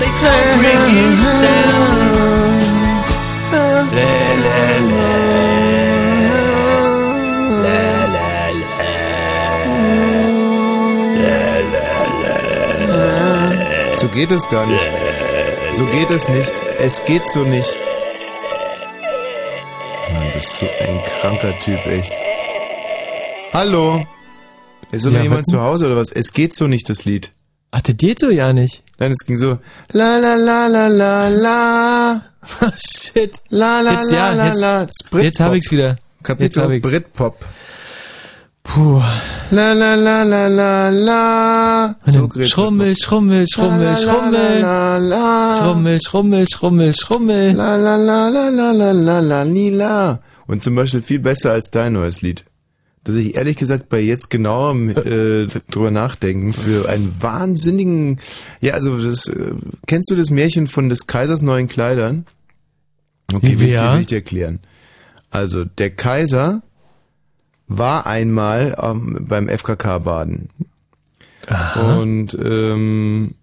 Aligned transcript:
they 0.00 0.10
come 0.20 0.58
bringing 0.60 1.14
down. 1.44 2.54
La, 3.52 3.66
la, 4.44 4.58
la. 4.90 5.10
La, 7.64 7.80
la, 8.14 8.28
la. 12.88 13.96
So 13.96 14.06
geht 14.08 14.30
es 14.32 14.48
gar 14.50 14.66
nicht. 14.66 14.90
So 15.72 15.86
geht 15.86 16.10
es 16.10 16.28
nicht. 16.28 16.52
Es 16.78 17.04
geht 17.04 17.26
so 17.30 17.42
nicht. 17.44 17.78
Mann, 20.12 20.32
bist 20.34 20.60
du 20.60 20.66
ein 20.66 21.00
kranker 21.20 21.58
Typ, 21.60 21.84
echt. 21.86 22.12
Hallo? 23.52 24.04
Ist 24.92 25.06
doch 25.06 25.12
Ja, 25.12 25.22
jemand 25.22 25.48
zu 25.48 25.60
Hause 25.60 25.86
oder 25.86 25.96
was? 25.96 26.10
Es 26.10 26.32
geht 26.32 26.54
so 26.54 26.66
nicht, 26.66 26.88
das 26.88 27.04
Lied. 27.04 27.32
Ach, 27.76 27.82
das 27.82 27.96
geht 27.96 28.20
so 28.20 28.30
ja 28.30 28.52
nicht. 28.52 28.82
Nein, 29.00 29.10
es 29.10 29.26
ging 29.26 29.36
so. 29.36 29.58
La 29.92 30.16
la 30.18 30.34
la 30.36 30.68
la 30.68 30.86
la 30.86 31.28
la. 31.28 32.22
Shit. 32.76 33.32
La 33.50 33.80
la 33.80 33.92
Jetzt, 34.00 34.12
la 34.12 34.16
ja, 34.18 34.32
la 34.34 34.46
jetzt- 34.46 34.60
la. 34.60 34.86
Britpop. 35.10 35.22
Jetzt 35.22 35.40
hab 35.40 35.54
ich's 35.54 35.70
wieder. 35.72 35.88
Jetzt 35.96 36.22
Kapitel 36.22 36.62
hab 36.62 36.70
ich's. 36.70 36.88
Britpop. 36.88 37.34
Puh. 38.62 39.02
La 39.50 39.72
la 39.72 39.94
la 39.96 40.22
la 40.22 40.46
la 40.48 40.88
la. 40.90 41.94
Gret- 42.28 42.48
Schrummel, 42.48 42.94
Schrummel, 42.96 43.44
Schrummel, 43.52 43.84
La, 43.84 43.90
la, 43.90 43.96
Schrummel. 43.96 44.60
La, 44.60 44.96
la, 44.98 44.98
la. 44.98 45.58
Schrummel, 45.58 45.98
Schrummel, 46.00 46.46
Schrummel, 46.48 46.94
Schrummel. 46.94 47.52
La 47.56 47.76
la 47.76 47.96
la 47.96 48.28
la 48.28 48.48
la 48.50 48.70
la 48.72 48.92
la 48.92 49.18
la 49.20 49.42
lila. 49.42 50.20
Und 50.46 50.62
zum 50.62 50.74
Beispiel 50.76 51.02
viel 51.02 51.18
besser 51.18 51.50
als 51.52 51.70
dein 51.70 51.94
neues 51.94 52.22
Lied. 52.22 52.44
Dass 53.04 53.16
ich 53.16 53.34
ehrlich 53.34 53.58
gesagt 53.58 53.90
bei 53.90 54.00
jetzt 54.00 54.30
genauerem 54.30 54.88
äh, 54.90 55.46
drüber 55.70 55.90
nachdenken 55.90 56.54
für 56.54 56.88
einen 56.88 57.14
wahnsinnigen, 57.20 58.18
ja 58.60 58.72
also 58.74 58.96
das 59.00 59.26
äh, 59.28 59.52
kennst 59.86 60.10
du 60.10 60.16
das 60.16 60.30
Märchen 60.30 60.66
von 60.66 60.88
des 60.88 61.06
Kaisers 61.06 61.42
neuen 61.42 61.68
Kleidern? 61.68 62.24
Okay, 63.32 63.58
will 63.58 63.66
ich, 63.68 63.74
dir, 63.74 63.80
Ja. 63.80 63.92
will 63.94 64.00
ich 64.00 64.06
dir 64.06 64.16
erklären. 64.16 64.60
Also 65.30 65.64
der 65.64 65.90
Kaiser 65.90 66.62
war 67.66 68.06
einmal 68.06 68.76
ähm, 68.80 69.26
beim 69.28 69.48
FKK 69.48 69.98
baden 69.98 70.48
Aha. 71.46 71.96
und 71.96 72.34
ähm, 72.34 73.34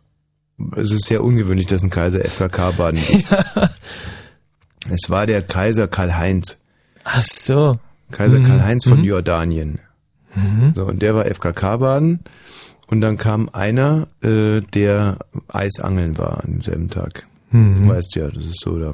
es 0.75 0.91
ist 0.91 1.05
sehr 1.05 1.23
ungewöhnlich, 1.23 1.67
dass 1.67 1.83
ein 1.83 1.89
Kaiser 1.89 2.23
FKK 2.23 2.71
baden 2.71 2.99
geht. 3.07 3.25
Es 4.89 5.09
war 5.09 5.27
der 5.27 5.41
Kaiser 5.43 5.87
Karl-Heinz. 5.87 6.57
Ach 7.03 7.23
so. 7.23 7.79
Kaiser 8.11 8.39
Mhm. 8.39 8.43
Karl-Heinz 8.45 8.85
von 8.87 8.99
Mhm. 8.99 9.05
Jordanien. 9.05 9.79
Mhm. 10.35 10.73
So, 10.75 10.85
und 10.85 11.01
der 11.01 11.15
war 11.15 11.25
FKK 11.25 11.77
baden. 11.77 12.19
Und 12.87 13.01
dann 13.01 13.17
kam 13.17 13.49
einer, 13.53 14.07
äh, 14.21 14.61
der 14.73 15.17
Eisangeln 15.47 16.17
war 16.17 16.43
an 16.43 16.51
demselben 16.53 16.89
Tag. 16.89 17.25
Mhm. 17.51 17.83
Du 17.87 17.89
weißt 17.93 18.15
ja, 18.15 18.27
das 18.29 18.45
ist 18.45 18.59
so, 18.61 18.77
da 18.79 18.93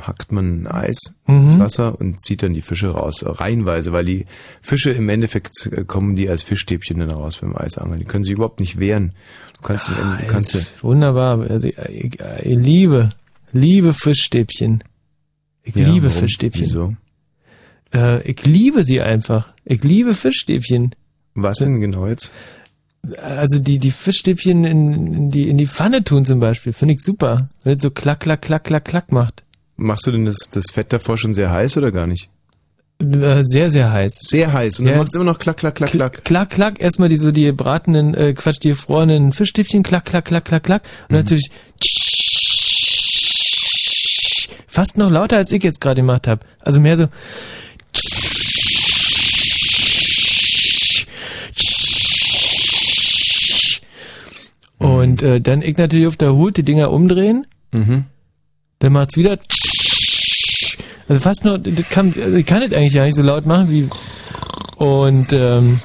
hackt 0.00 0.32
man 0.32 0.66
Eis 0.66 0.98
Mhm. 1.26 1.44
ins 1.46 1.58
Wasser 1.58 1.98
und 1.98 2.20
zieht 2.22 2.42
dann 2.42 2.52
die 2.54 2.60
Fische 2.60 2.88
raus, 2.90 3.24
reihenweise, 3.26 3.92
weil 3.92 4.04
die 4.04 4.26
Fische 4.62 4.90
im 4.90 5.08
Endeffekt 5.08 5.66
äh, 5.72 5.84
kommen 5.84 6.14
die 6.14 6.28
als 6.28 6.42
Fischstäbchen 6.42 6.98
dann 7.00 7.10
raus 7.10 7.38
beim 7.38 7.56
Eisangeln. 7.56 7.98
Die 7.98 8.04
können 8.04 8.22
sich 8.24 8.34
überhaupt 8.34 8.60
nicht 8.60 8.78
wehren. 8.78 9.12
Du 9.60 9.66
kannst, 9.66 9.88
im 9.88 9.94
Ende, 9.96 10.18
du 10.18 10.26
kannst 10.26 10.54
Ah, 10.56 10.60
Wunderbar. 10.82 11.40
Also, 11.40 11.66
ich 11.68 12.18
liebe, 12.44 13.08
liebe 13.52 13.92
Fischstäbchen. 13.94 14.84
Ich 15.64 15.74
Ja, 15.74 15.88
liebe 15.88 16.06
warum? 16.08 16.20
Fischstäbchen. 16.20 16.64
Wieso? 16.64 16.94
Äh, 17.94 18.22
ich 18.30 18.44
liebe 18.44 18.84
sie 18.84 19.00
einfach. 19.00 19.52
Ich 19.64 19.82
liebe 19.84 20.12
Fischstäbchen. 20.12 20.94
Was 21.34 21.58
denn 21.58 21.80
genau 21.80 22.06
jetzt? 22.06 22.30
Also 23.22 23.58
die, 23.60 23.78
die 23.78 23.90
Fischstäbchen 23.92 24.64
in, 24.64 24.92
in, 25.14 25.30
die, 25.30 25.48
in 25.48 25.56
die 25.56 25.66
Pfanne 25.66 26.02
tun 26.04 26.24
zum 26.24 26.40
Beispiel, 26.40 26.72
finde 26.72 26.94
ich 26.94 27.00
super. 27.00 27.48
Wenn 27.62 27.76
es 27.76 27.82
so 27.82 27.90
klack, 27.90 28.20
klack, 28.20 28.42
klack, 28.42 28.64
klack, 28.64 28.84
klack 28.84 29.12
macht. 29.12 29.44
Machst 29.76 30.06
du 30.06 30.10
denn 30.10 30.24
das, 30.24 30.36
das 30.52 30.72
Fett 30.72 30.92
davor 30.92 31.16
schon 31.16 31.32
sehr 31.34 31.50
heiß 31.52 31.76
oder 31.76 31.92
gar 31.92 32.06
nicht? 32.08 32.28
Äh, 33.00 33.44
Sehr, 33.44 33.70
sehr 33.70 33.92
heiß. 33.92 34.18
Sehr 34.22 34.52
heiß. 34.52 34.80
Und 34.80 34.86
dann 34.86 34.94
Ja. 34.94 34.98
macht 34.98 35.10
es 35.10 35.14
immer 35.14 35.24
noch 35.24 35.38
klack, 35.38 35.58
klack, 35.58 35.76
klack, 35.76 35.92
klack. 35.92 36.24
Klack, 36.24 36.50
klack, 36.50 36.80
erstmal 36.80 37.08
diese, 37.08 37.32
die 37.32 37.44
gebratenen, 37.44 38.12
äh, 38.14 38.34
Quatsch, 38.34 38.58
die 38.64 38.70
gefrorenen 38.70 39.32
Fischstäbchen, 39.32 39.84
klack, 39.84 40.04
klack, 40.06 40.24
klack, 40.24 40.44
klack, 40.46 40.64
klack. 40.64 40.82
Und 41.08 41.12
Mhm. 41.12 41.16
natürlich 41.18 41.48
fast 44.66 44.98
noch 44.98 45.10
lauter, 45.10 45.36
als 45.36 45.52
ich 45.52 45.62
jetzt 45.62 45.80
gerade 45.80 46.00
gemacht 46.02 46.26
habe. 46.26 46.44
Also 46.60 46.80
mehr 46.80 46.96
so 46.96 47.06
Und 54.78 55.22
äh, 55.22 55.40
dann 55.40 55.62
ich 55.62 55.76
natürlich 55.76 56.06
auf 56.06 56.16
der 56.16 56.34
Hut 56.34 56.56
die 56.56 56.62
Dinger 56.62 56.90
umdrehen. 56.90 57.46
Mhm. 57.72 58.04
Dann 58.78 58.92
macht's 58.92 59.16
wieder. 59.16 59.38
Also 61.08 61.20
fast 61.20 61.44
nur, 61.44 61.58
das 61.58 61.88
kann, 61.88 62.14
also 62.22 62.36
ich 62.36 62.46
kann 62.46 62.60
das 62.60 62.72
eigentlich 62.72 62.94
gar 62.94 63.04
nicht 63.04 63.16
so 63.16 63.22
laut 63.22 63.46
machen 63.46 63.70
wie. 63.70 63.88
Und 64.76 65.32
ähm, 65.32 65.80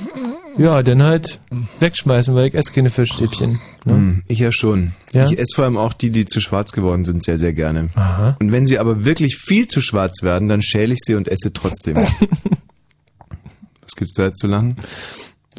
ja, 0.57 0.83
dann 0.83 1.03
halt 1.03 1.39
wegschmeißen, 1.79 2.33
weil 2.35 2.47
ich 2.47 2.53
esse 2.55 2.71
keine 2.71 2.89
Fischstäbchen. 2.89 3.59
Ne? 3.85 3.93
Hm, 3.93 4.23
Ich 4.27 4.39
ja 4.39 4.51
schon. 4.51 4.93
Ja? 5.13 5.25
Ich 5.25 5.37
esse 5.37 5.55
vor 5.55 5.65
allem 5.65 5.77
auch 5.77 5.93
die, 5.93 6.09
die 6.09 6.25
zu 6.25 6.39
schwarz 6.39 6.71
geworden 6.71 7.05
sind, 7.05 7.23
sehr, 7.23 7.37
sehr 7.37 7.53
gerne. 7.53 7.89
Aha. 7.95 8.35
Und 8.39 8.51
wenn 8.51 8.65
sie 8.65 8.79
aber 8.79 9.05
wirklich 9.05 9.37
viel 9.37 9.67
zu 9.67 9.81
schwarz 9.81 10.23
werden, 10.23 10.47
dann 10.47 10.61
schäle 10.61 10.93
ich 10.93 10.99
sie 11.03 11.15
und 11.15 11.27
esse 11.27 11.51
trotzdem. 11.53 11.95
Was 13.81 13.95
gibt's 13.97 14.13
da 14.15 14.25
jetzt 14.25 14.39
zu 14.39 14.47
lang? 14.47 14.77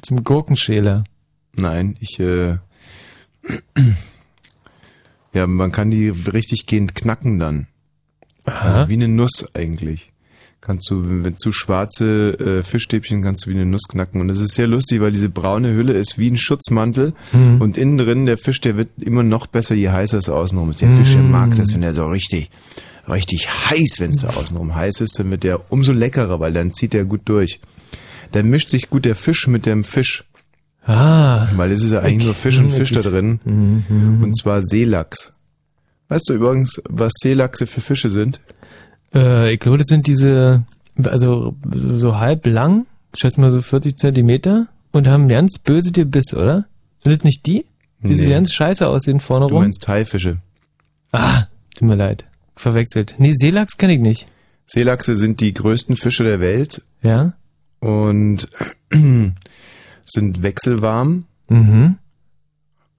Zum 0.03 0.25
Gurkenschäler. 0.25 1.05
Nein, 1.57 1.97
ich, 2.01 2.19
äh, 2.19 2.57
ja, 5.33 5.47
man 5.47 5.71
kann 5.73 5.91
die 5.91 6.09
richtig 6.09 6.67
gehend 6.67 6.95
knacken 6.95 7.39
dann. 7.39 7.67
Aha. 8.45 8.61
Also 8.69 8.89
wie 8.89 8.95
eine 8.95 9.09
Nuss 9.09 9.47
eigentlich. 9.55 10.13
Kannst 10.67 10.91
du, 10.91 11.03
wenn 11.23 11.37
zu 11.37 11.53
schwarze 11.53 12.39
äh, 12.39 12.63
Fischstäbchen 12.63 13.21
kannst 13.21 13.45
du 13.45 13.51
wie 13.51 13.55
eine 13.55 13.67
Nuss 13.67 13.83
knacken. 13.87 14.23
Und 14.23 14.29
das 14.29 14.41
ist 14.41 14.55
sehr 14.55 14.67
lustig, 14.67 15.03
weil 15.03 15.13
diese 15.13 15.29
braune 15.29 15.75
Hülle 15.75 15.93
ist 15.93 16.17
wie 16.19 16.31
ein 16.31 16.39
Schutzmantel. 16.39 17.13
Mhm. 17.33 17.61
Und 17.61 17.77
innen 17.77 17.99
drin, 17.99 18.25
der 18.25 18.39
Fisch, 18.39 18.63
der 18.63 18.79
wird 18.79 18.89
immer 18.99 19.23
noch 19.23 19.47
besser, 19.47 19.75
je 19.75 19.91
heißer 19.91 20.17
es 20.17 20.31
außenrum 20.31 20.71
ist. 20.71 20.81
Der 20.81 20.97
Fisch, 20.97 21.13
der 21.13 21.23
Mhm. 21.23 21.31
mag 21.31 21.55
das, 21.57 21.75
wenn 21.75 21.83
er 21.83 21.93
so 21.93 22.07
richtig, 22.07 22.49
richtig 23.07 23.47
heiß, 23.69 23.97
wenn 24.01 24.13
es 24.13 24.19
da 24.23 24.29
außenrum 24.29 24.75
heiß 24.75 25.03
ist, 25.03 25.19
dann 25.19 25.31
wird 25.31 25.43
der 25.45 25.71
umso 25.71 25.93
leckerer, 25.93 26.41
weil 26.41 26.55
dann 26.55 26.73
zieht 26.73 26.95
er 26.95 27.05
gut 27.05 27.23
durch. 27.27 27.61
Dann 28.33 28.49
mischt 28.49 28.71
sich 28.71 28.89
gut 28.89 29.05
der 29.05 29.17
Fisch 29.17 29.47
mit 29.47 29.67
dem 29.67 29.85
Fisch. 29.85 30.25
Ah. 30.87 31.47
Weil 31.57 31.73
es 31.73 31.83
ist 31.83 31.91
ja 31.93 32.01
eigentlich 32.01 32.25
nur 32.25 32.35
Fisch 32.35 32.59
und 32.59 32.71
Fisch 32.71 32.93
da 32.93 33.01
drin. 33.03 33.39
Mhm. 33.45 34.23
Und 34.25 34.35
zwar 34.37 34.63
Seelachs. 34.63 35.35
Weißt 36.09 36.29
du 36.29 36.35
übrigens, 36.35 36.81
was 36.89 37.13
Seelachse 37.23 37.67
für 37.67 37.83
Fische 37.83 38.09
sind? 38.11 38.41
Äh, 39.15 39.55
ich 39.55 39.61
glaube, 39.61 39.79
das 39.79 39.87
sind 39.89 40.07
diese, 40.07 40.65
also 41.03 41.55
so 41.73 42.19
halb 42.19 42.47
lang, 42.47 42.87
ich 43.13 43.21
schätze 43.21 43.41
mal 43.41 43.51
so 43.51 43.63
40 43.63 43.97
Zentimeter 43.97 44.67
und 44.93 45.07
haben 45.07 45.29
ganz 45.29 45.59
böse 45.59 45.93
Gebiss, 45.93 46.35
oder? 46.35 46.67
Sind 47.03 47.17
das 47.17 47.25
nicht 47.25 47.47
die? 47.47 47.65
Die 48.03 48.15
Nee. 48.17 48.29
ganz 48.31 48.53
scheiße 48.53 48.87
aussehen 48.87 49.21
vorne 49.21 49.47
Du 49.47 49.55
rum? 49.55 49.63
meinst 49.63 49.87
Haifische. 49.89 50.39
Ah, 51.13 51.45
tut 51.75 51.89
mir 51.89 51.95
leid. 51.95 52.27
Verwechselt. 52.57 53.15
Nee, 53.19 53.33
Seelachs 53.35 53.77
kenne 53.79 53.95
ich 53.95 54.01
nicht. 54.01 54.27
Seelachse 54.67 55.15
sind 55.15 55.41
die 55.41 55.55
größten 55.55 55.97
Fische 55.97 56.25
der 56.25 56.41
Welt 56.41 56.83
Ja? 57.03 57.35
und 57.81 58.49
sind 60.05 60.43
wechselwarm, 60.43 61.25
Mhm. 61.49 61.97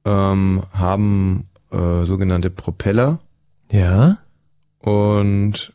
ähm, 0.06 0.64
haben 0.72 1.48
äh, 1.72 2.04
sogenannte 2.06 2.50
Propeller 2.50 3.20
Ja? 3.72 4.18
und 4.80 5.74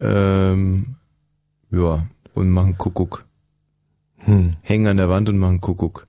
ähm, 0.00 0.96
ja, 1.70 2.06
und 2.34 2.50
machen 2.50 2.78
Kuckuck. 2.78 3.24
Hm. 4.18 4.54
Hängen 4.62 4.86
an 4.86 4.96
der 4.96 5.08
Wand 5.08 5.28
und 5.28 5.38
machen 5.38 5.60
Kuckuck. 5.60 6.06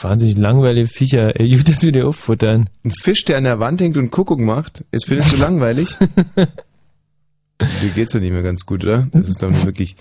Wahnsinnig 0.00 0.36
langweilige 0.36 0.88
Viecher. 0.88 1.38
Ey, 1.40 1.56
gut, 1.56 1.68
dass 1.68 1.82
wir 1.82 1.92
die 1.92 2.02
auffuttern. 2.02 2.70
Ein 2.84 2.92
Fisch, 2.92 3.24
der 3.24 3.38
an 3.38 3.44
der 3.44 3.58
Wand 3.58 3.80
hängt 3.80 3.96
und 3.96 4.10
Kuckuck 4.10 4.40
macht, 4.40 4.84
ist 4.90 5.06
findest 5.06 5.32
du 5.32 5.36
langweilig? 5.40 5.96
Dir 7.60 7.90
geht's 7.94 8.12
doch 8.12 8.20
nicht 8.20 8.32
mehr 8.32 8.42
ganz 8.42 8.66
gut, 8.66 8.84
oder? 8.84 9.08
Das 9.12 9.28
ist 9.28 9.40
nicht 9.42 9.64
wirklich. 9.64 9.96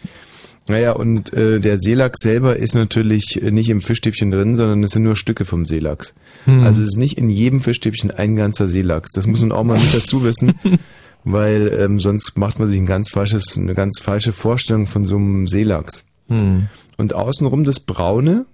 Naja, 0.68 0.94
und 0.94 1.34
äh, 1.34 1.60
der 1.60 1.78
Seelachs 1.78 2.22
selber 2.22 2.56
ist 2.56 2.74
natürlich 2.74 3.42
äh, 3.42 3.52
nicht 3.52 3.69
im 3.69 3.81
Fischstäbchen 3.81 4.31
drin, 4.31 4.56
sondern 4.56 4.81
es 4.84 4.92
sind 4.92 5.04
nur 5.04 5.16
Stücke 5.16 5.44
vom 5.46 5.66
Seelachs. 5.66 6.13
Hm. 6.46 6.63
Also 6.63 6.81
es 6.81 6.90
ist 6.90 6.98
nicht 6.98 7.18
in 7.18 7.30
jedem 7.30 7.60
Fischstäbchen 7.60 8.12
ein 8.12 8.36
ganzer 8.36 8.68
Seelachs. 8.68 9.12
Das 9.12 9.28
muss 9.28 9.42
man 9.42 9.52
auch 9.52 9.63
mal 9.63 9.78
mit 9.78 9.94
dazu 9.94 10.24
wissen, 10.24 10.54
weil 11.24 11.72
ähm, 11.80 12.00
sonst 12.00 12.38
macht 12.38 12.60
man 12.60 12.68
sich 12.68 12.78
ein 12.78 12.86
ganz 12.86 13.10
falsches, 13.10 13.58
eine 13.58 13.74
ganz 13.74 14.00
falsche 14.02 14.31
Vorstellung 14.34 14.88
von 14.88 15.06
so 15.06 15.16
einem 15.18 15.48
Seelachs. 15.48 16.04
Hm. 16.28 16.68
Und 16.98 17.14
außenrum 17.14 17.64
das 17.64 17.80
Braune, 17.80 18.46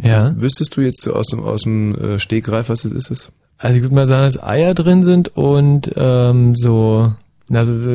Ja? 0.00 0.34
wüsstest 0.40 0.76
du 0.76 0.80
jetzt 0.82 1.08
aus 1.08 1.26
dem, 1.28 1.40
aus 1.40 1.62
dem 1.62 1.94
äh, 1.94 2.18
Stegreif, 2.18 2.68
was 2.68 2.82
das 2.82 2.92
ist? 2.92 3.10
Es? 3.10 3.32
Also 3.58 3.76
ich 3.76 3.82
würde 3.82 3.94
mal 3.94 4.06
sagen, 4.06 4.24
dass 4.24 4.42
Eier 4.42 4.74
drin 4.74 5.02
sind 5.02 5.34
und 5.36 5.90
ähm, 5.96 6.54
so, 6.54 7.12
also 7.50 7.74
so 7.74 7.88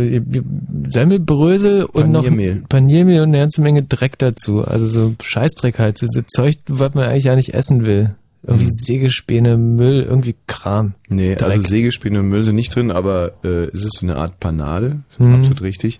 Semmelbrösel 0.89 1.85
und 1.85 2.13
Paniermehl. 2.13 2.55
noch 2.55 2.69
Paniermehl 2.69 3.21
und 3.21 3.29
eine 3.29 3.39
ganze 3.39 3.61
Menge 3.61 3.83
Dreck 3.83 4.17
dazu. 4.17 4.61
Also 4.63 4.85
so 4.85 5.15
Scheißdreck 5.21 5.79
halt, 5.79 5.97
so, 5.97 6.07
so 6.09 6.21
Zeug, 6.27 6.55
was 6.67 6.93
man 6.93 7.05
eigentlich 7.05 7.25
ja 7.25 7.35
nicht 7.35 7.53
essen 7.53 7.85
will. 7.85 8.15
Irgendwie 8.43 8.69
Sägespäne, 8.71 9.57
Müll, 9.57 10.01
irgendwie 10.01 10.35
Kram. 10.47 10.93
Nee, 11.09 11.35
Dreck. 11.35 11.49
also 11.49 11.67
Sägespäne 11.67 12.19
und 12.21 12.29
Müll 12.29 12.43
sind 12.43 12.55
nicht 12.55 12.75
drin, 12.75 12.89
aber 12.91 13.33
äh, 13.43 13.65
es 13.65 13.83
ist 13.85 13.97
so 13.99 14.05
eine 14.05 14.15
Art 14.15 14.39
Panade, 14.39 15.01
ist 15.09 15.19
Mhm. 15.19 15.35
absolut 15.35 15.61
richtig. 15.61 15.99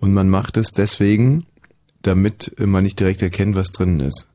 Und 0.00 0.12
man 0.12 0.28
macht 0.28 0.56
es 0.56 0.72
deswegen, 0.72 1.44
damit 2.02 2.54
man 2.58 2.82
nicht 2.82 2.98
direkt 2.98 3.22
erkennt, 3.22 3.54
was 3.54 3.68
drin 3.70 4.00
ist. 4.00 4.26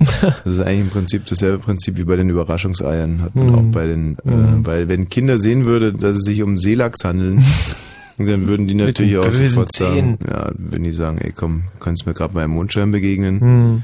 Das 0.44 0.46
ist 0.54 0.60
eigentlich 0.60 0.80
im 0.80 0.88
Prinzip 0.90 1.26
dasselbe 1.26 1.58
Prinzip 1.58 1.98
wie 1.98 2.04
bei 2.04 2.16
den 2.16 2.30
Überraschungseiern, 2.30 3.20
hat 3.20 3.34
man 3.34 3.48
Mhm. 3.48 3.54
auch 3.54 3.72
bei 3.72 3.86
den, 3.86 4.16
äh, 4.24 4.30
Mhm. 4.30 4.66
weil 4.66 4.88
wenn 4.88 5.10
Kinder 5.10 5.38
sehen 5.38 5.66
würde, 5.66 5.92
dass 5.92 6.16
es 6.18 6.22
sich 6.24 6.42
um 6.42 6.56
Seelachs 6.56 7.04
handeln, 7.04 7.42
dann 8.18 8.46
würden 8.46 8.66
die 8.66 8.74
natürlich 8.74 9.18
auch 9.18 9.30
sofort 9.30 9.74
sagen, 9.74 10.18
ja, 10.26 10.50
wenn 10.56 10.84
die 10.84 10.92
sagen, 10.92 11.18
ey 11.18 11.32
komm, 11.36 11.64
kannst 11.80 12.06
mir 12.06 12.14
gerade 12.14 12.32
beim 12.32 12.50
Mondschein 12.50 12.92
begegnen. 12.92 13.40
Hm. 13.40 13.82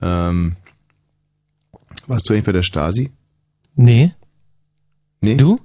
Ähm, 0.00 0.52
warst 2.12 2.28
du 2.28 2.34
eigentlich 2.34 2.44
bei 2.44 2.52
der 2.52 2.62
Stasi? 2.62 3.10
Nee. 3.74 4.12
Nee? 5.20 5.36
Du? 5.36 5.58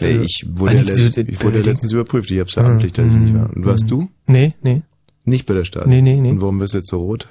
Nee, 0.00 0.06
Also, 0.14 0.20
ich 0.22 0.44
wurde, 0.48 0.74
ja, 0.76 0.80
letzt, 0.82 1.16
du- 1.16 1.20
ich 1.22 1.42
wurde 1.42 1.56
ja 1.58 1.62
du- 1.62 1.70
letztens 1.70 1.92
überprüft. 1.92 2.30
Ich 2.30 2.40
hab's 2.40 2.54
ja 2.54 2.64
amtlich, 2.64 2.92
dass 2.92 3.12
ich 3.14 3.20
nicht 3.20 3.34
war. 3.34 3.48
Und 3.50 3.58
mhm, 3.58 3.64
warst 3.66 3.84
mhm. 3.84 3.88
du? 3.88 4.08
Nee, 4.26 4.54
nee. 4.62 4.82
Nicht 5.24 5.46
bei 5.46 5.54
der 5.54 5.64
Stasi? 5.64 5.88
Nee, 5.88 6.00
nee, 6.02 6.16
nee. 6.20 6.30
Und 6.30 6.40
warum 6.40 6.58
wirst 6.60 6.74
du 6.74 6.78
jetzt 6.78 6.88
so 6.90 6.98
rot? 6.98 7.28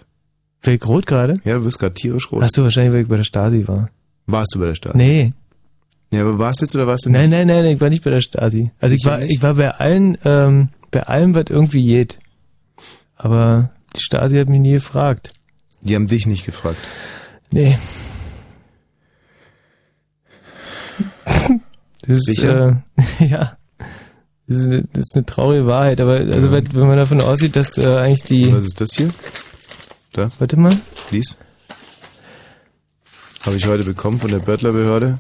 Welk 0.62 0.86
rot 0.88 1.08
gerade? 1.08 1.40
Ja, 1.46 1.56
du 1.58 1.64
wirst 1.66 1.80
gerade 1.80 1.94
tierisch 1.96 2.32
rot. 2.32 2.44
Ach 2.44 2.50
so, 2.52 2.64
wahrscheinlich, 2.64 2.94
weil 2.94 3.02
ich 3.04 3.08
bei 3.08 3.18
der 3.18 3.24
Stasi 3.24 3.68
war. 3.68 3.90
Warst 4.28 4.54
du 4.54 4.60
bei 4.60 4.66
der 4.68 4.76
Stasi? 4.76 4.98
Nee. 4.98 5.34
Ja, 6.12 6.22
aber 6.22 6.38
warst 6.40 6.62
du 6.62 6.66
jetzt 6.66 6.76
oder 6.76 6.86
warst 6.88 7.06
du 7.06 7.10
Nein, 7.10 7.30
nicht? 7.30 7.46
nein, 7.46 7.48
nein, 7.48 7.66
ich 7.66 7.82
war 7.82 7.90
nicht 7.90 8.04
bei 8.04 8.10
der 8.12 8.22
Stasi. 8.22 8.72
Also 8.80 8.96
ich 8.96 9.02
Sicher 9.02 9.12
war, 9.14 9.22
ich 9.24 9.42
war 9.42 9.56
bei 9.56 9.72
allen, 9.72 10.18
ähm, 10.26 10.70
bei 10.92 11.04
allem, 11.04 11.34
was 11.36 11.46
irgendwie 11.50 11.86
geht. 11.86 12.20
Aber 13.16 13.72
die 13.96 14.02
Stasi 14.02 14.38
hat 14.38 14.50
mich 14.50 14.60
nie 14.60 14.72
gefragt. 14.74 15.34
Die 15.82 15.96
haben 15.96 16.08
dich 16.08 16.26
nicht 16.28 16.46
gefragt. 16.46 16.78
Nee. 17.52 17.78
Das 22.02 22.18
ist, 22.18 22.26
Sicher? 22.26 22.84
Äh, 23.20 23.26
ja. 23.28 23.58
Das 24.48 24.60
ist, 24.60 24.68
eine, 24.68 24.84
das 24.94 25.02
ist 25.04 25.16
eine 25.16 25.26
traurige 25.26 25.68
Wahrheit, 25.68 26.02
aber 26.02 26.14
also 26.14 26.48
Ja. 26.48 26.52
wenn 26.74 26.88
man 26.88 26.98
davon 26.98 27.22
aussieht, 27.22 27.56
dass 27.56 27.78
äh, 27.78 27.86
eigentlich 27.98 28.24
die. 28.24 28.52
Was 28.52 28.64
ist 28.66 28.82
das 28.82 28.92
hier? 28.96 29.10
Da, 30.14 30.30
Warte 30.40 30.58
mal. 30.58 30.74
please. 31.08 31.36
Habe 33.46 33.56
ich 33.58 33.68
heute 33.68 33.84
bekommen 33.84 34.20
von 34.20 34.32
der 34.32 34.40
Böttlerbehörde. 34.40 35.20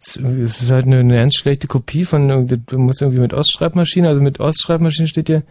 Es 0.00 0.16
es 0.16 0.62
ist 0.62 0.70
halt 0.70 0.86
eine, 0.86 1.00
eine 1.00 1.16
ganz 1.16 1.34
schlechte 1.36 1.68
Kopie 1.68 2.04
von, 2.04 2.48
du 2.48 2.78
musst 2.78 3.00
irgendwie 3.02 3.20
mit 3.20 3.32
Ostschreibmaschine, 3.34 4.08
also 4.08 4.20
mit 4.20 4.40
Ostschreibmaschine 4.40 5.08
steht 5.08 5.28
hier, 5.28 5.42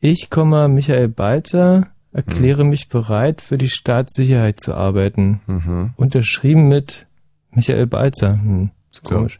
ich, 0.00 0.28
Michael 0.68 1.08
Balzer, 1.08 1.88
erkläre 2.12 2.64
mich 2.64 2.88
bereit, 2.88 3.40
für 3.40 3.58
die 3.58 3.68
Staatssicherheit 3.68 4.60
zu 4.60 4.74
arbeiten. 4.74 5.40
Mhm. 5.46 5.90
Unterschrieben 5.96 6.68
mit 6.68 7.06
Michael 7.50 7.86
Balzer. 7.86 8.32
Hm, 8.40 8.70
ist 8.92 9.06
So. 9.06 9.16
komisch. 9.16 9.38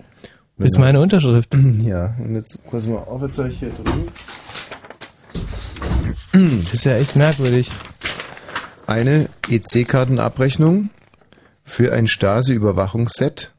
Ist 0.59 0.79
meine 0.79 1.01
Unterschrift. 1.01 1.55
Ja, 1.83 2.15
und 2.19 2.35
jetzt 2.35 2.61
pass 2.71 2.87
mal 2.87 2.97
auf, 2.99 3.23
jetzt 3.23 3.39
habe 3.39 3.49
ich 3.51 3.59
hier 3.61 3.71
drin. 3.71 4.09
Das 6.33 6.75
ist 6.75 6.85
ja 6.85 6.97
echt 6.97 7.17
merkwürdig. 7.17 7.71
Eine 8.87 9.29
EC-Kartenabrechnung 9.49 10.91
für 11.65 11.93
ein 11.93 12.07
Stasi-Überwachungsset, 12.09 13.53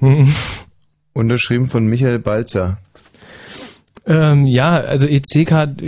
unterschrieben 1.12 1.66
von 1.66 1.86
Michael 1.86 2.18
Balzer. 2.18 2.78
Ähm, 4.12 4.44
ja, 4.44 4.72
also 4.80 5.06
EC-Karte 5.06 5.84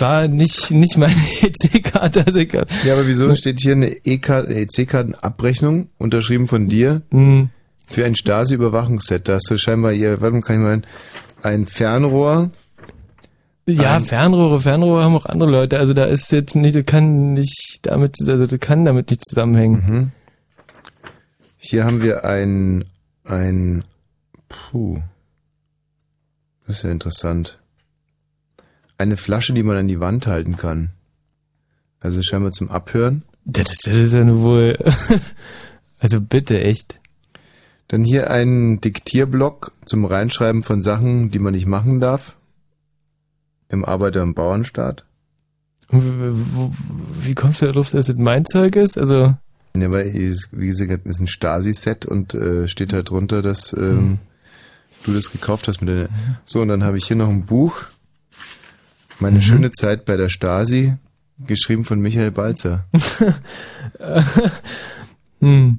war 0.00 0.28
nicht, 0.28 0.70
nicht 0.70 0.96
meine 0.96 1.12
EC-Karte. 1.42 2.24
Also 2.24 2.38
Ja, 2.38 2.92
aber 2.92 3.08
wieso 3.08 3.34
steht 3.34 3.58
hier 3.60 3.72
eine 3.72 3.88
EC-Kartenabrechnung, 4.04 5.88
unterschrieben 5.98 6.46
von 6.46 6.68
dir, 6.68 7.02
hm, 7.10 7.50
für 7.88 8.04
ein 8.04 8.14
Stasi-Überwachungsset? 8.14 9.26
Da 9.26 9.34
hast 9.34 9.50
du 9.50 9.56
scheinbar 9.58 9.92
hier, 9.92 10.20
warte 10.20 10.36
mal, 10.36 10.42
kann 10.42 10.56
ich 10.56 10.62
mal, 10.62 10.82
ein 11.42 11.66
Fernrohr, 11.66 12.50
ja, 13.66 13.96
Ein- 13.96 14.04
Fernrohre, 14.04 14.60
Fernrohre 14.60 15.02
haben 15.02 15.16
auch 15.16 15.26
andere 15.26 15.50
Leute. 15.50 15.78
Also 15.78 15.94
da 15.94 16.04
ist 16.04 16.30
jetzt 16.32 16.54
nicht, 16.54 16.76
das 16.76 16.84
kann 16.84 17.32
nicht 17.32 17.78
damit, 17.82 18.14
also 18.20 18.46
das 18.46 18.60
kann 18.60 18.84
damit 18.84 19.08
nicht 19.10 19.26
zusammenhängen. 19.26 19.82
Mhm. 19.86 20.12
Hier 21.56 21.84
haben 21.84 22.02
wir 22.02 22.24
ein, 22.24 22.84
ein, 23.24 23.82
puh, 24.48 25.00
das 26.66 26.76
ist 26.76 26.82
ja 26.84 26.90
interessant. 26.90 27.58
Eine 28.98 29.16
Flasche, 29.16 29.52
die 29.52 29.62
man 29.62 29.76
an 29.76 29.88
die 29.88 30.00
Wand 30.00 30.26
halten 30.26 30.56
kann. 30.56 30.90
Also 32.00 32.22
scheinbar 32.22 32.52
zum 32.52 32.70
Abhören. 32.70 33.22
Das 33.44 33.70
ist, 33.72 33.86
das 33.86 33.94
ist 33.96 34.14
ja 34.14 34.24
nur 34.24 34.40
wohl, 34.40 34.78
also 35.98 36.20
bitte, 36.20 36.60
echt. 36.60 37.00
Dann 37.88 38.04
hier 38.04 38.30
ein 38.30 38.80
Diktierblock 38.80 39.72
zum 39.84 40.04
Reinschreiben 40.06 40.62
von 40.62 40.80
Sachen, 40.82 41.30
die 41.30 41.38
man 41.38 41.52
nicht 41.52 41.66
machen 41.66 42.00
darf. 42.00 42.36
Im 43.68 43.84
Arbeiter- 43.84 44.22
und 44.22 44.34
Bauernstaat. 44.34 45.04
Wie 45.90 47.34
kommst 47.34 47.62
du 47.62 47.66
darauf, 47.66 47.90
dass 47.90 48.06
das 48.06 48.16
mein 48.16 48.44
Zeug 48.46 48.76
ist? 48.76 48.96
Also, 48.96 49.34
Ja, 49.76 49.90
weil, 49.90 50.06
es- 50.06 50.48
wie 50.52 50.68
gesagt, 50.68 51.06
ist 51.06 51.20
ein 51.20 51.26
Stasi-Set 51.26 52.06
und 52.06 52.34
äh, 52.34 52.68
steht 52.68 52.92
halt 52.92 53.10
drunter, 53.10 53.42
dass 53.42 53.72
ähm, 53.74 54.18
du 55.04 55.12
das 55.12 55.30
gekauft 55.30 55.68
hast 55.68 55.80
mit 55.82 55.88
der. 55.90 56.08
So, 56.44 56.60
und 56.62 56.68
dann 56.68 56.84
habe 56.84 56.96
ich 56.98 57.06
hier 57.06 57.16
noch 57.16 57.28
ein 57.28 57.44
Buch. 57.44 57.82
Meine 59.24 59.40
schöne 59.40 59.72
Zeit 59.72 60.04
bei 60.04 60.18
der 60.18 60.28
Stasi, 60.28 60.96
geschrieben 61.46 61.84
von 61.84 61.98
Michael 61.98 62.30
Balzer. 62.30 62.84
hm. 65.40 65.78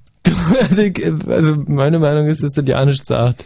Also, 0.60 0.82
ich, 0.82 1.06
also 1.28 1.56
meine 1.68 2.00
Meinung 2.00 2.26
ist, 2.26 2.42
dass 2.42 2.54
das 2.54 2.68
ja 2.68 2.84
nichts 2.84 3.08
sagt. 3.08 3.46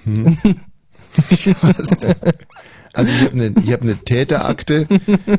Also 2.94 3.12
ich 3.12 3.26
habe 3.26 3.34
eine 3.34 3.54
hab 3.74 3.84
ne 3.84 3.98
Täterakte, 3.98 4.88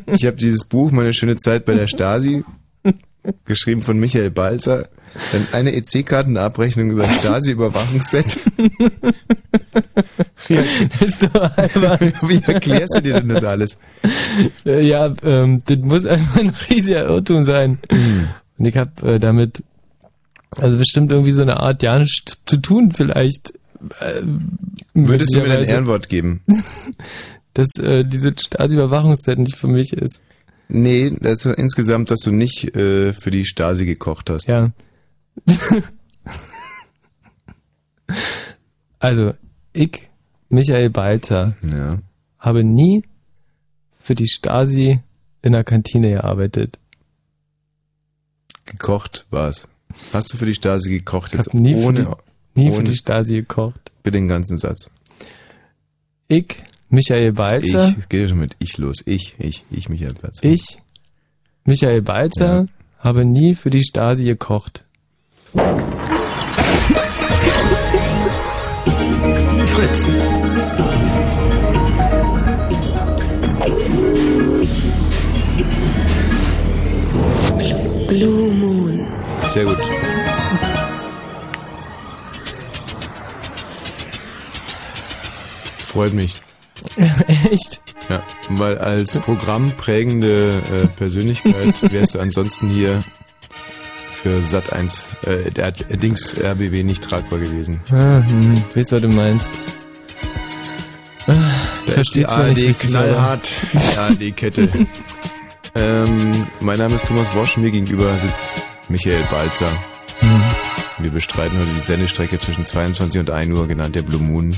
ich 0.07 0.27
habe 0.27 0.37
dieses 0.37 0.67
Buch, 0.67 0.91
Meine 0.91 1.15
schöne 1.15 1.39
Zeit 1.39 1.65
bei 1.65 1.75
der 1.75 1.87
Stasi, 1.87 2.45
geschrieben 3.45 3.83
von 3.83 3.99
Michael 3.99 4.31
Balzer, 4.31 4.89
dann 5.33 5.47
eine 5.53 5.75
EC-Kartenabrechnung 5.75 6.91
über 6.91 7.05
Stasi-Überwachungsset. 7.05 8.39
Wie, 10.47 10.55
wie 12.29 12.43
erklärst 12.45 12.97
du 12.97 13.03
dir 13.03 13.15
denn 13.15 13.29
das 13.29 13.45
alles? 13.45 13.79
Äh, 14.65 14.87
Ja, 14.87 15.13
ähm, 15.25 15.63
das 15.67 15.79
muss 15.79 16.07
einfach 16.07 16.41
ein 16.41 16.53
riesiger 16.71 17.07
Irrtum 17.07 17.45
sein. 17.45 17.79
Und 18.59 18.65
ich 18.67 18.77
habe 18.77 19.15
äh, 19.15 19.19
damit 19.19 19.63
also 20.57 20.77
bestimmt 20.79 21.13
irgendwie 21.13 21.33
so 21.33 21.43
eine 21.43 21.61
Art 21.61 21.83
ja 21.83 21.99
nichts 21.99 22.39
zu 22.47 22.57
tun 22.57 22.93
vielleicht. 22.93 23.53
Äh, 24.01 24.23
Würdest 24.95 25.35
du 25.35 25.41
mir 25.41 25.49
dein 25.49 25.65
Ehrenwort 25.65 26.09
geben? 26.09 26.43
Dass 27.55 27.69
äh, 27.79 28.05
diese 28.05 28.33
Stasi-Überwachungsset 28.37 29.39
nicht 29.39 29.57
für 29.57 29.67
mich 29.67 29.93
ist. 29.93 30.23
Nee, 30.73 31.09
ist 31.21 31.47
insgesamt, 31.47 32.11
dass 32.11 32.21
du 32.21 32.31
nicht 32.31 32.75
äh, 32.77 33.13
für 33.13 33.31
die 33.31 33.45
Stasi 33.45 33.87
gekocht 33.87 34.31
hast. 34.31 34.47
Ja. 34.47 34.71
also, 38.99 39.35
ich, 39.73 40.09
Michael 40.49 40.91
Balzer, 40.91 41.57
Ja. 41.63 41.99
habe 42.39 42.65
nie 42.65 43.03
für 44.01 44.15
die 44.15 44.29
Stasi 44.29 45.01
in 45.43 45.53
der 45.53 45.65
Kantine 45.65 46.11
gearbeitet. 46.11 46.79
Gekocht 48.67 49.27
war's. 49.31 49.69
Hast 50.13 50.33
du 50.33 50.37
für 50.37 50.47
die 50.47 50.55
Stasi 50.55 50.91
gekocht? 50.91 51.33
Ich 51.33 51.39
Jetzt 51.39 51.55
nie 51.55 51.75
für 51.75 51.83
ohne, 51.87 52.17
Nie 52.55 52.71
für 52.71 52.79
Ohne- 52.79 52.91
die 52.91 52.97
Stasi 52.97 53.35
gekocht. 53.37 53.93
bitte 54.03 54.19
den 54.19 54.29
ganzen 54.29 54.59
Satz. 54.59 54.91
Ich, 56.29 56.63
Michael 56.91 57.33
Balzer, 57.33 57.89
Ich, 57.89 57.99
es 57.99 58.09
geht 58.09 58.23
ja 58.23 58.29
schon 58.29 58.39
mit 58.39 58.57
ich 58.59 58.77
los. 58.79 58.97
Ich, 59.07 59.35
ich, 59.39 59.65
ich, 59.71 59.89
Michael 59.89 60.15
Balzer. 60.15 60.45
ich, 60.45 60.79
Michael 61.65 62.03
Balzer, 62.03 62.63
Ja. 62.63 62.67
habe 62.99 63.25
nie 63.25 63.55
für 63.55 63.71
die 63.71 63.83
Stasi 63.85 64.25
gekocht. 64.25 64.85
Fritz. 69.67 70.07
Blue 78.09 78.51
Moon. 78.53 79.07
Sehr 79.49 79.65
gut. 79.65 79.79
Freut 85.79 86.13
mich. 86.15 86.41
Echt? 87.51 87.81
Ja, 88.09 88.23
weil 88.51 88.79
als 88.79 89.17
programmprägende 89.19 90.63
äh, 90.73 90.87
Persönlichkeit 90.87 91.83
wärst 91.93 92.15
du 92.15 92.21
ansonsten 92.21 92.69
hier 92.69 93.03
für 94.11 94.43
Sat 94.43 94.73
1, 94.73 95.09
äh, 95.27 95.51
der 95.51 95.71
Dings 95.73 96.35
RBW 96.39 96.83
nicht 96.83 97.03
tragbar 97.03 97.39
gewesen. 97.39 97.81
Ah, 97.91 98.23
hm, 98.27 98.63
weißt, 98.75 98.93
was 98.93 99.01
du 99.01 99.09
meinst. 99.09 99.51
Ah, 101.27 101.33
Da 101.87 101.93
verstehe 101.93 102.23
ist 102.25 102.31
die 102.31 102.35
ARD 102.35 102.57
richtig, 102.57 102.79
knallhart, 102.81 103.51
die 103.73 103.99
ARD-Kette. 103.99 104.69
ähm, 105.75 106.47
mein 106.61 106.79
Name 106.79 106.97
ist 106.97 107.07
Thomas 107.07 107.35
Wosch, 107.35 107.57
mir 107.57 107.71
gegenüber 107.71 108.19
sitzt 108.19 108.53
Michael 108.89 109.25
Balzer. 109.31 109.71
Wir 111.03 111.11
bestreiten 111.11 111.59
heute 111.59 111.73
die 111.73 111.81
Sendestrecke 111.81 112.39
zwischen 112.39 112.67
22 112.67 113.21
und 113.21 113.31
1 113.31 113.57
Uhr, 113.57 113.67
genannt 113.67 113.95
der 113.95 114.03
Blue 114.03 114.21
Moon. 114.21 114.57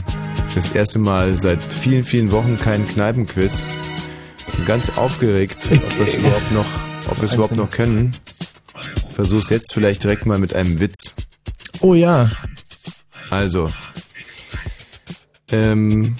Das 0.54 0.72
erste 0.72 0.98
Mal 0.98 1.36
seit 1.36 1.62
vielen, 1.62 2.02
vielen 2.04 2.32
Wochen 2.32 2.58
kein 2.58 2.86
Kneipenquiz. 2.86 3.64
Bin 4.56 4.64
ganz 4.66 4.96
aufgeregt, 4.98 5.68
ob 5.70 5.98
wir 5.98 6.06
es 6.06 6.16
überhaupt 6.16 6.52
noch, 6.52 6.66
ob 7.08 7.16
wir 7.18 7.24
es 7.24 7.34
überhaupt 7.34 7.56
noch 7.56 7.70
können. 7.70 8.16
Versuch's 9.14 9.50
jetzt 9.50 9.72
vielleicht 9.72 10.02
direkt 10.02 10.26
mal 10.26 10.38
mit 10.38 10.54
einem 10.54 10.80
Witz. 10.80 11.14
Oh 11.80 11.94
ja. 11.94 12.30
Also. 13.30 13.70
Ähm. 15.50 16.16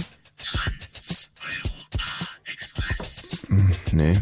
Hm, 3.49 3.71
Nee. 3.91 4.19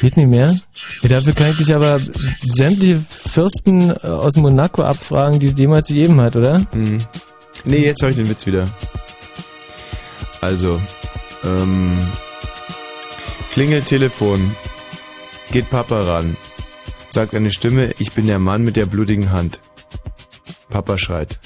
Geht 0.00 0.16
nicht 0.16 0.28
mehr? 0.28 0.54
Dafür 1.02 1.34
kann 1.34 1.50
ich 1.50 1.58
dich 1.58 1.74
aber 1.74 1.98
sämtliche 1.98 3.02
Fürsten 3.08 3.90
äh, 3.90 3.94
aus 4.06 4.36
Monaco 4.36 4.82
abfragen, 4.82 5.38
die 5.38 5.48
jemals 5.48 5.88
gegeben 5.88 6.20
hat, 6.20 6.36
oder? 6.36 6.66
Hm. 6.72 6.98
Nee, 7.64 7.84
jetzt 7.84 8.02
habe 8.02 8.10
ich 8.10 8.16
den 8.16 8.28
Witz 8.28 8.46
wieder. 8.46 8.66
Also, 10.40 10.80
ähm, 11.44 11.98
klingelt 13.50 13.86
Telefon, 13.86 14.54
geht 15.50 15.70
Papa 15.70 16.02
ran, 16.02 16.36
sagt 17.08 17.34
eine 17.34 17.50
Stimme, 17.50 17.92
ich 17.98 18.12
bin 18.12 18.26
der 18.26 18.38
Mann 18.38 18.62
mit 18.62 18.76
der 18.76 18.86
blutigen 18.86 19.30
Hand. 19.30 19.60
Papa 20.68 20.98
schreit. 20.98 21.38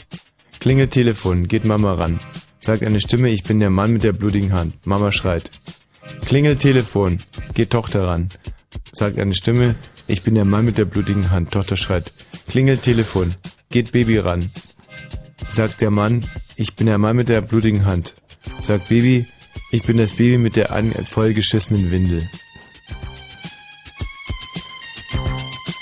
Klingelt 0.59 0.91
Telefon, 0.91 1.49
geht 1.49 1.65
Mama 1.65 1.95
ran, 1.95 2.21
sagt 2.59 2.83
eine 2.83 3.01
Stimme, 3.01 3.31
ich 3.31 3.45
bin 3.45 3.61
der 3.61 3.71
Mann 3.71 3.93
mit 3.93 4.03
der 4.03 4.13
blutigen 4.13 4.53
Hand. 4.53 4.75
Mama 4.87 5.13
schreit. 5.13 5.51
Klingelt 6.27 6.61
Telefon, 6.61 7.19
geht 7.55 7.71
Tochter 7.71 8.07
ran, 8.07 8.29
sagt 8.93 9.19
eine 9.19 9.35
Stimme, 9.35 9.75
ich 10.07 10.23
bin 10.23 10.35
der 10.35 10.45
Mann 10.45 10.65
mit 10.65 10.79
der 10.79 10.85
blutigen 10.85 11.31
Hand. 11.31 11.51
Tochter 11.53 11.77
schreit. 11.77 12.13
Klingelt 12.49 12.83
Telefon, 12.83 13.35
geht 13.71 13.93
Baby 13.93 14.19
ran, 14.19 14.49
sagt 15.51 15.81
der 15.81 15.91
Mann, 15.91 16.27
ich 16.57 16.75
bin 16.77 16.87
der 16.87 16.99
Mann 16.99 17.17
mit 17.17 17.29
der 17.29 17.41
blutigen 17.41 17.85
Hand. 17.85 18.15
Sagt 18.61 18.89
Baby, 18.89 19.27
ich 19.71 19.83
bin 19.83 19.97
das 19.97 20.15
Baby 20.15 20.39
mit 20.39 20.57
der 20.57 20.73
an- 20.73 20.93
vollgeschissenen 20.93 21.91
Windel. 21.91 22.29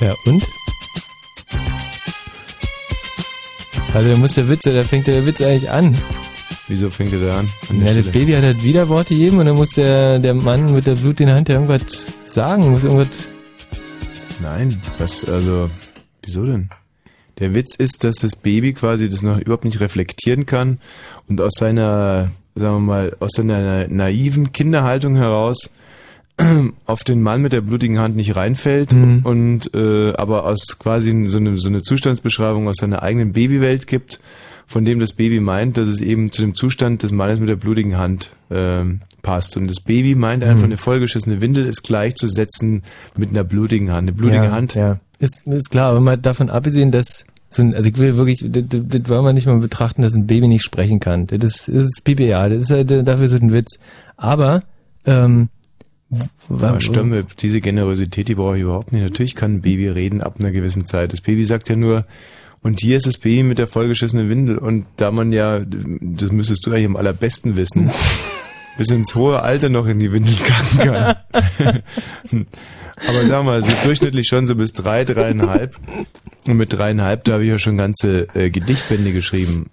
Ja, 0.00 0.14
und? 0.26 0.44
Also 3.94 4.10
da 4.12 4.16
muss 4.16 4.34
der 4.34 4.48
Witz, 4.48 4.62
da 4.64 4.84
fängt 4.84 5.06
der 5.06 5.26
Witz 5.26 5.40
eigentlich 5.40 5.70
an. 5.70 5.96
Wieso 6.68 6.90
fängt 6.90 7.12
er 7.14 7.20
da 7.20 7.38
an? 7.38 7.50
an 7.70 7.80
der 7.80 7.94
Ja, 7.94 8.02
das? 8.02 8.12
Baby 8.12 8.32
hat 8.34 8.44
halt 8.44 8.62
wieder 8.62 8.88
Worte 8.88 9.14
gegeben 9.14 9.38
und 9.38 9.46
dann 9.46 9.56
muss 9.56 9.70
der, 9.70 10.18
der 10.18 10.34
Mann 10.34 10.72
mit 10.74 10.86
der 10.86 10.94
Blut 10.94 11.18
in 11.20 11.26
der 11.26 11.36
Hand 11.36 11.48
ja 11.48 11.54
irgendwas 11.56 12.04
sagen, 12.38 12.70
muss 12.70 12.84
irgendwas... 12.84 13.30
Nein, 14.40 14.80
das, 15.00 15.28
also, 15.28 15.68
wieso 16.24 16.46
denn? 16.46 16.68
Der 17.40 17.52
Witz 17.52 17.74
ist, 17.74 18.04
dass 18.04 18.18
das 18.18 18.36
Baby 18.36 18.74
quasi 18.74 19.08
das 19.08 19.22
noch 19.22 19.40
überhaupt 19.40 19.64
nicht 19.64 19.80
reflektieren 19.80 20.46
kann 20.46 20.78
und 21.28 21.40
aus 21.40 21.54
seiner, 21.58 22.30
sagen 22.54 22.74
wir 22.76 22.78
mal, 22.78 23.16
aus 23.18 23.32
seiner 23.34 23.88
naiven 23.88 24.52
Kinderhaltung 24.52 25.16
heraus 25.16 25.70
auf 26.86 27.02
den 27.02 27.22
Mann 27.22 27.42
mit 27.42 27.52
der 27.52 27.60
blutigen 27.60 27.98
Hand 27.98 28.14
nicht 28.14 28.36
reinfällt 28.36 28.92
Mhm. 28.92 29.22
und 29.24 29.74
äh, 29.74 30.12
aber 30.12 30.44
aus 30.44 30.78
quasi 30.78 31.26
so 31.26 31.38
eine, 31.38 31.56
so 31.58 31.66
eine 31.66 31.82
Zustandsbeschreibung 31.82 32.68
aus 32.68 32.76
seiner 32.76 33.02
eigenen 33.02 33.32
Babywelt 33.32 33.88
gibt, 33.88 34.20
von 34.68 34.84
dem 34.84 35.00
das 35.00 35.14
Baby 35.14 35.40
meint, 35.40 35.78
dass 35.78 35.88
es 35.88 36.00
eben 36.02 36.30
zu 36.30 36.42
dem 36.42 36.54
Zustand 36.54 37.02
des 37.02 37.10
Mannes 37.10 37.40
mit 37.40 37.48
der 37.48 37.56
blutigen 37.56 37.96
Hand 37.96 38.32
ähm, 38.50 39.00
passt. 39.22 39.56
Und 39.56 39.66
das 39.68 39.80
Baby 39.80 40.14
meint 40.14 40.44
einfach, 40.44 40.58
Mhm. 40.58 40.64
eine 40.64 40.76
vollgeschissene 40.76 41.40
Windel 41.40 41.64
ist 41.64 41.82
gleichzusetzen 41.82 42.82
mit 43.16 43.30
einer 43.30 43.44
blutigen 43.44 43.90
Hand. 43.90 44.08
Eine 44.08 44.12
blutige 44.12 44.44
ja, 44.44 44.50
Hand 44.52 44.74
Ja, 44.74 45.00
ist, 45.18 45.46
ist 45.46 45.70
klar, 45.70 45.90
aber 45.90 46.00
mal 46.00 46.18
davon 46.18 46.50
abgesehen, 46.50 46.92
dass 46.92 47.24
so 47.48 47.62
ein, 47.62 47.74
also 47.74 47.88
ich 47.88 47.96
will 47.96 48.18
wirklich, 48.18 48.44
das, 48.46 48.64
das, 48.68 49.08
wollen 49.08 49.24
wir 49.24 49.32
nicht 49.32 49.46
mal 49.46 49.58
betrachten, 49.58 50.02
dass 50.02 50.14
ein 50.14 50.26
Baby 50.26 50.48
nicht 50.48 50.64
sprechen 50.64 51.00
kann. 51.00 51.26
Das 51.26 51.66
ist, 51.66 52.04
PPA, 52.04 52.50
das 52.50 52.64
ist 52.64 52.70
halt, 52.70 52.90
dafür 52.90 53.24
ist 53.24 53.32
es 53.32 53.40
ein 53.40 53.54
Witz. 53.54 53.78
Aber, 54.18 54.62
ähm, 55.06 55.48
Ja, 56.50 56.78
Stimme, 56.80 57.24
diese 57.38 57.62
Generosität, 57.62 58.28
die 58.28 58.34
brauche 58.34 58.56
ich 58.56 58.62
überhaupt 58.64 58.92
nicht. 58.92 59.02
Natürlich 59.02 59.34
kann 59.34 59.54
ein 59.54 59.62
Baby 59.62 59.88
reden 59.88 60.20
ab 60.20 60.36
einer 60.38 60.50
gewissen 60.50 60.84
Zeit. 60.84 61.12
Das 61.12 61.22
Baby 61.22 61.44
sagt 61.46 61.70
ja 61.70 61.76
nur, 61.76 62.04
und 62.62 62.80
hier 62.80 62.96
ist 62.96 63.06
das 63.06 63.18
Baby 63.18 63.42
mit 63.42 63.58
der 63.58 63.66
vollgeschissenen 63.66 64.28
Windel. 64.28 64.58
Und 64.58 64.86
da 64.96 65.10
man 65.10 65.32
ja, 65.32 65.60
das 65.64 66.32
müsstest 66.32 66.66
du 66.66 66.70
eigentlich 66.70 66.86
am 66.86 66.96
allerbesten 66.96 67.56
wissen, 67.56 67.90
bis 68.78 68.90
ins 68.90 69.14
hohe 69.14 69.42
Alter 69.42 69.68
noch 69.68 69.86
in 69.86 69.98
die 69.98 70.12
Windel 70.12 70.34
kacken 70.36 70.78
kann. 70.92 71.82
Aber 73.06 73.26
sagen 73.26 73.28
wir 73.28 73.42
mal, 73.52 73.62
so 73.62 73.70
durchschnittlich 73.84 74.26
schon 74.26 74.46
so 74.46 74.54
bis 74.56 74.72
drei, 74.72 75.04
dreieinhalb. 75.04 75.76
Und 76.46 76.56
mit 76.56 76.72
dreieinhalb, 76.72 77.24
da 77.24 77.34
habe 77.34 77.44
ich 77.44 77.50
ja 77.50 77.58
schon 77.58 77.76
ganze 77.76 78.26
äh, 78.34 78.50
Gedichtbände 78.50 79.12
geschrieben. 79.12 79.70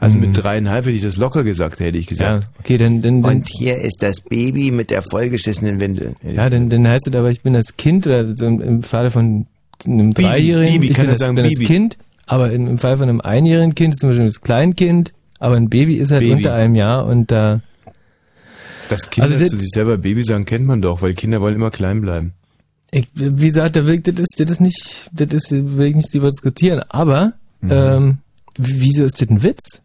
Also 0.00 0.16
mit 0.16 0.40
dreieinhalb 0.40 0.84
hätte 0.86 0.94
ich 0.94 1.02
das 1.02 1.16
locker 1.16 1.42
gesagt, 1.42 1.80
hätte 1.80 1.98
ich 1.98 2.08
Mhm. 2.08 2.16
ja, 2.18 2.30
gesagt. 2.34 2.48
okay, 2.60 2.76
dann, 2.76 3.02
dann, 3.02 3.20
dann, 3.22 3.36
Und 3.38 3.48
hier 3.48 3.78
ist 3.78 4.02
das 4.04 4.20
Baby 4.20 4.70
mit 4.70 4.90
der 4.90 5.02
vollgeschissenen 5.02 5.80
Windel. 5.80 6.14
ja, 6.22 6.48
dann, 6.48 6.68
dann 6.68 6.86
heißt 6.86 7.08
es 7.08 7.14
aber, 7.14 7.30
ich 7.30 7.40
bin 7.42 7.54
das 7.54 7.76
Kind, 7.76 8.06
oder 8.06 8.36
so 8.36 8.46
im, 8.46 8.84
Falle 8.84 9.10
von 9.10 9.46
einem 9.84 10.14
Dreijährigen, 10.14 10.74
Bibi, 10.80 10.90
ich 10.90 10.96
kann 10.96 11.06
bin, 11.06 11.08
er 11.10 11.12
das, 11.14 11.18
sagen, 11.18 11.34
bin 11.34 11.44
das 11.46 11.54
Bibi. 11.54 11.64
Kind, 11.64 11.98
aber 12.28 12.52
im, 12.52 12.78
Fall 12.78 12.96
von 12.98 13.08
einem 13.08 13.20
einjährigen 13.20 13.74
Kind 13.74 13.94
ist 13.94 14.00
zum 14.00 14.10
Beispiel 14.10 14.26
das 14.26 14.40
Kleinkind, 14.40 15.12
aber 15.40 15.56
ein 15.56 15.68
Baby 15.68 15.94
ist 15.96 16.10
halt 16.10 16.20
Baby. 16.22 16.34
unter 16.34 16.54
einem 16.54 16.74
Jahr 16.74 17.06
und 17.06 17.30
da, 17.30 17.60
Das 18.88 19.10
Kinder 19.10 19.26
Also 19.30 19.38
das- 19.40 19.50
zu 19.50 19.56
sich 19.56 19.70
selber 19.70 19.98
Baby 19.98 20.22
sagen, 20.22 20.44
kennt 20.44 20.66
man 20.66 20.80
doch, 20.80 21.02
weil 21.02 21.14
Kinder 21.14 21.40
wollen 21.40 21.54
immer 21.56 21.70
klein 21.70 22.00
bleiben. 22.00 22.32
Ich, 22.90 23.06
wie 23.14 23.48
gesagt, 23.48 23.76
da 23.76 23.86
will 23.86 24.00
das 24.00 24.14
ist, 24.18 24.36
das 24.40 24.50
ist 24.50 24.60
nicht, 24.62 25.10
das 25.12 25.28
ist, 25.34 25.50
will 25.50 25.88
ich 25.88 25.96
nicht 25.96 26.14
drüber 26.14 26.30
diskutieren, 26.30 26.82
aber, 26.88 27.34
Mhm. 27.60 27.70
ähm, 27.70 28.18
wieso 28.56 29.04
ist 29.04 29.20
das 29.20 29.28
ein 29.28 29.42
Witz? 29.42 29.82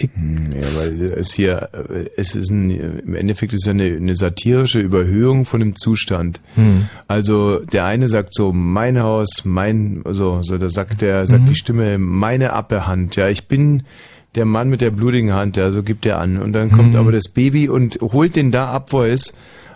Hm, 0.00 0.52
Ja, 0.52 0.66
weil 0.76 1.02
es 1.18 1.32
hier, 1.34 1.68
es 2.16 2.34
ist 2.36 2.50
ein, 2.50 2.70
im 2.70 3.14
Endeffekt 3.14 3.52
ist 3.52 3.62
es 3.64 3.68
eine, 3.68 3.84
eine 3.84 4.14
satirische 4.14 4.78
Überhöhung 4.80 5.44
von 5.44 5.58
dem 5.60 5.74
Zustand. 5.74 6.40
Hm. 6.54 6.88
Also 7.08 7.58
der 7.64 7.84
eine 7.84 8.08
sagt 8.08 8.32
so, 8.32 8.52
mein 8.52 9.00
Haus, 9.00 9.44
mein, 9.44 10.02
so, 10.08 10.40
so, 10.42 10.56
da 10.58 10.70
sagt 10.70 11.00
der, 11.00 11.26
sagt 11.26 11.42
Mhm. 11.44 11.46
die 11.46 11.56
Stimme, 11.56 11.98
meine 11.98 12.52
Abwehrhand, 12.52 13.16
ja, 13.16 13.28
ich 13.28 13.48
bin 13.48 13.82
der 14.36 14.44
Mann 14.44 14.68
mit 14.68 14.80
der 14.82 14.90
blutigen 14.90 15.32
Hand, 15.32 15.56
ja, 15.56 15.72
so 15.72 15.82
gibt 15.82 16.06
er 16.06 16.18
an. 16.18 16.36
Und 16.38 16.52
dann 16.52 16.70
kommt 16.70 16.90
Mhm. 16.92 16.98
aber 17.00 17.10
das 17.12 17.28
Baby 17.28 17.68
und 17.68 17.98
holt 18.00 18.36
den 18.36 18.52
da 18.52 18.68
ab, 18.70 18.92
wo 18.92 19.02
er 19.02 19.08
ist, 19.08 19.34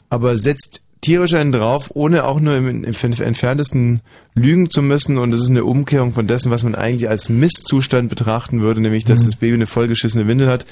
aber 0.09 0.37
setzt 0.37 0.83
tierisch 1.03 1.35
einen 1.35 1.53
drauf, 1.53 1.91
ohne 1.93 2.25
auch 2.25 2.41
nur 2.41 2.57
im, 2.57 2.85
im 2.85 2.85
entferntesten 2.85 4.01
lügen 4.35 4.71
zu 4.71 4.81
müssen. 4.81 5.19
Und 5.19 5.33
das 5.33 5.43
ist 5.43 5.51
eine 5.51 5.65
Umkehrung 5.65 6.13
von 6.15 6.27
dessen, 6.27 6.51
was 6.51 6.63
man 6.63 6.75
eigentlich 6.75 7.11
als 7.11 7.29
Misszustand 7.29 8.09
betrachten 8.09 8.63
würde, 8.63 8.81
nämlich, 8.81 9.05
dass 9.05 9.21
Mhm. 9.21 9.25
das 9.27 9.37
Baby 9.37 9.55
eine 9.55 9.67
vollgeschissene 9.67 10.27
Windel 10.27 10.49
hat. 10.49 10.65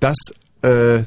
Das, 0.00 0.16
äh, 0.62 1.02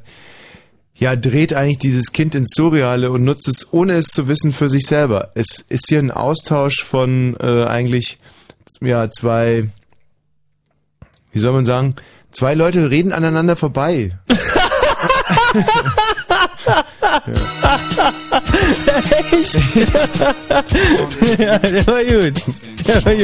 ja, 0.98 1.15
dreht 1.15 1.53
eigentlich 1.53 1.79
dieses 1.79 2.12
Kind 2.13 2.36
ins 2.36 2.53
Surreale 2.55 3.12
und 3.12 3.24
nutzt 3.24 3.48
es, 3.48 3.74
ohne 3.74 3.94
es 3.94 4.08
zu 4.08 4.27
wissen, 4.27 4.53
für 4.53 4.70
sich 4.70 4.86
selber. 4.86 5.32
Es 5.36 5.65
ist 5.67 5.88
hier 5.89 6.00
ein 6.00 6.12
Austausch 6.12 6.84
von 6.84 7.36
äh, 7.39 7.65
eigentlich 7.65 8.20
ja 8.82 9.10
zwei, 9.10 9.67
wie 11.32 11.39
soll 11.39 11.53
man 11.53 11.65
sagen, 11.65 11.96
zwei 12.32 12.53
Leute 12.53 12.89
reden 12.91 13.12
aneinander 13.13 13.55
vorbei. 13.55 14.17
ja, 21.38 21.58
der 21.60 21.88
war 21.88 22.03
gut. 22.03 22.41
Der 22.88 23.05
war 23.05 23.15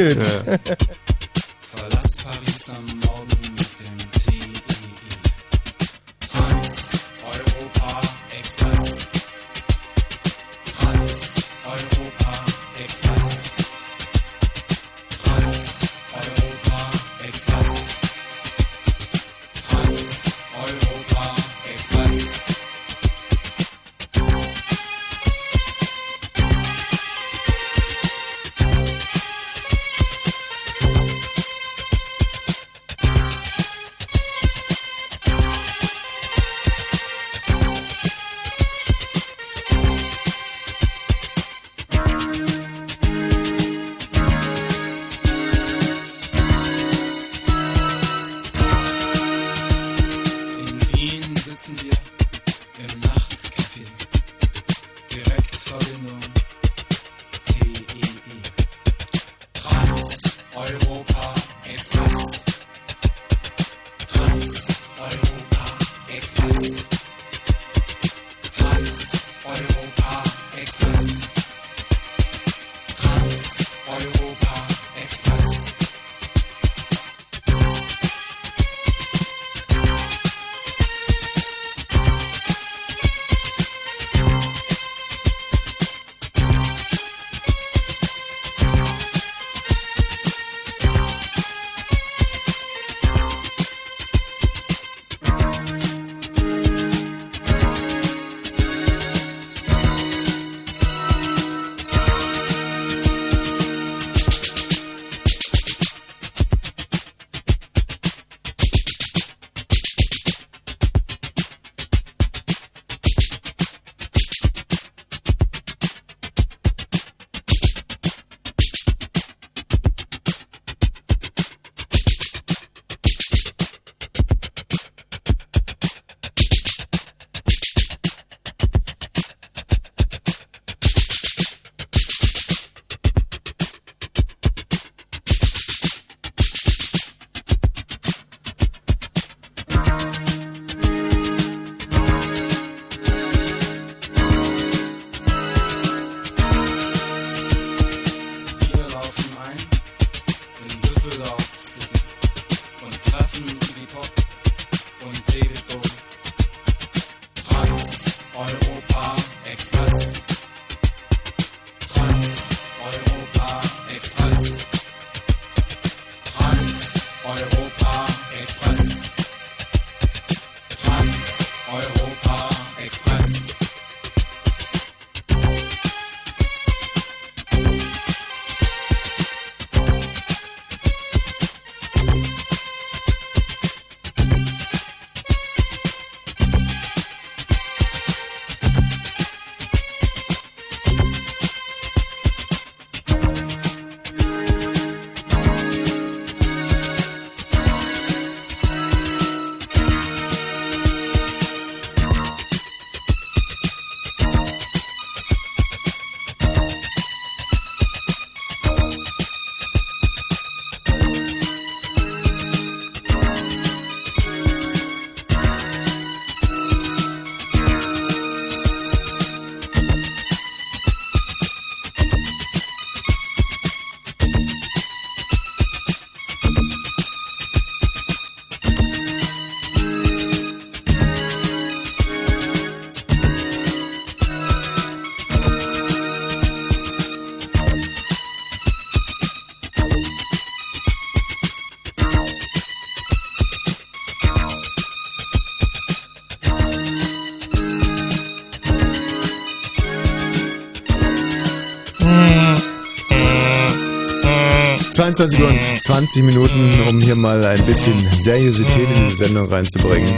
22 255.14 255.40
Uhr 255.40 255.48
und 255.50 255.60
20 255.82 256.22
Minuten, 256.22 256.80
um 256.88 257.00
hier 257.00 257.14
mal 257.16 257.44
ein 257.44 257.64
bisschen 257.66 257.98
Seriosität 258.22 258.88
in 258.90 259.04
diese 259.04 259.16
Sendung 259.26 259.48
reinzubringen. 259.48 260.12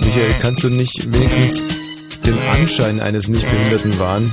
Michael, 0.00 0.34
kannst 0.40 0.64
du 0.64 0.70
nicht 0.70 1.12
wenigstens 1.12 1.64
den 2.26 2.34
Anschein 2.52 3.00
eines 3.00 3.28
Nichtbehinderten 3.28 3.98
wahren? 3.98 4.32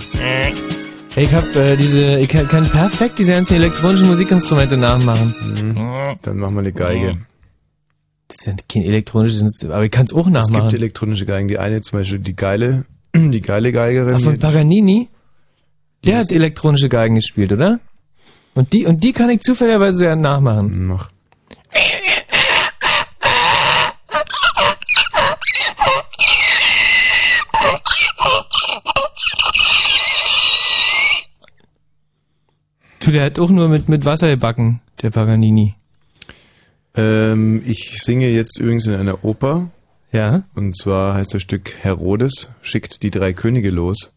Hey, 1.15 1.25
ich 1.25 1.33
hab 1.33 1.55
äh, 1.55 1.75
diese, 1.75 2.19
ich 2.19 2.27
kann, 2.27 2.47
kann 2.47 2.67
perfekt 2.69 3.19
diese 3.19 3.31
ganzen 3.33 3.55
elektronischen 3.55 4.07
Musikinstrumente 4.07 4.77
nachmachen. 4.77 5.33
Dann 6.21 6.37
machen 6.37 6.55
wir 6.55 6.59
eine 6.61 6.71
Geige. 6.71 7.17
Das 8.27 8.37
ist 8.39 8.45
ja 8.47 8.53
kein 8.71 8.83
elektronisches 8.83 9.41
Instrument, 9.41 9.75
aber 9.75 9.85
ich 9.85 9.91
kann 9.91 10.05
es 10.05 10.13
auch 10.13 10.19
Es 10.19 10.25
gibt 10.25 10.33
nachmachen. 10.33 10.75
elektronische 10.75 11.25
Geigen. 11.25 11.47
Die 11.47 11.57
eine 11.57 11.81
zum 11.81 11.99
Beispiel, 11.99 12.19
die 12.19 12.35
geile, 12.35 12.85
die 13.15 13.41
geile 13.41 13.71
Geigerin. 13.71 14.15
Ach, 14.17 14.21
von 14.21 14.33
die- 14.33 14.39
Paganini? 14.39 15.09
Der 16.05 16.19
hat 16.19 16.31
elektronische 16.31 16.89
Geigen 16.89 17.15
gespielt, 17.15 17.51
oder? 17.51 17.79
Und 18.55 18.73
die, 18.73 18.85
und 18.85 19.03
die 19.03 19.13
kann 19.13 19.29
ich 19.29 19.41
zufälligerweise 19.41 20.05
ja 20.05 20.15
nachmachen. 20.15 20.87
Mach. 20.87 21.09
Du, 32.99 33.11
der 33.11 33.25
hat 33.25 33.39
auch 33.39 33.49
nur 33.49 33.69
mit, 33.69 33.89
mit 33.89 34.05
Wasser 34.05 34.29
gebacken, 34.29 34.81
der 35.01 35.09
Paganini. 35.09 35.75
Ähm, 36.95 37.63
ich 37.65 38.01
singe 38.03 38.29
jetzt 38.29 38.59
übrigens 38.59 38.87
in 38.87 38.93
einer 38.93 39.23
Oper. 39.23 39.71
Ja? 40.11 40.43
Und 40.53 40.77
zwar 40.77 41.13
heißt 41.15 41.33
das 41.33 41.41
Stück 41.41 41.75
Herodes 41.81 42.51
schickt 42.61 43.03
die 43.03 43.09
drei 43.09 43.33
Könige 43.33 43.69
los. 43.69 44.13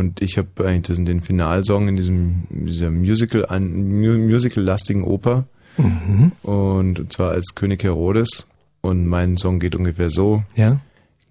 Und 0.00 0.22
ich 0.22 0.38
habe 0.38 0.66
eigentlich 0.66 0.96
das, 0.96 1.04
den 1.04 1.20
Finalsong 1.20 1.88
in 1.88 1.96
diesem 1.96 2.44
dieser 2.50 2.90
Musical 2.90 3.46
Musical-lastigen 3.60 5.04
Oper. 5.04 5.44
Mhm. 5.76 6.32
Und 6.42 7.12
zwar 7.12 7.32
als 7.32 7.54
König 7.54 7.84
Herodes. 7.84 8.48
Und 8.80 9.06
mein 9.06 9.36
Song 9.36 9.60
geht 9.60 9.76
ungefähr 9.76 10.08
so. 10.08 10.42
Ja? 10.56 10.80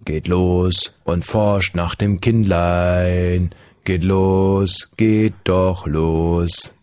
Geht 0.05 0.27
los 0.27 0.93
und 1.03 1.25
forscht 1.25 1.75
nach 1.75 1.95
dem 1.95 2.21
Kindlein. 2.21 3.49
Geht 3.83 4.03
los, 4.03 4.91
geht 4.97 5.33
doch 5.45 5.87
los. 5.87 6.75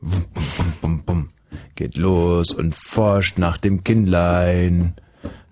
Wum, 0.00 0.24
bum, 0.32 0.44
bum, 0.56 0.74
bum, 0.80 1.02
bum. 1.04 1.28
Geht 1.74 1.96
los 1.96 2.54
und 2.54 2.74
forscht 2.74 3.36
nach 3.38 3.58
dem 3.58 3.82
Kindlein. 3.82 4.94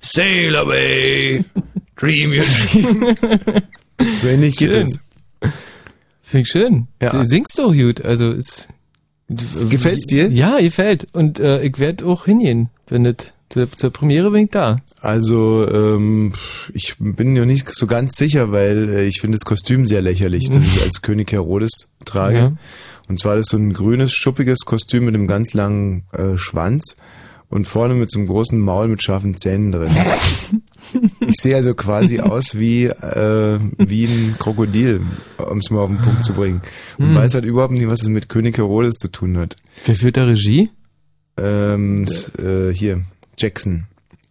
Sail 0.00 0.55
away, 0.55 1.44
dream 1.96 2.31
your 2.31 2.44
dream. 2.44 3.16
so 4.18 4.29
ähnlich 4.29 4.57
geht 4.57 4.70
es. 4.70 5.00
Finde 6.31 6.43
ich 6.43 6.49
schön. 6.49 6.87
Ja. 7.03 7.11
Du 7.11 7.25
singst 7.25 7.59
doch 7.59 7.75
gut, 7.75 8.03
also 8.03 8.31
ist... 8.31 8.69
Gefällt's 9.29 10.07
dir? 10.07 10.29
Ja, 10.31 10.61
gefällt. 10.61 11.09
Und 11.12 11.40
äh, 11.40 11.62
ich 11.62 11.79
werde 11.81 12.07
auch 12.07 12.25
hingehen, 12.25 12.69
wenn 12.88 13.03
das 13.03 13.33
zur, 13.49 13.71
zur 13.73 13.90
Premiere 13.90 14.31
bin 14.31 14.45
ich 14.45 14.51
da. 14.51 14.77
Also, 15.01 15.69
ähm, 15.69 16.35
ich 16.73 16.95
bin 16.99 17.35
noch 17.35 17.45
nicht 17.45 17.69
so 17.69 17.88
ganz 17.88 18.16
sicher, 18.16 18.53
weil 18.53 18.88
äh, 18.90 19.07
ich 19.07 19.21
finde 19.21 19.38
das 19.38 19.45
Kostüm 19.45 19.87
sehr 19.87 20.03
lächerlich, 20.03 20.49
das 20.51 20.64
ich 20.64 20.83
als 20.85 21.03
König 21.03 21.33
Herodes 21.33 21.90
trage. 22.05 22.38
Ja. 22.38 22.53
Und 23.09 23.19
zwar 23.19 23.35
das 23.35 23.47
ist 23.47 23.51
so 23.51 23.57
ein 23.57 23.73
grünes, 23.73 24.12
schuppiges 24.12 24.61
Kostüm 24.61 25.07
mit 25.07 25.16
einem 25.16 25.27
ganz 25.27 25.53
langen 25.53 26.05
äh, 26.12 26.37
Schwanz 26.37 26.97
und 27.50 27.66
vorne 27.66 27.94
mit 27.94 28.10
so 28.10 28.18
einem 28.18 28.28
großen 28.28 28.58
Maul 28.58 28.88
mit 28.88 29.02
scharfen 29.02 29.36
Zähnen 29.36 29.72
drin. 29.72 29.90
ich 31.20 31.36
sehe 31.36 31.56
also 31.56 31.74
quasi 31.74 32.20
aus 32.20 32.58
wie, 32.58 32.84
äh, 32.86 33.58
wie 33.76 34.04
ein 34.04 34.36
Krokodil, 34.38 35.02
um 35.36 35.58
es 35.58 35.70
mal 35.70 35.80
auf 35.80 35.90
den 35.90 35.98
Punkt 35.98 36.24
zu 36.24 36.32
bringen. 36.32 36.62
Und 36.96 37.08
Hm. 37.08 37.14
weiß 37.16 37.34
halt 37.34 37.44
überhaupt 37.44 37.72
nicht, 37.72 37.88
was 37.88 38.02
es 38.02 38.08
mit 38.08 38.28
König 38.28 38.56
Herodes 38.56 38.94
zu 38.98 39.08
tun 39.08 39.36
hat. 39.36 39.56
Wer 39.84 39.94
führt 39.96 40.16
da 40.16 40.24
Regie? 40.24 40.70
Ähm, 41.36 42.06
äh, 42.38 42.72
hier, 42.72 43.02
Jackson. 43.36 43.84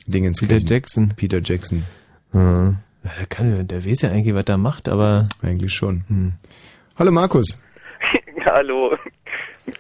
Dingens. 0.08 0.40
Peter 0.40 0.58
Jackson. 0.58 1.10
Peter 1.16 1.40
Jackson. 1.44 1.84
Ja, 2.34 2.76
der, 3.04 3.26
kann, 3.28 3.68
der 3.68 3.86
weiß 3.86 4.02
ja 4.02 4.12
eigentlich, 4.12 4.34
was 4.34 4.46
er 4.48 4.58
macht, 4.58 4.88
aber... 4.90 5.28
Eigentlich 5.42 5.74
schon. 5.74 6.04
Hm. 6.08 6.32
Hallo 6.96 7.12
Markus. 7.12 7.62
Hallo. 8.46 8.96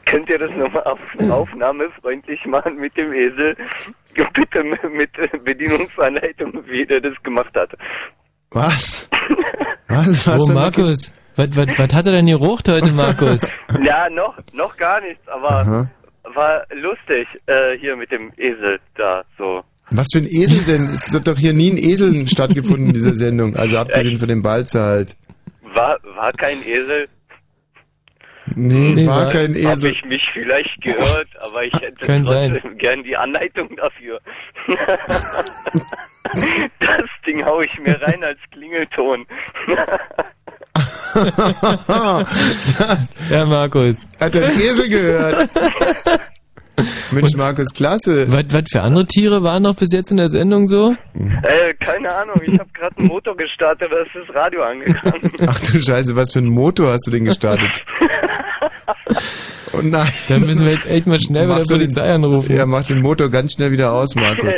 Könnt 0.05 0.29
ihr 0.29 0.39
das 0.39 0.51
nochmal 0.51 0.83
auf 0.83 0.99
aufnahmefreundlich 1.29 2.45
machen 2.45 2.77
mit 2.77 2.95
dem 2.97 3.13
Esel? 3.13 3.55
Bitte 4.33 4.63
mit 4.63 5.11
Bedienungsanleitung, 5.43 6.53
wie 6.67 6.85
der 6.85 7.01
das 7.01 7.13
gemacht 7.23 7.55
hat. 7.55 7.71
Was? 8.51 9.09
Was? 9.87 10.27
Was 10.27 10.49
oh? 10.49 10.53
Markus, 10.53 11.11
was, 11.35 11.55
was, 11.55 11.67
was 11.79 11.93
hat 11.93 12.05
er 12.05 12.11
denn 12.11 12.27
gerucht 12.27 12.67
heute, 12.67 12.91
Markus? 12.91 13.41
Ja, 13.83 14.09
noch, 14.09 14.37
noch 14.53 14.75
gar 14.77 15.01
nichts, 15.01 15.27
aber 15.27 15.49
Aha. 15.49 15.89
war 16.35 16.63
lustig, 16.75 17.27
äh, 17.47 17.77
hier 17.79 17.95
mit 17.95 18.11
dem 18.11 18.31
Esel 18.37 18.79
da 18.95 19.23
so. 19.37 19.63
Was 19.89 20.07
für 20.13 20.19
ein 20.19 20.27
Esel 20.27 20.61
denn? 20.65 20.93
Es 20.93 21.13
hat 21.13 21.27
doch 21.27 21.37
hier 21.37 21.53
nie 21.53 21.71
ein 21.71 21.77
Esel 21.77 22.27
stattgefunden 22.27 22.87
in 22.87 22.93
dieser 22.93 23.15
Sendung. 23.15 23.55
Also 23.55 23.77
abgesehen 23.79 24.19
von 24.19 24.27
dem 24.27 24.43
Balzer 24.43 24.83
halt. 24.83 25.17
War, 25.73 25.97
war 26.15 26.31
kein 26.33 26.61
Esel? 26.61 27.07
Nee, 28.55 28.93
Nee, 28.95 29.07
war 29.07 29.25
war- 29.25 29.31
kein 29.31 29.49
Habe 29.55 29.73
Esel. 29.73 29.91
ich 29.91 30.05
mich 30.05 30.29
vielleicht 30.33 30.81
gehört, 30.81 31.27
aber 31.41 31.63
ich 31.65 31.73
hätte 31.73 31.93
trotzdem 31.99 32.23
sein. 32.25 32.61
gern 32.77 33.03
die 33.03 33.15
Anleitung 33.17 33.75
dafür. 33.75 34.19
das 36.79 37.03
Ding 37.25 37.45
hau 37.45 37.61
ich 37.61 37.77
mir 37.79 37.99
rein 38.01 38.23
als 38.23 38.39
Klingelton. 38.51 39.25
ja, 43.29 43.45
Markus. 43.45 44.07
Hat 44.19 44.35
ein 44.35 44.43
Esel 44.43 44.89
gehört. 44.89 45.49
Mensch, 47.11 47.35
Markus, 47.35 47.73
klasse. 47.73 48.31
Was, 48.31 48.45
was 48.51 48.63
für 48.71 48.81
andere 48.81 49.05
Tiere 49.05 49.43
waren 49.43 49.63
noch 49.63 49.75
bis 49.75 49.91
jetzt 49.91 50.11
in 50.11 50.17
der 50.17 50.29
Sendung 50.29 50.67
so? 50.67 50.95
Äh, 51.43 51.73
keine 51.75 52.11
Ahnung, 52.13 52.41
ich 52.45 52.57
habe 52.59 52.69
gerade 52.73 52.97
einen 52.97 53.07
Motor 53.07 53.35
gestartet, 53.37 53.91
da 53.91 53.97
ist 53.99 54.11
das 54.27 54.35
Radio 54.35 54.63
angegangen. 54.63 55.31
Ach 55.47 55.59
du 55.59 55.81
Scheiße, 55.81 56.15
was 56.15 56.33
für 56.33 56.39
ein 56.39 56.47
Motor 56.49 56.93
hast 56.93 57.07
du 57.07 57.11
denn 57.11 57.25
gestartet? 57.25 57.69
Oh 59.71 59.81
nein. 59.83 60.11
Dann 60.27 60.41
müssen 60.47 60.65
wir 60.65 60.71
jetzt 60.71 60.87
echt 60.89 61.05
mal 61.05 61.19
schnell 61.21 61.47
bei 61.47 61.55
der 61.57 61.63
so 61.65 61.75
den- 61.75 61.81
Polizei 61.81 62.11
anrufen. 62.11 62.55
Ja, 62.55 62.65
mach 62.65 62.83
den 62.87 63.01
Motor 63.01 63.29
ganz 63.29 63.53
schnell 63.53 63.71
wieder 63.71 63.91
aus, 63.93 64.15
Markus. 64.15 64.55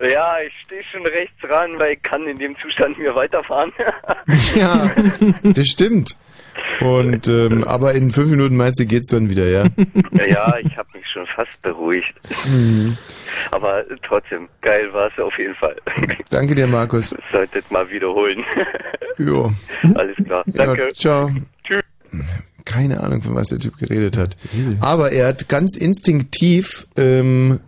Ja, 0.00 0.36
ich 0.46 0.52
stehe 0.64 0.82
schon 0.92 1.04
rechts 1.04 1.34
ran, 1.42 1.78
weil 1.78 1.94
ich 1.94 2.02
kann 2.02 2.24
in 2.28 2.38
dem 2.38 2.54
Zustand 2.62 2.96
mir 2.96 3.12
weiterfahren. 3.14 3.72
Ja, 4.54 4.88
das 5.42 5.66
stimmt. 5.66 6.14
Und 6.82 7.28
ähm, 7.28 7.64
aber 7.64 7.94
in 7.94 8.10
fünf 8.10 8.30
Minuten 8.30 8.56
meinst 8.56 8.80
du, 8.80 8.86
geht's 8.86 9.08
dann 9.08 9.30
wieder, 9.30 9.46
ja? 9.48 9.64
ja, 10.26 10.56
ich 10.58 10.76
habe 10.76 10.88
mich 10.94 11.06
schon 11.08 11.26
fast 11.26 11.60
beruhigt. 11.62 12.14
Mhm. 12.46 12.96
Aber 13.50 13.84
trotzdem, 14.06 14.48
geil 14.60 14.92
war 14.92 15.10
es 15.10 15.18
auf 15.22 15.38
jeden 15.38 15.54
Fall. 15.54 15.76
Danke 16.30 16.54
dir, 16.54 16.66
Markus. 16.66 17.14
Solltet 17.30 17.70
mal 17.70 17.88
wiederholen. 17.90 18.44
Jo. 19.18 19.52
Alles 19.94 20.16
klar. 20.24 20.42
Ja, 20.46 20.66
Danke. 20.66 20.92
ciao. 20.94 21.30
Tschüss. 21.64 21.82
Keine 22.64 23.00
Ahnung, 23.00 23.20
von 23.20 23.34
was 23.34 23.48
der 23.48 23.58
Typ 23.58 23.76
geredet 23.76 24.16
hat. 24.16 24.36
Aber 24.80 25.12
er 25.12 25.28
hat 25.28 25.48
ganz 25.48 25.76
instinktiv 25.76 26.86
ähm, 26.96 27.60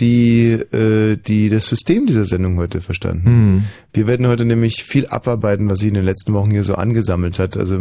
die, 0.00 0.52
äh, 0.52 1.16
die, 1.16 1.48
das 1.50 1.66
System 1.66 2.06
dieser 2.06 2.24
Sendung 2.24 2.56
heute 2.58 2.80
verstanden. 2.80 3.26
Hm. 3.26 3.64
Wir 3.92 4.06
werden 4.06 4.26
heute 4.26 4.44
nämlich 4.44 4.82
viel 4.84 5.06
abarbeiten, 5.06 5.68
was 5.70 5.80
sich 5.80 5.88
in 5.88 5.94
den 5.94 6.04
letzten 6.04 6.32
Wochen 6.32 6.50
hier 6.50 6.64
so 6.64 6.74
angesammelt 6.74 7.38
hat. 7.38 7.56
Also 7.56 7.78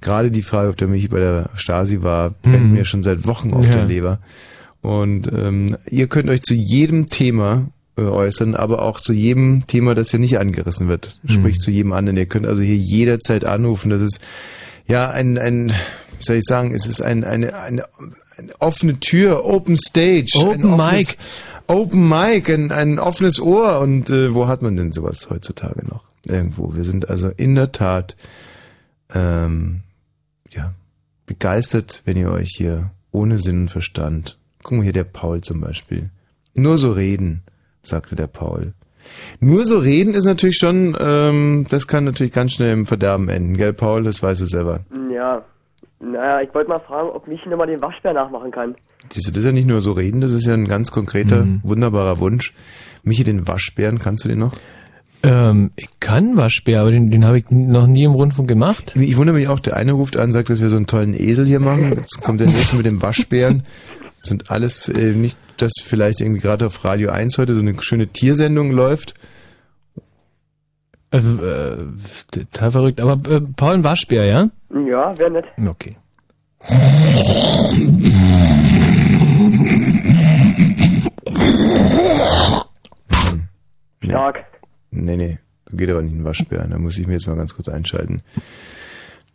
gerade 0.00 0.30
die 0.30 0.42
Frage, 0.42 0.70
ob 0.70 0.76
der 0.76 0.88
Michi 0.88 1.08
bei 1.08 1.18
der 1.18 1.50
Stasi 1.56 2.02
war, 2.02 2.30
brennt 2.30 2.56
Hm. 2.68 2.72
mir 2.74 2.84
schon 2.84 3.02
seit 3.02 3.26
Wochen 3.26 3.52
auf 3.52 3.66
Ja. 3.66 3.72
der 3.72 3.84
Leber. 3.86 4.20
Und 4.80 5.30
ähm, 5.32 5.76
ihr 5.90 6.06
könnt 6.06 6.28
euch 6.30 6.42
zu 6.42 6.54
jedem 6.54 7.08
Thema 7.08 7.68
äh, 7.96 8.02
äußern, 8.02 8.54
aber 8.54 8.82
auch 8.82 9.00
zu 9.00 9.12
jedem 9.12 9.66
Thema, 9.66 9.94
das 9.96 10.12
hier 10.12 10.20
nicht 10.20 10.38
angerissen 10.38 10.86
wird. 10.86 11.18
Sprich 11.26 11.56
Hm. 11.56 11.60
zu 11.60 11.70
jedem 11.72 11.92
anderen. 11.92 12.16
Ihr 12.16 12.26
könnt 12.26 12.46
also 12.46 12.62
hier 12.62 12.76
jederzeit 12.76 13.44
anrufen. 13.44 13.90
Das 13.90 14.00
ist 14.02 14.20
ja 14.88 15.10
ein, 15.10 15.38
ein 15.38 15.72
wie 16.18 16.24
soll 16.24 16.36
ich 16.36 16.44
sagen, 16.44 16.74
es 16.74 16.86
ist 16.86 17.00
ein, 17.00 17.24
eine, 17.24 17.54
eine, 17.54 17.84
eine 18.36 18.60
offene 18.60 18.98
Tür, 18.98 19.44
Open 19.44 19.76
Stage. 19.78 20.32
Open 20.36 20.72
offenes, 20.72 21.08
Mic. 21.08 21.16
Open 21.68 22.08
Mic, 22.08 22.52
ein, 22.52 22.72
ein 22.72 22.98
offenes 22.98 23.40
Ohr. 23.40 23.80
Und 23.80 24.10
äh, 24.10 24.34
wo 24.34 24.48
hat 24.48 24.62
man 24.62 24.76
denn 24.76 24.92
sowas 24.92 25.28
heutzutage 25.30 25.86
noch? 25.86 26.04
Irgendwo. 26.26 26.74
Wir 26.74 26.84
sind 26.84 27.08
also 27.08 27.28
in 27.28 27.54
der 27.54 27.72
Tat 27.72 28.16
ähm, 29.14 29.82
ja, 30.50 30.74
begeistert, 31.26 32.02
wenn 32.04 32.16
ihr 32.16 32.30
euch 32.30 32.52
hier 32.56 32.90
ohne 33.12 33.38
Sinn 33.38 33.62
und 33.62 33.70
Verstand. 33.70 34.38
Guck 34.62 34.78
mal 34.78 34.82
hier, 34.82 34.92
der 34.92 35.04
Paul 35.04 35.40
zum 35.40 35.60
Beispiel. 35.60 36.10
Nur 36.54 36.78
so 36.78 36.90
reden, 36.92 37.42
sagte 37.82 38.16
der 38.16 38.26
Paul. 38.26 38.74
Nur 39.40 39.64
so 39.66 39.78
reden 39.78 40.14
ist 40.14 40.24
natürlich 40.24 40.56
schon, 40.58 40.96
ähm, 41.00 41.66
das 41.70 41.86
kann 41.86 42.04
natürlich 42.04 42.32
ganz 42.32 42.52
schnell 42.52 42.72
im 42.72 42.86
Verderben 42.86 43.28
enden, 43.28 43.56
gell, 43.56 43.72
Paul? 43.72 44.04
Das 44.04 44.22
weißt 44.22 44.40
du 44.40 44.46
selber. 44.46 44.80
Ja. 45.12 45.42
Naja, 46.00 46.40
ich 46.42 46.54
wollte 46.54 46.68
mal 46.70 46.78
fragen, 46.78 47.08
ob 47.10 47.26
Michi 47.26 47.48
nochmal 47.48 47.66
den 47.66 47.82
Waschbär 47.82 48.12
nachmachen 48.12 48.52
kann. 48.52 48.76
Siehst 49.12 49.26
du, 49.26 49.30
das 49.32 49.38
ist 49.38 49.46
ja 49.46 49.52
nicht 49.52 49.66
nur 49.66 49.80
so 49.80 49.92
reden, 49.92 50.20
das 50.20 50.32
ist 50.32 50.46
ja 50.46 50.54
ein 50.54 50.68
ganz 50.68 50.92
konkreter, 50.92 51.44
Mhm. 51.44 51.60
wunderbarer 51.64 52.20
Wunsch. 52.20 52.52
Michi, 53.02 53.24
den 53.24 53.48
Waschbären, 53.48 53.98
kannst 53.98 54.24
du 54.24 54.28
den 54.28 54.38
noch? 54.38 54.54
Ähm, 55.24 55.72
ich 55.74 55.88
kann 55.98 56.36
Waschbär, 56.36 56.80
aber 56.82 56.92
den, 56.92 57.10
den 57.10 57.24
habe 57.24 57.38
ich 57.38 57.46
noch 57.50 57.88
nie 57.88 58.04
im 58.04 58.12
Rundfunk 58.12 58.46
gemacht. 58.48 58.94
Ich 58.94 59.16
wundere 59.16 59.34
mich 59.36 59.48
auch, 59.48 59.58
der 59.58 59.76
eine 59.76 59.90
ruft 59.92 60.16
an, 60.16 60.30
sagt, 60.30 60.48
dass 60.50 60.62
wir 60.62 60.68
so 60.68 60.76
einen 60.76 60.86
tollen 60.86 61.14
Esel 61.14 61.44
hier 61.44 61.58
machen. 61.58 61.92
Jetzt 61.96 62.22
kommt 62.22 62.38
der 62.38 62.46
nächste 62.46 62.76
mit 62.76 62.86
dem 62.86 63.02
Waschbären. 63.02 63.64
Das 64.28 64.30
sind 64.30 64.50
alles 64.50 64.90
äh, 64.90 65.12
nicht, 65.12 65.38
dass 65.56 65.72
vielleicht 65.82 66.20
irgendwie 66.20 66.42
gerade 66.42 66.66
auf 66.66 66.84
Radio 66.84 67.08
1 67.08 67.38
heute 67.38 67.54
so 67.54 67.62
eine 67.62 67.82
schöne 67.82 68.08
Tiersendung 68.08 68.70
läuft. 68.70 69.14
Also, 71.10 71.42
äh, 71.46 71.78
total 72.30 72.70
verrückt. 72.70 73.00
Aber 73.00 73.12
äh, 73.30 73.40
Paul, 73.56 73.72
ein 73.72 73.84
Waschbär, 73.84 74.26
ja? 74.26 74.50
Ja, 74.86 75.16
wäre 75.16 75.30
nett. 75.30 75.46
Okay. 75.66 75.88
Stark. 84.04 84.44
Nee, 84.90 85.16
nee, 85.16 85.38
da 85.70 85.76
geht 85.78 85.88
aber 85.88 86.02
nicht 86.02 86.16
ein 86.16 86.24
Waschbär. 86.24 86.66
Da 86.68 86.76
muss 86.76 86.98
ich 86.98 87.06
mir 87.06 87.14
jetzt 87.14 87.26
mal 87.26 87.36
ganz 87.36 87.54
kurz 87.54 87.70
einschalten. 87.70 88.20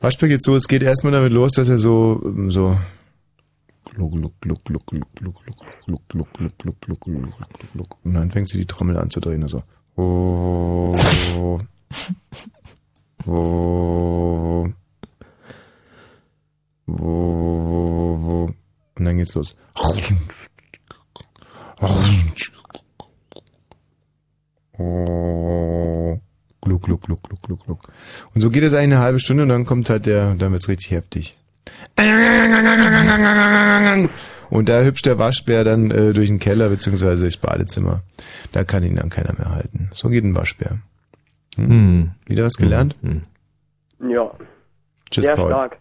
Waschbär 0.02 0.30
geht 0.30 0.44
so, 0.44 0.56
es 0.56 0.68
geht 0.68 0.84
erstmal 0.84 1.14
damit 1.14 1.32
los, 1.32 1.54
dass 1.54 1.70
er 1.70 1.80
so, 1.80 2.22
so, 2.50 2.78
Und 8.04 8.14
dann 8.14 8.32
fängt 8.32 8.50
sie 8.50 8.58
die 8.58 8.66
Trommel 8.66 8.98
an 8.98 9.10
zu 9.10 9.20
drehen 9.20 9.44
und 9.44 9.50
so. 9.50 9.64
Oh, 9.96 10.98
oh, 11.38 11.60
oh, 16.88 18.50
und 18.96 19.06
dann 19.06 19.18
geht's 19.18 19.36
los. 19.36 19.56
Oh, 24.80 26.20
gluck, 26.62 26.82
gluck, 26.82 27.02
gluck, 27.02 27.22
gluck, 27.24 27.42
gluck, 27.42 27.64
gluck. 27.66 27.80
Und 28.34 28.42
so 28.42 28.50
geht 28.50 28.64
es 28.64 28.74
eine 28.74 28.98
halbe 29.00 29.20
Stunde 29.20 29.44
und 29.44 29.50
dann 29.50 29.66
kommt 29.66 29.90
halt 29.90 30.06
der, 30.06 30.34
dann 30.36 30.52
wird's 30.52 30.68
richtig 30.68 30.92
heftig. 30.92 31.38
Und 34.50 34.70
da 34.70 34.84
hüpft 34.84 35.06
der 35.06 35.18
Waschbär 35.18 35.64
dann 35.64 35.90
äh, 35.92 36.14
durch 36.14 36.28
den 36.30 36.40
Keller 36.40 36.70
beziehungsweise 36.70 37.22
durchs 37.22 37.38
Badezimmer. 37.38 38.04
Da 38.52 38.64
kann 38.64 38.84
ihn 38.84 38.96
dann 38.96 39.10
keiner 39.10 39.34
mehr 39.34 39.50
halten. 39.50 39.90
So 39.94 40.10
geht 40.10 40.24
ein 40.24 40.36
Waschbär. 40.36 40.80
Hm? 41.56 41.70
Hm. 41.70 42.12
Wieder 42.28 42.46
was 42.46 42.54
gelernt? 42.56 42.96
Hm. 43.02 43.22
Ja. 44.10 44.32
Tschüss, 45.10 45.26
Sehr 45.26 45.36
Paul. 45.36 45.50
stark. 45.50 45.78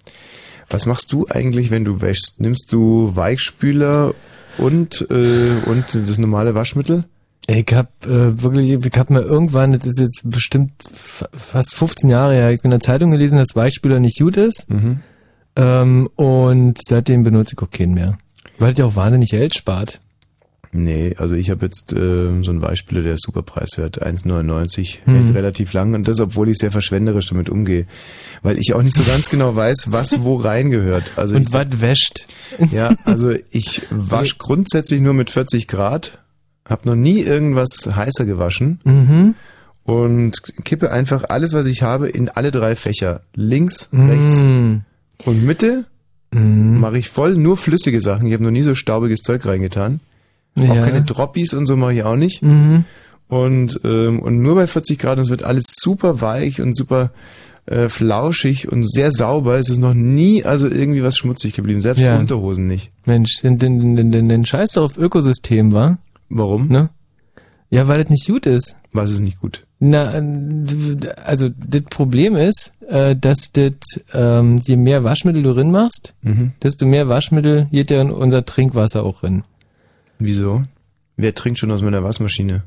Was 0.70 0.86
machst 0.86 1.12
du 1.12 1.26
eigentlich, 1.28 1.70
wenn 1.70 1.84
du 1.84 2.00
wäschst? 2.00 2.40
Nimmst 2.40 2.72
du 2.72 3.14
Weichspüler 3.14 4.14
und 4.58 5.06
äh, 5.10 5.50
und 5.66 5.94
das 5.94 6.18
normale 6.18 6.54
Waschmittel? 6.54 7.04
Ich 7.48 7.66
hab 7.74 8.06
äh, 8.06 8.40
wirklich, 8.42 8.70
ich 8.86 8.98
hab 8.98 9.10
mir 9.10 9.20
irgendwann, 9.20 9.72
das 9.72 9.84
ist 9.84 9.98
jetzt 9.98 10.22
bestimmt 10.24 10.72
fa- 10.94 11.28
fast 11.32 11.74
15 11.74 12.08
Jahre 12.08 12.34
her, 12.34 12.50
ich 12.52 12.58
hab 12.60 12.64
in 12.66 12.70
der 12.70 12.80
Zeitung 12.80 13.10
gelesen, 13.10 13.36
dass 13.36 13.54
Weichspüler 13.56 13.98
nicht 13.98 14.18
gut 14.18 14.36
ist. 14.36 14.70
Mhm. 14.70 15.00
Ähm, 15.56 16.08
und 16.16 16.78
seitdem 16.82 17.22
benutze 17.22 17.54
ich 17.56 17.62
auch 17.62 17.70
keinen 17.70 17.94
mehr. 17.94 18.16
Weil 18.58 18.74
der 18.74 18.86
auch 18.86 18.96
wahnsinnig 18.96 19.30
Geld 19.30 19.54
spart. 19.56 20.00
Nee, 20.74 21.14
also 21.18 21.34
ich 21.34 21.50
habe 21.50 21.66
jetzt 21.66 21.92
äh, 21.92 22.42
so 22.42 22.50
einen 22.50 22.60
Beispieler, 22.60 23.02
der 23.02 23.12
ist 23.14 23.24
super 23.26 23.42
preiswert, 23.42 24.02
1,99, 24.02 25.00
Mhm. 25.04 25.12
hält 25.14 25.34
relativ 25.34 25.74
lang 25.74 25.92
und 25.92 26.08
das, 26.08 26.18
obwohl 26.18 26.48
ich 26.48 26.56
sehr 26.56 26.72
verschwenderisch 26.72 27.26
damit 27.28 27.50
umgehe, 27.50 27.84
weil 28.42 28.56
ich 28.56 28.72
auch 28.72 28.82
nicht 28.82 28.96
so 28.96 29.02
ganz 29.04 29.28
genau 29.28 29.54
weiß, 29.54 29.88
was 29.92 30.22
wo 30.22 30.36
reingehört. 30.36 31.12
Also 31.16 31.36
Und 31.36 31.52
was 31.52 31.66
wäscht? 31.82 32.26
ja, 32.70 32.94
also 33.04 33.34
ich 33.50 33.82
wasch 33.90 34.38
grundsätzlich 34.38 35.02
nur 35.02 35.12
mit 35.12 35.28
40 35.28 35.68
Grad, 35.68 36.18
habe 36.66 36.88
noch 36.88 36.96
nie 36.96 37.20
irgendwas 37.20 37.90
heißer 37.94 38.24
gewaschen 38.24 38.80
Mhm. 38.84 39.34
und 39.84 40.38
kippe 40.64 40.90
einfach 40.90 41.24
alles, 41.28 41.52
was 41.52 41.66
ich 41.66 41.82
habe, 41.82 42.08
in 42.08 42.30
alle 42.30 42.50
drei 42.50 42.76
Fächer, 42.76 43.20
links, 43.34 43.90
rechts 43.92 44.42
Mhm. 44.42 44.84
Und 45.24 45.44
Mitte. 45.44 45.84
Mhm. 46.32 46.80
Mache 46.80 46.98
ich 46.98 47.08
voll 47.08 47.34
nur 47.36 47.56
flüssige 47.56 48.00
Sachen. 48.00 48.26
Ich 48.26 48.32
habe 48.32 48.42
noch 48.42 48.50
nie 48.50 48.62
so 48.62 48.74
staubiges 48.74 49.20
Zeug 49.20 49.44
reingetan. 49.44 50.00
Auch 50.58 50.62
Ja. 50.62 50.82
keine 50.84 51.02
Droppies 51.02 51.54
und 51.54 51.66
so 51.66 51.76
mache 51.76 51.94
ich 51.94 52.02
auch 52.04 52.16
nicht. 52.16 52.42
Mhm. 52.42 52.84
Und, 53.28 53.80
ähm, 53.84 54.20
und 54.20 54.42
nur 54.42 54.54
bei 54.54 54.66
40 54.66 54.98
Grad, 54.98 55.16
und 55.18 55.24
es 55.24 55.30
wird 55.30 55.42
alles 55.42 55.64
super 55.78 56.20
weich 56.20 56.60
und 56.60 56.76
super 56.76 57.12
äh, 57.66 57.88
flauschig 57.88 58.70
und 58.70 58.82
sehr 58.90 59.12
sauber. 59.12 59.54
Es 59.54 59.70
ist 59.70 59.78
noch 59.78 59.94
nie 59.94 60.44
also 60.44 60.68
irgendwie 60.68 61.02
was 61.04 61.16
schmutzig 61.16 61.52
geblieben, 61.54 61.80
selbst 61.80 62.02
Ja. 62.02 62.14
die 62.16 62.20
Unterhosen 62.20 62.66
nicht. 62.66 62.90
Mensch, 63.06 63.40
den, 63.42 63.58
den, 63.58 63.94
den, 63.96 64.10
den, 64.10 64.28
den 64.28 64.44
Scheiß 64.44 64.72
doch 64.72 64.84
auf 64.84 64.98
Ökosystem, 64.98 65.72
war? 65.72 65.98
Warum? 66.28 66.66
Ne? 66.68 66.90
Ja, 67.70 67.86
weil 67.88 68.00
das 68.02 68.10
nicht 68.10 68.26
gut 68.26 68.46
ist. 68.46 68.74
Was 68.92 69.10
ist 69.12 69.20
nicht 69.20 69.40
gut? 69.40 69.64
Na, 69.84 70.02
also 71.24 71.48
das 71.48 71.82
Problem 71.90 72.36
ist, 72.36 72.70
äh, 72.88 73.16
dass 73.16 73.50
das, 73.50 73.72
ähm, 74.12 74.58
je 74.64 74.76
mehr 74.76 75.02
Waschmittel 75.02 75.42
du 75.42 75.52
drin 75.52 75.72
machst, 75.72 76.14
Mhm. 76.22 76.52
desto 76.62 76.86
mehr 76.86 77.08
Waschmittel 77.08 77.66
geht 77.72 77.90
ja 77.90 78.00
in 78.00 78.12
unser 78.12 78.44
Trinkwasser 78.44 79.02
auch 79.02 79.24
rein. 79.24 79.42
Wieso? 80.20 80.62
Wer 81.16 81.34
trinkt 81.34 81.58
schon 81.58 81.72
aus 81.72 81.82
meiner 81.82 82.04
Waschmaschine? 82.04 82.62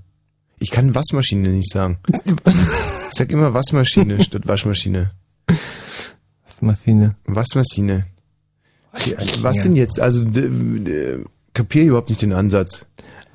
Ich 0.59 0.71
kann 0.71 0.93
Waschmaschine 0.93 1.49
nicht 1.49 1.71
sagen. 1.71 1.97
Ich 3.11 3.19
sag 3.19 3.31
immer 3.31 3.53
Waschmaschine 3.53 4.21
statt 4.21 4.45
Waschmaschine. 4.45 5.11
Maschine. 6.59 7.15
Waschmaschine. 7.25 8.05
Was 9.41 9.61
denn 9.61 9.73
jetzt? 9.75 10.01
Also 10.01 10.25
d- 10.25 10.49
d- 10.49 11.19
kapier 11.53 11.83
überhaupt 11.83 12.09
nicht 12.09 12.21
den 12.21 12.33
Ansatz. 12.33 12.85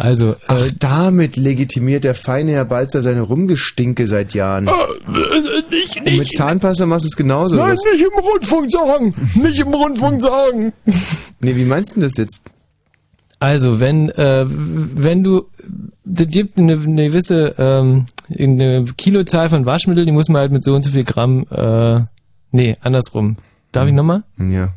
Also, 0.00 0.34
Ach, 0.46 0.64
äh, 0.64 0.70
damit 0.78 1.36
legitimiert 1.36 2.04
der 2.04 2.14
feine 2.14 2.52
Herr 2.52 2.64
Balzer 2.64 3.02
seine 3.02 3.20
Rumgestinke 3.20 4.06
seit 4.06 4.32
Jahren. 4.34 4.64
nicht, 5.70 5.96
Und 5.96 6.16
mit 6.18 6.32
Zahnpasta 6.34 6.86
machst 6.86 7.04
du 7.04 7.08
es 7.08 7.16
genauso. 7.16 7.56
Nein, 7.56 7.72
Was- 7.72 7.92
nicht 7.92 8.02
im 8.04 8.18
Rundfunk 8.18 8.70
sagen! 8.70 9.14
Nicht 9.42 9.60
im 9.60 9.68
Rundfunk 9.74 10.22
sagen! 10.22 10.72
Nee, 11.42 11.56
wie 11.56 11.64
meinst 11.64 11.96
du 11.96 12.00
das 12.02 12.18
jetzt? 12.18 12.50
Also, 13.38 13.80
wenn, 13.80 14.10
äh, 14.10 14.44
wenn 14.46 15.22
du, 15.22 15.46
das 16.04 16.28
gibt 16.28 16.58
eine, 16.58 16.74
eine 16.74 17.06
gewisse, 17.06 17.54
ähm, 17.56 18.04
eine 18.38 18.84
Kilozahl 18.98 19.48
von 19.48 19.64
Waschmittel, 19.64 20.04
die 20.04 20.12
muss 20.12 20.28
man 20.28 20.40
halt 20.42 20.52
mit 20.52 20.62
so 20.64 20.74
und 20.74 20.82
so 20.82 20.90
viel 20.90 21.04
Gramm, 21.04 21.46
äh, 21.50 22.00
nee, 22.52 22.76
andersrum. 22.82 23.36
Darf 23.72 23.88
ich 23.88 23.94
nochmal? 23.94 24.22
Ja, 24.38 24.68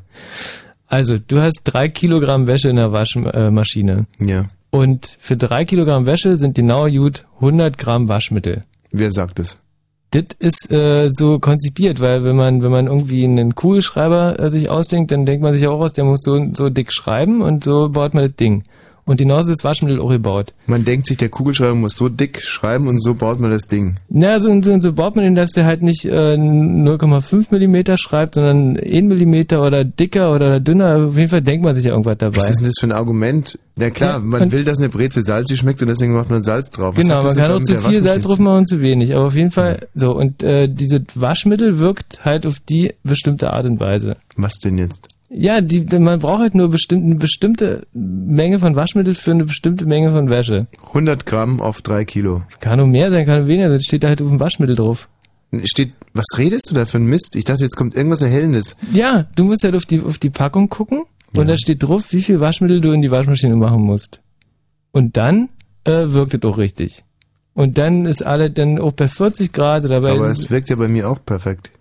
Also, 0.87 1.17
du 1.17 1.41
hast 1.41 1.63
drei 1.65 1.89
Kilogramm 1.89 2.47
Wäsche 2.47 2.69
in 2.69 2.77
der 2.77 2.91
Waschmaschine. 2.93 4.05
ja. 4.19 4.45
Und 4.73 5.17
für 5.19 5.37
drei 5.37 5.65
Kilogramm 5.65 6.07
Wäsche 6.07 6.35
sind 6.35 6.55
genau 6.55 6.87
gut 6.87 7.25
100 7.35 7.77
Gramm 7.77 8.07
Waschmittel. 8.07 8.63
Wer 8.91 9.11
sagt 9.11 9.37
es? 9.37 9.59
Das 10.09 10.25
ist 10.39 10.71
äh, 10.71 11.09
so 11.11 11.37
konzipiert, 11.37 11.99
weil 11.99 12.23
wenn 12.23 12.35
man 12.35 12.63
wenn 12.63 12.71
man 12.71 12.87
irgendwie 12.87 13.23
einen 13.23 13.53
Kugelschreiber 13.53 14.39
äh, 14.39 14.49
sich 14.49 14.71
ausdenkt, 14.71 15.11
dann 15.11 15.27
denkt 15.27 15.43
man 15.43 15.53
sich 15.53 15.67
auch 15.67 15.79
aus, 15.79 15.93
der 15.93 16.05
muss 16.05 16.23
so 16.23 16.43
so 16.53 16.69
dick 16.69 16.91
schreiben 16.91 17.43
und 17.43 17.63
so 17.63 17.89
baut 17.89 18.15
man 18.15 18.23
das 18.23 18.35
Ding. 18.35 18.63
Und 19.05 19.17
genauso 19.17 19.51
ist 19.51 19.63
Waschmittel 19.63 19.99
auch 19.99 20.09
gebaut. 20.09 20.53
Man 20.65 20.85
denkt 20.85 21.07
sich, 21.07 21.17
der 21.17 21.27
Kugelschreiber 21.27 21.75
muss 21.75 21.95
so 21.95 22.07
dick 22.07 22.41
schreiben 22.41 22.87
und 22.87 23.03
so 23.03 23.13
baut 23.13 23.39
man 23.39 23.51
das 23.51 23.63
Ding. 23.63 23.97
Na, 24.07 24.39
so, 24.39 24.61
so, 24.61 24.79
so 24.79 24.93
baut 24.93 25.15
man 25.15 25.25
den, 25.25 25.35
dass 25.35 25.51
der 25.51 25.65
halt 25.65 25.81
nicht 25.81 26.05
äh, 26.05 26.35
0,5 26.35 27.47
Millimeter 27.51 27.97
schreibt, 27.97 28.35
sondern 28.35 28.77
1 28.77 29.07
Millimeter 29.07 29.61
oder 29.61 29.83
dicker 29.83 30.33
oder 30.33 30.61
dünner. 30.61 31.07
Auf 31.07 31.17
jeden 31.17 31.29
Fall 31.29 31.41
denkt 31.41 31.65
man 31.65 31.75
sich 31.75 31.83
ja 31.85 31.91
irgendwas 31.91 32.17
dabei. 32.17 32.37
Was 32.37 32.51
ist 32.51 32.59
denn 32.59 32.67
das 32.67 32.75
für 32.79 32.87
ein 32.87 32.93
Argument? 32.93 33.59
Ja 33.75 33.89
klar, 33.89 34.13
Ja, 34.13 34.19
man 34.19 34.51
will, 34.51 34.63
dass 34.63 34.77
eine 34.77 34.89
Brezel 34.89 35.25
salzig 35.25 35.59
schmeckt 35.59 35.81
und 35.81 35.87
deswegen 35.87 36.13
macht 36.13 36.29
man 36.29 36.43
Salz 36.43 36.69
drauf. 36.69 36.95
Was 36.95 37.01
Genau, 37.01 37.23
man 37.23 37.35
kann 37.35 37.51
auch 37.51 37.61
zu 37.61 37.81
viel 37.81 38.01
Salz 38.01 38.23
drauf 38.23 38.39
machen 38.39 38.59
und 38.59 38.67
zu 38.67 38.81
wenig. 38.81 39.15
Aber 39.15 39.25
auf 39.25 39.35
jeden 39.35 39.51
Fall 39.51 39.87
so. 39.95 40.11
Und 40.15 40.43
äh, 40.43 40.67
dieses 40.67 41.01
Waschmittel 41.15 41.79
wirkt 41.79 42.23
halt 42.23 42.45
auf 42.45 42.59
die 42.59 42.93
bestimmte 43.03 43.51
Art 43.51 43.65
und 43.65 43.79
Weise. 43.79 44.15
Was 44.37 44.59
denn 44.59 44.77
jetzt? 44.77 45.07
Ja, 45.35 45.61
die, 45.61 45.81
man 45.97 46.19
braucht 46.19 46.41
halt 46.41 46.55
nur 46.55 46.69
bestimmt, 46.69 47.05
eine 47.05 47.15
bestimmte 47.15 47.87
Menge 47.93 48.59
von 48.59 48.75
Waschmittel 48.75 49.15
für 49.15 49.31
eine 49.31 49.45
bestimmte 49.45 49.85
Menge 49.85 50.11
von 50.11 50.29
Wäsche. 50.29 50.67
100 50.87 51.25
Gramm 51.25 51.59
auf 51.59 51.81
3 51.81 52.05
Kilo. 52.05 52.43
Kann 52.59 52.77
nur 52.77 52.87
mehr 52.87 53.09
sein, 53.09 53.25
kann 53.25 53.39
nur 53.39 53.47
weniger 53.47 53.69
sein. 53.69 53.81
Steht 53.81 54.03
da 54.03 54.09
halt 54.09 54.21
auf 54.21 54.29
dem 54.29 54.39
Waschmittel 54.39 54.75
drauf. 54.75 55.09
Steht, 55.65 55.93
was 56.13 56.25
redest 56.37 56.69
du 56.69 56.75
da 56.75 56.85
für 56.85 56.97
ein 56.97 57.05
Mist? 57.05 57.35
Ich 57.35 57.45
dachte, 57.45 57.63
jetzt 57.63 57.75
kommt 57.75 57.95
irgendwas 57.95 58.21
Erhellendes. 58.21 58.77
Ja, 58.91 59.25
du 59.35 59.43
musst 59.45 59.63
halt 59.63 59.75
auf 59.75 59.85
die, 59.85 60.01
auf 60.01 60.17
die 60.17 60.29
Packung 60.29 60.69
gucken 60.69 61.03
und 61.35 61.47
da 61.47 61.57
steht 61.57 61.83
drauf, 61.83 62.11
wie 62.11 62.21
viel 62.21 62.39
Waschmittel 62.39 62.79
du 62.81 62.91
in 62.91 63.01
die 63.01 63.11
Waschmaschine 63.11 63.55
machen 63.55 63.81
musst. 63.81 64.21
Und 64.91 65.17
dann 65.17 65.49
äh, 65.83 66.05
wirkt 66.07 66.35
es 66.35 66.43
auch 66.43 66.57
richtig. 66.57 67.03
Und 67.55 67.77
dann 67.77 68.05
ist 68.05 68.25
alle 68.25 68.49
dann 68.51 68.79
auch 68.79 68.93
bei 68.93 69.07
40 69.07 69.51
Grad 69.51 69.85
oder 69.85 70.01
bei 70.01 70.11
Aber 70.11 70.29
es 70.29 70.49
wirkt 70.49 70.69
ja 70.69 70.75
bei 70.75 70.87
mir 70.87 71.09
auch 71.09 71.23
perfekt. 71.23 71.71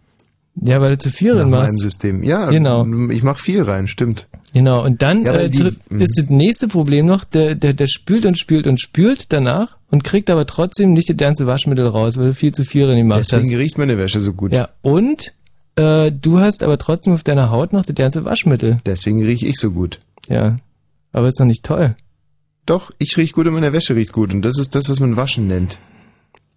Ja, 0.60 0.80
weil 0.80 0.92
du 0.92 0.98
zu 0.98 1.10
viel 1.10 1.32
Nach 1.34 1.40
drin 1.42 1.50
meinem 1.50 1.60
machst. 1.62 1.78
System. 1.80 2.22
Ja, 2.22 2.50
Genau. 2.50 2.86
ich 3.10 3.22
mache 3.22 3.42
viel 3.42 3.62
rein, 3.62 3.88
stimmt. 3.88 4.28
Genau, 4.52 4.84
und 4.84 5.00
dann 5.00 5.24
Ja, 5.24 5.32
äh, 5.34 5.48
die- 5.48 5.62
ist 5.98 6.18
das 6.18 6.28
nächste 6.28 6.68
Problem 6.68 7.06
noch, 7.06 7.24
der, 7.24 7.54
der, 7.54 7.72
der 7.72 7.86
spült 7.86 8.26
und 8.26 8.38
spült 8.38 8.66
und 8.66 8.78
spült 8.80 9.32
danach 9.32 9.78
und 9.90 10.04
kriegt 10.04 10.28
aber 10.28 10.46
trotzdem 10.46 10.92
nicht 10.92 11.08
das 11.08 11.16
ganze 11.16 11.46
Waschmittel 11.46 11.86
raus, 11.86 12.18
weil 12.18 12.26
du 12.26 12.34
viel 12.34 12.52
zu 12.52 12.64
viel 12.64 12.86
drin 12.86 12.98
gemacht 12.98 13.20
Deswegen 13.20 13.50
hast. 13.50 13.58
riecht 13.58 13.78
meine 13.78 13.96
Wäsche 13.96 14.20
so 14.20 14.34
gut. 14.34 14.52
Ja, 14.52 14.68
und 14.82 15.32
äh, 15.76 16.12
du 16.12 16.38
hast 16.38 16.62
aber 16.62 16.76
trotzdem 16.76 17.14
auf 17.14 17.22
deiner 17.24 17.50
Haut 17.50 17.72
noch 17.72 17.86
das 17.86 17.96
ganze 17.96 18.26
Waschmittel. 18.26 18.78
Deswegen 18.84 19.24
rieche 19.24 19.46
ich 19.46 19.56
so 19.56 19.70
gut. 19.70 20.00
Ja, 20.28 20.58
aber 21.12 21.28
ist 21.28 21.40
doch 21.40 21.46
nicht 21.46 21.64
toll. 21.64 21.96
Doch, 22.66 22.92
ich 22.98 23.16
riech 23.16 23.32
gut 23.32 23.46
und 23.46 23.54
meine 23.54 23.72
Wäsche 23.72 23.96
riecht 23.96 24.12
gut. 24.12 24.34
Und 24.34 24.42
das 24.42 24.58
ist 24.58 24.74
das, 24.74 24.88
was 24.90 25.00
man 25.00 25.16
Waschen 25.16 25.48
nennt. 25.48 25.78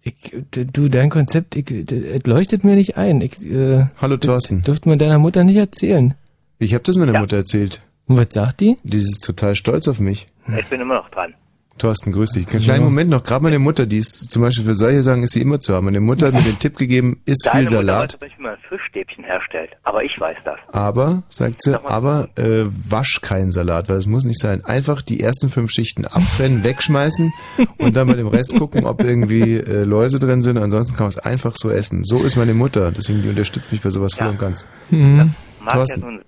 Ich, 0.08 0.14
d- 0.54 0.66
du, 0.72 0.88
dein 0.88 1.10
Konzept, 1.10 1.56
ich, 1.56 1.68
es 1.68 2.26
leuchtet 2.26 2.62
mir 2.62 2.76
nicht 2.76 2.96
ein. 2.96 3.20
Ich, 3.20 3.44
äh, 3.44 3.86
Hallo 4.00 4.16
Thorsten. 4.16 4.62
dürfte 4.62 4.88
man 4.88 5.00
deiner 5.00 5.18
Mutter 5.18 5.42
nicht 5.42 5.56
erzählen. 5.56 6.14
Ich 6.60 6.74
habe 6.74 6.84
das 6.84 6.94
meiner 6.96 7.18
Mutter 7.18 7.38
erzählt. 7.38 7.80
Und 8.06 8.16
was 8.16 8.28
sagt 8.30 8.60
die? 8.60 8.76
Die 8.84 8.98
ist 8.98 9.24
total 9.24 9.56
stolz 9.56 9.88
auf 9.88 9.98
mich. 9.98 10.28
Ich 10.56 10.66
bin 10.66 10.80
immer 10.80 10.94
noch 10.94 11.10
dran. 11.10 11.34
Thorsten, 11.78 12.12
grüß 12.12 12.32
dich. 12.32 12.48
Einen 12.48 12.62
kleinen 12.62 12.84
Moment 12.84 13.10
noch. 13.10 13.22
Gerade 13.22 13.42
meine 13.42 13.58
Mutter, 13.58 13.84
die 13.86 13.98
ist 13.98 14.30
zum 14.30 14.42
Beispiel 14.42 14.64
für 14.64 14.74
solche 14.74 15.02
Sachen 15.02 15.22
ist 15.22 15.32
sie 15.32 15.40
immer 15.42 15.60
zu 15.60 15.74
haben. 15.74 15.84
Meine 15.86 16.00
Mutter 16.00 16.26
hat 16.28 16.34
mir 16.34 16.40
den 16.40 16.58
Tipp 16.58 16.76
gegeben, 16.76 17.20
isst 17.26 17.46
Deine 17.46 17.54
viel 17.56 17.64
Mutter 17.64 17.76
Salat. 17.76 18.18
weiß, 18.22 18.30
wie 18.36 18.42
man 18.42 18.52
ein 18.52 18.58
Fischstäbchen 18.68 19.24
herstellt. 19.24 19.70
Aber 19.82 20.02
ich 20.02 20.18
weiß 20.18 20.36
das. 20.44 20.56
Aber, 20.72 21.22
sagt 21.28 21.62
sie, 21.62 21.72
mal. 21.72 21.80
aber 21.84 22.28
äh, 22.36 22.64
wasch 22.88 23.20
keinen 23.20 23.52
Salat, 23.52 23.88
weil 23.88 23.96
es 23.96 24.06
muss 24.06 24.24
nicht 24.24 24.40
sein. 24.40 24.64
Einfach 24.64 25.02
die 25.02 25.20
ersten 25.20 25.48
fünf 25.50 25.70
Schichten 25.70 26.06
abtrennen, 26.06 26.64
wegschmeißen 26.64 27.32
und 27.78 27.94
dann 27.96 28.08
bei 28.08 28.14
dem 28.14 28.28
Rest 28.28 28.56
gucken, 28.56 28.84
ob 28.86 29.02
irgendwie 29.02 29.54
äh, 29.58 29.84
Läuse 29.84 30.18
drin 30.18 30.42
sind. 30.42 30.56
Ansonsten 30.58 30.96
kann 30.96 31.04
man 31.04 31.10
es 31.10 31.18
einfach 31.18 31.54
so 31.56 31.70
essen. 31.70 32.04
So 32.04 32.22
ist 32.24 32.36
meine 32.36 32.54
Mutter. 32.54 32.90
Deswegen 32.90 33.22
die 33.22 33.28
unterstützt 33.28 33.70
mich 33.70 33.82
bei 33.82 33.90
sowas 33.90 34.14
voll 34.14 34.26
Ja. 34.28 34.30
und 34.32 34.38
ganz. 34.38 34.66
Mhm. 34.90 35.34
Mag 35.62 35.74
Thorsten. 35.74 36.00
ja 36.00 36.06
nun, 36.06 36.20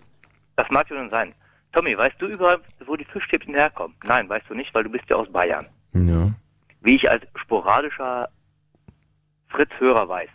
das 0.57 0.67
mag 0.71 0.87
ja 0.91 0.97
nun 0.97 1.11
sein. 1.11 1.33
Tommy, 1.79 1.97
weißt 1.97 2.17
du 2.19 2.27
überall, 2.27 2.59
wo 2.87 2.97
die 2.97 3.05
Fischstäbchen 3.05 3.55
herkommen? 3.55 3.95
Nein, 4.03 4.29
weißt 4.29 4.47
du 4.49 4.55
nicht, 4.55 4.75
weil 4.75 4.83
du 4.83 4.91
bist 4.91 5.05
ja 5.09 5.15
aus 5.15 5.31
Bayern. 5.31 5.67
Ja. 5.93 6.29
Wie 6.81 6.97
ich 6.97 7.09
als 7.09 7.25
sporadischer 7.37 8.29
Fritz-Hörer 9.47 10.09
weiß. 10.09 10.29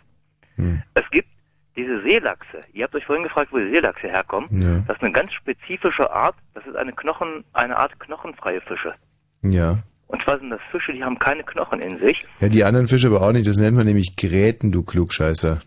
Hm. 0.56 0.82
Es 0.94 1.04
gibt 1.10 1.28
diese 1.76 2.02
Seelachse. 2.02 2.62
Ihr 2.72 2.84
habt 2.84 2.94
euch 2.94 3.04
vorhin 3.04 3.24
gefragt, 3.24 3.52
wo 3.52 3.58
die 3.58 3.70
Seelachse 3.70 4.08
herkommen. 4.08 4.48
Ja. 4.58 4.82
Das 4.86 4.96
ist 4.96 5.02
eine 5.02 5.12
ganz 5.12 5.34
spezifische 5.34 6.10
Art. 6.10 6.36
Das 6.54 6.66
ist 6.66 6.76
eine 6.76 6.92
Knochen, 6.92 7.44
eine 7.52 7.76
Art 7.76 8.00
knochenfreie 8.00 8.62
Fische. 8.62 8.94
Ja. 9.42 9.82
Und 10.06 10.22
zwar 10.22 10.38
sind 10.38 10.48
das 10.48 10.62
Fische, 10.70 10.94
die 10.94 11.04
haben 11.04 11.18
keine 11.18 11.42
Knochen 11.44 11.80
in 11.80 11.98
sich. 11.98 12.24
Ja, 12.40 12.48
die 12.48 12.64
anderen 12.64 12.88
Fische 12.88 13.08
aber 13.08 13.20
auch 13.20 13.32
nicht. 13.32 13.46
Das 13.46 13.58
nennt 13.58 13.76
man 13.76 13.86
nämlich 13.86 14.16
Gräten, 14.16 14.72
du 14.72 14.82
Klugscheißer. 14.82 15.60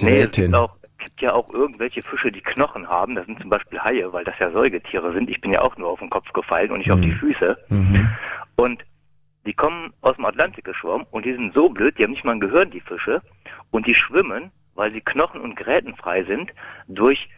Nee, 0.00 0.16
es 0.16 0.22
gibt, 0.22 0.34
Gräten. 0.34 0.54
auch, 0.56 0.76
gibt 1.00 1.20
ja 1.20 1.32
auch 1.32 1.52
irgendwelche 1.52 2.02
Fische, 2.02 2.30
die 2.30 2.40
Knochen 2.40 2.88
haben. 2.88 3.14
Das 3.14 3.26
sind 3.26 3.40
zum 3.40 3.50
Beispiel 3.50 3.80
Haie, 3.80 4.12
weil 4.12 4.24
das 4.24 4.38
ja 4.38 4.50
Säugetiere 4.50 5.12
sind. 5.12 5.28
Ich 5.28 5.40
bin 5.40 5.52
ja 5.52 5.62
auch 5.62 5.76
nur 5.76 5.88
auf 5.88 5.98
den 5.98 6.10
Kopf 6.10 6.32
gefallen 6.32 6.70
und 6.70 6.78
nicht 6.78 6.92
auf 6.92 7.00
die 7.00 7.12
Füße. 7.12 7.58
Mhm. 7.68 8.08
Und 8.56 8.84
die 9.46 9.54
kommen 9.54 9.92
aus 10.02 10.16
dem 10.16 10.26
Atlantik 10.26 10.64
geschwommen 10.64 11.06
und 11.10 11.24
die 11.24 11.32
sind 11.32 11.54
so 11.54 11.68
blöd, 11.68 11.98
die 11.98 12.04
haben 12.04 12.10
nicht 12.12 12.24
mal 12.24 12.32
ein 12.32 12.40
Gehirn, 12.40 12.70
die 12.70 12.80
Fische. 12.80 13.22
Und 13.70 13.86
die 13.86 13.94
schwimmen, 13.94 14.50
weil 14.74 14.92
sie 14.92 15.00
knochen- 15.00 15.40
und 15.40 15.56
grätenfrei 15.56 16.24
sind, 16.24 16.52
durch 16.88 17.28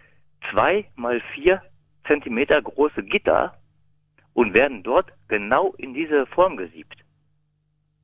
zwei 0.51 0.87
mal 0.97 1.21
vier 1.35 1.63
Zentimeter 2.07 2.61
große 2.61 3.03
Gitter 3.05 3.57
und 4.35 4.55
werden 4.55 4.83
dort 4.83 5.13
genau 5.29 5.75
in 5.79 5.95
diese 5.95 6.27
Form 6.27 6.57
gesiebt. 6.57 7.05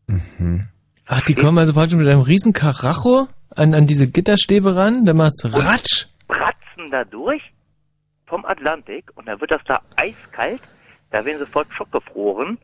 Mhm. 0.07 0.69
Ach, 1.09 1.23
die 1.23 1.35
kommen 1.35 1.59
also 1.59 1.73
praktisch 1.73 1.97
mit 1.97 2.07
einem 2.07 2.21
riesen 2.21 2.53
Karacho 2.53 3.29
an, 3.57 3.75
an 3.75 3.87
diese 3.87 4.07
Gitterstäbe 4.09 4.77
ran, 4.77 5.05
dann 5.07 5.17
macht's 5.17 5.43
Ratsch. 5.45 6.07
Pratzen 6.29 6.91
da 6.91 7.05
durch 7.05 7.43
vom 8.27 8.45
Atlantik 8.45 9.11
und 9.15 9.27
dann 9.27 9.41
wird 9.41 9.51
das 9.51 9.63
da 9.67 9.81
eiskalt, 9.97 10.61
da 11.11 11.25
werden 11.25 11.39
sofort 11.39 11.67
schockgefroren 11.73 12.59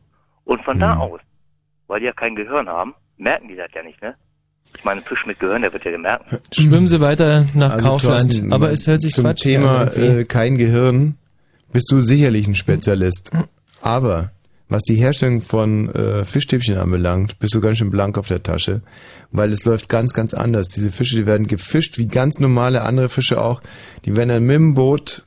und 0.45 0.63
von 0.63 0.79
da 0.79 0.97
aus, 0.97 1.19
weil 1.87 1.99
die 2.01 2.05
ja 2.05 2.13
kein 2.13 2.35
Gehirn 2.35 2.69
haben, 2.69 2.93
merken 3.17 3.47
die 3.47 3.55
das 3.55 3.69
ja 3.73 3.81
nicht, 3.81 3.99
ne? 4.01 4.15
Ich 4.77 4.83
meine, 4.83 5.01
ein 5.01 5.05
Fisch 5.05 5.25
mit 5.25 5.39
Gehirn, 5.39 5.61
der 5.63 5.73
wird 5.73 5.85
ja 5.85 5.91
gemerkt. 5.91 6.25
Schwimmen 6.53 6.87
sie 6.87 6.99
weiter 7.01 7.45
nach 7.55 7.71
Also, 7.73 7.89
Kaufland. 7.89 8.31
Thorsten, 8.31 8.53
Aber 8.53 8.71
es 8.71 8.85
hört 8.85 9.01
sich 9.01 9.13
zum 9.13 9.23
Quatsch 9.25 9.41
Thema 9.41 9.85
äh, 9.95 10.25
kein 10.25 10.57
Gehirn 10.57 11.17
bist 11.71 11.91
du 11.91 12.01
sicherlich 12.01 12.47
ein 12.47 12.55
Spezialist. 12.55 13.31
Aber 13.81 14.31
was 14.67 14.81
die 14.83 14.95
Herstellung 14.95 15.41
von 15.41 15.93
äh, 15.93 16.25
Fischstäbchen 16.25 16.77
anbelangt, 16.77 17.39
bist 17.39 17.53
du 17.53 17.61
ganz 17.61 17.77
schön 17.77 17.91
blank 17.91 18.17
auf 18.17 18.27
der 18.27 18.41
Tasche, 18.41 18.81
weil 19.31 19.51
es 19.51 19.65
läuft 19.65 19.89
ganz, 19.89 20.13
ganz 20.13 20.33
anders. 20.33 20.67
Diese 20.69 20.91
Fische, 20.91 21.15
die 21.15 21.25
werden 21.25 21.47
gefischt, 21.47 21.97
wie 21.97 22.07
ganz 22.07 22.39
normale 22.39 22.81
andere 22.81 23.09
Fische 23.09 23.41
auch. 23.41 23.61
Die 24.05 24.15
werden 24.15 24.29
dann 24.29 24.43
mit 24.43 24.55
dem 24.55 24.73
Boot 24.73 25.23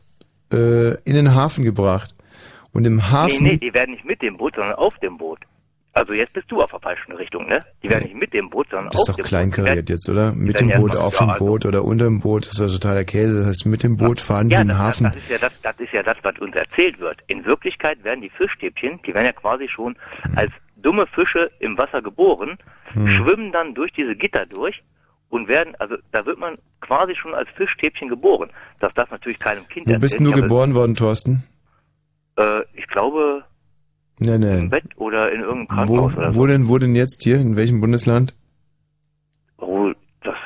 äh, 0.53 0.95
in 1.05 1.15
den 1.15 1.35
Hafen 1.35 1.65
gebracht. 1.65 2.15
Und 2.73 2.85
im 2.85 3.11
Hafen... 3.11 3.43
Nee, 3.43 3.53
nee, 3.53 3.57
die 3.59 3.75
werden 3.75 3.93
nicht 3.93 4.05
mit 4.05 4.23
dem 4.23 4.37
Boot, 4.37 4.55
sondern 4.57 4.75
auf 4.75 4.95
dem 4.99 5.19
Boot. 5.19 5.39
Also 5.99 6.13
jetzt 6.13 6.33
bist 6.33 6.51
du 6.51 6.61
auf 6.63 6.71
der 6.71 6.81
falschen 6.81 7.13
Richtung, 7.13 7.47
ne? 7.49 7.65
Die 7.83 7.91
werden 7.91 8.05
nicht 8.05 8.15
mit 8.17 8.33
dem 8.33 8.49
Boot, 8.51 8.69
sondern 8.71 8.91
Das 8.91 9.03
ist 9.03 9.11
auf 9.11 9.17
doch 9.17 9.23
dem 9.23 9.25
kleinkariert 9.27 9.77
Boot. 9.77 9.89
Die 9.89 9.93
jetzt, 9.93 10.09
oder? 10.09 10.33
Mit 10.33 10.61
dem 10.61 10.71
Boot, 10.71 10.97
auf 10.97 11.17
dem 11.19 11.31
also- 11.31 11.45
Boot 11.45 11.67
oder 11.67 11.85
unter 11.85 12.05
dem 12.07 12.21
Boot, 12.21 12.47
das 12.47 12.53
ist 12.55 12.61
ja 12.61 12.69
totaler 12.69 13.05
Käse. 13.05 13.39
Das 13.41 13.47
heißt, 13.49 13.67
mit 13.67 13.83
dem 13.83 13.97
Boot 13.97 14.21
fahren 14.21 14.49
die 14.49 14.55
Ja, 14.55 14.61
in 14.63 14.69
den 14.69 14.79
Hafen. 14.79 15.05
Das, 15.05 15.15
das, 15.15 15.23
ist 15.25 15.31
ja 15.31 15.39
das, 15.39 15.53
das 15.63 15.81
ist 15.81 15.93
ja 15.93 16.03
das, 16.03 16.17
was 16.23 16.39
uns 16.39 16.55
erzählt 16.57 16.99
wird. 17.01 17.19
In 17.27 17.45
Wirklichkeit 17.45 18.03
werden 18.05 18.21
die 18.23 18.31
Fischstäbchen, 18.31 19.01
die 19.07 19.13
werden 19.15 19.27
ja 19.27 19.33
quasi 19.33 19.69
schon 19.69 19.97
Hm. 20.23 20.39
als 20.39 20.53
dumme 20.77 21.07
Fische 21.09 21.51
im 21.59 21.77
Wasser 21.77 22.01
geboren, 22.03 22.57
schwimmen 22.93 23.51
dann 23.53 23.75
durch 23.75 23.93
diese 23.93 24.15
Gitter 24.15 24.47
durch 24.47 24.83
und 25.29 25.49
werden, 25.49 25.75
also 25.79 25.97
da 26.13 26.25
wird 26.25 26.39
man 26.39 26.55
quasi 26.81 27.15
schon 27.17 27.35
als 27.35 27.49
Fischstäbchen 27.57 28.09
geboren. 28.09 28.49
Das 28.81 28.95
darf 28.95 29.11
natürlich 29.11 29.39
keinem 29.39 29.67
Kind 29.69 29.87
Wo 29.89 29.93
bist 29.99 30.15
erzählen, 30.15 30.19
denn 30.19 30.25
du 30.27 30.39
aber, 30.39 30.43
geboren 30.43 30.75
worden, 30.75 30.95
Thorsten? 30.95 31.43
Äh, 32.37 32.61
ich 32.75 32.87
glaube 32.87 33.45
Nee, 34.19 34.35
im. 34.35 34.71
Bett 34.71 34.85
oder 34.97 35.33
in 35.33 35.41
irgendeinem 35.41 35.89
Wo, 35.89 35.95
Krankenhaus 35.95 36.17
oder 36.17 36.33
so. 36.33 36.41
wo 36.41 36.47
denn, 36.47 36.69
wo 36.69 36.79
denn 36.79 36.95
jetzt 36.95 37.23
hier? 37.23 37.41
In 37.41 37.57
welchem 37.57 37.81
Bundesland? 37.81 38.35
Oh, 39.59 39.93
das 40.23 40.37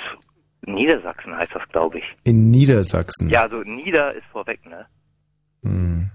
Niedersachsen 0.66 1.34
heißt 1.36 1.52
das, 1.54 1.62
glaube 1.70 1.98
ich. 1.98 2.04
In 2.24 2.50
Niedersachsen. 2.50 3.28
Ja, 3.30 3.42
also 3.42 3.60
Nieder 3.62 4.14
ist 4.14 4.24
vorweg, 4.32 4.60
ne? 4.66 4.86
Hm. 5.62 6.10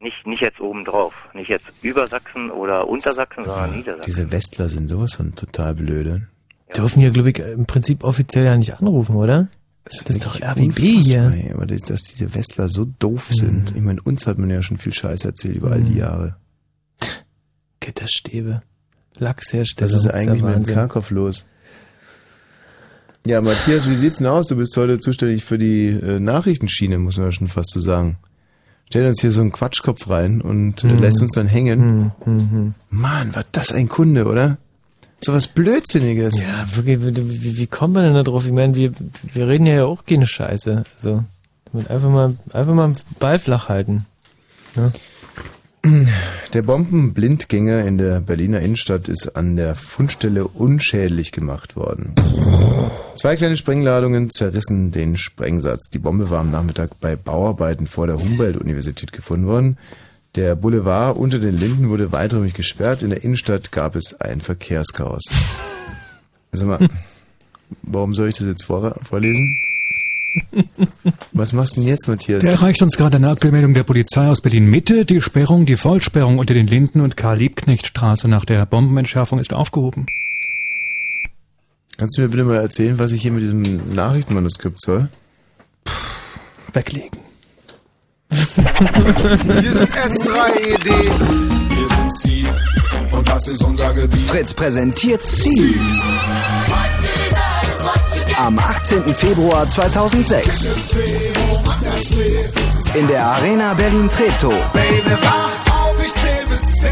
Nicht, 0.00 0.26
nicht 0.26 0.40
jetzt 0.40 0.60
oben 0.60 0.84
drauf. 0.84 1.14
Nicht 1.32 1.48
jetzt 1.48 1.66
über 1.82 2.06
Sachsen 2.08 2.50
oder 2.50 2.88
Untersachsen, 2.88 3.44
sondern 3.44 3.76
Niedersachsen. 3.76 4.04
Diese 4.06 4.32
Westler 4.32 4.68
sind 4.68 4.88
sowas 4.88 5.14
von 5.14 5.34
total 5.34 5.74
blöde. 5.74 6.28
Dürfen 6.76 7.00
hier, 7.00 7.10
glaube 7.10 7.30
ich, 7.30 7.38
im 7.38 7.66
Prinzip 7.66 8.02
offiziell 8.02 8.46
ja 8.46 8.56
nicht 8.56 8.80
anrufen, 8.80 9.14
oder? 9.14 9.48
Das 9.84 10.00
ist 10.02 10.24
doch 10.24 10.40
RBB 10.40 10.78
hier. 10.78 11.32
ey, 11.34 11.52
Aber 11.52 11.66
das, 11.66 11.82
dass 11.82 12.02
diese 12.02 12.34
Westler 12.34 12.68
so 12.68 12.86
doof 12.98 13.28
sind. 13.30 13.74
Ich 13.76 13.82
meine, 13.82 14.00
uns 14.02 14.26
hat 14.26 14.38
man 14.38 14.48
ja 14.48 14.62
schon 14.62 14.76
viel 14.78 14.92
Scheiß 14.94 15.24
erzählt 15.24 15.56
über 15.56 15.72
all 15.72 15.82
die 15.82 15.98
Jahre. 15.98 16.36
Gitterstäbe. 17.82 18.62
Lachshersteller. 19.18 19.90
Das 19.90 19.96
ist 19.96 20.08
eigentlich 20.08 20.42
mit 20.42 20.66
dem 20.66 21.16
los. 21.16 21.44
Ja, 23.26 23.40
Matthias, 23.40 23.88
wie 23.88 23.94
sieht's 23.94 24.18
denn 24.18 24.26
aus? 24.26 24.46
Du 24.46 24.56
bist 24.56 24.76
heute 24.76 24.98
zuständig 24.98 25.44
für 25.44 25.58
die 25.58 25.88
äh, 25.88 26.18
Nachrichtenschiene, 26.18 26.98
muss 26.98 27.18
man 27.18 27.26
ja 27.26 27.32
schon 27.32 27.46
fast 27.46 27.70
so 27.70 27.80
sagen. 27.80 28.16
Stell 28.88 29.06
uns 29.06 29.20
hier 29.20 29.30
so 29.30 29.40
einen 29.40 29.52
Quatschkopf 29.52 30.08
rein 30.08 30.40
und 30.40 30.82
äh, 30.84 30.88
lässt 30.88 31.22
uns 31.22 31.32
dann 31.32 31.46
hängen. 31.46 31.80
Hm, 31.80 32.12
hm, 32.24 32.50
hm. 32.50 32.74
Mann, 32.90 33.34
war 33.34 33.44
das 33.52 33.70
ein 33.72 33.88
Kunde, 33.88 34.26
oder? 34.26 34.58
So 35.20 35.32
was 35.32 35.46
Blödsinniges. 35.46 36.42
Ja, 36.42 36.64
wirklich, 36.74 36.98
wie, 37.00 37.58
wie, 37.58 37.66
kommt 37.68 37.94
man 37.94 38.04
denn 38.04 38.14
da 38.14 38.24
drauf? 38.24 38.44
Ich 38.44 38.52
meine, 38.52 38.74
wir, 38.74 38.90
wir 39.32 39.46
reden 39.46 39.66
ja 39.66 39.84
auch 39.84 40.04
keine 40.04 40.26
Scheiße. 40.26 40.84
Also, 40.96 41.22
damit 41.72 41.90
einfach 41.90 42.10
mal, 42.10 42.36
einfach 42.52 42.74
mal 42.74 42.84
einen 42.86 42.96
Ball 43.20 43.38
flach 43.38 43.68
halten. 43.68 44.04
Der 46.52 46.62
Bombenblindgänger 46.62 47.84
in 47.84 47.98
der 47.98 48.20
Berliner 48.20 48.60
Innenstadt 48.60 49.08
ist 49.08 49.36
an 49.36 49.56
der 49.56 49.74
Fundstelle 49.74 50.46
unschädlich 50.46 51.32
gemacht 51.32 51.74
worden. 51.74 52.14
Zwei 53.16 53.36
kleine 53.36 53.56
Sprengladungen 53.56 54.30
zerrissen 54.30 54.92
den 54.92 55.16
Sprengsatz. 55.16 55.90
Die 55.90 55.98
Bombe 55.98 56.30
war 56.30 56.40
am 56.40 56.50
Nachmittag 56.50 57.00
bei 57.00 57.16
Bauarbeiten 57.16 57.86
vor 57.86 58.06
der 58.06 58.18
Humboldt-Universität 58.18 59.12
gefunden 59.12 59.46
worden. 59.46 59.76
Der 60.36 60.54
Boulevard 60.54 61.16
unter 61.16 61.38
den 61.38 61.58
Linden 61.58 61.88
wurde 61.88 62.12
weiträumig 62.12 62.54
gesperrt. 62.54 63.02
In 63.02 63.10
der 63.10 63.24
Innenstadt 63.24 63.72
gab 63.72 63.96
es 63.96 64.18
ein 64.20 64.40
Verkehrschaos. 64.40 65.24
Sag 66.52 66.68
mal, 66.68 66.88
warum 67.82 68.14
soll 68.14 68.28
ich 68.28 68.36
das 68.36 68.46
jetzt 68.46 68.64
vor 68.64 68.94
vorlesen? 69.02 69.58
Was 71.32 71.52
machst 71.52 71.76
du 71.76 71.80
denn 71.80 71.88
jetzt, 71.88 72.08
Matthias? 72.08 72.42
Da 72.42 72.50
erreicht 72.50 72.82
uns 72.82 72.96
gerade 72.96 73.16
eine 73.16 73.30
Abmeldung 73.30 73.74
der 73.74 73.84
Polizei 73.84 74.28
aus 74.28 74.40
Berlin-Mitte. 74.40 75.04
Die 75.04 75.20
Sperrung, 75.20 75.66
die 75.66 75.76
Vollsperrung 75.76 76.38
unter 76.38 76.54
den 76.54 76.66
Linden- 76.66 77.00
und 77.00 77.16
Karl-Liebknecht-Straße 77.16 78.28
nach 78.28 78.44
der 78.44 78.66
Bombenentschärfung 78.66 79.38
ist 79.38 79.52
aufgehoben. 79.52 80.06
Kannst 81.98 82.16
du 82.16 82.22
mir 82.22 82.28
bitte 82.28 82.44
mal 82.44 82.56
erzählen, 82.56 82.98
was 82.98 83.12
ich 83.12 83.22
hier 83.22 83.32
mit 83.32 83.42
diesem 83.42 83.62
Nachrichtenmanuskript 83.94 84.80
soll? 84.80 85.08
Weglegen. 86.72 87.18
Wir 88.30 89.72
sind 89.72 89.90
S3ED. 89.90 90.88
Wir 91.68 91.88
sind 91.88 92.12
Ziel. 92.18 92.48
Und 93.12 93.28
das 93.28 93.46
ist 93.48 93.62
unser 93.62 93.92
Gebiet. 93.92 94.28
Fritz 94.28 94.54
präsentiert 94.54 95.24
Ziel. 95.24 95.74
Am 98.38 98.58
18. 98.58 99.14
Februar 99.14 99.68
2006. 99.68 100.94
In 102.94 103.06
der 103.08 103.26
Arena 103.26 103.74
Berlin-Treptow. 103.74 104.54
Baby, 104.72 105.10
wach 105.20 105.50
auf, 105.72 105.94
ich 106.04 106.12
zähl 106.12 106.46
bis 106.48 106.60
10. 106.80 106.90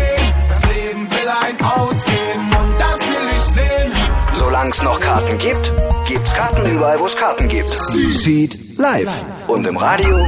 Das 0.48 0.62
Leben 0.66 1.10
will 1.10 1.28
ein 1.28 1.64
Ausgehen 1.64 2.40
und 2.40 2.78
das 2.78 3.00
will 3.00 3.28
ich 3.36 3.42
sehen. 3.42 3.92
Solange 4.34 4.70
es 4.70 4.82
noch 4.82 5.00
Karten 5.00 5.38
gibt, 5.38 5.72
gibt's 6.06 6.32
Karten 6.34 6.70
überall, 6.70 7.00
wo 7.00 7.06
es 7.06 7.16
Karten 7.16 7.48
gibt. 7.48 7.70
Seed 7.70 8.78
live. 8.78 9.10
Und 9.48 9.66
im 9.66 9.76
Radio 9.76 10.26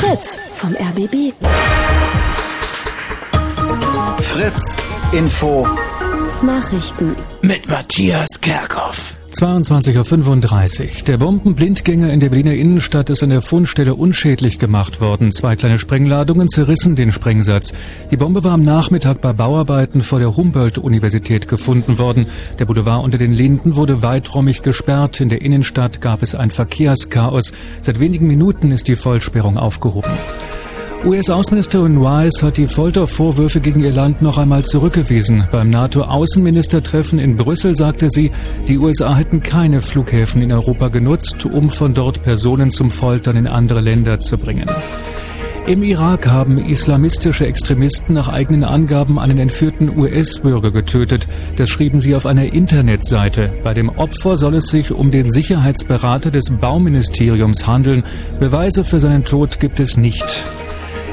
Fritz 0.00 0.38
vom 0.56 0.74
RBB. 0.74 1.32
Fritz 4.22 4.76
Info 5.12 5.66
Nachrichten. 6.42 7.16
Mit 7.42 7.68
Matthias 7.68 8.40
Kerkhoff. 8.40 9.16
22.35 9.32 10.82
Uhr. 10.82 11.04
Der 11.06 11.18
Bombenblindgänger 11.18 12.12
in 12.12 12.20
der 12.20 12.28
Berliner 12.28 12.54
Innenstadt 12.54 13.10
ist 13.10 13.22
an 13.22 13.30
der 13.30 13.42
Fundstelle 13.42 13.94
unschädlich 13.94 14.58
gemacht 14.58 15.00
worden. 15.00 15.32
Zwei 15.32 15.56
kleine 15.56 15.78
Sprengladungen 15.78 16.48
zerrissen 16.48 16.96
den 16.96 17.12
Sprengsatz. 17.12 17.74
Die 18.10 18.16
Bombe 18.16 18.44
war 18.44 18.52
am 18.52 18.62
Nachmittag 18.62 19.20
bei 19.20 19.32
Bauarbeiten 19.32 20.02
vor 20.02 20.20
der 20.20 20.36
Humboldt-Universität 20.36 21.48
gefunden 21.48 21.98
worden. 21.98 22.26
Der 22.58 22.66
Boulevard 22.66 23.04
unter 23.04 23.18
den 23.18 23.32
Linden 23.32 23.74
wurde 23.74 24.02
weiträumig 24.02 24.62
gesperrt. 24.62 25.20
In 25.20 25.28
der 25.28 25.42
Innenstadt 25.42 26.00
gab 26.00 26.22
es 26.22 26.34
ein 26.34 26.50
Verkehrschaos. 26.50 27.52
Seit 27.82 27.98
wenigen 28.00 28.28
Minuten 28.28 28.70
ist 28.70 28.86
die 28.86 28.96
Vollsperrung 28.96 29.58
aufgehoben. 29.58 30.12
US-Außenministerin 31.04 31.96
Rice 31.96 32.42
hat 32.42 32.56
die 32.56 32.66
Foltervorwürfe 32.66 33.60
gegen 33.60 33.80
ihr 33.80 33.92
Land 33.92 34.20
noch 34.20 34.36
einmal 34.36 34.64
zurückgewiesen. 34.64 35.46
Beim 35.52 35.70
NATO-Außenministertreffen 35.70 37.20
in 37.20 37.36
Brüssel 37.36 37.76
sagte 37.76 38.10
sie, 38.10 38.32
die 38.66 38.78
USA 38.78 39.14
hätten 39.14 39.42
keine 39.42 39.80
Flughäfen 39.80 40.42
in 40.42 40.52
Europa 40.52 40.88
genutzt, 40.88 41.46
um 41.46 41.70
von 41.70 41.94
dort 41.94 42.24
Personen 42.24 42.72
zum 42.72 42.90
Foltern 42.90 43.36
in 43.36 43.46
andere 43.46 43.80
Länder 43.80 44.18
zu 44.18 44.38
bringen. 44.38 44.66
Im 45.68 45.82
Irak 45.82 46.26
haben 46.26 46.58
islamistische 46.58 47.46
Extremisten 47.46 48.14
nach 48.14 48.28
eigenen 48.28 48.64
Angaben 48.64 49.18
einen 49.18 49.38
entführten 49.38 49.96
US-Bürger 49.96 50.72
getötet. 50.72 51.28
Das 51.56 51.68
schrieben 51.68 52.00
sie 52.00 52.16
auf 52.16 52.26
einer 52.26 52.52
Internetseite. 52.52 53.52
Bei 53.62 53.72
dem 53.72 53.88
Opfer 53.90 54.36
soll 54.36 54.54
es 54.54 54.68
sich 54.68 54.90
um 54.90 55.10
den 55.10 55.30
Sicherheitsberater 55.30 56.30
des 56.30 56.50
Bauministeriums 56.50 57.66
handeln. 57.66 58.02
Beweise 58.40 58.82
für 58.82 58.98
seinen 58.98 59.24
Tod 59.24 59.60
gibt 59.60 59.78
es 59.78 59.96
nicht. 59.96 60.44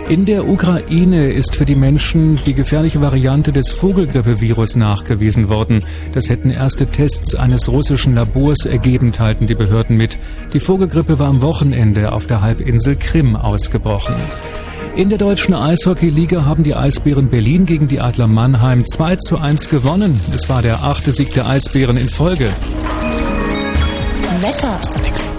In 0.07 0.25
der 0.25 0.47
Ukraine 0.47 1.31
ist 1.31 1.55
für 1.55 1.65
die 1.65 1.73
Menschen 1.73 2.35
die 2.45 2.53
gefährliche 2.53 3.01
Variante 3.01 3.51
des 3.51 3.71
Vogelgrippevirus 3.71 4.75
nachgewiesen 4.75 5.49
worden. 5.49 5.83
Das 6.13 6.29
hätten 6.29 6.51
erste 6.51 6.85
Tests 6.85 7.33
eines 7.33 7.69
russischen 7.69 8.13
Labors 8.13 8.67
ergeben, 8.67 9.11
teilten 9.11 9.47
die 9.47 9.55
Behörden 9.55 9.97
mit. 9.97 10.19
Die 10.53 10.59
Vogelgrippe 10.59 11.17
war 11.17 11.27
am 11.27 11.41
Wochenende 11.41 12.11
auf 12.11 12.27
der 12.27 12.41
Halbinsel 12.41 12.97
Krim 12.97 13.35
ausgebrochen. 13.35 14.13
In 14.95 15.09
der 15.09 15.17
deutschen 15.17 15.55
Eishockeyliga 15.55 16.45
haben 16.45 16.63
die 16.63 16.75
Eisbären 16.75 17.29
Berlin 17.29 17.65
gegen 17.65 17.87
die 17.87 17.99
Adler 17.99 18.27
Mannheim 18.27 18.85
2 18.85 19.15
zu 19.15 19.39
1 19.39 19.69
gewonnen. 19.69 20.19
Es 20.35 20.47
war 20.49 20.61
der 20.61 20.83
achte 20.83 21.13
Sieg 21.13 21.33
der 21.33 21.47
Eisbären 21.47 21.97
in 21.97 22.09
Folge. 22.09 22.49
Wetter. 24.45 24.79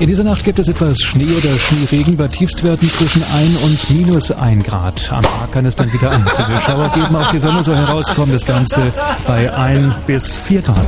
In 0.01 0.09
dieser 0.09 0.25
Nacht 0.25 0.45
gibt 0.45 0.59
es 0.59 0.67
etwas 0.67 0.99
Schnee 0.99 1.27
oder 1.27 1.57
Schneeregen 1.57 2.17
bei 2.17 2.27
Tiefstwerten 2.27 2.91
zwischen 2.91 3.23
1 3.23 3.57
und 3.63 3.91
minus 3.91 4.33
1 4.33 4.65
Grad. 4.65 5.13
Am 5.13 5.23
Tag 5.23 5.53
kann 5.53 5.65
es 5.65 5.77
dann 5.77 5.93
wieder 5.93 6.11
einzelne 6.11 6.61
Schauer 6.61 6.91
geben. 6.93 7.15
Auch 7.15 7.31
die 7.31 7.39
Sonne 7.39 7.63
soll 7.63 7.77
herauskommen. 7.77 8.33
Das 8.33 8.45
Ganze 8.45 8.81
bei 9.29 9.55
1 9.55 9.95
bis 10.07 10.35
4 10.35 10.63
Grad. 10.63 10.77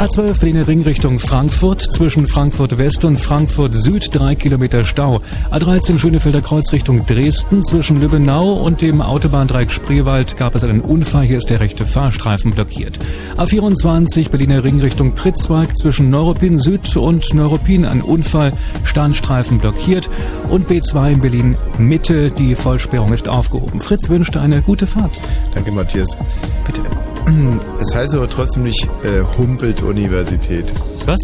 A12 0.00 0.40
Berliner 0.40 0.66
Ring 0.66 0.82
Richtung 0.82 1.20
Frankfurt. 1.20 1.80
Zwischen 1.80 2.26
Frankfurt 2.26 2.76
West 2.76 3.04
und 3.04 3.18
Frankfurt 3.18 3.74
Süd 3.74 4.12
3 4.12 4.34
Kilometer 4.34 4.84
Stau. 4.84 5.20
A13 5.52 6.00
Schönefelder 6.00 6.42
Kreuz 6.42 6.72
Richtung 6.72 7.04
Dresden. 7.04 7.62
Zwischen 7.62 8.00
Lübbenau 8.00 8.54
und 8.54 8.82
dem 8.82 9.00
Autobahndreieck 9.00 9.70
Spreewald 9.70 10.36
gab 10.36 10.56
es 10.56 10.64
einen 10.64 10.80
Unfall. 10.80 11.24
Hier 11.24 11.38
ist 11.38 11.50
der 11.50 11.60
rechte 11.60 11.86
Fahrstreifen 11.86 12.50
blockiert. 12.50 12.98
A24 13.36 14.30
Berliner 14.30 14.64
Ring 14.64 14.80
Richtung 14.80 15.14
Pritzwalk 15.14 15.78
zwischen 15.84 16.08
Neuruppin 16.08 16.56
Süd 16.56 16.96
und 16.96 17.34
Neuruppin 17.34 17.84
ein 17.84 18.00
Unfall, 18.00 18.54
Standstreifen 18.84 19.58
blockiert 19.58 20.08
und 20.48 20.66
B2 20.66 21.10
in 21.10 21.20
Berlin 21.20 21.56
Mitte, 21.76 22.30
die 22.30 22.54
Vollsperrung 22.54 23.12
ist 23.12 23.28
aufgehoben. 23.28 23.82
Fritz 23.82 24.08
wünscht 24.08 24.34
eine 24.38 24.62
gute 24.62 24.86
Fahrt. 24.86 25.12
Danke, 25.52 25.70
Matthias. 25.72 26.16
Bitte. 26.64 26.80
Es 27.80 27.94
heißt 27.94 28.14
aber 28.14 28.30
trotzdem 28.30 28.62
nicht 28.62 28.88
äh, 29.02 29.20
Humboldt-Universität. 29.36 30.72
Was? 31.04 31.20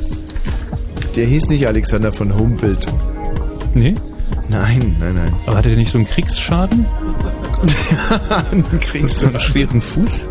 Der 1.16 1.24
hieß 1.24 1.48
nicht 1.48 1.66
Alexander 1.66 2.12
von 2.12 2.36
Humboldt. 2.36 2.86
Nee? 3.72 3.94
Nein, 4.50 4.96
nein, 5.00 5.14
nein. 5.14 5.34
Aber 5.46 5.56
hatte 5.56 5.70
der 5.70 5.78
nicht 5.78 5.90
so 5.90 5.96
einen 5.96 6.06
Kriegsschaden? 6.06 6.84
Kriegsschaden. 8.80 9.08
So 9.08 9.28
einen 9.28 9.40
schweren 9.40 9.80
Fuß? 9.80 10.28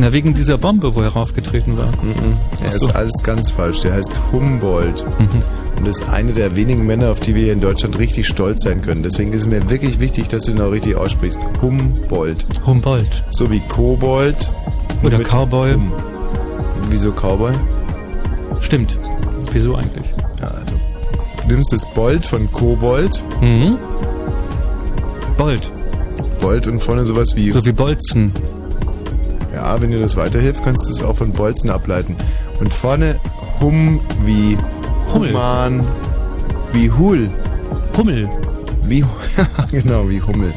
Na, 0.00 0.12
wegen 0.12 0.32
dieser 0.32 0.58
Bombe, 0.58 0.94
wo 0.94 1.00
er 1.00 1.08
raufgetreten 1.08 1.76
war. 1.76 1.88
Er 2.60 2.68
Ach 2.68 2.72
so. 2.72 2.86
ist 2.86 2.94
alles 2.94 3.22
ganz 3.24 3.50
falsch. 3.50 3.80
Der 3.80 3.94
heißt 3.94 4.20
Humboldt. 4.30 5.04
Mhm. 5.18 5.42
Und 5.76 5.88
ist 5.88 6.08
eine 6.08 6.32
der 6.32 6.54
wenigen 6.56 6.86
Männer, 6.86 7.10
auf 7.10 7.20
die 7.20 7.34
wir 7.34 7.44
hier 7.44 7.52
in 7.52 7.60
Deutschland 7.60 7.98
richtig 7.98 8.26
stolz 8.26 8.62
sein 8.62 8.80
können. 8.82 9.02
Deswegen 9.02 9.32
ist 9.32 9.42
es 9.42 9.46
mir 9.46 9.68
wirklich 9.70 9.98
wichtig, 10.00 10.28
dass 10.28 10.42
du 10.44 10.52
ihn 10.52 10.60
auch 10.60 10.70
richtig 10.70 10.96
aussprichst. 10.96 11.40
Humboldt. 11.60 12.46
Humboldt. 12.64 13.24
So 13.30 13.50
wie 13.50 13.60
Kobold. 13.60 14.52
Oder 15.02 15.18
Cowboy. 15.20 15.74
Hum. 15.74 15.92
Wieso 16.90 17.12
Cowboy? 17.12 17.54
Stimmt. 18.60 18.98
Wieso 19.52 19.74
eigentlich? 19.76 20.06
Ja, 20.40 20.48
also. 20.48 20.74
Du 21.46 21.54
nimmst 21.54 21.72
das 21.72 21.88
Bold 21.94 22.24
von 22.24 22.50
Kobold. 22.52 23.22
Mhm. 23.40 23.78
Bold. 25.36 25.72
Bold 26.40 26.66
und 26.66 26.80
vorne 26.80 27.04
sowas 27.04 27.34
wie. 27.34 27.50
So 27.50 27.64
wie 27.64 27.72
Bolzen. 27.72 28.32
Ja, 29.54 29.80
wenn 29.80 29.90
dir 29.90 30.00
das 30.00 30.16
weiterhilft, 30.16 30.62
kannst 30.62 30.86
du 30.88 30.92
es 30.92 31.02
auch 31.02 31.16
von 31.16 31.32
Bolzen 31.32 31.70
ableiten. 31.70 32.16
Und 32.60 32.72
vorne 32.72 33.16
Hum 33.60 34.00
wie. 34.24 34.56
Human, 35.14 35.86
wie 36.72 36.90
Hul. 36.90 37.30
Hummel. 37.96 38.28
Wie, 38.84 39.04
genau, 39.70 40.08
wie 40.08 40.20
Hummel. 40.20 40.52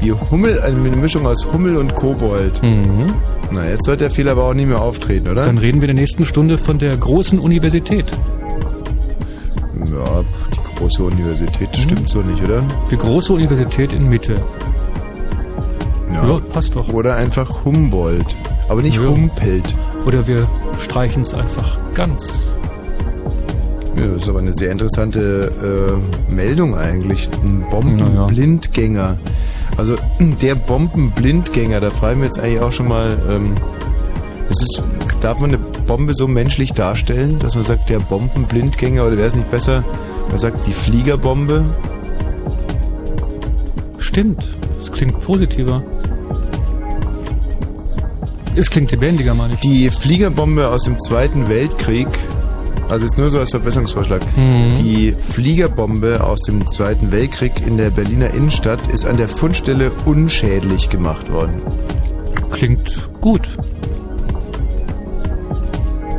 Wie 0.00 0.12
Hummel, 0.12 0.60
also 0.60 0.80
eine 0.80 0.90
Mischung 0.96 1.26
aus 1.26 1.44
Hummel 1.52 1.76
und 1.76 1.94
Kobold. 1.94 2.62
Mhm. 2.62 3.14
Na, 3.50 3.68
jetzt 3.68 3.84
sollte 3.84 4.04
der 4.04 4.10
Fehler 4.10 4.32
aber 4.32 4.44
auch 4.44 4.54
nicht 4.54 4.68
mehr 4.68 4.80
auftreten, 4.80 5.28
oder? 5.28 5.44
Dann 5.44 5.58
reden 5.58 5.80
wir 5.80 5.88
in 5.88 5.96
der 5.96 6.02
nächsten 6.02 6.24
Stunde 6.24 6.56
von 6.58 6.78
der 6.78 6.96
großen 6.96 7.38
Universität. 7.38 8.06
ja, 9.74 10.22
die 10.54 10.76
große 10.78 11.02
Universität 11.02 11.68
Mhm. 11.70 11.74
stimmt 11.80 12.10
so 12.10 12.22
nicht, 12.22 12.42
oder? 12.42 12.62
Die 12.90 12.96
große 12.96 13.32
Universität 13.32 13.92
in 13.92 14.08
Mitte. 14.08 14.40
Ja, 16.14 16.40
passt 16.52 16.76
doch. 16.76 16.88
Oder 16.92 17.16
einfach 17.16 17.64
Humboldt. 17.64 18.36
Aber 18.68 18.82
nicht 18.82 18.96
Ja. 18.96 19.08
Humpelt. 19.08 19.76
Oder 20.06 20.26
wir 20.26 20.48
streichen 20.76 21.22
es 21.22 21.34
einfach 21.34 21.78
ganz. 21.94 22.30
Ja, 23.96 24.06
das 24.06 24.22
ist 24.22 24.28
aber 24.28 24.40
eine 24.40 24.52
sehr 24.52 24.72
interessante 24.72 26.00
äh, 26.28 26.32
Meldung 26.32 26.76
eigentlich. 26.76 27.30
Ein 27.32 27.66
Bombenblindgänger. 27.70 29.18
Also 29.76 29.96
der 30.42 30.54
Bombenblindgänger, 30.54 31.80
da 31.80 31.90
fragen 31.90 32.20
wir 32.20 32.26
jetzt 32.26 32.38
eigentlich 32.38 32.60
auch 32.60 32.72
schon 32.72 32.88
mal, 32.88 33.18
ähm, 33.28 33.54
ist 34.50 34.82
darf 35.20 35.40
man 35.40 35.54
eine 35.54 35.58
Bombe 35.58 36.12
so 36.12 36.28
menschlich 36.28 36.72
darstellen, 36.72 37.38
dass 37.38 37.54
man 37.54 37.64
sagt, 37.64 37.88
der 37.88 37.98
Bombenblindgänger 37.98 39.06
oder 39.06 39.16
wäre 39.16 39.28
es 39.28 39.34
nicht 39.34 39.50
besser, 39.50 39.82
man 40.28 40.38
sagt 40.38 40.66
die 40.66 40.72
Fliegerbombe? 40.72 41.64
Stimmt. 43.98 44.56
Das 44.78 44.92
klingt 44.92 45.18
positiver. 45.20 45.82
Es 48.56 48.70
klingt 48.70 48.90
lebendiger, 48.92 49.34
meine 49.34 49.54
ich. 49.54 49.60
Die 49.60 49.90
Fliegerbombe 49.90 50.68
aus 50.68 50.84
dem 50.84 50.98
Zweiten 51.00 51.48
Weltkrieg, 51.48 52.06
also 52.88 53.04
jetzt 53.06 53.18
nur 53.18 53.30
so 53.30 53.38
als 53.40 53.50
Verbesserungsvorschlag, 53.50 54.22
Mhm. 54.36 54.76
die 54.76 55.12
Fliegerbombe 55.18 56.22
aus 56.22 56.40
dem 56.42 56.66
Zweiten 56.68 57.10
Weltkrieg 57.10 57.66
in 57.66 57.76
der 57.76 57.90
Berliner 57.90 58.30
Innenstadt 58.32 58.86
ist 58.86 59.06
an 59.06 59.16
der 59.16 59.28
Fundstelle 59.28 59.90
unschädlich 60.04 60.88
gemacht 60.88 61.32
worden. 61.32 61.62
Klingt 62.50 63.10
gut. 63.20 63.56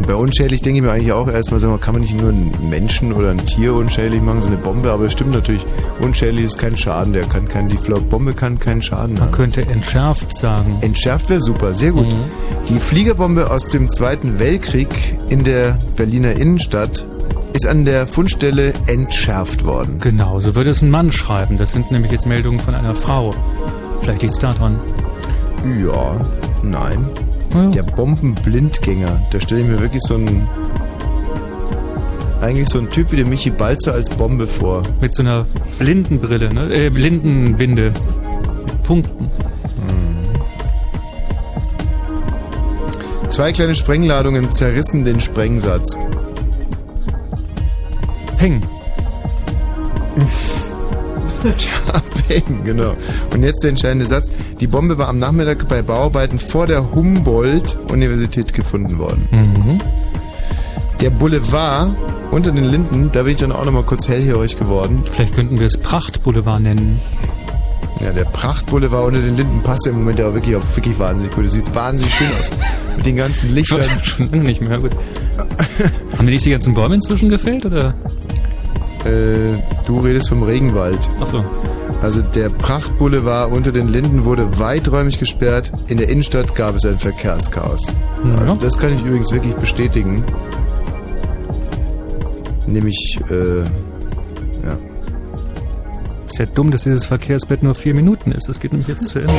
Bei 0.07 0.15
unschädlich 0.15 0.61
denke 0.61 0.79
ich 0.79 0.83
mir 0.85 0.91
eigentlich 0.91 1.13
auch 1.13 1.27
erstmal, 1.27 1.59
sag 1.59 1.69
mal, 1.71 1.79
kann 1.79 1.95
man 1.95 2.01
nicht 2.01 2.15
nur 2.15 2.29
einen 2.29 2.69
Menschen 2.69 3.11
oder 3.11 3.31
ein 3.31 3.45
Tier 3.45 3.73
unschädlich 3.73 4.21
machen, 4.21 4.41
so 4.41 4.47
eine 4.47 4.57
Bombe, 4.57 4.91
aber 4.91 5.05
es 5.05 5.13
stimmt 5.13 5.31
natürlich, 5.31 5.65
unschädlich 5.99 6.45
ist 6.45 6.57
kein 6.59 6.77
Schaden, 6.77 7.13
der 7.13 7.27
kann 7.27 7.47
kein, 7.47 7.67
die 7.69 7.77
Bombe 7.77 8.33
kann 8.33 8.59
keinen 8.59 8.81
Schaden 8.81 9.15
Man 9.15 9.23
haben. 9.23 9.31
könnte 9.31 9.63
entschärft 9.63 10.35
sagen. 10.35 10.77
Entschärft 10.81 11.29
wäre 11.29 11.41
super, 11.41 11.73
sehr 11.73 11.91
gut. 11.91 12.07
Mhm. 12.07 12.23
Die 12.69 12.79
Fliegerbombe 12.79 13.49
aus 13.49 13.67
dem 13.67 13.89
Zweiten 13.89 14.37
Weltkrieg 14.37 14.89
in 15.29 15.43
der 15.43 15.79
Berliner 15.95 16.33
Innenstadt 16.33 17.05
ist 17.53 17.65
an 17.65 17.85
der 17.85 18.05
Fundstelle 18.05 18.73
entschärft 18.87 19.65
worden. 19.65 19.99
Genau, 19.99 20.39
so 20.39 20.55
würde 20.55 20.69
es 20.69 20.81
ein 20.81 20.89
Mann 20.89 21.11
schreiben. 21.11 21.57
Das 21.57 21.71
sind 21.71 21.89
nämlich 21.89 22.11
jetzt 22.11 22.25
Meldungen 22.27 22.59
von 22.59 22.75
einer 22.75 22.95
Frau. 22.95 23.33
Vielleicht 24.01 24.21
liegt's 24.23 24.39
da 24.39 24.53
dran. 24.53 24.79
Ja, 25.81 26.25
nein. 26.61 27.09
Ja. 27.53 27.67
Der 27.67 27.83
Bombenblindgänger, 27.83 29.27
da 29.31 29.39
stelle 29.39 29.61
ich 29.61 29.67
mir 29.67 29.79
wirklich 29.79 30.01
so 30.01 30.15
einen 30.15 30.47
eigentlich 32.41 32.67
so 32.69 32.79
ein 32.79 32.89
Typ 32.89 33.11
wie 33.11 33.15
der 33.15 33.25
Michi 33.25 33.49
Balzer 33.49 33.93
als 33.93 34.09
Bombe 34.09 34.47
vor. 34.47 34.83
Mit 35.01 35.13
so 35.13 35.23
einer 35.23 35.45
Blindenbrille, 35.79 36.53
ne? 36.53 36.71
Äh, 36.73 36.89
Blindenbinde. 36.89 37.91
Mit 37.91 38.83
Punkten. 38.83 39.29
Zwei 43.27 43.51
kleine 43.51 43.75
Sprengladungen 43.75 44.51
zerrissen 44.51 45.03
den 45.03 45.19
Sprengsatz. 45.19 45.97
Peng. 48.37 48.63
Bang, 52.27 52.63
genau. 52.63 52.95
Und 53.31 53.43
jetzt 53.43 53.63
der 53.63 53.71
entscheidende 53.71 54.07
Satz. 54.07 54.31
Die 54.59 54.67
Bombe 54.67 54.97
war 54.97 55.09
am 55.09 55.19
Nachmittag 55.19 55.67
bei 55.67 55.81
Bauarbeiten 55.81 56.39
vor 56.39 56.67
der 56.67 56.91
Humboldt-Universität 56.93 58.53
gefunden 58.53 58.97
worden. 58.97 59.27
Mhm. 59.31 59.81
Der 61.01 61.09
Boulevard 61.09 61.95
unter 62.31 62.51
den 62.51 62.65
Linden, 62.65 63.11
da 63.11 63.23
bin 63.23 63.33
ich 63.33 63.37
dann 63.37 63.51
auch 63.51 63.65
nochmal 63.65 63.83
kurz 63.83 64.07
hellhörig 64.07 64.57
geworden. 64.57 65.03
Vielleicht 65.03 65.35
könnten 65.35 65.59
wir 65.59 65.67
es 65.67 65.77
Prachtboulevard 65.77 66.61
nennen. 66.61 66.99
Ja, 68.01 68.11
der 68.11 68.25
Prachtboulevard 68.25 69.07
unter 69.07 69.21
den 69.21 69.37
Linden 69.37 69.61
passt 69.61 69.85
ja 69.85 69.91
im 69.91 69.99
Moment 69.99 70.19
ja 70.19 70.29
auch 70.29 70.33
wirklich, 70.33 70.55
auch 70.55 70.75
wirklich 70.75 70.97
wahnsinnig 70.99 71.33
gut. 71.33 71.45
Das 71.45 71.53
sieht 71.53 71.73
wahnsinnig 71.75 72.13
schön 72.13 72.27
aus. 72.37 72.51
Mit 72.97 73.05
den 73.05 73.15
ganzen 73.15 73.53
Lichtern. 73.53 73.83
Schon 74.03 74.31
lange 74.31 74.43
nicht 74.43 74.61
mehr, 74.61 74.79
gut. 74.79 74.91
Haben 76.17 76.25
dir 76.25 76.33
nicht 76.33 76.45
die 76.45 76.51
ganzen 76.51 76.73
Bäume 76.73 76.95
inzwischen 76.95 77.29
gefällt, 77.29 77.65
oder? 77.65 77.93
Äh, 79.05 79.57
du 79.85 79.99
redest 79.99 80.29
vom 80.29 80.41
Regenwald. 80.43 81.09
Achso. 81.19 81.43
Also 82.01 82.21
der 82.21 82.49
Prachtboulevard 82.49 83.51
unter 83.51 83.71
den 83.71 83.87
Linden 83.87 84.25
wurde 84.25 84.59
weiträumig 84.59 85.19
gesperrt. 85.19 85.71
In 85.87 85.97
der 85.97 86.09
Innenstadt 86.09 86.55
gab 86.55 86.75
es 86.75 86.85
ein 86.85 86.99
Verkehrschaos. 86.99 87.93
Also 88.39 88.55
das 88.55 88.77
kann 88.77 88.93
ich 88.93 89.03
übrigens 89.03 89.31
wirklich 89.31 89.55
bestätigen. 89.55 90.23
Nämlich, 92.65 93.19
äh, 93.29 93.59
ja. 93.59 94.77
Ist 96.25 96.39
ja 96.39 96.45
dumm, 96.47 96.71
dass 96.71 96.83
dieses 96.83 97.05
Verkehrsbett 97.05 97.61
nur 97.61 97.75
vier 97.75 97.93
Minuten 97.93 98.31
ist. 98.31 98.49
Das 98.49 98.59
geht 98.59 98.71
nämlich 98.71 98.87
jetzt 98.87 99.07
zu 99.07 99.19
Ende. 99.19 99.33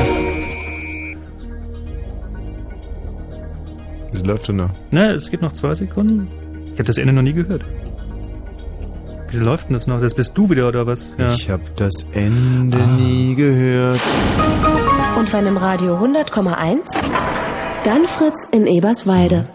Das 4.13 4.25
läuft 4.25 4.47
schon 4.47 4.57
noch. 4.57 4.71
Na, 4.93 5.11
es 5.11 5.31
geht 5.31 5.43
noch 5.43 5.53
zwei 5.53 5.75
Sekunden. 5.75 6.29
Ich 6.67 6.75
habe 6.75 6.85
das 6.85 6.99
Ende 6.99 7.13
noch 7.13 7.23
nie 7.23 7.33
gehört. 7.33 7.65
Wieso 9.37 9.45
läuft 9.45 9.69
denn 9.69 9.75
das 9.75 9.87
noch? 9.87 10.01
Das 10.01 10.15
bist 10.15 10.39
du 10.39 10.49
wieder, 10.49 10.67
oder 10.67 10.87
was? 10.87 11.11
Ja. 11.19 11.31
Ich 11.35 11.51
habe 11.51 11.65
das 11.77 12.07
Ende 12.13 12.79
nie 12.79 13.35
gehört. 13.35 14.01
Und 15.15 15.31
wenn 15.31 15.47
im 15.47 15.59
Radio 15.59 15.95
100,1, 15.99 16.81
dann 17.85 18.07
Fritz 18.07 18.49
in 18.51 18.67
Eberswalde. 18.67 19.47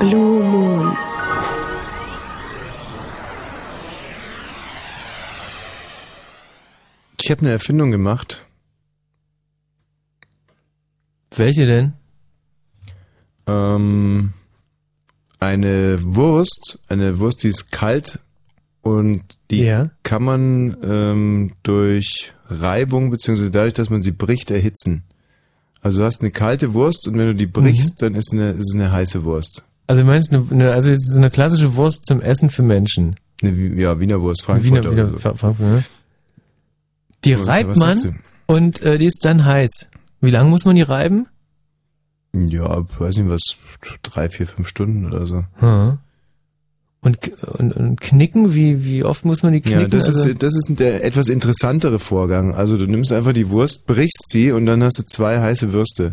Blue 0.00 0.42
Moon. 0.42 0.96
Ich 7.22 7.30
habe 7.30 7.42
eine 7.42 7.50
Erfindung 7.52 7.92
gemacht. 7.92 8.44
Welche 11.36 11.66
denn? 11.66 11.99
Ähm, 13.50 14.32
eine 15.38 15.98
Wurst, 16.02 16.78
eine 16.88 17.18
Wurst, 17.18 17.42
die 17.42 17.48
ist 17.48 17.72
kalt 17.72 18.18
und 18.82 19.22
die 19.50 19.62
Ja. 19.64 19.90
kann 20.02 20.22
man 20.22 20.76
ähm, 20.82 21.52
durch 21.62 22.32
Reibung 22.48 23.10
beziehungsweise 23.10 23.50
dadurch, 23.50 23.72
dass 23.74 23.90
man 23.90 24.02
sie 24.02 24.12
bricht, 24.12 24.50
erhitzen. 24.50 25.02
Also 25.82 26.00
du 26.00 26.04
hast 26.04 26.20
eine 26.20 26.30
kalte 26.30 26.74
Wurst 26.74 27.08
und 27.08 27.16
wenn 27.16 27.26
du 27.28 27.34
die 27.34 27.46
brichst, 27.46 28.02
dann 28.02 28.14
ist, 28.14 28.32
eine, 28.32 28.50
ist 28.50 28.68
es 28.70 28.74
eine 28.74 28.92
heiße 28.92 29.24
Wurst. 29.24 29.64
Also 29.86 30.02
du 30.02 30.08
meinst, 30.08 30.32
eine, 30.32 30.46
eine, 30.50 30.72
also 30.72 30.90
jetzt 30.90 31.10
so 31.10 31.16
eine 31.16 31.30
klassische 31.30 31.74
Wurst 31.74 32.04
zum 32.04 32.20
Essen 32.20 32.50
für 32.50 32.62
Menschen. 32.62 33.16
Eine, 33.42 33.52
ja, 33.80 33.98
Wiener 33.98 34.20
Wurst, 34.20 34.42
Frankfurt 34.42 34.84
Wiener, 34.84 34.90
Wiener, 34.90 35.06
so. 35.08 35.18
Fra- 35.18 35.34
Frankfurt, 35.34 35.66
ne? 35.66 35.84
Die 37.24 37.30
Ja, 37.30 37.40
was- 37.40 37.48
reibt 37.48 37.76
man 37.76 38.20
und 38.46 38.82
äh, 38.82 38.98
die 38.98 39.06
ist 39.06 39.24
dann 39.24 39.44
heiß. 39.46 39.88
Wie 40.20 40.30
lange 40.30 40.50
muss 40.50 40.64
man 40.66 40.76
die 40.76 40.82
reiben? 40.82 41.26
Ja, 42.32 42.84
weiß 42.98 43.16
nicht 43.16 43.28
was, 43.28 43.56
drei, 44.02 44.28
vier, 44.28 44.46
fünf 44.46 44.68
Stunden 44.68 45.06
oder 45.06 45.26
so. 45.26 45.44
Hm. 45.56 45.98
Und, 47.02 47.18
und, 47.42 47.72
und 47.72 48.00
knicken, 48.00 48.54
wie, 48.54 48.84
wie 48.84 49.04
oft 49.04 49.24
muss 49.24 49.42
man 49.42 49.54
die 49.54 49.62
knicken? 49.62 49.80
Ja, 49.80 49.88
das 49.88 50.08
also, 50.08 50.28
ist, 50.28 50.42
das 50.42 50.54
ist 50.54 50.78
der 50.78 51.02
etwas 51.02 51.28
interessantere 51.28 51.98
Vorgang. 51.98 52.54
Also 52.54 52.76
du 52.76 52.86
nimmst 52.86 53.10
einfach 53.12 53.32
die 53.32 53.48
Wurst, 53.48 53.86
brichst 53.86 54.28
sie 54.28 54.52
und 54.52 54.66
dann 54.66 54.82
hast 54.82 54.98
du 54.98 55.04
zwei 55.04 55.40
heiße 55.40 55.72
Würste. 55.72 56.12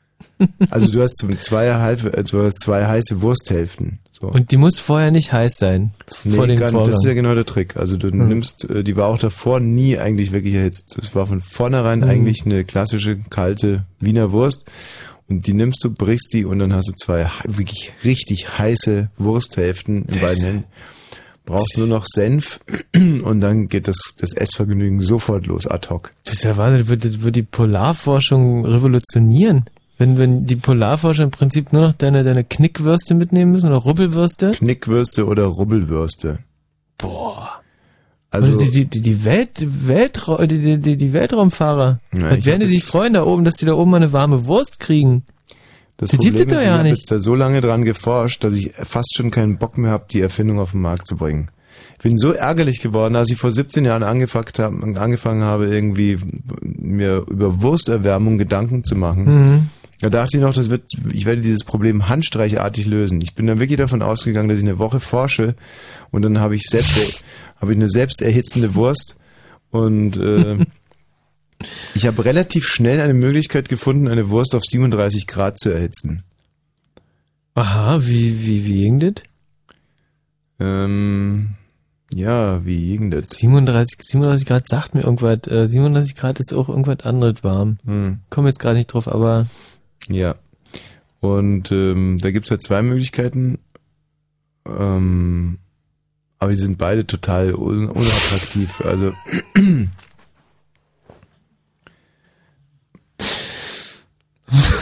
also 0.70 0.90
du 0.90 1.02
hast 1.02 1.18
zwei, 1.40 1.66
äh, 1.66 2.24
du 2.24 2.42
hast 2.42 2.60
zwei 2.60 2.86
heiße 2.86 3.20
Wursthälften. 3.20 3.98
So. 4.20 4.28
und 4.28 4.50
die 4.50 4.56
muss 4.56 4.80
vorher 4.80 5.12
nicht 5.12 5.32
heiß 5.32 5.58
sein. 5.58 5.92
Nee, 6.24 6.34
vor 6.34 6.46
gar 6.48 6.72
nicht. 6.72 6.86
Das 6.88 6.96
ist 6.96 7.06
ja 7.06 7.14
genau 7.14 7.34
der 7.36 7.44
Trick. 7.44 7.76
Also 7.76 7.96
du 7.96 8.10
Hm. 8.10 8.28
nimmst, 8.28 8.68
äh, 8.68 8.82
die 8.82 8.96
war 8.96 9.06
auch 9.06 9.18
davor 9.18 9.60
nie 9.60 9.96
eigentlich 9.98 10.32
wirklich 10.32 10.54
erhitzt. 10.54 10.98
Es 11.00 11.14
war 11.14 11.26
von 11.26 11.40
vornherein 11.40 12.02
Hm. 12.02 12.08
eigentlich 12.08 12.44
eine 12.44 12.64
klassische, 12.64 13.18
kalte 13.30 13.84
Wiener 14.00 14.32
Wurst. 14.32 14.64
Und 15.28 15.46
die 15.46 15.52
nimmst 15.52 15.84
du, 15.84 15.90
brichst 15.90 16.32
die 16.32 16.44
und 16.44 16.58
dann 16.58 16.72
hast 16.72 16.88
du 16.88 16.92
zwei 16.94 17.30
wirklich 17.44 17.92
richtig 18.02 18.58
heiße 18.58 19.10
Wursthälften 19.18 20.06
in 20.06 20.20
beiden 20.20 20.42
Händen. 20.42 20.64
Brauchst 21.44 21.78
nur 21.78 21.86
noch 21.86 22.04
Senf 22.06 22.60
und 22.94 23.40
dann 23.40 23.68
geht 23.68 23.88
das, 23.88 24.14
das 24.18 24.34
Essvergnügen 24.34 25.00
sofort 25.00 25.46
los, 25.46 25.66
ad 25.66 25.88
hoc. 25.88 26.12
Das 26.24 26.34
ist 26.34 26.44
ja 26.44 26.56
Wahnsinn, 26.56 26.80
das 26.80 26.88
wird, 26.88 27.04
das 27.04 27.22
wird 27.22 27.36
die 27.36 27.42
Polarforschung 27.42 28.66
revolutionieren. 28.66 29.64
Wenn, 29.98 30.18
wenn 30.18 30.46
die 30.46 30.56
Polarforscher 30.56 31.24
im 31.24 31.30
Prinzip 31.30 31.72
nur 31.72 31.82
noch 31.82 31.92
deine, 31.92 32.22
deine 32.22 32.44
Knickwürste 32.44 33.14
mitnehmen 33.14 33.50
müssen 33.50 33.68
oder 33.68 33.78
Rubbelwürste. 33.78 34.52
Knickwürste 34.52 35.26
oder 35.26 35.44
Rubbelwürste. 35.44 36.38
Boah. 36.98 37.57
Also, 38.30 38.52
Also 38.52 38.70
die, 38.70 38.84
die, 38.84 39.00
die, 39.00 39.24
Welt, 39.24 39.64
Weltra 39.64 40.46
die, 40.46 40.78
die, 40.78 40.96
die, 40.96 41.12
Weltraumfahrer. 41.12 41.98
Ja, 42.14 42.30
was 42.30 42.38
ich 42.38 42.46
werden 42.46 42.60
die 42.60 42.66
sich 42.66 42.84
freuen 42.84 43.14
da 43.14 43.24
oben, 43.24 43.44
dass 43.44 43.54
die 43.54 43.64
da 43.64 43.74
oben 43.74 43.90
mal 43.90 43.96
eine 43.98 44.12
warme 44.12 44.46
Wurst 44.46 44.80
kriegen? 44.80 45.24
das 45.98 46.10
das 46.10 46.18
Problem 46.18 46.48
ist, 46.48 46.60
ich 46.60 46.64
ja 46.64 46.78
habe 46.78 46.88
jetzt 46.88 47.10
da 47.10 47.18
so 47.18 47.34
lange 47.34 47.60
dran 47.60 47.84
geforscht, 47.84 48.44
dass 48.44 48.54
ich 48.54 48.72
fast 48.74 49.16
schon 49.16 49.32
keinen 49.32 49.58
Bock 49.58 49.76
mehr 49.76 49.90
habe, 49.90 50.06
die 50.08 50.20
Erfindung 50.20 50.60
auf 50.60 50.70
den 50.70 50.80
Markt 50.80 51.08
zu 51.08 51.16
bringen. 51.16 51.50
Ich 51.94 52.04
bin 52.04 52.16
so 52.16 52.32
ärgerlich 52.32 52.80
geworden, 52.80 53.16
als 53.16 53.30
ich 53.32 53.38
vor 53.38 53.50
17 53.50 53.84
Jahren 53.84 54.04
angefangen 54.04 54.52
habe, 54.58 55.00
angefangen 55.00 55.42
habe 55.42 55.66
irgendwie 55.66 56.18
mir 56.62 57.24
über 57.28 57.60
Wursterwärmung 57.60 58.38
Gedanken 58.38 58.84
zu 58.84 58.94
machen. 58.94 59.24
Mhm. 59.24 59.70
Da 60.00 60.10
dachte 60.10 60.36
ich 60.36 60.42
noch, 60.42 60.54
das 60.54 60.70
wird, 60.70 60.84
ich 61.12 61.24
werde 61.24 61.42
dieses 61.42 61.64
Problem 61.64 62.08
handstreichartig 62.08 62.86
lösen. 62.86 63.20
Ich 63.20 63.34
bin 63.34 63.46
dann 63.46 63.58
wirklich 63.58 63.78
davon 63.78 64.02
ausgegangen, 64.02 64.48
dass 64.48 64.58
ich 64.58 64.64
eine 64.64 64.78
Woche 64.78 65.00
forsche 65.00 65.56
und 66.10 66.22
dann 66.22 66.38
habe 66.38 66.54
ich 66.54 66.64
selbst, 66.64 67.24
habe 67.60 67.72
ich 67.72 67.78
eine 67.78 67.88
selbst 67.88 68.22
erhitzende 68.22 68.74
Wurst 68.74 69.16
und 69.70 70.16
äh, 70.16 70.58
ich 71.94 72.06
habe 72.06 72.24
relativ 72.24 72.68
schnell 72.68 73.00
eine 73.00 73.14
Möglichkeit 73.14 73.68
gefunden, 73.68 74.06
eine 74.06 74.28
Wurst 74.28 74.54
auf 74.54 74.62
37 74.64 75.26
Grad 75.26 75.58
zu 75.58 75.70
erhitzen. 75.70 76.22
Aha, 77.54 77.98
wie, 78.00 78.46
wie, 78.46 78.64
wie 78.66 78.80
ging 78.82 79.00
das? 79.00 79.24
Ähm, 80.60 81.50
ja, 82.14 82.64
wie 82.64 82.96
ging 82.96 83.10
das? 83.10 83.30
37, 83.30 83.98
37 84.00 84.46
Grad 84.46 84.68
sagt 84.68 84.94
mir 84.94 85.02
irgendwas. 85.02 85.48
Äh, 85.48 85.66
37 85.66 86.14
Grad 86.14 86.38
ist 86.38 86.54
auch 86.54 86.68
irgendwas 86.68 87.00
anderes 87.00 87.42
warm. 87.42 87.78
Hm. 87.84 88.20
Komm 88.30 88.46
jetzt 88.46 88.60
gerade 88.60 88.76
nicht 88.76 88.92
drauf, 88.92 89.08
aber 89.08 89.46
Ja. 90.08 90.36
Und 91.20 91.72
ähm, 91.72 92.18
da 92.20 92.30
gibt's 92.30 92.50
halt 92.50 92.62
zwei 92.62 92.82
Möglichkeiten. 92.82 93.58
Ähm, 94.66 95.58
aber 96.38 96.52
die 96.52 96.58
sind 96.58 96.78
beide 96.78 97.06
total 97.06 97.54
un 97.54 97.88
unattraktiv. 97.88 98.80
Also 98.84 99.12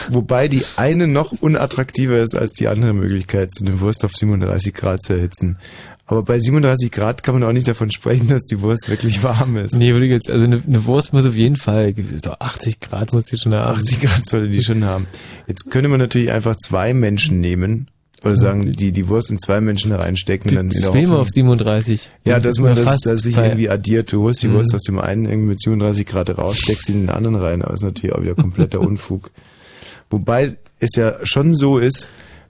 Wobei 0.09 0.47
die 0.47 0.63
eine 0.77 1.07
noch 1.07 1.33
unattraktiver 1.33 2.19
ist 2.19 2.35
als 2.35 2.53
die 2.53 2.67
andere 2.67 2.93
Möglichkeit, 2.93 3.53
so 3.53 3.65
eine 3.65 3.81
Wurst 3.81 4.05
auf 4.05 4.15
37 4.15 4.73
Grad 4.73 5.03
zu 5.03 5.13
erhitzen. 5.13 5.57
Aber 6.09 6.23
bei 6.23 6.39
37 6.39 6.89
Grad 6.89 7.21
kann 7.23 7.35
man 7.37 7.43
auch 7.43 7.51
nicht 7.51 7.67
davon 7.67 7.91
sprechen, 7.91 8.29
dass 8.29 8.43
die 8.45 8.61
Wurst 8.61 8.87
wirklich 8.87 9.23
warm 9.23 9.57
ist. 9.57 9.75
nee, 9.75 9.91
würde 9.91 10.05
ich 10.05 10.11
jetzt, 10.11 10.29
also 10.29 10.45
eine, 10.45 10.63
eine 10.65 10.85
Wurst 10.85 11.11
muss 11.13 11.25
auf 11.25 11.35
jeden 11.35 11.57
Fall, 11.57 11.93
doch 11.93 12.39
80 12.39 12.79
Grad 12.79 13.11
muss 13.13 13.25
die 13.25 13.37
schon 13.37 13.53
haben. 13.53 13.77
80 13.77 13.99
Grad 14.01 14.25
sollte 14.25 14.47
die 14.49 14.63
schon 14.63 14.85
haben. 14.85 15.05
Jetzt 15.47 15.69
könnte 15.69 15.89
man 15.89 15.99
natürlich 15.99 16.31
einfach 16.31 16.55
zwei 16.55 16.93
Menschen 16.93 17.41
nehmen 17.41 17.89
oder 18.23 18.35
sagen, 18.37 18.71
die 18.71 18.93
die 18.93 19.09
Wurst 19.09 19.29
in 19.31 19.37
zwei 19.37 19.59
Menschen 19.61 19.91
reinstecken, 19.91 20.55
dann 20.55 20.67
in 20.67 20.71
der 20.71 20.81
Zweimal 20.81 21.01
Hoffnung- 21.03 21.19
auf 21.19 21.29
37. 21.29 22.09
Ja, 22.25 22.39
dass 22.39 22.57
man 22.59 22.73
das, 22.73 23.01
dass 23.01 23.21
sich 23.21 23.37
irgendwie 23.37 23.69
addiert. 23.69 24.11
Du 24.11 24.23
holst 24.23 24.41
die. 24.41 24.51
Wurst 24.51 24.73
aus 24.73 24.83
dem 24.83 24.97
einen 24.99 25.25
irgendwie 25.25 25.49
mit 25.49 25.61
37 25.61 26.05
Grad 26.07 26.35
raus, 26.37 26.57
steckst 26.57 26.87
sie 26.87 26.93
in 26.93 27.01
den 27.01 27.09
anderen 27.09 27.35
rein, 27.35 27.61
aber 27.61 27.73
ist 27.73 27.83
natürlich 27.83 28.15
auch 28.15 28.21
wieder 28.21 28.33
kompletter 28.35 28.79
Unfug. 28.81 29.29
Wobei 30.09 30.55
es 30.79 30.95
ja 30.95 31.15
schon 31.23 31.53
so 31.53 31.77
ist, 31.79 32.07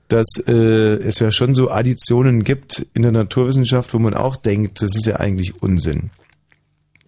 dass 0.08 0.28
äh, 0.48 0.52
es 0.54 1.20
ja 1.20 1.32
schon 1.32 1.54
so 1.54 1.70
Additionen 1.70 2.44
gibt 2.44 2.86
in 2.94 3.02
der 3.04 3.12
Naturwissenschaft, 3.12 3.94
wo 3.94 4.00
man 4.00 4.14
auch 4.14 4.36
denkt, 4.38 4.82
das 4.82 4.96
ist 4.96 5.06
ja 5.06 5.18
eigentlich 5.18 5.62
Unsinn. 5.62 6.12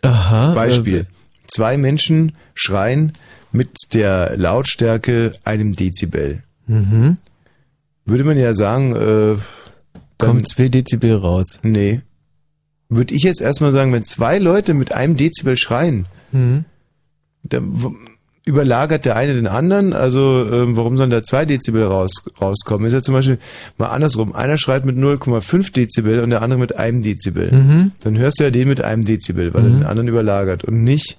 Aha. 0.02 0.54
Beispiel. 0.54 1.00
Äh, 1.02 1.06
Zwei 1.47 1.78
Menschen 1.78 2.34
schreien 2.54 3.14
mit 3.52 3.72
der 3.93 4.38
Lautstärke 4.38 5.32
einem 5.43 5.76
Dezibel. 5.76 6.43
mhm. 6.68 7.18
Würde 8.06 8.24
man 8.24 8.38
ja 8.39 8.54
sagen, 8.54 8.95
äh, 8.95 9.38
Kommt 10.18 10.47
2 10.47 10.68
Dezibel 10.70 11.16
raus. 11.16 11.60
nee. 11.64 12.02
Würde 12.89 13.14
ich 13.14 13.22
jetzt 13.24 13.39
erstmal 13.41 13.72
sagen, 13.72 13.93
wenn 13.93 14.04
zwei 14.04 14.39
Leute 14.39 14.74
mit 14.74 14.91
einem 14.93 15.16
Dezibel 15.16 15.56
schreien, 15.58 16.06
Mhm. 16.32 16.66
dann, 17.43 17.95
überlagert 18.50 19.06
der 19.06 19.16
eine 19.16 19.36
den 19.36 19.47
anderen. 19.47 19.93
Also 19.93 20.45
ähm, 20.52 20.76
warum 20.76 20.97
sollen 20.97 21.12
da 21.12 21.22
zwei 21.24 21.45
Dezibel 21.45 21.84
raus, 21.84 22.12
rauskommen? 22.41 22.88
Ist 22.88 22.93
ja 22.93 23.04
zum 23.04 23.14
Beispiel 23.14 23.38
mal 23.78 23.88
andersrum. 23.88 24.36
Einer 24.36 24.58
schreit 24.58 24.86
mit 24.86 24.97
0,5 24.97 25.72
Dezibel 25.72 26.22
und 26.22 26.32
der 26.32 26.41
andere 26.41 26.60
mit 26.60 26.76
einem 26.78 27.04
Dezibel. 27.04 27.52
Mhm. 27.52 27.91
Dann 28.02 28.18
hörst 28.18 28.39
du 28.39 28.45
ja 28.45 28.52
den 28.52 28.68
mit 28.68 28.82
einem 28.82 29.06
Dezibel, 29.06 29.54
weil 29.54 29.64
er 29.64 29.70
Mhm. 29.70 29.74
den 29.80 29.86
anderen 29.86 30.08
überlagert 30.10 30.64
und 30.64 30.84
nicht 30.84 31.18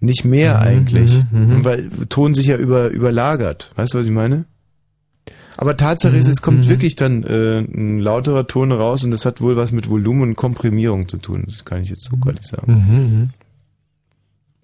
nicht 0.00 0.24
mehr 0.24 0.60
eigentlich, 0.60 1.22
mhm, 1.30 1.58
mhm. 1.58 1.64
weil 1.64 1.88
Ton 2.08 2.34
sich 2.34 2.48
ja 2.48 2.56
über, 2.56 2.88
überlagert. 2.90 3.70
Weißt 3.76 3.94
du, 3.94 3.98
was 3.98 4.06
ich 4.06 4.12
meine? 4.12 4.46
Aber 5.56 5.76
Tatsache 5.76 6.16
ist, 6.16 6.26
Mhm, 6.26 6.32
es 6.32 6.42
kommt 6.42 6.64
mhm. 6.64 6.68
wirklich 6.68 6.96
dann 6.96 7.22
äh, 7.22 7.60
ein 7.60 8.00
lauterer 8.00 8.48
Ton 8.48 8.72
raus 8.72 9.04
und 9.04 9.12
das 9.12 9.24
hat 9.24 9.40
wohl 9.40 9.54
was 9.56 9.70
mit 9.70 9.88
Volumen 9.88 10.22
und 10.30 10.34
Komprimierung 10.34 11.08
zu 11.08 11.18
tun. 11.18 11.44
Das 11.46 11.64
kann 11.64 11.82
ich 11.82 11.90
jetzt 11.90 12.02
so 12.10 12.16
gar 12.16 12.32
nicht 12.32 12.48
sagen. 12.48 13.30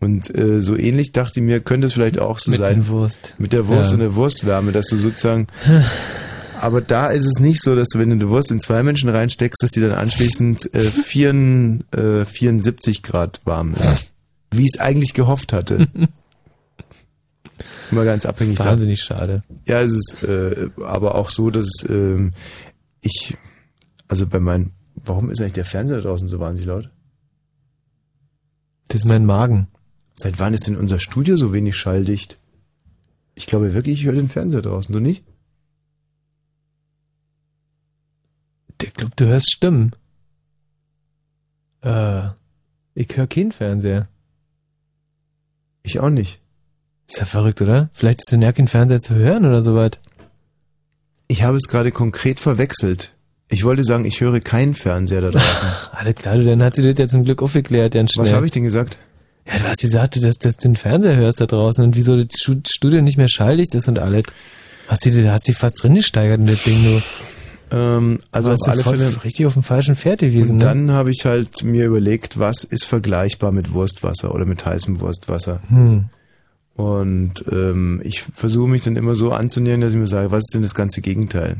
Und 0.00 0.32
äh, 0.36 0.60
so 0.62 0.76
ähnlich 0.76 1.10
dachte 1.12 1.40
ich 1.40 1.44
mir, 1.46 1.60
könnte 1.60 1.88
es 1.88 1.92
vielleicht 1.94 2.20
auch 2.20 2.38
so 2.38 2.50
Mit 2.52 2.60
sein. 2.60 2.76
der 2.76 2.88
Wurst. 2.88 3.34
Mit 3.38 3.52
der 3.52 3.66
Wurst 3.66 3.90
Ja. 3.90 3.94
und 3.94 4.00
der 4.00 4.14
Wurstwärme, 4.14 4.70
dass 4.72 4.86
du 4.86 4.96
sozusagen. 4.96 5.48
Aber 6.60 6.80
da 6.80 7.08
ist 7.08 7.24
es 7.26 7.40
nicht 7.40 7.62
so, 7.62 7.76
dass 7.76 7.88
du, 7.88 7.98
wenn 8.00 8.08
du 8.08 8.14
eine 8.14 8.28
Wurst 8.28 8.50
in 8.50 8.60
zwei 8.60 8.82
Menschen 8.82 9.08
reinsteckst, 9.08 9.62
dass 9.62 9.70
die 9.70 9.80
dann 9.80 9.92
anschließend 9.92 10.74
äh, 10.74 10.80
4, 10.80 11.80
äh, 11.92 12.24
74 12.24 13.02
Grad 13.02 13.40
warm 13.44 13.74
ist. 13.74 14.12
Wie 14.50 14.62
ich 14.62 14.70
es 14.74 14.80
eigentlich 14.80 15.14
gehofft 15.14 15.52
hatte. 15.52 15.86
Mal 17.90 18.04
ganz 18.04 18.26
abhängig 18.26 18.56
davon. 18.58 18.72
Wahnsinnig 18.72 19.00
schade. 19.02 19.42
Ja, 19.66 19.80
es 19.82 19.92
ist 19.92 20.22
äh, 20.22 20.68
aber 20.84 21.14
auch 21.14 21.30
so, 21.30 21.50
dass 21.50 21.70
ähm, 21.88 22.32
ich, 23.00 23.36
also 24.08 24.26
bei 24.26 24.38
meinen, 24.40 24.72
warum 24.96 25.30
ist 25.30 25.40
eigentlich 25.40 25.54
der 25.54 25.64
Fernseher 25.64 25.98
da 25.98 26.02
draußen 26.08 26.28
so 26.28 26.38
wahnsinnig 26.38 26.68
laut? 26.68 26.90
Das 28.88 29.02
ist 29.02 29.06
mein 29.06 29.24
Magen. 29.26 29.68
Seit 30.20 30.40
wann 30.40 30.52
ist 30.52 30.66
denn 30.66 30.76
unser 30.76 30.98
Studio 30.98 31.36
so 31.36 31.52
wenig 31.52 31.76
schalldicht? 31.76 32.38
Ich 33.36 33.46
glaube 33.46 33.72
wirklich, 33.72 34.00
ich 34.00 34.06
höre 34.06 34.16
den 34.16 34.28
Fernseher 34.28 34.62
draußen, 34.62 34.92
du 34.92 34.98
nicht? 34.98 35.22
Ich 38.82 38.94
glaube, 38.94 39.12
du 39.14 39.26
hörst 39.26 39.52
Stimmen. 39.52 39.94
Äh, 41.82 42.30
ich 42.94 43.16
höre 43.16 43.28
keinen 43.28 43.52
Fernseher. 43.52 44.08
Ich 45.84 46.00
auch 46.00 46.10
nicht. 46.10 46.40
Ist 47.06 47.20
ja 47.20 47.24
verrückt, 47.24 47.62
oder? 47.62 47.88
Vielleicht 47.92 48.18
ist 48.18 48.32
in 48.32 48.42
ja 48.42 48.52
kein 48.52 48.66
Fernseher 48.66 48.98
zu 48.98 49.14
hören 49.14 49.46
oder 49.46 49.62
sowas. 49.62 49.92
Ich 51.28 51.44
habe 51.44 51.56
es 51.56 51.68
gerade 51.68 51.92
konkret 51.92 52.40
verwechselt. 52.40 53.12
Ich 53.48 53.62
wollte 53.62 53.84
sagen, 53.84 54.04
ich 54.04 54.20
höre 54.20 54.40
keinen 54.40 54.74
Fernseher 54.74 55.20
da 55.20 55.30
draußen. 55.30 55.68
Alles 55.92 56.16
klar, 56.16 56.38
du, 56.38 56.44
dann 56.44 56.60
hat 56.60 56.74
sie 56.74 56.82
das 56.82 56.98
ja 56.98 57.06
zum 57.06 57.22
Glück 57.22 57.40
aufgeklärt, 57.40 57.94
ganz 57.94 58.10
schnell. 58.10 58.26
Was 58.26 58.32
habe 58.32 58.46
ich 58.46 58.52
denn 58.52 58.64
gesagt? 58.64 58.98
Ja, 59.50 59.58
du 59.58 59.64
hast 59.64 59.80
gesagt, 59.80 60.22
dass, 60.22 60.36
dass 60.38 60.56
du 60.56 60.68
den 60.68 60.76
Fernseher 60.76 61.16
hörst 61.16 61.40
da 61.40 61.46
draußen 61.46 61.82
und 61.84 61.96
wieso 61.96 62.22
das 62.22 62.38
Stu- 62.38 62.60
Studio 62.68 63.00
nicht 63.00 63.16
mehr 63.16 63.28
schalldicht 63.28 63.74
ist 63.74 63.88
und 63.88 63.98
alles. 63.98 64.24
Hast 64.88 65.04
du 65.06 65.30
hast 65.32 65.48
dich 65.48 65.56
fast 65.56 65.82
drin 65.82 65.94
gesteigert 65.94 66.38
in 66.40 66.46
das 66.46 66.62
Ding, 66.64 66.82
du. 66.82 67.02
Ähm, 67.76 68.18
also 68.32 68.52
auf 68.52 68.58
alle 68.66 68.82
Fälle. 68.82 69.12
richtig 69.24 69.44
auf 69.46 69.52
dem 69.54 69.62
falschen 69.62 69.94
Pferd 69.96 70.20
gewesen, 70.20 70.52
Und 70.52 70.58
ne? 70.58 70.64
dann 70.64 70.90
habe 70.92 71.10
ich 71.10 71.24
halt 71.26 71.62
mir 71.62 71.84
überlegt, 71.86 72.38
was 72.38 72.64
ist 72.64 72.84
vergleichbar 72.84 73.52
mit 73.52 73.72
Wurstwasser 73.72 74.34
oder 74.34 74.46
mit 74.46 74.64
heißem 74.64 75.00
Wurstwasser. 75.00 75.60
Hm. 75.68 76.06
Und 76.74 77.44
ähm, 77.50 78.00
ich 78.04 78.22
versuche 78.22 78.68
mich 78.68 78.82
dann 78.82 78.96
immer 78.96 79.14
so 79.14 79.32
anzunähern, 79.32 79.80
dass 79.82 79.92
ich 79.92 79.98
mir 79.98 80.06
sage, 80.06 80.30
was 80.30 80.40
ist 80.40 80.54
denn 80.54 80.62
das 80.62 80.74
ganze 80.74 81.00
Gegenteil? 81.02 81.56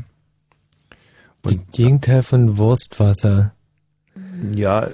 Und 1.43 1.71
Gegenteil 1.73 2.23
von 2.23 2.57
Wurstwasser. 2.57 3.53
ja, 4.55 4.87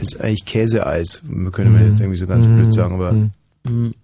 ist 0.00 0.20
eigentlich 0.20 0.44
Käseeis. 0.44 1.22
Können 1.52 1.72
wir 1.74 1.80
Mhm. 1.84 1.88
jetzt 1.90 2.00
irgendwie 2.00 2.18
so 2.18 2.26
ganz 2.26 2.46
Mhm. 2.46 2.56
blöd 2.58 2.74
sagen, 2.74 2.94
aber 2.94 3.12
Mhm. 3.64 3.94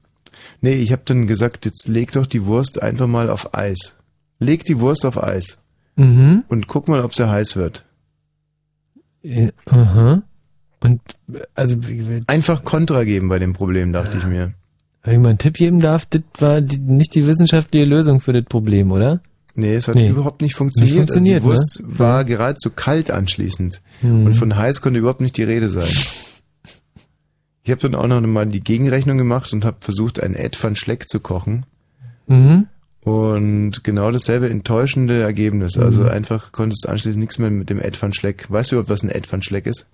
nee, 0.60 0.72
ich 0.74 0.92
habe 0.92 1.02
dann 1.04 1.26
gesagt, 1.26 1.64
jetzt 1.64 1.88
leg 1.88 2.12
doch 2.12 2.26
die 2.26 2.44
Wurst 2.46 2.82
einfach 2.82 3.06
mal 3.06 3.28
auf 3.30 3.54
Eis. 3.54 3.96
Leg 4.38 4.64
die 4.64 4.80
Wurst 4.80 5.04
auf 5.06 5.22
Eis 5.22 5.58
Mhm. 5.96 6.44
und 6.48 6.66
guck 6.66 6.88
mal, 6.88 7.00
ob 7.04 7.14
sie 7.14 7.28
heiß 7.30 7.56
wird. 7.56 7.84
Aha. 9.66 10.22
Und 10.80 11.00
äh, 11.32 11.40
also 11.54 11.76
wie- 11.88 12.22
Einfach 12.26 12.64
Kontra 12.64 13.04
geben 13.04 13.28
bei 13.28 13.38
dem 13.38 13.52
Problem, 13.52 13.92
dachte 13.92 14.18
ich 14.18 14.26
mir. 14.26 14.52
wenn 15.04 15.14
ich 15.14 15.20
mal 15.20 15.28
einen 15.30 15.38
Tipp 15.38 15.54
geben 15.54 15.80
darf, 15.80 16.06
das 16.06 16.22
war 16.38 16.60
die, 16.60 16.78
nicht 16.78 17.14
die 17.14 17.26
wissenschaftliche 17.26 17.86
Lösung 17.86 18.20
für 18.20 18.32
das 18.32 18.44
Problem, 18.44 18.90
oder? 18.92 19.20
Nee, 19.54 19.74
es 19.74 19.86
hat 19.88 19.94
Nee. 19.96 20.08
überhaupt 20.08 20.40
nicht 20.40 20.54
funktioniert. 20.54 20.90
Nicht 20.92 20.98
funktioniert, 20.98 21.42
also 21.44 21.48
die 21.52 21.58
Wurst 21.60 21.80
ne? 21.82 21.98
war 21.98 22.24
geradezu 22.24 22.70
kalt 22.70 23.10
anschließend. 23.10 23.80
Mhm. 24.00 24.26
Und 24.26 24.34
von 24.34 24.56
heiß 24.56 24.80
konnte 24.80 24.98
überhaupt 24.98 25.20
nicht 25.20 25.36
die 25.36 25.42
Rede 25.42 25.68
sein. 25.68 25.90
Ich 27.64 27.70
habe 27.70 27.80
dann 27.80 27.94
auch 27.94 28.06
noch 28.06 28.20
mal 28.22 28.46
die 28.46 28.60
Gegenrechnung 28.60 29.18
gemacht 29.18 29.52
und 29.52 29.64
habe 29.64 29.76
versucht, 29.80 30.20
einen 30.22 30.34
Ed 30.34 30.62
van 30.62 30.74
Schleck 30.74 31.08
zu 31.08 31.20
kochen. 31.20 31.64
Mhm. 32.26 32.66
Und 33.04 33.84
genau 33.84 34.10
dasselbe 34.10 34.48
enttäuschende 34.48 35.20
Ergebnis. 35.22 35.76
Also 35.76 36.02
Mhm. 36.02 36.08
einfach 36.08 36.52
konntest 36.52 36.84
du 36.84 36.88
anschließend 36.88 37.20
nichts 37.20 37.38
mehr 37.38 37.50
mit 37.50 37.68
dem 37.70 37.80
Ed 37.80 38.00
van 38.00 38.14
Schleck. 38.14 38.46
Weißt 38.48 38.70
du 38.70 38.76
überhaupt, 38.76 38.90
was 38.90 39.02
ein 39.02 39.10
Ed 39.10 39.30
van 39.30 39.42
Schleck 39.42 39.66
ist? 39.66 39.86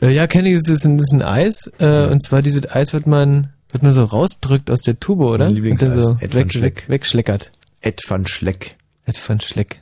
Äh, 0.00 0.10
ja, 0.14 0.26
kenne 0.26 0.48
ich, 0.50 0.58
das 0.58 0.68
ist 0.68 0.84
ein, 0.84 0.98
ist 0.98 1.12
ein 1.12 1.22
Eis, 1.22 1.70
äh, 1.78 2.06
und 2.08 2.22
zwar 2.22 2.40
dieses 2.40 2.68
Eis 2.70 2.92
wird 2.92 3.06
man, 3.08 3.48
wird 3.70 3.82
man 3.82 3.92
so 3.92 4.04
rausdrückt 4.04 4.70
aus 4.70 4.82
der 4.82 4.98
Tube, 5.00 5.20
oder? 5.22 5.38
Mein 5.44 5.48
Und 5.48 5.54
Lieblingseis, 5.56 5.88
dann 5.90 6.00
so 6.00 6.12
Ed 6.20 6.34
van 6.34 6.42
weg, 6.44 6.52
Schleck. 6.52 6.62
weg, 6.82 6.84
wegschleckert. 6.88 7.50
Ed 7.80 8.00
van 8.06 8.26
Schleck. 8.26 8.74
Ed 9.04 9.20
van 9.28 9.40
Schleck. 9.40 9.80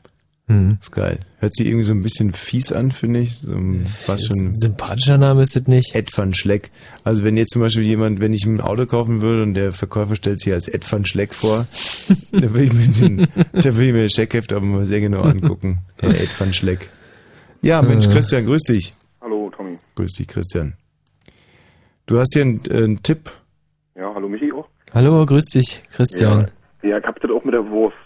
Hm. 0.49 0.79
Ist 0.81 0.93
geil. 0.93 1.19
Hört 1.41 1.55
sich 1.57 1.67
irgendwie 1.67 1.85
so 1.85 1.93
ein 1.93 2.03
bisschen 2.03 2.33
fies 2.33 2.71
an, 2.71 2.93
finde 2.93 3.19
ich. 3.21 3.39
So, 3.39 3.53
fast 3.99 4.27
schon. 4.27 4.55
Sympathischer 4.55 5.19
Name 5.19 5.43
ist 5.43 5.57
das 5.57 5.67
nicht. 5.67 5.93
Ed 5.97 6.17
van 6.17 6.35
Schleck. 6.35 6.71
Also 7.03 7.25
wenn 7.25 7.37
jetzt 7.37 7.51
zum 7.53 7.63
Beispiel 7.63 7.83
jemand, 7.83 8.21
wenn 8.21 8.33
ich 8.33 8.45
ein 8.47 8.61
Auto 8.61 8.87
kaufen 8.87 9.23
würde 9.23 9.43
und 9.43 9.55
der 9.55 9.73
Verkäufer 9.73 10.15
stellt 10.15 10.41
sich 10.41 10.53
als 10.53 10.69
Ed 10.69 10.91
van 10.91 11.05
Schleck 11.05 11.35
vor, 11.35 11.67
da 12.33 12.43
würde 12.53 12.63
ich 12.65 12.73
mir 12.73 12.87
den, 12.87 13.27
da 13.53 13.65
würde 13.75 13.87
ich 13.89 13.93
mir 13.93 14.03
das 14.05 14.13
Scheckheft 14.13 14.53
aber 14.53 14.65
mal 14.65 14.87
sehr 14.87 15.01
genau 15.01 15.23
angucken. 15.23 15.79
Herr 15.99 16.11
Ed 16.11 16.31
van 16.41 16.53
Schleck. 16.53 16.91
Ja, 17.63 17.83
Mensch, 17.83 18.07
Äh. 18.07 18.11
Christian, 18.11 18.45
grüß 18.45 18.63
dich. 18.69 18.95
Hallo, 19.21 19.51
Tommy. 19.57 19.79
Grüß 19.97 20.13
dich, 20.13 20.29
Christian. 20.29 20.75
Du 22.07 22.21
hast 22.21 22.35
hier 22.35 22.43
einen, 22.43 22.61
äh, 22.71 22.85
einen 22.85 23.03
Tipp. 23.03 23.33
Ja, 23.97 24.13
hallo 24.15 24.29
Michi 24.29 24.53
auch. 24.53 24.69
Hallo, 24.95 25.27
grüß 25.27 25.47
dich, 25.47 25.83
Christian. 25.93 26.43
Ja, 26.43 26.49
ja 26.83 26.99
ich 26.99 27.05
hab 27.05 27.21
das 27.21 27.31
auch 27.31 27.45
mit 27.45 27.55
der 27.55 27.69
Wurst 27.69 27.97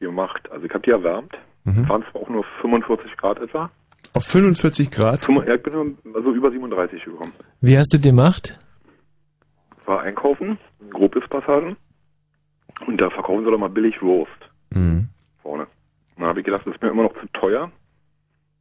gemacht. 0.00 0.50
Also 0.50 0.66
ich 0.66 0.72
hab 0.72 0.82
die 0.82 0.90
erwärmt. 0.90 1.32
Mhm. 1.64 1.88
Waren 1.88 2.04
zwar 2.10 2.22
auch 2.22 2.28
nur 2.28 2.44
45 2.60 3.16
Grad 3.16 3.40
etwa. 3.40 3.70
Auf 4.14 4.24
45 4.24 4.90
Grad? 4.90 5.28
Ja, 5.28 5.54
ich 5.54 5.62
bin 5.62 5.72
nur 5.72 6.14
also 6.14 6.32
über 6.32 6.50
37 6.50 7.04
gekommen. 7.04 7.32
Wie 7.60 7.76
hast 7.76 7.92
du 7.92 7.98
das 7.98 8.04
gemacht? 8.06 8.58
War 9.86 10.00
einkaufen, 10.02 10.58
Grobis-Passagen. 10.90 11.76
Und 12.86 13.00
da 13.00 13.10
verkaufen 13.10 13.44
sie 13.44 13.50
doch 13.50 13.58
mal 13.58 13.68
billig 13.70 14.00
Wurst 14.02 14.30
Mhm. 14.70 15.08
vorne. 15.42 15.62
Und 15.64 16.20
dann 16.22 16.28
habe 16.28 16.40
ich 16.40 16.46
gedacht, 16.46 16.66
das 16.66 16.74
ist 16.74 16.82
mir 16.82 16.90
immer 16.90 17.04
noch 17.04 17.14
zu 17.14 17.26
teuer. 17.32 17.70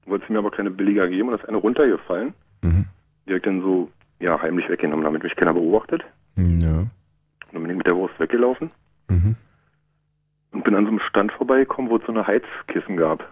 Wollte 0.06 0.26
sie 0.28 0.34
mir 0.34 0.40
aber 0.40 0.52
keine 0.52 0.72
billiger 0.72 1.08
geben 1.10 1.28
und 1.30 1.36
da 1.36 1.42
ist 1.44 1.48
eine 1.50 1.58
runtergefallen. 1.58 2.34
Mhm. 2.62 2.86
Die 3.26 3.32
habe 3.32 3.38
ich 3.38 3.44
dann 3.44 3.62
so 3.62 3.90
ja, 4.20 4.42
heimlich 4.42 4.68
weggenommen, 4.70 5.04
damit 5.04 5.22
mich 5.24 5.36
keiner 5.36 5.54
beobachtet. 5.54 6.04
Ja. 6.38 6.44
Und 6.44 6.90
dann 7.52 7.62
bin 7.62 7.72
ich 7.72 7.78
mit 7.78 7.88
der 7.88 7.96
Wurst 7.96 8.18
weggelaufen. 8.20 8.72
Mhm. 9.10 9.36
Und 10.58 10.64
bin 10.64 10.74
an 10.76 10.86
so 10.86 10.90
einem 10.90 11.00
Stand 11.00 11.32
vorbeigekommen, 11.32 11.92
wo 11.92 11.98
es 11.98 12.06
so 12.06 12.12
eine 12.12 12.26
Heizkissen 12.26 12.98
gab. 12.98 13.24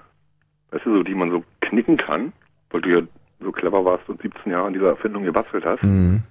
Weißt 0.70 0.86
du, 0.86 0.98
so 0.98 1.04
die 1.04 1.16
man 1.16 1.32
so 1.32 1.44
knicken 1.62 1.98
kann, 1.98 2.34
weil 2.70 2.82
du 2.82 2.90
ja 2.90 3.02
so 3.40 3.52
clever 3.52 3.84
warst 3.84 4.08
und 4.10 4.22
17 4.22 4.52
Jahre 4.52 4.68
an 4.68 4.74
dieser 4.74 4.90
Erfindung 4.90 5.24
gebastelt 5.24 5.66
hast. 5.66 5.82
Mhm. 5.84 6.22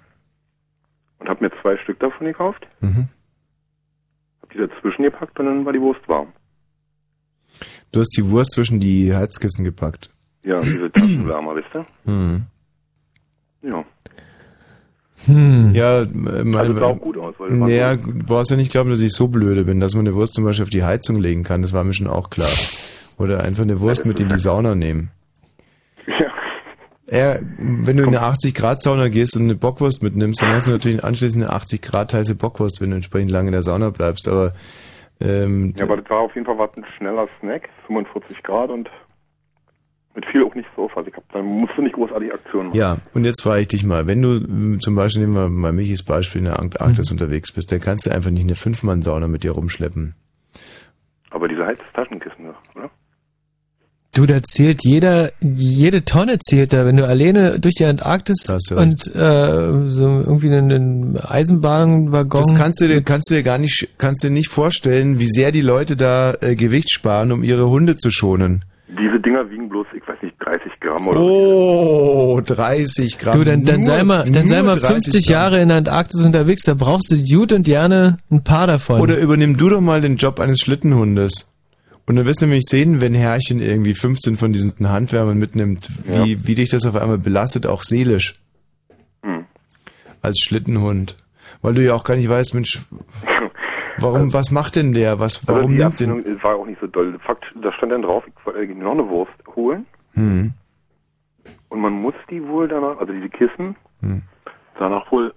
Und 1.19 1.29
hab 1.29 1.41
mir 1.41 1.51
zwei 1.63 1.77
Stück 1.79 1.99
davon 1.99 2.27
gekauft, 2.29 2.67
Mhm. 2.81 3.09
hab 4.41 4.51
die 4.51 4.59
dazwischen 4.59 5.03
gepackt 5.03 5.39
und 5.41 5.47
dann 5.47 5.65
war 5.65 5.73
die 5.73 5.81
Wurst 5.81 6.07
warm. 6.09 6.29
Du 7.93 8.01
hast 8.01 8.17
die 8.17 8.29
Wurst 8.31 8.53
zwischen 8.53 8.79
die 8.81 9.15
Heizkissen 9.15 9.65
gepackt. 9.65 10.11
Ja, 10.43 10.61
diese 10.63 10.91
Taschenwärmer, 10.93 11.55
wisst 11.57 11.75
ihr? 11.75 11.87
Mhm. 12.05 12.45
Ja. 13.63 13.85
Hm. 15.27 15.71
Ja, 15.75 16.03
äh, 16.03 16.07
mein, 16.13 16.55
Also 16.55 16.75
sah 16.75 16.87
auch 16.87 17.01
gut 17.01 17.17
aus, 17.19 17.35
weil 17.39 17.51
Naja, 17.53 17.97
du 17.97 18.13
brauchst 18.27 18.51
ja 18.51 18.57
nicht 18.57 18.71
glauben, 18.73 18.91
dass 18.91 19.01
ich 19.01 19.13
so 19.13 19.29
blöde 19.29 19.65
bin, 19.65 19.81
dass 19.81 19.95
man 19.95 20.07
eine 20.07 20.15
Wurst 20.15 20.35
zum 20.35 20.45
Beispiel 20.45 20.65
auf 20.65 20.71
die 20.71 20.85
Heizung 20.85 21.21
legen 21.21 21.43
kann. 21.43 21.63
Das 21.63 21.73
war 21.73 21.85
mir 21.85 21.93
schon 21.93 22.07
auch 22.07 22.31
klar. 22.31 22.49
Oder 23.19 23.43
einfach 23.43 23.63
eine 23.63 23.81
Wurst 23.81 24.07
mit 24.07 24.19
in 24.21 24.29
die 24.29 24.37
Sauna 24.37 24.75
nehmen. 24.75 25.11
Ja. 26.07 26.27
Ja, 27.11 27.37
wenn 27.59 27.99
du 27.99 28.03
in 28.05 28.17
eine 28.17 28.23
80-Grad-Sauna 28.23 29.09
gehst 29.09 29.37
und 29.37 29.43
eine 29.43 29.55
Bockwurst 29.55 30.03
mitnimmst, 30.03 30.41
dann 30.41 30.51
hast 30.53 30.67
du 30.67 30.71
natürlich 30.71 31.05
anschließend 31.05 31.45
eine 31.45 31.53
80 31.53 31.83
Grad 31.83 32.15
heiße 32.15 32.35
Bockwurst, 32.35 32.81
wenn 32.81 32.91
du 32.91 32.97
entsprechend 32.97 33.31
lange 33.31 33.49
in 33.49 33.53
der 33.53 33.63
Sauna 33.63 33.91
bleibst. 33.91 34.27
Aber 34.27 34.53
ähm, 35.21 35.75
Ja, 35.77 35.85
aber 35.85 35.99
das 35.99 36.09
war 36.09 36.21
auf 36.21 36.35
jeden 36.35 36.47
Fall 36.47 36.59
was 36.59 36.71
ein 36.77 36.85
schneller 36.97 37.29
Snack, 37.41 37.69
45 37.87 38.43
Grad 38.43 38.71
und 38.71 38.89
mit 40.15 40.27
viel 40.27 40.45
auch 40.45 40.55
nicht 40.55 40.69
so. 40.77 40.89
Also 40.95 41.09
ich 41.09 41.17
hab, 41.17 41.31
dann 41.33 41.45
musst 41.45 41.73
du 41.77 41.83
nicht 41.83 41.95
großartig 41.95 42.33
Aktionen 42.33 42.69
machen. 42.69 42.79
Ja, 42.79 42.99
und 43.15 43.25
jetzt 43.25 43.43
frage 43.43 43.63
ich 43.63 43.69
dich 43.69 43.85
mal, 43.85 44.07
wenn 44.07 44.23
du 44.23 44.37
m, 44.37 44.81
zum 44.81 44.95
Beispiel, 44.95 45.23
nehmen 45.23 45.35
wir 45.35 45.49
mal 45.49 45.73
Michis 45.73 46.05
Beispiel, 46.05 46.41
in 46.41 46.47
der 46.47 46.61
Antarktis 46.61 47.11
unterwegs 47.11 47.53
bist, 47.53 47.73
dann 47.73 47.81
kannst 47.81 48.07
du 48.07 48.11
einfach 48.11 48.31
nicht 48.31 48.45
eine 48.45 48.55
Fünf-Mann-Sauna 48.55 49.29
mit 49.29 49.43
dir 49.43 49.53
rumschleppen. 49.53 50.15
Aber 51.31 51.49
diese 51.49 51.67
Heiztaschenkissen, 51.67 52.45
da, 52.45 52.55
oder? 52.77 52.91
Du, 54.15 54.27
da 54.27 54.41
zählt 54.45 54.85
jeder, 54.85 55.33
jede 55.41 56.05
Tonne 56.05 56.39
zählt 56.39 56.73
da, 56.73 56.87
wenn 56.87 56.97
du 56.97 57.05
alleine 57.05 57.59
durch 57.59 57.75
die 57.75 57.85
Antarktis 57.85 58.49
und 58.71 59.13
äh, 59.13 59.89
so 59.89 60.05
irgendwie 60.05 60.47
einen, 60.47 60.71
einen 60.71 61.17
Eisenbahnwaggon. 61.19 62.43
Das 62.43 62.57
kannst 62.57 62.81
du 62.81 62.87
dir, 62.87 63.03
kannst 63.03 63.33
du 63.33 63.35
dir 63.35 63.43
gar 63.43 63.59
nicht, 63.59 63.89
kannst 63.99 64.23
du 64.23 64.29
dir 64.29 64.35
nicht 64.35 64.51
vorstellen, 64.51 65.19
wie 65.19 65.27
sehr 65.27 65.51
die 65.51 65.63
Leute 65.63 65.97
da 65.97 66.35
äh, 66.41 66.55
Gewicht 66.55 66.93
sparen, 66.93 67.33
um 67.33 67.43
ihre 67.43 67.69
Hunde 67.69 67.97
zu 67.97 68.13
schonen. 68.13 68.65
Diese 68.87 69.19
Dinger 69.19 69.51
wiegen 69.51 69.69
bloß, 69.69 69.89
ich 69.97 70.07
weiß 70.07 70.23
nicht, 70.23 70.37
30 70.39 70.71
Gramm 70.85 71.09
oder 71.09 71.21
Oh, 71.21 72.41
30 72.45 73.19
Gramm. 73.19 73.39
Du, 73.39 73.45
dann, 73.45 73.65
dann 73.65 73.81
Nur- 73.81 73.87
sei 73.87 74.03
mal, 74.03 74.31
dann 74.31 74.49
sei 74.49 74.63
mal 74.63 74.79
30 74.79 74.89
50 74.89 75.27
Gramm. 75.27 75.33
Jahre 75.33 75.61
in 75.61 75.69
der 75.69 75.79
Antarktis 75.79 76.21
unterwegs, 76.23 76.63
da 76.65 76.75
brauchst 76.75 77.11
du 77.11 77.17
gut 77.23 77.53
und 77.53 77.65
gerne 77.65 78.19
ein 78.31 78.45
paar 78.45 78.67
davon. 78.67 79.01
Oder 79.01 79.19
übernimm 79.19 79.57
du 79.57 79.69
doch 79.69 79.81
mal 79.81 80.01
den 80.01 80.17
Job 80.17 80.41
eines 80.41 80.61
Schlittenhundes. 80.61 81.51
Und 82.07 82.17
dann 82.17 82.27
wirst 82.27 82.43
du 82.43 82.47
nämlich 82.47 82.65
sehen, 82.69 83.01
wenn 83.01 83.15
Herrchen 83.15 83.61
irgendwie 83.61 83.95
15 83.95 84.37
von 84.37 84.53
diesen 84.53 84.75
Handwärmern 84.89 85.39
mitnimmt, 85.39 85.89
wie, 86.05 86.47
wie 86.47 86.55
dich 86.55 86.69
das 86.69 86.85
auf 86.85 86.97
einmal 86.97 87.17
belastet, 87.19 87.67
auch 87.67 87.83
seelisch. 87.83 88.35
Hm. 89.23 89.47
Als 90.21 90.39
Schlittenhund. 90.41 91.17
Weil 91.63 91.73
du 91.73 91.83
ja 91.83 91.95
auch 91.95 92.05
gar 92.05 92.17
nicht 92.17 92.29
weißt, 92.29 92.53
Mensch, 92.53 92.79
warum, 93.97 94.35
was 94.35 94.51
macht 94.51 94.77
denn 94.77 94.93
der? 94.93 95.19
Was, 95.19 95.49
warum 95.49 95.73
also 95.81 95.95
die 95.97 96.07
nimmt 96.07 96.27
den? 96.27 96.43
War 96.43 96.57
auch 96.57 96.67
nicht 96.67 96.79
so 96.79 96.87
doll. 96.87 97.19
Fakt, 97.25 97.45
da 97.63 97.73
stand 97.73 97.93
dann 97.93 98.03
drauf, 98.03 98.23
ich 98.27 98.47
wollte 98.47 98.75
noch 98.75 98.93
eine 98.93 99.09
Wurst 99.09 99.33
holen 99.57 99.87
Hm. 100.13 100.53
Und 101.75 101.81
man 101.81 101.93
muss 101.93 102.15
die 102.31 102.47
wohl 102.47 102.69
danach, 102.69 102.99
also 102.99 103.13
diese 103.13 103.29
Kissen, 103.29 103.77
Hm. 104.01 104.23
danach 104.79 105.11
wohl, 105.13 105.35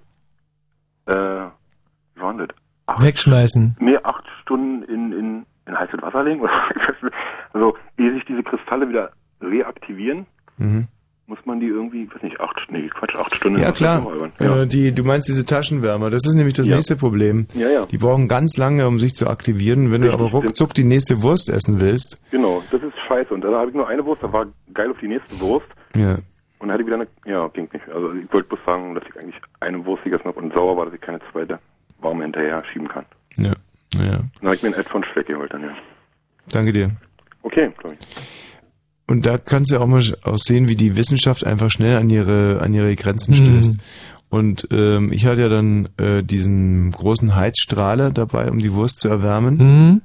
äh, 1.07 1.13
wie 1.13 2.21
war 2.21 2.33
denn 2.33 2.47
das? 2.47 3.01
Wegschmeißen. 3.03 3.75
Nee, 3.79 3.97
acht 4.03 4.23
Stunden 4.41 4.83
in, 4.83 5.11
in, 5.11 5.45
in 5.65 5.77
heißes 5.79 6.01
Wasser 6.01 6.23
legen. 6.23 6.41
also, 7.53 7.75
ehe 7.97 8.13
sich 8.13 8.23
diese 8.25 8.43
Kristalle 8.43 8.87
wieder 8.89 9.11
reaktivieren, 9.41 10.25
Mhm. 10.59 10.87
muss 11.27 11.37
man 11.45 11.59
die 11.59 11.67
irgendwie, 11.67 12.03
ich 12.05 12.15
weiß 12.15 12.23
nicht, 12.23 12.39
acht, 12.39 12.65
nee, 12.71 12.87
Quatsch, 12.87 13.15
acht 13.15 13.35
Stunden. 13.35 13.59
Ja 13.59 13.71
klar. 13.71 14.03
Ja. 14.39 14.61
äh, 14.63 14.65
die, 14.67 14.91
du 14.93 15.03
meinst 15.03 15.27
diese 15.27 15.45
Taschenwärmer, 15.45 16.09
das 16.09 16.25
ist 16.25 16.33
nämlich 16.35 16.55
das 16.55 16.67
Ja. 16.67 16.75
nächste 16.75 16.95
Problem. 16.95 17.45
Ja, 17.53 17.69
ja. 17.69 17.85
Die 17.85 17.97
brauchen 17.99 18.27
ganz 18.27 18.57
lange, 18.57 18.87
um 18.87 18.99
sich 18.99 19.13
zu 19.15 19.27
aktivieren. 19.29 19.91
Wenn 19.91 20.01
du 20.01 20.11
aber 20.13 20.25
ruckzuck 20.31 20.73
die 20.73 20.83
nächste 20.85 21.21
Wurst 21.21 21.49
essen 21.49 21.79
willst, 21.79 22.19
Genau, 22.31 22.63
das 22.71 22.81
ist 22.81 22.97
scheiße. 23.07 23.33
Und 23.33 23.41
da 23.41 23.51
habe 23.51 23.69
ich 23.69 23.75
nur 23.75 23.87
eine 23.87 24.03
Wurst, 24.05 24.23
da 24.23 24.31
war 24.33 24.47
geil 24.73 24.89
auf 24.89 24.97
die 24.99 25.09
nächste 25.09 25.39
Wurst. 25.41 25.67
Ja, 25.95 26.15
Und 26.59 26.67
dann 26.67 26.71
hatte 26.71 26.81
ich 26.81 26.87
wieder 26.87 26.95
eine, 26.97 27.07
ja, 27.25 27.47
ging 27.49 27.69
nicht. 27.71 27.87
Also 27.89 28.13
ich 28.13 28.31
wollte 28.33 28.49
bloß 28.49 28.59
sagen, 28.65 28.95
dass 28.95 29.03
ich 29.09 29.19
eigentlich 29.19 29.35
eine 29.59 29.85
Wurst 29.85 30.03
gegessen 30.03 30.25
habe 30.25 30.39
und 30.39 30.53
sauer 30.53 30.75
war, 30.77 30.85
dass 30.85 30.93
ich 30.93 31.01
keine 31.01 31.19
zweite 31.31 31.59
warme 31.99 32.23
hinterher 32.23 32.63
schieben 32.71 32.87
kann. 32.87 33.05
ja, 33.37 33.53
ja. 33.95 34.19
Dann 34.39 34.43
habe 34.43 34.55
ich 34.55 34.63
mir 34.63 34.69
ein 34.69 34.75
Ad 34.79 34.89
von 34.89 35.03
Schleck 35.03 35.27
geholt 35.27 35.53
dann, 35.53 35.63
ja. 35.63 35.75
Danke 36.51 36.71
dir. 36.73 36.91
Okay, 37.41 37.71
Tommy. 37.81 37.95
Und 39.09 39.25
da 39.25 39.37
kannst 39.37 39.71
du 39.71 39.79
auch 39.79 39.87
mal 39.87 40.03
auch 40.23 40.37
sehen, 40.37 40.67
wie 40.67 40.75
die 40.75 40.97
Wissenschaft 40.97 41.45
einfach 41.45 41.71
schnell 41.71 41.97
an 41.97 42.09
ihre, 42.09 42.59
an 42.61 42.73
ihre 42.73 42.95
Grenzen 42.95 43.31
Mhm. 43.31 43.35
stößt. 43.37 43.77
Und 44.29 44.67
ähm, 44.71 45.13
ich 45.13 45.25
hatte 45.25 45.41
ja 45.41 45.47
dann 45.49 45.87
äh, 45.97 46.21
diesen 46.23 46.91
großen 46.91 47.33
Heizstrahler 47.35 48.11
dabei, 48.11 48.51
um 48.51 48.59
die 48.59 48.73
Wurst 48.73 48.99
zu 48.99 49.07
erwärmen. 49.07 49.57
Mhm. 49.57 50.01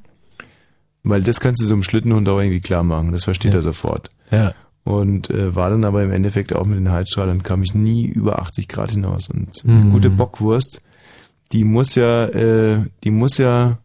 Weil 1.03 1.23
das 1.23 1.41
kannst 1.41 1.61
du 1.61 1.67
so 1.67 1.75
einem 1.75 1.83
Schlittenhund 1.83 2.29
auch 2.29 2.39
irgendwie 2.39 2.61
klar 2.61 2.85
machen. 2.85 3.11
Das 3.11 3.25
versteht 3.25 3.55
er 3.55 3.63
sofort. 3.63 4.09
Ja. 4.31 4.55
Und 4.85 5.31
äh, 5.31 5.55
war 5.55 5.71
dann 5.71 5.85
aber 5.85 6.03
im 6.03 6.11
Endeffekt 6.11 6.55
auch 6.55 6.67
mit 6.67 6.77
den 6.79 6.91
Heizstrahlern, 6.91 7.43
kam 7.45 7.63
ich 7.63 7.73
nie 7.75 8.07
über 8.07 8.41
80 8.41 8.67
Grad 8.69 8.91
hinaus. 8.91 9.29
Und 9.31 9.63
eine 9.65 9.85
Mhm. 9.85 9.91
gute 9.93 10.11
Bockwurst, 10.11 10.83
die 11.53 11.63
muss 11.65 11.95
ja, 11.95 12.25
äh, 12.27 12.85
die 13.05 13.11
muss 13.13 13.39
ja, 13.39 13.79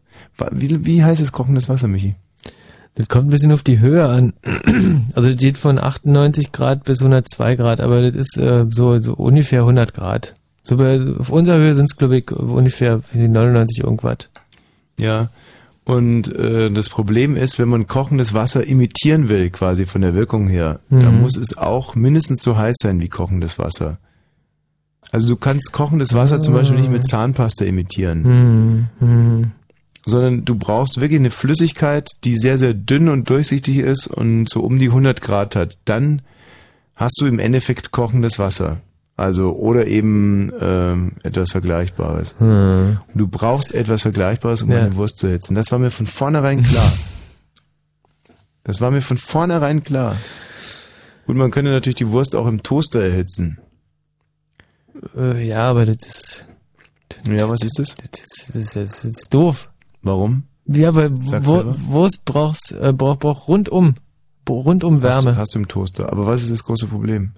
wie, 0.50 0.84
wie 0.86 1.04
heißt 1.04 1.20
es 1.20 1.30
kochendes 1.32 1.68
Wasser, 1.68 1.86
Michi? 1.86 2.16
Das 2.96 3.08
kommt 3.08 3.28
ein 3.28 3.30
bisschen 3.30 3.52
auf 3.52 3.62
die 3.62 3.78
Höhe 3.78 4.06
an. 4.08 4.32
Also 5.14 5.30
das 5.30 5.38
geht 5.40 5.56
von 5.56 5.78
98 5.78 6.52
Grad 6.52 6.84
bis 6.84 7.00
102 7.00 7.54
Grad, 7.56 7.80
aber 7.80 8.02
das 8.02 8.14
ist 8.16 8.36
äh, 8.38 8.66
so, 8.70 9.00
so 9.00 9.14
ungefähr 9.14 9.60
100 9.60 9.94
Grad. 9.94 10.34
So 10.62 10.76
bei, 10.76 11.00
auf 11.18 11.30
unserer 11.30 11.58
Höhe 11.58 11.74
sind 11.74 11.86
es, 11.90 11.96
glaube 11.96 12.18
ich, 12.18 12.30
ungefähr 12.30 13.00
wie 13.12 13.26
99 13.28 13.84
irgendwas. 13.84 14.28
Ja. 14.98 15.30
Und 15.88 16.28
äh, 16.36 16.70
das 16.70 16.90
Problem 16.90 17.34
ist, 17.34 17.58
wenn 17.58 17.70
man 17.70 17.86
kochendes 17.86 18.34
Wasser 18.34 18.62
imitieren 18.66 19.30
will, 19.30 19.48
quasi 19.48 19.86
von 19.86 20.02
der 20.02 20.14
Wirkung 20.14 20.46
her, 20.46 20.80
Mhm. 20.90 21.00
dann 21.00 21.22
muss 21.22 21.34
es 21.38 21.56
auch 21.56 21.94
mindestens 21.94 22.42
so 22.42 22.58
heiß 22.58 22.76
sein 22.82 23.00
wie 23.00 23.08
kochendes 23.08 23.58
Wasser. 23.58 23.96
Also 25.12 25.26
du 25.28 25.36
kannst 25.36 25.72
kochendes 25.72 26.12
Wasser 26.12 26.42
zum 26.42 26.52
Beispiel 26.52 26.78
nicht 26.78 26.90
mit 26.90 27.06
Zahnpasta 27.08 27.64
imitieren, 27.64 28.24
Hm, 28.24 28.86
hm. 28.98 29.50
sondern 30.04 30.44
du 30.44 30.56
brauchst 30.56 31.00
wirklich 31.00 31.20
eine 31.20 31.30
Flüssigkeit, 31.30 32.10
die 32.22 32.36
sehr, 32.36 32.58
sehr 32.58 32.74
dünn 32.74 33.08
und 33.08 33.30
durchsichtig 33.30 33.78
ist 33.78 34.08
und 34.08 34.50
so 34.50 34.60
um 34.60 34.78
die 34.78 34.90
100 34.90 35.22
Grad 35.22 35.56
hat. 35.56 35.78
Dann 35.86 36.20
hast 36.96 37.18
du 37.18 37.24
im 37.24 37.38
Endeffekt 37.38 37.92
kochendes 37.92 38.38
Wasser. 38.38 38.82
Also, 39.18 39.50
oder 39.56 39.88
eben 39.88 40.52
ähm, 40.60 41.12
etwas 41.24 41.50
Vergleichbares. 41.50 42.36
Hm. 42.38 42.98
Du 43.14 43.26
brauchst 43.26 43.74
etwas 43.74 44.02
Vergleichbares, 44.02 44.62
um 44.62 44.70
Ja. 44.70 44.78
eine 44.78 44.94
Wurst 44.94 45.18
zu 45.18 45.26
erhitzen. 45.26 45.56
Das 45.56 45.72
war 45.72 45.80
mir 45.80 45.90
von 45.90 46.06
vornherein 46.06 46.62
klar. 46.62 46.92
Das 48.62 48.80
war 48.80 48.92
mir 48.92 49.02
von 49.02 49.16
vornherein 49.16 49.82
klar. 49.82 50.14
Gut, 51.26 51.34
man 51.36 51.50
könnte 51.50 51.72
natürlich 51.72 51.96
die 51.96 52.10
Wurst 52.10 52.36
auch 52.36 52.46
im 52.46 52.62
Toaster 52.62 53.00
erhitzen. 53.02 53.58
Äh, 55.16 55.46
ja, 55.48 55.68
aber 55.68 55.84
das 55.84 55.96
ist, 56.06 56.44
Ja, 57.28 57.48
was 57.48 57.62
ist 57.64 57.76
das? 57.78 57.96
das 57.96 58.54
ist, 58.54 58.76
das 58.76 59.04
ist, 59.04 59.34
doof. 59.34 59.68
Warum? 60.02 60.44
Ja, 60.66 60.94
weil 60.94 61.10
Wur. 61.44 61.74
Wurst 61.88 62.24
brauchst, 62.24 62.70
äh, 62.72 62.92
braucht, 62.92 63.18
braucht 63.20 63.48
rundum, 63.48 63.94
rundum 64.48 65.02
Wärme. 65.02 65.30
Hast, 65.32 65.38
hast 65.38 65.54
du 65.56 65.58
im 65.58 65.66
Toaster. 65.66 66.12
Aber 66.12 66.24
was 66.26 66.42
ist 66.42 66.52
das 66.52 66.62
große 66.62 66.86
Problem? 66.86 67.32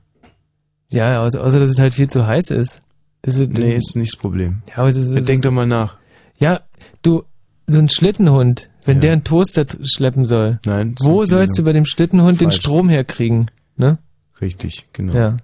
Ja, 0.93 1.22
außer, 1.22 1.43
außer 1.43 1.61
dass 1.61 1.70
es 1.70 1.78
halt 1.78 1.95
viel 1.95 2.09
zu 2.09 2.26
heiß 2.26 2.51
ist. 2.51 2.82
Das 3.22 3.36
ist 3.38 3.51
Nee, 3.53 3.74
ist 3.76 3.97
nicht 3.97 4.14
das 4.14 4.20
Problem. 4.20 4.62
Ja, 4.68 4.76
aber 4.78 4.88
das 4.88 4.97
ist, 4.99 5.28
Denk 5.28 5.43
doch 5.43 5.51
mal 5.53 5.66
nach. 5.66 5.97
Ja, 6.38 6.61
du, 7.03 7.22
so 7.66 7.78
ein 7.78 7.88
Schlittenhund, 7.88 8.68
wenn 8.86 8.97
Ja. 8.97 9.01
der 9.03 9.12
einen 9.12 9.24
Toaster 9.24 9.66
schleppen 9.82 10.24
soll, 10.24 10.59
Nein. 10.64 10.95
wo 11.01 11.24
sollst 11.26 11.59
du 11.59 11.62
bei 11.64 11.72
dem 11.72 11.84
Schlittenhund 11.86 12.41
den 12.41 12.49
Falsch. 12.51 12.61
Strom 12.61 12.88
herkriegen? 12.88 13.51
Ne? 13.76 13.99
Richtig, 14.41 14.86
genau. 14.93 15.12
Ja. 15.14 15.36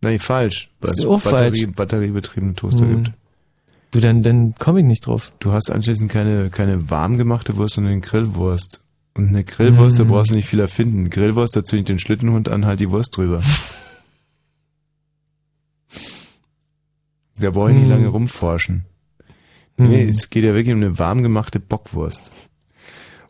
Nein, 0.00 0.18
falsch. 0.20 0.70
Weil 0.80 0.88
Das 0.90 0.98
es 0.98 0.98
ist 1.00 1.06
auch 1.06 1.20
Batterie, 1.22 1.62
falsch. 1.64 1.76
batteriebetriebene 1.76 2.54
Toaster 2.54 2.82
Hm. 2.86 3.04
gibt. 3.04 3.12
Du, 3.90 4.00
dann, 4.00 4.22
dann 4.22 4.54
komme 4.58 4.80
ich 4.80 4.86
nicht 4.86 5.06
drauf. 5.06 5.32
Du 5.40 5.52
hast 5.52 5.70
anschließend 5.70 6.10
keine, 6.10 6.50
keine 6.50 6.90
warm 6.90 7.16
gemachte 7.18 7.56
Wurst, 7.56 7.74
sondern 7.74 7.92
eine 7.94 8.00
Grillwurst. 8.00 8.80
Und 9.16 9.28
eine 9.28 9.44
Grillwurst, 9.44 9.98
da 9.98 10.04
Mhm. 10.04 10.08
brauchst 10.08 10.30
du 10.30 10.34
nicht 10.34 10.48
viel 10.48 10.58
erfinden. 10.60 11.10
Grillwurst, 11.10 11.54
da 11.56 11.62
zünde 11.64 11.80
ich 11.82 11.86
den 11.86 11.98
Schlittenhund 12.00 12.48
an, 12.48 12.66
halt 12.66 12.80
die 12.80 12.90
Wurst 12.90 13.16
drüber. 13.16 13.40
da 17.38 17.50
brauche 17.50 17.70
ich 17.70 17.76
nicht 17.76 17.86
Mhm. 17.86 17.92
lange 17.92 18.08
rumforschen. 18.08 18.84
Mhm. 19.76 19.88
Nee, 19.88 20.04
es 20.08 20.30
geht 20.30 20.44
ja 20.44 20.54
wirklich 20.54 20.74
um 20.74 20.82
eine 20.82 20.98
warm 20.98 21.22
gemachte 21.22 21.60
Bockwurst. 21.60 22.30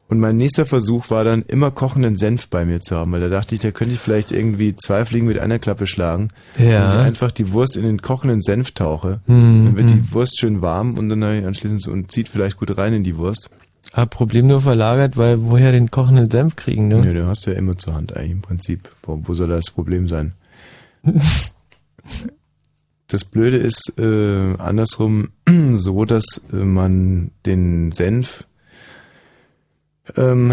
Und 0.07 0.21
mein 0.21 0.37
nächster 0.37 0.67
Versuch 0.67 1.09
war 1.09 1.25
dann, 1.25 1.43
immer 1.43 1.71
kochenden 1.71 2.19
Senf 2.19 2.49
bei 2.49 2.67
mir 2.67 2.81
zu 2.81 2.95
haben, 2.95 3.11
weil 3.13 3.23
da 3.23 3.31
dachte 3.31 3.55
ich, 3.55 3.63
da 3.63 3.71
könnte 3.71 3.95
ich 3.95 4.01
vielleicht 4.01 4.33
irgendwie 4.33 4.77
zwei 4.77 5.07
Fliegen 5.07 5.27
mit 5.27 5.39
einer 5.39 5.59
Klappe 5.59 5.87
schlagen. 5.87 6.29
Ja. 6.59 6.83
Wenn 6.83 7.01
ich 7.01 7.07
einfach 7.07 7.31
die 7.31 7.53
Wurst 7.53 7.77
in 7.79 7.85
den 7.85 8.03
kochenden 8.03 8.43
Senf 8.43 8.73
tauche, 8.73 9.21
Mhm. 9.27 9.65
dann 9.65 9.77
wird 9.77 9.91
die 9.91 10.13
Wurst 10.13 10.39
schön 10.39 10.61
warm 10.61 10.99
und 10.99 11.09
dann 11.09 11.25
habe 11.25 11.39
ich 11.39 11.47
anschließend 11.47 11.83
so 11.83 11.91
und 11.91 12.13
zieht 12.13 12.29
vielleicht 12.29 12.59
gut 12.59 12.77
rein 12.77 12.93
in 12.93 13.03
die 13.03 13.17
Wurst. 13.17 13.49
Ah, 13.95 14.05
Problem 14.05 14.47
nur 14.47 14.61
verlagert, 14.61 15.17
weil 15.17 15.43
woher 15.43 15.73
den 15.73 15.91
kochenden 15.91 16.31
Senf 16.31 16.55
kriegen, 16.57 16.89
ne? 16.89 16.97
Ja, 16.97 17.13
den 17.15 17.27
hast 17.27 17.47
du 17.47 17.53
ja 17.53 17.57
immer 17.59 17.79
zur 17.79 17.95
Hand 17.95 18.15
eigentlich 18.15 18.33
im 18.33 18.43
Prinzip. 18.43 18.91
Wo, 19.05 19.21
wo 19.25 19.35
soll 19.35 19.49
das 19.49 19.71
Problem 19.71 20.07
sein? 20.09 20.35
Das 23.15 23.25
Blöde 23.25 23.59
ist 23.59 23.93
äh, 23.97 24.57
andersrum 24.59 25.29
so, 25.75 26.05
dass 26.05 26.25
äh, 26.53 26.57
man 26.57 27.31
den 27.47 27.93
Senf 27.93 28.45
ähm, 30.17 30.53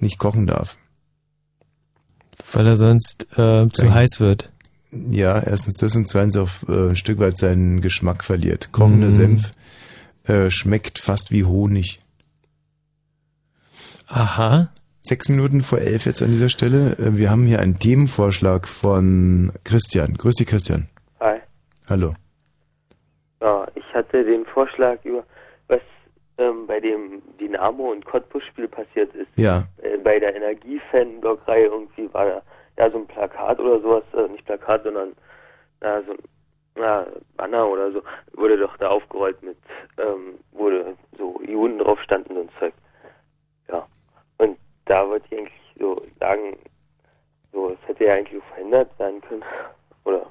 nicht 0.00 0.18
kochen 0.18 0.48
darf. 0.48 0.76
Weil 2.52 2.66
er 2.66 2.74
sonst 2.74 3.28
äh, 3.38 3.68
zu 3.68 3.94
heiß 3.94 4.18
wird. 4.18 4.50
Ja, 4.90 5.38
erstens 5.38 5.76
das 5.76 5.94
und 5.94 6.08
zweitens 6.08 6.36
auch 6.36 6.50
äh, 6.68 6.88
ein 6.88 6.96
Stück 6.96 7.20
weit 7.20 7.38
seinen 7.38 7.80
Geschmack 7.80 8.24
verliert. 8.24 8.72
Kochender 8.72 9.06
Mhm. 9.06 9.12
Senf 9.12 9.50
äh, 10.24 10.50
schmeckt 10.50 10.98
fast 10.98 11.30
wie 11.30 11.44
Honig. 11.44 12.00
Aha. 14.08 14.72
Sechs 15.08 15.30
Minuten 15.30 15.62
vor 15.62 15.78
elf 15.78 16.04
jetzt 16.04 16.20
an 16.20 16.28
dieser 16.28 16.50
Stelle. 16.50 16.92
Äh, 16.98 17.16
Wir 17.16 17.30
haben 17.30 17.46
hier 17.46 17.60
einen 17.60 17.78
Themenvorschlag 17.78 18.68
von 18.68 19.50
Christian. 19.64 20.12
Grüß 20.12 20.34
dich, 20.34 20.46
Christian. 20.46 20.86
Hi. 21.18 21.38
Hallo. 21.88 22.12
Ja, 23.40 23.66
ich 23.74 23.94
hatte 23.94 24.22
den 24.22 24.44
Vorschlag 24.44 25.02
über, 25.04 25.24
was 25.68 25.80
ähm, 26.36 26.66
bei 26.66 26.78
dem 26.78 27.22
Dynamo- 27.40 27.90
und 27.90 28.04
Cottbus-Spiel 28.04 28.68
passiert 28.68 29.14
ist. 29.14 29.30
Ja. 29.36 29.64
Äh, 29.80 29.96
bei 29.96 30.18
der 30.18 30.36
Energiefan-Blockreihe 30.36 31.64
irgendwie 31.64 32.12
war 32.12 32.26
da 32.26 32.42
ja 32.76 32.90
so 32.90 32.98
ein 32.98 33.06
Plakat 33.06 33.58
oder 33.60 33.80
sowas, 33.80 34.04
äh, 34.12 34.30
nicht 34.30 34.44
Plakat, 34.44 34.82
sondern 34.82 35.14
na, 35.80 36.02
so 36.02 36.12
ein 36.12 36.18
na, 36.76 37.06
Banner 37.38 37.66
oder 37.66 37.92
so, 37.92 38.02
wurde 38.34 38.58
doch 38.58 38.76
da 38.76 38.88
aufgerollt 38.88 39.42
mit, 39.42 39.56
ähm, 39.96 40.34
wurde 40.52 40.96
so 41.16 41.40
Juden 41.48 41.78
drauf 41.78 41.98
standen 42.02 42.36
und 42.36 42.50
Zeug. 42.58 42.74
Ja. 42.74 42.82
Da 44.88 45.06
wollte 45.08 45.26
ich 45.30 45.38
eigentlich 45.38 45.54
so 45.78 46.02
sagen, 46.18 46.56
so, 47.52 47.70
es 47.70 47.88
hätte 47.88 48.04
ja 48.04 48.14
eigentlich 48.14 48.42
verhindert 48.54 48.98
werden 48.98 49.20
können. 49.20 49.42
Oder 50.04 50.26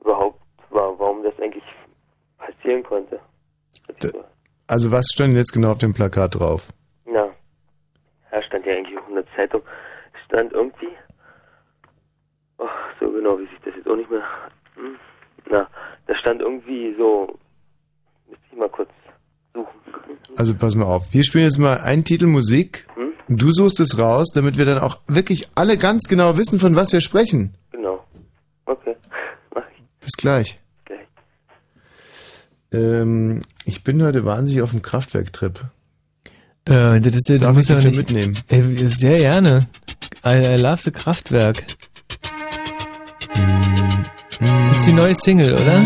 überhaupt, 0.00 0.40
wa- 0.70 0.94
warum 0.98 1.22
das 1.22 1.38
eigentlich 1.40 1.64
passieren 2.38 2.82
konnte. 2.82 3.20
Also 4.66 4.90
was 4.90 5.06
stand 5.12 5.34
jetzt 5.36 5.52
genau 5.52 5.70
auf 5.72 5.78
dem 5.78 5.94
Plakat 5.94 6.34
drauf? 6.34 6.68
Na, 7.04 7.28
da 8.30 8.42
stand 8.42 8.66
ja 8.66 8.74
eigentlich 8.74 8.98
auch 8.98 9.08
in 9.08 9.14
der 9.14 9.26
Zeitung, 9.36 9.62
stand 10.26 10.52
irgendwie, 10.52 10.88
ach, 12.58 12.90
so 13.00 13.10
genau, 13.12 13.38
wie 13.38 13.46
sich 13.46 13.58
das 13.64 13.74
jetzt 13.76 13.88
auch 13.88 13.94
nicht 13.96 14.10
mehr, 14.10 14.24
hm, 14.74 14.96
na, 15.48 15.68
da 16.06 16.14
stand 16.16 16.40
irgendwie 16.40 16.92
so, 16.94 17.38
müsste 18.28 18.44
ich 18.50 18.58
mal 18.58 18.68
kurz 18.68 18.90
suchen. 19.54 19.68
Also 20.36 20.54
pass 20.56 20.74
mal 20.74 20.86
auf, 20.86 21.12
wir 21.12 21.22
spielen 21.22 21.44
jetzt 21.44 21.58
mal 21.58 21.78
einen 21.78 22.04
Titel 22.04 22.26
Musik. 22.26 22.86
Hm? 22.96 23.12
Du 23.28 23.52
suchst 23.52 23.80
es 23.80 23.98
raus, 23.98 24.28
damit 24.32 24.56
wir 24.56 24.64
dann 24.64 24.78
auch 24.78 25.00
wirklich 25.08 25.48
alle 25.54 25.76
ganz 25.76 26.08
genau 26.08 26.36
wissen, 26.36 26.60
von 26.60 26.76
was 26.76 26.92
wir 26.92 27.00
sprechen. 27.00 27.54
Genau. 27.72 28.04
Okay. 28.66 28.94
Bis 30.00 30.12
gleich. 30.12 30.60
Gleich. 30.84 31.06
Ähm, 32.72 33.42
ich 33.64 33.82
bin 33.82 34.02
heute 34.02 34.24
wahnsinnig 34.24 34.62
auf 34.62 34.70
dem 34.70 34.82
Kraftwerk-Trip. 34.82 35.60
Äh, 36.66 37.00
das 37.00 37.16
ist 37.16 37.28
ja, 37.28 37.38
Darf 37.38 37.50
du 37.50 37.56
musst 37.56 37.70
ich 37.70 37.76
ja 37.76 37.84
nicht 37.84 37.96
mitnehmen? 37.96 38.38
Ey, 38.48 38.62
sehr 38.88 39.16
gerne. 39.16 39.66
I, 40.24 40.54
I 40.54 40.60
love 40.60 40.82
the 40.82 40.92
Kraftwerk. 40.92 41.64
Das 44.38 44.78
ist 44.78 44.86
die 44.86 44.92
neue 44.92 45.14
Single, 45.14 45.52
oder? 45.52 45.82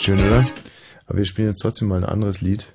Schön, 0.00 0.18
oder? 0.18 0.46
Aber 1.06 1.18
wir 1.18 1.26
spielen 1.26 1.48
jetzt 1.48 1.60
trotzdem 1.60 1.88
mal 1.88 1.98
ein 2.02 2.08
anderes 2.08 2.40
Lied. 2.40 2.68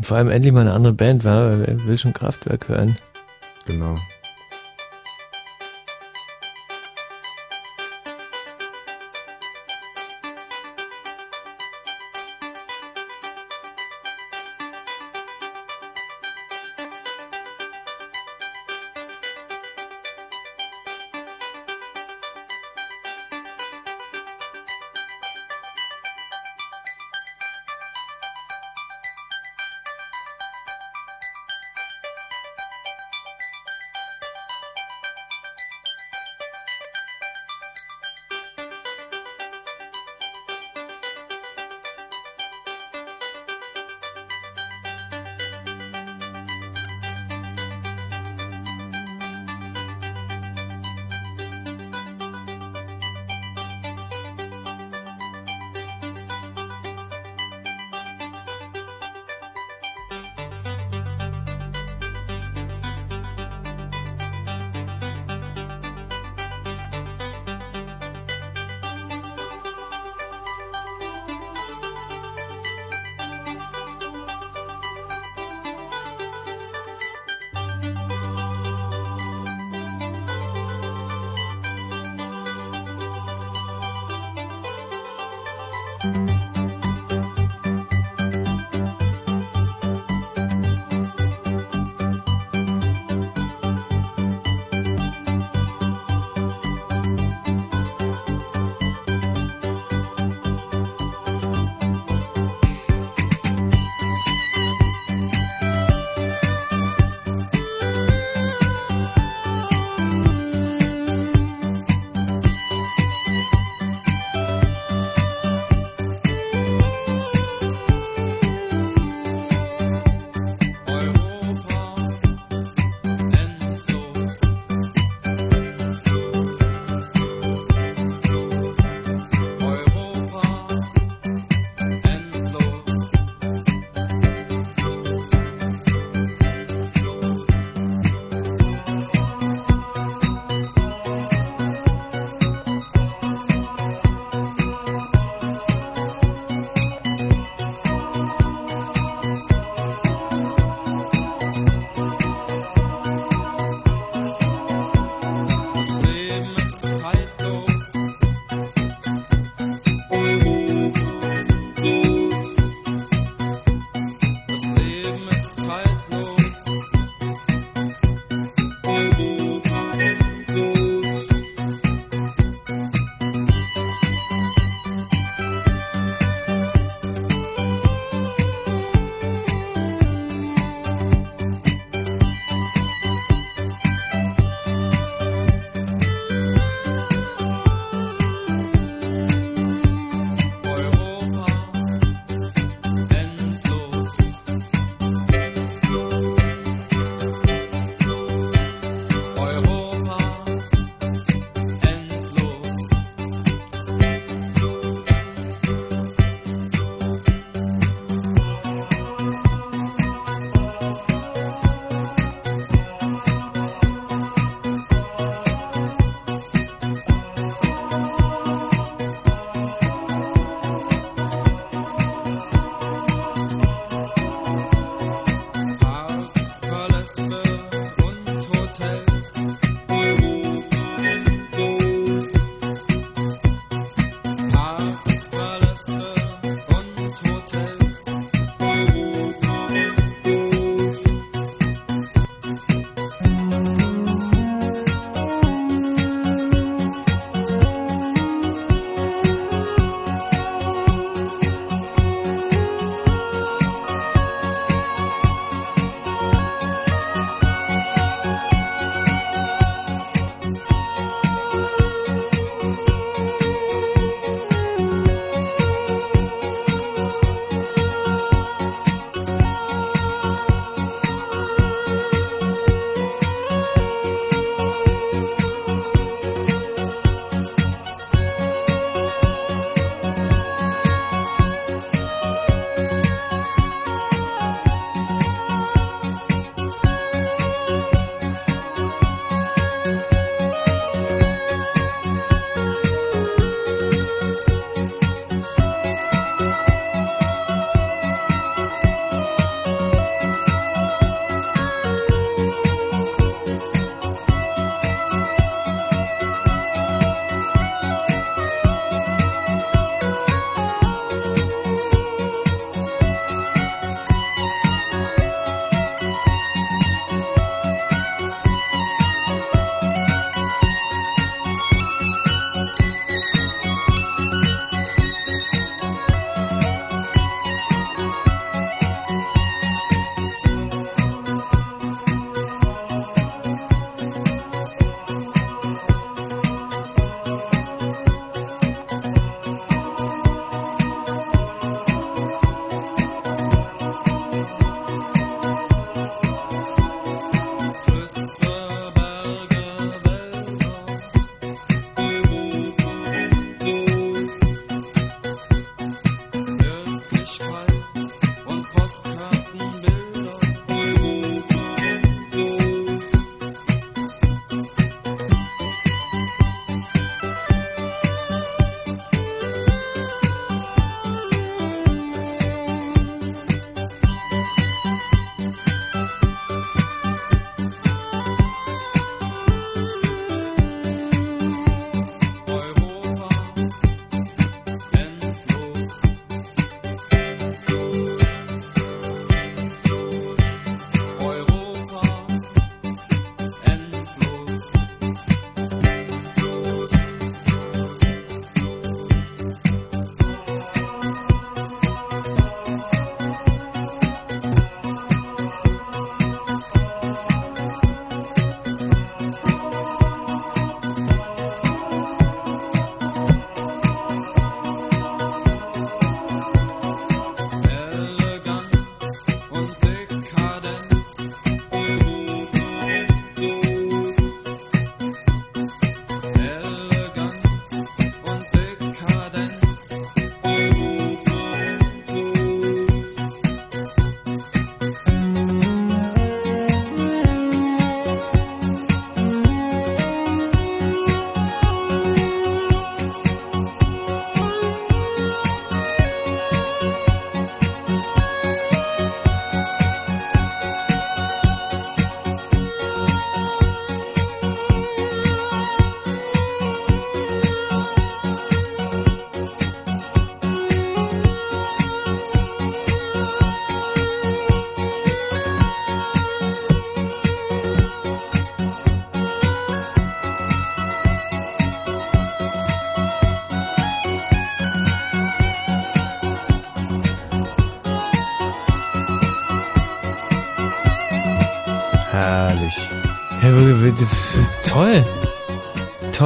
Vor 0.00 0.16
allem 0.16 0.30
endlich 0.30 0.52
mal 0.52 0.60
eine 0.60 0.74
andere 0.74 0.92
Band, 0.92 1.24
weil 1.24 1.66
wer 1.66 1.86
will 1.86 1.98
schon 1.98 2.12
Kraftwerk 2.12 2.68
hören. 2.68 2.96
Genau. 3.66 3.96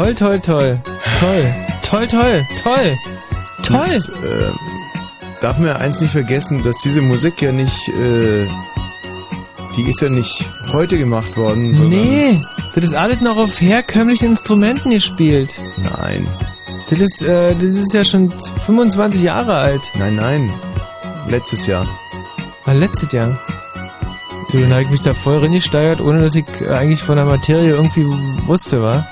Toll, 0.06 0.14
toll, 0.14 0.38
toll. 0.38 0.80
Toll. 1.18 1.54
Toll, 1.82 2.06
toll, 2.06 2.46
toll. 2.62 2.96
Toll. 3.64 3.88
Jetzt, 3.90 4.08
äh, 4.08 4.52
darf 5.40 5.58
man 5.58 5.66
ja 5.66 5.76
eins 5.78 6.00
nicht 6.00 6.12
vergessen, 6.12 6.62
dass 6.62 6.78
diese 6.78 7.00
Musik 7.00 7.42
ja 7.42 7.50
nicht, 7.50 7.88
äh, 7.88 8.46
die 9.76 9.82
ist 9.82 10.00
ja 10.00 10.08
nicht 10.08 10.48
heute 10.72 10.96
gemacht 10.96 11.36
worden, 11.36 11.74
sondern... 11.74 12.00
Nee, 12.00 12.40
das 12.76 12.84
ist 12.84 12.94
alles 12.94 13.20
noch 13.20 13.36
auf 13.36 13.60
herkömmlichen 13.60 14.30
Instrumenten 14.30 14.92
gespielt. 14.92 15.58
Nein. 15.78 16.24
Das 16.88 17.00
ist, 17.00 17.22
äh, 17.22 17.56
das 17.56 17.70
ist 17.70 17.92
ja 17.92 18.04
schon 18.04 18.30
25 18.30 19.22
Jahre 19.22 19.56
alt. 19.56 19.90
Nein, 19.98 20.14
nein. 20.14 20.52
Letztes 21.28 21.66
Jahr. 21.66 21.84
War 22.64 22.74
letztes 22.74 23.10
Jahr. 23.10 23.36
Du, 24.52 24.58
dann 24.58 24.70
habe 24.70 24.82
ich 24.82 24.90
mich 24.90 25.02
da 25.02 25.14
voll 25.14 25.38
reingesteigert, 25.38 26.00
ohne 26.00 26.22
dass 26.22 26.36
ich 26.36 26.44
eigentlich 26.70 27.02
von 27.02 27.16
der 27.16 27.24
Materie 27.24 27.70
irgendwie 27.70 28.04
wusste, 28.46 28.80
wa? 28.80 29.04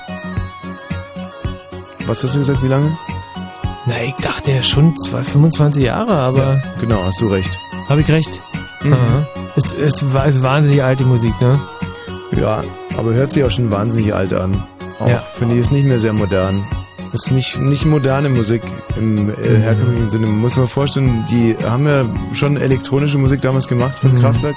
Was 2.07 2.23
hast 2.23 2.35
du 2.35 2.39
gesagt, 2.39 2.61
wie 2.63 2.67
lange? 2.67 2.95
Na, 3.87 3.93
ich 4.03 4.13
dachte 4.15 4.51
ja 4.51 4.63
schon 4.63 4.95
zwei, 4.97 5.21
25 5.23 5.83
Jahre, 5.83 6.11
aber... 6.13 6.61
Genau, 6.81 7.03
hast 7.03 7.21
du 7.21 7.27
recht. 7.27 7.57
Habe 7.89 8.01
ich 8.01 8.09
recht. 8.09 8.39
Aha. 8.83 9.25
Es, 9.55 9.73
es 9.73 10.13
war 10.13 10.25
es 10.27 10.35
ist 10.35 10.43
wahnsinnig 10.43 10.83
alte 10.83 11.03
Musik, 11.05 11.33
ne? 11.41 11.59
Ja, 12.39 12.63
aber 12.97 13.13
hört 13.13 13.31
sich 13.31 13.43
auch 13.43 13.51
schon 13.51 13.71
wahnsinnig 13.71 14.13
alt 14.13 14.33
an. 14.33 14.63
Auch 14.99 15.07
Ja. 15.09 15.19
finde 15.35 15.55
ich 15.55 15.61
ist 15.61 15.71
nicht 15.71 15.85
mehr 15.85 15.99
sehr 15.99 16.13
modern. 16.13 16.63
Ist 17.13 17.31
nicht, 17.31 17.57
nicht 17.59 17.85
moderne 17.85 18.29
Musik 18.29 18.61
im 18.97 19.25
Mhm. 19.27 19.29
äh, 19.31 19.57
herkömmlichen 19.57 20.09
Sinne. 20.09 20.27
Man 20.27 20.39
muss 20.41 20.57
mal 20.57 20.67
vorstellen, 20.67 21.25
die 21.29 21.55
haben 21.63 21.87
ja 21.87 22.05
schon 22.33 22.57
elektronische 22.57 23.17
Musik 23.17 23.41
damals 23.41 23.67
gemacht 23.67 23.97
von 23.97 24.13
Mhm. 24.13 24.21
Kraftwerk, 24.21 24.55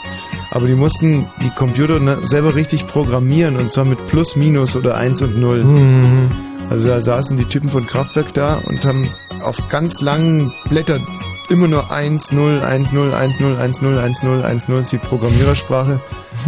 aber 0.51 0.67
die 0.67 0.75
mussten 0.75 1.27
die 1.43 1.51
Computer 1.51 2.01
ne, 2.01 2.19
selber 2.23 2.55
richtig 2.55 2.87
programmieren 2.89 3.57
und 3.57 3.71
zwar 3.71 3.85
mit 3.85 4.05
Plus, 4.09 4.37
Minus 4.37 4.75
oder 4.75 4.97
1 4.97 5.23
und 5.23 5.39
0. 5.39 5.65
Mhm. 5.65 6.31
Also 6.71 6.89
da 6.89 7.01
saßen 7.01 7.37
die 7.37 7.47
Typen 7.47 7.69
von 7.69 7.87
Kraftwerk 7.87 8.35
da 8.35 8.61
und 8.67 8.85
haben 8.85 9.09
auf 9.43 9.69
ganz 9.69 10.01
langen 10.01 10.53
Blättern 10.69 11.07
immer 11.49 11.67
nur 11.67 11.91
1, 11.91 12.33
0, 12.33 12.61
1, 12.61 12.93
0, 12.93 13.15
1, 13.15 13.41
0, 13.41 13.57
1, 13.57 13.83
0, 13.83 13.99
1, 13.99 14.23
0, 14.23 14.43
1, 14.43 14.69
0 14.69 14.81
ist 14.81 14.93
die 14.93 14.99
Programmierersprache. 14.99 16.01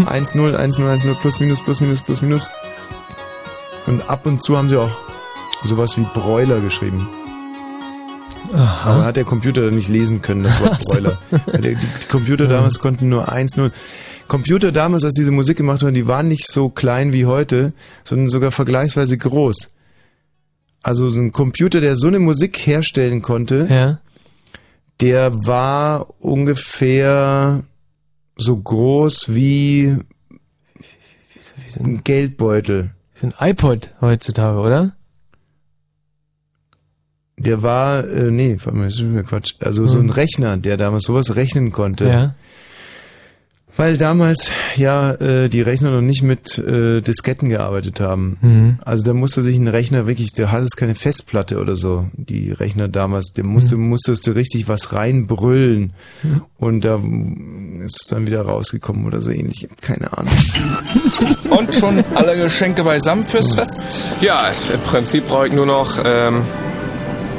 1, 0.07 0.35
0, 0.35 0.57
1, 0.57 0.79
0, 0.79 0.89
1, 0.89 1.05
0, 1.05 1.15
plus, 1.21 1.41
minus, 1.41 1.63
plus, 1.63 1.81
minus, 1.81 2.03
plus, 2.03 2.23
minus. 2.23 2.51
Und 3.87 4.09
ab 4.11 4.27
und 4.27 4.43
zu 4.43 4.59
haben 4.59 4.69
sie 4.69 4.77
auch 4.77 4.91
sowas 5.65 5.97
wie 5.97 6.07
Broiler 6.15 6.61
geschrieben. 6.61 7.09
Aha. 8.53 8.91
Aber 8.91 9.05
hat 9.05 9.17
der 9.17 9.25
Computer 9.25 9.63
dann 9.63 9.75
nicht 9.75 9.89
lesen 9.89 10.23
können, 10.23 10.43
das 10.43 10.61
Wort 10.61 10.73
Ach 10.75 10.81
so. 10.81 10.95
Broiler. 10.95 11.19
Weil 11.47 11.61
die, 11.63 11.75
die 11.77 12.07
Computer 12.09 12.47
damals 12.49 12.79
konnten 12.79 13.09
nur 13.09 13.33
1, 13.33 13.57
0. 13.57 13.71
Computer 14.29 14.71
damals, 14.71 15.05
als 15.05 15.15
diese 15.15 15.31
Musik 15.31 15.57
gemacht 15.57 15.83
wurden, 15.83 15.95
die 15.95 16.07
waren 16.07 16.29
nicht 16.29 16.47
so 16.47 16.69
klein 16.69 17.13
wie 17.13 17.27
heute, 17.27 17.73
sondern 18.05 18.29
sogar 18.29 18.51
vergleichsweise 18.51 19.17
groß. 19.17 19.71
Also 20.83 21.09
so 21.11 21.21
ein 21.21 21.33
Computer, 21.33 21.81
der 21.81 21.97
so 21.97 22.09
eine 22.09 22.19
Musik 22.19 22.59
herstellen 22.67 23.21
konnte, 23.23 23.67
Ja. 23.71 24.01
der 25.01 25.35
war 25.47 26.09
ungefähr 26.21 27.63
so 28.37 28.57
groß 28.57 29.27
wie 29.35 29.97
ein 31.79 32.03
Geldbeutel. 32.03 32.91
Ist 33.15 33.25
ein 33.25 33.35
iPod 33.39 33.91
heutzutage, 34.01 34.59
oder? 34.59 34.93
Der 37.37 37.63
war, 37.63 38.07
äh, 38.07 38.31
nee, 38.31 38.57
das 38.63 38.95
ist 38.95 39.03
wieder 39.11 39.23
Quatsch. 39.23 39.55
Also 39.61 39.87
so 39.87 39.99
ein 39.99 40.09
Hm. 40.09 40.11
Rechner, 40.11 40.57
der 40.59 40.77
damals 40.77 41.05
sowas 41.05 41.37
rechnen 41.37 41.73
konnte. 41.73 42.07
Ja. 42.09 42.35
Weil 43.81 43.97
damals 43.97 44.51
ja 44.77 45.13
äh, 45.13 45.49
die 45.49 45.63
Rechner 45.63 45.91
noch 45.91 46.03
nicht 46.03 46.23
mit 46.23 46.59
äh, 46.59 47.01
Disketten 47.01 47.49
gearbeitet 47.49 47.99
haben. 47.99 48.37
Mhm. 48.43 48.79
Also 48.85 49.05
da 49.05 49.15
musste 49.15 49.41
sich 49.41 49.57
ein 49.57 49.69
Rechner 49.69 50.07
wirklich, 50.07 50.33
der 50.33 50.53
hatte 50.53 50.67
keine 50.77 50.95
Festplatte 50.95 51.59
oder 51.59 51.77
so, 51.77 52.07
die 52.13 52.53
Rechner 52.53 52.89
damals, 52.89 53.33
der 53.33 53.45
musste, 53.45 53.77
musstest 53.79 54.27
du 54.27 54.33
richtig 54.33 54.69
was 54.69 54.93
reinbrüllen 54.93 55.95
Mhm. 56.23 56.43
und 56.59 56.85
da 56.85 56.97
ist 57.83 58.03
es 58.03 58.07
dann 58.09 58.27
wieder 58.27 58.43
rausgekommen 58.43 59.07
oder 59.07 59.23
so 59.23 59.31
ähnlich. 59.31 59.67
Keine 59.81 60.13
Ahnung. 60.13 60.33
Und 61.49 61.75
schon 61.75 62.05
alle 62.15 62.37
Geschenke 62.37 62.85
beisammen 62.85 63.25
fürs 63.25 63.55
Fest? 63.55 64.03
Ja, 64.21 64.51
im 64.73 64.81
Prinzip 64.81 65.27
brauche 65.27 65.47
ich 65.49 65.55
nur 65.55 65.65
noch, 65.65 65.99
ähm, 66.05 66.43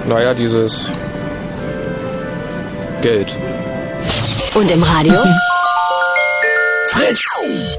naja, 0.10 0.34
dieses 0.34 0.89
Geld. 3.04 3.28
Und 4.56 4.72
im 4.72 4.82
Radio? 4.82 5.14
Fritz! 6.94 7.78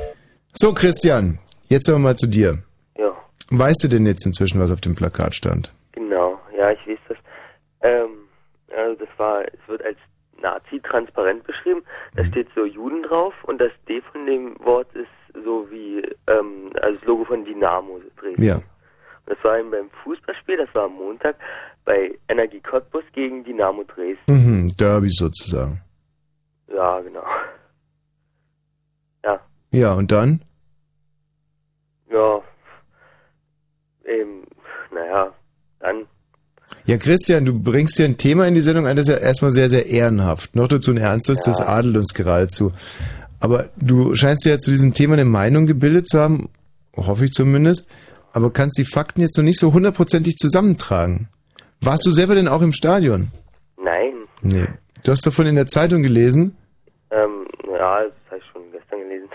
So, 0.54 0.72
Christian, 0.72 1.38
jetzt 1.66 1.88
aber 1.88 1.98
mal 1.98 2.16
zu 2.16 2.26
dir. 2.26 2.58
Ja, 2.96 3.12
Weißt 3.50 3.84
du 3.84 3.88
denn 3.88 4.06
jetzt 4.06 4.24
inzwischen, 4.24 4.60
was 4.60 4.70
auf 4.70 4.80
dem 4.80 4.94
Plakat 4.94 5.34
stand? 5.34 5.70
genau. 5.92 6.38
Ja, 6.56 6.70
ich 6.70 6.86
weiß 6.86 6.98
das. 7.08 7.18
Ähm, 7.82 8.10
also 8.76 9.04
das 9.04 9.08
war, 9.18 9.42
es 9.44 9.58
wird 9.68 9.82
als 9.84 9.98
Nazi-transparent 10.40 11.44
beschrieben. 11.44 11.82
Da 12.14 12.24
steht 12.24 12.48
so 12.54 12.64
Juden 12.64 13.02
drauf 13.02 13.34
und 13.44 13.60
das 13.60 13.72
D 13.88 14.00
von 14.12 14.22
dem 14.22 14.56
Wort 14.60 14.88
ist 14.94 15.08
so 15.44 15.66
wie, 15.70 15.98
ähm, 16.28 16.70
also 16.80 16.96
das 16.98 17.06
Logo 17.06 17.24
von 17.24 17.44
Dynamo 17.44 18.00
Dresden. 18.20 18.42
Ja. 18.42 18.60
Das 19.26 19.36
war 19.42 19.58
eben 19.58 19.70
beim 19.70 19.90
Fußballspiel, 20.04 20.56
das 20.56 20.68
war 20.74 20.84
am 20.84 20.94
Montag, 20.94 21.36
bei 21.84 22.16
Energie 22.28 22.60
Cottbus 22.60 23.04
gegen 23.12 23.44
Dynamo 23.44 23.84
Dresden. 23.84 24.24
Mhm, 24.26 24.68
Derby 24.78 25.08
sozusagen. 25.10 25.80
Ja, 26.74 27.00
genau. 27.00 27.24
Ja, 29.72 29.78
Ja, 29.80 29.92
und 29.94 30.12
dann? 30.12 30.42
ja. 32.10 32.40
Eben, 34.04 34.42
naja, 34.94 35.32
dann, 35.80 36.06
Ja, 36.86 36.96
Christian, 36.98 37.44
du 37.46 37.58
bringst 37.58 37.96
hier 37.96 38.06
ein 38.06 38.16
Thema 38.18 38.46
in 38.46 38.54
die 38.54 38.60
Sendung 38.60 38.86
ein, 38.86 38.96
das 38.96 39.08
ist 39.08 39.14
ja 39.14 39.20
erstmal 39.20 39.50
sehr, 39.52 39.70
sehr 39.70 39.86
ehrenhaft. 39.86 40.54
Noch 40.56 40.68
dazu 40.68 40.90
ein 40.90 40.96
ernstes, 40.98 41.40
das 41.40 41.60
adelt 41.60 41.96
uns 41.96 42.12
geradezu. 42.14 42.72
Aber 43.40 43.70
du 43.76 44.14
scheinst 44.14 44.44
ja 44.44 44.58
zu 44.58 44.70
diesem 44.70 44.92
Thema 44.94 45.14
eine 45.14 45.24
Meinung 45.24 45.66
gebildet 45.66 46.08
zu 46.08 46.18
haben, 46.20 46.48
hoffe 46.96 47.24
ich 47.24 47.32
zumindest, 47.32 47.88
aber 48.32 48.52
kannst 48.52 48.78
die 48.78 48.84
Fakten 48.84 49.20
jetzt 49.20 49.36
noch 49.36 49.44
nicht 49.44 49.58
so 49.58 49.72
hundertprozentig 49.72 50.36
zusammentragen. 50.36 51.28
Warst 51.80 52.04
du 52.06 52.10
selber 52.10 52.34
denn 52.34 52.48
auch 52.48 52.62
im 52.62 52.72
Stadion? 52.72 53.28
nein. 53.82 54.12
Nee. 54.42 54.66
Du 55.04 55.10
hast 55.12 55.24
davon 55.26 55.46
in 55.46 55.54
der 55.56 55.66
Zeitung 55.66 56.02
gelesen, 56.02 56.56
Ähm, 57.10 57.46
ja, 57.68 58.02
das 58.04 58.12
habe 58.30 58.38
ich 58.38 58.44
schon 58.52 58.62
gestern 58.72 59.00
gelesen. 59.00 59.28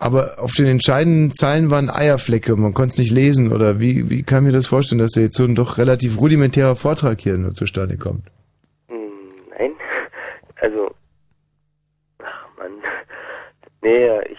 Aber 0.00 0.36
auf 0.38 0.52
den 0.54 0.66
entscheidenden 0.66 1.34
Zeilen 1.34 1.72
waren 1.72 1.90
Eierflecke 1.90 2.54
und 2.54 2.60
man 2.60 2.72
konnte 2.72 2.92
es 2.92 2.98
nicht 2.98 3.10
lesen. 3.10 3.52
Oder 3.52 3.80
wie, 3.80 4.08
wie 4.08 4.22
kann 4.22 4.44
ich 4.44 4.52
mir 4.52 4.56
das 4.56 4.68
vorstellen, 4.68 5.00
dass 5.00 5.10
da 5.10 5.20
jetzt 5.20 5.36
so 5.36 5.42
ein 5.44 5.56
doch 5.56 5.76
relativ 5.76 6.20
rudimentärer 6.20 6.76
Vortrag 6.76 7.20
hier 7.20 7.36
nur 7.36 7.52
zustande 7.52 7.96
kommt? 7.96 8.22
Hm, 8.88 8.96
Nein. 9.58 9.72
Also, 10.60 10.94
ach 12.20 12.46
Mann. 12.56 12.70
Nee, 13.82 14.08
ich, 14.30 14.38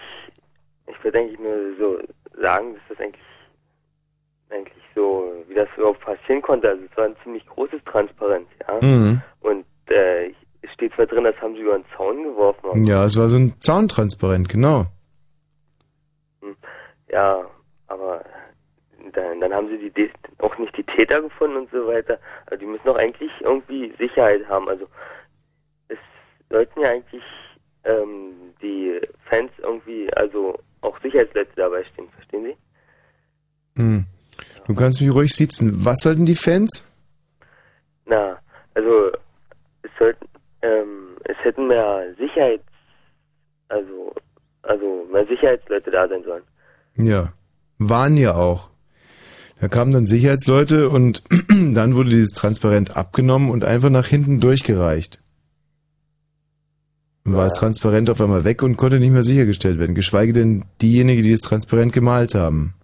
ich 0.88 1.04
würde 1.04 1.18
eigentlich 1.18 1.38
nur 1.38 1.56
so 1.78 1.98
sagen, 2.40 2.72
dass 2.74 2.82
das 2.88 3.00
eigentlich, 3.00 3.22
eigentlich 4.48 4.84
so, 4.94 5.30
wie 5.46 5.54
das 5.54 5.68
überhaupt 5.76 6.00
passieren 6.00 6.40
konnte. 6.40 6.70
Also 6.70 6.82
es 6.90 6.96
war 6.96 7.04
ein 7.04 7.16
ziemlich 7.22 7.44
großes 7.46 7.80
Transparenz, 7.84 8.46
ja. 8.66 8.78
Mhm. 8.80 9.20
Und 9.40 9.66
äh, 9.90 10.28
es 10.62 10.72
steht 10.72 10.94
zwar 10.94 11.04
drin, 11.04 11.24
das 11.24 11.36
haben 11.42 11.54
sie 11.54 11.60
über 11.60 11.76
den 11.76 11.84
Zaun 11.94 12.22
geworfen, 12.22 12.60
aber, 12.64 12.78
Ja, 12.78 13.04
es 13.04 13.18
war 13.18 13.28
so 13.28 13.36
ein 13.36 13.60
Zauntransparent, 13.60 14.48
genau. 14.48 14.86
Ja, 17.12 17.44
aber 17.88 18.24
dann, 19.12 19.40
dann 19.40 19.52
haben 19.52 19.68
sie 19.68 19.90
die 19.90 20.10
auch 20.38 20.56
nicht 20.58 20.76
die 20.76 20.84
Täter 20.84 21.22
gefunden 21.22 21.56
und 21.56 21.70
so 21.70 21.86
weiter. 21.86 22.18
Also 22.46 22.56
die 22.56 22.66
müssen 22.66 22.86
doch 22.86 22.96
eigentlich 22.96 23.30
irgendwie 23.40 23.92
Sicherheit 23.98 24.46
haben. 24.48 24.68
Also 24.68 24.86
es 25.88 25.98
sollten 26.48 26.80
ja 26.80 26.90
eigentlich 26.90 27.24
ähm, 27.84 28.54
die 28.62 29.00
Fans 29.28 29.50
irgendwie, 29.58 30.12
also 30.14 30.58
auch 30.82 31.00
Sicherheitsleute 31.00 31.50
dabei 31.56 31.84
stehen, 31.84 32.08
verstehen 32.10 32.44
Sie? 32.44 32.56
Hm. 33.80 34.04
Du 34.66 34.74
kannst 34.74 35.00
mich 35.00 35.12
ruhig 35.12 35.34
sitzen. 35.34 35.84
Was 35.84 36.00
sollten 36.00 36.26
die 36.26 36.34
Fans? 36.34 36.86
Na, 38.06 38.38
also 38.74 39.10
es 39.82 39.90
sollten, 39.98 40.26
ähm, 40.62 41.16
es 41.24 41.36
hätten 41.42 41.66
mehr 41.66 42.14
Sicherheits, 42.18 42.64
also, 43.68 44.14
also 44.62 45.06
mehr 45.10 45.26
Sicherheitsleute 45.26 45.90
da 45.90 46.08
sein 46.08 46.22
sollen. 46.24 46.42
Ja, 47.06 47.32
waren 47.78 48.16
ja 48.16 48.34
auch. 48.34 48.70
Da 49.60 49.68
kamen 49.68 49.92
dann 49.92 50.06
Sicherheitsleute 50.06 50.88
und 50.88 51.22
dann 51.50 51.94
wurde 51.94 52.10
dieses 52.10 52.30
Transparent 52.30 52.96
abgenommen 52.96 53.50
und 53.50 53.64
einfach 53.64 53.90
nach 53.90 54.06
hinten 54.06 54.40
durchgereicht. 54.40 55.22
Dann 57.24 57.34
war 57.34 57.44
das 57.44 57.58
Transparent 57.58 58.08
auf 58.08 58.20
einmal 58.20 58.44
weg 58.44 58.62
und 58.62 58.78
konnte 58.78 58.98
nicht 58.98 59.12
mehr 59.12 59.22
sichergestellt 59.22 59.78
werden, 59.78 59.94
geschweige 59.94 60.32
denn 60.32 60.64
diejenigen, 60.80 61.22
die 61.22 61.32
das 61.32 61.42
Transparent 61.42 61.92
gemalt 61.92 62.34
haben. 62.34 62.74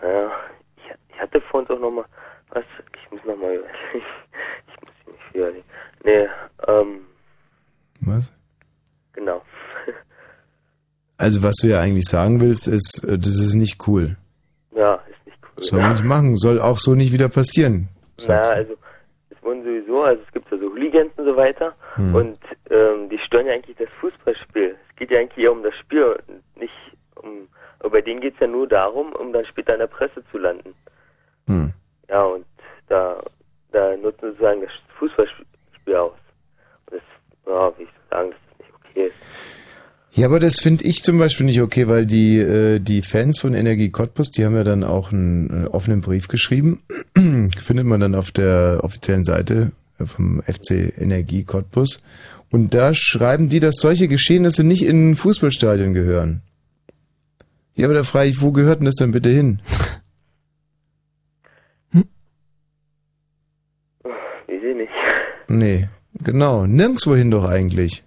Naja, 0.00 0.30
ich, 0.76 1.14
ich 1.14 1.20
hatte 1.20 1.40
vor 1.42 1.60
uns 1.60 1.70
auch 1.70 1.78
nochmal, 1.78 2.06
was, 2.50 2.64
ich 2.96 3.10
muss 3.10 3.24
nochmal, 3.26 3.52
ich, 3.92 4.02
ich 4.66 4.80
muss 4.80 5.20
hier 5.32 5.52
nicht 5.52 5.64
wieder, 6.02 6.26
nee, 6.26 6.28
ähm, 6.66 7.00
Was? 8.00 8.32
genau. 9.12 9.42
Also 11.20 11.42
was 11.42 11.56
du 11.56 11.66
ja 11.66 11.80
eigentlich 11.80 12.06
sagen 12.06 12.40
willst, 12.40 12.66
ist, 12.66 13.04
äh, 13.04 13.18
das 13.18 13.38
ist 13.38 13.52
nicht 13.52 13.86
cool. 13.86 14.16
Ja, 14.74 14.94
ist 15.10 15.26
nicht 15.26 15.38
cool. 15.42 15.62
Soll 15.62 15.80
man 15.80 15.92
nicht 15.92 16.04
machen, 16.04 16.36
soll 16.36 16.58
auch 16.58 16.78
so 16.78 16.94
nicht 16.94 17.12
wieder 17.12 17.28
passieren. 17.28 17.88
Naja, 18.26 18.40
also 18.40 18.72
es 19.28 19.42
wurden 19.42 19.62
sowieso, 19.62 20.02
also 20.02 20.18
es 20.26 20.32
gibt 20.32 20.50
ja 20.50 20.56
so 20.56 20.64
Hooligans 20.72 21.10
und 21.18 21.26
so 21.26 21.36
weiter 21.36 21.72
Hm. 21.96 22.14
und 22.14 22.38
ähm, 22.70 23.10
die 23.10 23.18
stören 23.18 23.46
ja 23.46 23.52
eigentlich 23.52 23.76
das 23.76 23.90
Fußballspiel. 24.00 24.76
Es 24.88 24.96
geht 24.96 25.10
ja 25.10 25.18
eigentlich 25.20 25.44
eher 25.44 25.52
um 25.52 25.62
das 25.62 25.74
Spiel, 25.76 26.04
und 26.04 26.58
nicht 26.58 26.72
um, 27.16 27.48
aber 27.80 27.90
bei 27.90 28.00
denen 28.00 28.22
geht 28.22 28.34
es 28.34 28.40
ja 28.40 28.46
nur 28.46 28.66
darum, 28.66 29.12
um 29.12 29.30
dann 29.34 29.44
später 29.44 29.74
in 29.74 29.80
der 29.80 29.88
Presse 29.88 30.22
zu 30.30 30.38
landen. 30.38 30.74
Hm. 31.48 31.70
Ja, 32.08 32.22
und 32.22 32.46
da, 32.88 33.22
da 33.72 33.94
nutzen 33.98 34.20
sie 34.20 34.26
sozusagen 34.28 34.62
das 34.62 34.72
Fußballspiel 34.98 35.96
aus. 35.96 36.12
Und 36.90 36.96
das, 36.96 37.02
ja, 37.46 37.72
wie 37.76 37.82
ich 37.82 37.88
so 37.90 38.16
sagen, 38.16 38.30
dass 38.30 38.40
das 38.48 38.58
nicht 38.58 38.74
okay 38.74 39.06
ist. 39.08 39.59
Ja, 40.12 40.26
aber 40.26 40.40
das 40.40 40.60
finde 40.60 40.84
ich 40.84 41.02
zum 41.02 41.18
Beispiel 41.18 41.46
nicht 41.46 41.60
okay, 41.60 41.86
weil 41.86 42.04
die, 42.04 42.38
äh, 42.38 42.80
die 42.80 43.02
Fans 43.02 43.38
von 43.38 43.54
Energie 43.54 43.90
Cottbus, 43.90 44.30
die 44.30 44.44
haben 44.44 44.56
ja 44.56 44.64
dann 44.64 44.82
auch 44.82 45.12
einen 45.12 45.66
äh, 45.66 45.68
offenen 45.68 46.00
Brief 46.00 46.26
geschrieben. 46.26 46.82
Findet 47.16 47.86
man 47.86 48.00
dann 48.00 48.16
auf 48.16 48.32
der 48.32 48.80
offiziellen 48.82 49.24
Seite 49.24 49.70
vom 50.04 50.42
FC 50.42 50.92
Energie 50.98 51.44
Cottbus. 51.44 52.02
Und 52.50 52.74
da 52.74 52.92
schreiben 52.94 53.48
die, 53.48 53.60
dass 53.60 53.76
solche 53.76 54.08
Geschehnisse 54.08 54.64
nicht 54.64 54.84
in 54.84 55.10
ein 55.10 55.16
Fußballstadion 55.16 55.94
gehören. 55.94 56.42
Ja, 57.76 57.86
aber 57.86 57.94
da 57.94 58.02
frage 58.02 58.30
ich, 58.30 58.40
wo 58.40 58.50
gehört 58.50 58.80
denn 58.80 58.86
das 58.86 58.96
denn 58.96 59.12
bitte 59.12 59.30
hin? 59.30 59.60
Weiß 61.92 62.02
ich 64.48 64.76
nicht. 64.76 64.90
Nee, 65.48 65.88
genau, 66.22 66.66
nirgendwohin 66.66 67.30
doch 67.30 67.44
eigentlich. 67.44 68.02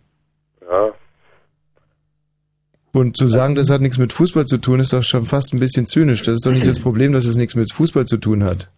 Ja, 2.94 3.00
Und 3.00 3.18
zu 3.18 3.28
sagen, 3.28 3.56
das 3.56 3.70
hat 3.70 3.82
nichts 3.82 3.98
mit 3.98 4.14
Fußball 4.14 4.46
zu 4.46 4.58
tun, 4.58 4.80
ist 4.80 4.94
doch 4.94 5.04
schon 5.04 5.24
fast 5.26 5.54
ein 5.54 5.60
bisschen 5.60 5.86
zynisch. 5.88 6.22
Das 6.22 6.36
ist 6.36 6.46
doch 6.46 6.52
nicht 6.52 6.68
das 6.68 6.80
Problem, 6.80 7.14
dass 7.14 7.26
es 7.26 7.36
nichts 7.36 7.56
mit 7.56 7.72
Fußball 7.74 8.06
zu 8.06 8.18
tun 8.18 8.44
hat. 8.44 8.70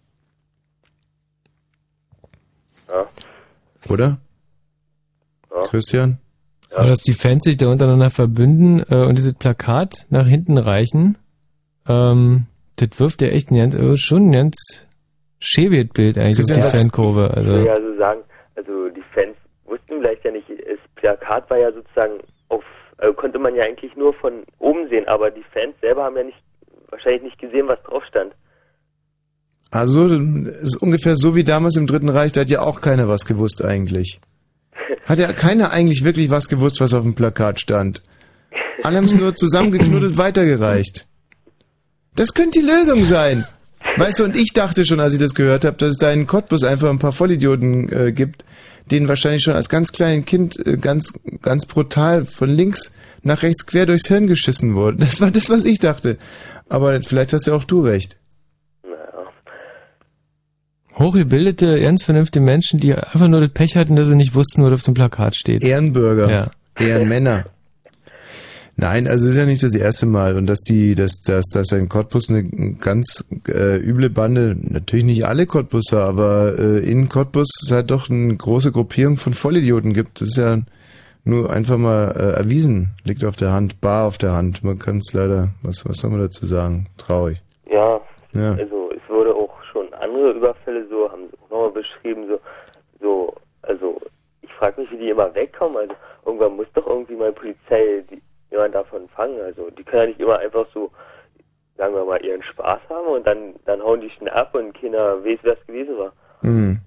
Ja. 2.88 3.08
Oder? 3.90 4.18
Christian? 5.66 6.18
Aber 6.72 6.88
dass 6.88 7.00
die 7.00 7.14
Fans 7.14 7.44
sich 7.44 7.58
da 7.58 7.68
untereinander 7.68 8.10
verbünden 8.10 8.84
äh, 8.90 9.06
und 9.06 9.18
dieses 9.18 9.34
Plakat 9.34 10.06
nach 10.10 10.28
hinten 10.28 10.58
reichen, 10.58 11.18
ähm, 11.88 12.48
das 12.76 12.90
wirft 12.98 13.22
ja 13.22 13.30
echt 13.30 13.50
ein 13.52 13.58
ganz, 13.58 13.76
äh, 13.76 13.96
schon 13.96 14.30
ein 14.30 14.32
ganz 14.34 14.56
schäbiges 15.40 15.94
Bild 15.94 16.18
eigentlich 16.18 16.40
auf 16.40 16.54
die 16.54 16.78
Fankurve. 16.78 17.30
Ich 17.38 17.46
will 17.46 17.54
Also, 17.54 17.68
ja 17.68 17.76
so 17.78 17.98
sagen, 17.98 18.20
also 18.56 18.90
die 18.90 19.04
Fans 19.14 19.38
wussten 19.66 20.02
vielleicht 20.02 20.26
ja 20.26 20.32
nicht, 20.32 20.50
das 20.50 20.80
Plakat 20.96 21.50
war 21.50 21.58
ja 21.60 21.72
sozusagen 21.72 22.20
also 22.98 23.14
konnte 23.14 23.40
man 23.40 23.56
ja 23.56 23.64
eigentlich 23.64 23.96
nur 23.96 24.14
von 24.14 24.44
oben 24.60 24.88
sehen, 24.90 25.08
aber 25.08 25.32
die 25.32 25.44
Fans 25.54 25.76
selber 25.82 26.04
haben 26.04 26.18
ja 26.18 26.24
nicht, 26.24 26.38
wahrscheinlich 26.90 27.24
nicht 27.24 27.40
gesehen, 27.40 27.68
was 27.68 27.82
drauf 27.84 28.04
stand. 28.08 28.34
Also, 29.72 30.08
ist 30.08 30.82
ungefähr 30.82 31.16
so 31.18 31.36
wie 31.36 31.44
damals 31.44 31.76
im 31.76 31.88
Dritten 31.88 32.10
Reich, 32.10 32.32
da 32.32 32.42
hat 32.42 32.50
ja 32.50 32.62
auch 32.62 32.82
keiner 32.82 33.10
was 33.10 33.26
gewusst 33.26 33.64
eigentlich. 33.64 34.22
Hat 35.06 35.20
ja 35.20 35.32
keiner 35.34 35.72
eigentlich 35.72 36.04
wirklich 36.04 36.30
was 36.30 36.48
gewusst, 36.50 36.80
was 36.80 36.94
auf 36.94 37.04
dem 37.04 37.16
Plakat 37.16 37.60
stand. 37.60 38.02
Alle 38.84 38.98
haben 38.98 39.06
es 39.06 39.16
nur 39.16 39.36
zusammengeknuddelt 39.36 40.18
weitergereicht. 40.18 41.06
Das 42.16 42.34
könnte 42.34 42.60
die 42.60 42.66
Lösung 42.66 43.06
sein. 43.06 43.46
Weißt 43.98 44.20
du, 44.20 44.24
und 44.24 44.36
ich 44.36 44.52
dachte 44.54 44.86
schon, 44.86 45.00
als 45.00 45.14
ich 45.14 45.20
das 45.20 45.36
gehört 45.36 45.64
habe, 45.66 45.78
dass 45.78 45.92
es 45.92 45.98
da 45.98 46.12
in 46.12 46.28
Cottbus 46.28 46.64
einfach 46.64 46.90
ein 46.90 47.00
paar 47.00 47.12
Vollidioten 47.12 47.92
äh, 47.92 48.12
gibt, 48.12 48.46
denen 48.92 49.08
wahrscheinlich 49.08 49.44
schon 49.44 49.54
als 49.54 49.70
ganz 49.70 49.92
kleines 49.92 50.26
Kind 50.26 50.66
äh, 50.66 50.78
ganz, 50.78 51.14
ganz 51.42 51.66
brutal 51.66 52.26
von 52.26 52.50
links 52.50 52.92
nach 53.24 53.42
rechts 53.42 53.66
quer 53.66 53.86
durchs 53.86 54.08
Hirn 54.08 54.28
geschissen 54.28 54.76
wurde. 54.76 54.98
Das 55.00 55.22
war 55.22 55.32
das, 55.32 55.50
was 55.50 55.66
ich 55.66 55.80
dachte. 55.80 56.18
Aber 56.70 57.02
vielleicht 57.02 57.34
hast 57.34 57.48
ja 57.48 57.54
auch 57.54 57.64
du 57.64 57.82
recht. 57.82 58.18
hochgebildete, 60.98 61.80
ganz 61.82 62.04
vernünftige 62.04 62.44
Menschen, 62.44 62.80
die 62.80 62.94
einfach 62.94 63.28
nur 63.28 63.42
das 63.42 63.50
Pech 63.50 63.76
hatten, 63.76 63.96
dass 63.96 64.08
sie 64.08 64.16
nicht 64.16 64.34
wussten, 64.34 64.64
was 64.64 64.74
auf 64.74 64.84
dem 64.84 64.94
Plakat 64.94 65.36
steht. 65.36 65.64
Ehrenbürger. 65.64 66.30
Ja. 66.30 66.52
Ehrenmänner. 66.80 67.46
Nein, 68.78 69.08
also 69.08 69.28
es 69.28 69.36
ist 69.36 69.40
ja 69.40 69.46
nicht 69.46 69.64
das 69.64 69.74
erste 69.74 70.06
Mal 70.06 70.36
und 70.36 70.48
dass 70.48 70.60
die, 70.60 70.96
dass, 70.96 71.22
dass, 71.22 71.46
dass 71.54 71.72
in 71.72 71.88
Cottbus 71.88 72.30
eine 72.30 72.44
ganz 72.74 73.26
äh, 73.48 73.78
üble 73.78 74.10
Bande, 74.10 74.58
natürlich 74.60 75.06
nicht 75.06 75.26
alle 75.26 75.46
Cottbusser, 75.46 76.04
aber 76.04 76.60
äh, 76.60 76.80
in 76.80 77.08
Cottbus 77.08 77.48
es 77.64 77.72
halt 77.72 77.90
doch 77.92 78.10
eine 78.10 78.36
große 78.36 78.74
Gruppierung 78.74 79.16
von 79.16 79.34
Vollidioten 79.34 79.94
gibt. 79.94 80.20
Das 80.20 80.30
ist 80.30 80.38
ja 80.38 80.58
nur 81.24 81.50
einfach 81.52 81.78
mal 81.78 82.12
äh, 82.18 82.38
erwiesen, 82.38 82.90
liegt 83.06 83.24
auf 83.24 83.38
der 83.38 83.54
Hand, 83.54 83.80
bar 83.80 84.08
auf 84.08 84.18
der 84.18 84.34
Hand. 84.34 84.64
Man 84.64 84.78
kann 84.78 84.98
es 84.98 85.14
leider, 85.14 85.50
was, 85.64 85.86
was 85.88 85.98
soll 85.98 86.12
man 86.12 86.20
dazu 86.20 86.46
sagen? 86.46 86.88
Traurig. 86.98 87.42
Ja, 87.72 88.02
Ja. 88.34 88.56
also 88.56 88.90
es 88.92 89.10
wurde 89.10 89.34
auch 89.34 89.54
schon 89.72 89.94
andere 89.94 90.32
Überfälle 90.32 90.86
so, 90.90 91.10
haben 91.10 91.30
sie 91.32 91.38
auch 91.38 91.50
nochmal 91.50 91.72
beschrieben, 91.72 92.28
so, 92.28 92.40
so, 93.00 93.34
also 93.62 94.02
ich 94.42 94.52
frage 94.52 94.82
mich, 94.82 94.92
wie 94.92 94.98
die 94.98 95.10
immer 95.10 95.34
wegkommen, 95.34 95.78
also 95.78 95.94
irgendwann 96.26 96.58
muss 96.58 96.68
doch 96.74 96.86
irgendwie 96.88 97.16
mal 97.16 97.32
Polizei 97.32 98.04
die, 98.12 98.22
jemand 98.52 98.76
davon 98.76 99.08
fangen, 99.10 99.40
also 99.42 99.70
die 99.70 99.84
können 99.84 100.04
ja 100.04 100.08
nicht 100.08 100.20
immer 100.20 100.40
einfach 100.40 100.66
so, 100.74 100.92
sagen 101.78 101.94
wir 101.94 102.06
mal, 102.06 102.24
ihren 102.24 102.44
Spaß 102.44 102.80
haben 102.90 103.08
und 103.08 103.26
dann, 103.28 103.56
dann 103.66 103.82
hauen 103.82 104.02
die 104.02 104.10
schnell 104.10 104.30
ab 104.30 104.56
und 104.56 104.74
keiner 104.80 105.24
weiß, 105.24 105.40
wer 105.44 105.54
es 105.60 105.68
gewesen 105.68 105.98
war. 105.98 106.14
Hm. 106.42 106.80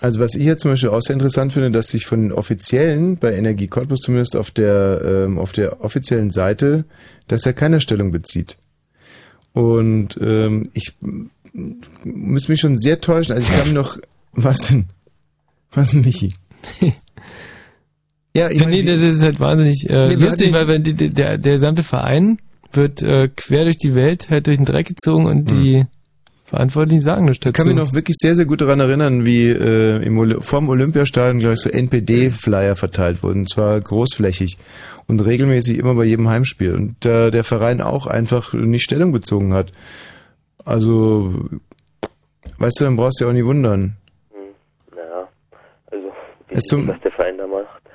Also 0.00 0.20
was 0.20 0.34
ich 0.34 0.44
jetzt 0.44 0.62
zum 0.62 0.72
Beispiel 0.72 0.90
auch 0.90 1.00
sehr 1.00 1.14
interessant 1.14 1.52
finde, 1.52 1.70
dass 1.70 1.88
sich 1.88 2.06
von 2.06 2.22
den 2.22 2.32
Offiziellen, 2.32 3.16
bei 3.16 3.32
Energie 3.34 3.66
Cottbus 3.66 4.00
zumindest 4.00 4.36
auf 4.36 4.50
der, 4.50 5.00
ähm, 5.02 5.38
auf 5.38 5.52
der 5.52 5.82
offiziellen 5.82 6.30
Seite, 6.30 6.84
dass 7.28 7.46
er 7.46 7.54
keine 7.54 7.80
Stellung 7.80 8.12
bezieht. 8.12 8.58
Und 9.54 10.18
ähm, 10.20 10.70
ich 10.74 10.92
muss 12.04 12.48
mich 12.48 12.60
schon 12.60 12.76
sehr 12.76 13.00
täuschen. 13.00 13.34
Also 13.34 13.50
ich 13.50 13.58
kann 13.58 13.72
noch, 13.72 13.96
was 14.32 14.68
denn? 14.68 14.84
Was 15.72 15.92
denn, 15.92 16.02
Michi? 16.02 16.34
ja, 18.36 18.50
ich 18.50 18.58
ja, 18.58 18.66
nee, 18.68 18.82
das 18.82 19.00
ist 19.00 19.22
halt 19.22 19.40
wahnsinnig 19.40 19.88
äh, 19.88 20.08
Nee, 20.08 20.14
lustig, 20.14 20.52
weil 20.52 20.68
wenn 20.68 20.82
die, 20.82 20.94
der, 20.94 21.38
der 21.38 21.52
gesamte 21.54 21.82
Verein 21.82 22.38
wird 22.72 23.02
äh, 23.02 23.28
quer 23.34 23.64
durch 23.64 23.78
die 23.78 23.94
Welt 23.94 24.28
halt 24.30 24.46
durch 24.46 24.58
den 24.58 24.66
Dreck 24.66 24.86
gezogen 24.86 25.26
und 25.26 25.50
die 25.50 25.84
Verantwortlichen 26.44 27.00
sagen 27.00 27.24
nichts 27.24 27.38
Ich 27.38 27.40
dazu. 27.40 27.52
kann 27.54 27.66
mich 27.68 27.76
noch 27.76 27.92
wirklich 27.92 28.16
sehr, 28.20 28.34
sehr 28.36 28.44
gut 28.44 28.60
daran 28.60 28.78
erinnern, 28.80 29.24
wie 29.26 29.48
äh, 29.48 30.02
im 30.04 30.16
Oli 30.18 30.36
vorm 30.40 30.68
Olympiastadion, 30.68 31.40
glaube 31.40 31.54
ich, 31.54 31.60
so 31.60 31.70
NPD-Flyer 31.70 32.76
verteilt 32.76 33.22
wurden, 33.24 33.40
und 33.40 33.48
zwar 33.50 33.80
großflächig 33.80 34.56
und 35.08 35.24
regelmäßig 35.24 35.78
immer 35.78 35.94
bei 35.94 36.04
jedem 36.04 36.28
Heimspiel. 36.28 36.74
Und 36.74 37.04
äh, 37.04 37.30
der 37.32 37.42
Verein 37.42 37.80
auch 37.80 38.06
einfach 38.06 38.52
nicht 38.52 38.84
Stellung 38.84 39.10
bezogen 39.12 39.54
hat. 39.54 39.72
Also, 40.64 41.34
weißt 42.58 42.80
du, 42.80 42.84
dann 42.84 42.96
brauchst 42.96 43.20
du 43.20 43.24
ja 43.24 43.30
auch 43.30 43.34
nicht 43.34 43.44
wundern. 43.44 43.96
Naja, 44.94 45.28
also, 45.90 46.06
wie 46.48 46.54
Es 46.54 46.62
zum- 46.64 46.88
was 46.88 47.00
der 47.00 47.12
Verein. 47.12 47.25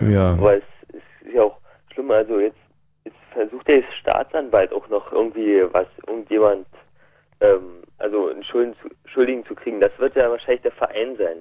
Ja. 0.10 0.32
Aber 0.34 0.58
es, 0.58 0.64
ist 0.94 1.34
ja 1.34 1.44
auch 1.44 1.58
schlimm, 1.94 2.12
also 2.12 2.40
jetzt, 2.40 2.58
jetzt 3.04 3.18
versucht 3.34 3.68
der 3.68 3.84
Staatsanwalt 4.00 4.74
auch 4.74 4.88
noch 4.90 5.12
irgendwie 5.12 5.64
was, 5.72 5.88
irgendjemand, 6.08 6.68
ähm, 7.42 7.84
also 7.98 8.30
einen 8.30 8.44
Schulden 8.44 8.76
zu, 8.82 8.90
Schuldigen 9.06 9.46
zu 9.46 9.56
kriegen. 9.56 9.80
Das 9.80 9.92
wird 9.98 10.16
ja 10.16 10.30
wahrscheinlich 10.30 10.62
der 10.62 10.72
Verein 10.72 11.16
sein. 11.18 11.38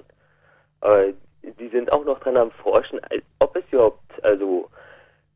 Aber 0.81 1.05
die 1.43 1.67
sind 1.69 1.91
auch 1.91 2.05
noch 2.05 2.19
dran 2.19 2.37
am 2.37 2.51
Forschen, 2.51 2.99
ob 3.39 3.55
es 3.55 3.63
überhaupt, 3.71 4.23
also, 4.23 4.69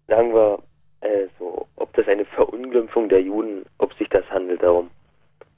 sagen 0.08 0.34
wir, 0.34 0.60
äh, 1.02 1.28
so, 1.40 1.68
ob 1.76 1.94
das 1.94 2.08
eine 2.08 2.26
Verunglimpfung 2.26 3.10
der 3.10 3.22
Juden, 3.22 3.66
ob 3.78 3.94
sich 3.94 4.10
das 4.10 4.30
handelt 4.30 4.62
darum. 4.62 4.90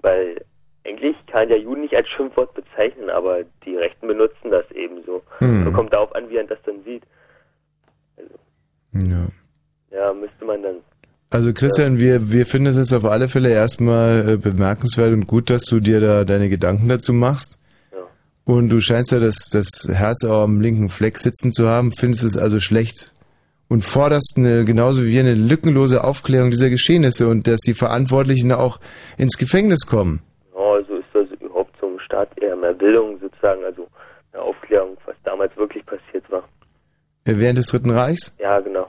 Weil 0.01 0.43
eigentlich 0.85 1.15
kann 1.27 1.49
der 1.49 1.59
Juden 1.59 1.81
nicht 1.81 1.95
als 1.95 2.07
Schimpfwort 2.07 2.53
bezeichnen, 2.53 3.09
aber 3.09 3.43
die 3.65 3.75
Rechten 3.75 4.07
benutzen 4.07 4.51
das 4.51 4.69
eben 4.71 5.03
so. 5.05 5.21
Hm. 5.39 5.65
So 5.65 5.71
kommt 5.71 5.93
darauf 5.93 6.15
an, 6.15 6.29
wie 6.29 6.35
man 6.35 6.47
das 6.47 6.61
dann 6.63 6.83
sieht. 6.83 7.03
Ja. 8.93 9.27
Ja, 9.91 10.13
müsste 10.13 10.45
man 10.45 10.61
dann. 10.63 10.75
Also 11.29 11.51
Christian, 11.53 11.99
wir, 11.99 12.31
wir 12.31 12.45
finden 12.45 12.67
es 12.67 12.77
jetzt 12.77 12.93
auf 12.93 13.05
alle 13.05 13.27
Fälle 13.27 13.49
erstmal 13.49 14.29
äh, 14.29 14.37
bemerkenswert 14.37 15.11
und 15.11 15.27
gut, 15.27 15.49
dass 15.49 15.63
du 15.63 15.79
dir 15.79 15.99
da 15.99 16.23
deine 16.23 16.49
Gedanken 16.49 16.87
dazu 16.87 17.13
machst. 17.13 17.59
Und 18.47 18.69
du 18.69 18.79
scheinst 18.79 19.11
ja 19.11 19.19
das, 19.19 19.49
das 19.51 19.89
Herz 19.91 20.23
auch 20.23 20.43
am 20.43 20.61
linken 20.61 20.87
Fleck 20.87 21.19
sitzen 21.19 21.51
zu 21.51 21.67
haben, 21.67 21.91
findest 21.91 22.23
es 22.23 22.37
also 22.37 22.61
schlecht 22.61 23.11
und 23.67 23.83
forderst 23.83 24.35
eine, 24.37 24.63
genauso 24.63 25.03
wie 25.03 25.11
wir 25.11 25.19
eine 25.19 25.33
lückenlose 25.33 26.01
Aufklärung 26.01 26.49
dieser 26.49 26.69
Geschehnisse 26.69 27.27
und 27.27 27.45
dass 27.45 27.59
die 27.59 27.73
Verantwortlichen 27.73 28.53
auch 28.53 28.79
ins 29.17 29.37
Gefängnis 29.37 29.85
kommen. 29.85 30.21
Ja, 30.55 30.61
also 30.61 30.95
ist 30.95 31.09
das 31.11 31.27
überhaupt 31.41 31.75
im 31.81 31.99
Staat 31.99 32.29
eher 32.41 32.55
mehr 32.55 32.73
Bildung 32.73 33.19
sozusagen, 33.19 33.65
also 33.65 33.85
eine 34.31 34.41
Aufklärung, 34.43 34.95
was 35.05 35.15
damals 35.25 35.55
wirklich 35.57 35.85
passiert 35.85 36.23
war. 36.31 36.43
Äh, 37.27 37.39
Während 37.39 37.57
des 37.57 37.67
Dritten 37.67 37.91
Reichs? 37.91 38.35
Ja, 38.39 38.59
genau. 38.59 38.87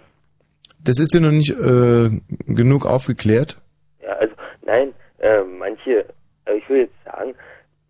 Das 0.84 1.00
ist 1.00 1.12
dir 1.12 1.20
noch 1.20 1.32
nicht 1.32 1.50
äh, 1.50 2.10
genug 2.46 2.86
aufgeklärt? 2.86 3.58
Ja, 4.00 4.12
also 4.12 4.34
nein, 4.64 4.94
äh, 5.18 5.42
manche, 5.42 6.06
also 6.44 6.58
ich 6.58 6.68
will 6.68 6.80
jetzt 6.82 7.04
sagen, 7.04 7.34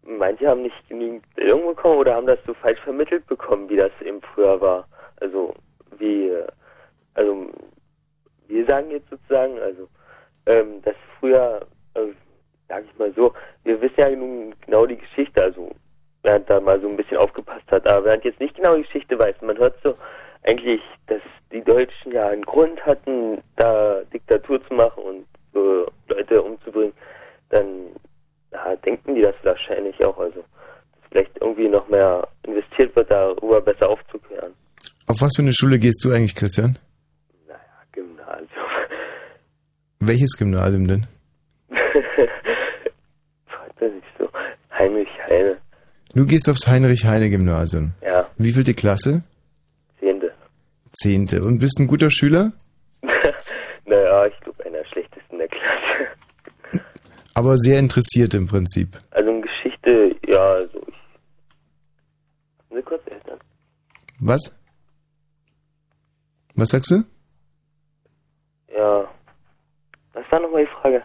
manche 0.03 0.49
haben 0.49 0.63
nicht 0.63 0.89
genügend 0.89 1.23
Bildung 1.37 1.67
bekommen 1.67 1.99
oder 1.99 2.15
haben 2.15 2.27
das 2.27 2.39
so 2.47 2.55
falsch 2.55 2.81
vermittelt 2.81 3.27
bekommen, 3.27 3.69
wie 3.69 3.77
das 3.77 3.93
eben 4.05 4.23
früher 4.23 4.61
war. 4.61 4.89
Also 5.21 5.55
wie, 5.99 6.29
äh, 6.29 6.47
also 7.15 7.51
wir 8.47 8.65
sagen 8.67 8.91
jetzt 8.91 9.11
sozusagen, 9.11 9.59
also, 9.61 9.89
ähm, 10.47 10.81
dass 10.83 10.95
früher, 11.21 11.67
äh, 11.95 12.07
sag 12.69 12.85
ich 12.85 12.99
mal 12.99 13.13
so, 13.15 13.35
wir 13.65 13.81
wissen 13.83 13.99
ja 13.99 14.09
nun 14.11 14.55
genau 14.65 14.87
die 14.87 14.97
Geschichte, 14.97 15.43
also, 15.43 15.71
während 16.23 16.49
da 16.49 16.59
mal 16.59 16.81
so 16.81 16.89
ein 16.89 16.97
bisschen 16.97 17.19
aufgepasst 17.19 17.71
hat, 17.71 17.87
aber 17.87 18.07
während 18.07 18.25
jetzt 18.25 18.41
nicht 18.41 18.57
genau 18.57 18.77
die 18.77 18.83
Geschichte 18.83 19.19
weiß, 19.19 19.37
man 19.43 19.59
hört 19.59 19.77
so 19.83 19.93
eigentlich, 20.49 20.81
dass 21.07 21.21
die 21.53 21.63
Deutschen 21.63 22.13
ja 22.13 22.29
einen 22.29 22.43
Grund 22.43 22.81
hatten, 22.85 23.43
da 23.57 24.01
Diktatur 24.13 24.67
zu 24.67 24.75
machen 24.75 25.03
und 25.03 25.27
so 25.53 25.87
Leute 26.09 26.43
umzubringen, 26.43 26.93
dann 27.51 27.67
ja, 28.53 28.77
denken 28.77 29.15
die 29.15 29.23
das 29.23 29.35
wahrscheinlich 29.43 30.03
auch, 30.05 30.19
also, 30.19 30.41
dass 30.41 31.11
vielleicht 31.11 31.37
irgendwie 31.41 31.69
noch 31.69 31.89
mehr 31.89 32.27
investiert 32.45 32.95
wird, 32.97 33.11
darüber 33.11 33.61
besser 33.61 33.89
aufzuklären. 33.91 34.53
Auf 35.07 35.21
was 35.21 35.37
für 35.37 35.43
eine 35.43 35.53
Schule 35.53 35.79
gehst 35.79 36.05
du 36.05 36.13
eigentlich, 36.13 36.35
Christian? 36.35 36.79
Gymnasium. 37.93 38.49
Welches 40.01 40.37
Gymnasium 40.37 40.89
denn? 40.89 41.07
Fragt 43.47 43.83
er 43.83 43.91
sich 43.91 44.05
so. 44.19 44.29
Heinrich 44.71 45.09
Heine. 45.29 45.57
Du 46.15 46.25
gehst 46.27 46.49
aufs 46.49 46.67
Heinrich-Heine-Gymnasium. 46.67 47.93
Ja. 48.03 48.27
Wie 48.39 48.53
vielte 48.53 48.75
Klasse? 48.75 49.23
Zehnte. 50.99 51.43
Und 51.43 51.59
bist 51.61 51.79
ein 51.79 51.87
guter 51.87 52.11
Schüler? 52.11 52.53
naja, 53.87 54.27
ich 54.27 54.39
glaube 54.41 54.65
einer 54.65 54.79
der 54.79 54.85
schlechtesten 54.87 55.39
der 55.39 55.49
Klasse. 55.49 56.09
Aber 57.35 57.57
sehr 57.57 57.79
interessiert 57.79 58.35
im 58.35 58.49
Prinzip. 58.49 58.99
Also 59.13 59.31
in 59.31 59.43
Geschichte, 59.43 60.17
ja, 60.27 60.59
so 60.59 60.83
ich. 60.89 60.95
Warten 62.59 62.75
Sie 62.75 62.83
kurz, 62.83 63.03
Eltern. 63.07 63.39
Was? 64.19 64.57
Was 66.57 66.71
sagst 66.71 66.91
du? 66.91 67.05
Ja. 68.77 69.09
Was 70.13 70.25
war 70.33 70.41
nochmal 70.41 70.65
die 70.65 70.81
Frage? 70.83 71.03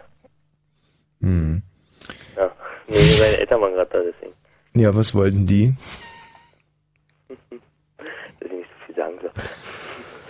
Hm. 1.22 1.62
Ja. 2.36 2.52
Nee, 2.88 2.98
meine 3.20 3.38
Eltern 3.38 3.62
waren 3.62 3.74
gerade 3.74 3.90
da, 3.92 4.00
deswegen. 4.00 4.34
Ja, 4.74 4.96
was 4.96 5.14
wollten 5.14 5.46
die? 5.46 5.76
Dass 7.30 7.38
ich 8.42 8.52
nicht 8.52 8.70
so 8.70 8.86
viel 8.88 8.96
sagen 8.96 9.20
soll. 9.22 9.32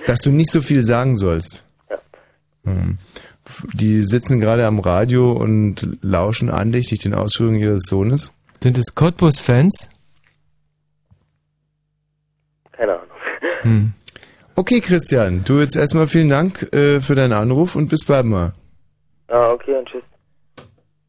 Dass 0.08 0.20
du 0.20 0.32
nicht 0.32 0.52
so 0.52 0.62
viel 0.62 0.84
sagen 0.84 1.16
sollst. 1.16 1.64
Ja. 1.90 1.98
Hm. 2.66 2.98
Die 3.74 4.02
sitzen 4.02 4.40
gerade 4.40 4.66
am 4.66 4.80
Radio 4.80 5.32
und 5.34 5.98
lauschen 6.02 6.50
andächtig 6.50 7.00
den 7.00 7.14
Ausführungen 7.14 7.60
ihres 7.60 7.84
Sohnes. 7.84 8.34
Sind 8.62 8.78
es 8.78 8.96
Cottbus-Fans? 8.96 9.90
Keine 12.72 12.94
Ahnung. 12.94 13.08
Hm. 13.62 13.94
Okay, 14.56 14.82
Christian, 14.82 15.44
du 15.46 15.60
jetzt 15.60 15.76
erstmal 15.76 16.08
vielen 16.08 16.30
Dank 16.30 16.74
äh, 16.74 17.00
für 17.00 17.16
deinen 17.16 17.32
Anruf 17.32 17.76
und 17.76 17.88
bis 17.90 18.06
bald 18.06 18.26
mal. 18.26 18.54
Ah, 19.28 19.52
okay, 19.52 19.76
und 19.78 19.88
tschüss. 19.88 20.04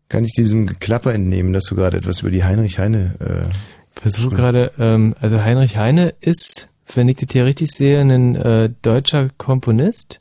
Kann 0.08 0.24
ich 0.24 0.32
diesem 0.32 0.66
Geklapper 0.66 1.12
entnehmen, 1.12 1.52
dass 1.52 1.64
du 1.64 1.74
gerade 1.74 1.96
etwas 1.96 2.20
über 2.20 2.30
die 2.30 2.44
Heinrich 2.44 2.78
Heine 2.78 3.16
äh, 3.18 4.00
Versuche 4.00 4.34
gerade, 4.34 4.72
ähm, 4.78 5.14
also 5.20 5.42
Heinrich 5.42 5.76
Heine 5.76 6.14
ist, 6.20 6.68
wenn 6.94 7.08
ich 7.08 7.16
das 7.16 7.32
hier 7.32 7.44
richtig 7.44 7.70
sehe, 7.70 8.00
ein 8.00 8.36
äh, 8.36 8.70
deutscher 8.82 9.30
Komponist. 9.38 10.18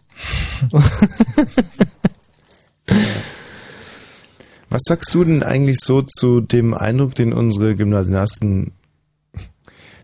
Was 4.70 4.82
sagst 4.88 5.14
du 5.14 5.24
denn 5.24 5.44
eigentlich 5.44 5.80
so 5.80 6.02
zu 6.02 6.42
dem 6.42 6.74
Eindruck, 6.74 7.14
den 7.16 7.32
unsere 7.32 7.76
Gymnasiasten, 7.76 8.72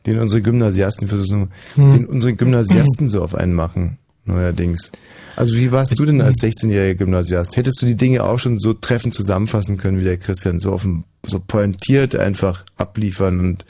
den 0.06 0.20
unsere 0.20 0.42
Gymnasiasten 0.44 1.08
versuchen, 1.08 1.52
Hm. 1.76 1.92
den 1.92 2.06
unsere 2.06 2.36
Gymnasiasten 2.36 3.10
so 3.10 3.24
auf 3.24 3.34
einen 3.34 3.54
machen, 3.56 3.98
neuerdings? 4.26 4.92
Also 5.36 5.56
wie 5.56 5.72
warst 5.72 5.98
du 5.98 6.06
denn 6.06 6.22
als 6.22 6.42
16-jähriger 6.44 6.96
Gymnasiast? 6.96 7.58
Hättest 7.58 7.82
du 7.82 7.86
die 7.86 7.96
Dinge 7.96 8.24
auch 8.24 8.38
schon 8.40 8.60
so 8.60 8.74
treffend 8.74 9.14
zusammenfassen 9.14 9.78
können 9.78 10.00
wie 10.00 10.04
der 10.04 10.18
Christian, 10.18 10.60
so 10.60 10.72
offen, 10.74 11.06
so 11.26 11.40
pointiert 11.40 12.16
einfach 12.16 12.66
abliefern 12.76 13.40
und 13.40 13.66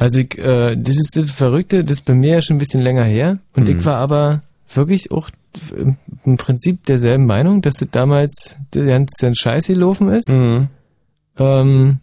Also 0.00 0.20
ich, 0.20 0.38
äh, 0.38 0.76
das 0.76 0.96
ist 0.96 1.16
das 1.16 1.30
Verrückte, 1.30 1.82
das 1.82 1.98
ist 1.98 2.06
bei 2.06 2.14
mir 2.14 2.36
ja 2.36 2.40
schon 2.42 2.56
ein 2.56 2.58
bisschen 2.58 2.80
länger 2.80 3.04
her. 3.04 3.38
Und 3.54 3.64
Mhm. 3.68 3.78
ich 3.78 3.84
war 3.84 3.96
aber 3.96 4.40
wirklich 4.74 5.10
auch 5.12 5.28
im, 5.76 5.96
im 6.24 6.36
Prinzip 6.38 6.86
derselben 6.86 7.26
Meinung, 7.26 7.60
dass 7.60 7.74
das 7.74 7.88
damals 7.90 8.56
ganz, 8.72 9.10
ganz 9.20 9.36
scheiße 9.38 9.74
gelaufen 9.74 10.08
ist. 10.08 10.28
Mhm. 10.30 10.68
Ähm, 11.36 11.98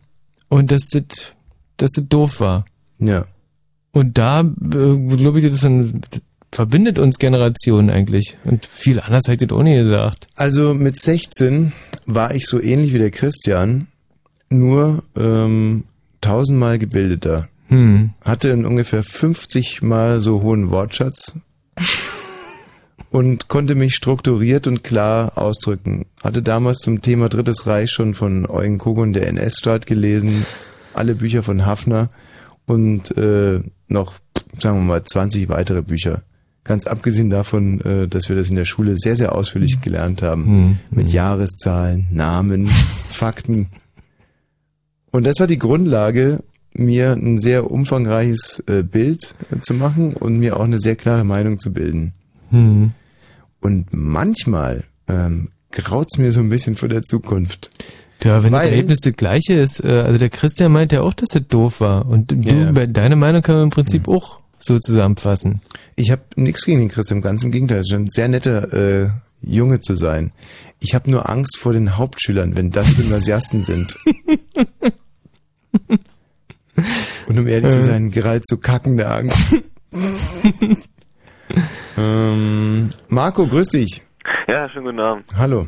und 0.49 0.71
dass 0.71 0.89
das, 0.89 1.33
dass 1.77 1.91
das 1.91 2.03
doof 2.07 2.39
war. 2.39 2.65
Ja. 2.99 3.25
Und 3.93 4.17
da, 4.17 4.41
äh, 4.41 4.43
glaube 4.43 5.39
ich, 5.39 5.45
das, 5.49 5.61
dann, 5.61 6.01
das 6.11 6.21
verbindet 6.51 6.99
uns 6.99 7.17
Generationen 7.17 7.89
eigentlich. 7.89 8.37
Und 8.43 8.67
viel 8.67 8.99
anders 8.99 9.23
hätte 9.27 9.45
ich 9.45 9.49
das 9.49 9.57
auch 9.57 9.63
nie 9.63 9.75
gesagt. 9.75 10.27
Also 10.35 10.73
mit 10.75 10.99
16 10.99 11.71
war 12.05 12.35
ich 12.35 12.45
so 12.45 12.61
ähnlich 12.61 12.93
wie 12.93 12.99
der 12.99 13.11
Christian, 13.11 13.87
nur 14.49 15.03
ähm, 15.17 15.85
tausendmal 16.21 16.77
gebildeter. 16.77 17.47
Hm. 17.67 18.11
Hatte 18.21 18.51
einen 18.51 18.65
ungefähr 18.65 19.03
50 19.03 19.81
mal 19.81 20.21
so 20.21 20.41
hohen 20.41 20.69
Wortschatz 20.69 21.35
und 23.09 23.47
konnte 23.47 23.75
mich 23.75 23.95
strukturiert 23.95 24.67
und 24.67 24.83
klar 24.83 25.37
ausdrücken. 25.37 26.05
Hatte 26.23 26.41
damals 26.41 26.79
zum 26.79 27.01
Thema 27.01 27.29
Drittes 27.29 27.67
Reich 27.67 27.91
schon 27.91 28.13
von 28.13 28.49
Eugen 28.49 28.77
Kogon 28.77 29.13
der 29.13 29.27
NS-Staat 29.27 29.85
gelesen, 29.85 30.45
alle 30.93 31.15
Bücher 31.15 31.43
von 31.43 31.65
Hafner 31.65 32.09
und 32.65 33.15
äh, 33.17 33.61
noch, 33.87 34.13
sagen 34.59 34.79
wir 34.79 34.83
mal, 34.83 35.03
20 35.03 35.49
weitere 35.49 35.81
Bücher. 35.81 36.23
Ganz 36.63 36.85
abgesehen 36.85 37.29
davon, 37.29 37.79
äh, 37.81 38.07
dass 38.07 38.27
wir 38.27 38.35
das 38.35 38.49
in 38.49 38.57
der 38.57 38.65
Schule 38.65 38.95
sehr, 38.97 39.15
sehr 39.15 39.33
ausführlich 39.33 39.81
gelernt 39.81 40.21
haben. 40.21 40.45
Hm. 40.45 40.79
Mit 40.91 41.09
Jahreszahlen, 41.13 42.07
Namen, 42.11 42.67
Fakten. 42.67 43.67
Und 45.11 45.23
das 45.23 45.39
war 45.39 45.47
die 45.47 45.59
Grundlage, 45.59 46.43
mir 46.77 47.11
ein 47.13 47.39
sehr 47.39 47.69
umfangreiches 47.71 48.63
äh, 48.67 48.83
Bild 48.83 49.35
äh, 49.51 49.59
zu 49.59 49.73
machen 49.73 50.13
und 50.13 50.37
mir 50.39 50.57
auch 50.57 50.63
eine 50.65 50.79
sehr 50.79 50.95
klare 50.95 51.23
Meinung 51.23 51.59
zu 51.59 51.73
bilden. 51.73 52.13
Hm. 52.51 52.91
Und 53.61 53.87
manchmal 53.91 54.83
ähm, 55.07 55.49
graut's 55.71 56.17
mir 56.17 56.31
so 56.31 56.39
ein 56.41 56.49
bisschen 56.49 56.75
vor 56.75 56.89
der 56.89 57.03
Zukunft. 57.03 57.69
Ja, 58.23 58.43
wenn 58.43 58.51
Weil- 58.51 58.63
das 58.63 58.71
Ergebnis 58.71 58.99
das 59.01 59.13
gleiche 59.15 59.53
ist, 59.53 59.83
äh, 59.83 59.87
also 60.01 60.17
der 60.17 60.29
Christian 60.29 60.71
meint 60.71 60.91
ja 60.91 61.01
auch, 61.01 61.13
dass 61.13 61.29
das 61.29 61.47
doof 61.47 61.81
war. 61.81 62.07
Und 62.07 62.31
du, 62.31 62.35
Ja, 62.35 62.53
ja. 62.55 62.71
bei 62.71 62.87
deine 62.87 63.15
Meinung 63.15 63.41
kann 63.41 63.55
man 63.55 63.65
im 63.65 63.69
Prinzip 63.69 64.07
auch 64.07 64.39
so 64.59 64.79
zusammenfassen. 64.79 65.61
Ich 65.95 66.09
habe 66.11 66.23
nichts 66.35 66.65
gegen 66.65 66.79
den 66.79 66.89
Christian, 66.89 67.21
ganz 67.21 67.43
im 67.43 67.51
Gegenteil. 67.51 67.79
Es 67.79 67.87
ist 67.87 67.93
ein 67.93 68.09
sehr 68.09 68.27
netter 68.27 69.03
äh, 69.05 69.09
Junge 69.41 69.81
zu 69.81 69.95
sein. 69.95 70.31
Ich 70.79 70.95
habe 70.95 71.11
nur 71.11 71.29
Angst 71.29 71.57
vor 71.57 71.73
den 71.73 71.95
Hauptschülern, 71.97 72.57
wenn 72.57 72.71
das 72.71 72.95
Gymnasiasten 72.97 73.61
sind. 73.63 73.95
Und 77.27 77.39
um 77.39 77.47
ehrlich 77.47 77.71
zu 77.71 77.81
sein, 77.81 78.11
geradezu 78.11 78.57
kackende 78.59 79.07
Angst. 79.07 79.55
ähm, 81.97 82.89
Marco, 83.09 83.47
grüß 83.47 83.69
dich. 83.69 84.01
Ja, 84.47 84.69
schönen 84.69 84.85
guten 84.85 84.99
Abend. 84.99 85.25
Hallo. 85.35 85.67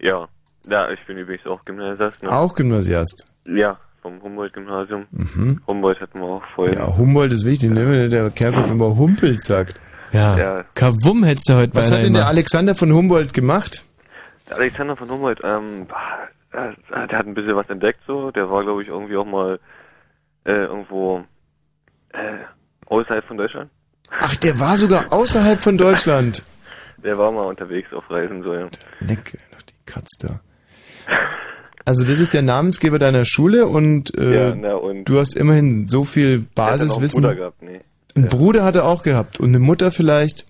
Ja, 0.00 0.26
ja, 0.68 0.90
ich 0.90 1.04
bin 1.06 1.18
übrigens 1.18 1.46
auch 1.46 1.64
Gymnasiast. 1.64 2.22
Ne? 2.22 2.30
Auch 2.30 2.54
Gymnasiast. 2.54 3.26
Ja, 3.44 3.78
vom 4.02 4.20
Humboldt-Gymnasium. 4.22 5.06
Mhm. 5.10 5.60
Humboldt 5.66 6.00
hatten 6.00 6.18
wir 6.18 6.26
auch 6.26 6.42
vorhin. 6.54 6.74
Ja, 6.78 6.96
Humboldt 6.96 7.32
ist 7.32 7.44
wichtig, 7.44 7.70
ne? 7.70 7.88
wenn 7.88 8.10
der 8.10 8.30
Kerkhoff 8.30 8.70
immer 8.70 8.96
Humpelt 8.96 9.42
sagt. 9.42 9.80
Ja, 10.12 10.36
Ja. 10.38 10.64
Kavum 10.74 11.24
hättest 11.24 11.48
du 11.48 11.54
heute 11.54 11.74
Was 11.74 11.92
hat 11.92 12.02
denn 12.02 12.14
der. 12.14 12.26
Alexander 12.26 12.74
von 12.74 12.92
Humboldt 12.92 13.34
gemacht? 13.34 13.84
Der 14.48 14.56
Alexander 14.56 14.96
von 14.96 15.10
Humboldt, 15.10 15.40
ähm, 15.44 15.86
äh, 16.52 17.06
der 17.06 17.18
hat 17.18 17.26
ein 17.26 17.34
bisschen 17.34 17.56
was 17.56 17.68
entdeckt 17.68 18.00
so. 18.06 18.30
Der 18.30 18.50
war, 18.50 18.62
glaube 18.62 18.82
ich, 18.82 18.88
irgendwie 18.88 19.16
auch 19.16 19.26
mal 19.26 19.58
äh, 20.48 20.64
irgendwo 20.64 21.24
äh, 22.12 22.38
außerhalb 22.86 23.24
von 23.26 23.36
Deutschland. 23.36 23.70
Ach, 24.10 24.34
der 24.36 24.58
war 24.58 24.76
sogar 24.76 25.12
außerhalb 25.12 25.60
von 25.60 25.76
Deutschland. 25.78 26.42
Der 27.04 27.16
war 27.16 27.30
mal 27.30 27.44
unterwegs 27.46 27.92
auf 27.92 28.10
Reisen 28.10 28.42
so. 28.42 28.52
Ja. 28.54 28.68
Leck, 28.98 29.38
doch 29.52 29.62
die 29.62 29.74
Katz 29.86 30.08
da. 30.18 30.40
Also 31.84 32.02
das 32.04 32.18
ist 32.18 32.34
der 32.34 32.42
Namensgeber 32.42 32.98
deiner 32.98 33.24
Schule 33.24 33.66
und, 33.66 34.18
äh, 34.18 34.48
Ja, 34.48 34.54
na 34.56 34.74
und- 34.74 35.04
du 35.04 35.16
hast 35.20 35.36
immerhin 35.36 35.86
so 35.86 36.02
viel 36.02 36.44
Der 36.56 36.64
hat 36.64 36.70
auch 36.72 36.72
einen 36.72 36.88
Basiswissen. 36.88 37.22
Bruder 37.22 37.34
gehabt, 37.36 37.62
nee. 37.62 37.80
Ein 38.16 38.26
Bruder 38.26 38.64
hat 38.64 38.74
er 38.74 38.84
auch 38.84 39.04
gehabt 39.04 39.38
und 39.38 39.50
eine 39.50 39.60
Mutter 39.60 39.92
vielleicht 39.92 40.46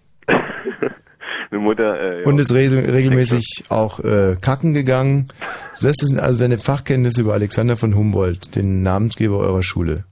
Eine 1.51 1.61
Mutter, 1.61 1.99
äh, 2.01 2.21
ja. 2.21 2.27
und 2.27 2.39
ist 2.39 2.53
re 2.53 2.93
regelmäßig 2.93 3.65
auch 3.71 4.01
äh, 4.01 4.37
kacken 4.41 4.75
gegangen. 4.75 5.29
Das 5.81 5.95
sind 5.97 6.19
also 6.19 6.41
deine 6.41 6.59
Fachkenntnisse 6.59 7.21
über 7.21 7.35
Alexander 7.35 7.77
von 7.77 7.95
Humboldt, 7.95 8.57
den 8.57 8.83
Namensgeber 8.83 9.39
eurer 9.39 9.63
Schule. 9.63 10.07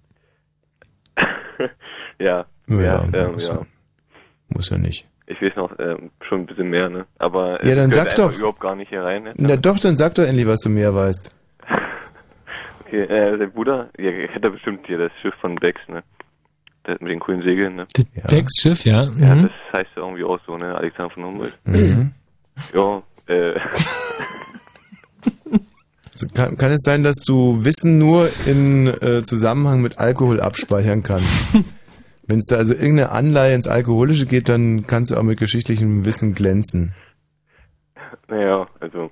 ja, 2.20 2.46
Ja, 2.68 2.80
ja, 2.80 3.04
ähm, 3.12 3.32
muss, 3.32 3.48
ja. 3.48 3.66
muss 4.48 4.70
ja 4.70 4.78
nicht. 4.78 5.08
Ich 5.26 5.42
weiß 5.42 5.56
noch 5.56 5.76
ähm, 5.80 6.10
schon 6.20 6.42
ein 6.42 6.46
bisschen 6.46 6.70
mehr, 6.70 6.88
ne? 6.88 7.04
Aber 7.18 7.64
Ja, 7.66 7.74
dann 7.74 7.90
sag 7.90 8.14
doch. 8.14 8.32
überhaupt 8.38 8.60
gar 8.60 8.76
nicht 8.76 8.90
hier 8.90 9.02
rein. 9.02 9.24
Ne? 9.24 9.34
Na 9.36 9.56
doch, 9.56 9.80
dann 9.80 9.96
sag 9.96 10.14
doch 10.14 10.22
endlich, 10.22 10.46
was 10.46 10.60
du 10.60 10.68
mehr 10.68 10.94
weißt. 10.94 11.34
Okay, 12.86 13.02
äh, 13.02 13.36
der 13.36 13.48
Bruder, 13.48 13.90
ja, 13.98 14.10
er 14.10 14.50
bestimmt 14.50 14.86
hier 14.86 14.98
das 14.98 15.10
Schiff 15.20 15.34
von 15.40 15.56
Becks, 15.56 15.80
ne? 15.88 16.04
Das 16.86 17.00
mit 17.00 17.10
den 17.10 17.18
coolen 17.20 17.42
Segeln, 17.42 17.74
ne? 17.76 17.86
Das 17.94 18.04
Becks 18.30 18.60
Schiff, 18.60 18.84
ja. 18.84 19.04
Ja, 19.18 19.34
Mhm. 19.34 19.42
das 19.72 19.80
heißt 19.80 19.90
ja 19.96 20.02
irgendwie 20.02 20.22
auch 20.24 20.38
so, 20.46 20.56
ne? 20.56 20.74
Alexander 20.74 21.10
von 21.10 21.24
Humboldt. 21.24 21.54
Mhm. 21.64 22.12
Ja, 22.74 23.02
äh, 23.26 23.58
Also 26.12 26.28
kann, 26.34 26.56
kann 26.56 26.70
es 26.72 26.80
sein, 26.82 27.02
dass 27.02 27.16
du 27.16 27.64
Wissen 27.64 27.98
nur 27.98 28.30
in 28.46 28.86
äh, 28.86 29.22
Zusammenhang 29.22 29.82
mit 29.82 29.98
Alkohol 29.98 30.40
abspeichern 30.40 31.02
kannst? 31.02 31.54
Wenn 32.26 32.38
es 32.38 32.46
da 32.46 32.56
also 32.56 32.72
irgendeine 32.72 33.10
Anleihe 33.10 33.54
ins 33.54 33.68
Alkoholische 33.68 34.24
geht, 34.26 34.48
dann 34.48 34.86
kannst 34.86 35.10
du 35.10 35.16
auch 35.16 35.22
mit 35.22 35.38
geschichtlichem 35.38 36.04
Wissen 36.06 36.34
glänzen. 36.34 36.94
naja, 38.28 38.66
also. 38.80 39.10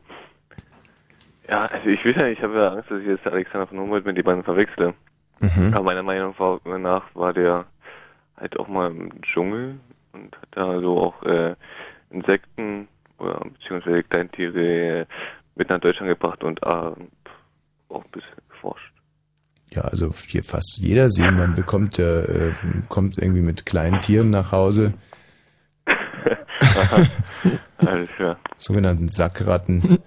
Ja, 1.49 1.67
also 1.67 1.89
ich 1.91 2.03
will 2.07 2.17
ja, 2.17 2.27
ich 2.29 2.41
habe 2.43 2.55
ja 2.57 2.69
Angst, 2.73 2.91
dass 2.91 3.01
ich 3.03 3.07
jetzt 3.07 3.27
Alexander 3.27 3.67
von 3.67 3.79
Humboldt 3.81 4.07
mit 4.07 4.17
die 4.17 4.23
beiden 4.23 4.43
verwechsle. 4.43 4.95
Mhm. 5.45 5.75
Aber 5.75 5.85
meiner 5.85 6.03
Meinung 6.03 6.35
nach 6.81 7.05
war 7.15 7.33
der 7.33 7.67
halt 8.37 8.59
auch 8.59 8.69
mal 8.69 8.91
im 8.91 9.23
Dschungel 9.23 9.77
und 10.13 10.37
hat 10.37 10.49
da 10.53 10.81
so 10.81 10.99
auch 10.99 11.23
äh, 11.25 11.55
Insekten 12.11 12.89
oder 13.19 13.41
beziehungsweise 13.41 14.03
Kleintiere 14.03 15.01
äh, 15.01 15.07
mit 15.57 15.69
nach 15.71 15.81
Deutschland 15.81 16.09
gebracht 16.09 16.43
und 16.45 16.63
äh, 16.63 16.67
auch 16.67 16.95
ein 17.91 18.11
bisschen 18.11 18.37
geforscht. 18.51 18.93
Ja, 19.71 19.83
also 19.83 20.13
hier 20.27 20.45
fast 20.45 20.79
jeder 20.79 21.11
Seemann 21.11 21.55
bekommt 21.55 21.99
ja, 21.99 22.21
äh, 22.21 22.53
kommt 22.89 23.19
irgendwie 23.19 23.41
mit 23.41 23.67
kleinen 23.67 24.01
Tieren 24.01 24.31
nach 24.31 24.53
Hause. 24.53 24.95
Alles 27.79 28.09
klar. 28.17 28.39
Sogenannten 28.57 29.09
Sackratten. 29.09 29.99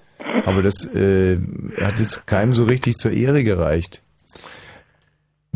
Aber 0.45 0.64
das 0.64 0.85
äh, 0.93 1.38
hat 1.81 1.99
jetzt 1.99 2.26
keinem 2.27 2.53
so 2.53 2.64
richtig 2.64 2.97
zur 2.97 3.11
Ehre 3.11 3.43
gereicht. 3.43 4.03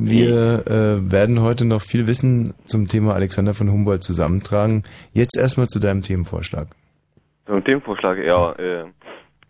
Wir 0.04 0.66
äh, 0.66 1.12
werden 1.12 1.42
heute 1.42 1.64
noch 1.64 1.82
viel 1.82 2.08
Wissen 2.08 2.56
zum 2.66 2.88
Thema 2.88 3.14
Alexander 3.14 3.54
von 3.54 3.72
Humboldt 3.72 4.04
zusammentragen. 4.04 4.84
Jetzt 5.14 5.38
erstmal 5.38 5.68
zu 5.68 5.80
deinem 5.80 6.02
Themenvorschlag. 6.02 6.68
Ein 7.46 7.64
Themenvorschlag, 7.64 8.18
ja, 8.18 8.52
äh, 8.54 8.86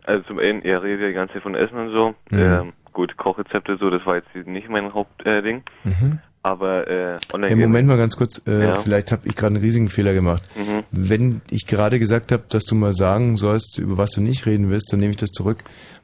also 0.04 0.22
zum 0.24 0.38
einen, 0.38 0.62
er 0.62 0.82
redet 0.82 1.00
ja 1.00 1.08
die 1.08 1.14
ganze 1.14 1.34
Zeit 1.34 1.42
von 1.42 1.54
Essen 1.54 1.78
und 1.78 1.92
so. 1.92 2.14
Mhm. 2.30 2.38
Ähm, 2.38 2.72
gut, 2.92 3.16
Kochrezepte 3.16 3.78
so, 3.78 3.88
das 3.88 4.04
war 4.04 4.16
jetzt 4.16 4.46
nicht 4.46 4.68
mein 4.68 4.92
Hauptding. 4.92 5.62
Äh. 5.84 5.88
Mhm. 5.88 6.18
Aber 6.42 6.88
äh, 6.88 7.18
online 7.32 7.52
Im 7.52 7.60
Moment 7.60 7.86
mal 7.88 7.96
ganz 7.96 8.16
kurz, 8.16 8.42
äh, 8.46 8.64
Ja. 8.64 8.76
vielleicht 8.76 9.12
habe 9.12 9.28
ich 9.28 9.36
gerade 9.36 9.54
einen 9.54 9.64
riesigen 9.64 9.88
Fehler 9.88 10.12
gemacht. 10.12 10.42
Mhm. 10.56 10.82
Wenn 10.90 11.40
ich 11.50 11.66
gerade 11.66 11.98
gesagt 11.98 12.32
habe, 12.32 12.42
dass 12.48 12.64
du 12.64 12.74
mal 12.74 12.92
sagen 12.92 13.36
sollst, 13.36 13.78
über 13.78 13.96
was 13.96 14.10
du 14.10 14.20
nicht 14.20 14.44
reden 14.44 14.68
willst, 14.68 14.92
dann 14.92 15.00
nehme 15.00 15.12
ich 15.12 15.18
das 15.18 15.30
zurück. 15.30 15.58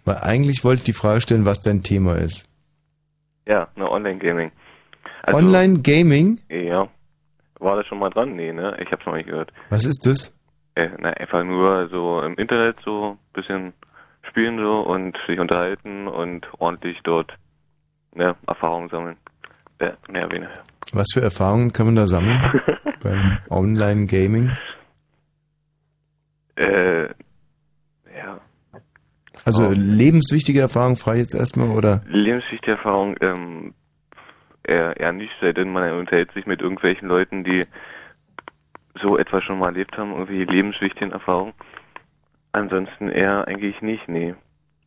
Weil 0.05 0.19
eigentlich 0.19 0.62
wollte 0.65 0.79
ich 0.81 0.85
die 0.85 0.93
Frage 0.93 1.20
stellen, 1.20 1.45
was 1.45 1.61
dein 1.61 1.83
Thema 1.83 2.15
ist. 2.15 2.45
Ja, 3.49 3.66
ne, 3.77 3.91
Online-Gaming. 3.91 4.53
Also, 5.23 5.39
Online-Gaming? 5.39 6.39
Ja. 6.51 6.89
War 7.59 7.77
das 7.77 7.87
schon 7.87 7.99
mal 7.99 8.11
dran? 8.11 8.37
Nee, 8.37 8.53
ne? 8.53 8.77
Ich 8.81 8.93
hab's 8.93 9.05
noch 9.07 9.15
nicht 9.15 9.29
gehört. 9.29 9.53
Was 9.70 9.85
ist 9.85 10.07
das? 10.07 10.39
Äh, 10.75 10.91
na, 10.99 11.11
einfach 11.11 11.43
nur 11.43 11.89
so 11.89 12.20
im 12.23 12.35
Internet 12.35 12.77
so 12.85 13.12
ein 13.12 13.33
bisschen 13.33 13.73
spielen 14.23 14.59
so 14.59 14.81
und 14.81 15.16
sich 15.27 15.41
unterhalten 15.41 16.07
und 16.07 16.47
ordentlich 16.59 16.99
dort 17.03 17.33
ne, 18.15 18.37
Erfahrungen 18.47 18.91
sammeln. 18.91 19.16
Äh, 19.79 19.93
mehr 20.09 20.27
oder 20.27 20.37
weniger. 20.37 20.65
Was 20.93 21.09
für 21.12 21.23
Erfahrungen 21.23 21.73
kann 21.73 21.87
man 21.87 21.97
da 21.97 22.07
sammeln 22.07 22.39
beim 23.03 23.39
Online-Gaming? 23.49 24.51
Äh, 26.57 27.03
ja. 27.03 27.09
Also 29.49 29.69
Oh. 29.69 29.73
lebenswichtige 29.75 30.61
Erfahrungen 30.61 30.97
frage 30.97 31.19
ich 31.19 31.23
jetzt 31.23 31.35
erstmal 31.35 31.70
oder? 31.70 32.03
Lebenswichtige 32.07 32.73
Erfahrung, 32.73 33.16
ähm, 33.20 33.73
eher, 34.62 34.99
eher 35.01 35.12
nicht, 35.12 35.33
sei 35.41 35.53
denn 35.53 35.73
man 35.73 35.93
unterhält 35.93 36.33
sich 36.33 36.45
mit 36.47 36.61
irgendwelchen 36.61 37.09
Leuten, 37.09 37.45
die 37.45 37.65
so 39.01 39.16
etwas 39.16 39.43
schon 39.45 39.59
mal 39.59 39.66
erlebt 39.69 39.97
haben, 39.97 40.12
irgendwie 40.12 40.45
lebenswichtigen 40.45 41.12
Erfahrungen. 41.12 41.55
Ansonsten 42.53 43.09
eher 43.09 43.47
eigentlich 43.49 43.81
nicht, 43.81 44.07
nee. 44.09 44.35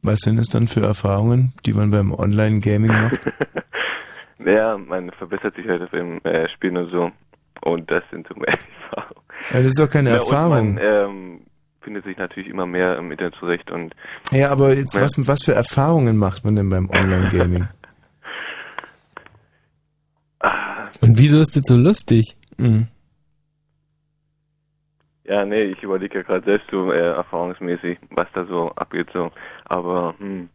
Was 0.03 0.19
sind 0.19 0.37
es 0.39 0.47
dann 0.49 0.67
für 0.67 0.81
Erfahrungen, 0.81 1.53
die 1.65 1.73
man 1.73 1.89
beim 1.89 2.11
Online-Gaming 2.13 2.91
macht? 2.91 3.19
Naja, 4.43 4.75
man 4.75 5.11
verbessert 5.11 5.55
sich 5.55 5.67
halt 5.67 5.91
beim 5.91 6.17
äh, 6.23 6.49
Spielen 6.49 6.75
und 6.77 6.89
so. 6.89 7.11
Und 7.61 7.91
das 7.91 8.01
sind 8.09 8.27
so 8.27 8.33
mehr 8.33 8.57
Erfahrungen. 8.89 9.21
Ja, 9.51 9.57
das 9.59 9.67
ist 9.67 9.79
doch 9.79 9.89
keine 9.89 10.09
ja, 10.09 10.15
Erfahrung. 10.15 10.73
Man 10.73 10.83
ähm, 10.83 11.41
findet 11.81 12.05
sich 12.05 12.17
natürlich 12.17 12.49
immer 12.49 12.65
mehr 12.65 12.97
im 12.97 13.11
Internet 13.11 13.35
zurecht 13.35 13.71
und 13.71 13.95
Ja, 14.31 14.49
aber 14.51 14.75
jetzt 14.75 14.95
Ja. 14.95 15.01
was, 15.01 15.11
was 15.27 15.43
für 15.43 15.53
Erfahrungen 15.53 16.17
macht 16.17 16.43
man 16.45 16.55
denn 16.55 16.69
beim 16.69 16.89
Online-Gaming? 16.89 17.67
Und 21.01 21.19
wieso 21.19 21.39
ist 21.39 21.55
das 21.55 21.63
so 21.65 21.75
lustig? 21.75 22.35
Mhm. 22.57 22.87
ja, 25.23 25.45
nee, 25.45 25.63
ich 25.63 25.81
überlege 25.83 26.17
ja 26.19 26.23
gerade 26.23 26.43
selbst 26.45 26.69
so 26.71 26.91
äh, 26.91 26.97
erfahrungsmäßig, 26.99 27.99
was 28.09 28.27
da 28.33 28.45
so 28.45 28.69
abgeht 28.71 29.07
so. 29.13 29.31
Aber 29.65 30.15
hm, 30.17 30.49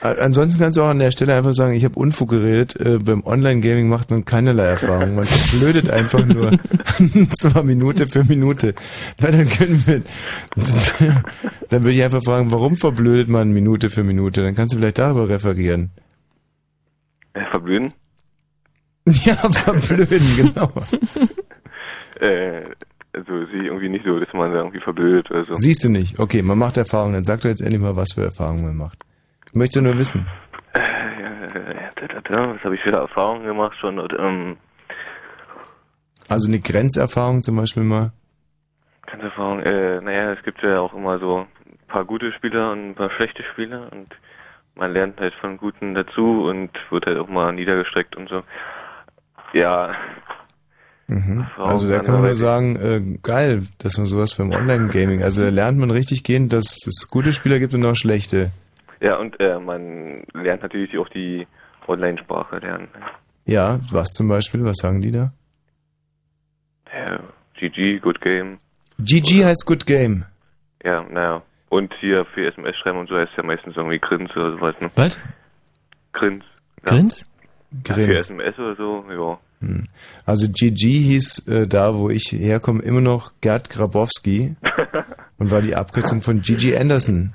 Ansonsten 0.00 0.60
kannst 0.60 0.78
du 0.78 0.82
auch 0.82 0.88
an 0.88 0.98
der 0.98 1.10
Stelle 1.10 1.34
einfach 1.34 1.54
sagen, 1.54 1.74
ich 1.74 1.84
habe 1.84 1.98
Unfug 1.98 2.30
geredet. 2.30 2.74
Äh, 2.80 2.98
beim 2.98 3.24
Online-Gaming 3.24 3.88
macht 3.88 4.10
man 4.10 4.24
keinerlei 4.24 4.64
Erfahrung. 4.64 5.14
Man 5.14 5.26
blödet 5.58 5.90
einfach 5.90 6.24
nur. 6.24 6.52
Zwar 7.38 7.62
Minute 7.62 8.06
für 8.08 8.24
Minute. 8.24 8.74
Na, 9.20 9.30
dann 9.30 9.48
können 9.48 9.82
wir. 9.86 10.02
dann 11.68 11.82
würde 11.82 11.94
ich 11.94 12.02
einfach 12.02 12.22
fragen, 12.22 12.50
warum 12.50 12.76
verblödet 12.76 13.28
man 13.28 13.52
Minute 13.52 13.90
für 13.90 14.02
Minute? 14.02 14.42
Dann 14.42 14.54
kannst 14.54 14.74
du 14.74 14.78
vielleicht 14.78 14.98
darüber 14.98 15.28
referieren. 15.28 15.90
äh, 17.34 17.44
verblöden. 17.50 17.92
Ja, 19.04 19.34
verblöden, 19.34 20.22
genau. 20.36 20.70
Äh, 22.20 22.62
also 23.12 23.46
sehe 23.46 23.62
ich 23.62 23.66
irgendwie 23.66 23.88
nicht 23.88 24.04
so, 24.06 24.16
dass 24.18 24.32
man 24.32 24.52
da 24.52 24.58
irgendwie 24.58 24.80
verblödet 24.80 25.30
oder 25.30 25.44
so. 25.44 25.56
Siehst 25.56 25.82
du 25.84 25.88
nicht. 25.88 26.18
Okay, 26.20 26.42
man 26.42 26.56
macht 26.56 26.76
Erfahrungen. 26.76 27.14
Dann 27.14 27.24
sag 27.24 27.40
doch 27.40 27.48
jetzt 27.48 27.60
endlich 27.60 27.80
mal, 27.80 27.96
was 27.96 28.12
für 28.14 28.22
Erfahrungen 28.22 28.62
man 28.64 28.76
macht. 28.76 28.98
Ich 29.52 29.56
möchte 29.58 29.82
nur 29.82 29.98
wissen. 29.98 30.26
Was 32.30 32.64
habe 32.64 32.74
ich 32.74 32.80
für 32.80 32.92
Erfahrungen 32.92 33.44
gemacht 33.44 33.76
schon? 33.78 33.98
Und, 33.98 34.14
ähm, 34.18 34.56
Also 36.26 36.48
eine 36.48 36.58
Grenzerfahrung 36.58 37.42
zum 37.42 37.56
Beispiel 37.56 37.82
mal. 37.82 38.12
Ganz 39.06 39.22
Erfahrung, 39.22 39.60
äh, 39.60 40.00
naja, 40.00 40.32
es 40.32 40.42
gibt 40.42 40.62
ja 40.62 40.80
auch 40.80 40.94
immer 40.94 41.18
so 41.18 41.40
ein 41.40 41.86
paar 41.86 42.06
gute 42.06 42.32
Spieler 42.32 42.72
und 42.72 42.90
ein 42.90 42.94
paar 42.94 43.10
schlechte 43.10 43.42
Spieler 43.52 43.92
und 43.92 44.16
man 44.74 44.94
lernt 44.94 45.20
halt 45.20 45.34
von 45.34 45.58
Guten 45.58 45.94
dazu 45.94 46.46
und 46.46 46.70
wird 46.88 47.04
halt 47.04 47.18
auch 47.18 47.28
mal 47.28 47.52
niedergestreckt 47.52 48.16
und 48.16 48.30
so. 48.30 48.42
Ja, 49.52 49.94
Mhm. 51.08 51.46
Also 51.58 51.90
da 51.90 51.98
kann 51.98 52.14
man 52.14 52.22
nur 52.22 52.34
sagen, 52.34 52.76
äh, 52.76 53.18
geil, 53.22 53.64
dass 53.78 53.98
man 53.98 54.06
sowas 54.06 54.34
beim 54.34 54.50
Online-Gaming, 54.50 55.22
also 55.22 55.42
da 55.42 55.50
lernt 55.50 55.76
man 55.76 55.90
richtig 55.90 56.24
gehen, 56.24 56.48
dass 56.48 56.86
es 56.86 57.10
gute 57.10 57.34
Spieler 57.34 57.58
gibt 57.58 57.74
und 57.74 57.84
auch 57.84 57.96
schlechte. 57.96 58.50
Ja, 59.02 59.16
und 59.16 59.38
äh, 59.40 59.58
man 59.58 60.22
lernt 60.32 60.62
natürlich 60.62 60.96
auch 60.96 61.08
die 61.08 61.46
Online-Sprache 61.88 62.58
lernen. 62.58 62.88
Ja, 63.44 63.80
was 63.90 64.12
zum 64.12 64.28
Beispiel, 64.28 64.64
was 64.64 64.76
sagen 64.76 65.02
die 65.02 65.10
da? 65.10 65.32
Ja, 66.92 67.20
GG, 67.58 67.98
Good 67.98 68.20
Game. 68.20 68.58
GG 68.98 69.44
heißt 69.44 69.66
Good 69.66 69.86
Game. 69.86 70.24
Ja, 70.84 71.02
naja. 71.02 71.42
Und 71.68 71.92
hier 72.00 72.24
für 72.26 72.46
SMS 72.46 72.76
schreiben 72.76 72.98
und 72.98 73.08
so 73.08 73.16
heißt 73.16 73.32
ja 73.36 73.42
meistens 73.42 73.76
irgendwie 73.76 73.98
Grins 73.98 74.30
oder 74.36 74.52
sowas, 74.52 74.74
ne? 74.80 74.90
Was? 74.94 75.20
Grins. 76.12 76.44
Ja. 76.84 76.90
Grins? 76.90 77.24
Ja, 77.86 77.94
für 77.94 78.06
Grins. 78.06 78.30
SMS 78.30 78.58
oder 78.58 78.76
so, 78.76 79.04
ja. 79.10 79.38
Hm. 79.66 79.88
Also 80.26 80.48
GG 80.48 80.86
hieß 80.86 81.48
äh, 81.48 81.66
da, 81.66 81.96
wo 81.96 82.10
ich 82.10 82.32
herkomme, 82.32 82.82
immer 82.82 83.00
noch 83.00 83.32
Gerd 83.40 83.70
Grabowski 83.70 84.54
und 85.38 85.50
war 85.50 85.62
die 85.62 85.74
Abkürzung 85.74 86.20
von 86.20 86.42
Gigi 86.42 86.76
Anderson, 86.76 87.32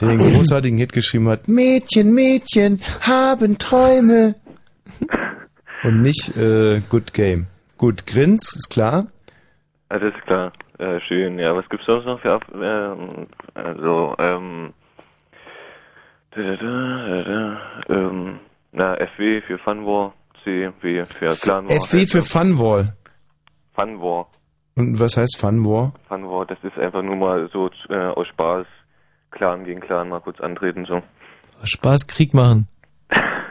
der 0.00 0.08
den 0.08 0.18
großartigen 0.18 0.78
Hit 0.78 0.92
geschrieben 0.92 1.28
hat, 1.28 1.48
Mädchen, 1.48 2.12
Mädchen 2.12 2.80
haben 3.00 3.58
Träume. 3.58 4.34
Und 5.82 6.02
nicht 6.02 6.36
äh, 6.36 6.80
Good 6.88 7.12
Game. 7.12 7.46
Gut, 7.76 8.06
Grins, 8.06 8.54
ist 8.56 8.70
klar. 8.70 9.06
Alles 9.88 10.14
klar, 10.26 10.52
äh, 10.78 10.98
schön. 11.00 11.38
Ja, 11.38 11.54
was 11.54 11.68
gibt's 11.68 11.86
sonst 11.86 12.06
noch 12.06 12.20
für 12.20 12.32
Ab 12.32 12.44
ähm, 12.54 13.26
also 13.54 14.14
ähm, 14.18 14.72
da, 16.30 16.42
da, 16.42 17.22
da, 17.22 17.60
ähm, 17.88 18.40
na 18.72 18.96
FW 18.96 19.40
für 19.42 19.58
Fun 19.58 19.86
War, 19.86 20.14
CW 20.42 21.04
für 21.04 21.36
Clan 21.36 21.68
War. 21.68 21.82
FW 21.82 22.06
für 22.06 22.22
Funwall. 22.22 22.94
Fun 23.74 24.00
War, 24.00 24.28
Und 24.74 24.98
was 24.98 25.16
heißt 25.16 25.36
Fun 25.36 25.64
War? 25.64 25.92
Fun 26.08 26.24
War, 26.28 26.46
das 26.46 26.58
ist 26.62 26.78
einfach 26.78 27.02
nur 27.02 27.16
mal 27.16 27.48
so 27.52 27.70
äh, 27.88 27.94
aus 27.96 28.26
Spaß 28.28 28.66
Clan 29.34 29.64
gegen 29.64 29.80
Clan 29.80 30.08
mal 30.08 30.20
kurz 30.20 30.40
antreten 30.40 30.84
so. 30.86 31.02
Spaß 31.62 32.06
Krieg 32.06 32.34
machen. 32.34 32.68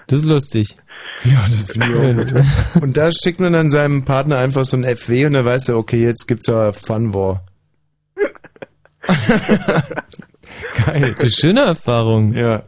Das 0.07 0.19
ist 0.19 0.25
lustig. 0.25 0.75
Ja, 1.23 1.45
das 1.47 1.71
finde 1.71 1.87
ich 1.87 1.95
auch 1.95 2.15
gut. 2.15 2.33
Und 2.83 2.97
da 2.97 3.11
schickt 3.11 3.39
man 3.39 3.53
dann 3.53 3.69
seinem 3.69 4.03
Partner 4.03 4.39
einfach 4.39 4.65
so 4.65 4.75
ein 4.77 4.83
FW 4.83 5.27
und 5.27 5.33
dann 5.33 5.45
weiß 5.45 5.69
er, 5.69 5.77
okay, 5.77 6.03
jetzt 6.03 6.27
gibt's 6.27 6.47
ja 6.47 6.71
Fun 6.71 7.13
War. 7.13 7.45
Geil. 10.85 11.13
Das 11.15 11.25
ist 11.25 11.39
schöne 11.39 11.61
Erfahrung. 11.61 12.33
Ja. 12.33 12.63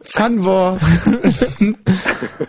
Fun 0.00 0.44
War. 0.44 0.78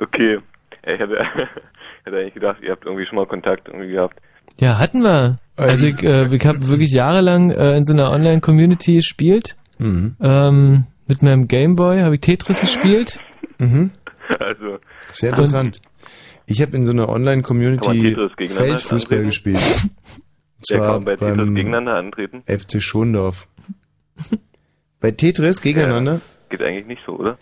Okay, 0.00 0.38
ich 0.86 1.00
hatte, 1.00 1.14
ich 1.14 2.06
hatte 2.06 2.16
eigentlich 2.16 2.34
gedacht, 2.34 2.62
ihr 2.62 2.70
habt 2.70 2.84
irgendwie 2.84 3.04
schon 3.04 3.16
mal 3.16 3.26
Kontakt 3.26 3.68
irgendwie 3.68 3.90
gehabt. 3.90 4.20
Ja, 4.60 4.78
hatten 4.78 5.02
wir. 5.02 5.38
Also 5.56 5.86
ich, 5.86 6.02
äh, 6.02 6.32
ich 6.34 6.46
habe 6.46 6.68
wirklich 6.68 6.92
jahrelang 6.92 7.50
äh, 7.50 7.76
in 7.76 7.84
so 7.84 7.92
einer 7.92 8.10
Online-Community 8.10 8.94
gespielt. 8.94 9.56
Mhm. 9.78 10.16
Ähm, 10.20 10.84
mit 11.06 11.22
meinem 11.22 11.48
Gameboy 11.48 12.00
habe 12.00 12.16
ich 12.16 12.20
Tetris 12.20 12.60
gespielt. 12.60 13.18
Mhm. 13.58 13.90
Also, 14.38 14.78
Sehr 15.10 15.30
interessant. 15.30 15.80
Ich 16.46 16.60
habe 16.62 16.76
in 16.76 16.84
so 16.84 16.92
einer 16.92 17.08
Online-Community 17.08 18.16
Feldfußball 18.46 18.98
antreten? 19.18 19.24
gespielt. 19.24 19.58
Und 20.58 20.70
Ja, 20.70 20.92
kann 20.92 21.04
bei 21.04 21.16
Tetris 21.16 21.36
beim 21.36 21.54
gegeneinander 21.54 21.94
antreten? 21.94 22.42
FC 22.46 22.82
Schondorf. 22.82 23.48
bei 25.00 25.12
Tetris 25.12 25.62
gegeneinander? 25.62 26.20
Geht 26.50 26.62
eigentlich 26.62 26.86
nicht 26.86 27.02
so, 27.06 27.12
oder? 27.12 27.38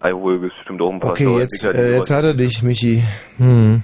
Gibt 0.00 0.40
bestimmt 0.40 0.82
auch 0.82 0.92
ein 0.92 0.98
paar 1.00 1.12
Okay, 1.12 1.24
jetzt, 1.38 1.60
Sauerentwickler, 1.60 1.88
die 1.88 1.94
äh, 1.94 1.96
jetzt 1.96 2.10
hat 2.10 2.24
er 2.24 2.34
dich, 2.34 2.62
Michi. 2.62 3.02
Hm. 3.38 3.82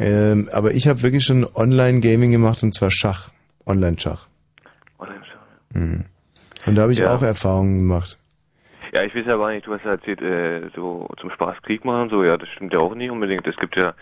Ähm, 0.00 0.48
aber 0.52 0.72
ich 0.72 0.88
habe 0.88 1.02
wirklich 1.02 1.24
schon 1.24 1.46
Online-Gaming 1.54 2.30
gemacht 2.30 2.62
und 2.62 2.74
zwar 2.74 2.90
Schach. 2.90 3.30
Online-Schach. 3.66 4.26
Mhm. 5.72 6.04
Und 6.66 6.74
da 6.74 6.82
habe 6.82 6.92
ich 6.92 6.98
Ja. 6.98 7.14
auch 7.14 7.22
Erfahrungen 7.22 7.78
gemacht. 7.78 8.18
Ja, 8.92 9.02
ich 9.04 9.14
weiß 9.14 9.24
ja 9.26 9.36
gar 9.36 9.52
nicht, 9.52 9.66
du 9.66 9.72
hast 9.72 9.84
ja 9.84 9.92
erzählt, 9.92 10.20
äh, 10.20 10.68
so 10.74 11.08
zum 11.20 11.30
Spaß 11.30 11.62
Krieg 11.62 11.84
machen 11.84 12.02
und 12.02 12.10
so, 12.10 12.24
ja, 12.24 12.36
das 12.36 12.48
stimmt 12.48 12.72
ja 12.72 12.80
auch 12.80 12.94
nicht 12.94 13.10
unbedingt. 13.10 13.46
Es 13.46 13.56
gibt 13.56 13.76
ja, 13.76 13.94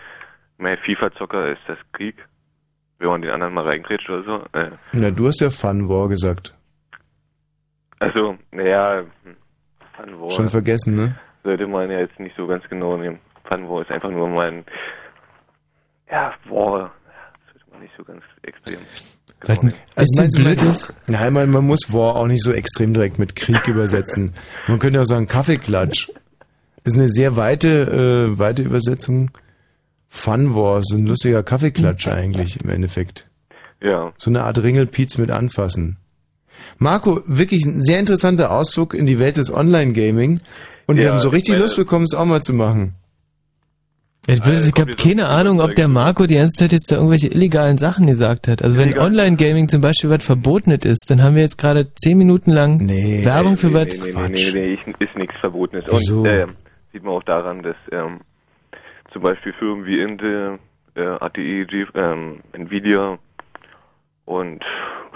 mehr 0.56 0.78
FIFA-Zocker 0.78 1.52
ist 1.52 1.60
das 1.66 1.76
Krieg, 1.92 2.16
wenn 2.98 3.08
man 3.08 3.20
den 3.22 3.30
anderen 3.30 3.52
mal 3.52 3.64
reingrätscht 3.66 4.08
oder 4.08 4.22
so. 4.24 4.58
Äh, 4.58 4.70
Na, 4.92 5.10
du 5.10 5.26
hast 5.28 5.40
ja 5.40 5.50
Fun 5.50 5.88
War 5.90 6.08
gesagt. 6.08 6.54
also, 8.00 8.38
naja, 8.50 9.02
Fun 9.96 10.20
War 10.20 10.30
Schon 10.30 10.48
vergessen, 10.48 10.96
ne? 10.96 11.14
sollte 11.44 11.66
man 11.66 11.90
ja 11.90 12.00
jetzt 12.00 12.18
nicht 12.18 12.36
so 12.36 12.46
ganz 12.46 12.64
genau 12.70 12.96
nehmen. 12.96 13.18
Fun 13.44 13.68
War 13.68 13.82
ist 13.82 13.90
einfach 13.90 14.10
nur 14.10 14.28
mal 14.28 14.48
ein, 14.48 14.64
ja, 16.10 16.32
War, 16.48 16.90
das 17.04 17.52
sollte 17.52 17.70
man 17.70 17.80
nicht 17.80 17.92
so 17.96 18.04
ganz 18.04 18.22
extrem. 18.42 18.78
Vielleicht 19.40 19.62
ein 19.62 19.74
Also 19.94 20.22
bisschen 20.24 20.44
blöd 20.44 20.60
nein, 21.06 21.32
man, 21.32 21.50
man 21.50 21.64
muss 21.64 21.92
War 21.92 22.16
auch 22.16 22.26
nicht 22.26 22.42
so 22.42 22.52
extrem 22.52 22.92
direkt 22.92 23.18
mit 23.18 23.36
Krieg 23.36 23.66
übersetzen. 23.68 24.32
Man 24.66 24.78
könnte 24.78 25.00
auch 25.00 25.06
sagen 25.06 25.26
Kaffeeklatsch. 25.28 26.08
Das 26.84 26.94
ist 26.94 26.98
eine 26.98 27.08
sehr 27.08 27.36
weite, 27.36 28.28
äh, 28.32 28.38
weite 28.38 28.62
Übersetzung. 28.62 29.30
Fun 30.08 30.54
War, 30.54 30.80
so 30.82 30.96
ein 30.96 31.06
lustiger 31.06 31.42
Kaffeeklatsch 31.42 32.08
eigentlich 32.08 32.60
im 32.62 32.70
Endeffekt. 32.70 33.28
Ja. 33.80 34.12
So 34.18 34.30
eine 34.30 34.42
Art 34.42 34.58
Ringelpiez 34.62 35.18
mit 35.18 35.30
anfassen. 35.30 35.98
Marco, 36.78 37.22
wirklich 37.26 37.64
ein 37.64 37.84
sehr 37.84 38.00
interessanter 38.00 38.50
Ausflug 38.50 38.94
in 38.94 39.06
die 39.06 39.18
Welt 39.20 39.36
des 39.36 39.52
Online-Gaming. 39.54 40.40
Und 40.86 40.96
wir 40.96 41.04
Ja, 41.04 41.12
haben 41.12 41.20
so 41.20 41.28
richtig 41.28 41.50
ich 41.50 41.54
meine- 41.54 41.62
Lust 41.64 41.76
bekommen, 41.76 42.04
es 42.06 42.14
auch 42.14 42.24
mal 42.24 42.42
zu 42.42 42.54
machen. 42.54 42.94
Ich, 44.30 44.42
Ah, 44.42 44.46
weiß, 44.46 44.68
ich 44.68 44.78
habe 44.78 44.90
keine 44.92 45.26
Ahnung, 45.28 45.60
ob 45.60 45.74
der 45.74 45.88
Marco 45.88 46.26
die 46.26 46.34
ganze 46.34 46.64
Zeit 46.64 46.72
jetzt 46.72 46.92
da 46.92 46.96
irgendwelche 46.96 47.28
illegalen 47.28 47.78
Sachen 47.78 48.06
gesagt 48.06 48.46
hat. 48.46 48.62
Also 48.62 48.76
wenn. 48.76 48.98
Online-Gaming 48.98 49.68
zum 49.68 49.80
Beispiel 49.80 50.10
was 50.10 50.24
Verbotenes 50.24 50.84
ist, 50.84 51.06
dann 51.08 51.22
haben 51.22 51.34
wir 51.34 51.42
jetzt 51.42 51.56
gerade 51.56 51.94
zehn 51.94 52.18
Minuten 52.18 52.50
lang 52.52 52.78
Werbung 52.88 53.56
für 53.56 53.72
was. 53.72 53.88
Nee, 53.98 54.12
nee, 54.14 54.28
nee, 54.28 54.50
nee, 54.52 54.78
nee, 54.86 55.04
ist 55.04 55.16
nichts 55.16 55.34
Verbotenes. 55.40 55.88
Und 55.88 55.98
Wieso? 56.00 56.26
ähm, 56.26 56.50
sieht 56.92 57.02
man 57.04 57.14
auch 57.14 57.22
daran, 57.22 57.62
dass 57.62 57.76
ähm, 57.90 58.20
zum 59.12 59.22
Beispiel 59.22 59.54
Firmen 59.54 59.86
wie 59.86 59.98
Intel, 60.00 60.58
äh, 60.94 61.06
ATI, 61.06 61.64
G, 61.66 61.86
ähm, 61.94 62.40
Nvidia 62.52 63.18
und 64.26 64.62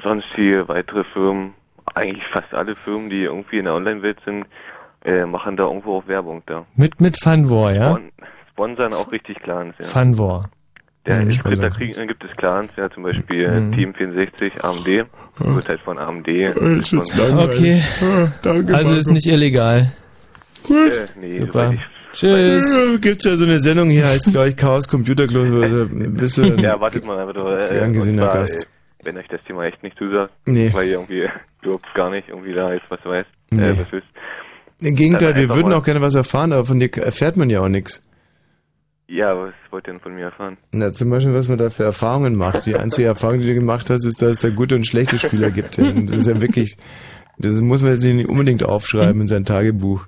sonstige 0.03 0.67
weitere 0.69 1.05
Firmen, 1.13 1.53
eigentlich 1.95 2.25
fast 2.33 2.55
alle 2.55 2.75
Firmen, 2.77 3.11
die 3.11 3.25
irgendwie 3.25 3.59
in 3.59 3.65
der 3.67 3.75
Online-Welt 3.75 4.19
sind, 4.25 4.47
äh, 5.05 5.27
machen 5.27 5.57
da 5.59 5.65
irgendwo 5.65 5.99
auch 5.99 6.07
Werbung 6.07 6.43
da. 6.47 6.65
Mit, 6.77 7.01
mit 7.01 7.23
Fun 7.23 7.51
War, 7.51 7.75
ja? 7.75 7.91
Spon 7.91 8.11
sponsern 8.63 8.95
auch 8.95 9.11
richtig 9.13 9.39
Clans, 9.43 9.75
ja. 9.79 9.87
Fun 9.87 10.19
War. 10.19 10.51
Der 11.05 11.17
Mhm. 11.17 11.31
in 11.31 11.63
äh, 11.63 12.07
gibt 12.07 12.23
es 12.25 12.37
Clans, 12.37 12.71
ja, 12.77 12.89
zum 12.89 13.03
Beispiel 13.03 13.43
äh, 13.45 13.61
Mhm. 13.61 13.73
Team 13.73 13.95
64, 13.95 14.63
AMD, 14.65 14.87
wird 15.39 15.69
halt 15.69 15.81
von 15.81 15.99
AMD. 15.99 16.29
Ich. 16.29 16.95
Okay. 16.95 17.83
danke, 18.43 18.75
also 18.75 18.95
ist 18.95 19.11
nicht 19.11 19.27
illegal. 19.27 19.91
Äh, 20.71 20.73
nee, 21.21 21.41
Super. 21.41 21.73
ich 21.73 21.81
Tschüss. 22.13 22.73
Ja, 22.77 22.97
Gibt's 22.99 23.25
ja 23.25 23.37
so 23.37 23.45
eine 23.47 23.59
Sendung 23.59 23.89
hier, 23.91 24.07
heißt 24.07 24.31
gleich 24.33 24.55
Chaos 24.55 24.87
Computer 24.87 25.27
Club. 25.27 25.51
oder 25.51 25.87
Bist 25.87 26.37
du 26.37 26.43
ja, 26.45 26.79
wartet 26.79 27.05
mal 27.05 27.19
einfach 27.19 27.35
nur. 27.35 27.57
Gern 27.59 27.93
gesehener 27.95 28.25
und 28.25 28.31
zwar, 28.31 28.41
Gast. 28.41 28.71
äh, 29.01 29.05
Wenn 29.07 29.17
euch 29.17 29.27
das 29.29 29.41
Thema 29.45 29.65
echt 29.65 29.83
nicht 29.83 29.97
zusagt, 29.99 30.33
Nee. 30.47 30.71
weil 30.73 30.87
ihr 30.87 30.93
irgendwie 30.93 31.29
überhaupt 31.63 31.93
gar 31.95 32.11
nicht 32.11 32.29
irgendwie 32.29 32.53
da 32.53 32.73
jetzt 32.75 32.85
was 32.91 33.01
weiß, 33.05 33.25
Nee. 33.51 33.63
äh, 33.67 33.79
was 33.79 33.91
wisst. 33.93 34.07
Im 34.83 34.95
Gegenteil, 34.95 35.35
wir 35.37 35.49
würden 35.49 35.73
auch 35.73 35.83
gerne 35.83 36.01
was 36.01 36.15
erfahren, 36.15 36.53
aber 36.53 36.65
von 36.67 36.79
dir 36.79 36.91
erfährt 36.99 37.37
man 37.37 37.49
ja 37.51 37.61
auch 37.61 37.69
nichts. 37.69 38.05
Ja, 39.13 39.37
was 39.37 39.53
wollt 39.71 39.87
ihr 39.87 39.93
denn 39.93 40.01
von 40.01 40.15
mir 40.15 40.25
erfahren? 40.25 40.57
Na, 40.73 40.91
zum 40.95 41.11
Beispiel, 41.11 41.35
was 41.35 41.47
man 41.47 41.59
da 41.59 41.69
für 41.69 41.85
Erfahrungen 41.85 42.35
macht. 42.35 42.65
Die 42.65 42.77
einzige 42.77 43.09
Erfahrung, 43.09 43.41
die 43.41 43.47
du 43.47 43.53
gemacht 43.55 43.91
hast, 43.91 44.07
ist, 44.07 44.23
dass 44.23 44.31
es 44.31 44.39
da 44.39 44.49
gute 44.49 44.75
und 44.75 44.87
schlechte 44.87 45.19
Spieler 45.19 45.51
gibt. 45.51 45.79
Und 45.79 46.07
Das 46.11 46.21
ist 46.21 46.29
ja 46.29 46.41
wirklich, 46.41 46.79
das 47.37 47.61
muss 47.61 47.83
man 47.83 47.93
jetzt 47.93 48.05
nicht 48.05 48.27
unbedingt 48.27 48.65
aufschreiben 48.65 49.21
in 49.21 49.29
sein 49.29 49.45
Tagebuch. 49.45 50.07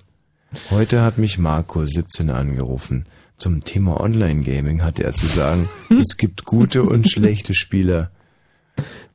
Heute 0.71 1.03
hat 1.03 1.19
mich 1.19 1.39
Marco 1.39 1.85
17 1.85 2.31
angerufen. 2.31 3.05
Zum 3.37 3.63
Thema 3.63 4.01
Online-Gaming 4.01 4.83
hatte 4.83 5.05
er 5.05 5.13
zu 5.13 5.27
sagen, 5.27 5.69
es 6.01 6.17
gibt 6.17 6.47
gute 6.47 6.83
und 6.83 7.11
schlechte 7.11 7.53
Spieler. 7.53 8.11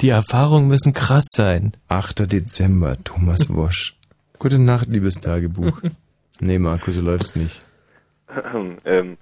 Die 0.01 0.09
Erfahrungen 0.09 0.67
müssen 0.67 0.93
krass 0.93 1.25
sein. 1.31 1.73
8. 1.87 2.31
Dezember, 2.31 2.95
Thomas 3.03 3.51
Wosch. 3.51 3.95
Gute 4.37 4.59
Nacht, 4.59 4.87
liebes 4.89 5.15
Tagebuch. 5.15 5.81
Nee, 6.41 6.57
Marco, 6.57 6.89
so 6.91 7.01
läuft's 7.01 7.35
nicht. 7.35 7.65
ähm, 8.85 9.17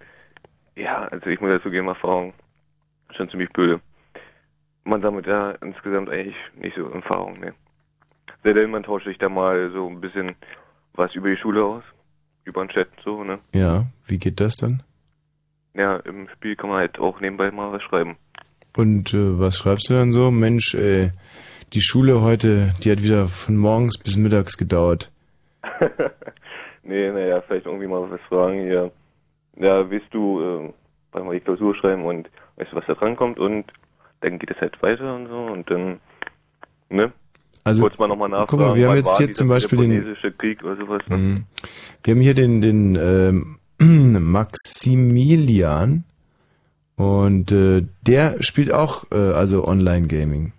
ja, 0.78 1.08
also 1.12 1.28
ich 1.28 1.42
muss 1.42 1.50
dazu 1.50 1.70
geben, 1.70 1.88
Erfahrung 1.88 2.34
schon 3.16 3.30
ziemlich 3.30 3.50
blöde. 3.50 3.82
Man 4.84 5.02
sammelt 5.02 5.26
ja 5.26 5.52
insgesamt 5.62 6.10
eigentlich 6.10 6.36
nicht 6.56 6.76
so 6.78 6.90
Erfahrung, 6.90 7.40
ne. 7.40 7.54
Sehr 8.44 8.54
denn, 8.54 8.72
man 8.72 8.84
tauscht 8.84 9.08
sich 9.08 9.18
da 9.18 9.28
mal 9.28 9.72
so 9.72 9.88
ein 9.88 10.00
bisschen 10.00 10.36
was 10.94 11.14
über 11.16 11.30
die 11.30 11.38
Schule 11.38 11.64
aus, 11.64 11.84
über 12.46 12.64
den 12.64 12.70
Chat 12.70 12.88
so, 13.04 13.24
ne. 13.24 13.40
Ja, 13.54 13.86
wie 14.06 14.20
geht 14.20 14.40
das 14.40 14.56
dann? 14.56 14.84
Ja, 15.74 15.98
im 15.98 16.30
Spiel 16.30 16.56
kann 16.56 16.70
man 16.70 16.80
halt 16.80 17.00
auch 17.00 17.20
nebenbei 17.20 17.52
mal 17.52 17.72
was 17.72 17.84
schreiben. 17.84 18.16
Und 18.76 19.14
äh, 19.14 19.40
was 19.40 19.58
schreibst 19.58 19.90
du 19.90 19.94
dann 19.94 20.12
so? 20.12 20.32
Mensch, 20.32 20.74
ey, 20.76 21.12
die 21.74 21.82
Schule 21.82 22.22
heute, 22.22 22.74
die 22.84 22.92
hat 22.92 23.02
wieder 23.04 23.28
von 23.28 23.58
morgens 23.58 23.98
bis 23.98 24.16
mittags 24.16 24.58
gedauert. 24.58 25.12
nee, 26.84 27.12
naja, 27.12 27.42
vielleicht 27.42 27.66
irgendwie 27.66 27.88
mal 27.88 28.10
was 28.10 28.22
fragen, 28.30 28.68
ja. 28.68 28.90
Ja, 29.60 29.90
willst 29.90 30.14
du 30.14 30.42
äh, 30.42 30.74
bei 31.12 31.22
mal 31.24 31.34
die 31.34 31.40
Klausur 31.42 31.76
schreiben 31.76 32.06
und 32.06 32.30
weißt 32.58 32.72
du, 32.72 32.76
was 32.76 32.86
da 32.88 32.94
dran 32.94 33.16
kommt 33.16 33.40
und 33.40 33.66
dann 34.22 34.40
geht 34.40 34.52
es 34.52 34.58
halt 34.62 34.82
weiter 34.82 35.16
und 35.16 35.28
so 35.28 35.38
und 35.38 35.70
dann, 35.70 36.00
ne? 36.90 37.12
Also, 37.64 37.82
Kurz 37.84 37.98
mal 37.98 38.08
nochmal 38.08 38.30
nachfragen. 38.30 38.48
guck 38.50 38.60
mal, 38.60 38.76
wir 38.76 38.88
haben 38.88 38.96
jetzt 38.98 39.18
hier 39.18 39.32
zum 39.34 39.50
Beispiel 39.50 39.80
den- 39.80 40.16
Krieg 40.38 40.64
oder 40.64 40.78
sowas, 40.78 41.02
ne? 41.10 41.18
Mhm. 41.18 41.46
Wir 42.04 42.14
haben 42.14 42.22
hier 42.22 42.34
den, 42.34 42.62
den 42.62 42.96
ähm, 42.96 43.58
Maximilian 44.32 46.04
und 46.96 47.52
äh, 47.52 47.86
der 48.02 48.42
spielt 48.42 48.72
auch 48.74 49.06
äh, 49.12 49.16
also 49.16 49.66
Online-Gaming. 49.68 50.54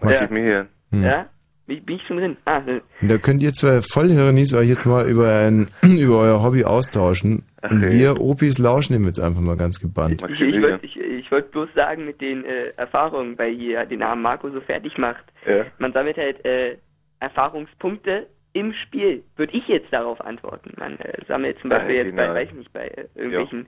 Maximilian. 0.00 0.68
Hm. 0.92 1.02
Ja? 1.02 1.26
Bin 1.66 1.82
bin 1.84 1.96
ich 1.96 2.06
schon 2.06 2.18
drin? 2.18 2.36
Ah, 2.44 2.60
Und 3.00 3.08
da 3.08 3.16
könnt 3.18 3.42
ihr 3.42 3.52
zwei 3.52 3.80
Vollhirnis 3.82 4.52
euch 4.54 4.68
jetzt 4.68 4.84
mal 4.86 5.08
über, 5.08 5.28
ein, 5.38 5.68
über 5.82 6.18
euer 6.18 6.42
Hobby 6.42 6.64
austauschen. 6.64 7.44
Und 7.62 7.82
Okay. 7.82 7.92
wir 7.92 8.20
Opis 8.20 8.58
lauschen 8.58 8.92
dem 8.92 9.06
jetzt 9.06 9.18
einfach 9.18 9.40
mal 9.40 9.56
ganz 9.56 9.80
gebannt. 9.80 10.22
ich, 10.28 10.40
ich 10.40 10.60
wollte 10.60 10.84
ich, 10.84 10.98
ich 11.00 11.30
wollt 11.32 11.50
bloß 11.50 11.70
sagen, 11.74 12.04
mit 12.04 12.20
den 12.20 12.44
äh, 12.44 12.66
Erfahrungen, 12.76 13.38
weil 13.38 13.54
hier 13.54 13.86
den 13.86 14.02
armen 14.02 14.20
Marco 14.20 14.50
so 14.50 14.60
fertig 14.60 14.98
macht. 14.98 15.24
Ja. 15.46 15.64
Man 15.78 15.94
sammelt 15.94 16.18
halt 16.18 16.44
äh, 16.44 16.76
Erfahrungspunkte 17.20 18.26
im 18.52 18.74
Spiel. 18.74 19.22
Würde 19.36 19.56
ich 19.56 19.66
jetzt 19.66 19.90
darauf 19.92 20.20
antworten. 20.20 20.72
Man 20.78 20.98
äh, 21.00 21.14
sammelt 21.26 21.58
zum 21.60 21.70
Beispiel 21.70 21.94
jetzt 21.96 22.14
bei, 22.16 22.28
weiß 22.34 22.48
ich 22.50 22.54
nicht, 22.54 22.72
bei 22.74 22.88
äh, 22.88 23.06
irgendwelchen 23.14 23.66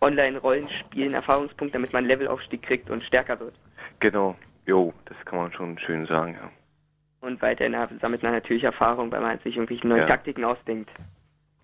Online-Rollenspielen 0.00 1.14
Erfahrungspunkte, 1.14 1.74
damit 1.78 1.92
man 1.92 2.00
einen 2.00 2.08
Levelaufstieg 2.08 2.62
kriegt 2.62 2.90
und 2.90 3.04
stärker 3.04 3.38
wird. 3.38 3.54
Genau. 4.00 4.34
Jo, 4.66 4.92
das 5.04 5.16
kann 5.24 5.38
man 5.38 5.52
schon 5.52 5.78
schön 5.78 6.06
sagen, 6.06 6.34
ja. 6.40 6.50
Und 7.20 7.40
weiterhin 7.42 7.74
sammelt 8.00 8.22
man 8.22 8.32
natürlich 8.32 8.64
Erfahrung, 8.64 9.10
weil 9.10 9.20
man 9.20 9.38
sich 9.40 9.56
irgendwelche 9.56 9.86
neuen 9.86 10.02
Ja. 10.02 10.06
Taktiken 10.06 10.44
ausdenkt. 10.44 10.90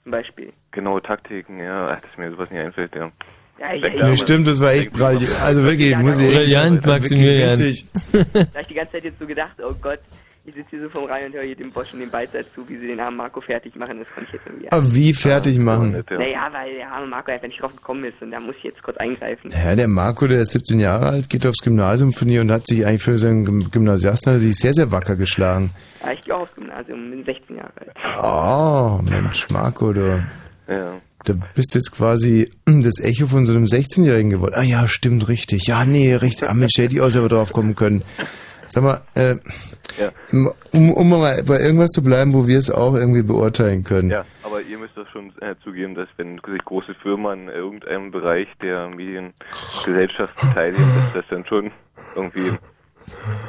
Zum 0.02 0.12
Beispiel. 0.12 0.52
Genau, 0.72 0.98
Taktiken, 0.98 1.60
ja, 1.60 1.88
ach, 1.88 2.00
dass 2.00 2.16
mir 2.16 2.30
sowas 2.30 2.50
nicht 2.50 2.60
einfällt, 2.60 2.94
ja. 2.96 3.12
Ja, 3.60 3.72
ja, 3.74 3.88
ja. 4.08 4.16
Stimmt, 4.16 4.48
das 4.48 4.60
war 4.60 4.72
echt 4.72 4.92
brillant. 4.92 5.22
Also 5.44 5.62
wirklich, 5.62 5.96
muss 5.98 6.18
ich 6.18 6.28
echt 6.28 6.36
Brillant, 6.36 6.82
sagen, 6.82 6.92
Maximilian. 6.94 7.48
Da 7.48 7.54
habe 7.54 7.68
ich 7.68 8.66
die 8.66 8.74
ganze 8.74 8.92
Zeit 8.92 9.04
jetzt 9.04 9.18
so 9.20 9.26
gedacht, 9.26 9.52
oh 9.62 9.74
Gott, 9.80 10.00
ich 10.44 10.54
sitze 10.54 10.70
hier 10.70 10.82
so 10.82 10.88
vom 10.88 11.04
Reihe 11.04 11.26
und 11.26 11.34
höre 11.34 11.44
hier 11.44 11.54
dem 11.56 11.70
Bosch 11.70 11.92
und 11.92 12.00
dem 12.00 12.10
Beizer 12.10 12.40
zu, 12.54 12.68
wie 12.68 12.76
sie 12.76 12.88
den 12.88 12.98
armen 13.00 13.16
Marco 13.16 13.40
fertig 13.40 13.76
machen. 13.76 13.98
Das 14.00 14.08
konnte 14.12 14.28
ich 14.28 14.32
jetzt 14.34 14.46
irgendwie. 14.46 14.72
Aber 14.72 14.94
wie 14.94 15.14
fertig 15.14 15.58
machen? 15.58 16.04
Naja, 16.10 16.48
weil 16.52 16.74
der 16.74 16.90
arme 16.90 17.06
Marco 17.06 17.30
einfach 17.30 17.46
nicht 17.46 17.60
drauf 17.62 17.74
gekommen 17.76 18.04
ist 18.04 18.20
und 18.20 18.30
da 18.32 18.40
muss 18.40 18.56
ich 18.58 18.64
jetzt 18.64 18.82
kurz 18.82 18.96
eingreifen. 18.96 19.52
Ja, 19.52 19.74
der 19.76 19.86
Marco, 19.88 20.26
der 20.26 20.40
ist 20.40 20.50
17 20.52 20.80
Jahre 20.80 21.06
alt, 21.10 21.30
geht 21.30 21.46
aufs 21.46 21.62
Gymnasium 21.62 22.12
von 22.12 22.26
hier 22.28 22.40
und 22.40 22.50
hat 22.50 22.66
sich 22.66 22.84
eigentlich 22.84 23.02
für 23.02 23.18
seinen 23.18 23.44
Gym- 23.44 23.70
Gymnasiasten 23.70 24.30
hat 24.30 24.36
er 24.36 24.40
sich 24.40 24.56
sehr, 24.56 24.74
sehr 24.74 24.90
wacker 24.90 25.14
geschlagen. 25.16 25.70
Ja, 26.04 26.12
ich 26.12 26.20
gehe 26.22 26.34
auch 26.34 26.40
aufs 26.40 26.54
Gymnasium, 26.56 27.10
bin 27.10 27.24
16 27.24 27.56
Jahre 27.56 27.72
alt. 27.76 27.92
Oh, 28.22 29.00
Mensch, 29.08 29.48
Marco, 29.50 29.92
du. 29.92 30.24
Ja. 30.68 30.92
Da 31.24 31.34
bist 31.54 31.72
du 31.74 31.78
jetzt 31.78 31.92
quasi 31.92 32.50
das 32.66 32.98
Echo 32.98 33.28
von 33.28 33.46
so 33.46 33.52
einem 33.52 33.66
16-Jährigen 33.66 34.30
geworden. 34.30 34.54
Ah 34.56 34.62
ja, 34.62 34.88
stimmt, 34.88 35.28
richtig. 35.28 35.68
Ja, 35.68 35.84
nee, 35.84 36.14
richtig. 36.14 36.48
Ah, 36.48 36.54
Mensch, 36.54 36.72
hätte 36.78 36.94
ich 36.94 37.00
auch 37.00 37.10
selber 37.10 37.28
drauf 37.28 37.52
kommen 37.52 37.76
können. 37.76 38.02
Sag 38.72 38.84
mal, 38.84 39.02
äh, 39.14 39.34
Ja. 40.00 40.10
um, 40.72 40.90
um 40.92 41.08
mal 41.10 41.42
bei 41.44 41.60
irgendwas 41.60 41.90
zu 41.90 42.02
bleiben, 42.02 42.32
wo 42.32 42.46
wir 42.46 42.58
es 42.58 42.70
auch 42.70 42.94
irgendwie 42.94 43.22
beurteilen 43.22 43.84
können. 43.84 44.08
Ja, 44.08 44.24
aber 44.42 44.62
ihr 44.62 44.78
müsst 44.78 44.96
doch 44.96 45.06
schon 45.12 45.30
äh, 45.42 45.54
zugeben, 45.62 45.94
dass 45.94 46.08
wenn 46.16 46.38
sich 46.50 46.64
große 46.64 46.94
Firmen 47.02 47.42
in 47.42 47.48
irgendeinem 47.54 48.10
Bereich 48.10 48.48
der 48.62 48.88
Mediengesellschaft 48.88 50.34
beteiligen, 50.40 50.82
dass 50.94 51.12
das 51.12 51.24
dann 51.28 51.44
schon 51.44 51.70
irgendwie 52.16 52.50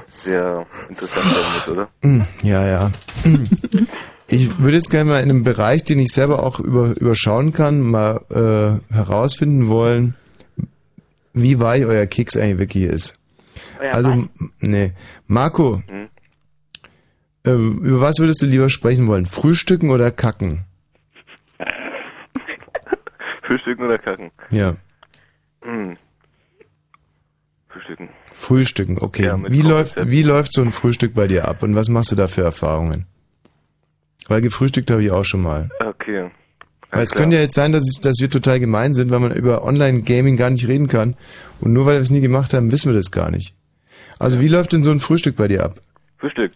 sehr 0.09 0.65
interessant 0.89 1.25
sein 1.33 1.53
muss, 1.55 1.67
oder? 1.69 1.87
Hm, 2.01 2.25
Ja, 2.43 2.67
ja. 2.67 2.91
Hm. 3.23 3.47
Ich 4.27 4.59
würde 4.59 4.75
jetzt 4.77 4.89
gerne 4.89 5.09
mal 5.11 5.21
in 5.23 5.29
einem 5.29 5.43
Bereich, 5.45 5.83
den 5.85 5.99
ich 5.99 6.09
selber 6.09 6.43
auch 6.43 6.59
über, 6.59 6.95
überschauen 6.99 7.53
kann, 7.53 7.79
mal 7.79 8.21
äh, 8.91 8.93
herausfinden 8.93 9.69
wollen, 9.69 10.15
wie 11.33 11.59
weich 11.61 11.85
euer 11.85 12.07
Keks 12.07 12.35
eigentlich 12.35 12.57
wirklich 12.59 12.83
ist. 12.83 13.15
Euer 13.83 13.93
also, 13.93 14.09
was? 14.09 14.17
m- 14.17 14.29
nee. 14.59 14.91
Marco, 15.27 15.81
Hm? 15.87 16.07
ähm, 17.45 17.79
über 17.83 18.01
was 18.01 18.17
würdest 18.19 18.41
du 18.41 18.45
lieber 18.45 18.69
sprechen 18.69 19.07
wollen? 19.07 19.25
Frühstücken 19.25 19.89
oder 19.91 20.09
kacken? 20.11 20.63
Frühstücken 23.43 23.83
oder 23.85 23.97
kacken? 23.97 24.31
Ja, 24.49 24.75
Hm. 25.63 25.97
Frühstücken. 27.69 28.09
Frühstücken, 28.33 28.97
okay. 28.99 29.23
Ja, 29.25 29.39
wie, 29.49 29.61
läuft, 29.61 29.95
wie 30.09 30.23
läuft 30.23 30.53
so 30.53 30.61
ein 30.61 30.71
Frühstück 30.71 31.13
bei 31.13 31.27
dir 31.27 31.47
ab 31.47 31.63
und 31.63 31.75
was 31.75 31.87
machst 31.89 32.11
du 32.11 32.15
da 32.15 32.27
für 32.27 32.43
Erfahrungen? 32.43 33.05
Weil 34.27 34.41
gefrühstückt 34.41 34.91
habe 34.91 35.03
ich 35.03 35.11
auch 35.11 35.23
schon 35.25 35.41
mal. 35.41 35.69
Okay. 35.79 36.29
Weil 36.91 37.03
es 37.03 37.11
klar. 37.11 37.23
könnte 37.23 37.37
ja 37.37 37.41
jetzt 37.41 37.55
sein, 37.55 37.71
dass, 37.71 37.81
es, 37.83 37.99
dass 37.99 38.19
wir 38.19 38.29
total 38.29 38.59
gemein 38.59 38.93
sind, 38.93 39.09
weil 39.09 39.19
man 39.19 39.31
über 39.33 39.63
Online-Gaming 39.63 40.37
gar 40.37 40.49
nicht 40.51 40.67
reden 40.67 40.87
kann. 40.87 41.15
Und 41.61 41.73
nur 41.73 41.85
weil 41.85 41.95
wir 41.95 42.01
es 42.01 42.11
nie 42.11 42.21
gemacht 42.21 42.53
haben, 42.53 42.71
wissen 42.71 42.91
wir 42.91 42.95
das 42.97 43.09
gar 43.11 43.31
nicht. 43.31 43.55
Also 44.23 44.39
wie 44.39 44.47
läuft 44.47 44.73
denn 44.73 44.83
so 44.83 44.91
ein 44.91 44.99
Frühstück 44.99 45.35
bei 45.35 45.47
dir 45.47 45.63
ab? 45.63 45.75
Frühstück. 46.17 46.51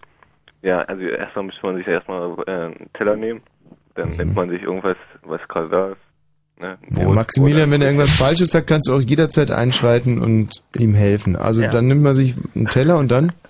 Ja, 0.61 0.79
also 0.79 1.03
erstmal 1.03 1.45
müsste 1.45 1.65
man 1.65 1.75
sich 1.77 1.87
erstmal 1.87 2.35
äh, 2.47 2.51
einen 2.51 2.89
Teller 2.93 3.15
nehmen. 3.15 3.41
Dann 3.95 4.15
nimmt 4.15 4.35
man 4.35 4.49
sich 4.49 4.61
irgendwas, 4.63 4.97
was 5.23 5.41
gerade 5.47 5.69
da 5.69 5.87
ist. 5.89 5.97
Ne? 6.59 6.77
ein 6.89 6.97
Ja, 6.97 7.05
Brot 7.05 7.15
Maximilian, 7.15 7.69
wenn 7.71 7.81
er 7.81 7.87
irgendwas 7.89 8.15
Falsches 8.15 8.49
sagt, 8.49 8.67
kannst 8.67 8.87
du 8.87 8.93
auch 8.95 9.01
jederzeit 9.01 9.51
einschreiten 9.51 10.19
und 10.21 10.63
ihm 10.75 10.93
helfen. 10.95 11.35
Also 11.35 11.61
Ja. 11.61 11.69
dann 11.69 11.85
nimmt 11.87 12.01
man 12.01 12.15
sich 12.15 12.35
einen 12.55 12.67
Teller 12.67 12.97
und 12.97 13.11
dann? 13.11 13.31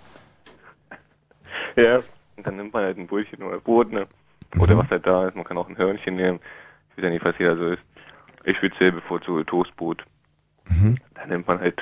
Ja, 1.76 1.98
und 2.36 2.48
dann 2.48 2.56
nimmt 2.58 2.74
man 2.74 2.84
halt 2.84 2.98
ein 2.98 3.06
Brötchen 3.08 3.44
oder 3.44 3.60
Brot, 3.60 3.92
ne? 3.92 4.08
Oder 4.60 4.74
Mhm. 4.76 4.80
was 4.80 4.90
halt 4.90 5.06
da 5.08 5.28
ist. 5.28 5.36
Man 5.36 5.44
kann 5.46 5.58
auch 5.58 5.70
ein 5.70 5.78
Hörnchen 5.78 6.16
nehmen. 6.16 6.40
Ich 6.92 6.98
weiß 6.98 7.04
ja 7.04 7.10
nicht, 7.12 7.24
was 7.26 7.36
jeder 7.38 7.56
so 7.56 7.66
ist. 7.68 7.82
Ich 8.46 8.58
speziell 8.58 8.92
bevorzuge 8.94 9.46
Toastbrot. 9.46 10.04
Mhm. 10.70 10.98
Dann 11.14 11.30
nimmt 11.30 11.48
man 11.48 11.60
halt 11.60 11.80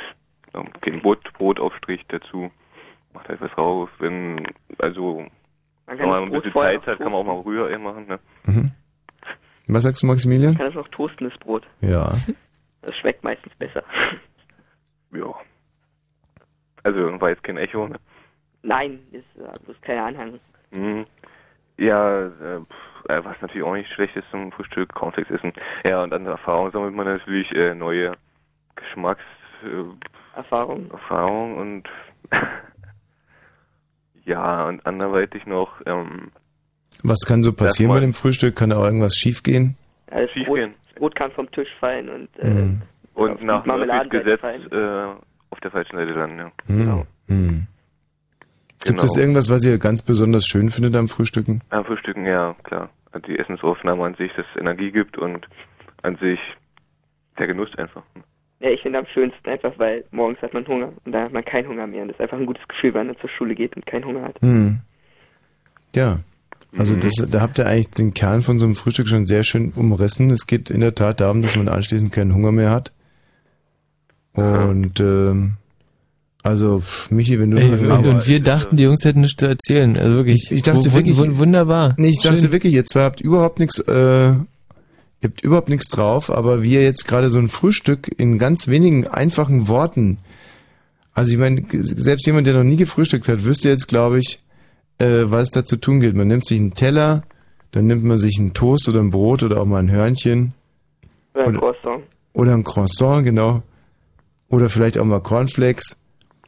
ähm, 0.55 0.69
den 0.85 1.01
Brot, 1.01 1.21
Brotaufstrich 1.33 2.05
dazu. 2.07 2.51
Macht 3.13 3.29
halt 3.29 3.41
was 3.41 3.57
raus. 3.57 3.89
Wenn, 3.99 4.45
also, 4.79 5.19
Man 5.19 5.29
wenn 5.87 5.97
kann 5.97 6.09
man 6.09 6.31
das 6.31 6.33
ein 6.33 6.41
bisschen 6.41 6.61
Zeit 6.61 6.87
hat, 6.87 6.97
kann 6.97 7.11
man 7.11 7.21
auch 7.21 7.23
mal 7.23 7.39
Rührei 7.41 7.77
machen, 7.77 8.07
ne? 8.07 8.19
Mhm. 8.45 8.71
Was 9.67 9.83
sagst 9.83 10.03
du, 10.03 10.07
Maximilian? 10.07 10.53
Man 10.53 10.57
kann 10.57 10.73
das 10.73 10.77
auch 10.77 10.89
toasten, 10.89 11.29
das 11.29 11.37
Brot. 11.39 11.65
Ja. 11.81 12.13
Das 12.81 12.95
schmeckt 12.97 13.23
meistens 13.23 13.53
besser. 13.55 13.83
Ja. 15.13 15.33
Also, 16.83 17.21
war 17.21 17.29
jetzt 17.29 17.43
kein 17.43 17.55
Echo, 17.55 17.87
ne? 17.87 17.95
Nein, 18.63 18.99
ist 19.13 19.23
äh, 19.37 19.57
bloß 19.63 19.79
kleiner 19.79 20.07
Anhang. 20.07 20.39
Mhm. 20.71 21.05
Ja, 21.77 22.25
äh, 22.25 22.59
äh, 23.07 23.23
was 23.23 23.39
natürlich 23.41 23.63
auch 23.63 23.73
nicht 23.75 23.89
schlecht 23.91 24.15
ist 24.15 24.29
zum 24.31 24.51
Frühstück, 24.51 24.93
Cornflakes 24.93 25.31
essen. 25.31 25.53
Ja, 25.85 26.03
und 26.03 26.13
an 26.13 26.25
Erfahrung 26.25 26.71
sammelt 26.71 26.93
man 26.93 27.05
natürlich 27.05 27.49
äh, 27.55 27.75
neue 27.75 28.13
Geschmacks 28.75 29.23
äh, 29.63 29.83
Erfahrung. 30.35 30.91
Erfahrung 30.91 31.57
und 31.57 31.83
ja, 34.25 34.65
und 34.67 34.85
anderweitig 34.85 35.45
noch 35.45 35.69
ähm, 35.85 36.31
Was 37.03 37.21
kann 37.25 37.43
so 37.43 37.53
passieren 37.53 37.91
bei 37.93 37.99
dem 37.99 38.13
Frühstück? 38.13 38.55
Kann 38.55 38.69
da 38.71 38.77
auch 38.77 38.85
irgendwas 38.85 39.15
schiefgehen? 39.15 39.77
Ja, 40.11 40.21
das 40.21 40.27
Brot, 40.27 40.33
Schiefgehen. 40.33 40.73
das 40.87 40.95
Brot 40.95 41.15
kann 41.15 41.31
vom 41.31 41.51
Tisch 41.51 41.69
fallen 41.79 42.09
und 42.09 42.29
äh, 42.39 42.47
Mhm. 42.47 42.81
und 43.13 43.43
nach 43.43 43.65
Murphys 43.65 44.71
äh, 44.71 45.05
auf 45.49 45.59
der 45.61 45.71
falschen 45.71 45.95
Seite 45.95 46.13
dann, 46.13 46.37
ja. 46.37 46.51
Mhm. 46.67 47.03
Mhm. 47.27 47.67
Gibt 48.83 48.99
Genau. 48.99 49.03
es 49.03 49.17
irgendwas, 49.17 49.49
was 49.49 49.65
ihr 49.65 49.77
ganz 49.79 50.01
besonders 50.03 50.45
schön 50.45 50.69
findet 50.69 50.95
am 50.95 51.07
Frühstücken? 51.07 51.61
Am 51.69 51.85
Frühstücken, 51.85 52.25
ja, 52.25 52.53
klar. 52.63 52.89
Also 53.11 53.25
die 53.27 53.39
Essensaufnahme 53.39 54.03
an 54.03 54.15
sich, 54.15 54.31
das 54.35 54.45
Energie 54.59 54.91
gibt 54.91 55.17
und 55.17 55.47
an 56.03 56.17
sich 56.17 56.39
der 57.39 57.47
Genuss 57.47 57.73
einfach. 57.77 58.03
Ja, 58.65 58.71
ich 58.71 58.81
finde 58.81 58.97
am 58.97 59.05
schönsten 59.13 59.47
einfach, 59.47 59.73
weil 59.77 60.03
morgens 60.09 60.41
hat 60.41 60.53
man 60.55 60.65
Hunger 60.67 60.91
und 61.05 61.11
dann 61.11 61.25
hat 61.25 61.33
man 61.33 61.45
keinen 61.45 61.67
Hunger 61.67 61.85
mehr. 61.85 62.01
Und 62.01 62.07
das 62.07 62.15
ist 62.15 62.21
einfach 62.21 62.39
ein 62.39 62.47
gutes 62.47 62.67
Gefühl, 62.67 62.95
wenn 62.95 63.05
man 63.07 63.15
zur 63.19 63.29
Schule 63.29 63.53
geht 63.53 63.75
und 63.75 63.85
keinen 63.85 64.05
Hunger 64.05 64.23
hat. 64.23 64.41
Mhm. 64.41 64.79
Ja. 65.93 66.19
Also 66.75 66.95
Mhm. 66.95 66.99
das, 67.01 67.13
da 67.29 67.41
habt 67.41 67.59
ihr 67.59 67.67
eigentlich 67.67 67.91
den 67.91 68.13
Kern 68.15 68.41
von 68.41 68.57
so 68.57 68.65
einem 68.65 68.75
Frühstück 68.75 69.07
schon 69.07 69.27
sehr 69.27 69.43
schön 69.43 69.71
umrissen. 69.75 70.31
Es 70.31 70.47
geht 70.47 70.71
in 70.71 70.79
der 70.81 70.95
Tat 70.95 71.21
darum, 71.21 71.43
dass 71.43 71.55
man 71.55 71.67
anschließend 71.69 72.11
keinen 72.11 72.33
Hunger 72.33 72.51
mehr 72.51 72.71
hat. 72.71 72.91
Und 74.33 74.99
ähm, 74.99 75.53
also 76.43 76.81
Michi, 77.09 77.39
wenn 77.39 77.51
du 77.51 77.57
Ey, 77.57 77.69
und, 77.69 78.07
und 78.07 78.27
wir 78.27 78.39
dachten, 78.41 78.75
die 78.77 78.83
Jungs 78.83 79.05
hätten 79.05 79.21
nichts 79.21 79.37
zu 79.39 79.45
erzählen. 79.45 79.97
Also 79.97 80.15
wirklich. 80.15 80.43
Ich, 80.45 80.51
ich 80.51 80.61
dachte 80.63 80.91
wirklich, 80.93 81.17
wu- 81.17 81.37
wunderbar. 81.37 81.95
Nee, 81.97 82.09
ich 82.09 82.21
dachte 82.21 82.41
Schön. 82.41 82.51
wirklich, 82.51 82.73
ihr 82.73 82.85
zwei 82.85 83.03
habt 83.03 83.21
überhaupt 83.21 83.59
nichts, 83.59 83.79
äh, 83.79 84.33
habt 85.25 85.41
überhaupt 85.41 85.69
nichts 85.69 85.89
drauf, 85.89 86.29
aber 86.29 86.63
wie 86.63 86.73
ihr 86.73 86.83
jetzt 86.83 87.07
gerade 87.07 87.29
so 87.29 87.39
ein 87.39 87.49
Frühstück 87.49 88.09
in 88.17 88.39
ganz 88.39 88.67
wenigen 88.67 89.07
einfachen 89.07 89.67
Worten, 89.67 90.17
also 91.13 91.31
ich 91.31 91.37
meine, 91.37 91.63
selbst 91.71 92.25
jemand, 92.25 92.45
der 92.47 92.53
noch 92.55 92.63
nie 92.63 92.75
gefrühstückt 92.75 93.27
hat, 93.27 93.43
wüsste 93.43 93.69
jetzt, 93.69 93.87
glaube 93.87 94.19
ich, 94.19 94.39
äh, 94.97 95.23
was 95.25 95.49
da 95.49 95.63
zu 95.63 95.77
tun 95.77 95.99
gilt. 96.01 96.15
Man 96.15 96.27
nimmt 96.27 96.45
sich 96.45 96.59
einen 96.59 96.73
Teller, 96.73 97.23
dann 97.71 97.87
nimmt 97.87 98.03
man 98.03 98.17
sich 98.17 98.37
einen 98.39 98.53
Toast 98.53 98.87
oder 98.89 98.99
ein 98.99 99.11
Brot 99.11 99.43
oder 99.43 99.61
auch 99.61 99.65
mal 99.65 99.79
ein 99.79 99.91
Hörnchen 99.91 100.53
Oder 101.33 101.47
ein 101.47 101.57
Croissant. 101.57 102.03
oder 102.33 102.53
ein 102.53 102.63
Croissant, 102.63 103.23
genau. 103.25 103.63
Oder 104.49 104.69
vielleicht 104.69 104.97
auch 104.97 105.05
mal 105.05 105.21
Cornflakes. 105.21 105.97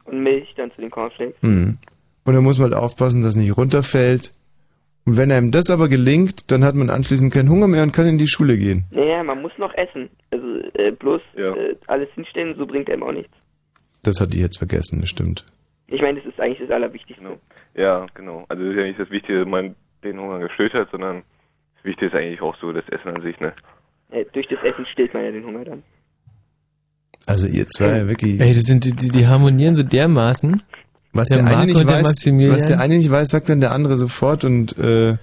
Und 0.06 0.24
Milch 0.24 0.54
dann 0.56 0.72
zu 0.72 0.82
den 0.82 0.90
Cornflakes. 0.90 1.36
Mhm. 1.42 1.78
Und 2.26 2.34
dann 2.34 2.44
muss 2.44 2.58
man 2.58 2.72
halt 2.72 2.82
aufpassen, 2.82 3.24
dass 3.24 3.36
nicht 3.36 3.56
runterfällt. 3.56 4.32
Und 5.08 5.16
wenn 5.16 5.32
einem 5.32 5.52
das 5.52 5.70
aber 5.70 5.88
gelingt, 5.88 6.52
dann 6.52 6.66
hat 6.66 6.76
man 6.76 6.90
anschließend 6.90 7.34
keinen 7.34 7.50
Hunger 7.50 7.68
mehr 7.68 7.82
und 7.82 7.94
kann 7.94 8.08
in 8.08 8.18
die 8.18 8.28
Schule 8.28 8.58
gehen. 8.58 8.84
Naja, 8.92 9.24
man 9.24 9.42
muss 9.42 9.54
noch 9.58 9.74
essen. 9.76 10.10
Also 10.32 10.46
äh, 10.74 10.92
bloß 10.92 11.22
äh, 11.38 11.76
alles 11.88 12.10
hinstellen, 12.12 12.56
so 12.58 12.66
bringt 12.68 12.92
einem 12.92 13.04
auch 13.04 13.14
nichts. 13.14 13.32
Das 14.04 14.20
hatte 14.20 14.36
ich 14.36 14.42
jetzt 14.42 14.58
vergessen, 14.58 15.00
das 15.00 15.10
stimmt. 15.10 15.46
Ich 15.88 16.02
meine, 16.02 16.20
das 16.20 16.28
ist 16.28 16.42
eigentlich 16.42 16.60
das 16.60 16.72
Allerwichtigste. 16.72 17.40
Ja, 17.78 18.06
genau. 18.16 18.44
Also 18.50 18.64
es 18.64 18.72
ist 18.72 18.78
ja 18.80 18.84
nicht 18.84 19.00
das 19.00 19.10
Wichtige, 19.10 19.40
dass 19.40 19.48
man 19.48 19.76
den 20.04 20.20
Hunger 20.20 20.40
gestillt 20.40 20.74
hat, 20.74 20.92
sondern 20.92 21.24
das 21.78 21.86
Wichtige 21.86 22.08
ist 22.08 22.14
eigentlich 22.14 22.42
auch 22.42 22.58
so 22.58 22.74
das 22.74 22.84
Essen 22.90 23.08
an 23.08 23.22
sich, 23.22 23.40
ne? 23.40 23.54
Äh, 24.12 24.26
durch 24.34 24.50
das 24.50 24.62
Essen 24.62 24.86
stillt 24.88 25.14
man 25.14 25.24
ja 25.24 25.32
den 25.32 25.46
Hunger 25.46 25.64
dann. 25.64 25.84
Also 27.26 27.48
ihr 27.48 27.66
zwei 27.68 28.08
wirklich. 28.10 28.42
Ey, 28.42 28.54
die, 28.54 28.60
sind, 28.60 28.84
die, 28.84 28.92
die, 28.92 29.08
die 29.08 29.26
harmonieren 29.26 29.76
so 29.76 29.84
dermaßen. 29.84 30.64
Was 31.18 31.28
der 31.30 31.44
der, 31.44 31.48
eine 31.58 31.66
nicht 31.66 31.80
der 31.80 31.88
weiß, 31.88 32.06
was 32.06 32.66
der 32.66 32.80
eine 32.80 32.96
nicht 32.98 33.12
weiß, 33.12 33.30
sagt 33.30 33.50
dann 33.50 33.60
der 33.60 33.72
andere 33.72 33.98
sofort 33.98 34.44
und 34.46 34.78
äh, 34.78 35.16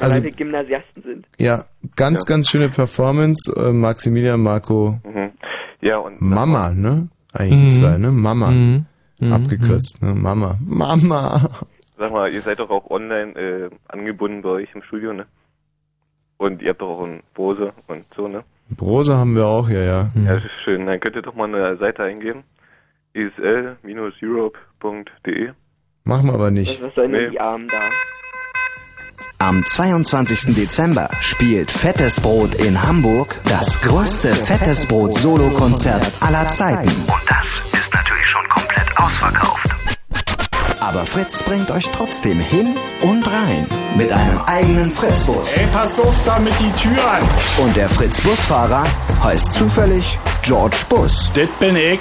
also 0.00 0.16
weil 0.16 0.24
wir 0.24 0.30
Gymnasiasten 0.32 1.02
sind. 1.02 1.26
ja, 1.38 1.64
ganz, 1.96 2.26
ganz 2.26 2.48
schöne 2.50 2.68
Performance, 2.68 3.52
äh, 3.56 3.72
Maximilian, 3.72 4.40
Marco, 4.40 4.98
Mhm. 5.04 5.30
Ja, 5.80 5.98
und 5.98 6.20
Mama, 6.20 6.70
ne? 6.70 7.08
Eigentlich 7.32 7.60
die 7.60 7.66
Mhm. 7.66 7.70
zwei, 7.70 7.98
ne? 7.98 8.10
Mama. 8.10 8.50
Mhm. 8.50 8.86
Mhm. 9.20 9.32
Abgekürzt, 9.32 10.02
ne? 10.02 10.14
Mama. 10.14 10.58
Mama. 10.64 11.50
Sag 11.98 12.10
mal, 12.12 12.32
ihr 12.32 12.40
seid 12.40 12.58
doch 12.58 12.70
auch 12.70 12.90
online 12.90 13.32
äh, 13.38 13.70
angebunden 13.88 14.42
bei 14.42 14.48
euch 14.50 14.68
im 14.74 14.82
Studio, 14.82 15.12
ne? 15.12 15.26
Und 16.38 16.62
ihr 16.62 16.70
habt 16.70 16.80
doch 16.80 16.88
auch 16.98 17.04
einen 17.04 17.22
Bose 17.34 17.72
und 17.86 18.04
so, 18.14 18.28
ne? 18.28 18.42
Brose 18.70 19.14
haben 19.16 19.36
wir 19.36 19.46
auch, 19.46 19.68
ja, 19.68 19.80
ja. 19.82 20.10
Ja, 20.14 20.34
das 20.34 20.44
ist 20.44 20.50
schön. 20.64 20.86
Dann 20.86 20.98
könnt 20.98 21.16
ihr 21.16 21.22
doch 21.22 21.34
mal 21.34 21.44
eine 21.54 21.76
Seite 21.76 22.02
eingeben. 22.02 22.42
esl-europe.de 23.14 25.52
Machen 26.06 26.26
wir 26.26 26.34
aber 26.34 26.50
nicht. 26.50 26.82
Was 26.82 26.94
sollen 26.94 27.12
denn 27.12 27.24
Nee. 27.24 27.30
die 27.30 27.40
Armen 27.40 27.66
da? 27.68 27.88
Am 29.38 29.64
22. 29.64 30.54
Dezember 30.54 31.08
spielt 31.20 31.70
Fettes 31.70 32.20
Brot 32.20 32.54
in 32.54 32.82
Hamburg 32.82 33.40
das 33.44 33.80
größte 33.80 34.28
Fettes 34.34 34.84
Brot 34.86 35.14
Solokonzert 35.14 36.02
aller 36.20 36.46
Zeiten. 36.48 36.88
Und 36.88 37.22
das 37.28 37.46
ist 37.72 37.92
natürlich 37.92 38.26
schon 38.26 38.46
komplett 38.48 38.98
ausverkauft. 38.98 39.63
Aber 40.84 41.06
Fritz 41.06 41.42
bringt 41.42 41.70
euch 41.70 41.86
trotzdem 41.92 42.38
hin 42.40 42.74
und 43.00 43.26
rein 43.26 43.66
mit 43.96 44.12
einem 44.12 44.38
eigenen 44.42 44.90
Fritz-Bus. 44.90 45.56
Ey, 45.56 45.66
pass 45.72 45.98
auf 45.98 46.14
da 46.26 46.38
mit 46.38 46.52
die 46.60 46.70
Türen. 46.72 47.64
Und 47.64 47.74
der 47.74 47.88
Fritz-Busfahrer 47.88 48.84
heißt 49.22 49.54
zufällig 49.54 50.18
George 50.42 50.76
Bus. 50.90 51.30
Das 51.32 51.48
bin 51.58 51.76
ich. 51.76 52.00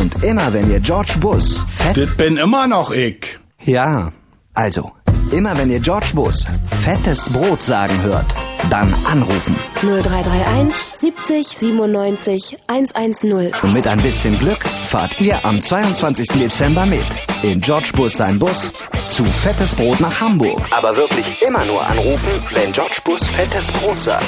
Und 0.00 0.22
immer 0.22 0.52
wenn 0.52 0.70
ihr 0.70 0.78
George 0.78 1.16
Bus 1.18 1.64
fett... 1.66 1.96
Das 1.96 2.16
bin 2.16 2.36
immer 2.36 2.68
noch 2.68 2.92
ich. 2.92 3.36
Ja, 3.64 4.12
also, 4.54 4.92
immer 5.32 5.56
wenn 5.58 5.70
ihr 5.70 5.80
George 5.80 6.10
Bus 6.14 6.44
fettes 6.82 7.30
Brot 7.30 7.62
sagen 7.62 8.02
hört, 8.02 8.26
Dann 8.70 8.94
anrufen. 9.04 9.54
0331 9.82 10.74
70 10.96 11.48
97 11.48 12.56
110. 12.66 13.52
Und 13.62 13.72
mit 13.74 13.86
ein 13.86 13.98
bisschen 14.00 14.38
Glück 14.38 14.64
fahrt 14.86 15.20
ihr 15.20 15.38
am 15.44 15.60
22. 15.60 16.28
Dezember 16.28 16.86
mit. 16.86 17.04
In 17.42 17.60
George 17.60 17.90
Bus 17.94 18.14
sein 18.14 18.38
Bus 18.38 18.72
zu 19.10 19.24
Fettes 19.24 19.74
Brot 19.74 20.00
nach 20.00 20.20
Hamburg. 20.20 20.60
Aber 20.70 20.96
wirklich 20.96 21.26
immer 21.46 21.64
nur 21.66 21.86
anrufen, 21.86 22.30
wenn 22.52 22.72
George 22.72 22.98
Bus 23.04 23.22
Fettes 23.26 23.66
Brot 23.72 24.00
sagt. 24.00 24.24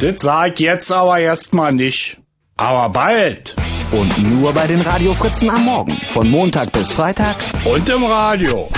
Das 0.00 0.20
sag 0.22 0.54
ich 0.54 0.60
jetzt 0.60 0.90
aber 0.92 1.18
erstmal 1.18 1.72
nicht. 1.72 2.18
Aber 2.56 2.90
bald. 2.90 3.56
Und 3.92 4.18
nur 4.30 4.52
bei 4.52 4.66
den 4.66 4.80
Radiofritzen 4.80 5.50
am 5.50 5.64
Morgen. 5.64 5.92
Von 6.12 6.30
Montag 6.30 6.70
bis 6.72 6.92
Freitag. 6.92 7.36
Und 7.64 7.88
im 7.88 8.04
Radio. 8.04 8.68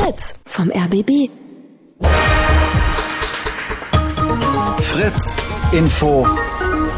Fritz 0.00 0.34
vom 0.46 0.70
RBB. 0.70 1.30
Fritz 4.80 5.36
Info 5.72 6.26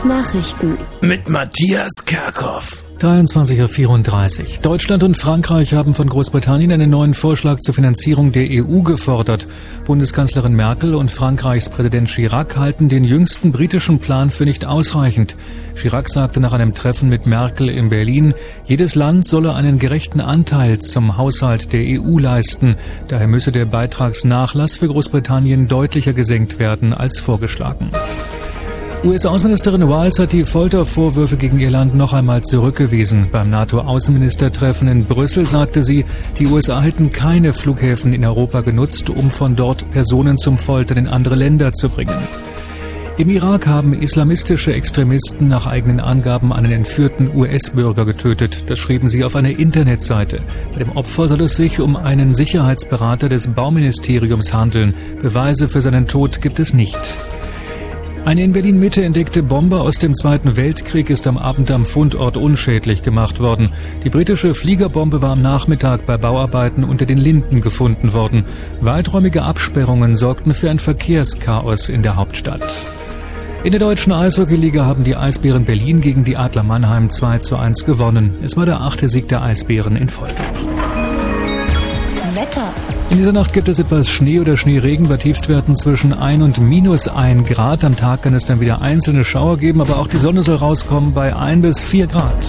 Nachrichten. 0.05 0.79
Mit 1.01 1.29
Matthias 1.29 2.05
Kerkhoff. 2.05 2.83
23.34 2.99 4.41
Uhr. 4.41 4.47
Deutschland 4.63 5.03
und 5.05 5.17
Frankreich 5.17 5.75
haben 5.75 5.95
von 5.95 6.09
Großbritannien 6.09 6.73
einen 6.73 6.91
neuen 6.91 7.15
Vorschlag 7.15 7.61
zur 7.61 7.75
Finanzierung 7.75 8.33
der 8.33 8.49
EU 8.51 8.83
gefordert. 8.83 9.47
Bundeskanzlerin 9.85 10.55
Merkel 10.55 10.95
und 10.97 11.11
Frankreichs 11.11 11.69
Präsident 11.69 12.09
Chirac 12.09 12.57
halten 12.57 12.89
den 12.89 13.05
jüngsten 13.05 13.53
britischen 13.53 14.01
Plan 14.01 14.31
für 14.31 14.45
nicht 14.45 14.65
ausreichend. 14.65 15.37
Chirac 15.77 16.09
sagte 16.09 16.41
nach 16.41 16.53
einem 16.53 16.75
Treffen 16.75 17.09
mit 17.09 17.27
Merkel 17.27 17.69
in 17.69 17.89
Berlin, 17.89 18.35
jedes 18.65 18.97
Land 18.97 19.27
solle 19.27 19.55
einen 19.55 19.79
gerechten 19.79 20.21
Anteil 20.21 20.81
zum 20.81 21.17
Haushalt 21.17 21.73
der 21.73 21.83
EU 21.83 22.19
leisten. 22.19 22.77
Daher 23.07 23.29
müsse 23.29 23.53
der 23.53 23.67
Beitragsnachlass 23.67 24.75
für 24.75 24.89
Großbritannien 24.89 25.69
deutlicher 25.69 26.13
gesenkt 26.13 26.59
werden 26.59 26.93
als 26.93 27.21
vorgeschlagen. 27.21 27.91
US-Außenministerin 29.05 29.89
Wise 29.89 30.23
hat 30.23 30.33
die 30.33 30.45
Foltervorwürfe 30.45 31.37
gegen 31.37 31.59
ihr 31.59 31.73
Land 31.73 31.93
noch 31.93 32.13
einmal 32.13 32.43
zurückgewiesen. 32.45 33.31
Beim 33.33 33.51
NATO-Außenministertreffen 33.51 34.87
in 34.87 35.07
Brüssel 35.07 35.45
sagte 35.45 35.83
sie, 35.83 36.05
die 36.39 36.47
USA 36.47 36.81
hätten 36.81 37.11
keine 37.11 37.53
Flughäfen 37.53 38.13
in 38.13 38.25
Europa 38.25 38.61
genutzt, 38.61 39.11
um 39.11 39.33
von 39.33 39.57
dort 39.57 39.91
Personen 39.91 40.39
zum 40.39 40.57
Foltern 40.57 40.99
in 40.99 41.09
andere 41.09 41.35
Länder 41.35 41.73
zu 41.73 41.89
bringen. 41.89 42.17
Im 43.19 43.29
Irak 43.29 43.67
haben 43.67 43.93
islamistische 43.93 44.73
Extremisten 44.73 45.49
nach 45.49 45.67
eigenen 45.67 45.99
Angaben 45.99 46.53
einen 46.53 46.71
entführten 46.71 47.35
US-Bürger 47.35 48.05
getötet. 48.05 48.71
Das 48.71 48.79
schrieben 48.79 49.09
sie 49.09 49.25
auf 49.25 49.35
einer 49.35 49.59
Internetseite. 49.59 50.43
Bei 50.73 50.79
dem 50.79 50.93
Opfer 50.93 51.27
soll 51.27 51.41
es 51.41 51.57
sich 51.57 51.81
um 51.81 51.97
einen 51.97 52.35
Sicherheitsberater 52.35 53.29
des 53.29 53.49
Bauministeriums 53.49 54.55
handeln. 54.55 54.95
Beweise 55.21 55.67
für 55.67 55.83
seinen 55.83 56.07
Tod 56.07 56.41
gibt 56.41 56.61
es 56.61 56.73
nicht. 56.73 56.99
Eine 58.25 58.45
in 58.45 58.53
Berlin-Mitte 58.53 59.03
entdeckte 59.03 59.43
Bombe 59.43 59.81
aus 59.81 59.97
dem 59.97 60.15
Zweiten 60.15 60.57
Weltkrieg 60.57 61.11
ist 61.11 61.27
am 61.27 61.37
Abend 61.37 61.73
am 61.73 61.85
Fundort 61.85 62.37
unschädlich 62.37 63.03
gemacht 63.03 63.41
worden. 63.41 63.71
Die 64.05 64.11
britische 64.11 64.55
Fliegerbombe 64.55 65.21
war 65.23 65.33
am 65.33 65.43
Nachmittag 65.43 66.07
bei 66.07 66.17
Bauarbeiten 66.17 66.85
unter 66.85 67.05
den 67.05 67.19
Linden 67.19 67.61
gefunden 67.61 68.13
worden. 68.13 68.45
Weiträumige 68.81 69.43
Absperrungen 69.43 70.15
sorgten 70.15 70.55
für 70.55 70.71
ein 70.71 70.79
Verkehrschaos 70.79 71.89
in 71.89 72.05
der 72.05 72.15
Hauptstadt. 72.15 72.65
In 73.65 73.73
der 73.73 73.81
deutschen 73.81 74.13
Eishockeyliga 74.13 74.85
haben 74.85 75.03
die 75.03 75.17
Eisbären 75.17 75.65
Berlin 75.65 76.01
gegen 76.01 76.23
die 76.23 76.37
Adler 76.37 76.63
Mannheim 76.63 77.11
2 77.11 77.39
zu 77.39 77.57
1 77.57 77.85
gewonnen. 77.85 78.35
Es 78.45 78.57
war 78.57 78.67
der 78.67 78.83
achte 78.83 79.09
Sieg 79.09 79.27
der 79.29 79.43
Eisbären 79.43 79.97
in 79.97 80.09
Folge. 80.09 80.35
In 83.13 83.19
dieser 83.19 83.33
Nacht 83.33 83.53
gibt 83.53 83.69
es 83.69 83.79
etwas 83.79 84.09
Schnee 84.09 84.41
oder 84.41 84.57
Schneeregen 84.57 85.07
bei 85.07 85.19
Tiefstwerten 85.19 85.77
zwischen 85.77 86.15
1 86.15 86.43
und 86.43 86.61
minus 86.67 87.09
1 87.09 87.47
Grad. 87.47 87.85
Am 87.85 87.95
Tag 87.95 88.23
kann 88.23 88.33
es 88.33 88.47
dann 88.47 88.59
wieder 88.59 88.81
einzelne 88.81 89.23
Schauer 89.23 89.59
geben, 89.59 89.83
aber 89.83 89.99
auch 89.99 90.07
die 90.07 90.17
Sonne 90.17 90.43
soll 90.43 90.57
rauskommen 90.57 91.13
bei 91.13 91.37
1 91.37 91.61
bis 91.61 91.79
4 91.83 92.07
Grad. 92.07 92.43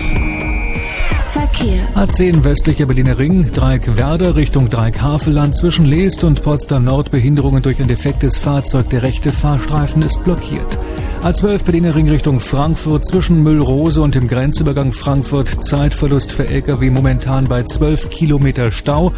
Verkehr. 1.34 1.90
A10 1.96 2.44
westlicher 2.44 2.86
Berliner 2.86 3.18
Ring, 3.18 3.52
Dreieck 3.52 3.98
Werder 3.98 4.36
Richtung 4.36 4.70
Dreieck 4.70 5.02
Havelland 5.02 5.58
zwischen 5.58 5.84
Leest 5.84 6.24
und 6.24 6.44
Potsdam 6.44 6.86
Nord 6.86 7.10
Behinderungen 7.10 7.64
durch 7.64 7.82
ein 7.82 7.88
defektes 7.88 8.38
Fahrzeug. 8.38 8.90
Der 8.92 9.02
rechte 9.02 9.32
Fahrstreifen 9.32 10.04
ist 10.04 10.24
blockiert. 10.24 10.78
A12 11.24 11.64
Berliner 11.66 11.96
Ring 11.96 12.08
Richtung 12.08 12.40
Frankfurt 12.40 13.08
zwischen 13.08 13.42
Müllrose 13.42 14.02
und 14.02 14.14
dem 14.14 14.28
Grenzübergang 14.28 14.94
Frankfurt 14.94 15.66
Zeitverlust 15.66 16.32
für 16.32 16.48
Lkw 16.48 16.92
momentan 16.92 17.48
bei 17.48 17.64
12 17.64 18.10
Kilometer 18.10 18.70
Stau 18.70 19.12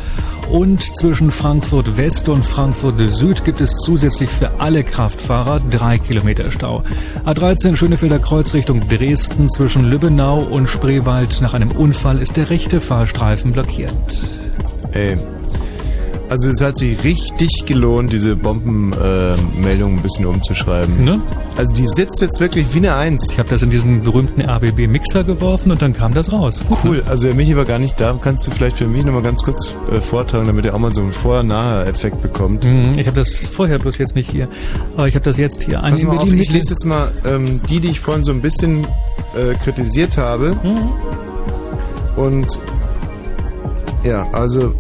und 0.49 0.81
zwischen 0.97 1.31
Frankfurt 1.31 1.97
West 1.97 2.30
und 2.30 2.43
Frankfurt 2.43 2.99
Süd 2.99 3.43
gibt 3.43 3.61
es 3.61 3.77
zusätzlich 3.77 4.30
für 4.30 4.59
alle 4.59 4.84
Kraftfahrer 4.84 5.59
3 5.59 5.99
Kilometer 5.99 6.51
Stau. 6.51 6.84
A13 7.26 7.76
Schönefelder 7.76 8.19
Kreuz 8.19 8.53
Richtung 8.53 8.88
Dresden 8.88 9.49
zwischen 9.49 9.85
Lübbenau 9.85 10.43
und 10.43 10.67
Spreewald 10.67 11.41
nach 11.41 11.53
einem 11.53 11.72
Unfall 11.72 12.19
ist 12.19 12.38
der 12.38 12.49
rechte 12.49 12.81
Fahrstreifen 12.81 13.51
blockiert. 13.51 13.93
Ey. 14.91 15.17
Also 16.30 16.49
es 16.49 16.61
hat 16.61 16.77
sich 16.77 17.03
richtig 17.03 17.49
gelohnt, 17.65 18.11
diese 18.11 18.35
Bombenmeldung 18.35 19.93
äh, 19.93 19.97
ein 19.97 20.02
bisschen 20.02 20.26
umzuschreiben. 20.26 21.03
Ne? 21.03 21.22
Also 21.56 21.73
die 21.73 21.88
sitzt 21.88 22.22
jetzt 22.22 22.39
wirklich 22.39 22.73
wie 22.73 22.80
eine 22.80 22.95
Eins. 22.95 23.30
Ich 23.31 23.38
habe 23.38 23.49
das 23.49 23.61
in 23.61 23.69
diesen 23.69 24.02
berühmten 24.02 24.41
RBB-Mixer 24.41 25.23
geworfen 25.23 25.72
und 25.72 25.81
dann 25.81 25.93
kam 25.93 26.14
das 26.14 26.31
raus. 26.31 26.64
Cool, 26.84 27.03
also 27.06 27.27
der 27.27 27.35
Michi 27.35 27.56
war 27.56 27.65
gar 27.65 27.80
nicht 27.80 27.99
da. 27.99 28.18
Kannst 28.22 28.47
du 28.47 28.52
vielleicht 28.52 28.77
für 28.77 28.88
mich 28.88 29.06
nochmal 29.06 29.22
ganz 29.22 29.43
kurz 29.43 29.77
äh, 29.91 30.02
vortragen, 30.02 30.47
damit 30.47 30.65
er 30.65 30.73
auch 30.73 30.80
mal 30.80 30.91
so 30.91 31.02
einen 31.02 31.11
Vor-Nachher-Effekt 31.11 32.22
bekommt? 32.22 32.64
Mhm, 32.64 32.97
ich 32.97 33.07
habe 33.07 33.18
das 33.18 33.35
vorher 33.35 33.80
bloß 33.80 33.97
jetzt 33.97 34.15
nicht 34.15 34.30
hier. 34.30 34.47
Aber 34.97 35.07
ich 35.07 35.15
habe 35.15 35.26
das 35.26 35.38
jetzt 35.38 35.64
hier. 35.64 35.80
Pass 35.80 36.02
mal 36.02 36.18
auf, 36.18 36.31
ich 36.34 36.52
lese 36.52 36.72
jetzt 36.72 36.85
mal 36.85 37.11
ähm, 37.26 37.61
die, 37.69 37.80
die 37.80 37.89
ich 37.89 37.99
vorhin 37.99 38.23
so 38.23 38.31
ein 38.31 38.41
bisschen 38.41 38.85
äh, 39.35 39.53
kritisiert 39.64 40.18
habe. 40.18 40.57
Mhm. 40.64 40.89
Und 42.15 42.60
ja, 44.03 44.27
also 44.31 44.73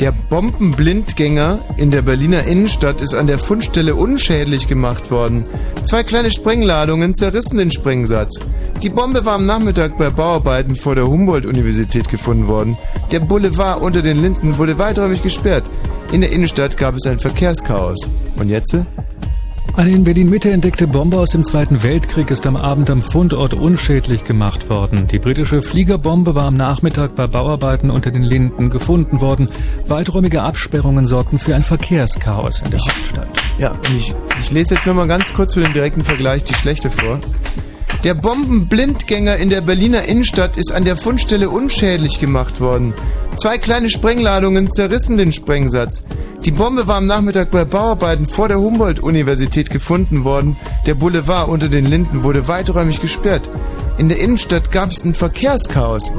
der 0.00 0.12
Bombenblindgänger 0.12 1.58
in 1.76 1.90
der 1.90 2.02
Berliner 2.02 2.44
Innenstadt 2.44 3.00
ist 3.00 3.14
an 3.14 3.26
der 3.26 3.38
Fundstelle 3.38 3.94
unschädlich 3.94 4.68
gemacht 4.68 5.10
worden. 5.10 5.44
Zwei 5.82 6.02
kleine 6.02 6.30
Sprengladungen 6.30 7.14
zerrissen 7.14 7.58
den 7.58 7.70
Sprengsatz. 7.70 8.40
Die 8.82 8.90
Bombe 8.90 9.24
war 9.24 9.36
am 9.36 9.46
Nachmittag 9.46 9.96
bei 9.96 10.10
Bauarbeiten 10.10 10.74
vor 10.76 10.94
der 10.94 11.06
Humboldt-Universität 11.08 12.08
gefunden 12.08 12.46
worden. 12.46 12.76
Der 13.10 13.20
Boulevard 13.20 13.80
unter 13.80 14.02
den 14.02 14.20
Linden 14.20 14.58
wurde 14.58 14.78
weiträumig 14.78 15.22
gesperrt. 15.22 15.64
In 16.12 16.20
der 16.20 16.30
Innenstadt 16.30 16.76
gab 16.76 16.94
es 16.94 17.06
ein 17.06 17.18
Verkehrschaos. 17.18 18.10
Und 18.36 18.48
jetzt? 18.48 18.76
Eine 19.74 19.92
in 19.92 20.04
Berlin-Mitte 20.04 20.50
entdeckte 20.50 20.86
Bombe 20.86 21.18
aus 21.18 21.30
dem 21.30 21.44
Zweiten 21.44 21.82
Weltkrieg 21.82 22.30
ist 22.30 22.46
am 22.46 22.56
Abend 22.56 22.88
am 22.88 23.02
Fundort 23.02 23.54
unschädlich 23.54 24.24
gemacht 24.24 24.70
worden. 24.70 25.06
Die 25.06 25.18
britische 25.18 25.60
Fliegerbombe 25.60 26.34
war 26.34 26.46
am 26.46 26.56
Nachmittag 26.56 27.14
bei 27.14 27.26
Bauarbeiten 27.26 27.90
unter 27.90 28.10
den 28.10 28.22
Linden 28.22 28.70
gefunden 28.70 29.20
worden. 29.20 29.48
Weiträumige 29.86 30.42
Absperrungen 30.42 31.04
sorgten 31.06 31.38
für 31.38 31.54
ein 31.54 31.62
Verkehrschaos 31.62 32.62
in 32.62 32.70
der 32.70 32.80
Hauptstadt. 32.80 33.28
Ja, 33.58 33.78
ich, 33.96 34.14
ich 34.40 34.50
lese 34.50 34.74
jetzt 34.74 34.86
nur 34.86 34.94
mal 34.94 35.08
ganz 35.08 35.32
kurz 35.34 35.54
für 35.54 35.60
den 35.60 35.72
direkten 35.72 36.04
Vergleich 36.04 36.44
die 36.44 36.54
schlechte 36.54 36.90
vor. 36.90 37.20
Der 38.06 38.14
Bombenblindgänger 38.14 39.34
in 39.34 39.50
der 39.50 39.62
Berliner 39.62 40.04
Innenstadt 40.04 40.56
ist 40.56 40.70
an 40.72 40.84
der 40.84 40.96
Fundstelle 40.96 41.50
unschädlich 41.50 42.20
gemacht 42.20 42.60
worden. 42.60 42.94
Zwei 43.34 43.58
kleine 43.58 43.90
Sprengladungen 43.90 44.70
zerrissen 44.70 45.16
den 45.16 45.32
Sprengsatz. 45.32 46.04
Die 46.44 46.52
Bombe 46.52 46.86
war 46.86 46.98
am 46.98 47.06
Nachmittag 47.06 47.50
bei 47.50 47.64
Bauarbeiten 47.64 48.26
vor 48.26 48.46
der 48.46 48.60
Humboldt-Universität 48.60 49.70
gefunden 49.70 50.22
worden. 50.22 50.56
Der 50.86 50.94
Boulevard 50.94 51.48
unter 51.48 51.68
den 51.68 51.84
Linden 51.84 52.22
wurde 52.22 52.46
weiträumig 52.46 53.00
gesperrt. 53.00 53.50
In 53.98 54.08
der 54.08 54.20
Innenstadt 54.20 54.70
gab 54.70 54.92
es 54.92 55.04
ein 55.04 55.12
Verkehrschaos. 55.12 56.12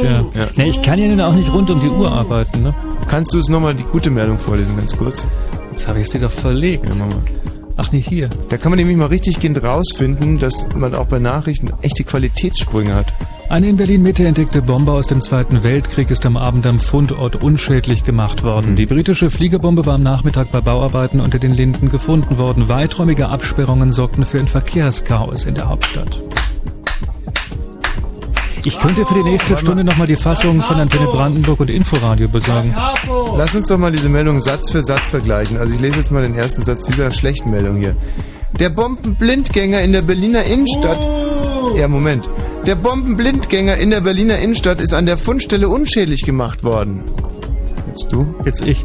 Tja, 0.00 0.24
ja. 0.34 0.48
nee, 0.56 0.70
ich 0.70 0.82
kann 0.82 0.98
ja 0.98 1.06
nun 1.06 1.20
auch 1.20 1.34
nicht 1.34 1.52
rund 1.52 1.70
um 1.70 1.78
die 1.78 1.88
Uhr 1.88 2.10
arbeiten, 2.10 2.62
ne? 2.62 2.74
Kannst 3.06 3.32
du 3.32 3.38
es 3.38 3.48
nochmal 3.48 3.76
die 3.76 3.84
gute 3.84 4.10
Meldung 4.10 4.40
vorlesen, 4.40 4.76
ganz 4.76 4.96
kurz? 4.96 5.28
Jetzt 5.70 5.86
habe 5.86 6.00
ich 6.00 6.10
sie 6.10 6.18
doch 6.18 6.32
verlegt. 6.32 6.84
Ja. 6.86 7.06
Ach, 7.76 7.92
nicht 7.92 8.08
hier. 8.08 8.30
Da 8.48 8.56
kann 8.56 8.70
man 8.70 8.78
nämlich 8.78 8.96
mal 8.96 9.06
richtig 9.06 9.38
gehend 9.38 9.62
rausfinden, 9.62 10.38
dass 10.38 10.66
man 10.74 10.94
auch 10.94 11.06
bei 11.06 11.18
Nachrichten 11.18 11.72
echte 11.82 12.04
Qualitätssprünge 12.04 12.94
hat. 12.94 13.12
Eine 13.48 13.68
in 13.68 13.76
Berlin-Mitte 13.76 14.26
entdeckte 14.26 14.62
Bombe 14.62 14.92
aus 14.92 15.06
dem 15.06 15.20
Zweiten 15.20 15.62
Weltkrieg 15.62 16.10
ist 16.10 16.26
am 16.26 16.36
Abend 16.36 16.66
am 16.66 16.80
Fundort 16.80 17.36
unschädlich 17.36 18.02
gemacht 18.02 18.42
worden. 18.42 18.74
Die 18.74 18.86
britische 18.86 19.30
Fliegerbombe 19.30 19.86
war 19.86 19.94
am 19.94 20.02
Nachmittag 20.02 20.50
bei 20.50 20.60
Bauarbeiten 20.60 21.20
unter 21.20 21.38
den 21.38 21.52
Linden 21.52 21.88
gefunden 21.88 22.38
worden. 22.38 22.68
Weiträumige 22.68 23.28
Absperrungen 23.28 23.92
sorgten 23.92 24.24
für 24.24 24.40
ein 24.40 24.48
Verkehrschaos 24.48 25.44
in 25.44 25.54
der 25.54 25.68
Hauptstadt. 25.68 26.22
Ich 28.66 28.80
könnte 28.80 29.06
für 29.06 29.14
die 29.14 29.22
nächste 29.22 29.56
Stunde 29.56 29.84
nochmal 29.84 30.08
die 30.08 30.16
Fassung 30.16 30.60
von 30.60 30.74
Antenne 30.74 31.06
Brandenburg 31.06 31.60
und 31.60 31.70
Inforadio 31.70 32.26
besorgen. 32.26 32.74
Lass 33.36 33.54
uns 33.54 33.68
doch 33.68 33.78
mal 33.78 33.92
diese 33.92 34.08
Meldung 34.08 34.40
Satz 34.40 34.72
für 34.72 34.82
Satz 34.82 35.10
vergleichen. 35.10 35.56
Also 35.56 35.74
ich 35.74 35.80
lese 35.80 35.98
jetzt 35.98 36.10
mal 36.10 36.22
den 36.22 36.34
ersten 36.34 36.64
Satz 36.64 36.84
dieser 36.88 37.12
schlechten 37.12 37.52
Meldung 37.52 37.76
hier. 37.76 37.94
Der 38.58 38.70
Bombenblindgänger 38.70 39.82
in 39.82 39.92
der 39.92 40.02
Berliner 40.02 40.42
Innenstadt. 40.42 40.98
Ja, 41.76 41.86
Moment. 41.86 42.28
Der 42.66 42.74
Bombenblindgänger 42.74 43.76
in 43.76 43.90
der 43.90 44.00
Berliner 44.00 44.38
Innenstadt 44.38 44.80
ist 44.80 44.92
an 44.92 45.06
der 45.06 45.16
Fundstelle 45.16 45.68
unschädlich 45.68 46.24
gemacht 46.24 46.64
worden. 46.64 47.04
Jetzt 47.86 48.10
du? 48.10 48.34
Jetzt 48.44 48.62
ich. 48.62 48.84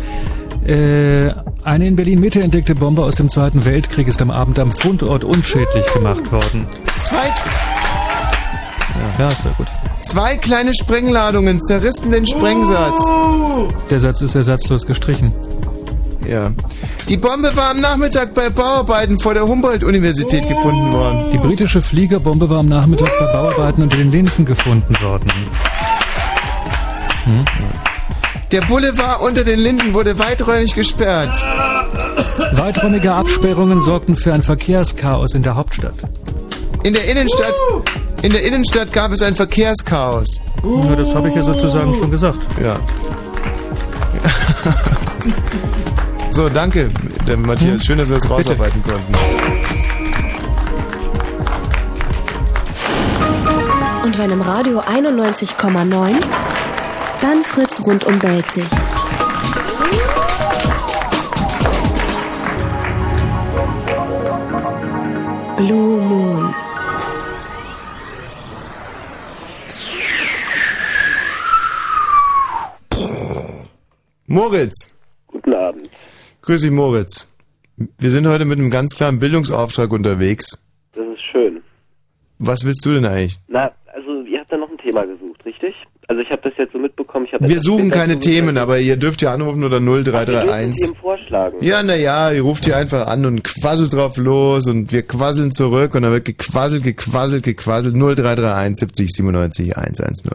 Äh, 0.64 1.34
Eine 1.64 1.88
in 1.88 1.96
Berlin-Mitte 1.96 2.44
entdeckte 2.44 2.76
Bombe 2.76 3.04
aus 3.04 3.16
dem 3.16 3.30
Zweiten 3.30 3.66
Weltkrieg 3.66 4.08
ist 4.08 4.22
am 4.22 4.30
Abend 4.30 4.60
am 4.60 4.72
Fundort 4.72 5.24
unschädlich 5.24 5.92
gemacht 5.92 6.32
worden. 6.32 6.68
Zwei, 7.00 7.18
Ja, 9.22 9.28
ist 9.28 9.46
ja 9.46 9.52
gut. 9.56 9.68
zwei 10.02 10.36
kleine 10.36 10.74
Sprengladungen 10.74 11.62
zerrissen 11.62 12.10
den 12.10 12.26
Sprengsatz. 12.26 13.06
Der 13.92 14.00
Satz 14.00 14.20
ist 14.22 14.34
ersatzlos 14.34 14.88
gestrichen. 14.88 15.32
Ja. 16.28 16.52
Die 17.08 17.18
Bombe 17.18 17.56
war 17.56 17.70
am 17.70 17.82
Nachmittag 17.82 18.34
bei 18.34 18.50
Bauarbeiten 18.50 19.20
vor 19.20 19.36
der 19.36 19.48
Humboldt-Universität 19.48 20.48
gefunden 20.48 20.92
worden. 20.92 21.30
Die 21.32 21.38
britische 21.38 21.84
Fliegerbombe 21.84 22.50
war 22.50 22.58
am 22.62 22.68
Nachmittag 22.68 23.12
bei 23.20 23.26
Bauarbeiten 23.32 23.84
unter 23.84 23.98
den 23.98 24.12
Linden 24.12 24.44
gefunden 24.44 24.96
worden. 25.04 25.32
Hm? 27.26 27.46
Der 28.52 28.62
Boulevard 28.62 29.22
unter 29.22 29.44
den 29.44 29.60
Linden 29.60 29.94
wurde 29.94 30.18
weiträumig 30.18 30.74
gesperrt. 30.74 31.40
Weiträumige 32.54 33.14
Absperrungen 33.14 33.82
sorgten 33.82 34.16
für 34.16 34.34
ein 34.34 34.42
Verkehrschaos 34.42 35.36
in 35.36 35.44
der 35.44 35.56
Hauptstadt. 35.56 35.94
In 36.84 36.94
der 36.94 37.06
Innenstadt, 37.06 37.54
in 38.22 38.32
der 38.32 38.44
Innenstadt 38.44 38.94
gab 38.94 39.12
es 39.12 39.22
ein 39.22 39.36
Verkehrschaos. 39.36 40.42
Ja, 40.64 40.96
das 40.96 41.16
habe 41.16 41.30
ich 41.30 41.36
ja 41.36 41.44
sozusagen 41.44 41.96
schon 41.96 42.12
gesagt. 42.12 42.46
Ja. 42.64 42.80
so, 46.30 46.50
danke, 46.50 46.90
der 47.28 47.38
Matthias. 47.38 47.86
Schön, 47.86 47.98
dass 47.98 48.10
wir 48.10 48.18
das 48.18 48.30
rausarbeiten 48.30 48.84
konnten. 48.84 49.14
Und 54.04 54.18
wenn 54.18 54.32
im 54.32 54.42
Radio 54.42 54.82
91,9, 54.82 56.16
dann 57.22 57.44
Fritz 57.44 57.82
rundum 57.86 58.20
Belzig. 58.20 58.66
Blue 65.58 66.01
Moritz. 74.32 74.98
Guten 75.28 75.54
Abend. 75.54 75.90
Grüß 76.42 76.62
dich, 76.62 76.72
Moritz. 76.72 77.28
Wir 77.98 78.10
sind 78.10 78.28
heute 78.28 78.46
mit 78.46 78.60
einem 78.60 78.72
ganz 78.72 78.96
klaren 78.96 79.20
Bildungsauftrag 79.20 79.92
unterwegs. 79.92 80.66
Das 80.96 81.06
ist 81.06 81.22
schön. 81.22 81.62
Was 82.40 82.64
willst 82.64 82.86
du 82.86 82.94
denn 82.94 83.06
eigentlich? 83.06 83.40
Na, 83.50 83.72
also 83.88 84.22
ihr 84.24 84.40
habt 84.40 84.50
da 84.50 84.56
noch 84.56 84.70
ein 84.70 84.78
Thema 84.78 85.06
gesucht, 85.06 85.46
richtig? 85.46 85.76
Also 86.08 86.22
ich 86.22 86.32
habe 86.32 86.44
das 86.44 86.54
jetzt 86.58 86.72
so 86.72 86.80
mitbekommen. 86.80 87.28
Ich 87.30 87.34
Wir 87.42 87.60
suchen 87.60 87.92
keine. 87.92 88.20
Themen, 88.20 88.58
aber 88.58 88.80
ihr 88.80 88.96
dürft 88.96 89.22
ja 89.22 89.34
anrufen 89.34 89.66
oder 89.66 89.78
Ach, 89.78 89.82
ihr 89.82 90.04
dürft 90.04 90.30
0331. 90.30 90.76
Themen 90.86 90.96
vorschlagen. 90.96 91.58
Ja, 91.62 91.84
na 91.84 91.96
ja, 91.96 92.32
ihr 92.32 92.44
ruft 92.44 92.64
hier 92.64 92.78
einfach 92.78 93.08
an 93.08 93.26
und 93.26 93.44
quasselt 93.44 93.92
drauf 93.92 94.16
los 94.16 94.66
und 94.70 94.94
wir 94.94 95.02
quasseln 95.02 95.52
zurück 95.52 95.94
und 95.94 96.04
dann 96.04 96.14
wird 96.14 96.26
gequasselt, 96.26 96.84
gequasselt, 96.84 97.44
gequasselt 97.44 97.96
0331 97.96 98.78
70 98.78 99.10
97 99.12 99.78
110. 99.78 100.32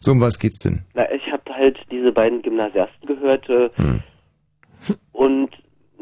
So, 0.00 0.10
um 0.10 0.20
was 0.20 0.38
geht's 0.40 0.58
denn? 0.58 0.80
Na, 0.94 1.10
ich 1.12 1.22
habe 1.32 1.43
halt 1.64 1.78
diese 1.90 2.12
beiden 2.12 2.42
Gymnasiasten 2.42 3.06
gehört 3.06 3.48
äh, 3.48 3.70
Hm. 3.76 4.00
und 5.12 5.50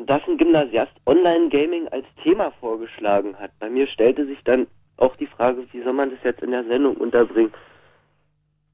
dass 0.06 0.22
ein 0.28 0.36
Gymnasiast 0.38 0.92
Online-Gaming 1.06 1.88
als 1.92 2.04
Thema 2.22 2.52
vorgeschlagen 2.60 3.36
hat. 3.38 3.50
Bei 3.60 3.70
mir 3.70 3.86
stellte 3.86 4.26
sich 4.26 4.38
dann 4.44 4.66
auch 4.96 5.14
die 5.16 5.26
Frage, 5.26 5.58
wie 5.72 5.82
soll 5.82 5.92
man 5.92 6.10
das 6.10 6.18
jetzt 6.24 6.42
in 6.42 6.50
der 6.50 6.64
Sendung 6.64 6.96
unterbringen? 6.96 7.52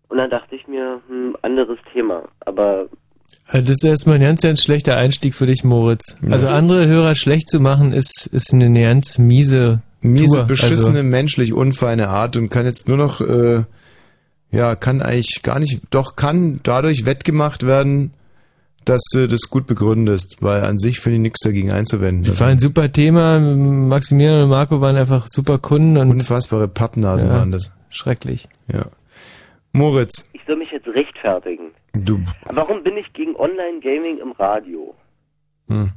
Und 0.09 0.17
dann 0.19 0.31
dachte 0.31 0.57
ich 0.57 0.67
mir, 0.67 1.01
hm, 1.09 1.37
anderes 1.43 1.79
Thema. 1.93 2.23
Aber 2.41 2.87
Also 3.47 3.67
Das 3.67 3.77
ist 3.77 3.85
erstmal 3.85 4.17
ein 4.17 4.23
ganz, 4.23 4.41
ganz 4.41 4.63
schlechter 4.63 4.97
Einstieg 4.97 5.35
für 5.35 5.45
dich, 5.47 5.65
Moritz. 5.65 6.17
Also 6.31 6.47
andere 6.49 6.87
Hörer 6.87 7.15
schlecht 7.15 7.51
zu 7.51 7.61
machen, 7.61 7.93
ist, 7.93 8.27
ist 8.33 8.53
eine 8.55 8.73
ganz 8.83 9.19
miese 9.19 9.83
Miese, 10.01 10.37
Tour. 10.37 10.45
beschissene, 10.47 10.99
Also, 10.99 11.09
menschlich 11.11 11.53
unfeine 11.53 12.09
Art 12.09 12.37
und 12.37 12.49
kann 12.49 12.65
jetzt 12.65 12.89
nur 12.89 12.97
noch, 12.97 13.21
äh, 13.21 13.65
ja, 14.51 14.77
kann 14.77 15.03
eigentlich 15.03 15.43
gar 15.43 15.59
nicht, 15.59 15.81
doch 15.91 16.17
kann 16.17 16.61
dadurch 16.63 17.05
wettgemacht 17.05 17.67
werden, 17.67 18.13
dass 18.85 19.03
du 19.13 19.29
das 19.29 19.51
gut 19.51 19.67
begründest, 19.67 20.39
weil 20.41 20.63
an 20.65 20.79
sich 20.79 21.01
finde 21.01 21.17
ich 21.17 21.23
nichts 21.23 21.41
dagegen 21.41 21.71
einzuwenden. 21.71 22.25
das 22.25 22.41
war 22.41 22.49
ein 22.49 22.59
super 22.59 22.91
Thema. 22.91 23.39
Maximilian 23.39 24.45
und 24.45 24.49
Marco 24.51 24.81
waren 24.81 24.97
einfach 24.97 25.27
super 25.29 25.59
Kunden 25.59 25.99
und 25.99 26.09
Unfassbare 26.11 26.69
Pappnasen 26.69 27.29
Ja. 27.29 27.35
waren 27.37 27.53
das. 27.53 27.75
schrecklich. 27.91 28.49
Ja. 28.73 28.87
Moritz, 29.73 30.29
ich 30.33 30.41
soll 30.47 30.57
mich 30.57 30.71
jetzt 30.71 30.89
rechtfertigen. 30.89 31.73
du, 31.93 32.21
Warum 32.51 32.83
bin 32.83 32.97
ich 32.97 33.13
gegen 33.13 33.37
Online-Gaming 33.37 34.19
im 34.19 34.33
Radio? 34.33 34.95
hm. 35.69 35.91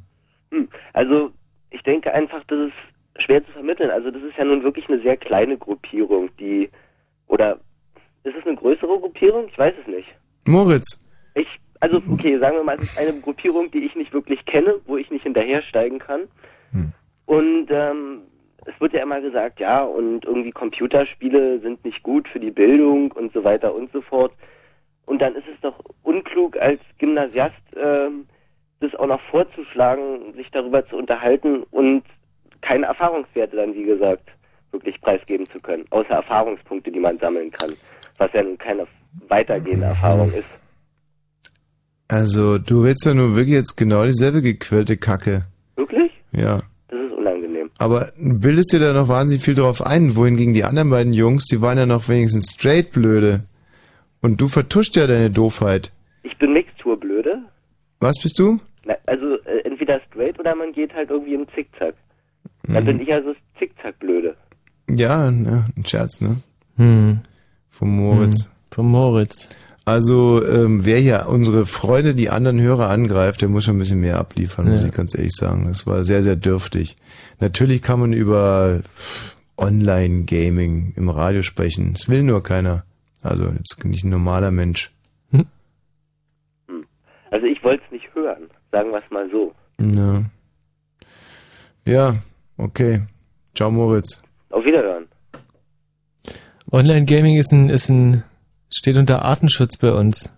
Hm, 0.51 0.67
Also, 0.91 1.31
ich 1.69 1.81
denke 1.83 2.13
einfach, 2.13 2.41
das 2.47 2.59
ist 2.67 3.23
schwer 3.23 3.45
zu 3.45 3.51
vermitteln. 3.53 3.89
Also, 3.89 4.11
das 4.11 4.21
ist 4.21 4.37
ja 4.37 4.43
nun 4.43 4.63
wirklich 4.63 4.89
eine 4.89 5.01
sehr 5.01 5.15
kleine 5.15 5.57
Gruppierung, 5.57 6.29
die, 6.37 6.69
oder, 7.27 7.59
ist 8.23 8.35
es 8.35 8.45
eine 8.45 8.55
größere 8.55 8.99
Gruppierung? 8.99 9.47
Ich 9.47 9.57
weiß 9.57 9.73
es 9.81 9.87
nicht. 9.87 10.07
Moritz, 10.45 11.05
Ich, 11.35 11.47
also, 11.79 12.01
okay, 12.11 12.37
sagen 12.39 12.57
wir 12.57 12.63
mal, 12.63 12.75
es 12.75 12.83
ist 12.83 12.99
eine 12.99 13.19
Gruppierung, 13.21 13.71
die 13.71 13.85
ich 13.85 13.95
nicht 13.95 14.13
wirklich 14.13 14.45
kenne, 14.45 14.75
wo 14.85 14.97
ich 14.97 15.09
nicht 15.09 15.23
hinterhersteigen 15.23 15.99
kann. 15.99 16.21
Und, 17.25 17.67
ähm, 17.69 18.21
es 18.65 18.79
wird 18.79 18.93
ja 18.93 19.01
immer 19.01 19.21
gesagt, 19.21 19.59
ja, 19.59 19.83
und 19.83 20.25
irgendwie 20.25 20.51
Computerspiele 20.51 21.59
sind 21.61 21.83
nicht 21.83 22.03
gut 22.03 22.27
für 22.27 22.39
die 22.39 22.51
Bildung 22.51 23.11
und 23.11 23.33
so 23.33 23.43
weiter 23.43 23.73
und 23.73 23.91
so 23.91 24.01
fort. 24.01 24.33
Und 25.05 25.21
dann 25.21 25.35
ist 25.35 25.47
es 25.47 25.59
doch 25.61 25.79
unklug, 26.03 26.57
als 26.57 26.79
Gymnasiast 26.99 27.55
ähm, 27.75 28.27
das 28.79 28.93
auch 28.95 29.07
noch 29.07 29.21
vorzuschlagen, 29.29 30.33
sich 30.35 30.49
darüber 30.51 30.85
zu 30.87 30.97
unterhalten 30.97 31.63
und 31.71 32.03
keine 32.61 32.85
Erfahrungswerte 32.85 33.55
dann, 33.55 33.73
wie 33.73 33.83
gesagt, 33.83 34.29
wirklich 34.71 34.99
preisgeben 35.01 35.49
zu 35.49 35.59
können. 35.59 35.85
Außer 35.89 36.09
Erfahrungspunkte, 36.13 36.91
die 36.91 36.99
man 36.99 37.17
sammeln 37.17 37.51
kann. 37.51 37.73
Was 38.17 38.31
ja 38.33 38.43
nun 38.43 38.57
keine 38.57 38.85
weitergehende 39.27 39.85
Erfahrung 39.87 40.31
ist. 40.31 40.45
also 42.07 42.57
du 42.57 42.83
redest 42.83 43.05
ja 43.05 43.13
nur 43.13 43.35
wirklich 43.35 43.55
jetzt 43.55 43.77
genau 43.77 44.05
dieselbe 44.05 44.41
gequälte 44.41 44.97
Kacke. 44.97 45.45
Wirklich? 45.75 46.11
Ja. 46.33 46.61
Das 46.89 46.99
ist 46.99 47.11
unangenehm. 47.17 47.69
Aber 47.79 48.11
du 48.17 48.39
bildest 48.39 48.73
dir 48.73 48.79
da 48.79 48.93
noch 48.93 49.07
wahnsinnig 49.07 49.43
viel 49.43 49.55
drauf 49.55 49.85
ein, 49.85 50.15
wohingegen 50.15 50.53
die 50.53 50.63
anderen 50.63 50.89
beiden 50.89 51.13
Jungs, 51.13 51.45
die 51.45 51.61
waren 51.61 51.77
ja 51.77 51.85
noch 51.85 52.07
wenigstens 52.09 52.51
straight 52.51 52.91
blöde. 52.91 53.41
Und 54.21 54.39
du 54.39 54.47
vertuscht 54.47 54.95
ja 54.97 55.07
deine 55.07 55.31
Doofheit. 55.31 55.91
Ich 56.23 56.37
bin 56.37 56.53
Mixturblöde. 56.53 57.39
Was 57.99 58.17
bist 58.21 58.37
du? 58.39 58.59
Na, 58.85 58.95
also 59.07 59.35
äh, 59.45 59.61
entweder 59.65 59.99
straight 60.09 60.39
oder 60.39 60.55
man 60.55 60.71
geht 60.73 60.93
halt 60.93 61.09
irgendwie 61.09 61.33
im 61.33 61.47
Zickzack. 61.55 61.95
Dann 62.67 62.83
Mhm. 62.83 62.87
bin 62.87 63.01
ich 63.01 63.11
also 63.13 63.33
Zickzack-Blöde. 63.57 64.35
Ja, 64.89 65.31
ne, 65.31 65.65
ein 65.75 65.85
Scherz, 65.85 66.21
ne? 66.21 66.37
Hm. 66.77 67.19
Vom 67.71 67.95
Moritz. 67.95 68.45
Hm, 68.45 68.51
vom 68.71 68.91
Moritz. 68.91 69.49
Also, 69.85 70.45
ähm, 70.45 70.85
wer 70.85 70.99
hier 70.99 71.25
unsere 71.27 71.65
Freunde, 71.65 72.13
die 72.13 72.29
anderen 72.29 72.61
Hörer 72.61 72.89
angreift, 72.89 73.41
der 73.41 73.49
muss 73.49 73.63
schon 73.65 73.75
ein 73.77 73.79
bisschen 73.79 73.99
mehr 73.99 74.19
abliefern, 74.19 74.69
muss 74.71 74.81
Ja. 74.83 74.87
ich 74.89 74.93
ganz 74.93 75.15
ehrlich 75.15 75.33
sagen. 75.33 75.65
Das 75.67 75.87
war 75.87 76.03
sehr, 76.03 76.21
sehr 76.21 76.35
dürftig. 76.35 76.95
Natürlich 77.39 77.81
kann 77.81 77.99
man 77.99 78.13
über 78.13 78.81
Online-Gaming 79.57 80.93
im 80.95 81.09
Radio 81.09 81.41
sprechen. 81.41 81.93
Das 81.93 82.07
will 82.09 82.21
nur 82.23 82.43
keiner. 82.43 82.83
Also, 83.23 83.45
jetzt 83.57 83.83
nicht 83.83 84.03
ein 84.03 84.09
normaler 84.11 84.51
Mensch. 84.51 84.91
Also 87.33 87.45
ich 87.47 87.63
wollte 87.63 87.81
es 87.85 87.91
nicht 87.93 88.13
hören, 88.13 88.49
sagen 88.73 88.91
wir 88.91 89.01
es 89.01 89.09
mal 89.09 89.29
so. 89.31 89.53
Ja. 89.79 90.23
Ja, 91.85 92.15
okay. 92.57 93.03
Ciao, 93.55 93.71
Moritz. 93.71 94.21
Auf 94.49 94.65
Wiederhören. 94.65 95.05
Online-Gaming 96.71 97.37
ist 97.37 97.51
ein, 97.51 97.69
ist 97.69 97.89
ein, 97.89 98.23
steht 98.73 98.97
unter 98.97 99.23
Artenschutz 99.23 99.77
bei 99.77 99.91
uns. 99.91 100.33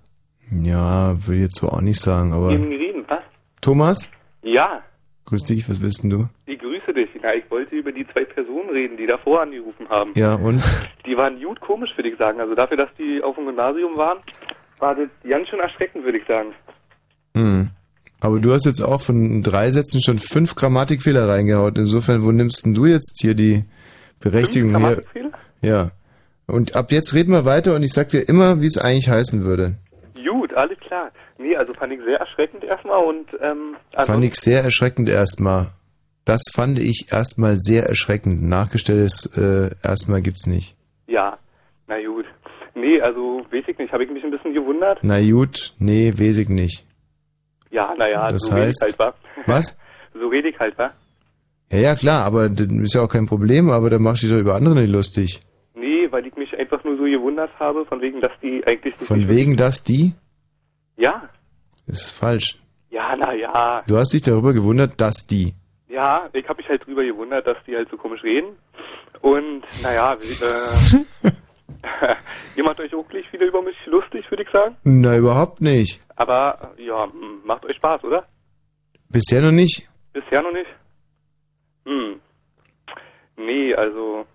Ja, 0.51 1.15
will 1.27 1.35
ich 1.35 1.41
jetzt 1.43 1.57
so 1.57 1.69
auch 1.69 1.81
nicht 1.81 1.99
sagen, 1.99 2.34
aber. 2.34 2.49
reden, 2.49 3.05
was? 3.07 3.22
Thomas? 3.61 4.10
Ja, 4.43 4.84
Grüß 5.26 5.45
dich, 5.45 5.69
was 5.69 5.81
willst 5.81 6.03
denn 6.03 6.10
du? 6.10 6.27
ich 6.45 6.60
grüße 6.60 6.93
dich. 6.93 7.10
Na, 7.22 7.34
ich 7.34 7.49
wollte 7.49 7.76
über 7.76 7.91
die 7.91 8.05
zwei 8.07 8.26
Personen 8.26 8.69
reden, 8.69 8.97
die 8.97 9.07
davor 9.07 9.41
angerufen 9.41 9.88
haben. 9.89 10.11
Ja, 10.15 10.35
und? 10.35 10.61
Die 11.05 11.15
waren 11.15 11.41
gut 11.41 11.61
komisch, 11.61 11.91
würde 11.95 12.10
ich 12.10 12.18
sagen. 12.18 12.39
Also 12.41 12.55
dafür, 12.55 12.77
dass 12.77 12.89
die 12.97 13.23
auf 13.23 13.35
dem 13.35 13.45
Gymnasium 13.45 13.95
waren, 13.95 14.18
war 14.80 14.95
das 14.95 15.07
ganz 15.27 15.47
schön 15.47 15.60
erschreckend, 15.60 16.03
würde 16.03 16.18
ich 16.18 16.27
sagen. 16.27 16.49
Hm. 17.35 17.69
Aber 18.19 18.39
du 18.39 18.51
hast 18.53 18.65
jetzt 18.65 18.81
auch 18.81 19.01
von 19.01 19.43
drei 19.43 19.72
Sätzen 19.72 20.01
schon 20.01 20.19
fünf 20.19 20.55
Grammatikfehler 20.55 21.27
reingehaut. 21.27 21.77
Insofern, 21.77 22.23
wo 22.23 22.31
nimmst 22.31 22.65
denn 22.65 22.73
du 22.73 22.85
jetzt 22.85 23.19
hier 23.22 23.34
die 23.34 23.64
Berechtigung 24.19 24.72
Fünf 24.72 24.84
her? 24.84 24.95
Grammatikfehler? 24.95 25.31
Ja. 25.61 25.91
Und 26.53 26.75
ab 26.75 26.91
jetzt 26.91 27.15
reden 27.15 27.31
wir 27.31 27.45
weiter 27.45 27.75
und 27.75 27.81
ich 27.81 27.93
sag 27.93 28.09
dir 28.09 28.30
immer, 28.30 28.61
wie 28.61 28.67
es 28.67 28.77
eigentlich 28.77 29.09
heißen 29.09 29.43
würde. 29.43 29.73
Gut, 30.23 30.53
alles 30.53 30.77
klar. 30.80 31.09
Nee, 31.39 31.55
also 31.55 31.73
fand 31.73 31.93
ich 31.93 31.99
sehr 32.05 32.19
erschreckend 32.19 32.63
erstmal 32.63 33.03
und 33.03 33.25
ähm, 33.41 33.75
Fand 33.91 34.23
ich 34.23 34.35
sehr 34.35 34.63
erschreckend 34.63 35.09
erstmal. 35.09 35.71
Das 36.25 36.43
fand 36.53 36.77
ich 36.77 37.07
erstmal 37.11 37.57
sehr 37.57 37.88
erschreckend. 37.88 38.43
Nachgestelltes 38.43 39.25
äh, 39.35 39.71
erstmal 39.81 40.21
gibt's 40.21 40.45
nicht. 40.45 40.75
Ja, 41.07 41.39
na 41.88 41.95
gut. 42.05 42.25
Nee, 42.75 43.01
also 43.01 43.45
weiß 43.51 43.63
ich 43.67 43.77
nicht, 43.80 43.91
habe 43.91 44.03
ich 44.03 44.11
mich 44.11 44.23
ein 44.23 44.31
bisschen 44.31 44.53
gewundert. 44.53 44.99
Na 45.01 45.19
gut, 45.21 45.73
nee, 45.80 46.13
weiß 46.15 46.38
ich 46.38 46.49
nicht. 46.49 46.85
Ja, 47.71 47.95
naja, 47.97 48.31
Das 48.31 48.43
so 48.43 48.53
rede 48.53 48.69
ich 48.69 48.75
halt, 48.80 48.99
wa? 48.99 49.13
Was? 49.47 49.77
So 50.13 50.27
rede 50.27 50.49
ich 50.49 50.59
halt, 50.59 50.77
wa? 50.77 50.91
Ja, 51.71 51.80
ja, 51.80 51.95
klar, 51.95 52.23
aber 52.23 52.47
das 52.47 52.67
ist 52.67 52.93
ja 52.93 53.01
auch 53.01 53.09
kein 53.09 53.25
Problem, 53.25 53.71
aber 53.71 53.89
da 53.89 53.97
machst 53.97 54.21
du 54.21 54.27
dich 54.27 54.35
doch 54.35 54.41
über 54.41 54.53
andere 54.53 54.75
nicht 54.75 54.91
lustig. 54.91 55.41
Nee, 55.73 56.07
weil 56.11 56.27
ich 56.27 56.35
mich 56.35 56.55
einfach 56.57 56.84
nur 56.84 56.91
so 57.03 57.09
gewundert 57.11 57.51
habe, 57.59 57.85
von 57.85 58.01
wegen, 58.01 58.21
dass 58.21 58.31
die 58.41 58.63
eigentlich 58.65 58.97
nicht... 58.97 59.07
Von 59.07 59.27
wegen 59.27 59.57
das 59.57 59.84
die? 59.84 60.13
Ja, 60.97 61.30
Ist 61.88 62.11
falsch. 62.11 62.59
ja, 62.89 63.15
naja. 63.15 63.84
Du 63.88 63.97
hast 63.97 64.13
dich 64.13 64.21
darüber 64.21 64.53
gewundert, 64.53 64.99
dass 65.01 65.25
die. 65.27 65.53
Ja, 65.89 66.30
ich 66.34 66.47
habe 66.47 66.57
mich 66.61 66.69
halt 66.69 66.85
drüber 66.85 67.03
gewundert, 67.03 67.45
dass 67.45 67.57
die 67.67 67.75
halt 67.75 67.89
so 67.89 67.97
komisch 67.97 68.23
reden. 68.23 68.55
Und, 69.21 69.63
naja, 69.81 70.13
äh, 71.23 71.27
ihr 72.55 72.63
macht 72.63 72.80
euch 72.80 72.93
auch 72.95 73.07
gleich 73.07 73.31
wieder 73.34 73.45
über 73.45 73.61
mich 73.61 73.75
lustig, 73.85 74.30
würde 74.31 74.43
ich 74.43 74.49
sagen. 74.49 74.75
Na, 74.84 75.17
überhaupt 75.17 75.61
nicht. 75.61 75.99
Aber, 76.15 76.73
ja, 76.77 77.05
hm, 77.11 77.41
macht 77.43 77.65
euch 77.65 77.75
Spaß, 77.77 78.03
oder? 78.03 78.25
Bisher 79.09 79.41
noch 79.41 79.51
nicht. 79.51 79.89
Bisher 80.13 80.41
noch 80.41 80.53
nicht? 80.53 80.69
Hm. 81.85 82.19
Nee, 83.38 83.73
also, 83.75 84.25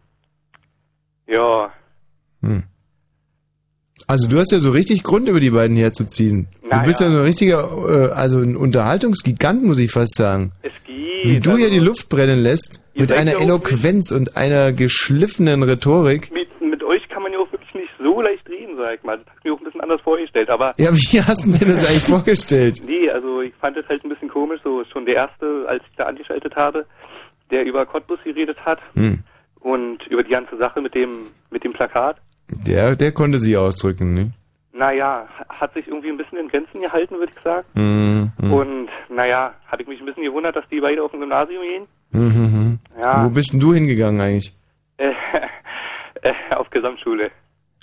ja, 1.26 1.72
Hm. 2.43 2.62
Also 4.06 4.28
du 4.28 4.39
hast 4.39 4.52
ja 4.52 4.59
so 4.60 4.70
richtig 4.70 5.02
Grund, 5.02 5.28
über 5.28 5.40
die 5.40 5.51
beiden 5.51 5.77
herzuziehen. 5.77 6.48
Na 6.70 6.78
du 6.81 6.86
bist 6.86 7.01
ja. 7.01 7.10
so 7.10 7.16
ein 7.19 7.23
richtiger, 7.24 7.69
äh, 7.89 8.12
also 8.12 8.39
ein 8.39 8.56
Unterhaltungsgigant, 8.56 9.65
muss 9.65 9.78
ich 9.78 9.90
fast 9.90 10.15
sagen. 10.15 10.52
es 10.62 10.73
geht. 10.86 11.24
Wie 11.24 11.40
du 11.40 11.56
hier 11.56 11.69
die 11.69 11.81
Luft 11.81 12.09
brennen 12.09 12.40
lässt, 12.43 12.85
mit 12.94 13.12
einer 13.12 13.32
ja 13.32 13.40
Eloquenz 13.40 14.12
und 14.12 14.36
einer 14.36 14.73
geschliffenen 14.73 15.62
Rhetorik. 15.62 16.31
Mit, 16.32 16.48
mit 16.60 16.82
euch 16.85 17.06
kann 17.09 17.23
man 17.24 17.32
ja 17.32 17.39
auch 17.40 17.51
wirklich 17.52 17.74
nicht 17.74 17.90
so 18.01 18.23
leicht 18.23 18.48
reden, 18.48 18.77
sag 18.77 18.94
ich 18.98 19.02
mal. 19.02 19.19
Das 19.19 19.27
hab 19.27 19.36
ich 19.39 19.44
mir 19.44 19.52
auch 19.55 19.59
ein 19.59 19.65
bisschen 19.65 19.81
anders 19.81 20.01
vorgestellt, 20.01 20.48
aber... 20.48 20.74
Ja, 20.78 20.90
wie 20.93 21.20
hast 21.23 21.44
du 21.44 21.51
dir 21.51 21.66
das 21.73 21.86
eigentlich 21.86 22.02
vorgestellt? 22.05 22.82
Nee, 22.86 23.10
also 23.10 23.43
ich 23.43 23.52
fand 23.60 23.77
es 23.77 23.86
halt 23.89 24.05
ein 24.05 24.09
bisschen 24.10 24.28
komisch, 24.28 24.60
so 24.62 24.85
schon 24.93 25.05
der 25.06 25.16
Erste, 25.16 25.65
als 25.69 25.82
ich 25.90 25.97
da 25.97 26.05
angeschaltet 26.06 26.55
habe, 26.55 26.86
der 27.51 27.65
über 27.66 27.85
Cottbus 27.85 28.20
geredet 28.24 28.59
hat 28.65 28.78
Hm. 28.94 29.19
und 29.60 30.06
über 30.06 30.23
die 30.23 30.31
ganze 30.31 30.56
Sache 30.56 30.81
mit 30.81 30.94
dem, 30.94 31.10
mit 31.51 31.65
dem 31.65 31.73
Plakat. 31.73 32.16
Der, 32.50 32.96
der 32.96 33.12
konnte 33.12 33.38
sie 33.40 33.56
ausdrücken, 33.56 34.14
ne? 34.14 34.30
Naja, 34.72 35.26
hat 35.48 35.74
sich 35.74 35.86
irgendwie 35.88 36.08
ein 36.10 36.16
bisschen 36.16 36.38
in 36.38 36.48
Grenzen 36.48 36.80
gehalten, 36.80 37.16
würde 37.16 37.32
ich 37.36 37.42
sagen. 37.42 37.66
Hm, 37.74 38.32
hm. 38.40 38.52
Und 38.52 38.88
naja, 39.14 39.52
hatte 39.66 39.82
ich 39.82 39.88
mich 39.88 39.98
ein 40.00 40.06
bisschen 40.06 40.22
gewundert, 40.22 40.54
dass 40.56 40.64
die 40.70 40.80
beide 40.80 41.02
auf 41.02 41.10
dem 41.10 41.20
Gymnasium 41.20 41.62
gehen. 41.62 41.86
Hm, 42.12 42.34
hm, 42.34 42.52
hm. 42.52 42.78
Ja. 43.00 43.24
Wo 43.24 43.30
bist 43.30 43.52
denn 43.52 43.60
du 43.60 43.74
hingegangen 43.74 44.20
eigentlich? 44.20 44.52
Äh, 44.98 45.10
äh, 46.22 46.32
auf 46.54 46.70
Gesamtschule. 46.70 47.30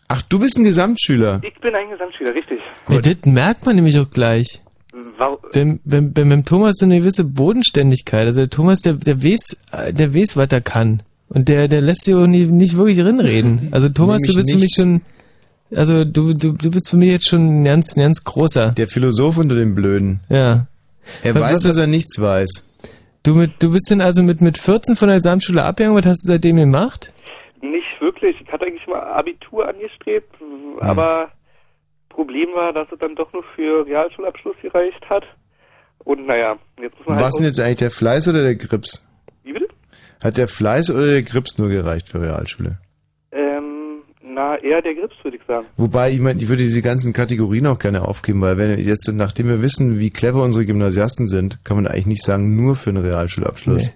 Ach, 0.07 0.21
du 0.23 0.39
bist 0.39 0.57
ein 0.57 0.63
Gesamtschüler. 0.63 1.41
Ich 1.43 1.59
bin 1.59 1.75
ein 1.75 1.89
Gesamtschüler, 1.89 2.33
richtig. 2.33 2.61
Ja, 2.87 3.01
das 3.01 3.17
merkt 3.25 3.65
man 3.65 3.75
nämlich 3.75 3.99
auch 3.99 4.09
gleich. 4.09 4.59
Wa- 5.17 5.37
Beim, 5.53 5.79
beim, 5.83 6.13
beim, 6.13 6.29
beim 6.29 6.45
Thomas 6.45 6.75
so 6.77 6.85
eine 6.85 6.99
gewisse 6.99 7.23
Bodenständigkeit. 7.25 8.27
Also 8.27 8.41
der 8.41 8.49
Thomas, 8.49 8.81
der, 8.81 8.93
der 8.93 9.21
weiß, 9.23 9.57
der 9.91 10.13
weiß, 10.15 10.37
was 10.37 10.51
er 10.53 10.61
kann. 10.61 11.01
Und 11.29 11.49
der, 11.49 11.67
der 11.67 11.81
lässt 11.81 12.03
sich 12.03 12.13
auch 12.15 12.27
nie, 12.27 12.45
nicht 12.45 12.77
wirklich 12.77 12.99
rinreden. 12.99 13.69
Also 13.71 13.89
Thomas, 13.89 14.21
du 14.21 14.33
bist 14.35 14.51
für 14.51 14.57
mich 14.59 14.73
schon, 14.75 15.01
also 15.75 16.05
du, 16.05 16.33
du, 16.33 16.53
du 16.53 16.71
bist 16.71 16.89
für 16.89 16.97
mich 16.97 17.09
jetzt 17.09 17.27
schon 17.27 17.61
ein 17.61 17.65
ganz, 17.65 17.95
ein 17.97 18.01
ganz 18.01 18.23
großer. 18.23 18.71
Der 18.71 18.87
Philosoph 18.87 19.37
unter 19.37 19.55
den 19.55 19.73
Blöden. 19.75 20.19
Ja. 20.29 20.67
Er 21.23 21.35
Was- 21.35 21.41
weiß, 21.41 21.53
was- 21.55 21.63
dass 21.63 21.77
er 21.77 21.87
nichts 21.87 22.19
weiß. 22.21 22.67
Du 23.23 23.33
mit, 23.33 23.53
du 23.59 23.71
bist 23.71 23.89
denn 23.89 24.01
also 24.01 24.21
mit, 24.21 24.39
mit 24.41 24.57
14 24.59 24.95
von 24.95 25.07
der 25.07 25.17
Gesamtschule 25.17 25.63
abgegangen, 25.63 25.97
was 25.97 26.05
hast 26.05 26.23
du 26.25 26.27
seitdem 26.31 26.57
gemacht? 26.57 27.11
Nicht 27.61 27.99
wirklich. 27.99 28.35
Ich 28.39 28.51
hatte 28.51 28.65
eigentlich 28.67 28.85
mal 28.87 28.99
Abitur 29.01 29.67
angestrebt, 29.67 30.29
Hm. 30.39 30.79
aber 30.79 31.29
Problem 32.09 32.47
war, 32.55 32.71
dass 32.71 32.87
es 32.91 32.99
dann 32.99 33.15
doch 33.15 33.33
nur 33.33 33.43
für 33.55 33.85
Realschulabschluss 33.85 34.55
gereicht 34.61 35.01
hat. 35.09 35.23
Und 35.99 36.27
naja, 36.27 36.55
jetzt 36.79 36.97
muss 36.99 37.07
man 37.07 37.15
halt 37.17 37.25
Was 37.25 37.33
denn 37.35 37.45
jetzt 37.45 37.59
eigentlich, 37.59 37.77
der 37.77 37.91
Fleiß 37.91 38.27
oder 38.27 38.43
der 38.43 38.55
Grips? 38.55 39.04
Hat 40.23 40.37
der 40.37 40.47
Fleiß 40.47 40.89
oder 40.91 41.05
der 41.07 41.23
Grips 41.23 41.57
nur 41.57 41.69
gereicht 41.69 42.07
für 42.09 42.21
Realschule? 42.21 42.77
Ähm, 43.31 43.99
na, 44.23 44.57
eher 44.57 44.81
der 44.81 44.95
Grips, 44.95 45.15
würde 45.23 45.37
ich 45.37 45.43
sagen. 45.47 45.65
Wobei, 45.77 46.11
ich 46.11 46.19
meine, 46.19 46.41
ich 46.41 46.47
würde 46.49 46.63
diese 46.63 46.81
ganzen 46.81 47.13
Kategorien 47.13 47.67
auch 47.67 47.79
gerne 47.79 48.01
aufgeben, 48.07 48.41
weil 48.41 48.57
wenn 48.57 48.79
jetzt, 48.79 49.09
nachdem 49.13 49.47
wir 49.49 49.61
wissen, 49.61 49.99
wie 49.99 50.09
clever 50.09 50.43
unsere 50.43 50.65
Gymnasiasten 50.65 51.25
sind, 51.27 51.63
kann 51.63 51.77
man 51.77 51.87
eigentlich 51.87 52.07
nicht 52.07 52.23
sagen, 52.23 52.55
nur 52.55 52.75
für 52.75 52.89
einen 52.91 53.03
Realschulabschluss. 53.05 53.91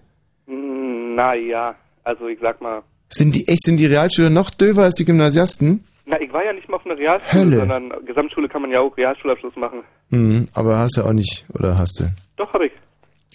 Hm, 0.47 1.15
Na 1.15 1.33
ja, 1.35 1.75
also 2.03 2.27
ich 2.27 2.39
sag 2.41 2.61
mal, 2.61 2.81
Sind 3.09 3.33
die, 3.35 3.47
echt, 3.47 3.63
sind 3.63 3.77
die 3.77 3.85
Realschüler 3.87 4.29
noch 4.29 4.49
döver 4.49 4.83
als 4.83 4.95
die 4.95 5.05
Gymnasiasten? 5.05 5.83
na, 6.05 6.19
ich 6.19 6.33
war 6.33 6.43
ja 6.43 6.53
nicht 6.53 6.67
mal 6.67 6.77
auf 6.77 6.85
einer 6.87 6.97
Realschule, 6.97 7.41
Hölle. 7.43 7.57
sondern 7.57 7.91
Gesamtschule 8.05 8.47
kann 8.47 8.63
man 8.63 8.71
ja 8.71 8.79
auch 8.81 8.95
Realschulabschluss 8.97 9.55
machen. 9.55 9.81
Mhm, 10.09 10.47
aber 10.53 10.77
hast 10.79 10.97
du 10.97 11.03
auch 11.03 11.13
nicht, 11.13 11.45
oder 11.53 11.77
hast 11.77 11.99
du? 11.99 12.05
Doch, 12.35 12.51
hab 12.51 12.61
ich. 12.63 12.71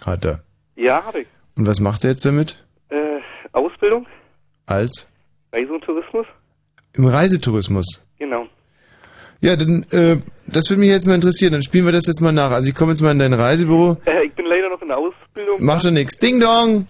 Hat 0.04 0.24
er. 0.24 0.40
Ja, 0.74 1.04
hab 1.04 1.14
ich. 1.14 1.26
Und 1.56 1.68
was 1.68 1.78
macht 1.78 2.02
er 2.02 2.10
jetzt 2.10 2.24
damit? 2.26 2.64
Ausbildung, 3.54 4.06
Als? 4.66 5.08
Reise 5.52 5.72
und 5.72 5.82
Tourismus, 5.84 6.26
Im 6.94 7.06
Reisetourismus. 7.06 8.04
genau. 8.18 8.46
Ja, 9.40 9.56
dann, 9.56 9.84
äh, 9.90 10.16
das 10.46 10.70
würde 10.70 10.80
mich 10.80 10.88
jetzt 10.88 11.06
mal 11.06 11.16
interessieren. 11.16 11.52
Dann 11.52 11.62
spielen 11.62 11.84
wir 11.84 11.92
das 11.92 12.06
jetzt 12.06 12.22
mal 12.22 12.32
nach. 12.32 12.50
Also 12.50 12.66
ich 12.68 12.74
komme 12.74 12.92
jetzt 12.92 13.02
mal 13.02 13.10
in 13.10 13.18
dein 13.18 13.34
Reisebüro. 13.34 13.98
Äh, 14.06 14.24
ich 14.24 14.32
bin 14.32 14.46
leider 14.46 14.70
noch 14.70 14.80
in 14.80 14.88
der 14.88 14.96
Ausbildung. 14.96 15.62
Macht 15.62 15.84
doch 15.84 15.90
nix. 15.90 16.16
Ding 16.18 16.40
dong! 16.40 16.86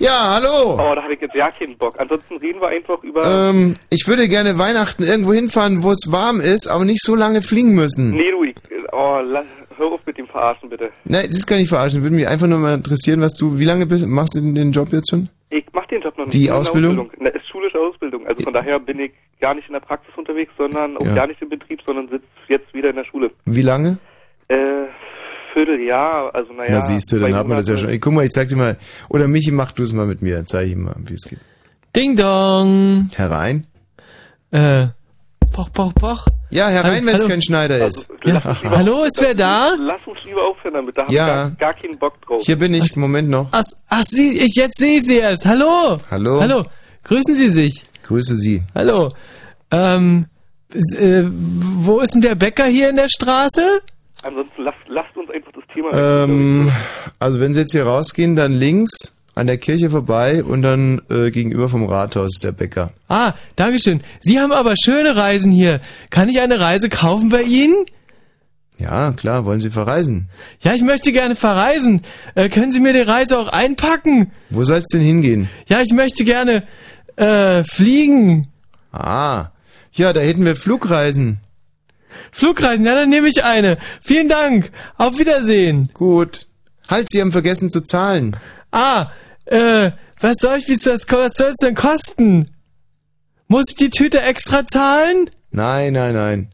Ja, 0.00 0.34
hallo! 0.34 0.74
Oh, 0.74 0.94
da 0.96 1.02
hatte 1.02 1.14
ich 1.14 1.20
jetzt 1.20 1.36
ja 1.36 1.52
keinen 1.52 1.78
Bock. 1.78 1.94
Ansonsten 2.00 2.36
reden 2.38 2.60
wir 2.60 2.66
einfach 2.66 3.00
über... 3.04 3.48
Ähm, 3.50 3.74
ich 3.90 4.08
würde 4.08 4.26
gerne 4.26 4.58
Weihnachten 4.58 5.04
irgendwo 5.04 5.32
hinfahren, 5.32 5.84
wo 5.84 5.92
es 5.92 6.10
warm 6.10 6.40
ist, 6.40 6.66
aber 6.66 6.84
nicht 6.84 7.00
so 7.00 7.14
lange 7.14 7.42
fliegen 7.42 7.74
müssen. 7.76 8.10
Nee, 8.10 8.32
du, 8.32 8.42
ich, 8.42 8.56
oh, 8.90 9.20
lass, 9.24 9.44
hör 9.76 9.92
auf 9.92 10.00
mit 10.04 10.18
dem 10.18 10.26
Verarschen, 10.26 10.68
bitte. 10.68 10.90
Nein, 11.04 11.26
das 11.28 11.36
ist 11.36 11.46
gar 11.46 11.56
nicht 11.58 11.68
verarschen. 11.68 12.02
Würde 12.02 12.16
mich 12.16 12.26
einfach 12.26 12.48
nur 12.48 12.58
mal 12.58 12.74
interessieren, 12.74 13.20
was 13.20 13.34
du, 13.36 13.56
wie 13.60 13.64
lange 13.64 13.86
bist, 13.86 14.04
machst 14.04 14.34
du 14.34 14.40
den 14.40 14.72
Job 14.72 14.88
jetzt 14.92 15.10
schon? 15.10 15.28
Ich 15.56 15.66
mach 15.72 15.86
den 15.86 16.02
Job 16.02 16.18
noch 16.18 16.24
nicht. 16.26 16.34
Die 16.34 16.44
Ich 16.46 16.50
Ausbildung? 16.50 16.98
Ausbildung. 16.98 17.10
Na, 17.20 17.28
ist 17.30 17.46
schulische 17.48 17.78
Ausbildung. 17.78 18.26
Also 18.26 18.42
von 18.42 18.52
daher 18.52 18.80
bin 18.80 18.98
ich 18.98 19.12
gar 19.40 19.54
nicht 19.54 19.68
in 19.68 19.74
der 19.74 19.80
Praxis 19.80 20.12
unterwegs, 20.16 20.52
sondern 20.58 20.96
auch 20.96 21.06
Ja. 21.06 21.14
gar 21.14 21.26
nicht 21.28 21.40
im 21.42 21.48
Betrieb, 21.48 21.80
sondern 21.86 22.08
sitze 22.08 22.24
jetzt 22.48 22.74
wieder 22.74 22.90
in 22.90 22.96
der 22.96 23.04
Schule. 23.04 23.30
Wie 23.44 23.62
lange? 23.62 23.98
Äh, 24.48 24.56
Vierteljahr, 25.52 26.34
also 26.34 26.52
naja. 26.52 26.70
Na 26.72 26.80
siehst 26.80 27.12
du, 27.12 27.20
dann 27.20 27.34
hat 27.36 27.46
man 27.46 27.58
das 27.58 27.68
ja 27.68 27.76
schon. 27.76 27.88
Ey, 27.90 28.00
guck 28.00 28.12
mal, 28.12 28.24
ich 28.24 28.32
zeig 28.32 28.48
dir 28.48 28.56
mal. 28.56 28.76
Oder 29.10 29.28
Michi, 29.28 29.52
mach 29.52 29.70
du 29.70 29.84
es 29.84 29.92
mal 29.92 30.06
mit 30.06 30.22
mir. 30.22 30.34
Dann 30.36 30.46
zeige 30.46 30.66
ich 30.66 30.72
ihm 30.72 30.82
mal, 30.82 30.96
wie 31.06 31.14
es 31.14 31.22
geht. 31.28 31.38
Ding 31.94 32.16
dong! 32.16 33.10
Herein? 33.14 33.68
Äh, 34.50 34.88
poch, 35.52 35.72
poch, 35.72 35.94
poch. 35.94 36.26
Ja, 36.54 36.68
herein, 36.68 37.04
wenn 37.04 37.16
es 37.16 37.26
kein 37.26 37.42
Schneider 37.42 37.84
ist. 37.84 38.08
Lass 38.22 38.44
Ja. 38.44 38.70
Hallo, 38.70 39.02
ist 39.02 39.20
wer 39.20 39.34
da? 39.34 39.74
Lass 39.76 40.00
uns 40.06 40.22
lieber 40.24 40.40
aufhören 40.46 40.74
damit. 40.74 40.96
Da 40.96 41.04
Ja. 41.08 41.48
ich 41.48 41.58
gar, 41.58 41.72
gar 41.72 41.74
keinen 41.74 41.98
Bock 41.98 42.22
drauf. 42.22 42.42
Hier 42.44 42.56
bin 42.56 42.72
ich, 42.74 42.94
Moment 42.94 43.28
noch. 43.28 43.48
Ach, 43.50 43.64
ach 43.88 44.04
Sie, 44.06 44.38
ich, 44.38 44.54
jetzt 44.54 44.78
sehe 44.78 44.98
ich 44.98 45.04
Sie 45.04 45.16
erst. 45.16 45.44
Hallo! 45.46 45.98
Hallo. 46.12 46.40
Hallo, 46.40 46.64
grüßen 47.02 47.34
Sie 47.34 47.48
sich. 47.48 47.82
Grüße 48.04 48.36
Sie. 48.36 48.62
Hallo. 48.72 49.08
Ähm, 49.72 50.26
äh, 50.72 51.24
wo 51.24 51.98
ist 51.98 52.14
denn 52.14 52.22
der 52.22 52.36
Bäcker 52.36 52.66
hier 52.66 52.88
in 52.90 52.96
der 52.96 53.08
Straße? 53.08 53.82
Ansonsten 54.22 54.62
lasst, 54.62 54.78
lasst 54.86 55.16
uns 55.16 55.30
einfach 55.30 55.50
das 55.54 55.64
Thema 55.74 55.92
Ähm, 55.92 56.70
also 57.18 57.40
wenn 57.40 57.52
Sie 57.52 57.60
jetzt 57.62 57.72
hier 57.72 57.84
rausgehen, 57.84 58.36
dann 58.36 58.52
links 58.52 59.13
an 59.34 59.46
der 59.46 59.58
Kirche 59.58 59.90
vorbei 59.90 60.44
und 60.44 60.62
dann 60.62 61.02
äh, 61.10 61.30
gegenüber 61.30 61.68
vom 61.68 61.84
Rathaus 61.86 62.34
ist 62.34 62.44
der 62.44 62.52
Bäcker. 62.52 62.92
Ah, 63.08 63.34
Dankeschön. 63.56 64.02
Sie 64.20 64.40
haben 64.40 64.52
aber 64.52 64.74
schöne 64.76 65.16
Reisen 65.16 65.50
hier. 65.52 65.80
Kann 66.10 66.28
ich 66.28 66.40
eine 66.40 66.60
Reise 66.60 66.88
kaufen 66.88 67.28
bei 67.30 67.42
Ihnen? 67.42 67.84
Ja, 68.78 69.12
klar, 69.12 69.44
wollen 69.44 69.60
Sie 69.60 69.70
verreisen? 69.70 70.28
Ja, 70.60 70.74
ich 70.74 70.82
möchte 70.82 71.12
gerne 71.12 71.34
verreisen. 71.36 72.02
Äh, 72.34 72.48
können 72.48 72.72
Sie 72.72 72.80
mir 72.80 72.92
die 72.92 73.00
Reise 73.00 73.38
auch 73.38 73.48
einpacken? 73.48 74.32
Wo 74.50 74.64
soll's 74.64 74.88
denn 74.92 75.00
hingehen? 75.00 75.48
Ja, 75.68 75.80
ich 75.80 75.92
möchte 75.92 76.24
gerne 76.24 76.64
äh, 77.16 77.62
fliegen. 77.64 78.48
Ah, 78.92 79.46
ja, 79.92 80.12
da 80.12 80.20
hätten 80.20 80.44
wir 80.44 80.56
Flugreisen. 80.56 81.38
Flugreisen, 82.32 82.84
ja, 82.84 82.94
dann 82.94 83.10
nehme 83.10 83.28
ich 83.28 83.44
eine. 83.44 83.78
Vielen 84.00 84.28
Dank. 84.28 84.70
Auf 84.96 85.18
Wiedersehen. 85.18 85.90
Gut. 85.94 86.46
Halt, 86.88 87.08
Sie 87.10 87.20
haben 87.20 87.32
vergessen 87.32 87.70
zu 87.70 87.80
zahlen. 87.80 88.36
Ah, 88.72 89.06
äh, 89.46 89.90
was 90.20 90.36
soll 90.38 90.58
ich, 90.58 90.68
wie 90.68 90.76
das, 90.76 91.06
was 91.10 91.36
soll's 91.36 91.56
denn 91.62 91.74
kosten? 91.74 92.46
Muss 93.48 93.64
ich 93.70 93.76
die 93.76 93.90
Tüte 93.90 94.20
extra 94.22 94.64
zahlen? 94.66 95.28
Nein, 95.50 95.92
nein, 95.92 96.14
nein. 96.14 96.48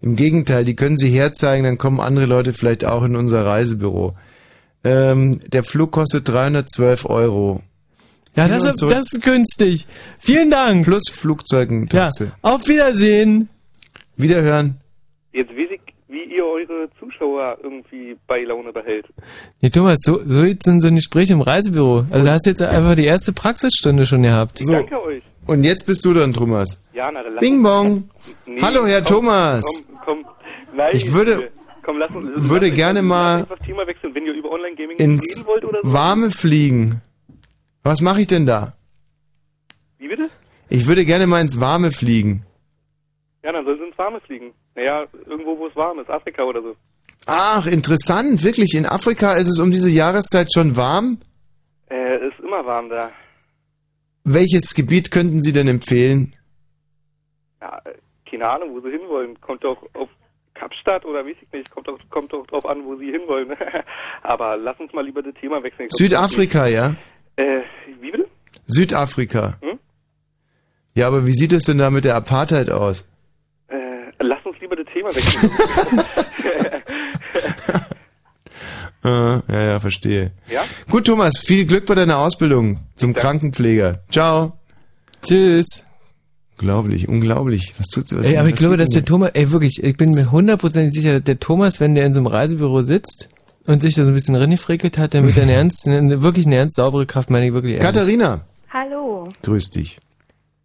Im 0.00 0.16
Gegenteil, 0.16 0.64
die 0.64 0.74
können 0.74 0.96
Sie 0.96 1.08
herzeigen, 1.10 1.64
dann 1.64 1.78
kommen 1.78 2.00
andere 2.00 2.26
Leute 2.26 2.52
vielleicht 2.52 2.84
auch 2.84 3.04
in 3.04 3.14
unser 3.14 3.44
Reisebüro. 3.46 4.16
Ähm, 4.82 5.38
der 5.50 5.62
Flug 5.62 5.92
kostet 5.92 6.28
312 6.28 7.04
Euro. 7.06 7.62
Ja, 8.34 8.48
das, 8.48 8.64
ist- 8.64 8.82
das 8.82 9.12
ist 9.12 9.22
günstig. 9.22 9.86
Vielen 10.18 10.50
Dank. 10.50 10.84
Plus 10.84 11.08
Flugzeugentaxe. 11.12 12.24
Ja, 12.24 12.32
auf 12.40 12.66
Wiedersehen. 12.66 13.48
Wiederhören. 14.16 14.78
Jetzt 15.32 15.50
weiß 15.50 15.68
ich, 15.74 15.80
wie 16.12 16.34
ihr 16.34 16.44
eure 16.44 16.88
Zuschauer 17.00 17.58
irgendwie 17.62 18.16
bei 18.26 18.42
Laune 18.44 18.72
behält. 18.72 19.06
Nee, 19.60 19.70
Thomas, 19.70 19.98
so, 20.02 20.20
so 20.24 20.44
jetzt 20.44 20.64
sind 20.64 20.80
so 20.80 20.88
ein 20.88 20.96
Gespräch 20.96 21.30
im 21.30 21.40
Reisebüro. 21.40 22.04
Also 22.10 22.24
da 22.26 22.34
hast 22.34 22.46
du 22.46 22.50
jetzt 22.50 22.62
einfach 22.62 22.94
die 22.94 23.06
erste 23.06 23.32
Praxisstunde 23.32 24.06
schon 24.06 24.22
gehabt. 24.22 24.60
Ich 24.60 24.68
danke 24.68 25.02
euch. 25.02 25.22
Und 25.46 25.64
jetzt 25.64 25.86
bist 25.86 26.04
du 26.04 26.12
dran, 26.12 26.32
Thomas. 26.32 26.88
Ja, 26.92 27.10
na, 27.10 27.22
dann 27.22 27.34
lass 27.34 27.40
Bing 27.40 27.62
bong. 27.62 28.08
Nee, 28.46 28.60
Hallo, 28.62 28.86
Herr 28.86 29.02
komm, 29.02 29.14
Thomas. 29.16 29.64
Komm, 30.04 30.22
komm. 30.22 30.26
Nein, 30.74 30.90
Ich 30.94 31.12
würde, 31.12 31.50
Komm, 31.82 31.98
lass 31.98 32.10
uns. 32.12 32.30
Würde 32.36 32.68
lass 32.68 32.76
gerne 32.76 33.00
uns 33.00 33.08
mal 33.08 33.40
einfach 33.40 33.56
das 33.58 33.66
Thema 33.66 33.86
wechseln, 33.86 34.14
wenn 34.14 34.26
ihr 34.26 34.34
über 34.34 34.50
Online-Gaming 34.52 34.98
ins 34.98 35.38
reden 35.38 35.46
wollt 35.46 35.64
oder 35.64 35.80
so. 35.82 35.92
Warme 35.92 36.30
fliegen. 36.30 37.00
Was 37.82 38.00
mache 38.00 38.20
ich 38.20 38.28
denn 38.28 38.46
da? 38.46 38.74
Wie 39.98 40.08
bitte? 40.08 40.28
Ich 40.68 40.86
würde 40.86 41.04
gerne 41.04 41.26
mal 41.26 41.40
ins 41.40 41.58
Warme 41.58 41.90
fliegen. 41.90 42.44
Ja, 43.42 43.50
dann 43.52 43.64
soll 43.64 43.78
sie 43.78 43.84
ins 43.84 43.98
Warme 43.98 44.20
fliegen. 44.20 44.52
Naja, 44.74 45.06
irgendwo, 45.26 45.58
wo 45.58 45.66
es 45.66 45.76
warm 45.76 45.98
ist, 45.98 46.10
Afrika 46.10 46.44
oder 46.44 46.62
so. 46.62 46.76
Ach, 47.26 47.66
interessant. 47.66 48.42
Wirklich, 48.42 48.74
in 48.74 48.86
Afrika 48.86 49.34
ist 49.34 49.48
es 49.48 49.60
um 49.60 49.70
diese 49.70 49.90
Jahreszeit 49.90 50.52
schon 50.52 50.76
warm? 50.76 51.18
Äh, 51.90 52.26
ist 52.26 52.40
immer 52.40 52.64
warm 52.64 52.88
da. 52.88 53.10
Welches 54.24 54.74
Gebiet 54.74 55.10
könnten 55.10 55.40
Sie 55.40 55.52
denn 55.52 55.68
empfehlen? 55.68 56.34
Ja, 57.60 57.80
keine 58.28 58.48
Ahnung, 58.48 58.74
wo 58.74 58.80
sie 58.80 58.90
hinwollen. 58.90 59.40
Kommt 59.40 59.62
doch 59.62 59.82
auf 59.94 60.08
Kapstadt 60.54 61.04
oder 61.04 61.24
weiß 61.24 61.36
ich 61.40 61.52
nicht. 61.52 61.70
Kommt 61.70 61.88
doch, 61.88 61.98
kommt 62.10 62.32
doch 62.32 62.46
drauf 62.46 62.66
an, 62.66 62.84
wo 62.84 62.96
sie 62.96 63.10
hinwollen. 63.10 63.54
Aber 64.22 64.56
lass 64.56 64.78
uns 64.80 64.92
mal 64.92 65.04
lieber 65.04 65.22
das 65.22 65.34
Thema 65.34 65.62
wechseln. 65.62 65.88
Südafrika, 65.90 66.66
ja? 66.66 66.94
Äh, 67.36 67.60
wie 68.00 68.10
bitte? 68.10 68.28
Südafrika. 68.66 69.58
Hm? 69.60 69.78
Ja, 70.94 71.08
aber 71.08 71.26
wie 71.26 71.32
sieht 71.32 71.54
es 71.54 71.64
denn 71.64 71.78
da 71.78 71.88
mit 71.88 72.04
der 72.04 72.16
Apartheid 72.16 72.70
aus? 72.70 73.08
Äh, 73.68 74.12
lass 74.20 74.44
uns 74.44 74.58
lieber 74.60 74.76
das 74.76 74.80
Thema 74.92 75.14
wechseln. 75.14 75.50
Äh, 79.04 79.08
ja, 79.08 79.42
ja, 79.48 79.80
verstehe. 79.80 80.30
Ja? 80.48 80.62
Gut, 80.88 81.06
Thomas, 81.06 81.38
viel 81.38 81.64
Glück 81.64 81.86
bei 81.86 81.96
deiner 81.96 82.18
Ausbildung 82.18 82.78
zum 82.94 83.14
Krankenpfleger. 83.14 84.00
Ciao. 84.10 84.52
Tschüss. 85.22 85.82
Unglaublich, 86.60 87.08
unglaublich. 87.08 87.74
Was 87.78 87.88
tut 87.88 88.04
was 88.12 88.26
Ey, 88.26 88.36
aber 88.36 88.48
ich 88.48 88.54
glaube, 88.54 88.76
dass 88.76 88.90
der? 88.90 89.04
Thomas, 89.04 89.30
ey 89.34 89.50
wirklich, 89.50 89.82
ich 89.82 89.96
bin 89.96 90.12
mir 90.12 90.30
hundertprozentig 90.30 90.92
sicher, 90.92 91.14
dass 91.14 91.24
der 91.24 91.40
Thomas, 91.40 91.80
wenn 91.80 91.96
der 91.96 92.06
in 92.06 92.14
so 92.14 92.20
einem 92.20 92.28
Reisebüro 92.28 92.82
sitzt 92.82 93.28
und 93.66 93.82
sich 93.82 93.94
da 93.96 94.04
so 94.04 94.10
ein 94.10 94.14
bisschen 94.14 94.36
reingefrickelt 94.36 94.98
hat, 94.98 95.14
damit 95.14 95.36
er 95.36 95.42
eine 95.44 95.52
ernst, 95.54 95.88
eine, 95.88 96.22
wirklich 96.22 96.46
eine 96.46 96.56
ernst 96.56 96.76
saubere 96.76 97.04
Kraft, 97.06 97.28
meine 97.30 97.46
ich 97.48 97.52
wirklich 97.52 97.74
ernst. 97.74 97.86
Katharina, 97.86 98.42
Hallo, 98.72 99.28
grüß 99.42 99.70
dich. 99.70 99.98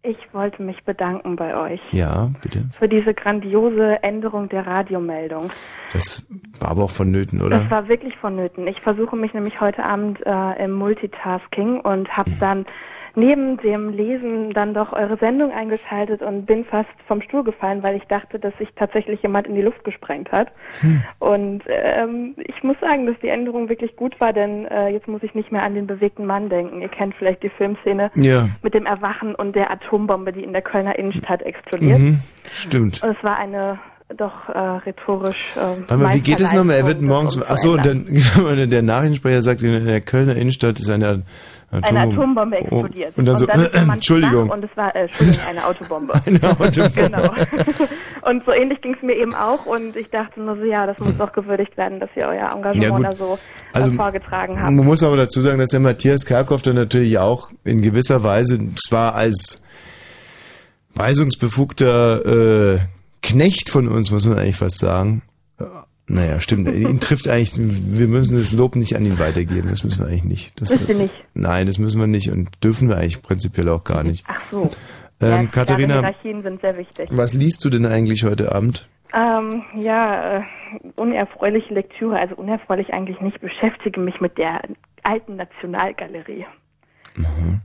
Ich 0.02 0.16
wollte 0.32 0.62
mich 0.62 0.84
bedanken 0.84 1.36
bei 1.36 1.56
euch 1.56 1.80
Ja, 1.90 2.30
bitte. 2.42 2.64
für 2.78 2.88
diese 2.88 3.14
grandiose 3.14 4.02
Änderung 4.02 4.48
der 4.48 4.66
Radiomeldung. 4.66 5.50
Das 5.92 6.26
war 6.60 6.70
aber 6.70 6.84
auch 6.84 6.90
vonnöten, 6.90 7.42
oder? 7.42 7.58
Das 7.58 7.70
war 7.70 7.88
wirklich 7.88 8.16
vonnöten. 8.16 8.66
Ich 8.66 8.80
versuche 8.80 9.16
mich 9.16 9.34
nämlich 9.34 9.60
heute 9.60 9.84
Abend 9.84 10.24
äh, 10.24 10.64
im 10.64 10.72
Multitasking 10.72 11.80
und 11.80 12.08
habe 12.16 12.30
Mhm. 12.30 12.38
dann 12.40 12.66
neben 13.18 13.56
dem 13.58 13.90
Lesen 13.90 14.52
dann 14.52 14.74
doch 14.74 14.92
eure 14.92 15.16
Sendung 15.18 15.50
eingeschaltet 15.52 16.22
und 16.22 16.46
bin 16.46 16.64
fast 16.64 16.88
vom 17.06 17.20
Stuhl 17.22 17.44
gefallen, 17.44 17.82
weil 17.82 17.96
ich 17.96 18.04
dachte, 18.04 18.38
dass 18.38 18.56
sich 18.58 18.68
tatsächlich 18.76 19.22
jemand 19.22 19.46
in 19.46 19.54
die 19.54 19.62
Luft 19.62 19.84
gesprengt 19.84 20.30
hat. 20.32 20.48
Hm. 20.80 21.02
Und 21.18 21.62
ähm, 21.68 22.34
ich 22.38 22.62
muss 22.62 22.76
sagen, 22.80 23.06
dass 23.06 23.16
die 23.22 23.28
Änderung 23.28 23.68
wirklich 23.68 23.96
gut 23.96 24.18
war, 24.20 24.32
denn 24.32 24.66
äh, 24.66 24.88
jetzt 24.88 25.08
muss 25.08 25.22
ich 25.22 25.34
nicht 25.34 25.50
mehr 25.52 25.62
an 25.62 25.74
den 25.74 25.86
bewegten 25.86 26.26
Mann 26.26 26.48
denken. 26.48 26.80
Ihr 26.80 26.88
kennt 26.88 27.14
vielleicht 27.16 27.42
die 27.42 27.50
Filmszene 27.50 28.10
Ja. 28.14 28.48
mit 28.62 28.74
dem 28.74 28.86
Erwachen 28.86 29.34
und 29.34 29.54
der 29.56 29.70
Atombombe, 29.70 30.32
die 30.32 30.44
in 30.44 30.52
der 30.52 30.62
Kölner 30.62 30.98
Innenstadt 30.98 31.42
explodiert. 31.42 31.98
Mhm, 31.98 32.20
stimmt. 32.50 33.02
Und 33.02 33.10
es 33.16 33.24
war 33.24 33.36
eine 33.36 33.78
doch 34.16 34.48
äh, 34.48 34.58
rhetorisch. 34.58 35.52
Äh, 35.56 35.60
Warte 35.86 35.96
mal, 35.96 36.14
wie 36.14 36.20
geht 36.20 36.40
es 36.40 36.52
nochmal? 36.52 36.76
Er 36.76 36.86
wird 36.86 37.02
morgens. 37.02 37.36
um 37.36 37.42
Ach 37.46 37.58
so, 37.58 37.72
und 37.72 37.84
dann 37.86 38.70
der 38.70 38.82
Nachrichtensprecher 38.82 39.42
sagt, 39.42 39.62
in 39.62 39.84
der 39.86 40.00
Kölner 40.00 40.34
Innenstadt 40.34 40.78
ist 40.78 40.88
eine 40.90 41.22
Atombombe. 41.70 41.86
eine 41.88 42.12
Atombombe 42.12 42.56
explodiert. 42.58 43.12
Und 43.16 43.26
dann 43.26 43.38
so, 43.38 43.46
ist 43.46 43.74
der 43.74 43.84
Mann 43.84 43.96
Entschuldigung. 43.96 44.48
Und 44.48 44.64
es 44.64 44.76
war, 44.76 44.94
äh, 44.96 45.02
Entschuldigung, 45.02 45.46
eine 45.48 45.66
Autobombe. 45.66 46.14
Eine 46.26 46.42
Autobombe. 46.42 46.90
genau. 46.94 47.34
Und 48.22 48.44
so 48.44 48.52
ähnlich 48.52 48.80
ging 48.80 48.94
es 48.94 49.02
mir 49.02 49.14
eben 49.14 49.34
auch 49.34 49.64
und 49.64 49.96
ich 49.96 50.10
dachte 50.10 50.40
nur 50.40 50.56
so, 50.56 50.64
ja, 50.64 50.86
das 50.86 50.98
muss 50.98 51.16
doch 51.16 51.32
gewürdigt 51.32 51.76
werden, 51.76 51.98
dass 52.00 52.10
ihr 52.14 52.26
euer 52.26 52.52
Engagement 52.52 53.02
Ja, 53.02 53.10
da 53.10 53.16
so 53.16 53.38
Also, 53.72 53.90
äh, 53.90 53.94
vorgetragen 53.94 54.60
habt. 54.60 54.74
Man 54.74 54.84
muss 54.84 55.02
aber 55.02 55.16
dazu 55.16 55.40
sagen, 55.40 55.58
dass 55.58 55.68
der 55.68 55.80
Matthias 55.80 56.26
Kerkhoff 56.26 56.60
dann 56.60 56.74
natürlich 56.74 57.18
auch 57.18 57.50
in 57.64 57.80
gewisser 57.80 58.22
Weise 58.24 58.58
zwar 58.74 59.14
als 59.14 59.62
weisungsbefugter 60.94 62.74
äh, 62.74 62.78
Knecht 63.22 63.70
von 63.70 63.88
uns, 63.88 64.10
muss 64.10 64.26
man 64.26 64.38
eigentlich 64.38 64.56
fast 64.56 64.78
sagen. 64.78 65.22
Naja, 66.08 66.40
stimmt. 66.40 66.72
Ihn 66.74 67.00
trifft 67.00 67.28
eigentlich, 67.28 67.52
wir 67.56 68.08
müssen 68.08 68.36
das 68.36 68.52
Lob 68.52 68.76
nicht 68.76 68.96
an 68.96 69.04
ihn 69.04 69.18
weitergeben. 69.18 69.68
Das 69.70 69.84
müssen 69.84 70.00
wir 70.00 70.06
eigentlich 70.06 70.24
nicht. 70.24 70.60
Das, 70.60 70.70
Müsst 70.70 70.88
ihr 70.88 70.94
nicht? 70.94 71.14
Nein, 71.34 71.66
das 71.66 71.78
müssen 71.78 72.00
wir 72.00 72.06
nicht 72.06 72.30
und 72.30 72.48
dürfen 72.64 72.88
wir 72.88 72.96
eigentlich 72.96 73.22
prinzipiell 73.22 73.68
auch 73.68 73.84
gar 73.84 74.02
nicht. 74.02 74.24
Ach 74.26 74.40
so. 74.50 74.70
Ähm, 75.20 75.30
ja, 75.30 75.44
Katharina, 75.46 75.94
Hierarchien 75.94 76.42
sind 76.42 76.60
sehr 76.60 76.76
wichtig. 76.76 77.10
was 77.12 77.34
liest 77.34 77.64
du 77.64 77.70
denn 77.70 77.84
eigentlich 77.84 78.24
heute 78.24 78.52
Abend? 78.54 78.88
Ähm, 79.12 79.62
ja, 79.80 80.38
äh, 80.38 80.42
unerfreuliche 80.96 81.74
Lektüre, 81.74 82.18
also 82.18 82.36
unerfreulich 82.36 82.92
eigentlich 82.92 83.20
nicht, 83.20 83.40
beschäftige 83.40 84.00
mich 84.00 84.20
mit 84.20 84.38
der 84.38 84.60
alten 85.02 85.36
Nationalgalerie. 85.36 86.46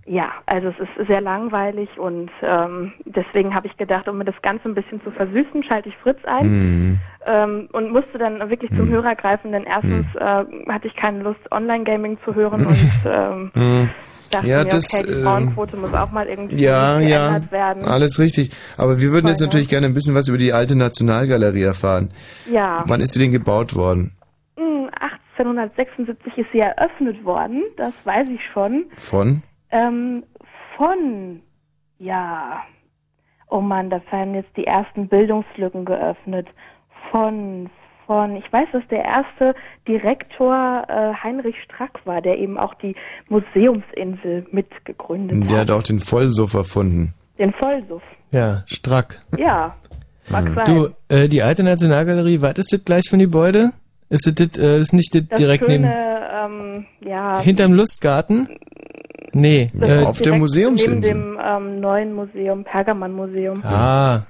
Ja, 0.05 0.33
also 0.45 0.67
es 0.67 0.75
ist 0.79 1.07
sehr 1.07 1.21
langweilig 1.21 1.89
und 1.97 2.29
ähm, 2.41 2.91
deswegen 3.05 3.55
habe 3.55 3.67
ich 3.67 3.77
gedacht, 3.77 4.07
um 4.09 4.17
mir 4.17 4.25
das 4.25 4.35
Ganze 4.41 4.67
ein 4.67 4.75
bisschen 4.75 5.01
zu 5.01 5.11
versüßen, 5.11 5.63
schalte 5.63 5.89
ich 5.89 5.95
Fritz 5.97 6.19
ein 6.25 6.47
Mhm. 6.47 6.99
ähm, 7.25 7.69
und 7.71 7.91
musste 7.91 8.17
dann 8.17 8.39
wirklich 8.49 8.69
zum 8.75 8.89
Hörer 8.89 9.15
greifen, 9.15 9.53
denn 9.53 9.63
erstens 9.63 10.05
äh, 10.15 10.43
hatte 10.71 10.87
ich 10.87 10.95
keine 10.95 11.23
Lust, 11.23 11.39
Online-Gaming 11.51 12.17
zu 12.25 12.35
hören 12.35 12.65
und 12.65 12.91
ähm, 13.05 13.51
Mhm. 13.53 13.89
dachte 14.29 14.47
Ja, 14.47 14.63
mir, 14.63 14.71
das, 14.71 14.93
okay, 14.93 15.03
die 15.07 15.13
ähm, 15.13 15.23
Frauenquote 15.23 15.77
muss 15.77 15.93
auch 15.93 16.11
mal 16.11 16.27
irgendwie 16.27 16.55
Ja, 16.61 16.99
ja, 16.99 17.27
geändert 17.29 17.51
werden. 17.53 17.85
alles 17.85 18.19
richtig. 18.19 18.51
Aber 18.77 18.99
wir 18.99 19.11
würden 19.11 19.27
jetzt 19.27 19.39
Voll, 19.39 19.47
ne? 19.47 19.49
natürlich 19.51 19.69
gerne 19.69 19.87
ein 19.87 19.93
bisschen 19.93 20.15
was 20.15 20.27
über 20.27 20.37
die 20.37 20.51
alte 20.51 20.75
Nationalgalerie 20.75 21.63
erfahren. 21.63 22.09
Ja. 22.51 22.83
Wann 22.87 22.99
ist 22.99 23.13
sie 23.13 23.19
denn 23.19 23.31
gebaut 23.31 23.73
worden? 23.73 24.11
Hm, 25.37 25.57
1876 25.57 26.37
ist 26.37 26.51
sie 26.51 26.59
eröffnet 26.59 27.23
worden, 27.25 27.63
das 27.77 28.05
weiß 28.05 28.29
ich 28.29 28.41
schon. 28.53 28.85
Von? 28.95 29.41
Ähm, 29.71 30.23
von, 30.77 31.41
ja, 31.99 32.61
oh 33.49 33.61
Mann, 33.61 33.89
da 33.89 34.01
werden 34.11 34.35
jetzt 34.35 34.55
die 34.57 34.65
ersten 34.65 35.07
Bildungslücken 35.07 35.85
geöffnet. 35.85 36.47
Von, 37.11 37.69
von, 38.07 38.35
ich 38.35 38.51
weiß, 38.51 38.67
dass 38.73 38.83
der 38.89 39.03
erste 39.03 39.55
Direktor 39.87 40.83
äh, 40.87 41.13
Heinrich 41.23 41.55
Strack 41.63 41.99
war, 42.05 42.21
der 42.21 42.37
eben 42.39 42.57
auch 42.57 42.73
die 42.75 42.95
Museumsinsel 43.29 44.45
mitgegründet 44.51 45.49
Der 45.49 45.59
hat. 45.59 45.69
hat 45.69 45.71
auch 45.71 45.83
den 45.83 45.99
Vollsuff 45.99 46.53
erfunden. 46.53 47.13
Den 47.37 47.53
Vollsuff. 47.53 48.03
Ja, 48.31 48.63
strack. 48.67 49.21
Ja, 49.37 49.75
mag 50.29 50.49
sein. 50.55 50.65
Du, 50.65 51.15
äh, 51.15 51.27
die 51.27 51.41
alte 51.43 51.63
Nationalgalerie, 51.63 52.41
was 52.41 52.57
ist 52.57 52.73
das 52.73 52.85
gleich 52.85 53.03
für 53.09 53.17
ein 53.17 53.19
Gebäude? 53.19 53.71
Ist 54.13 54.27
das, 54.27 54.35
das 54.35 54.57
äh, 54.63 54.79
ist 54.79 54.93
nicht 54.93 55.15
das 55.15 55.23
das 55.27 55.39
direkt 55.39 55.65
schöne, 55.65 55.79
neben, 55.79 56.85
ähm, 56.85 56.85
ja, 57.01 57.39
hinterm 57.39 57.73
Lustgarten? 57.73 58.47
Nee, 59.31 59.61
äh, 59.81 60.09
ist 60.09 60.23
direkt 60.23 60.55
Neben 60.55 61.01
dem 61.01 61.39
ähm, 61.43 61.79
neuen 61.79 62.13
Museum, 62.13 62.63
Pergamonmuseum. 62.63 63.63
Ah. 63.63 64.21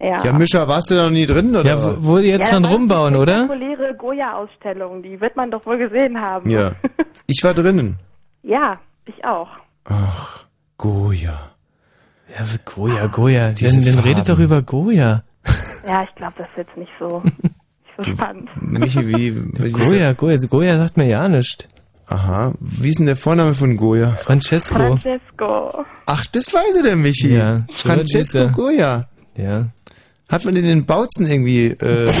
Ja. 0.00 0.24
Ja, 0.24 0.32
Mischa, 0.32 0.66
warst 0.66 0.90
du 0.90 0.94
da 0.94 1.04
noch 1.04 1.10
nie 1.10 1.26
drin, 1.26 1.54
oder? 1.54 1.68
Ja, 1.68 1.82
wo, 1.82 2.12
wo 2.12 2.18
die 2.18 2.28
jetzt 2.28 2.50
ja, 2.50 2.62
war 2.62 2.70
rumbauen, 2.70 3.14
die 3.14 3.18
oder? 3.18 3.44
spektakuläre 3.44 3.94
Goya-Ausstellung, 3.96 5.02
die 5.02 5.20
wird 5.20 5.36
man 5.36 5.50
doch 5.50 5.66
wohl 5.66 5.78
gesehen 5.78 6.20
haben. 6.20 6.48
Ja. 6.48 6.72
Ich 7.30 7.44
war 7.44 7.52
drinnen. 7.52 7.98
Ja, 8.42 8.72
ich 9.04 9.22
auch. 9.22 9.50
Ach, 9.84 10.46
Goya. 10.78 11.50
Ja, 12.34 12.44
Goya, 12.64 13.06
Goya. 13.08 13.52
Dann, 13.52 13.84
dann 13.84 13.94
Farben. 13.94 14.08
redet 14.08 14.28
doch 14.30 14.38
über 14.38 14.62
Goya. 14.62 15.24
Ja, 15.86 16.04
ich 16.04 16.14
glaube, 16.14 16.32
das 16.38 16.48
ist 16.48 16.56
jetzt 16.56 16.76
nicht 16.78 16.92
so, 16.98 17.22
so 17.98 18.12
spannend. 18.12 18.48
Michi, 18.60 19.06
wie... 19.08 19.36
wie 19.36 19.70
Goya, 19.72 20.12
Goya. 20.12 20.38
Goya 20.48 20.78
sagt 20.78 20.96
mir 20.96 21.08
ja 21.08 21.28
nichts. 21.28 21.66
Aha. 22.06 22.54
Wie 22.60 22.88
ist 22.88 22.98
denn 22.98 23.06
der 23.06 23.16
Vorname 23.16 23.52
von 23.54 23.76
Goya? 23.76 24.12
Francesco. 24.22 24.76
Francesco. 24.78 25.84
Ach, 26.06 26.26
das 26.26 26.52
weiß 26.54 26.76
er, 26.76 26.82
der 26.82 26.96
Michi. 26.96 27.34
Ja, 27.34 27.58
Francesco 27.74 28.48
Goya. 28.48 29.08
Ja. 29.36 29.68
Hat 30.28 30.44
man 30.44 30.54
den 30.54 30.64
in 30.64 30.86
Bautzen 30.86 31.26
irgendwie... 31.26 31.66
Äh, 31.66 32.10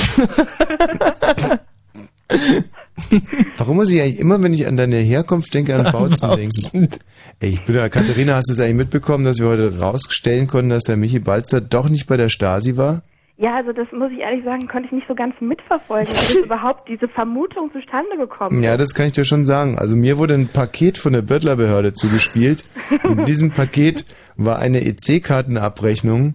Warum 3.56 3.76
muss 3.76 3.90
ich 3.90 4.00
eigentlich 4.02 4.18
immer, 4.18 4.42
wenn 4.42 4.52
ich 4.52 4.66
an 4.66 4.76
deine 4.76 4.96
Herkunft 4.96 5.54
denke, 5.54 5.74
an 5.74 5.86
An 5.86 5.92
Bautzen 5.92 6.28
Bautzen. 6.28 6.80
denken? 6.80 6.98
Ey, 7.40 7.50
ich 7.50 7.64
bin 7.64 7.76
ja, 7.76 7.88
Katharina, 7.88 8.34
hast 8.34 8.48
du 8.48 8.54
es 8.54 8.60
eigentlich 8.60 8.74
mitbekommen, 8.76 9.24
dass 9.24 9.38
wir 9.38 9.46
heute 9.46 9.78
rausstellen 9.78 10.48
konnten, 10.48 10.70
dass 10.70 10.82
der 10.84 10.96
Michi 10.96 11.20
Balzer 11.20 11.60
doch 11.60 11.88
nicht 11.88 12.06
bei 12.06 12.16
der 12.16 12.28
Stasi 12.28 12.76
war? 12.76 13.02
Ja, 13.40 13.54
also 13.54 13.72
das 13.72 13.86
muss 13.92 14.10
ich 14.10 14.18
ehrlich 14.18 14.44
sagen, 14.44 14.66
konnte 14.66 14.86
ich 14.86 14.92
nicht 14.92 15.06
so 15.06 15.14
ganz 15.14 15.32
mitverfolgen, 15.40 16.08
wie 16.08 16.38
überhaupt 16.44 16.88
diese 16.88 17.06
Vermutung 17.06 17.70
zustande 17.72 18.16
gekommen 18.16 18.64
Ja, 18.64 18.76
das 18.76 18.94
kann 18.94 19.06
ich 19.06 19.12
dir 19.12 19.24
schon 19.24 19.46
sagen. 19.46 19.78
Also 19.78 19.94
mir 19.94 20.18
wurde 20.18 20.34
ein 20.34 20.48
Paket 20.48 20.98
von 20.98 21.12
der 21.12 21.22
Böttlerbehörde 21.22 21.92
zugespielt. 21.92 22.64
Und 23.04 23.18
in 23.20 23.24
diesem 23.26 23.52
Paket 23.52 24.04
war 24.36 24.58
eine 24.58 24.84
EC-Kartenabrechnung. 24.84 26.34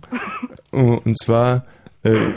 Und 0.71 1.19
zwar 1.21 1.65
äh, 2.03 2.15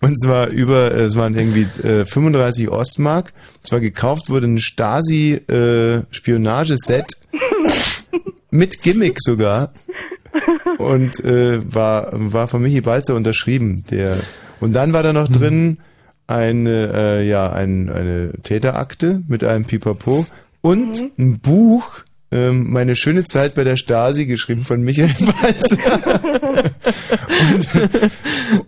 und 0.00 0.20
zwar 0.20 0.48
über, 0.48 0.90
äh, 0.92 1.02
es 1.02 1.16
waren 1.16 1.36
irgendwie 1.36 1.68
äh, 1.86 2.04
35 2.04 2.70
Ostmark. 2.70 3.32
Zwar 3.62 3.78
gekauft 3.78 4.30
wurde 4.30 4.48
ein 4.48 4.58
Stasi 4.58 5.34
äh, 5.34 6.02
Spionageset 6.10 7.06
mit 8.50 8.82
Gimmick 8.82 9.18
sogar 9.20 9.72
und 10.82 11.24
äh, 11.24 11.60
war 11.72 12.08
war 12.12 12.48
von 12.48 12.62
Michi 12.62 12.80
Balzer 12.80 13.14
unterschrieben. 13.14 13.84
Der 13.90 14.16
Und 14.60 14.72
dann 14.72 14.92
war 14.92 15.02
da 15.02 15.12
noch 15.12 15.28
drin 15.28 15.78
eine, 16.26 16.92
äh, 16.94 17.28
ja, 17.28 17.52
ein, 17.52 17.90
eine 17.90 18.32
Täterakte 18.42 19.22
mit 19.28 19.44
einem 19.44 19.64
Pipapo 19.64 20.26
und 20.60 21.12
ein 21.18 21.40
Buch, 21.40 22.00
ähm, 22.30 22.70
meine 22.70 22.96
schöne 22.96 23.24
Zeit 23.24 23.54
bei 23.54 23.64
der 23.64 23.76
Stasi, 23.76 24.26
geschrieben 24.26 24.62
von 24.62 24.82
Michael 24.82 25.10
Balzer. 25.42 26.70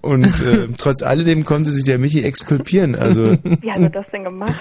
und 0.03 0.25
und 0.25 0.25
äh, 0.25 0.69
trotz 0.77 1.03
alledem 1.03 1.45
konnte 1.45 1.71
sich 1.71 1.85
der 1.85 1.99
Michi 1.99 2.23
exkulpieren. 2.23 2.95
Also 2.95 3.33
Wie 3.43 3.71
hat 3.71 3.81
er 3.81 3.91
das 3.91 4.07
denn 4.13 4.25
gemacht? 4.25 4.55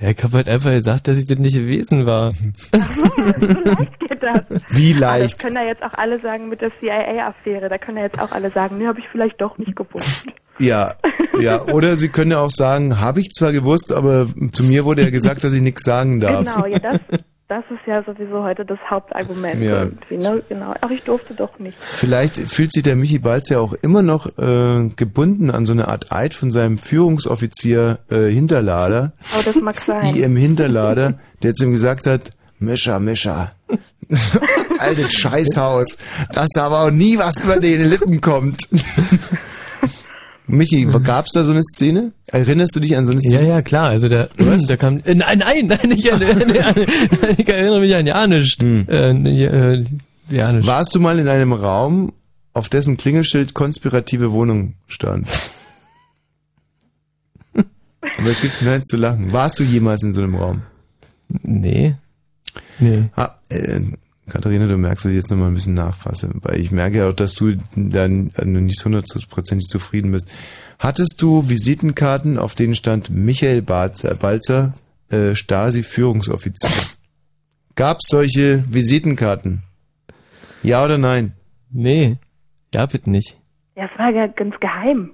Ja, 0.00 0.10
ich 0.10 0.22
habe 0.22 0.36
halt 0.36 0.48
einfach 0.48 0.70
gesagt, 0.70 1.08
dass 1.08 1.18
ich 1.18 1.24
das 1.24 1.38
nicht 1.38 1.56
gewesen 1.56 2.06
war. 2.06 2.32
Geht 2.32 4.22
das? 4.22 4.62
Wie 4.70 4.92
Aber 4.92 5.00
leicht. 5.00 5.24
Das 5.34 5.38
können 5.38 5.56
ja 5.56 5.64
jetzt 5.64 5.82
auch 5.82 5.94
alle 5.94 6.20
sagen 6.20 6.48
mit 6.48 6.60
der 6.60 6.70
CIA-Affäre. 6.78 7.68
Da 7.68 7.78
können 7.78 7.96
ja 7.98 8.04
jetzt 8.04 8.20
auch 8.20 8.30
alle 8.30 8.50
sagen, 8.52 8.78
nee, 8.78 8.86
habe 8.86 9.00
ich 9.00 9.06
vielleicht 9.10 9.40
doch 9.40 9.58
nicht 9.58 9.74
gewusst. 9.74 10.26
Ja, 10.60 10.94
ja. 11.40 11.62
Oder 11.66 11.96
Sie 11.96 12.08
können 12.08 12.30
ja 12.30 12.40
auch 12.40 12.50
sagen, 12.50 13.00
habe 13.00 13.20
ich 13.20 13.30
zwar 13.32 13.52
gewusst, 13.52 13.92
aber 13.92 14.28
zu 14.52 14.62
mir 14.62 14.84
wurde 14.84 15.02
ja 15.02 15.10
gesagt, 15.10 15.42
dass 15.42 15.52
ich 15.52 15.62
nichts 15.62 15.82
sagen 15.82 16.20
darf. 16.20 16.44
Genau, 16.44 16.66
ja, 16.66 16.78
das, 16.78 17.00
das 17.48 17.64
ist 17.70 17.86
ja 17.86 18.02
sowieso 18.02 18.42
heute 18.42 18.64
das 18.66 18.78
Hauptargument. 18.90 19.62
Ja. 19.62 19.84
Irgendwie, 19.84 20.18
ne? 20.18 20.42
Genau. 20.48 20.74
Ach, 20.80 20.90
ich 20.90 21.02
durfte 21.02 21.32
doch 21.32 21.58
nicht. 21.58 21.78
Vielleicht 21.80 22.36
fühlt 22.36 22.72
sich 22.72 22.82
der 22.82 22.94
Michi 22.94 23.18
Balz 23.18 23.48
ja 23.48 23.58
auch 23.58 23.72
immer 23.72 24.02
noch 24.02 24.26
äh, 24.38 24.90
gebunden 24.94 25.50
an 25.50 25.64
so 25.64 25.72
eine 25.72 25.88
Art 25.88 26.12
Eid 26.12 26.34
von 26.34 26.50
seinem 26.50 26.76
Führungsoffizier 26.76 28.00
äh, 28.10 28.28
Hinterlader, 28.28 29.12
Aber 29.32 29.42
das 29.42 29.56
mag 29.56 29.76
sein. 29.76 30.14
IM 30.16 30.36
Hinterlader, 30.36 31.14
der 31.42 31.54
zu 31.54 31.64
ihm 31.64 31.72
gesagt 31.72 32.06
hat, 32.06 32.30
Mischa, 32.58 32.98
Mischa, 32.98 33.50
altes 34.78 35.12
Scheißhaus, 35.14 35.96
dass 36.32 36.48
da 36.54 36.66
aber 36.66 36.84
auch 36.84 36.90
nie 36.90 37.16
was 37.16 37.40
über 37.40 37.60
die 37.60 37.76
Lippen 37.76 38.20
kommt. 38.20 38.68
Michi, 40.48 40.86
gab's 41.04 41.32
da 41.32 41.44
so 41.44 41.52
eine 41.52 41.62
Szene? 41.62 42.12
Erinnerst 42.26 42.74
du 42.74 42.80
dich 42.80 42.96
an 42.96 43.04
so 43.04 43.12
eine 43.12 43.20
Ja, 43.22 43.30
Szene? 43.30 43.48
ja, 43.48 43.62
klar. 43.62 43.90
Also 43.90 44.08
da, 44.08 44.28
da 44.68 44.76
kam. 44.76 45.00
Äh, 45.04 45.14
nein, 45.14 45.38
nein, 45.38 45.66
nein, 45.66 45.90
ich, 45.90 46.06
ich 47.38 47.48
erinnere 47.48 47.80
mich 47.80 47.94
an 47.94 48.06
Janisch. 48.06 48.56
Äh, 48.62 49.10
äh, 49.10 49.84
Janisch. 50.30 50.66
Warst 50.66 50.94
du 50.94 51.00
mal 51.00 51.18
in 51.18 51.28
einem 51.28 51.52
Raum, 51.52 52.12
auf 52.54 52.68
dessen 52.68 52.96
Klingelschild 52.96 53.54
konspirative 53.54 54.32
Wohnung 54.32 54.74
stand? 54.88 55.28
Aber 57.54 58.30
es 58.30 58.40
gibt's 58.40 58.62
nein 58.62 58.82
zu 58.84 58.96
lachen. 58.96 59.32
Warst 59.32 59.60
du 59.60 59.64
jemals 59.64 60.02
in 60.02 60.12
so 60.12 60.22
einem 60.22 60.34
Raum? 60.34 60.62
Nee. 61.42 61.94
Nee. 62.78 63.04
Ah, 63.16 63.34
äh, 63.50 63.80
Katharina, 64.28 64.66
du 64.66 64.76
merkst, 64.76 65.04
dass 65.04 65.10
ich 65.10 65.16
jetzt 65.16 65.30
nochmal 65.30 65.48
ein 65.48 65.54
bisschen 65.54 65.74
nachfasse, 65.74 66.30
weil 66.42 66.60
ich 66.60 66.70
merke 66.70 66.98
ja 66.98 67.08
auch, 67.08 67.14
dass 67.14 67.34
du 67.34 67.56
dann 67.74 68.32
nicht 68.44 68.84
hundertprozentig 68.84 69.68
zufrieden 69.68 70.12
bist. 70.12 70.28
Hattest 70.78 71.20
du 71.20 71.48
Visitenkarten, 71.48 72.38
auf 72.38 72.54
denen 72.54 72.74
stand 72.74 73.10
Michael 73.10 73.62
Balzer, 73.62 74.14
Balzer 74.14 74.74
äh, 75.10 75.34
Stasi-Führungsoffizier? 75.34 76.70
Gab's 77.74 78.08
solche 78.08 78.64
Visitenkarten? 78.68 79.62
Ja 80.62 80.84
oder 80.84 80.98
nein? 80.98 81.32
Nee. 81.70 82.16
Ja, 82.74 82.86
bitte 82.86 83.10
nicht. 83.10 83.38
Ja, 83.76 83.88
es 83.92 83.98
war 83.98 84.10
ja 84.10 84.26
ganz 84.26 84.58
geheim. 84.60 85.12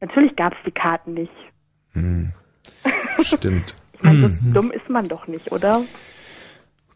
Natürlich 0.00 0.36
gab 0.36 0.52
es 0.52 0.58
die 0.66 0.72
Karten 0.72 1.14
nicht. 1.14 1.32
Hm. 1.92 2.32
Stimmt. 3.22 3.74
Ich 3.94 4.02
meine, 4.02 4.28
so 4.28 4.52
dumm 4.52 4.70
ist 4.70 4.88
man 4.90 5.08
doch 5.08 5.26
nicht, 5.26 5.50
oder? 5.52 5.82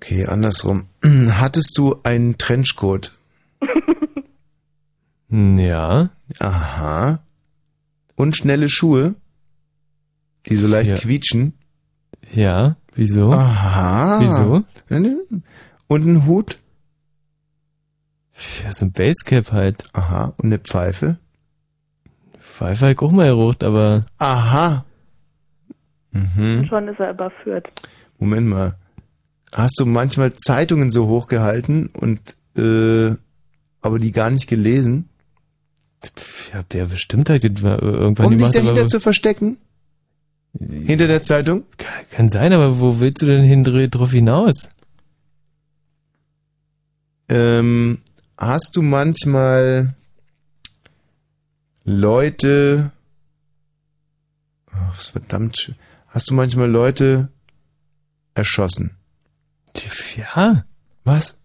Okay, 0.02 0.26
andersrum. 0.26 0.86
Hattest 1.04 1.76
du 1.76 2.00
einen 2.04 2.38
Trenchcoat? 2.38 3.12
Ja. 5.30 6.10
Aha. 6.38 7.20
Und 8.16 8.36
schnelle 8.36 8.68
Schuhe, 8.68 9.14
die 10.46 10.56
so 10.56 10.66
leicht 10.66 10.90
Ja. 10.90 10.96
quietschen? 10.96 11.52
Ja. 12.32 12.76
Wieso? 12.94 13.30
Aha. 13.32 14.18
Wieso? 14.20 14.64
Und 15.86 16.06
ein 16.06 16.26
Hut? 16.26 16.58
Ja, 18.64 18.72
so 18.72 18.86
ein 18.86 18.92
Basecap 18.92 19.52
halt. 19.52 19.84
Aha. 19.92 20.32
Und 20.38 20.46
eine 20.46 20.58
Pfeife? 20.58 21.18
Pfeife 22.56 22.86
hab 22.86 22.92
ich 22.92 22.98
auch 23.00 23.12
mal 23.12 23.28
gerucht, 23.28 23.62
aber. 23.62 24.06
Aha. 24.18 24.84
Mhm. 26.12 26.66
Schon 26.68 26.88
ist 26.88 26.98
er 26.98 27.10
überführt. 27.10 27.68
Moment 28.18 28.46
mal. 28.48 28.76
Hast 29.52 29.78
du 29.78 29.86
manchmal 29.86 30.34
Zeitungen 30.34 30.90
so 30.90 31.06
hochgehalten 31.08 31.88
und 31.88 32.36
äh, 32.56 33.16
aber 33.80 33.98
die 33.98 34.12
gar 34.12 34.30
nicht 34.30 34.46
gelesen? 34.46 35.08
Ja, 36.52 36.62
der 36.62 36.86
bestimmt 36.86 37.28
halt 37.28 37.62
war 37.62 37.82
irgendwann 37.82 38.26
Um 38.26 38.38
dich 38.38 38.50
dahinter 38.50 38.88
zu 38.88 39.00
verstecken? 39.00 39.58
Hinter 40.58 41.06
der 41.06 41.22
Zeitung? 41.22 41.64
Kann 42.10 42.28
sein, 42.28 42.52
aber 42.52 42.80
wo 42.80 42.98
willst 42.98 43.22
du 43.22 43.26
denn 43.26 43.44
hin 43.44 43.62
drauf 43.64 44.10
hinaus? 44.10 44.68
Ähm, 47.28 47.98
hast 48.36 48.70
du 48.74 48.82
manchmal 48.82 49.94
Leute, 51.84 52.90
ach, 54.72 54.94
das 54.94 55.04
ist 55.04 55.10
verdammt, 55.10 55.58
schön. 55.58 55.76
hast 56.08 56.30
du 56.30 56.34
manchmal 56.34 56.68
Leute 56.68 57.28
erschossen? 58.34 58.96
Ja. 60.16 60.64
Was? 61.04 61.36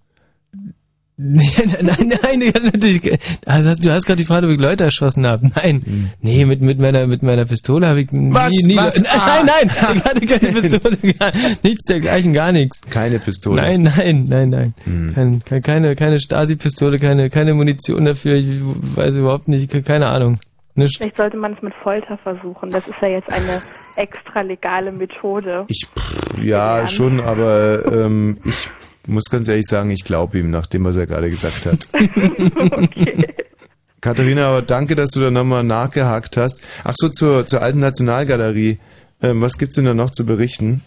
Nee, 1.17 1.49
nein, 1.81 2.11
nein, 2.21 2.39
nein, 2.39 2.51
natürlich. 2.63 3.17
Also 3.45 3.73
du 3.73 3.93
hast 3.93 4.05
gerade 4.05 4.17
die 4.17 4.25
Frage, 4.25 4.47
ob 4.47 4.53
ich 4.53 4.59
Leute 4.59 4.83
erschossen 4.83 5.25
habe. 5.25 5.49
Nein, 5.55 6.11
nee, 6.19 6.43
mit, 6.43 6.59
mit 6.59 6.77
meiner 6.77 7.07
mit 7.07 7.23
meiner 7.23 7.45
Pistole 7.45 7.87
habe 7.87 8.01
ich 8.01 8.11
nie. 8.11 8.33
Was? 8.33 8.51
nie. 8.51 8.75
Was? 8.75 9.01
Nein, 9.01 9.11
Ah. 9.13 9.43
nein, 9.45 9.71
nein, 9.81 9.97
ich 9.97 10.03
hatte 10.03 10.25
keine 10.25 10.61
Pistole, 10.61 10.97
gar, 11.17 11.31
nichts 11.63 11.85
dergleichen, 11.85 12.33
gar 12.33 12.51
nichts. 12.51 12.81
Keine 12.89 13.19
Pistole. 13.19 13.61
Nein, 13.61 13.83
nein, 13.83 14.25
nein, 14.27 14.49
nein. 14.49 14.73
Hm. 14.83 15.13
Kein, 15.15 15.43
kein, 15.45 15.61
keine 15.63 15.95
keine 15.95 16.19
Stasi-Pistole, 16.19 16.99
keine 16.99 17.29
keine 17.29 17.53
Munition 17.53 18.03
dafür. 18.03 18.35
Ich 18.35 18.47
weiß 18.61 19.15
überhaupt 19.15 19.47
nicht, 19.47 19.71
keine 19.85 20.07
Ahnung. 20.07 20.37
Nicht. 20.75 20.97
Vielleicht 20.97 21.15
sollte 21.15 21.37
man 21.37 21.53
es 21.53 21.61
mit 21.61 21.73
Folter 21.75 22.17
versuchen. 22.17 22.69
Das 22.69 22.85
ist 22.87 22.95
ja 23.01 23.07
jetzt 23.07 23.29
eine 23.29 23.61
extra 23.95 24.41
legale 24.41 24.91
Methode. 24.91 25.65
Ich, 25.69 25.87
pff, 25.97 26.37
ja, 26.41 26.85
schon, 26.85 27.21
aber 27.21 27.85
ähm, 27.85 28.39
ich 28.43 28.69
muss 29.07 29.25
ganz 29.31 29.47
ehrlich 29.47 29.67
sagen, 29.67 29.89
ich 29.89 30.03
glaube 30.03 30.37
ihm, 30.39 30.51
nachdem 30.51 30.83
was 30.83 30.97
er 30.97 31.07
gerade 31.07 31.29
gesagt 31.29 31.65
hat. 31.65 31.87
Katharina, 34.01 34.49
aber 34.49 34.61
danke, 34.61 34.95
dass 34.95 35.11
du 35.11 35.21
da 35.21 35.31
nochmal 35.31 35.63
nachgehakt 35.63 36.35
hast. 36.37 36.61
Ach 36.83 36.93
so, 36.95 37.07
zur, 37.09 37.47
zur 37.47 37.61
alten 37.61 37.79
Nationalgalerie. 37.79 38.77
Ähm, 39.21 39.41
was 39.41 39.57
gibt's 39.57 39.75
denn 39.75 39.85
da 39.85 39.93
noch 39.93 40.09
zu 40.11 40.25
berichten? 40.25 40.81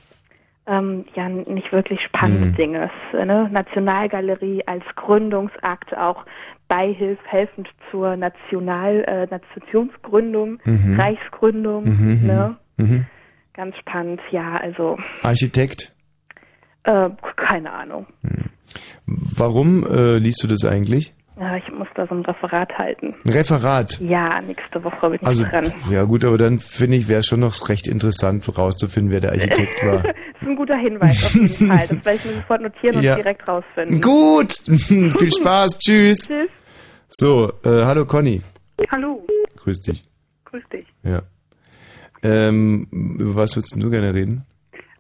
ähm, 0.69 1.07
ja 1.15 1.29
nicht 1.29 1.73
wirklich 1.73 2.01
spannende 2.03 2.47
Hm. 2.47 2.55
Dinge. 2.55 2.91
Es, 3.13 3.27
ne? 3.27 3.49
Nationalgalerie 3.51 4.63
als 4.67 4.85
Gründungsakt 4.97 5.97
auch 5.97 6.25
beihilf 6.69 7.19
helfend 7.27 7.69
zur 7.91 8.17
National 8.17 9.05
äh, 9.05 9.27
Nationsgründung, 9.31 10.61
Mhm. 10.65 10.99
Reichsgründung, 11.01 11.85
Mhm, 11.85 12.27
ne? 12.27 12.57
mhm. 12.77 13.07
Ganz 13.55 13.77
spannend, 13.79 14.21
ja, 14.31 14.55
also 14.55 14.99
Architekt, 15.23 15.95
äh, 16.85 17.11
keine 17.37 17.73
Ahnung. 17.73 18.07
warum 19.07 19.85
äh, 19.87 20.19
liest 20.19 20.43
du 20.43 20.47
das 20.47 20.65
eigentlich? 20.65 21.15
Ja, 21.41 21.57
ich 21.57 21.71
muss 21.73 21.87
da 21.95 22.05
so 22.09 22.17
ein 22.17 22.25
Referat 22.25 22.77
halten. 22.79 23.15
Ein 23.25 23.31
Referat. 23.31 24.01
Ja, 24.01 24.41
nächste 24.41 24.83
Woche 24.83 25.11
bin 25.11 25.21
ich 25.23 25.27
Also, 25.27 25.45
dran. 25.45 25.73
ja 25.89 26.03
gut, 26.03 26.25
aber 26.25 26.37
dann 26.37 26.59
finde 26.59 26.97
ich, 26.97 27.07
wäre 27.09 27.21
es 27.21 27.27
schon 27.27 27.39
noch 27.41 27.69
recht 27.69 27.87
interessant 27.87 28.45
rauszufinden, 28.59 29.13
wer 29.13 29.21
der 29.21 29.31
Architekt 29.33 29.83
war. 29.85 30.03
das 30.03 30.15
ist 30.43 30.49
ein 30.49 30.57
guter 30.57 30.77
Hinweis 30.77 31.25
auf 31.25 31.35
jeden 31.35 31.69
Fall. 31.69 31.87
Das 31.87 32.05
werde 32.05 32.15
ich 32.17 32.25
mir 32.25 32.33
sofort 32.35 32.61
notieren 32.63 32.97
und 32.97 33.03
Ja. 33.05 33.15
direkt 33.15 33.47
rausfinden. 33.47 34.01
Gut, 34.01 34.53
viel 34.69 35.33
Spaß, 35.41 35.79
tschüss. 35.79 36.27
Tschüss. 36.27 36.49
So, 37.09 37.53
äh, 37.65 37.85
hallo 37.85 38.05
Conny, 38.05 38.43
Hallo, 38.93 39.27
grüß 39.57 39.81
dich. 39.81 40.03
grüß 40.45 40.63
dich. 40.73 40.87
Ja. 41.03 41.23
Ähm, 42.23 42.87
über 43.19 43.35
was 43.37 43.57
würdest 43.57 43.77
du 43.77 43.91
gerne 43.91 44.13
reden? 44.13 44.45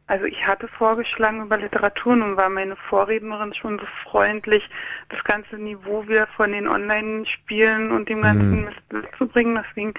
Also 0.06 0.24
ich 0.24 0.46
hatte 0.46 0.68
vorgeschlagen 0.68 1.42
über 1.42 1.58
Literatur, 1.58 2.16
nun 2.16 2.38
war 2.38 2.48
meine 2.48 2.76
Vorrednerin 2.88 3.52
schon 3.52 3.78
so 3.78 3.84
freundlich, 4.10 4.62
das 5.10 5.22
ganze 5.24 5.56
Niveau 5.56 6.08
wieder 6.08 6.26
von 6.34 6.52
den 6.52 6.66
Online-Spielen 6.66 7.92
und 7.92 8.08
dem 8.08 8.22
ganzen 8.22 8.52
Hm. 8.52 8.64
Mist 8.64 8.80
wegzubringen. 8.88 9.62
Deswegen 9.68 9.92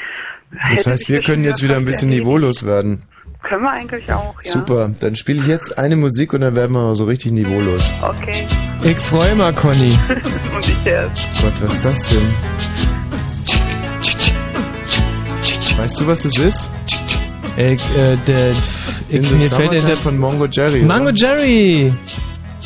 Das 0.75 0.87
heißt, 0.87 1.09
wir 1.09 1.21
können 1.21 1.43
jetzt 1.43 1.61
wieder 1.61 1.75
ein 1.77 1.85
bisschen 1.85 2.09
niveaulos 2.09 2.65
werden. 2.65 3.03
Können 3.41 3.63
wir 3.63 3.71
eigentlich 3.71 4.11
auch, 4.11 4.35
ja. 4.43 4.51
Super, 4.51 4.91
dann 4.99 5.15
spiele 5.15 5.39
ich 5.39 5.47
jetzt 5.47 5.77
eine 5.77 5.95
Musik 5.95 6.33
und 6.33 6.41
dann 6.41 6.55
werden 6.55 6.73
wir 6.73 6.81
mal 6.81 6.95
so 6.95 7.05
richtig 7.05 7.31
niveaulos. 7.31 7.93
Okay. 8.01 8.45
Ich 8.83 8.99
freue 8.99 9.33
mich, 9.35 9.55
Conny. 9.55 9.97
und 10.55 10.67
ich 10.67 10.85
erst. 10.85 11.27
Gott, 11.41 11.53
was 11.61 11.73
ist 11.75 11.85
das 11.85 11.99
denn? 12.09 12.33
Weißt 15.77 15.99
du, 16.01 16.07
was 16.07 16.23
das 16.23 16.37
ist? 16.37 16.69
Ich, 17.55 17.81
äh, 17.97 18.17
der, 18.27 18.49
In 19.09 19.23
ich, 19.23 19.29
the 19.29 19.35
mir 19.35 19.49
fällt 19.49 19.87
der 19.87 19.95
von 19.95 20.17
Mongo 20.17 20.45
Jerry. 20.45 20.81
Mango 20.81 21.07
oder? 21.09 21.15
Jerry. 21.15 21.93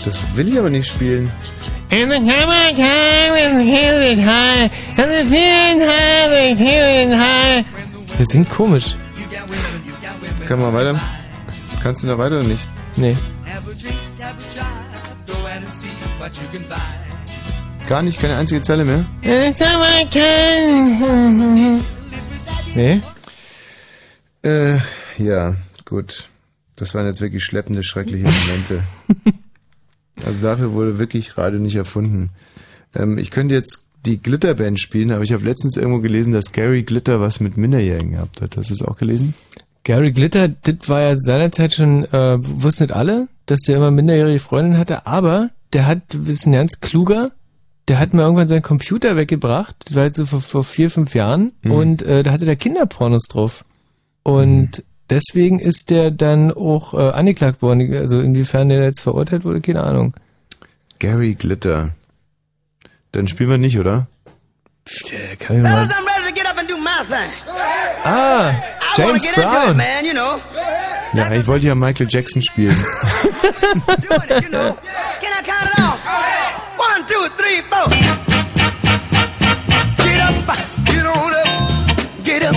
Das 0.04 0.20
will 0.36 0.48
ich 0.48 0.58
aber 0.58 0.70
nicht 0.72 0.90
spielen. 0.90 1.32
In 1.92 2.10
the 2.10 2.18
summertime, 2.18 3.62
it's 3.62 4.22
high, 4.22 4.72
and 4.98 5.12
the 5.12 5.24
feeling 5.30 7.20
high, 7.20 7.64
Wir 8.18 8.26
sind 8.26 8.50
komisch. 8.50 8.96
Kann 10.48 10.60
man 10.60 10.74
weiter? 10.74 11.00
Kannst 11.82 12.04
du 12.04 12.08
noch 12.08 12.18
weiter 12.18 12.38
oder 12.38 12.46
nicht? 12.46 12.68
Nee. 12.98 13.16
Gar 17.88 18.02
nicht, 18.02 18.20
keine 18.20 18.36
einzige 18.36 18.62
Zelle 18.62 18.86
mehr? 18.86 19.06
Nee? 22.76 23.02
Äh, 24.42 24.80
ja, 25.20 25.56
gut. 25.86 26.28
Das 26.76 26.96
waren 26.96 27.06
jetzt 27.06 27.22
wirklich 27.22 27.44
schleppende, 27.44 27.84
schreckliche 27.84 28.26
Momente. 28.26 28.84
also 30.26 30.42
dafür 30.42 30.72
wurde 30.74 30.98
wirklich 30.98 31.38
Radio 31.38 31.60
nicht 31.60 31.76
erfunden. 31.76 32.32
Ähm, 32.96 33.20
ich 33.20 33.30
könnte 33.30 33.54
jetzt 33.54 33.86
die 34.06 34.18
Glitterband 34.22 34.80
spielen, 34.80 35.12
aber 35.12 35.24
ich 35.24 35.32
habe 35.34 35.46
letztens 35.46 35.78
irgendwo 35.78 36.00
gelesen, 36.00 36.34
dass 36.34 36.52
Gary 36.52 36.82
Glitter 36.84 37.22
was 37.22 37.40
mit 37.40 37.58
Minderjährigen 37.58 38.14
gehabt 38.14 38.42
hat. 38.42 38.58
Hast 38.58 38.72
du 38.72 38.74
es 38.74 38.82
auch 38.82 38.98
gelesen? 38.98 39.36
Gary 39.84 40.12
Glitter, 40.12 40.48
das 40.48 40.76
war 40.88 41.02
ja 41.02 41.16
seinerzeit 41.16 41.74
schon, 41.74 42.06
äh, 42.06 42.38
wussten 42.40 42.84
nicht 42.86 42.96
alle, 42.96 43.28
dass 43.46 43.60
der 43.62 43.78
immer 43.78 43.92
minderjährige 43.92 44.40
Freundin 44.40 44.78
hatte, 44.78 45.06
aber 45.08 45.50
der 45.74 45.86
hat, 45.86 46.14
ist 46.14 46.46
ein 46.46 46.54
ganz 46.54 46.80
kluger, 46.80 47.26
der 47.90 48.00
hat 48.00 48.14
mir 48.14 48.22
irgendwann 48.22 48.48
seinen 48.48 48.62
Computer 48.62 49.18
weggebracht, 49.18 49.76
das 49.86 49.96
war 49.96 50.04
jetzt 50.06 50.16
so 50.16 50.26
vor, 50.26 50.40
vor 50.42 50.64
vier, 50.64 50.90
fünf 50.90 51.16
Jahren, 51.16 51.52
Mhm. 51.64 51.72
und 51.72 52.02
äh, 52.04 52.24
da 52.24 52.32
hatte 52.32 52.46
der 52.46 52.56
Kinderpornos 52.56 53.24
drauf. 53.28 53.66
Und 54.24 54.84
deswegen 55.10 55.60
ist 55.60 55.90
der 55.90 56.10
dann 56.12 56.54
auch 56.54 56.94
äh, 56.94 57.10
angeklagt 57.12 57.62
worden. 57.62 57.94
Also 57.94 58.22
inwiefern 58.22 58.70
der 58.70 58.84
jetzt 58.84 59.02
verurteilt 59.02 59.44
wurde, 59.44 59.60
keine 59.60 59.84
Ahnung. 59.84 60.14
Gary 61.00 61.34
Glitter. 61.36 61.90
Dann 63.12 63.28
spielen 63.28 63.50
wir 63.50 63.58
nicht, 63.58 63.78
oder? 63.78 64.08
Der 65.12 65.36
kann 65.36 65.58
ich 65.58 65.64
mal. 65.64 65.88
Ah, 68.06 68.54
James 68.96 69.24
get 69.24 69.38
into 69.38 69.42
it, 69.42 69.52
Brown. 69.52 69.78
man, 69.78 70.06
you 70.06 70.14
know. 70.14 70.40
Ja, 71.14 71.32
ich 71.32 71.46
wollte 71.48 71.68
ja 71.68 71.76
Michael 71.76 72.08
Jackson 72.08 72.42
spielen. 72.42 72.76
Can 73.36 75.32
I 75.32 75.42
count 75.44 75.70
it 75.70 75.80
off? 75.80 76.00
One, 76.78 77.06
two, 77.08 77.30
three, 77.38 77.62
four. 77.70 77.88
Get 79.98 80.20
up, 80.22 80.34
get 80.86 81.06
on 81.06 81.34
up, 81.34 81.48
get 82.24 82.44
up, 82.44 82.56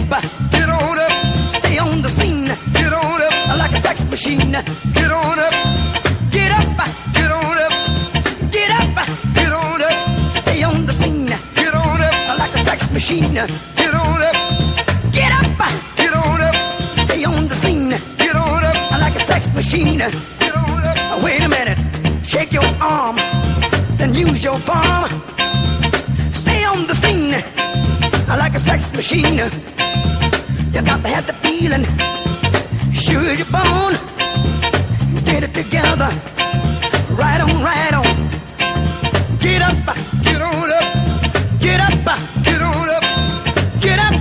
get 0.50 0.68
on 0.68 0.98
up. 0.98 1.12
Stay 1.60 1.78
on 1.78 2.00
the 2.02 2.08
scene, 2.08 2.46
get 2.72 2.92
on 2.92 3.20
up 3.22 3.58
like 3.58 3.72
a 3.72 3.78
sex 3.78 4.04
machine. 4.06 4.52
Get 4.94 5.10
on 5.12 5.38
up, 5.38 5.52
get 6.30 6.50
up, 6.50 6.76
get 7.12 7.30
on 7.30 7.58
up, 7.58 7.72
get 8.50 8.70
up, 8.70 9.06
get 9.34 9.52
on 9.52 9.82
up. 9.82 9.92
Stay 10.42 10.62
on 10.62 10.86
the 10.86 10.92
scene, 10.92 11.26
get 11.54 11.74
on 11.74 12.00
up 12.00 12.38
like 12.38 12.54
a 12.54 12.58
sex 12.64 12.90
machine. 12.90 13.34
Get 13.34 13.94
on 13.94 14.22
up, 14.22 14.34
get 15.12 15.32
up, 15.32 15.46
get 15.46 15.60
on 15.60 15.60
up. 15.60 15.95
On 17.26 17.48
the 17.48 17.54
scene, 17.54 17.90
get 18.18 18.36
on 18.36 18.64
up 18.64 18.90
like 19.00 19.14
a 19.14 19.20
sex 19.20 19.52
machine. 19.52 19.98
Get 19.98 20.56
on 20.56 20.84
up. 20.84 21.22
Wait 21.22 21.42
a 21.42 21.48
minute, 21.48 21.78
shake 22.24 22.52
your 22.52 22.64
arm, 22.80 23.16
then 23.98 24.14
use 24.14 24.44
your 24.44 24.58
palm. 24.60 25.10
Stay 26.32 26.64
on 26.64 26.86
the 26.86 26.94
scene 26.94 27.32
like 28.28 28.54
a 28.54 28.60
sex 28.60 28.92
machine. 28.92 29.38
You 30.72 30.82
got 30.82 31.02
to 31.02 31.08
have 31.08 31.26
the 31.26 31.34
feeling, 31.44 31.84
sure 32.92 33.32
you're 33.32 33.52
born. 33.52 33.94
Get 35.24 35.42
it 35.42 35.52
together, 35.52 36.10
right 37.10 37.40
on, 37.40 37.62
right 37.62 37.94
on. 37.94 38.28
Get 39.40 39.62
up, 39.62 39.76
get 40.22 40.40
on 40.40 40.70
up, 40.80 40.88
get 41.60 41.80
up, 41.80 42.04
get 42.44 42.62
on 42.62 42.88
up, 42.88 43.04
get 43.80 43.98
up, 43.98 44.15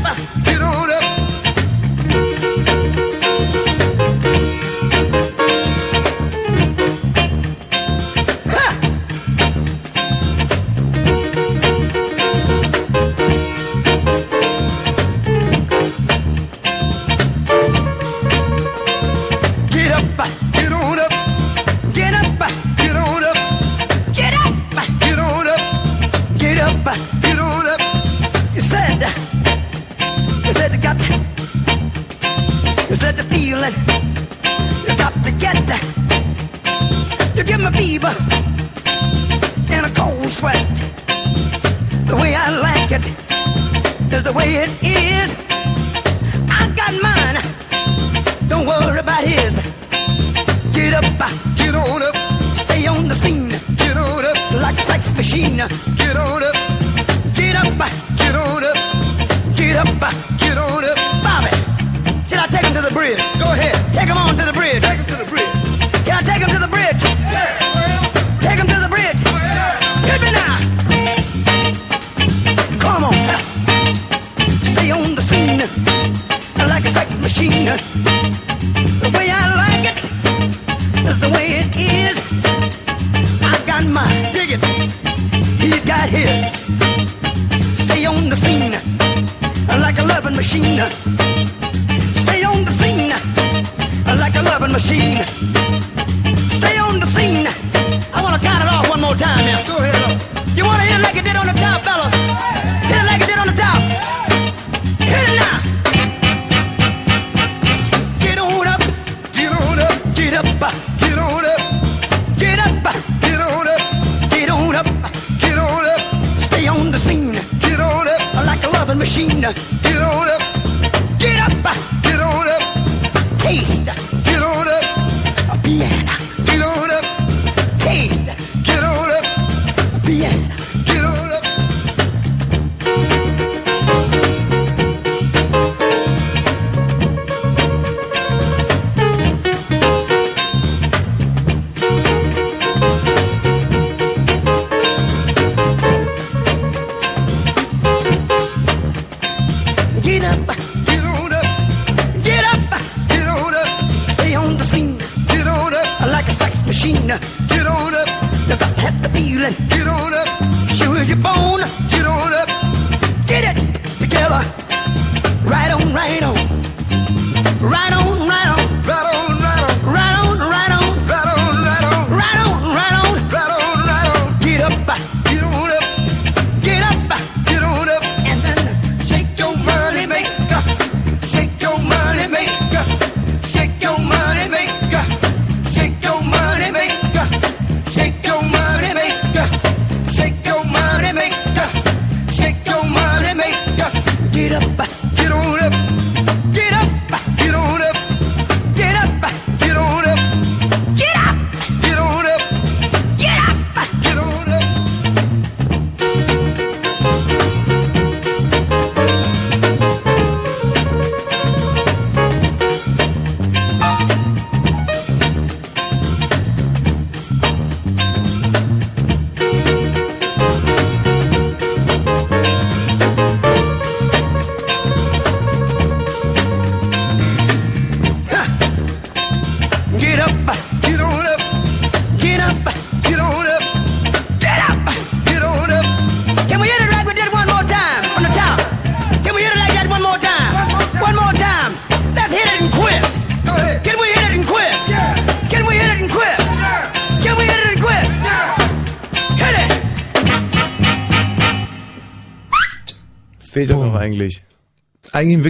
the 44.26 44.34
way 44.34 44.56
it 44.56 44.84
is. 44.84 44.95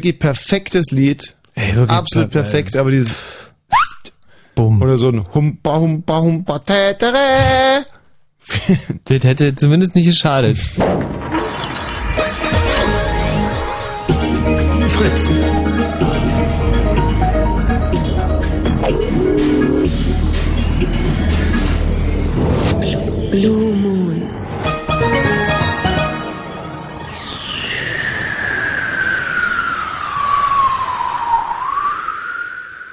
Wirklich 0.06 0.20
perfektes 0.20 0.92
Lied. 0.92 1.36
Ey, 1.56 1.76
wirklich 1.76 1.98
Absolut 1.98 2.32
top, 2.32 2.44
perfekt, 2.44 2.76
aber 2.76 2.92
dieses 2.92 3.16
Bumm. 4.54 4.82
oder 4.82 4.98
so 4.98 5.10
ein 5.10 5.26
Humpa 5.34 5.78
Humpa 5.78 6.20
Humpa 6.20 6.60
Tätere. 6.60 7.86
Das 9.06 9.24
hätte 9.24 9.56
zumindest 9.56 9.96
nicht 9.96 10.06
geschadet. 10.06 10.60
Fritz. 14.90 15.65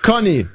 Conny. 0.02 0.46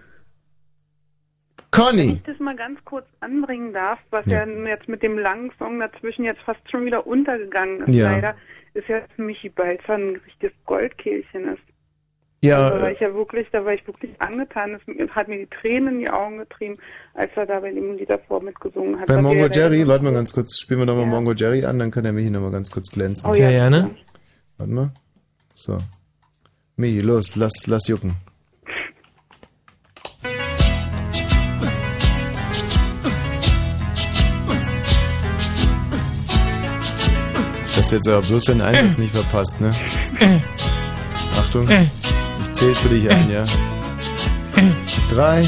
Wenn 1.57 1.85
Conny. 1.85 2.13
ich 2.13 2.23
das 2.23 2.39
mal 2.39 2.55
ganz 2.55 2.79
kurz 2.85 3.05
anbringen 3.19 3.73
darf, 3.73 3.99
was 4.09 4.25
Ja. 4.25 4.45
ja, 4.45 4.67
jetzt 4.67 4.87
mit 4.87 5.03
dem 5.03 5.17
langen 5.17 5.51
Song 5.59 5.79
dazwischen 5.79 6.23
jetzt 6.25 6.41
fast 6.41 6.59
schon 6.71 6.85
wieder 6.85 7.05
untergegangen 7.05 7.77
ist, 7.83 7.93
Ja. 7.93 8.11
leider, 8.11 8.35
ist 8.73 8.87
ja 8.87 8.99
dass 8.99 9.09
Michi 9.17 9.49
Balzer 9.49 9.93
ein 9.95 10.15
richtiges 10.25 10.53
Goldkehlchen 10.65 11.53
ist. 11.53 11.61
Ja, 12.41 12.63
Also, 12.65 12.75
da 12.77 12.81
war 12.83 12.89
äh, 12.89 12.93
ich 12.93 12.99
ja 12.99 13.13
wirklich, 13.13 13.47
da 13.51 13.65
war 13.65 13.73
ich 13.73 13.85
wirklich 13.87 14.19
angetan. 14.21 14.79
Es 14.97 15.09
hat 15.11 15.27
mir 15.27 15.37
die 15.39 15.47
Tränen 15.47 15.95
in 15.95 15.99
die 15.99 16.09
Augen 16.09 16.37
getrieben, 16.37 16.77
als 17.15 17.31
er 17.35 17.45
da 17.47 17.59
bei 17.59 17.71
dem 17.71 17.97
Lied 17.97 18.09
davor 18.09 18.41
mitgesungen 18.41 18.99
hat. 18.99 19.07
bei 19.07 19.19
Mongo 19.21 19.43
er 19.45 19.51
Jerry, 19.51 19.87
warte 19.87 20.03
mal 20.03 20.13
ganz 20.13 20.33
kurz, 20.33 20.59
spielen 20.59 20.81
wir 20.81 20.85
nochmal 20.85 21.05
Mongo 21.07 21.33
Jerry 21.33 21.65
an, 21.65 21.79
dann 21.79 21.91
kann 21.91 22.03
der 22.03 22.13
Michi 22.13 22.29
nochmal 22.29 22.51
ganz 22.51 22.69
kurz 22.71 22.91
glänzen. 22.91 23.29
Oh 23.29 23.33
ja, 23.33 23.45
Ja, 23.49 23.69
gerne. 23.69 23.91
Warte 24.57 24.71
mal. 24.73 24.91
So. 25.55 25.77
Michi, 26.75 27.01
los, 27.01 27.35
lass, 27.35 27.65
lass 27.67 27.87
jucken. 27.87 28.13
Das 37.87 37.93
ist 37.93 38.05
jetzt 38.05 38.09
aber 38.09 38.21
bloß 38.21 38.43
deinen 38.43 38.61
Einsatz 38.61 38.97
nicht 38.97 39.15
verpasst, 39.15 39.61
ne? 39.61 39.71
Achtung. 41.39 41.65
Ich 41.69 42.51
zähl's 42.51 42.81
für 42.81 42.89
dich 42.89 43.09
ein, 43.09 43.31
ja? 43.31 43.45
Drei, 45.09 45.41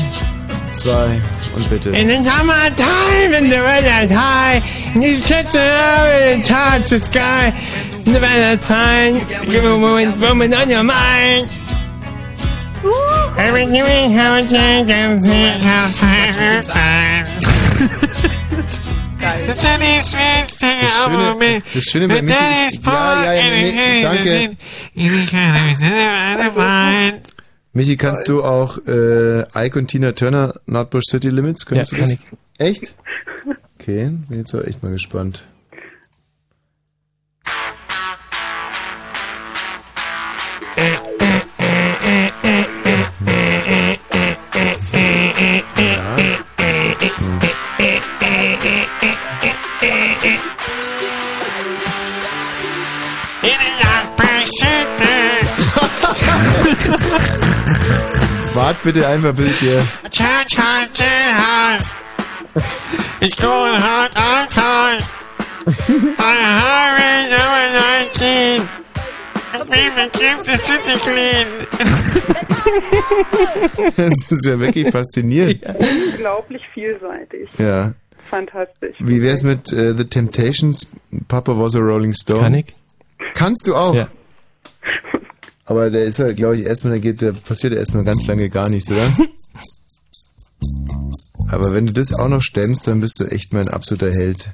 zwei 0.71 1.21
und 1.53 1.69
bitte. 1.69 1.89
In 1.89 2.07
the 2.07 2.15
summertime, 2.23 3.37
in 3.37 3.49
the 3.49 3.57
weather's 3.57 4.09
high, 4.09 4.63
you 4.95 5.19
touch 5.19 5.51
the 5.51 5.59
earth, 5.59 6.47
touch 6.47 6.87
the 6.87 6.99
sky, 6.99 7.51
in 8.05 8.13
the 8.13 8.21
weather's 8.21 8.65
fine, 8.65 9.15
give 9.51 9.65
a 9.65 9.77
woman, 9.77 10.17
woman 10.21 10.53
on 10.53 10.69
your 10.69 10.83
mind. 10.83 11.49
Every 13.37 13.65
day, 13.65 14.13
how 14.13 14.35
it 14.37 14.47
changes, 14.47 15.27
how 15.61 15.89
fine 15.89 16.29
The 17.99 18.08
take 19.19 20.81
Das 20.81 20.93
Schöne, 21.03 21.61
das 21.73 21.83
Schöne 21.83 22.07
bei 22.07 22.15
The 22.15 22.21
Michi 22.23 22.67
ist, 22.67 22.77
is 22.77 22.85
ja, 22.85 23.23
ja, 23.23 23.33
ja, 23.33 23.49
nee, 23.51 24.01
danke. 24.03 24.57
Michi, 27.73 27.97
kannst 27.97 28.27
du 28.29 28.43
auch 28.43 28.77
äh, 28.87 29.41
Ike 29.55 29.77
und 29.79 29.87
Tina 29.87 30.11
Turner 30.13 30.53
Nordbush 30.65 31.05
City 31.09 31.29
Limits? 31.29 31.65
Könntest 31.65 31.91
Ja, 31.91 31.97
du 31.99 32.03
kann 32.03 32.17
das? 32.57 32.67
Echt? 32.67 32.95
Okay, 33.79 34.09
bin 34.27 34.39
jetzt 34.39 34.53
auch 34.55 34.63
echt 34.63 34.81
mal 34.83 34.91
gespannt. 34.91 35.45
Wart 58.53 58.81
bitte 58.81 59.07
einfach, 59.07 59.33
bitte 59.33 59.51
dir. 59.61 59.87
Church 60.09 60.57
house, 60.57 60.89
jailhouse. 60.93 61.95
It's 63.21 63.35
going 63.35 63.73
hot 63.73 64.15
out 64.17 64.51
house. 64.53 65.11
On 65.67 65.73
highway 66.17 67.29
number 67.29 67.69
19. 68.17 68.67
People 69.51 70.09
keep 70.09 70.37
the 70.45 70.57
city 70.57 70.97
clean. 70.99 71.47
Das 73.95 74.31
ist 74.31 74.45
ja 74.45 74.59
wirklich 74.59 74.89
faszinierend. 74.91 75.63
Unglaublich 75.65 76.61
vielseitig. 76.73 77.49
Ja. 77.57 77.93
Fantastisch. 78.29 78.95
Wie 78.99 79.21
wär's 79.21 79.43
mit 79.43 79.73
äh, 79.73 79.95
The 79.97 80.05
Temptations? 80.05 80.87
Papa 81.27 81.57
was 81.57 81.75
a 81.75 81.79
Rolling 81.79 82.13
Stone. 82.13 82.41
Kann 82.41 82.53
ich? 82.53 82.75
Kannst 83.33 83.67
du 83.67 83.75
auch? 83.75 83.95
Ja. 83.95 84.07
Aber 85.65 85.89
der 85.89 86.03
ist 86.03 86.19
ja, 86.19 86.31
glaube 86.33 86.57
ich, 86.57 86.65
erstmal, 86.65 86.93
da 86.93 86.99
geht, 86.99 87.21
da 87.21 87.31
passiert 87.31 87.73
erstmal 87.73 88.03
ganz 88.03 88.25
lange 88.25 88.49
gar 88.49 88.69
nichts, 88.69 88.89
oder? 88.89 89.07
Aber 91.51 91.73
wenn 91.73 91.87
du 91.87 91.93
das 91.93 92.13
auch 92.13 92.27
noch 92.27 92.41
stemmst, 92.41 92.87
dann 92.87 93.01
bist 93.01 93.19
du 93.19 93.25
echt 93.25 93.53
mein 93.53 93.67
absoluter 93.67 94.11
Held. 94.11 94.49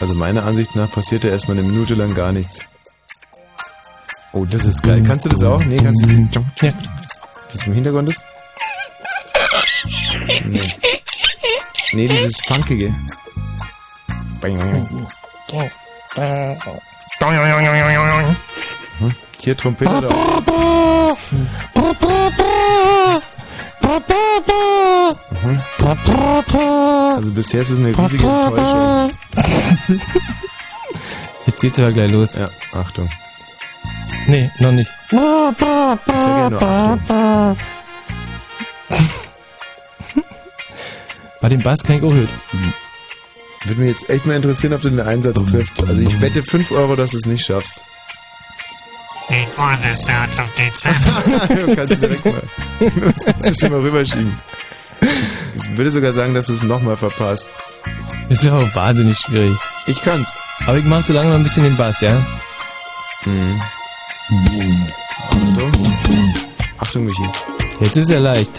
Also 0.00 0.14
meiner 0.14 0.44
Ansicht 0.44 0.76
nach 0.76 0.90
passiert 0.90 1.24
da 1.24 1.28
erstmal 1.28 1.58
eine 1.58 1.66
Minute 1.66 1.94
lang 1.94 2.14
gar 2.14 2.32
nichts. 2.32 2.60
Oh, 4.34 4.44
das 4.44 4.64
ist 4.64 4.82
geil. 4.82 5.02
Kannst 5.06 5.24
du 5.26 5.28
das 5.28 5.44
auch? 5.44 5.64
Nee, 5.64 5.76
kannst 5.76 6.02
du 6.02 6.06
das? 6.08 6.42
Ja. 6.60 6.72
Das 7.52 7.66
im 7.68 7.74
Hintergrund 7.74 8.08
ist? 8.10 8.24
Nee. 10.44 10.74
Nee, 11.92 12.08
dieses 12.08 12.40
Funkige. 12.40 12.92
Hm? 18.98 19.14
Hier 19.38 19.56
Trompete 19.56 20.00
da. 20.00 20.08
Mhm. 25.30 25.60
Also 27.16 27.32
bisher 27.32 27.62
ist 27.62 27.70
es 27.70 27.78
eine 27.78 27.96
riesige 27.96 28.26
Enttäuschung. 28.26 29.10
Jetzt 31.46 31.60
geht's 31.60 31.78
aber 31.78 31.92
gleich 31.92 32.10
los. 32.10 32.34
Ja, 32.34 32.50
Achtung. 32.72 33.08
Nee, 34.26 34.50
noch 34.58 34.72
nicht. 34.72 34.90
Ich 35.10 35.18
sag 35.18 35.58
ja 35.58 36.50
nur 36.50 36.62
Achtung. 36.62 37.56
Bei 41.40 41.48
dem 41.48 41.62
Bass 41.62 41.82
kann 41.82 41.96
ich 41.96 42.02
auch 42.02 42.12
hören. 42.12 42.28
Würde 43.64 43.80
mich 43.80 43.90
jetzt 43.90 44.10
echt 44.10 44.26
mal 44.26 44.36
interessieren, 44.36 44.72
ob 44.74 44.82
du 44.82 44.90
den 44.90 45.00
Einsatz 45.00 45.44
trifft. 45.44 45.80
Also 45.80 46.00
ich 46.00 46.20
wette 46.20 46.42
5 46.42 46.70
Euro, 46.72 46.96
dass 46.96 47.10
du 47.10 47.18
es 47.18 47.26
nicht 47.26 47.44
schaffst. 47.44 47.82
Was 49.56 49.82
the 49.82 49.94
sound 49.94 50.38
of 50.38 50.50
du 50.54 51.74
kannst 51.74 51.92
du 51.92 51.96
direkt 51.96 52.24
mal. 52.24 52.42
Das 52.80 53.24
kannst 53.24 53.46
du 53.48 53.54
schon 53.54 53.70
mal 53.70 53.80
rüberschieben. 53.80 54.38
Ich 55.54 55.76
würde 55.76 55.90
sogar 55.90 56.12
sagen, 56.12 56.34
dass 56.34 56.48
du 56.48 56.54
es 56.54 56.62
nochmal 56.62 56.96
verpasst. 56.96 57.48
Das 58.28 58.42
ist 58.42 58.48
aber 58.48 58.74
wahnsinnig 58.74 59.16
schwierig. 59.18 59.56
Ich 59.86 60.02
kann's. 60.02 60.34
Aber 60.66 60.78
ich 60.78 60.84
mach 60.84 61.02
so 61.02 61.12
lange 61.12 61.30
mal 61.30 61.36
ein 61.36 61.42
bisschen 61.42 61.64
den 61.64 61.76
Bass, 61.76 62.00
ja? 62.00 62.24
Mhm. 63.24 63.60
Achtung. 64.30 65.72
Achtung, 66.78 67.04
Michi. 67.04 67.28
Jetzt 67.80 67.96
ist 67.96 68.10
er 68.10 68.20
leicht. 68.20 68.50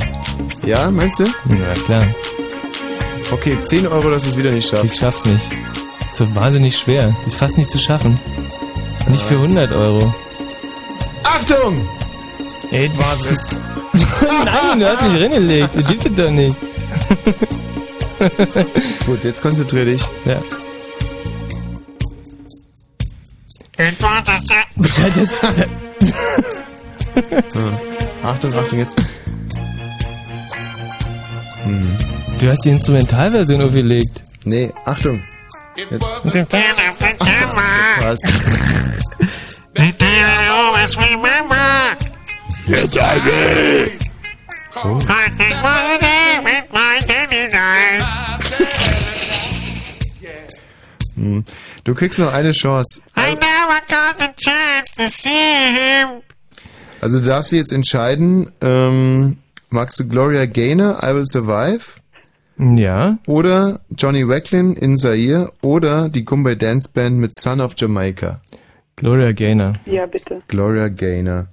Ja, 0.66 0.92
meinst 0.92 1.20
du? 1.20 1.24
Ja, 1.24 1.74
klar. 1.86 2.04
Okay, 3.32 3.58
10 3.62 3.88
Euro, 3.88 4.12
dass 4.12 4.24
du 4.24 4.30
es 4.30 4.38
wieder 4.38 4.52
nicht 4.52 4.70
schaffst. 4.70 4.86
Ich 4.86 4.96
schaff's 4.96 5.26
nicht. 5.26 5.52
Ist 6.10 6.18
so 6.18 6.36
wahnsinnig 6.36 6.78
schwer. 6.78 7.16
Ist 7.26 7.36
fast 7.36 7.58
nicht 7.58 7.72
zu 7.72 7.80
schaffen. 7.80 8.20
Nicht 9.08 9.24
für 9.24 9.36
100 9.36 9.72
Euro. 9.72 10.14
Achtung! 11.24 11.82
Ey, 12.72 12.92
was 12.98 13.26
ist... 13.26 13.56
Nein, 13.94 14.80
du 14.80 14.90
hast 14.90 15.02
mich 15.08 15.22
reingelegt. 15.22 15.76
Das 15.76 15.86
gibt's 15.86 16.08
doch 16.16 16.30
nicht. 16.30 16.58
Gut, 19.06 19.24
jetzt 19.24 19.42
konzentrier 19.42 19.86
dich. 19.86 20.02
Ja. 20.26 20.42
Achtung, 28.24 28.54
Achtung, 28.54 28.80
jetzt. 28.80 28.98
Mhm. 31.66 31.98
Du 32.40 32.50
hast 32.50 32.64
die 32.66 32.70
Instrumentalversion 32.70 33.62
aufgelegt. 33.62 34.24
Nee, 34.44 34.72
Achtung. 34.86 35.22
Jetzt. 35.76 36.50
Tale 36.50 36.64
I 39.78 40.48
always 40.50 40.96
remember. 40.98 41.98
Jetzt 42.68 42.98
eine. 42.98 43.92
I 44.78 45.30
think 45.38 45.54
one 45.64 46.00
day 46.00 46.40
with 46.44 46.66
my 46.72 47.00
daddy 47.08 47.48
died. 47.50 48.04
Hm. 51.16 51.44
Du 51.86 51.94
kriegst 51.94 52.18
noch 52.18 52.34
eine 52.34 52.52
Chance. 52.52 53.02
I 53.16 53.36
never 53.36 53.80
got 53.88 54.18
the 54.18 54.34
chance 54.36 54.96
to 54.98 55.06
see 55.06 55.30
him. 55.30 56.24
Also 57.00 57.20
du 57.20 57.28
darfst 57.28 57.52
dich 57.52 57.60
jetzt 57.60 57.72
entscheiden, 57.72 58.52
ähm, 58.60 59.38
magst 59.70 60.00
du 60.00 60.08
Gloria 60.08 60.48
Gaynor, 60.48 61.04
I 61.04 61.14
Will 61.14 61.28
Survive? 61.28 62.02
Ja. 62.58 63.20
Oder 63.28 63.82
Johnny 63.96 64.28
Wacklin 64.28 64.74
in 64.74 64.98
Zaire 64.98 65.54
oder 65.62 66.10
die 66.10 66.26
Kumbay 66.26 66.56
Dance 66.56 66.90
Band 66.92 67.20
mit 67.20 67.36
Son 67.36 67.62
of 67.62 67.74
Jamaica. 67.78 68.42
Gloria 68.96 69.32
Gaynor. 69.32 69.74
Ja, 69.86 70.08
bitte. 70.08 70.42
Gloria 70.48 70.88
Gaynor. 70.88 71.50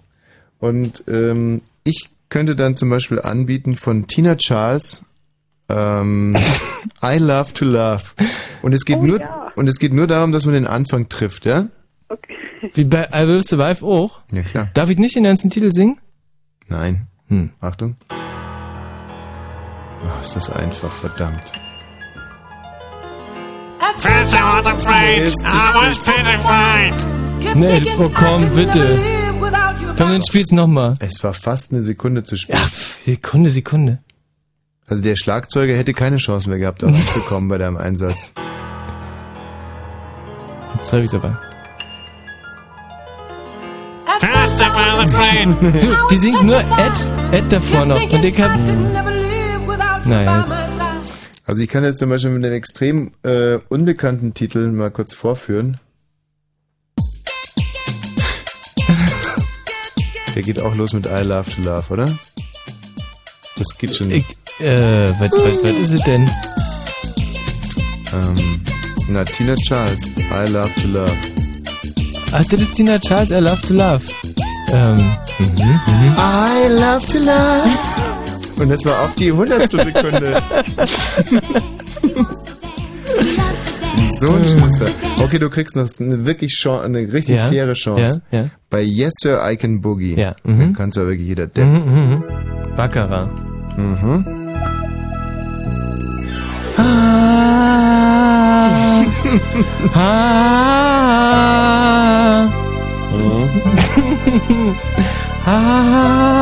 Und 0.60 1.04
ähm, 1.09 1.60
ich 1.84 2.09
könnte 2.30 2.56
dann 2.56 2.74
zum 2.74 2.88
Beispiel 2.88 3.20
anbieten 3.20 3.76
von 3.76 4.06
Tina 4.06 4.36
Charles 4.36 5.04
ähm, 5.73 6.36
I 7.03 7.19
Love 7.19 7.53
to 7.55 7.65
Love. 7.65 8.03
Und 8.62 8.73
es 8.73 8.85
geht 8.85 8.99
Oh, 8.99 9.05
nur 9.05 9.20
ja. 9.20 9.49
und 9.57 9.69
es 9.69 9.78
geht 9.78 9.93
nur 9.93 10.07
darum, 10.07 10.32
dass 10.32 10.44
man 10.44 10.55
den 10.55 10.66
Anfang 10.66 11.09
trifft, 11.09 11.44
ja? 11.47 11.66
Wie 12.74 12.85
bei 12.85 13.09
I 13.15 13.27
Will 13.27 13.43
Survive 13.44 13.85
auch? 13.85 14.20
Ja 14.31 14.43
klar. 14.43 14.69
Darf 14.74 14.90
ich 14.90 14.99
nicht 14.99 15.16
den 15.16 15.24
ganzen 15.24 15.51
Titel 15.51 15.73
singen? 15.73 15.99
Nein. 16.69 17.07
Hm. 17.28 17.51
Achtung. 17.61 17.97
Oh, 20.05 20.20
ist 20.20 20.35
das 20.36 20.51
einfach, 20.51 20.90
verdammt. 20.90 21.53
First 23.99 24.35
I 24.35 24.43
was 24.43 24.66
afraid, 24.66 25.28
I 25.28 25.74
was 25.74 25.99
petrified. 26.05 27.57
Nee, 27.57 27.82
oh 27.99 28.09
komm, 28.12 28.49
bitte. 28.55 28.99
Komm, 29.97 30.11
dann 30.11 30.23
spiel's 30.23 30.51
nochmal. 30.51 30.97
Es 31.01 31.23
war 31.23 31.35
fast 31.35 31.73
eine 31.73 31.82
Sekunde 31.82 32.24
zu 32.24 32.36
spät. 32.36 32.57
Ja, 32.57 32.62
Sekunde, 33.05 33.51
Sekunde. 33.51 33.99
Also 34.86 35.02
der 35.02 35.16
Schlagzeuger 35.16 35.74
hätte 35.76 35.94
keine 35.94 36.16
Chance 36.16 36.48
mehr 36.48 36.59
gehabt, 36.59 36.82
da 36.82 36.88
ranzukommen 36.88 37.48
bei 37.48 37.59
deinem 37.59 37.76
Einsatz. 37.76 38.32
Jetzt 40.74 40.90
treffe 40.90 41.04
ich's 41.04 41.14
aber. 41.14 41.40
First 44.20 44.60
I 44.60 44.68
was 44.68 45.04
afraid. 45.04 45.82
Du, 45.82 45.96
die 46.10 46.16
singt 46.16 46.42
nur 46.44 46.60
Ed, 46.60 47.09
Ed 47.32 47.52
davor 47.52 47.86
noch. 47.86 48.00
Und 48.00 48.24
ich 48.24 48.40
hab... 48.40 48.59
Naja. 50.04 50.46
Also 51.44 51.62
ich 51.62 51.68
kann 51.68 51.84
jetzt 51.84 51.98
zum 51.98 52.10
Beispiel 52.10 52.30
mit 52.30 52.44
einem 52.44 52.54
extrem 52.54 53.12
äh, 53.24 53.56
unbekannten 53.68 54.34
Titel 54.34 54.70
mal 54.70 54.90
kurz 54.90 55.14
vorführen. 55.14 55.78
Der 60.34 60.42
geht 60.42 60.60
auch 60.60 60.74
los 60.74 60.92
mit 60.92 61.06
I 61.06 61.22
Love 61.22 61.50
to 61.50 61.62
Love, 61.62 61.84
oder? 61.90 62.18
Das 63.56 63.76
geht 63.76 63.94
schon. 63.94 64.10
Ich, 64.10 64.24
äh, 64.61 65.09
was, 65.19 65.31
was, 65.33 65.62
was 65.62 65.73
ist 65.73 65.93
es 65.93 66.03
denn? 66.03 66.31
Ähm, 68.12 68.61
na, 69.09 69.24
Tina 69.24 69.55
Charles, 69.57 70.07
I 70.31 70.51
Love 70.51 70.70
to 70.83 70.89
Love. 70.89 71.16
Ach, 72.33 72.45
das 72.45 72.61
ist 72.61 72.74
Tina 72.77 72.99
Charles, 72.99 73.31
I 73.31 73.41
Love 73.41 73.61
to 73.66 73.74
Love. 73.74 74.01
Ähm, 74.73 74.97
mhm, 75.39 75.47
mhm. 75.47 76.16
I 76.16 76.69
love 76.69 77.07
to 77.12 77.19
love. 77.19 77.69
Und 78.59 78.70
das 78.70 78.85
war 78.87 79.01
auf 79.03 79.15
die 79.16 79.31
hundertstel 79.33 79.85
Sekunde. 79.85 80.43
so 84.19 84.29
ein 84.33 84.45
Schnitzer. 84.45 84.87
Okay, 85.19 85.39
du 85.39 85.51
kriegst 85.51 85.77
noch 85.77 85.89
eine 86.01 86.24
wirklich 86.24 86.53
Chance, 86.53 86.85
eine 86.85 87.12
richtig 87.12 87.37
Ja, 87.37 87.49
faire 87.49 87.74
Chance. 87.74 88.23
ja, 88.31 88.39
ja. 88.41 88.51
Bei 88.70 88.81
Yes 88.83 89.12
Sir 89.20 89.41
I 89.45 89.57
Can 89.57 89.81
Boogie. 89.83 90.15
Ja, 90.15 90.37
Dann 90.45 90.59
mhm. 90.59 90.73
kannst 90.73 90.97
du 90.97 91.03
ja 91.03 91.09
wirklich 91.09 91.29
jeder 91.29 91.47
Depp. 91.49 91.66
Mhm, 91.66 91.85
mhm, 91.85 92.11
mhm. 92.11 92.24
Baccarat. 92.77 93.29
Mhm. 93.77 94.41
Ah, 96.77 98.73
ah, 99.94 102.49
ah. 105.47 106.32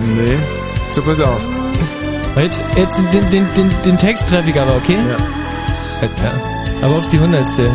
Nee. 0.00 0.38
So, 0.88 1.02
pass 1.02 1.20
auf. 1.20 1.40
Jetzt, 2.36 2.62
jetzt 2.76 3.00
den, 3.12 3.30
den, 3.30 3.46
den, 3.54 3.70
den 3.84 3.98
Text 3.98 4.28
treffe 4.28 4.50
ich 4.50 4.60
aber, 4.60 4.76
okay? 4.76 4.94
Ja. 4.94 5.39
Ja. 6.02 6.32
Aber 6.82 6.96
auf 6.96 7.08
die 7.08 7.18
hundertste. 7.18 7.70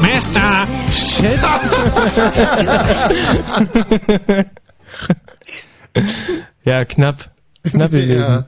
Mister. 0.00 0.66
Shit. 0.90 1.38
ja, 6.64 6.84
knapp. 6.84 7.30
Knapp 7.64 7.90
gewesen. 7.90 8.20
Ja. 8.20 8.44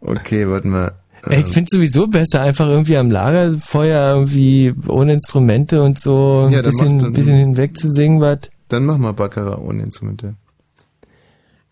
Okay, 0.00 0.48
warte 0.48 0.68
mal. 0.68 0.92
Ey, 1.26 1.40
ich 1.40 1.46
finde 1.54 1.68
sowieso 1.72 2.06
besser, 2.06 2.42
einfach 2.42 2.66
irgendwie 2.66 2.98
am 2.98 3.10
Lagerfeuer 3.10 4.14
irgendwie 4.16 4.74
ohne 4.88 5.14
Instrumente 5.14 5.82
und 5.82 5.98
so 5.98 6.48
Ja, 6.50 6.58
ein 6.58 6.64
bisschen, 6.64 6.98
dann- 6.98 7.12
bisschen 7.14 7.36
hinweg 7.36 7.78
zu 7.78 7.90
singen, 7.90 8.20
was. 8.20 8.40
Dann 8.68 8.84
mach 8.84 8.98
mal 8.98 9.12
Baccarat 9.12 9.58
ohne 9.58 9.84
Instrumente. 9.84 10.34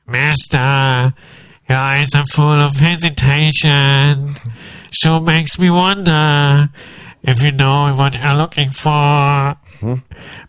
Mister, 0.07 1.13
your 1.69 1.77
eyes 1.77 2.15
are 2.15 2.25
full 2.33 2.61
of 2.61 2.81
hesitation. 2.81 4.35
So 4.93 5.21
makes 5.21 5.59
me 5.59 5.71
wonder 5.71 6.69
if 7.23 7.43
you 7.43 7.53
know 7.53 7.95
what 7.95 8.15
you're 8.15 8.35
looking 8.35 8.71
for. 8.71 9.57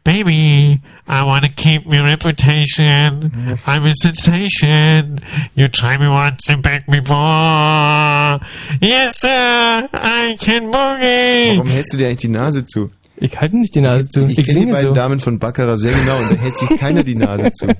Baby, 0.03 0.79
I 1.07 1.23
want 1.23 1.43
to 1.43 1.49
keep 1.49 1.87
my 1.87 2.01
reputation. 2.03 3.57
I'm 3.65 3.85
a 3.85 3.93
sensation. 3.95 5.19
You 5.55 5.67
try 5.69 5.97
me 5.97 6.07
once 6.07 6.49
and 6.49 6.61
beg 6.61 6.87
me 6.87 6.99
more. 6.99 8.39
Yes, 8.79 9.19
sir, 9.21 9.89
I 9.91 10.35
can 10.39 10.71
boogie. 10.71 11.57
Warum 11.57 11.69
hältst 11.69 11.93
du 11.93 11.97
dir 11.97 12.07
eigentlich 12.07 12.19
die 12.19 12.27
Nase 12.27 12.65
zu? 12.65 12.91
Ich 13.17 13.39
halte 13.39 13.57
nicht 13.57 13.73
die 13.73 13.81
Nase 13.81 14.01
ich, 14.03 14.09
zu. 14.09 14.25
Ich, 14.27 14.37
Ich 14.37 14.45
kenne 14.45 14.65
die 14.65 14.71
beiden 14.71 14.89
so. 14.89 14.93
Damen 14.93 15.19
von 15.19 15.39
Baccarat 15.39 15.79
sehr 15.79 15.93
genau 15.93 16.17
und 16.17 16.31
da 16.31 16.35
hält 16.35 16.57
sich 16.57 16.69
keiner 16.77 17.03
die 17.03 17.15
Nase 17.15 17.51
zu. 17.53 17.67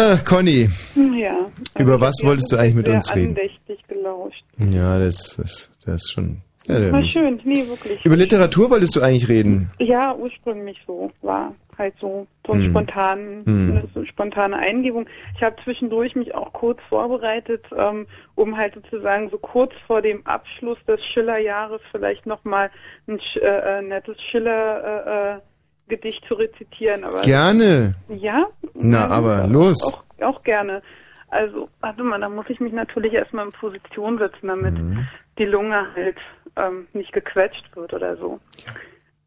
Äh, 0.00 0.16
Conny, 0.26 0.66
Ja. 1.18 1.50
über 1.78 2.00
was 2.00 2.14
wolltest 2.22 2.50
du 2.52 2.56
eigentlich 2.56 2.74
mit 2.74 2.88
uns 2.88 3.14
reden? 3.14 3.28
andächtig 3.36 3.86
gelauscht. 3.86 4.42
Ja, 4.56 4.98
das, 4.98 5.36
das, 5.36 5.70
das 5.84 5.94
ist 6.04 6.12
schon. 6.12 6.38
Ja, 6.66 6.78
der- 6.78 6.92
War 6.92 7.02
schön, 7.02 7.38
nee, 7.44 7.66
wirklich. 7.68 8.02
Über 8.06 8.16
Literatur 8.16 8.70
wolltest 8.70 8.96
du 8.96 9.02
eigentlich 9.02 9.28
reden. 9.28 9.70
Ja, 9.78 10.14
ursprünglich 10.14 10.78
so. 10.86 11.10
War 11.20 11.54
halt 11.76 11.92
so, 12.00 12.26
so 12.46 12.54
Hm. 12.54 12.70
spontan, 12.70 13.42
Hm. 13.44 13.70
eine 13.72 13.88
so 13.94 14.04
spontane 14.06 14.56
Eingebung. 14.56 15.06
Ich 15.36 15.42
habe 15.42 15.56
zwischendurch 15.64 16.14
mich 16.16 16.34
auch 16.34 16.50
kurz 16.54 16.78
vorbereitet, 16.88 17.64
ähm, 17.76 18.06
um 18.36 18.56
halt 18.56 18.74
sozusagen 18.74 19.28
so 19.28 19.36
kurz 19.36 19.72
vor 19.86 20.00
dem 20.00 20.24
Abschluss 20.26 20.78
des 20.88 21.04
Schiller-Jahres 21.12 21.80
vielleicht 21.90 22.24
nochmal 22.26 22.70
ein 23.06 23.18
äh, 23.34 23.78
äh, 23.78 23.82
nettes 23.82 24.16
Schiller- 24.30 24.82
äh, 24.84 25.36
äh, 25.36 25.40
Gedicht 25.90 26.24
zu 26.26 26.34
rezitieren. 26.34 27.04
Aber 27.04 27.20
Gerne. 27.20 27.92
Ja? 28.08 28.46
Na, 28.74 29.00
Ja, 29.00 29.08
aber 29.08 29.46
los. 29.46 29.76
Auch, 29.84 30.04
auch 30.24 30.42
gerne. 30.42 30.80
Also, 31.28 31.68
warte 31.80 32.02
mal, 32.02 32.18
da 32.20 32.28
muss 32.30 32.46
ich 32.48 32.58
mich 32.60 32.72
natürlich 32.72 33.12
erstmal 33.12 33.44
in 33.44 33.52
Position 33.52 34.16
setzen, 34.18 34.48
damit 34.48 34.74
Mhm. 34.78 35.06
die 35.38 35.44
Lunge 35.44 35.86
halt 35.94 36.16
ähm, 36.56 36.88
nicht 36.94 37.12
gequetscht 37.12 37.76
wird 37.76 37.92
oder 37.92 38.16
so. 38.16 38.40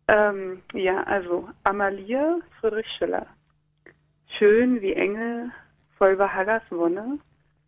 Ähm, 0.07 0.61
ja, 0.73 1.03
also 1.03 1.47
Amalia 1.63 2.39
Friedrich 2.59 2.87
Schiller. 2.97 3.25
Schön 4.37 4.81
wie 4.81 4.93
Engel, 4.93 5.51
voll 5.97 6.17
Bahagas 6.17 6.63
Wonne, 6.71 7.19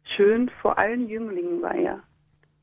schön 0.04 0.50
vor 0.62 0.78
allen 0.78 1.08
Jünglingen 1.08 1.62
war 1.62 1.76
er. 1.76 2.00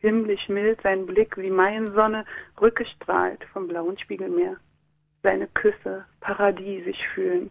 Himmlisch 0.00 0.48
mild 0.48 0.80
sein 0.82 1.06
Blick 1.06 1.36
wie 1.38 1.50
Maiensonne, 1.50 2.24
rückgestrahlt 2.60 3.44
vom 3.52 3.68
blauen 3.68 3.96
Spiegelmeer. 3.98 4.56
Seine 5.22 5.46
Küsse 5.48 6.04
paradiesisch 6.20 7.06
fühlen, 7.14 7.50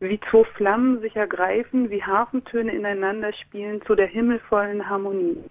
wie 0.00 0.18
zwei 0.30 0.44
Flammen 0.44 1.00
sich 1.00 1.14
ergreifen, 1.14 1.90
wie 1.90 2.02
Harfentöne 2.02 2.72
ineinander 2.72 3.32
spielen 3.32 3.80
zu 3.82 3.94
der 3.94 4.08
himmelvollen 4.08 4.88
Harmonie. 4.88 5.44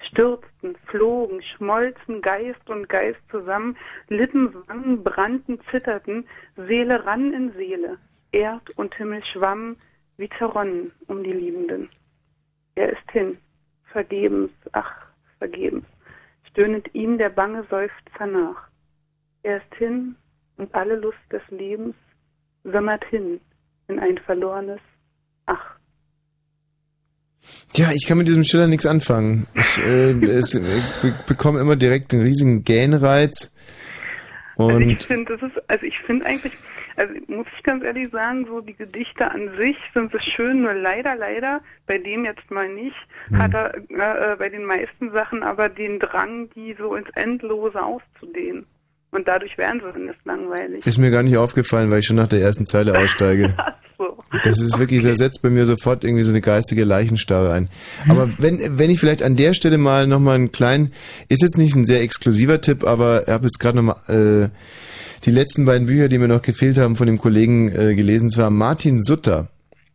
Stürzten, 0.00 0.76
flogen, 0.86 1.42
schmolzen 1.42 2.22
Geist 2.22 2.68
und 2.68 2.88
Geist 2.88 3.20
zusammen, 3.30 3.76
Lippen 4.08 4.54
sangen, 4.66 5.04
brannten, 5.04 5.60
zitterten, 5.70 6.26
Seele 6.56 7.04
rann 7.04 7.32
in 7.32 7.52
Seele, 7.52 7.98
Erd 8.32 8.70
und 8.78 8.94
Himmel 8.94 9.24
schwammen 9.24 9.76
wie 10.16 10.28
zerronnen 10.38 10.92
um 11.06 11.22
die 11.22 11.32
Liebenden. 11.32 11.90
Er 12.74 12.90
ist 12.92 13.10
hin, 13.12 13.38
vergebens, 13.84 14.50
ach, 14.72 15.06
vergebens, 15.38 15.84
stöhnet 16.50 16.94
ihm 16.94 17.18
der 17.18 17.28
bange 17.28 17.64
Seufzer 17.64 18.26
nach. 18.26 18.68
Er 19.42 19.58
ist 19.58 19.74
hin 19.74 20.16
und 20.56 20.74
alle 20.74 20.96
Lust 20.96 21.18
des 21.30 21.42
Lebens 21.50 21.94
wimmert 22.64 23.04
hin 23.06 23.40
in 23.88 23.98
ein 23.98 24.18
verlorenes 24.18 24.80
Ach. 25.46 25.76
Ja, 27.74 27.90
ich 27.92 28.06
kann 28.06 28.18
mit 28.18 28.28
diesem 28.28 28.44
Schiller 28.44 28.68
nichts 28.68 28.86
anfangen. 28.86 29.46
Ich, 29.54 29.78
äh, 29.78 30.10
es, 30.24 30.54
ich 30.54 30.62
be 31.02 31.14
bekomme 31.26 31.60
immer 31.60 31.76
direkt 31.76 32.12
einen 32.12 32.22
riesigen 32.22 32.62
Gähnreiz. 32.64 33.52
Also 34.56 34.78
ich 34.78 34.86
Und 34.88 35.02
finde, 35.02 35.36
das 35.36 35.50
ist, 35.50 35.70
also 35.70 35.84
ich 35.86 35.98
finde 36.00 36.26
eigentlich, 36.26 36.52
also 36.96 37.12
muss 37.26 37.46
ich 37.56 37.62
ganz 37.64 37.82
ehrlich 37.82 38.10
sagen, 38.12 38.46
so 38.46 38.60
die 38.60 38.74
Gedichte 38.74 39.28
an 39.30 39.50
sich 39.56 39.76
sind 39.94 40.14
es 40.14 40.22
schön, 40.24 40.62
nur 40.62 40.74
leider, 40.74 41.16
leider, 41.16 41.62
bei 41.86 41.98
dem 41.98 42.24
jetzt 42.24 42.48
mal 42.50 42.68
nicht, 42.68 42.94
Hm. 43.28 43.38
hat 43.38 43.54
er 43.54 43.74
äh, 43.74 44.32
äh, 44.32 44.36
bei 44.36 44.48
den 44.50 44.64
meisten 44.64 45.10
Sachen 45.12 45.42
aber 45.42 45.68
den 45.68 45.98
Drang, 45.98 46.50
die 46.50 46.74
so 46.78 46.94
ins 46.94 47.08
Endlose 47.14 47.82
auszudehnen. 47.82 48.66
Und 49.12 49.28
dadurch 49.28 49.56
werden 49.58 49.80
sie 49.84 49.92
dann 49.92 50.08
erst 50.08 50.24
langweilig. 50.24 50.86
ist 50.86 50.98
mir 50.98 51.10
gar 51.10 51.22
nicht 51.22 51.36
aufgefallen, 51.36 51.90
weil 51.90 52.00
ich 52.00 52.06
schon 52.06 52.16
nach 52.16 52.28
der 52.28 52.40
ersten 52.40 52.66
Zeile 52.66 52.98
aussteige. 52.98 53.54
Das 54.44 54.58
ist 54.58 54.78
wirklich, 54.78 55.02
das 55.02 55.18
setzt 55.18 55.42
bei 55.42 55.50
mir 55.50 55.66
sofort 55.66 56.02
irgendwie 56.02 56.24
so 56.24 56.30
eine 56.30 56.40
geistige 56.40 56.84
Leichenstarre 56.84 57.52
ein. 57.52 57.68
Aber 58.08 58.30
wenn, 58.38 58.78
wenn 58.78 58.90
ich 58.90 58.98
vielleicht 58.98 59.22
an 59.22 59.36
der 59.36 59.52
Stelle 59.52 59.76
mal 59.76 60.06
nochmal 60.06 60.36
einen 60.36 60.50
kleinen, 60.50 60.92
ist 61.28 61.42
jetzt 61.42 61.58
nicht 61.58 61.76
ein 61.76 61.84
sehr 61.84 62.00
exklusiver 62.00 62.60
Tipp, 62.62 62.84
aber 62.84 63.24
ich 63.24 63.28
habe 63.28 63.44
jetzt 63.44 63.58
gerade 63.60 63.76
nochmal 63.76 63.96
äh, 64.08 64.48
die 65.26 65.30
letzten 65.30 65.66
beiden 65.66 65.86
Bücher, 65.86 66.08
die 66.08 66.18
mir 66.18 66.28
noch 66.28 66.42
gefehlt 66.42 66.78
haben, 66.78 66.96
von 66.96 67.06
dem 67.06 67.18
Kollegen 67.18 67.70
äh, 67.70 67.94
gelesen. 67.94 68.30
Zwar 68.30 68.48
Martin 68.48 69.02
Sutter, 69.02 69.48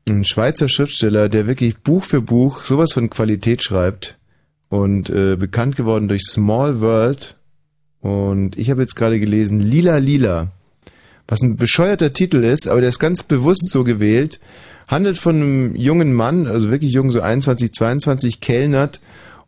ein 0.07 0.23
Schweizer 0.23 0.69
Schriftsteller, 0.69 1.27
der 1.27 1.48
wirklich 1.48 1.77
Buch 1.80 2.03
für 2.03 2.22
Buch 2.22 2.64
sowas 2.64 2.94
von 2.94 3.10
Qualität 3.10 3.64
schreibt 3.64 4.19
und 4.69 5.10
äh, 5.10 5.35
bekannt 5.35 5.76
geworden 5.76 6.07
durch 6.07 6.23
Small 6.23 6.80
World. 6.80 7.37
Und 8.02 8.57
ich 8.57 8.69
habe 8.69 8.82
jetzt 8.82 8.95
gerade 8.95 9.19
gelesen 9.19 9.60
Lila 9.60 9.98
Lila 9.98 10.52
was 11.28 11.41
ein 11.41 11.57
bescheuerter 11.57 12.14
Titel 12.14 12.44
ist, 12.44 12.68
aber 12.68 12.82
der 12.82 12.90
ist 12.90 12.99
ganz 12.99 13.24
bewusst 13.24 13.69
so 13.69 13.84
gewählt, 13.84 14.40
handelt 14.88 15.18
von 15.18 15.36
einem 15.36 15.76
jungen 15.76 16.14
Mann, 16.14 16.48
also 16.48 16.72
wirklich 16.72 16.94
jung, 16.94 17.11
so 17.11 17.22
21, 17.22 17.74
22, 17.74 18.40
kellnert 18.40 19.02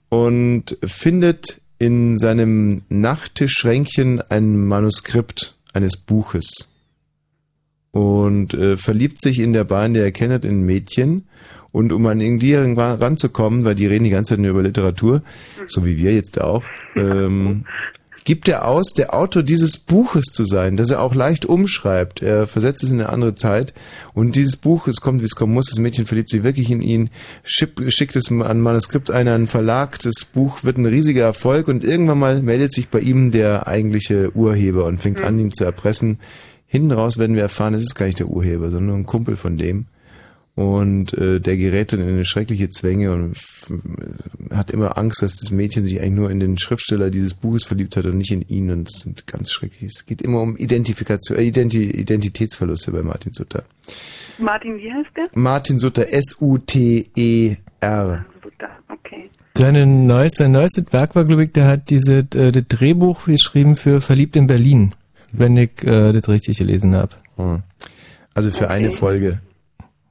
und 0.10 0.78
findet 0.84 1.62
in 1.78 2.18
seinem 2.18 2.82
Nachttischschränkchen 2.90 4.22
ein 4.30 4.66
Manuskript 4.66 5.56
eines 5.74 5.96
Buches 5.96 6.70
und 7.92 8.54
äh, 8.54 8.76
verliebt 8.76 9.22
sich 9.22 9.40
in 9.40 9.54
der 9.54 9.64
Bahn, 9.64 9.94
der 9.94 10.04
er 10.04 10.12
kellnert, 10.12 10.44
in 10.44 10.60
ein 10.62 10.66
Mädchen. 10.66 11.26
Und 11.72 11.92
um 11.92 12.08
an 12.08 12.20
irgendwie 12.20 12.56
ranzukommen, 12.56 13.64
weil 13.64 13.76
die 13.76 13.86
reden 13.86 14.04
die 14.04 14.10
ganze 14.10 14.34
Zeit 14.34 14.40
nur 14.40 14.50
über 14.50 14.64
Literatur, 14.64 15.22
so 15.68 15.86
wie 15.86 15.98
wir 15.98 16.16
jetzt 16.16 16.42
auch, 16.42 16.64
ähm, 16.96 17.64
gibt 18.24 18.48
er 18.48 18.68
aus, 18.68 18.94
der 18.94 19.14
Autor 19.14 19.44
dieses 19.44 19.78
Buches 19.78 20.26
zu 20.26 20.46
sein, 20.46 20.78
das 20.78 20.92
er 20.92 21.02
auch 21.02 21.16
leicht 21.16 21.46
umschreibt. 21.46 22.22
Er 22.22 22.48
versetzt 22.48 22.84
es 22.84 22.90
in 22.90 23.00
eine 23.00 23.10
andere 23.10 23.36
Zeit 23.36 23.74
und 24.14 24.36
dieses 24.36 24.58
Buch, 24.58 24.88
es 24.88 25.02
kommt, 25.02 25.22
wie 25.22 25.26
es 25.26 25.36
kommen 25.36 25.54
muss, 25.54 25.70
das 25.70 25.80
Mädchen 25.80 26.06
verliebt 26.06 26.30
sich 26.30 26.44
wirklich 26.44 26.72
in 26.72 26.82
ihn, 26.82 27.10
schickt 27.44 28.16
es 28.16 28.32
an 28.32 28.62
Manuskript 28.62 29.12
ein, 29.12 29.28
an 29.28 29.34
einen 29.34 29.48
Verlag, 29.48 30.00
das 30.00 30.26
Buch 30.26 30.64
wird 30.64 30.78
ein 30.78 30.86
riesiger 30.86 31.24
Erfolg 31.24 31.68
und 31.68 31.84
irgendwann 31.84 32.20
mal 32.20 32.42
meldet 32.42 32.74
sich 32.74 32.90
bei 32.90 33.00
ihm 33.00 33.32
der 33.32 33.68
eigentliche 33.68 34.36
Urheber 34.36 34.86
und 34.86 35.02
fängt 35.02 35.22
an, 35.22 35.40
ihn 35.40 35.52
zu 35.52 35.64
erpressen. 35.64 36.20
Hinten 36.68 36.92
raus 36.92 37.18
werden 37.18 37.36
wir 37.36 37.44
erfahren, 37.44 37.74
es 37.74 37.84
ist 37.84 37.96
gar 37.96 38.06
nicht 38.06 38.20
der 38.20 38.30
Urheber, 38.30 38.70
sondern 38.70 38.86
nur 38.86 38.96
ein 38.98 39.06
Kumpel 39.06 39.36
von 39.36 39.58
dem. 39.58 39.88
Und 40.56 41.14
äh, 41.14 41.40
der 41.40 41.56
gerät 41.56 41.94
dann 41.94 42.02
in 42.02 42.10
eine 42.10 42.26
schreckliche 42.26 42.70
Zwänge 42.70 43.14
und 43.14 43.38
hat 44.52 44.72
immer 44.72 44.98
Angst, 44.98 45.22
dass 45.22 45.38
das 45.38 45.52
Mädchen 45.52 45.86
sich 45.86 46.02
eigentlich 46.02 46.16
nur 46.16 46.32
in 46.32 46.42
den 46.42 46.58
Schriftsteller 46.58 47.10
dieses 47.10 47.34
Buches 47.34 47.64
verliebt 47.64 47.96
hat 47.96 48.06
und 48.06 48.18
nicht 48.18 48.32
in 48.32 48.42
ihn. 48.42 48.70
Und 48.70 48.90
es 48.90 49.02
sind 49.02 49.26
ganz 49.26 49.52
schrecklich. 49.52 49.94
Es 49.96 50.06
geht 50.06 50.22
immer 50.22 50.42
um 50.42 50.58
Identifikation, 50.58 51.38
äh, 51.38 51.44
Identi 51.44 51.84
Identitätsverluste 51.84 52.92
bei 52.92 53.04
Martin 53.04 53.32
Sutter. 53.32 53.64
Martin, 54.38 54.78
wie 54.78 54.92
heißt 54.92 55.10
der? 55.16 55.28
Martin 55.34 55.80
Sutter, 55.80 56.12
S-U-T-E-R. 56.12 57.56
Sutter, 58.44 58.70
okay. 58.90 59.30
Seine 59.56 59.86
neues, 59.86 60.34
sein 60.36 60.52
neuestes 60.52 60.86
Werk 60.92 61.16
war, 61.16 61.26
glaube 61.26 61.46
ich, 61.46 61.52
der 61.54 61.68
hat 61.68 61.90
diese, 61.90 62.20
äh, 62.36 62.52
das 62.52 62.64
Drehbuch 62.68 63.26
geschrieben 63.26 63.76
für 63.76 64.02
Verliebt 64.02 64.36
in 64.36 64.48
Berlin, 64.48 64.94
wenn 65.32 65.56
ich 65.58 65.84
äh, 65.84 66.12
das 66.12 66.28
richtig 66.28 66.58
gelesen 66.58 66.96
habe. 66.96 67.12
Hm. 67.36 67.64
Also 68.34 68.52
für 68.52 68.70
eine 68.70 68.92
Folge. 68.92 69.40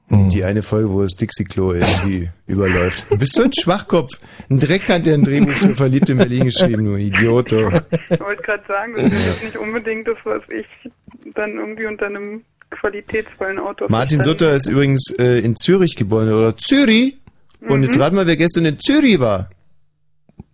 Hm. 0.09 0.29
Die 0.29 0.43
eine 0.43 0.63
Folge, 0.63 0.89
wo 0.91 1.01
das 1.03 1.15
Dixie-Klo 1.15 1.73
irgendwie 1.73 2.29
überläuft. 2.47 3.05
Du 3.09 3.17
bist 3.17 3.33
so 3.35 3.43
ein 3.43 3.51
Schwachkopf. 3.53 4.11
Ein 4.49 4.57
Dreck 4.59 4.89
hat 4.89 5.05
der 5.05 5.13
ein 5.13 5.23
Drehbuch 5.23 5.53
für 5.55 5.75
Verliebt 5.75 6.09
in 6.09 6.17
Berlin 6.17 6.45
geschrieben, 6.45 6.85
du 6.85 6.95
Idiot. 6.95 7.51
Ich 7.51 8.19
wollte 8.19 8.41
gerade 8.43 8.63
sagen, 8.67 8.93
das 8.95 9.03
ist 9.13 9.25
jetzt 9.27 9.43
nicht 9.43 9.57
unbedingt 9.57 10.07
das, 10.07 10.17
was 10.23 10.41
ich 10.49 10.65
dann 11.35 11.51
irgendwie 11.57 11.85
unter 11.85 12.07
einem 12.07 12.41
qualitätsvollen 12.71 13.59
Autor 13.59 13.89
Martin 13.89 14.23
Sutter 14.23 14.53
ist 14.53 14.67
übrigens 14.67 15.13
äh, 15.19 15.39
in 15.39 15.55
Zürich 15.55 15.95
geboren, 15.95 16.29
oder 16.33 16.55
Zürich. 16.57 17.17
Und 17.67 17.83
jetzt 17.83 17.95
Mhm. 17.97 18.01
rat 18.01 18.13
mal, 18.13 18.25
wer 18.27 18.37
gestern 18.37 18.65
in 18.65 18.79
Zürich 18.79 19.19
war. 19.19 19.49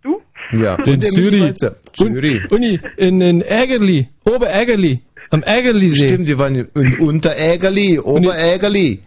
Du? 0.01 0.21
Ja. 0.51 0.75
In 0.83 1.01
Zürich. 1.01 1.53
Zürich. 1.93 2.51
Uni, 2.51 2.79
in, 2.97 3.21
in 3.21 3.41
Ärgerli, 3.41 4.07
Oberägerli, 4.25 4.99
am 5.29 5.43
Ärgerli-See. 5.43 6.07
Stimmt, 6.07 6.27
wir 6.27 6.39
waren 6.39 6.55
in 6.55 6.99
Unterägerli, 6.99 7.99
Oberägerli. 7.99 9.01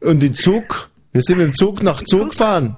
Und 0.00 0.20
den 0.22 0.34
Zug, 0.34 0.90
wir 1.12 1.22
sind 1.22 1.38
mit 1.38 1.46
dem 1.48 1.52
Zug 1.54 1.82
nach 1.82 2.02
Zug 2.02 2.30
gefahren. 2.30 2.76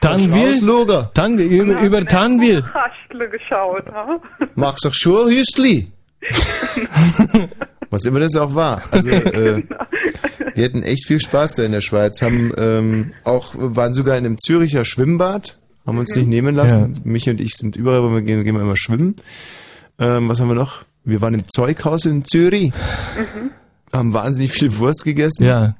Tannwil? 0.00 0.62
Luger. 0.62 1.10
Tannwil, 1.14 1.46
über, 1.46 1.80
über 1.80 2.04
Tannwil. 2.04 2.62
Kastle 2.62 3.28
geschaut, 3.30 3.86
ha? 3.86 4.20
Mach's 4.54 4.82
doch 4.82 4.92
schon, 4.92 5.30
Hüstli. 5.30 5.90
Was 7.90 8.04
immer 8.04 8.20
das 8.20 8.36
auch 8.36 8.54
war. 8.54 8.82
Also, 8.90 9.08
äh, 9.08 9.62
wir 10.54 10.64
hatten 10.64 10.82
echt 10.82 11.06
viel 11.06 11.20
Spaß 11.20 11.54
da 11.54 11.62
in 11.62 11.72
der 11.72 11.80
Schweiz, 11.80 12.20
haben 12.22 12.52
ähm, 12.56 13.12
auch, 13.24 13.54
waren 13.56 13.94
sogar 13.94 14.18
in 14.18 14.26
einem 14.26 14.38
Züricher 14.38 14.84
Schwimmbad, 14.84 15.58
haben 15.86 15.98
uns 15.98 16.14
nicht 16.14 16.28
nehmen 16.28 16.54
lassen. 16.54 17.00
Michi 17.04 17.30
und 17.30 17.40
ich 17.40 17.54
sind 17.54 17.76
überall, 17.76 18.02
wo 18.02 18.10
wir 18.10 18.22
gehen, 18.22 18.44
gehen 18.44 18.54
wir 18.54 18.62
immer 18.62 18.76
schwimmen. 18.76 19.16
Ähm, 19.98 20.28
was 20.28 20.40
haben 20.40 20.48
wir 20.48 20.54
noch? 20.54 20.84
Wir 21.04 21.20
waren 21.20 21.34
im 21.34 21.48
Zeughaus 21.48 22.06
in 22.06 22.24
Zürich, 22.24 22.72
haben 23.92 24.12
wahnsinnig 24.14 24.52
viel 24.52 24.76
Wurst 24.78 25.04
gegessen. 25.04 25.44
Ja. 25.44 25.76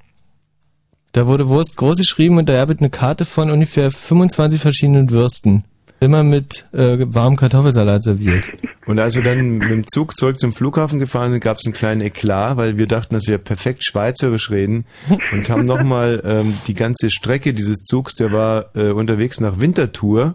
Da 1.12 1.26
wurde 1.26 1.48
Wurst 1.48 1.76
groß 1.76 1.98
geschrieben 1.98 2.38
und 2.38 2.48
da 2.48 2.62
es 2.62 2.78
eine 2.78 2.90
Karte 2.90 3.24
von 3.24 3.50
ungefähr 3.50 3.90
25 3.90 4.60
verschiedenen 4.60 5.10
Würsten. 5.10 5.64
Immer 6.00 6.24
mit 6.24 6.66
äh, 6.72 6.98
warmem 7.06 7.36
Kartoffelsalat 7.36 8.02
serviert. 8.02 8.44
Und 8.84 8.98
als 8.98 9.14
wir 9.14 9.22
dann 9.22 9.58
mit 9.58 9.70
dem 9.70 9.86
Zug 9.86 10.16
zurück 10.16 10.38
zum 10.38 10.52
Flughafen 10.52 10.98
gefahren 10.98 11.30
sind, 11.30 11.42
gab 11.42 11.56
es 11.56 11.64
einen 11.64 11.72
kleinen 11.72 12.00
Eklat, 12.02 12.56
weil 12.58 12.76
wir 12.76 12.86
dachten, 12.86 13.14
dass 13.14 13.26
wir 13.26 13.38
perfekt 13.38 13.84
schweizerisch 13.84 14.50
reden 14.50 14.84
und 15.32 15.48
haben 15.48 15.64
nochmal 15.64 16.20
ähm, 16.24 16.52
die 16.66 16.74
ganze 16.74 17.10
Strecke 17.10 17.54
dieses 17.54 17.78
Zugs, 17.84 18.14
der 18.16 18.32
war 18.32 18.66
äh, 18.74 18.90
unterwegs 18.90 19.40
nach 19.40 19.60
Winterthur, 19.60 20.34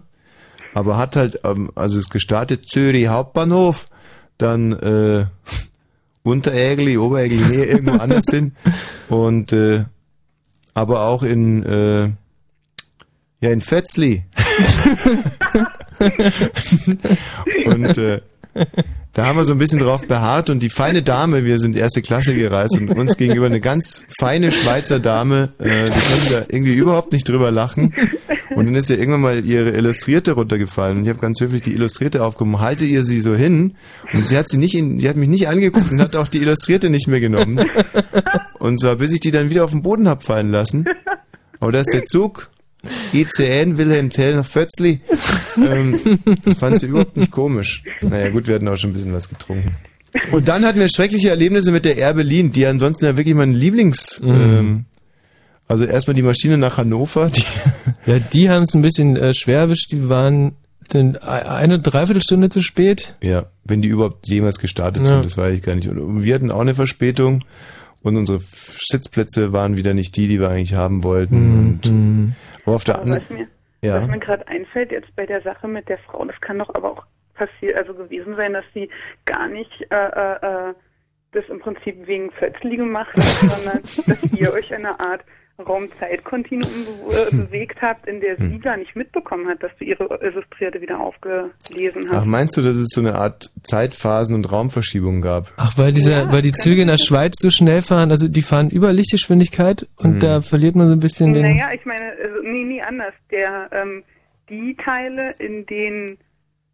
aber 0.74 0.98
hat 0.98 1.16
halt, 1.16 1.42
ähm, 1.44 1.70
also 1.76 2.00
es 2.00 2.10
gestartet 2.10 2.68
Zürich 2.68 3.10
Hauptbahnhof, 3.10 3.86
dann 4.40 4.74
äh, 4.74 5.26
Unterägli, 6.24 6.98
Oberägli, 6.98 7.38
nee, 7.38 7.64
irgendwo 7.66 7.92
anders 8.00 8.26
hin 8.30 8.54
und 9.10 9.54
äh, 9.54 9.86
aber 10.74 11.02
auch 11.02 11.24
in 11.24 11.64
äh, 11.64 12.10
ja 13.42 13.52
in 13.52 13.62
Fötzli. 13.62 14.26
und 17.66 17.98
äh, 17.98 18.22
da 19.14 19.26
haben 19.26 19.38
wir 19.38 19.44
so 19.44 19.54
ein 19.54 19.58
bisschen 19.58 19.80
drauf 19.80 20.06
beharrt 20.08 20.50
und 20.50 20.62
die 20.62 20.70
feine 20.70 21.02
Dame, 21.02 21.44
wir 21.46 21.60
sind 21.60 21.76
erste 21.76 22.02
Klasse 22.02 22.36
gereist 22.36 22.78
und 22.78 22.90
uns 22.92 23.18
gegenüber 23.18 23.48
eine 23.48 23.60
ganz 23.60 24.06
feine 24.20 24.52
Schweizer 24.52 25.00
Dame, 25.00 25.54
äh, 25.60 25.86
die 25.86 25.92
konnte 25.92 26.34
da 26.34 26.46
irgendwie 26.48 26.76
überhaupt 26.76 27.12
nicht 27.12 27.28
drüber 27.28 27.52
lachen. 27.52 27.94
Und 28.60 28.66
dann 28.66 28.76
ist 28.76 28.90
ja 28.90 28.98
irgendwann 28.98 29.22
mal 29.22 29.46
ihre 29.46 29.72
Illustrierte 29.72 30.34
runtergefallen 30.34 30.98
und 30.98 31.04
ich 31.04 31.10
habe 31.10 31.20
ganz 31.20 31.40
höflich 31.40 31.62
die 31.62 31.74
Illustrierte 31.74 32.24
aufgehoben, 32.24 32.60
halte 32.60 32.86
ihr 32.86 33.06
sie 33.06 33.20
so 33.20 33.36
hin 33.36 33.76
und 34.14 34.26
sie 34.26 34.38
hat 34.38 34.50
sie 34.50 34.58
nicht, 34.58 34.76
in, 34.76 35.00
sie 35.00 35.08
hat 35.08 35.16
mich 35.16 35.30
nicht 35.30 35.48
angeguckt 35.48 35.92
und 35.92 36.02
hat 36.02 36.16
auch 36.16 36.28
die 36.28 36.40
Illustrierte 36.40 36.90
nicht 36.90 37.08
mehr 37.08 37.20
genommen. 37.20 37.70
Und 38.60 38.80
zwar 38.80 38.98
bis 38.98 39.14
ich 39.14 39.22
die 39.22 39.32
dann 39.32 39.50
wieder 39.50 39.64
auf 39.64 39.72
den 39.72 39.82
Boden 39.82 40.08
hab 40.08 40.24
fallen 40.24 40.52
lassen. 40.52 40.86
Aber 41.60 41.72
da 41.72 41.80
ist 41.80 41.94
der 41.94 42.06
Zug 42.06 42.50
ICN 43.14 43.78
Wilhelm 43.78 44.10
Tell 44.10 44.36
nach 44.36 44.46
Fötzli. 44.46 45.02
Ähm, 45.58 46.20
das 46.46 46.58
fand 46.58 46.80
sie 46.80 46.88
überhaupt 46.88 47.18
nicht 47.18 47.32
komisch. 47.32 47.84
Naja, 48.02 48.30
gut, 48.30 48.48
wir 48.48 48.56
hatten 48.56 48.68
auch 48.68 48.78
schon 48.78 48.92
ein 48.92 48.94
bisschen 48.94 49.14
was 49.14 49.30
getrunken. 49.30 49.76
Und 50.32 50.48
dann 50.48 50.66
hatten 50.66 50.80
wir 50.80 50.88
schreckliche 50.90 51.30
Erlebnisse 51.30 51.72
mit 51.72 51.86
der 51.86 51.98
Air 51.98 52.14
Berlin, 52.14 52.52
die 52.52 52.66
ansonsten 52.66 53.06
ja 53.06 53.18
wirklich 53.18 53.36
mein 53.36 53.54
Lieblings... 53.54 54.22
Ähm, 54.24 54.86
also 55.70 55.86
erstmal 55.86 56.16
die 56.16 56.22
Maschine 56.22 56.58
nach 56.58 56.78
Hannover. 56.78 57.30
Die 57.30 57.44
Ja, 58.06 58.20
die 58.20 58.50
haben 58.50 58.64
es 58.64 58.74
ein 58.74 58.82
bisschen 58.82 59.16
äh, 59.16 59.34
schwer 59.34 59.60
erwischt. 59.60 59.92
Die 59.92 60.10
waren 60.10 60.56
denn 60.94 61.16
eine 61.18 61.80
Dreiviertelstunde 61.80 62.50
zu 62.50 62.62
spät. 62.62 63.16
ja, 63.22 63.46
wenn 63.64 63.82
die 63.84 63.88
überhaupt 63.90 64.28
jemals 64.28 64.58
gestartet 64.60 65.04
Ja. 65.04 65.08
sind, 65.10 65.26
das 65.26 65.38
weiß 65.38 65.54
ich 65.54 65.62
gar 65.62 65.76
nicht. 65.76 65.88
Und 65.88 66.24
wir 66.24 66.34
hatten 66.36 66.50
auch 66.52 66.62
eine 66.62 66.74
Verspätung 66.76 67.44
und 68.02 68.16
unsere 68.18 68.40
Sitzplätze 68.40 69.54
waren 69.54 69.78
wieder 69.78 69.94
nicht 69.94 70.16
die, 70.16 70.28
die 70.28 70.40
wir 70.40 70.50
eigentlich 70.50 70.74
haben 70.74 71.04
wollten. 71.04 71.80
Und, 71.84 72.34
aber 72.66 72.76
auf 72.76 72.84
der 72.84 73.00
anderen... 73.00 73.22
was 73.22 73.30
mir, 73.30 73.48
Ja. 73.84 74.02
was 74.02 74.08
mir 74.10 74.20
gerade 74.20 74.48
einfällt 74.48 74.92
jetzt 74.92 75.16
bei 75.16 75.26
der 75.28 75.42
Sache 75.44 75.68
mit 75.68 75.88
der 75.90 76.00
Frau, 76.00 76.26
das 76.26 76.40
kann 76.42 76.58
doch 76.58 76.74
aber 76.74 76.92
auch 76.94 77.04
passiert, 77.36 77.76
also 77.78 77.94
gewesen 77.94 78.36
sein, 78.36 78.54
dass 78.54 78.66
sie 78.74 78.90
gar 79.26 79.48
nicht 79.48 79.70
äh, 79.92 79.96
äh, 79.96 80.70
äh, 80.70 80.74
das 81.34 81.44
im 81.50 81.60
Prinzip 81.60 82.08
wegen 82.08 82.32
Fötzli 82.32 82.78
gemacht 82.78 83.14
hat, 83.16 83.24
sondern 83.24 83.82
dass 84.08 84.34
ihr 84.40 84.52
euch 84.52 84.74
eine 84.74 85.00
Art 85.00 85.22
Raumzeitkontinuum 85.60 86.72
be 87.08 87.14
äh, 87.16 87.36
bewegt 87.36 87.82
habt, 87.82 88.08
in 88.08 88.20
der 88.22 88.38
Hm. 88.38 88.52
sie 88.52 88.60
gar 88.60 88.78
nicht 88.78 88.96
mitbekommen 88.96 89.48
hat, 89.48 89.62
dass 89.64 89.72
du 89.78 89.86
ihre 89.86 90.06
Illustrierte 90.22 90.82
wieder 90.82 91.00
aufgelesen 91.00 92.10
hast. 92.10 92.14
Ach, 92.22 92.26
meinst 92.26 92.58
du, 92.58 92.62
dass 92.62 92.78
es 92.78 92.88
so 92.90 93.02
eine 93.02 93.16
Art 93.16 93.50
Zeitphasen- 93.64 94.36
und 94.36 94.52
Raumverschiebung 94.52 95.22
gab? 95.22 95.52
Ach, 95.58 95.78
weil 95.78 95.92
dieser, 95.94 96.32
weil 96.32 96.42
die 96.42 96.54
Züge 96.54 96.82
in 96.82 96.88
der 96.88 96.98
Schweiz 96.98 97.34
so 97.40 97.50
schnell 97.50 97.82
fahren, 97.82 98.12
also 98.12 98.28
die 98.28 98.42
fahren 98.42 98.70
über 98.70 98.94
Lichtgeschwindigkeit 98.94 99.88
und 99.98 100.14
Hm. 100.14 100.20
da 100.20 100.42
verliert 100.42 100.76
man 100.76 100.88
so 100.88 100.94
ein 100.94 101.00
bisschen 101.00 101.34
den. 101.34 101.44
Naja, 101.44 101.70
ich 101.74 101.86
meine, 101.86 102.12
also, 102.22 102.42
nee, 102.44 102.64
nee, 102.64 102.82
anders. 102.82 103.14
Der, 103.32 103.70
ähm, 103.72 104.04
die 104.50 104.76
Teile, 104.84 105.34
in 105.40 105.66
denen 105.66 106.18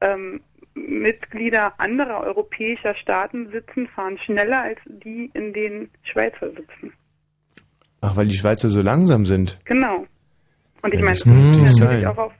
ähm, 0.01 0.41
Mitglieder 0.75 1.73
anderer 1.79 2.21
europäischer 2.21 2.95
Staaten 2.95 3.49
sitzen, 3.51 3.87
fahren 3.87 4.17
schneller 4.25 4.61
als 4.61 4.79
die, 4.87 5.31
in 5.33 5.53
denen 5.53 5.89
Schweizer 6.03 6.49
sitzen. 6.49 6.91
Ach, 8.11 8.15
weil 8.15 8.27
die 8.27 8.37
Schweizer 8.37 8.69
so 8.69 8.81
langsam 8.81 9.25
sind. 9.25 9.59
Genau. 9.65 10.05
Und 10.81 10.93
ich 10.93 10.99
Ja, 10.99 11.05
meine, 11.05 11.15
das 11.15 11.23
kann 11.23 11.67
sein. 11.67 12.05
auch 12.07 12.17
auf. 12.17 12.31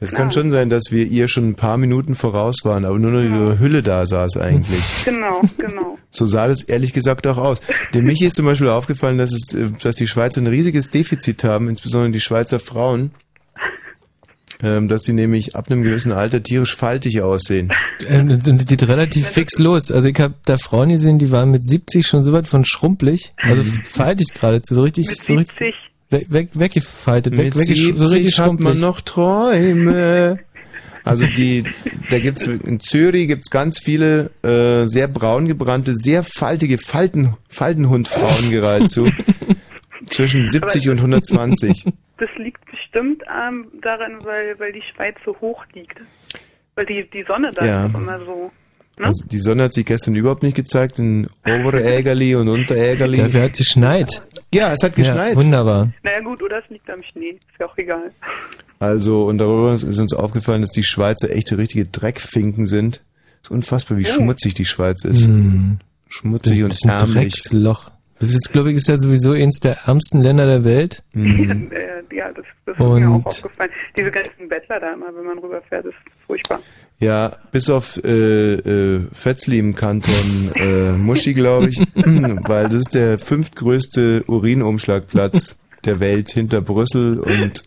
Also, 0.00 0.16
kann 0.16 0.32
schon 0.32 0.50
sein, 0.50 0.70
dass 0.70 0.84
wir 0.90 1.04
ihr 1.06 1.28
schon 1.28 1.50
ein 1.50 1.54
paar 1.56 1.76
Minuten 1.76 2.14
voraus 2.14 2.56
waren, 2.64 2.84
aber 2.86 2.98
nur 2.98 3.10
noch 3.10 3.20
ihre 3.22 3.58
Hülle 3.58 3.82
da 3.82 4.06
saß 4.06 4.38
eigentlich. 4.38 4.80
Genau, 5.04 5.42
genau. 5.58 5.98
So 6.10 6.24
sah 6.26 6.48
das 6.48 6.62
ehrlich 6.62 6.92
gesagt 6.94 7.26
auch 7.26 7.36
aus. 7.36 7.60
Dem 7.92 8.04
Michi 8.06 8.26
ist 8.26 8.36
zum 8.36 8.46
Beispiel 8.46 8.68
aufgefallen, 8.68 9.18
dass, 9.18 9.32
es, 9.32 9.52
äh, 9.54 9.68
dass 9.82 9.96
die 9.96 10.06
Schweizer 10.06 10.40
ein 10.40 10.46
riesiges 10.46 10.88
Defizit 10.90 11.44
haben, 11.44 11.68
insbesondere 11.68 12.12
die 12.12 12.20
Schweizer 12.20 12.60
Frauen, 12.60 13.10
ähm, 14.62 14.88
dass 14.88 15.02
sie 15.04 15.12
nämlich 15.12 15.56
ab 15.56 15.70
einem 15.70 15.82
gewissen 15.82 16.12
Alter 16.12 16.42
tierisch 16.42 16.74
faltig 16.76 17.20
aussehen. 17.22 17.72
Ähm, 18.06 18.30
Und 18.30 18.46
das 18.60 18.66
geht 18.66 18.82
relativ 18.88 19.26
fix 19.28 19.58
los. 19.58 19.90
Also 19.90 20.08
ich 20.08 20.18
habe 20.20 20.34
da 20.44 20.56
Frauen 20.56 20.88
gesehen, 20.90 21.18
die 21.18 21.30
waren 21.32 21.50
mit 21.50 21.64
70 21.64 22.06
schon 22.06 22.22
so 22.22 22.32
weit 22.32 22.46
von 22.46 22.64
schrumpelig, 22.64 23.32
also 23.42 23.62
Mhm. 23.62 23.80
faltig 23.84 24.28
geradezu, 24.34 24.74
so 24.74 24.82
richtig, 24.82 25.08
so 25.10 25.34
richtig 25.34 25.74
weg, 26.10 26.26
weg, 26.30 26.48
weggefaltet, 26.54 27.36
weg, 27.36 27.54
Mit 27.54 27.68
weg, 27.68 27.76
so 27.96 28.06
70 28.06 28.12
richtig 28.12 28.38
hat 28.38 28.46
man 28.46 28.56
schrumpelig. 28.58 28.80
noch 28.80 29.00
Träume. 29.00 30.38
Also 31.04 31.26
die, 31.26 31.64
da 32.10 32.20
gibt's 32.20 32.46
in 32.46 32.78
Zürich 32.78 33.26
gibt's 33.26 33.50
ganz 33.50 33.80
viele 33.80 34.30
äh, 34.44 34.86
sehr 34.86 35.08
braun 35.08 35.48
gebrannte, 35.48 35.96
sehr 35.96 36.22
faltige 36.22 36.78
Falten, 36.78 37.34
Faltenhundfrauen 37.48 38.50
geradezu. 38.52 39.06
zwischen 40.12 40.48
70 40.50 40.88
und 40.90 40.98
120. 40.98 41.84
Das 42.18 42.30
liegt 42.36 42.64
bestimmt 42.70 43.24
ähm, 43.24 43.66
daran, 43.82 44.24
weil, 44.24 44.56
weil 44.60 44.72
die 44.72 44.82
Schweiz 44.94 45.16
so 45.24 45.34
hoch 45.40 45.64
liegt. 45.74 45.98
Weil 46.76 46.86
die, 46.86 47.04
die 47.10 47.24
Sonne 47.26 47.50
da 47.52 47.64
Ja. 47.66 47.86
ist 47.86 47.94
immer 47.96 48.18
so. 48.20 48.52
Ne? 49.00 49.06
Also 49.06 49.24
die 49.26 49.38
Sonne 49.38 49.64
hat 49.64 49.74
sich 49.74 49.84
gestern 49.84 50.14
überhaupt 50.14 50.44
nicht 50.44 50.54
gezeigt 50.54 51.00
in 51.00 51.28
Oberägerli 51.44 52.34
und 52.36 52.46
Unterägerli. 52.48 53.16
Dafür 53.16 53.42
hat 53.42 53.52
es 53.52 53.58
geschneit. 53.58 54.22
Ja, 54.54 54.72
es 54.72 54.84
hat 54.84 54.94
geschneit. 54.94 55.32
Ja, 55.34 55.36
wunderbar. 55.42 55.90
Naja 56.04 56.20
gut, 56.20 56.40
oder 56.44 56.62
es 56.62 56.70
liegt 56.70 56.88
am 56.90 57.02
Schnee. 57.10 57.30
Ist 57.30 57.58
ja 57.58 57.66
auch 57.66 57.76
egal. 57.76 58.12
Also, 58.78 59.24
und 59.26 59.38
darüber 59.38 59.72
ist 59.74 59.82
uns 59.98 60.14
aufgefallen, 60.14 60.60
dass 60.60 60.70
die 60.70 60.84
Schweizer 60.84 61.28
echte 61.30 61.58
richtige 61.58 61.86
Dreckfinken 61.86 62.66
sind. 62.68 63.02
Es 63.42 63.48
ist 63.48 63.50
unfassbar, 63.50 63.98
wie 63.98 64.06
Oh. 64.06 64.14
schmutzig 64.14 64.54
die 64.54 64.66
Schweiz 64.66 65.04
ist. 65.04 65.26
Hm. 65.26 65.78
Schmutzig 66.08 66.58
Das 66.60 66.64
und 66.64 66.72
ist 66.72 66.84
ein 66.84 66.90
ärmlich. 66.90 67.14
Drecksloch. 67.32 67.90
Das 68.22 68.30
ist, 68.30 68.52
glaube 68.52 68.70
ich, 68.70 68.76
ist 68.76 68.88
ja 68.88 68.96
sowieso 68.96 69.32
eines 69.32 69.58
der 69.58 69.78
ärmsten 69.86 70.22
Länder 70.22 70.46
der 70.46 70.64
Welt. 70.64 71.02
Mhm. 71.12 71.70
ja, 72.12 72.28
das, 72.32 72.44
das 72.66 72.74
ist 72.74 72.78
mir 72.78 72.86
auch 72.86 72.94
Und- 73.16 73.26
aufgefallen. 73.26 73.70
Diese 73.96 74.10
ganzen 74.10 74.48
Bettler 74.48 74.80
da 74.80 74.92
immer, 74.94 75.06
wenn 75.16 75.24
man 75.26 75.38
rüberfährt, 75.38 75.86
ist 75.86 75.94
furchtbar. 76.26 76.60
Ja, 77.00 77.32
bis 77.50 77.68
auf 77.68 78.02
äh, 78.04 78.54
äh, 78.54 79.00
Fetzli 79.12 79.58
im 79.58 79.74
Kanton 79.74 80.52
äh, 80.54 80.92
Muschi, 80.92 81.32
glaube 81.32 81.68
ich, 81.70 81.78
weil 81.94 82.64
das 82.68 82.74
ist 82.74 82.94
der 82.94 83.18
fünftgrößte 83.18 84.22
Urinumschlagplatz 84.28 85.58
der 85.84 85.98
Welt 86.00 86.30
hinter 86.30 86.60
Brüssel 86.60 87.18
und 87.18 87.64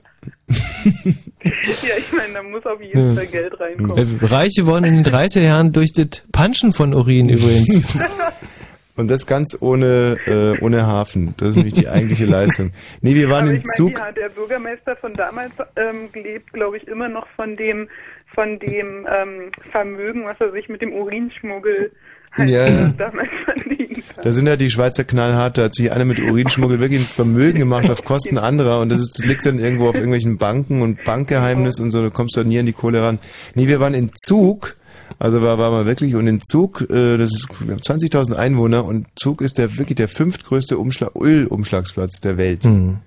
ja, 0.48 1.94
ich 2.00 2.12
meine, 2.16 2.34
da 2.34 2.44
muss 2.44 2.66
auf 2.66 2.82
jeden. 2.82 3.16
Fall 3.16 3.28
Geld 3.28 3.60
reinkommen. 3.60 4.20
Äh, 4.22 4.26
Reiche 4.26 4.66
wurden 4.66 4.86
in 4.86 5.04
den 5.04 5.14
30er 5.14 5.42
Jahren 5.42 5.72
durch 5.72 5.92
das 5.94 6.24
Punchen 6.32 6.74
von 6.74 6.94
Urin 6.94 7.30
übrigens. 7.30 7.84
und 8.96 9.10
das 9.10 9.26
ganz 9.28 9.58
ohne 9.60 10.18
äh, 10.26 10.64
ohne 10.64 10.86
Hafen. 10.88 11.34
Das 11.38 11.50
ist 11.50 11.56
nämlich 11.58 11.74
die 11.74 11.88
eigentliche 11.90 12.26
Leistung. 12.26 12.72
Nee, 13.02 13.16
wir 13.16 13.30
waren 13.30 13.48
im 13.48 13.64
Zug. 13.66 14.00
hat 14.00 14.18
der 14.18 14.30
Bürgermeister 14.30 14.96
von 14.96 15.14
damals 15.14 15.52
ähm, 15.76 16.10
lebt, 16.14 16.54
glaube 16.54 16.78
ich, 16.78 16.88
immer 16.88 17.10
noch 17.10 17.28
von 17.36 17.56
dem 17.58 17.90
von 18.34 18.60
dem 18.60 19.08
ähm, 19.08 19.52
Vermögen, 19.72 20.26
was 20.26 20.38
er 20.40 20.52
sich 20.52 20.68
mit 20.68 20.82
dem 20.82 20.94
Urinschmuggel 20.94 21.92
halt 22.32 22.50
Ja, 22.50 22.68
ja. 22.68 22.88
damals 22.98 23.30
verdient 23.46 24.04
hat. 24.18 24.26
Da 24.26 24.32
sind 24.32 24.48
ja 24.48 24.56
die 24.56 24.70
Schweizer 24.70 25.04
knallhart, 25.04 25.58
da 25.58 25.64
hat 25.66 25.76
sich 25.76 25.92
einer 25.92 26.06
mit 26.06 26.20
Urinschmuggel 26.20 26.80
wirklich 26.80 27.02
ein 27.02 27.06
Vermögen 27.06 27.60
gemacht 27.60 27.90
auf 27.90 28.04
Kosten 28.04 28.38
anderer 28.38 28.82
und 28.82 28.90
das, 28.90 29.00
ist, 29.00 29.20
das 29.20 29.26
liegt 29.26 29.46
dann 29.46 29.60
irgendwo 29.60 29.88
auf 29.88 29.96
irgendwelchen 29.96 30.38
Banken 30.38 30.82
und 30.82 31.04
Bankgeheimnis 31.04 31.80
und 31.80 31.92
so, 31.92 32.04
da 32.04 32.10
kommst 32.10 32.36
du 32.36 32.44
nie 32.44 32.60
an 32.60 32.66
die 32.66 32.74
Kohle 32.74 33.02
ran. 33.02 33.20
Nee, 33.54 33.68
wir 33.68 33.80
waren 33.80 33.94
in 33.94 34.12
Zug, 34.14 34.76
also 35.20 35.42
war, 35.42 35.58
war 35.58 35.72
mal 35.72 35.86
wirklich, 35.86 36.16
und 36.16 36.28
in 36.28 36.42
Zug, 36.42 36.82
äh, 36.90 37.18
das 37.18 37.34
ist 37.34 37.50
wir 37.60 37.74
haben 37.74 37.82
20.000 37.82 38.36
Einwohner 38.36 38.86
und 38.86 39.08
Zug 39.16 39.42
ist 39.42 39.58
der 39.58 39.78
wirklich 39.78 39.96
der 39.96 40.08
fünftgrößte 40.08 40.78
Umschlag, 40.78 41.16
Ölumschlagsplatz 41.16 42.22
der 42.22 42.38
Welt. 42.38 42.64
Hm. 42.64 42.98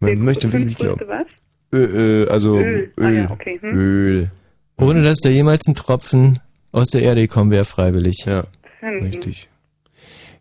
Man 0.00 0.18
möchte 0.20 0.52
wirklich 0.52 0.66
nicht 0.66 0.78
glauben. 0.78 0.98
Fünftgrößte 0.98 1.26
was? 1.26 1.46
Ö, 1.72 2.24
äh, 2.24 2.28
also 2.28 2.58
Öl. 2.58 2.92
Öl. 2.96 3.06
Ah 3.06 3.10
ja, 3.10 3.30
okay. 3.30 3.58
Hm. 3.60 3.76
Öl. 3.76 4.30
Ohne 4.78 5.02
dass 5.02 5.20
da 5.20 5.30
jemals 5.30 5.66
ein 5.66 5.74
Tropfen 5.74 6.40
aus 6.72 6.90
der 6.90 7.02
Erde 7.02 7.22
gekommen 7.22 7.50
wäre, 7.50 7.64
freiwillig. 7.64 8.24
Ja, 8.26 8.44
richtig. 8.82 9.48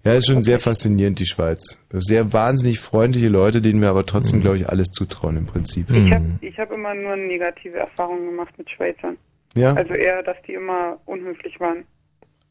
Ja, 0.04 0.14
ist 0.14 0.28
schon 0.28 0.44
sehr 0.44 0.60
faszinierend, 0.60 1.18
die 1.18 1.26
Schweiz. 1.26 1.82
Sehr 1.92 2.32
wahnsinnig 2.32 2.80
freundliche 2.80 3.28
Leute, 3.28 3.60
denen 3.60 3.82
wir 3.82 3.90
aber 3.90 4.06
trotzdem, 4.06 4.42
glaube 4.42 4.58
ich, 4.58 4.70
alles 4.70 4.90
zutrauen 4.90 5.36
im 5.36 5.48
Prinzip. 5.48 5.90
Ich 5.90 6.12
habe 6.12 6.26
ich 6.42 6.60
hab 6.60 6.72
immer 6.72 6.94
nur 6.94 7.16
negative 7.16 7.80
Erfahrungen 7.80 8.28
gemacht 8.28 8.54
mit 8.58 8.70
Schweizern. 8.70 9.18
Ja? 9.56 9.74
Also 9.74 9.94
eher, 9.94 10.22
dass 10.24 10.38
die 10.48 10.54
immer 10.54 11.00
unhöflich 11.06 11.60
waren. 11.60 11.86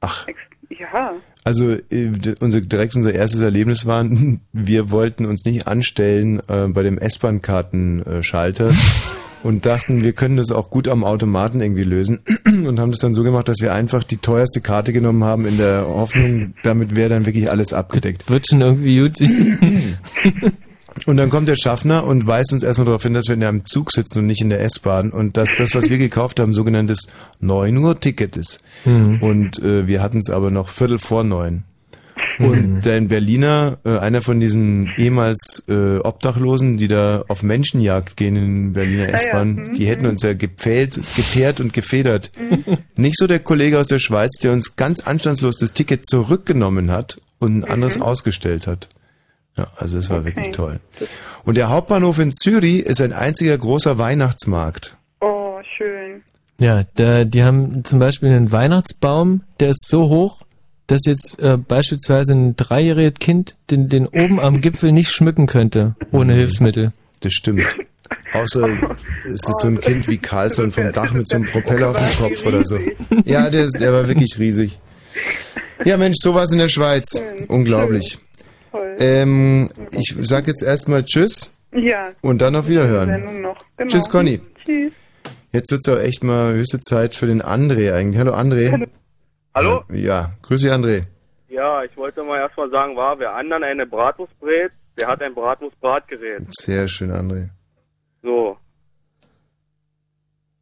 Ach. 0.01 0.27
Ja. 0.71 1.15
Also 1.45 1.73
äh, 1.73 2.13
unser, 2.41 2.61
direkt 2.61 2.97
unser 2.97 3.13
erstes 3.13 3.41
Erlebnis 3.41 3.87
war, 3.87 4.05
wir 4.53 4.91
wollten 4.91 5.27
uns 5.27 5.45
nicht 5.45 5.67
anstellen 5.67 6.41
äh, 6.49 6.69
bei 6.69 6.83
dem 6.83 6.99
S-Bahn-Kartenschalter 6.99 8.71
und 9.43 9.67
dachten, 9.67 10.05
wir 10.05 10.13
können 10.13 10.37
das 10.37 10.51
auch 10.51 10.71
gut 10.71 10.89
am 10.89 11.05
Automaten 11.05 11.61
irgendwie 11.61 11.85
lösen 11.85 12.21
und 12.47 12.81
haben 12.81 12.91
das 12.91 13.01
dann 13.01 13.15
so 13.15 13.23
gemacht, 13.23 13.49
dass 13.49 13.61
wir 13.61 13.73
einfach 13.73 14.05
die 14.05 14.17
teuerste 14.17 14.61
Karte 14.61 14.93
genommen 14.93 15.25
haben 15.25 15.47
in 15.47 15.59
der 15.59 15.87
Hoffnung, 15.87 16.55
damit 16.63 16.97
wäre 16.97 17.11
dann 17.11 17.27
wirklich 17.27 17.51
alles 17.51 17.73
abgedeckt. 17.73 18.29
Wird 18.31 18.49
schon 18.49 18.63
irgendwie 18.63 19.01
gut. 19.01 19.19
Und 21.07 21.17
dann 21.17 21.31
kommt 21.31 21.49
der 21.49 21.57
Schaffner 21.57 22.05
und 22.05 22.27
weist 22.27 22.53
uns 22.53 22.63
erstmal 22.63 22.87
darauf 22.87 23.03
hin, 23.03 23.15
dass 23.15 23.27
wir 23.27 23.35
in 23.35 23.45
einem 23.45 23.67
Zug 23.67 23.93
sitzen 23.93 24.21
und 24.21 24.27
nicht 24.27 24.41
in 24.41 24.51
der 24.51 24.63
S-Bahn 24.63 25.11
und 25.11 25.37
dass 25.37 25.51
das, 25.57 25.75
was 25.75 25.91
wir 25.91 25.99
gekauft 25.99 26.41
haben, 26.41 26.55
sogenanntes 26.55 27.09
9 27.41 27.77
Uhr 27.79 27.99
Ticket 27.99 28.37
ist. 28.37 28.63
Mhm. 28.85 29.23
Und 29.23 29.59
äh, 29.63 29.87
wir 29.87 30.03
hatten 30.03 30.19
es 30.19 30.31
aber 30.31 30.51
noch 30.51 30.69
Viertel 30.69 30.99
vor 30.99 31.25
neun. 31.25 31.65
Und 32.39 32.83
der 32.85 32.97
in 32.97 33.09
Berliner, 33.09 33.79
äh, 33.85 33.99
einer 33.99 34.21
von 34.21 34.41
diesen 34.41 34.93
ehemals 34.97 35.65
äh, 35.69 35.99
Obdachlosen, 35.99 36.79
die 36.79 36.89
da 36.89 37.25
auf 37.29 37.43
Menschenjagd 37.43 38.17
gehen 38.17 38.37
in 38.37 38.73
Berliner 38.73 39.09
ja, 39.09 39.17
S-Bahn, 39.17 39.55
mhm. 39.55 39.75
die 39.75 39.87
hätten 39.87 40.07
uns 40.07 40.23
ja 40.23 40.35
gepfählt, 40.35 40.95
geteert 41.17 41.61
und 41.61 41.73
gefedert. 41.73 42.31
Mhm. 42.39 42.79
Nicht 42.97 43.19
so 43.19 43.27
der 43.27 43.41
Kollege 43.41 43.79
aus 43.79 43.89
der 43.89 43.99
Schweiz, 43.99 44.39
der 44.43 44.53
uns 44.53 44.77
ganz 44.77 45.01
anstandslos 45.01 45.57
das 45.57 45.73
Ticket 45.73 46.07
zurückgenommen 46.07 46.91
hat 46.91 47.21
und 47.39 47.65
ein 47.65 47.71
anderes 47.71 48.01
ausgestellt 48.01 48.67
hat. 48.67 48.89
Ja, 49.57 49.69
also 49.77 49.99
es 49.99 50.11
war 50.11 50.25
wirklich 50.25 50.51
toll. 50.51 50.81
Und 51.45 51.57
der 51.57 51.69
Hauptbahnhof 51.69 52.19
in 52.19 52.33
Zürich 52.33 52.85
ist 52.87 53.01
ein 53.01 53.13
einziger 53.13 53.57
großer 53.57 53.99
Weihnachtsmarkt. 53.99 54.97
Oh, 55.21 55.59
schön. 55.77 56.23
Ja, 56.61 56.85
da, 56.95 57.25
die 57.25 57.45
haben 57.45 57.85
zum 57.85 57.99
Beispiel 57.99 58.31
einen 58.31 58.53
Weihnachtsbaum, 58.53 59.43
der 59.61 59.71
ist 59.71 59.89
so 59.89 60.09
hoch, 60.09 60.43
dass 60.87 61.05
jetzt 61.07 61.41
äh, 61.41 61.57
beispielsweise 61.57 62.33
ein 62.33 62.57
dreijähriges 62.57 63.19
Kind 63.19 63.57
den, 63.71 63.89
den 63.89 64.07
oben 64.07 64.41
am 64.41 64.61
Gipfel 64.61 64.93
nicht 64.93 65.11
schmücken 65.11 65.47
könnte, 65.47 65.95
ohne 66.13 66.35
Hilfsmittel. 66.35 66.93
Das 67.21 67.33
stimmt. 67.33 67.79
Außer 68.33 68.69
es 69.25 69.49
ist 69.49 69.61
so 69.61 69.69
ein 69.69 69.81
Kind 69.81 70.09
wie 70.09 70.19
Carlson 70.19 70.73
vom 70.73 70.93
Dach 70.93 71.13
mit 71.13 71.29
so 71.29 71.37
einem 71.37 71.47
Propeller 71.47 71.91
auf 71.91 71.97
dem 71.99 72.25
Kopf 72.25 72.47
oder 72.47 72.65
so. 72.65 72.79
Ja, 73.25 73.49
der, 73.51 73.65
ist, 73.65 73.81
der 73.81 73.93
war 73.93 74.07
wirklich 74.09 74.39
riesig. 74.39 74.79
Ja, 75.85 75.97
Mensch, 75.97 76.17
sowas 76.21 76.53
in 76.53 76.59
der 76.59 76.69
Schweiz. 76.69 77.21
Unglaublich. 77.49 78.19
Ähm, 78.99 79.71
ich 79.91 80.15
sag 80.23 80.47
jetzt 80.47 80.63
erstmal 80.63 81.05
Tschüss 81.05 81.53
Ja. 81.73 82.09
und 82.23 82.41
dann 82.43 82.57
auf 82.57 82.69
Wiederhören. 82.69 83.41
Noch. 83.43 83.59
Genau. 83.77 83.91
Tschüss, 83.91 84.09
Conny. 84.11 84.41
Tschüss. 84.65 84.93
Jetzt 85.53 85.71
wird's 85.71 85.89
auch 85.89 85.99
echt 85.99 86.25
mal 86.25 86.53
höchste 86.55 86.81
Zeit 86.81 87.15
für 87.15 87.27
den 87.27 87.41
André 87.43 87.93
eigentlich. 87.95 88.19
Hallo 88.19 88.35
André. 88.35 88.89
Hallo? 89.55 89.85
Ja, 89.93 90.33
grüße 90.43 90.67
dich 90.67 90.75
André. 90.75 91.05
Ja, 91.49 91.85
ich 91.85 91.97
wollte 91.97 92.25
mal 92.25 92.39
erstmal 92.41 92.69
sagen, 92.71 92.97
war, 92.97 93.17
wer 93.21 93.35
anderen 93.37 93.63
eine 93.63 93.87
Bratwurst 93.87 94.37
brät, 94.41 94.73
der 94.99 95.07
hat 95.07 95.23
ein 95.23 95.33
Bratwurst-Bratgerät. 95.35 96.43
Sehr 96.51 96.89
schön, 96.89 97.13
André. 97.13 97.49
So. 98.23 98.57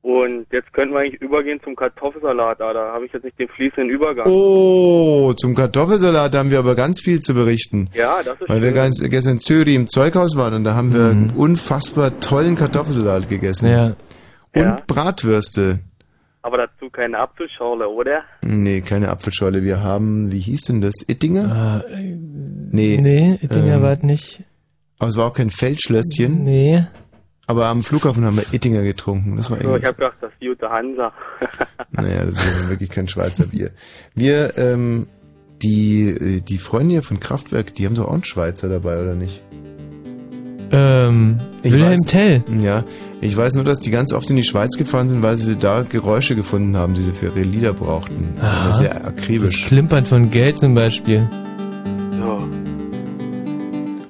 Und 0.02 0.46
jetzt 0.50 0.72
könnten 0.72 0.94
wir 0.94 1.00
eigentlich 1.00 1.22
übergehen 1.22 1.60
zum 1.62 1.76
Kartoffelsalat. 1.76 2.60
Ah, 2.60 2.72
da 2.72 2.92
habe 2.92 3.06
ich 3.06 3.12
jetzt 3.12 3.22
nicht 3.22 3.38
den 3.38 3.48
fließenden 3.48 3.88
Übergang. 3.88 4.26
Oh, 4.28 5.32
zum 5.34 5.54
Kartoffelsalat 5.54 6.34
haben 6.34 6.50
wir 6.50 6.58
aber 6.58 6.74
ganz 6.74 7.00
viel 7.00 7.20
zu 7.20 7.34
berichten. 7.34 7.88
Ja, 7.94 8.16
das 8.24 8.40
ist 8.40 8.48
Weil 8.48 8.60
wir 8.62 8.70
schön. 8.70 8.74
ganz, 8.74 9.00
gestern 9.00 9.34
in 9.34 9.40
Zürich 9.40 9.76
im 9.76 9.88
Zeughaus 9.88 10.36
waren 10.36 10.54
und 10.54 10.64
da 10.64 10.74
haben 10.74 10.92
wir 10.92 11.04
einen 11.06 11.30
unfassbar 11.30 12.18
tollen 12.18 12.56
Kartoffelsalat 12.56 13.28
gegessen. 13.28 13.70
Ja. 13.70 13.86
Und 14.54 14.62
Ja. 14.62 14.82
Bratwürste. 14.88 15.78
Aber 16.42 16.56
dazu 16.56 16.90
keine 16.90 17.20
Apfelschorle, 17.20 17.88
oder? 17.88 18.22
Nee, 18.42 18.80
keine 18.80 19.08
Apfelschorle. 19.08 19.62
Wir 19.62 19.84
haben, 19.84 20.32
wie 20.32 20.40
hieß 20.40 20.62
denn 20.62 20.80
das? 20.80 20.94
Ittinger? 21.06 21.84
nee. 22.72 22.98
Nee, 23.00 23.38
Ittinger 23.40 23.76
ähm, 23.76 23.82
war 23.82 23.92
es 23.92 24.02
nicht. 24.02 24.42
Aber 24.98 25.08
es 25.08 25.16
war 25.16 25.28
auch 25.28 25.34
kein 25.34 25.50
Feldschlösschen. 25.50 26.42
Nee. 26.42 26.82
Aber 27.46 27.66
am 27.66 27.82
Flughafen 27.82 28.24
haben 28.24 28.36
wir 28.36 28.44
Ittinger 28.52 28.82
getrunken. 28.82 29.36
Das 29.36 29.50
war 29.50 29.58
So, 29.60 29.76
ich 29.76 29.84
habe 29.84 29.94
gedacht, 29.94 30.14
das 30.20 30.30
ist 30.32 30.40
Jute 30.42 30.68
Hansa. 30.70 31.12
Naja, 31.90 32.24
das 32.24 32.36
ist 32.36 32.70
wirklich 32.70 32.88
kein 32.88 33.06
Schweizer 33.08 33.46
Bier. 33.46 33.70
Wir, 34.14 34.56
ähm, 34.56 35.06
die, 35.62 36.08
äh, 36.08 36.40
die 36.40 36.56
Freunde 36.58 36.92
hier 36.92 37.02
von 37.02 37.20
Kraftwerk, 37.20 37.74
die 37.74 37.84
haben 37.86 37.94
doch 37.94 38.08
auch 38.08 38.12
einen 38.14 38.24
Schweizer 38.24 38.68
dabei, 38.68 39.02
oder 39.02 39.14
nicht? 39.14 39.42
Ähm, 40.70 41.38
Ich 41.62 41.72
Wilhelm 41.72 41.92
weiß- 42.00 42.06
Tell. 42.08 42.42
Ja, 42.62 42.84
ich 43.20 43.36
weiß 43.36 43.54
nur, 43.56 43.64
dass 43.64 43.80
die 43.80 43.90
ganz 43.90 44.12
oft 44.14 44.30
in 44.30 44.36
die 44.36 44.42
Schweiz 44.44 44.78
gefahren 44.78 45.10
sind, 45.10 45.20
weil 45.22 45.36
sie 45.36 45.56
da 45.56 45.82
Geräusche 45.82 46.34
gefunden 46.34 46.76
haben, 46.78 46.94
die 46.94 47.02
sie 47.02 47.12
für 47.12 47.26
ihre 47.26 47.40
Lieder 47.42 47.74
brauchten. 47.74 48.34
Aha. 48.40 48.72
Sehr 48.74 48.94
Das 48.94 49.04
akribisch. 49.04 49.66
Klimpern 49.66 50.06
von 50.06 50.30
Geld 50.30 50.58
zum 50.58 50.74
Beispiel. 50.74 51.28
Ja. 52.18 52.38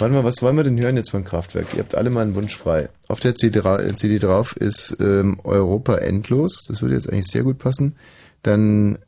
Warte 0.03 0.17
mal, 0.17 0.25
was 0.25 0.43
wollen 0.43 0.57
wir 0.57 0.65
denn 0.65 0.81
hören 0.81 0.97
jetzt 0.97 1.13
von 1.13 1.23
Kraftwerk? 1.23 1.75
Ihr 1.75 1.79
habt 1.79 1.95
alle 1.95 2.11
mal 2.11 2.23
einen 2.23 2.35
Wunsch 2.35 2.57
frei. 2.57 2.89
Auf 3.07 3.21
der 3.21 3.37
CD, 3.37 3.61
dra 3.61 3.79
CD 3.95 4.19
drauf 4.19 4.57
ist 4.57 4.97
ähm, 4.99 5.39
Europa 5.45 5.95
endlos. 5.95 6.65
Das 6.67 6.83
würde 6.83 6.97
jetzt 6.97 7.09
eigentlich 7.09 7.29
sehr 7.29 7.45
gut 7.45 7.61
passen. 7.61 7.95
Dann 8.43 8.99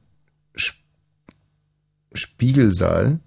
Sp 0.55 0.79
Spiegelsaal, 2.15 3.19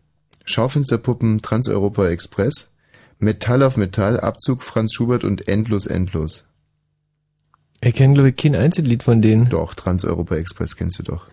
Schaufensterpuppen, 0.46 1.42
Transeuropa 1.42 2.08
Express, 2.08 2.72
Metall 3.20 3.62
auf 3.64 3.76
Metall, 3.76 4.18
Abzug 4.18 4.64
Franz 4.64 4.94
Schubert 4.94 5.26
und 5.26 5.50
Endlos 5.50 5.88
Endlos. 5.88 6.48
Ich 7.82 7.96
kenne, 7.96 8.14
glaube 8.14 8.30
ich, 8.30 8.38
kein 8.38 8.56
Einzellied 8.56 9.04
von 9.04 9.22
denen. 9.22 9.50
Doch, 9.50 9.74
Transeuropa 9.74 10.36
Express 10.36 10.78
kennst 10.78 11.00
du 11.00 11.04
doch. 11.04 11.28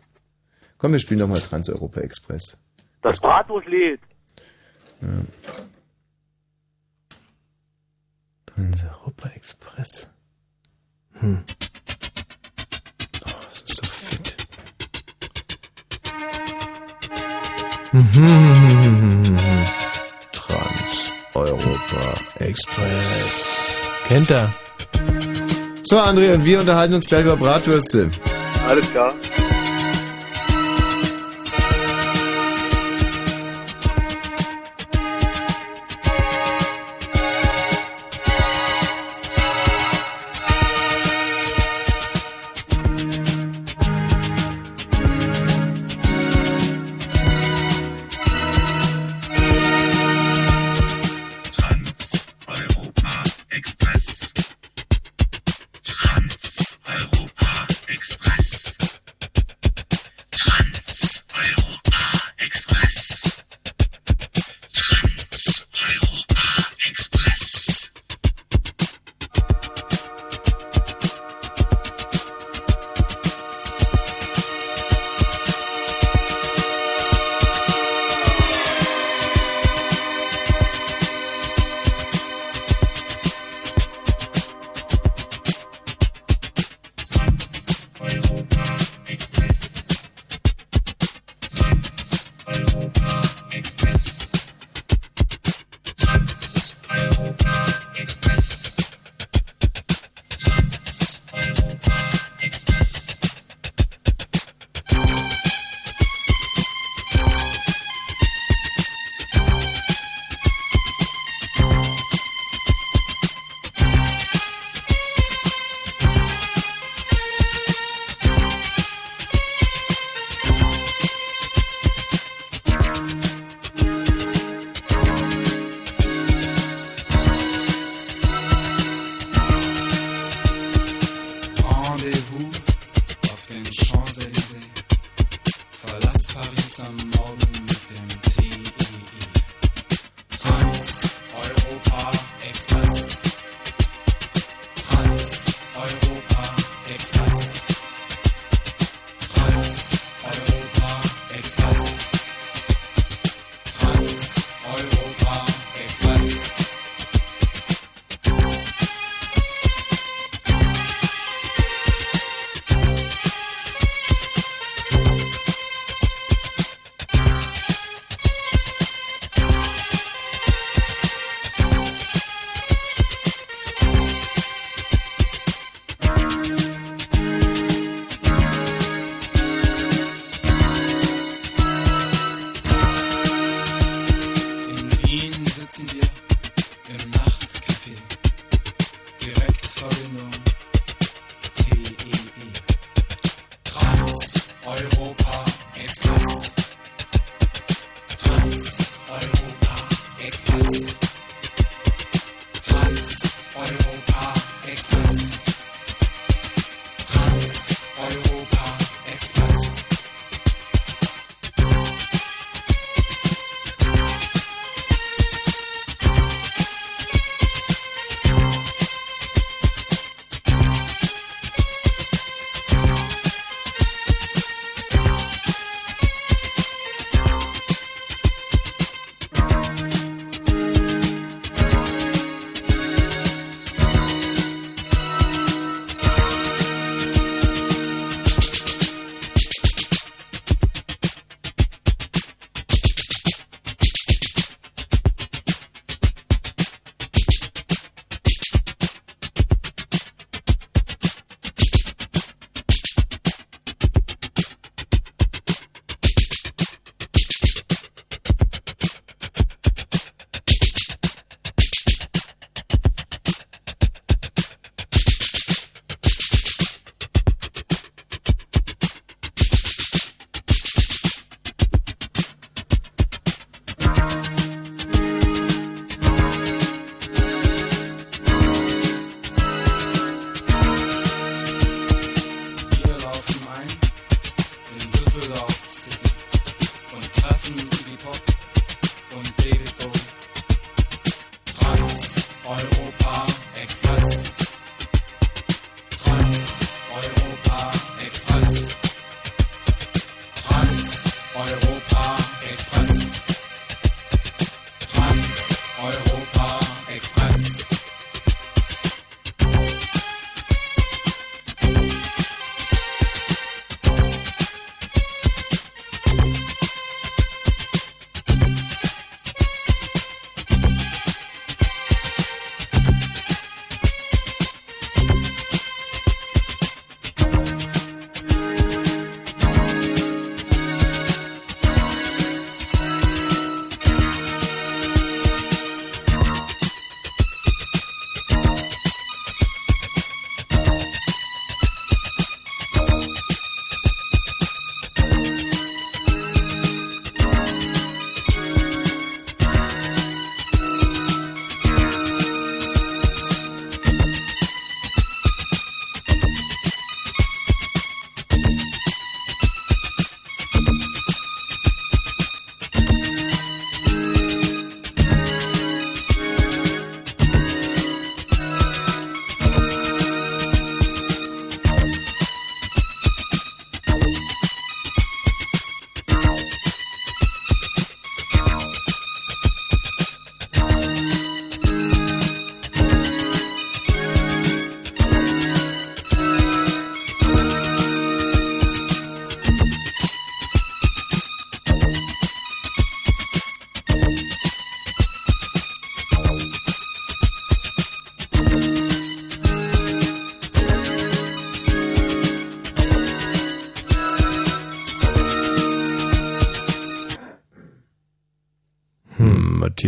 Komm, 0.79 0.91
wir 0.91 0.99
spielen 0.99 1.21
doch 1.21 1.29
mal 1.29 1.39
Transeuropa 1.39 2.01
Express. 2.01 2.59
Das 3.03 3.21
Bratwurstlied. 3.21 4.01
Ja. 5.01 5.09
Europa 8.57 9.29
Express. 9.35 10.09
Hm. 11.21 11.45
Oh, 13.25 13.31
das 13.49 13.63
ist 13.63 13.77
so 13.77 13.87
fit. 13.87 14.37
Mhm. 17.93 19.37
Trans-Europa 20.33 22.15
Express. 22.39 23.81
Kennt 24.09 24.31
er. 24.31 24.55
So, 25.85 25.99
André, 25.99 26.35
und 26.35 26.45
wir 26.45 26.61
unterhalten 26.61 26.95
uns 26.95 27.07
gleich 27.07 27.23
über 27.23 27.37
Bratwürste. 27.37 28.11
Alles 28.69 28.91
klar. 28.91 29.13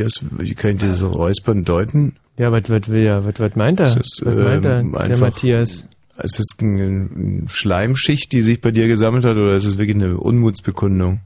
Matthias, 0.06 0.38
wie 0.38 0.54
kann 0.54 0.70
ich 0.72 0.78
dieses 0.78 1.02
Räuspern 1.02 1.64
deuten? 1.64 2.16
Ja, 2.38 2.52
was, 2.52 2.68
will 2.68 3.02
er? 3.02 3.24
Was, 3.24 3.56
meint 3.56 3.80
er? 3.80 3.86
Es 3.86 3.96
ist, 3.96 4.22
was 4.24 4.34
meint 4.34 4.64
er, 4.64 4.80
ähm, 4.80 4.92
der 4.92 5.18
Matthias? 5.18 5.84
Ist 6.22 6.40
es 6.40 6.56
eine 6.60 6.84
eine 7.14 7.48
Schleimschicht, 7.48 8.32
die 8.32 8.40
sich 8.40 8.60
bei 8.60 8.70
dir 8.70 8.86
gesammelt 8.86 9.24
hat, 9.24 9.36
oder 9.36 9.54
ist 9.54 9.66
es 9.66 9.78
wirklich 9.78 9.96
eine 9.96 10.18
Unmutsbekundung? 10.18 11.20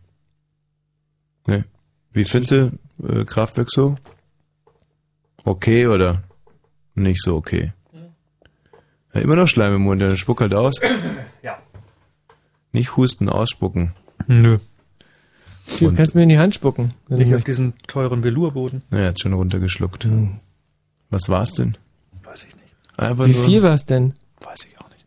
Ne? 1.47 1.65
Wie 2.12 2.25
findest 2.25 2.52
du 2.52 2.73
äh, 3.07 3.25
Kraftwerk 3.25 3.70
so? 3.70 3.97
Okay 5.44 5.86
oder 5.86 6.23
nicht 6.94 7.23
so 7.23 7.36
okay? 7.36 7.73
Ja, 9.15 9.20
immer 9.20 9.36
noch 9.36 9.49
Schleim 9.49 9.75
im 9.75 9.83
Mund, 9.83 10.00
dann 10.02 10.17
spuck 10.17 10.41
halt 10.41 10.55
aus. 10.55 10.81
Ja. 11.42 11.59
Nicht 12.73 12.97
husten, 12.97 13.28
ausspucken. 13.28 13.92
Nö. 14.26 14.59
Du 15.78 15.94
kannst 15.94 16.15
mir 16.15 16.23
in 16.23 16.28
die 16.28 16.39
Hand 16.39 16.55
spucken. 16.55 16.92
Nicht 17.08 17.34
auf 17.34 17.44
diesen 17.44 17.74
teuren 17.86 18.23
Velourboden. 18.23 18.82
Na, 18.90 18.99
er 18.99 19.08
hat 19.08 19.20
schon 19.20 19.32
runtergeschluckt. 19.32 20.08
Was 21.10 21.28
war's 21.28 21.52
denn? 21.52 21.76
Weiß 22.23 22.44
ich 22.44 22.55
nicht. 22.57 22.74
Einfach 22.97 23.26
Wie 23.26 23.32
nur, 23.32 23.44
viel 23.44 23.62
war's 23.62 23.86
denn? 23.86 24.15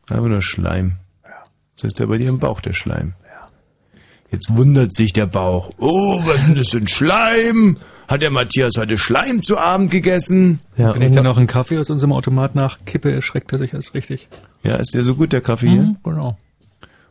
Einfach 0.07 0.27
nur 0.27 0.41
Schleim. 0.41 0.97
Das 1.75 1.85
ist 1.85 1.99
ja 1.99 2.05
bei 2.05 2.17
dir 2.17 2.29
im 2.29 2.39
Bauch, 2.39 2.61
der 2.61 2.73
Schleim. 2.73 3.13
Jetzt 4.31 4.55
wundert 4.55 4.95
sich 4.95 5.13
der 5.13 5.27
Bauch. 5.27 5.71
Oh, 5.77 6.19
was 6.25 6.37
ist 6.37 6.47
denn 6.47 6.55
das 6.55 6.69
für 6.69 6.77
ein 6.77 6.87
Schleim? 6.87 7.77
Hat 8.07 8.21
der 8.21 8.31
Matthias 8.31 8.73
heute 8.77 8.97
Schleim 8.97 9.43
zu 9.43 9.57
Abend 9.59 9.91
gegessen? 9.91 10.59
Wenn 10.75 11.01
ich 11.03 11.11
dann 11.11 11.23
noch 11.23 11.37
einen 11.37 11.47
Kaffee 11.47 11.77
aus 11.77 11.89
unserem 11.89 12.11
Automat 12.13 12.55
nachkippe, 12.55 13.11
erschreckt 13.11 13.51
er 13.53 13.59
sich 13.59 13.73
als 13.75 13.93
richtig. 13.93 14.27
Ja, 14.63 14.77
ist 14.77 14.93
der 14.93 15.03
so 15.03 15.15
gut, 15.15 15.33
der 15.33 15.41
Kaffee 15.41 15.69
hier? 15.69 15.81
Mhm, 15.83 15.97
genau. 16.03 16.37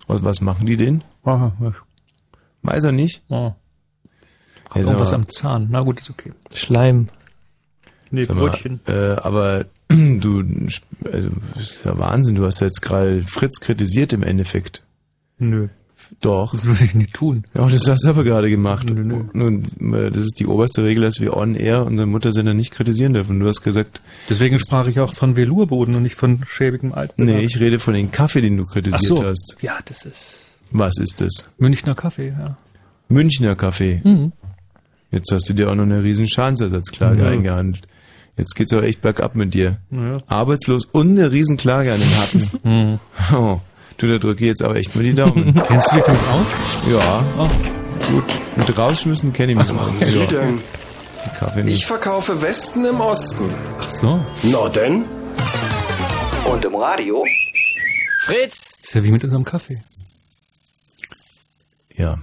Und 0.08 0.24
was 0.24 0.40
machen 0.40 0.66
die 0.66 0.76
denn? 0.76 1.04
Aha, 1.24 1.52
ja. 1.60 1.72
Weiß 2.62 2.84
er 2.84 2.92
nicht? 2.92 3.22
Oh. 3.28 3.34
Ja, 3.34 3.54
sag 4.68 4.76
Irgendwas 4.76 5.10
mal, 5.10 5.16
am 5.16 5.28
Zahn. 5.28 5.68
Na 5.70 5.80
gut, 5.80 6.00
ist 6.00 6.10
okay. 6.10 6.32
Schleim. 6.54 7.08
Nee, 8.10 8.24
sag 8.24 8.36
mal, 8.36 8.48
Brötchen. 8.50 8.80
Äh, 8.86 9.16
aber 9.16 9.66
du, 9.88 10.44
also, 11.10 11.28
ist 11.58 11.84
ja 11.84 11.98
Wahnsinn, 11.98 12.36
du 12.36 12.44
hast 12.44 12.60
ja 12.60 12.66
jetzt 12.66 12.82
gerade 12.82 13.22
Fritz 13.24 13.60
kritisiert 13.60 14.12
im 14.12 14.22
Endeffekt. 14.22 14.82
Nö. 15.38 15.68
Doch. 16.20 16.52
Das 16.52 16.66
würde 16.66 16.84
ich 16.84 16.94
nie 16.94 17.06
tun. 17.06 17.44
Ja, 17.54 17.66
das 17.68 17.88
hast 17.88 18.04
du 18.04 18.10
aber 18.10 18.24
gerade 18.24 18.50
gemacht. 18.50 18.86
Nun, 18.90 19.64
äh, 19.94 20.10
das 20.10 20.24
ist 20.24 20.40
die 20.40 20.46
oberste 20.46 20.84
Regel, 20.84 21.04
dass 21.04 21.20
wir 21.20 21.34
on 21.36 21.54
air 21.54 21.86
unsere 21.86 22.06
Muttersender 22.06 22.54
nicht 22.54 22.70
kritisieren 22.72 23.14
dürfen. 23.14 23.40
Du 23.40 23.46
hast 23.46 23.62
gesagt, 23.62 24.02
Deswegen 24.28 24.58
sprach 24.58 24.86
ich 24.88 25.00
auch 25.00 25.14
von 25.14 25.36
Velourboden 25.36 25.94
und 25.94 26.02
nicht 26.02 26.16
von 26.16 26.44
schäbigem 26.46 26.92
Altbelag. 26.92 27.34
nee, 27.36 27.44
ich 27.44 27.58
rede 27.60 27.78
von 27.78 27.94
dem 27.94 28.10
Kaffee, 28.10 28.42
den 28.42 28.56
du 28.58 28.66
kritisiert 28.66 29.02
Ach 29.02 29.06
so. 29.06 29.24
hast. 29.24 29.56
Ja, 29.62 29.78
das 29.84 30.04
ist 30.04 30.51
Was 30.72 30.96
ist 30.98 31.20
das? 31.20 31.48
Münchner 31.58 31.94
Kaffee, 31.94 32.28
ja. 32.38 32.56
Münchner 33.08 33.54
Kaffee. 33.56 34.00
Mhm. 34.04 34.32
Jetzt 35.10 35.30
hast 35.32 35.48
du 35.48 35.52
dir 35.54 35.70
auch 35.70 35.74
noch 35.74 35.82
eine 35.84 36.02
riesen 36.02 36.26
Schadensersatzklage 36.28 37.22
Ja. 37.22 37.28
eingehandelt. 37.30 37.84
Jetzt 38.38 38.54
geht's 38.56 38.72
aber 38.72 38.84
echt 38.84 39.02
bergab 39.02 39.34
mit 39.34 39.52
dir. 39.52 39.76
Ja. 39.90 40.18
Arbeitslos 40.26 40.86
und 40.86 41.10
eine 41.18 41.30
Riesenklage 41.30 41.92
an 41.92 42.00
den 42.00 42.18
Hacken. 42.18 43.00
oh, 43.34 43.60
du, 43.98 44.06
da 44.08 44.16
drücke 44.18 44.44
ich 44.44 44.48
jetzt 44.48 44.62
aber 44.62 44.76
echt 44.76 44.96
mal 44.96 45.02
die 45.04 45.12
Daumen. 45.14 45.54
Kennst 45.66 45.92
du 45.92 45.96
dich 45.96 46.04
damit 46.06 46.22
aus? 46.30 46.46
Ja. 46.90 47.24
Oh. 47.38 47.48
Gut. 48.10 48.24
Mit 48.56 48.78
rausschmissen 48.78 49.32
kenne 49.34 49.52
ich 49.52 49.58
mich 49.58 49.68
Was 49.68 49.92
nicht. 49.92 50.06
Sie 50.06 50.18
Ja. 50.18 50.26
denn? 50.26 50.60
Kaffee 51.38 51.60
Ich 51.60 51.66
nicht. 51.66 51.84
verkaufe 51.84 52.40
Westen 52.40 52.84
im 52.86 53.00
Osten. 53.00 53.44
Ach 53.80 53.90
so. 53.90 54.24
Na 54.44 54.68
denn? 54.70 55.04
Und 56.50 56.64
im 56.64 56.74
Radio? 56.74 57.24
Fritz! 58.24 58.76
Ist 58.82 58.94
ja 58.94 59.04
wie 59.04 59.10
mit 59.10 59.22
unserem 59.24 59.44
Kaffee. 59.44 59.80
Ja. 61.96 62.18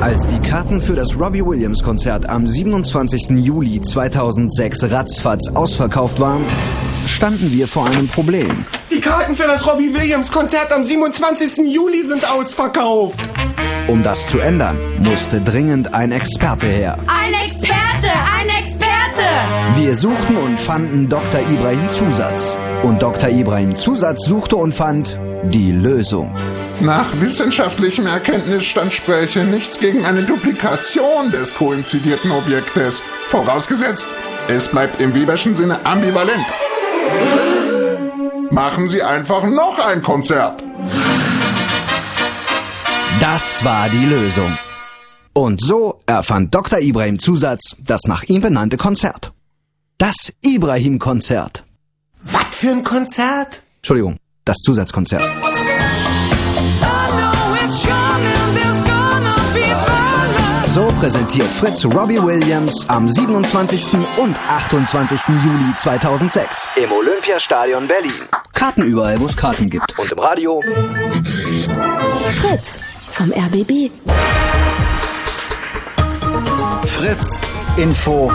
Als 0.00 0.26
die 0.26 0.40
Karten 0.40 0.80
für 0.80 0.94
das 0.94 1.18
Robbie 1.18 1.44
Williams 1.44 1.82
Konzert 1.82 2.26
am 2.26 2.46
27. 2.46 3.30
Juli 3.44 3.82
2006 3.82 4.90
ratzfatz 4.90 5.48
ausverkauft 5.54 6.18
waren, 6.18 6.42
standen 7.06 7.52
wir 7.52 7.68
vor 7.68 7.86
einem 7.86 8.08
Problem. 8.08 8.64
Die 8.90 9.00
Karten 9.00 9.34
für 9.34 9.46
das 9.46 9.66
Robbie 9.66 9.92
Williams 9.92 10.32
Konzert 10.32 10.72
am 10.72 10.82
27. 10.82 11.66
Juli 11.70 12.02
sind 12.02 12.24
ausverkauft. 12.30 13.20
Um 13.88 14.02
das 14.02 14.26
zu 14.28 14.38
ändern, 14.38 14.78
musste 15.00 15.40
dringend 15.40 15.92
ein 15.92 16.12
Experte 16.12 16.66
her. 16.66 16.98
Ein 17.06 17.34
Experte, 17.34 18.10
ein 18.34 18.48
Experte! 18.58 19.00
Wir 19.76 19.94
suchten 19.94 20.36
und 20.36 20.58
fanden 20.58 21.08
Dr. 21.08 21.40
Ibrahim 21.40 21.90
Zusatz. 21.90 22.56
Und 22.82 23.02
Dr. 23.02 23.28
Ibrahim 23.28 23.74
Zusatz 23.74 24.24
suchte 24.24 24.56
und 24.56 24.74
fand 24.74 25.18
die 25.44 25.72
Lösung. 25.72 26.34
Nach 26.80 27.08
wissenschaftlichem 27.20 28.06
Erkenntnisstand 28.06 28.92
spräche 28.92 29.44
nichts 29.44 29.78
gegen 29.78 30.04
eine 30.04 30.22
Duplikation 30.22 31.30
des 31.30 31.54
koinzidierten 31.54 32.30
Objektes. 32.30 33.02
Vorausgesetzt, 33.28 34.08
es 34.48 34.68
bleibt 34.68 35.00
im 35.00 35.14
Weberschen 35.14 35.54
Sinne 35.54 35.84
ambivalent. 35.84 36.46
Machen 38.50 38.88
Sie 38.88 39.02
einfach 39.02 39.44
noch 39.44 39.78
ein 39.86 40.02
Konzert. 40.02 40.62
Das 43.20 43.64
war 43.64 43.88
die 43.88 44.06
Lösung. 44.06 44.56
Und 45.32 45.60
so 45.60 46.00
erfand 46.06 46.54
Dr. 46.54 46.80
Ibrahim 46.80 47.18
Zusatz 47.18 47.76
das 47.78 48.02
nach 48.04 48.24
ihm 48.24 48.40
benannte 48.40 48.76
Konzert. 48.76 49.32
Das 49.98 50.32
Ibrahim-Konzert. 50.42 51.64
Was 52.22 52.46
für 52.52 52.70
ein 52.70 52.82
Konzert? 52.82 53.62
Entschuldigung, 53.76 54.16
das 54.44 54.56
Zusatzkonzert. 54.58 55.22
So 60.74 60.86
präsentiert 61.00 61.48
Fritz 61.48 61.84
Robbie 61.84 62.22
Williams 62.22 62.88
am 62.88 63.08
27. 63.08 63.94
und 64.16 64.36
28. 64.48 65.20
Juli 65.44 65.74
2006 65.76 66.68
im 66.76 66.92
Olympiastadion 66.92 67.88
Berlin. 67.88 68.12
Karten 68.52 68.82
überall, 68.82 69.18
wo 69.20 69.26
es 69.26 69.36
Karten 69.36 69.68
gibt. 69.68 69.98
Und 69.98 70.12
im 70.12 70.18
Radio 70.18 70.62
Fritz 72.40 72.80
vom 73.08 73.32
RBB. 73.32 73.90
Fritz 76.86 77.40
Info 77.76 78.32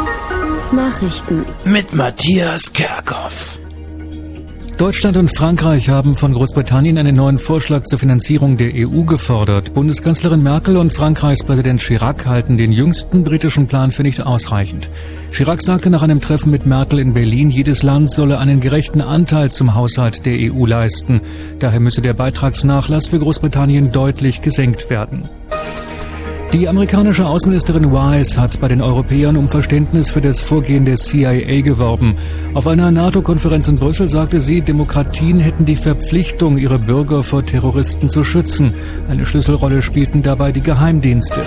Nachrichten. 0.72 1.45
Mit 1.64 1.93
Matthias 1.93 2.74
Kerkhoff. 2.74 3.59
Deutschland 4.78 5.16
und 5.16 5.34
Frankreich 5.34 5.88
haben 5.88 6.18
von 6.18 6.34
Großbritannien 6.34 6.98
einen 6.98 7.16
neuen 7.16 7.40
Vorschlag 7.40 7.86
zur 7.86 7.98
Finanzierung 7.98 8.58
der 8.58 8.72
EU 8.76 9.04
gefordert. 9.04 9.74
Bundeskanzlerin 9.74 10.44
Merkel 10.44 10.76
und 10.76 10.92
Frankreichs 10.92 11.45
Präsident 11.45 11.80
Chirac 11.80 12.26
halten 12.26 12.58
den 12.58 12.74
jüngsten 12.74 13.24
britischen 13.24 13.68
Plan 13.68 13.94
für 13.94 14.04
nicht 14.04 14.26
ausreichend. 14.26 14.90
Chirac 15.32 15.62
sagte 15.62 15.90
nach 15.90 16.02
einem 16.02 16.20
Treffen 16.20 16.52
mit 16.52 16.66
Merkel 16.66 17.00
in 17.00 17.14
Berlin, 17.14 17.52
jedes 17.52 17.84
Land 17.84 18.12
solle 18.12 18.38
einen 18.38 18.60
gerechten 18.60 19.00
Anteil 19.00 19.50
zum 19.50 19.76
Haushalt 19.76 20.26
der 20.26 20.52
EU 20.52 20.66
leisten. 20.66 21.22
Daher 21.60 21.80
müsse 21.80 22.02
der 22.02 22.14
Beitragsnachlass 22.14 23.08
für 23.08 23.20
Großbritannien 23.20 23.94
deutlich 23.94 24.42
gesenkt 24.42 24.90
werden. 24.90 25.30
Die 26.53 26.69
amerikanische 26.69 27.25
Außenministerin 27.25 27.91
Wise 27.91 28.40
hat 28.40 28.59
bei 28.59 28.67
den 28.67 28.82
Europäern 28.82 29.35
um 29.35 29.49
Verständnis 29.49 30.09
für 30.09 30.22
das 30.22 30.40
Vorgehen 30.40 30.85
der 30.85 30.95
CIA 30.95 31.61
geworben. 31.61 32.15
Auf 32.53 32.67
einer 32.67 32.91
NATO-Konferenz 32.91 33.67
in 33.67 33.77
Brüssel 33.77 34.09
sagte 34.09 34.40
sie, 34.40 34.61
Demokratien 34.61 35.40
hätten 35.40 35.65
die 35.65 35.75
Verpflichtung, 35.75 36.57
ihre 36.57 36.80
Bürger 36.80 37.24
vor 37.24 37.43
Terroristen 37.43 38.07
zu 38.07 38.24
schützen. 38.24 38.74
Eine 39.09 39.25
Schlüsselrolle 39.25 39.82
spielten 39.82 40.22
dabei 40.22 40.51
die 40.51 40.61
Geheimdienste. 40.61 41.41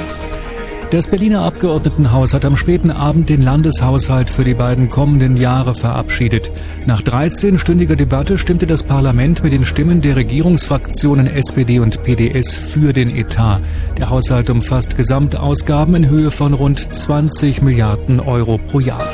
Das 0.91 1.07
Berliner 1.07 1.43
Abgeordnetenhaus 1.43 2.33
hat 2.33 2.47
am 2.47 2.57
späten 2.57 2.91
Abend 2.91 3.29
den 3.29 3.43
Landeshaushalt 3.43 4.31
für 4.31 4.45
die 4.45 4.55
beiden 4.55 4.89
kommenden 4.89 5.37
Jahre 5.37 5.75
verabschiedet. 5.75 6.51
Nach 6.87 7.03
13-stündiger 7.03 7.95
Debatte 7.95 8.39
stimmte 8.39 8.67
das 8.67 8.85
Parlament 8.85 9.45
mit 9.45 9.53
den 9.53 9.67
Stimmen 9.67 10.01
der 10.01 10.17
Regierungsfraktionen 10.17 11.27
SPD 11.27 11.79
und 11.79 12.03
PDS 12.05 12.55
für 12.55 12.95
den 12.95 13.11
Etat. 13.11 13.61
Der 13.99 14.09
Haushalt 14.09 14.49
umfasst 14.49 14.97
Gesamtausgaben 14.97 15.95
in 15.95 16.09
Höhe 16.09 16.31
von 16.31 16.55
rund 16.55 16.79
20 16.79 17.61
Milliarden 17.61 18.19
Euro 18.19 18.57
pro 18.57 18.81
Jahr. 18.81 19.07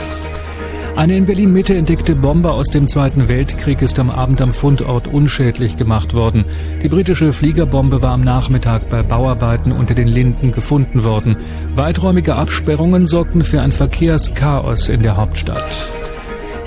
Eine 0.96 1.16
in 1.16 1.26
Berlin-Mitte 1.26 1.74
entdeckte 1.74 2.14
Bombe 2.14 2.52
aus 2.52 2.68
dem 2.68 2.86
Zweiten 2.86 3.28
Weltkrieg 3.28 3.82
ist 3.82 3.98
am 3.98 4.10
Abend 4.10 4.40
am 4.40 4.52
Fundort 4.52 5.08
unschädlich 5.08 5.76
gemacht 5.76 6.14
worden. 6.14 6.44
Die 6.84 6.88
britische 6.88 7.32
Fliegerbombe 7.32 8.00
war 8.00 8.12
am 8.12 8.20
Nachmittag 8.20 8.88
bei 8.90 9.02
Bauarbeiten 9.02 9.72
unter 9.72 9.94
den 9.94 10.06
Linden 10.06 10.52
gefunden 10.52 11.02
worden. 11.02 11.36
Weiträumige 11.74 12.36
Absperrungen 12.36 13.08
sorgten 13.08 13.42
für 13.42 13.60
ein 13.60 13.72
Verkehrschaos 13.72 14.88
in 14.88 15.02
der 15.02 15.16
Hauptstadt. 15.16 15.64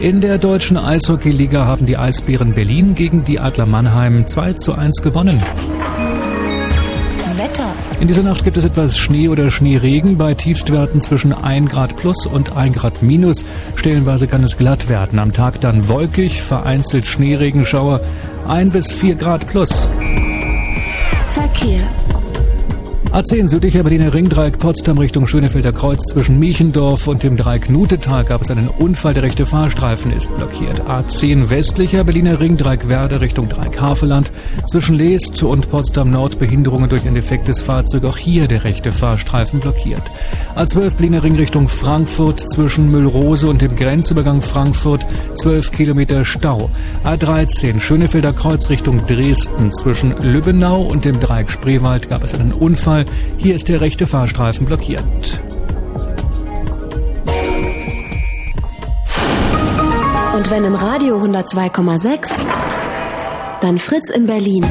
In 0.02 0.20
der 0.20 0.38
deutschen 0.38 0.76
Eishockeyliga 0.76 1.66
haben 1.66 1.86
die 1.86 1.98
Eisbären 1.98 2.54
Berlin 2.54 2.96
gegen 2.96 3.24
die 3.24 3.40
Adler 3.40 3.66
Mannheim 3.66 4.28
2 4.28 4.54
zu 4.54 4.74
1 4.74 5.04
gewonnen. 5.04 5.42
Wetter. 7.48 7.74
In 8.00 8.08
dieser 8.08 8.24
Nacht 8.24 8.44
gibt 8.44 8.58
es 8.58 8.66
etwas 8.66 8.98
Schnee 8.98 9.30
oder 9.30 9.52
Schneeregen 9.52 10.18
bei 10.18 10.34
Tiefstwerten 10.34 11.02
zwischen 11.02 11.34
1 11.34 11.70
Grad 11.70 11.96
plus 11.96 12.26
und 12.26 12.56
1 12.56 12.76
Grad 12.76 13.02
minus. 13.02 13.46
Stellenweise 13.76 14.28
kann 14.28 14.44
es 14.44 14.58
glatt 14.58 14.90
werden. 14.90 15.20
Am 15.20 15.34
Tag 15.34 15.62
dann 15.62 15.88
wolkig, 15.88 16.42
vereinzelt 16.42 17.06
Schneeregenschauer, 17.06 18.02
1 18.48 18.74
bis 18.74 18.92
4 18.92 19.16
Grad 19.16 19.48
plus. 19.48 19.88
Verkehr. 21.26 21.90
A10 23.12 23.48
südlicher 23.48 23.84
Berliner 23.84 24.14
Ringdreieck 24.14 24.60
Potsdam 24.60 24.98
Richtung 24.98 25.28
Schönefelder 25.28 25.72
Kreuz 25.72 26.06
zwischen 26.08 26.38
Miechendorf 26.40 27.08
und 27.08 27.24
dem 27.24 27.38
Dreieck 27.38 27.70
Nutetal 27.70 28.26
gab 28.26 28.42
es 28.42 28.52
einen 28.52 28.68
Unfall. 28.68 29.14
Der 29.14 29.24
rechte 29.24 29.46
Fahrstreifen 29.46 30.12
ist 30.12 30.36
blockiert. 30.36 30.82
A10 30.82 31.50
westlicher 31.50 32.04
Berliner 32.04 32.40
Ringdreieck 32.42 32.90
Werde 32.90 33.22
Richtung 33.22 33.48
Dreieck 33.48 33.80
Haveland 33.80 34.32
zwischen 34.68 34.96
Leest 34.96 35.42
und 35.42 35.70
Potsdam 35.70 36.12
Nord 36.12 36.38
Behinderungen 36.38 36.90
durch 36.90 37.08
ein 37.08 37.16
defektes 37.16 37.62
Fahrzeug. 37.62 38.04
Auch 38.04 38.18
hier 38.18 38.48
der 38.48 38.66
rechte 38.66 38.92
Fahrstreifen 38.92 39.62
blockiert. 39.62 40.12
A12 40.56 40.98
Berliner 40.98 41.24
Ring 41.24 41.38
Richtung 41.38 41.70
Frankfurt 41.70 42.42
zwischen 42.42 42.92
Müllrose 42.92 43.48
und 43.48 43.62
dem 43.62 43.76
Grenzübergang 43.76 44.42
Frankfurt 44.42 45.08
12 45.36 45.72
Kilometer 45.72 46.26
Stau. 46.26 46.70
A13 47.06 47.80
Schönefelder 47.80 48.34
Kreuz 48.34 48.70
Richtung 48.70 49.06
Dresden 49.06 49.72
zwischen 49.72 50.14
Lübbenau 50.22 50.84
und 50.84 51.06
dem 51.06 51.22
Dreieck 51.22 51.50
Spreewald 51.50 52.10
gab 52.10 52.24
es 52.24 52.34
einen 52.34 52.52
Unfall. 52.52 52.97
Hier 53.38 53.56
ist 53.56 53.70
der 53.70 53.82
rechte 53.82 54.06
Fahrstreifen 54.08 54.66
blockiert. 54.66 55.42
Und 60.36 60.52
wenn 60.52 60.64
im 60.66 60.76
Radio 60.76 61.18
102,6, 61.18 62.46
dann 63.62 63.78
Fritz 63.80 64.12
in 64.12 64.28
Berlin. 64.28 64.66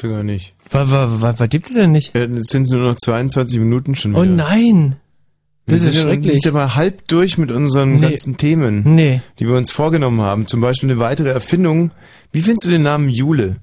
Gibt's 0.00 0.02
ja 0.02 0.08
gar 0.10 0.22
nicht. 0.22 0.54
Was, 0.70 0.90
was, 0.90 1.20
was, 1.20 1.40
was 1.40 1.48
gibt 1.48 1.68
es 1.68 1.74
denn 1.74 1.92
nicht? 1.92 2.14
Äh, 2.14 2.24
Es 2.24 2.46
sind 2.48 2.70
nur 2.70 2.80
noch 2.82 2.96
22 2.96 3.58
Minuten 3.58 3.94
schon 3.94 4.12
wieder. 4.12 4.20
Oh 4.22 4.24
nein! 4.24 4.96
Wir 5.66 5.74
Das 5.76 5.82
sind 5.84 5.90
ist 5.94 5.96
noch 5.98 6.10
schrecklich. 6.10 6.34
nicht 6.34 6.46
einmal 6.46 6.74
halb 6.74 7.06
durch 7.08 7.38
mit 7.38 7.50
unseren 7.52 7.94
Nee. 7.96 8.00
ganzen 8.00 8.36
Themen, 8.36 8.82
Nee. 8.94 9.20
die 9.38 9.46
wir 9.46 9.54
uns 9.56 9.70
vorgenommen 9.70 10.20
haben. 10.20 10.46
Zum 10.46 10.60
Beispiel 10.60 10.90
eine 10.90 10.98
weitere 10.98 11.28
Erfindung. 11.30 11.90
Wie 12.32 12.40
findest 12.42 12.66
du 12.66 12.70
den 12.70 12.82
Namen 12.82 13.08
Jule? 13.08 13.56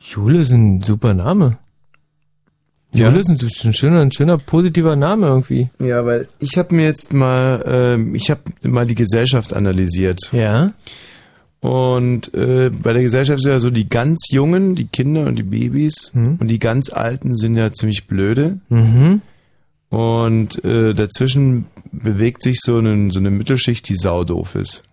Jule 0.00 0.40
ist 0.40 0.50
ein 0.50 0.82
super 0.82 1.14
Name. 1.14 1.58
Ja? 2.92 3.08
Jule 3.08 3.20
ist 3.20 3.28
ein, 3.28 3.36
ist 3.36 3.64
ein 3.64 3.72
schöner, 3.72 4.00
ein 4.00 4.10
schöner 4.10 4.38
positiver 4.38 4.96
Name 4.96 5.26
irgendwie. 5.26 5.68
Ja, 5.78 6.04
weil 6.06 6.26
ich 6.40 6.56
habe 6.58 6.74
mir 6.74 6.84
jetzt 6.86 7.12
mal, 7.12 7.62
ähm, 7.66 8.14
ich 8.16 8.30
habe 8.30 8.40
mal 8.62 8.86
die 8.86 8.96
Gesellschaft 8.96 9.52
analysiert. 9.52 10.18
Ja. 10.32 10.72
Und 11.60 12.32
äh, 12.32 12.70
bei 12.70 12.94
der 12.94 13.02
Gesellschaft 13.02 13.42
sind 13.42 13.52
ja 13.52 13.60
so 13.60 13.70
die 13.70 13.88
ganz 13.88 14.30
Jungen, 14.30 14.74
die 14.74 14.86
Kinder 14.86 15.26
und 15.26 15.36
die 15.36 15.42
Babys 15.42 16.10
und 16.14 16.48
die 16.48 16.58
ganz 16.58 16.90
Alten 16.90 17.36
sind 17.36 17.56
ja 17.56 17.72
ziemlich 17.72 18.06
blöde. 18.06 18.58
Mhm. 18.70 19.20
Und 19.90 20.64
äh, 20.64 20.94
dazwischen 20.94 21.66
bewegt 21.92 22.42
sich 22.42 22.60
so 22.62 22.78
eine, 22.78 23.10
so 23.10 23.18
eine 23.18 23.30
Mittelschicht, 23.30 23.88
die 23.88 23.96
saudoof 23.96 24.54
ist. 24.54 24.84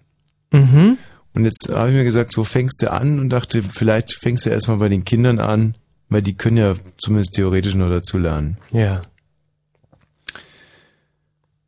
Mhm. 0.51 0.97
Und 1.33 1.45
jetzt 1.45 1.69
habe 1.71 1.89
ich 1.89 1.95
mir 1.95 2.03
gesagt, 2.03 2.35
wo 2.35 2.43
fängst 2.43 2.81
du 2.81 2.91
an? 2.91 3.19
Und 3.19 3.29
dachte, 3.29 3.63
vielleicht 3.63 4.13
fängst 4.13 4.45
du 4.45 4.49
erstmal 4.49 4.77
bei 4.77 4.89
den 4.89 5.05
Kindern 5.05 5.39
an, 5.39 5.75
weil 6.09 6.23
die 6.23 6.33
können 6.33 6.57
ja 6.57 6.75
zumindest 6.97 7.35
theoretisch 7.35 7.75
noch 7.75 7.89
dazu 7.89 8.17
lernen. 8.17 8.57
Ja. 8.71 9.03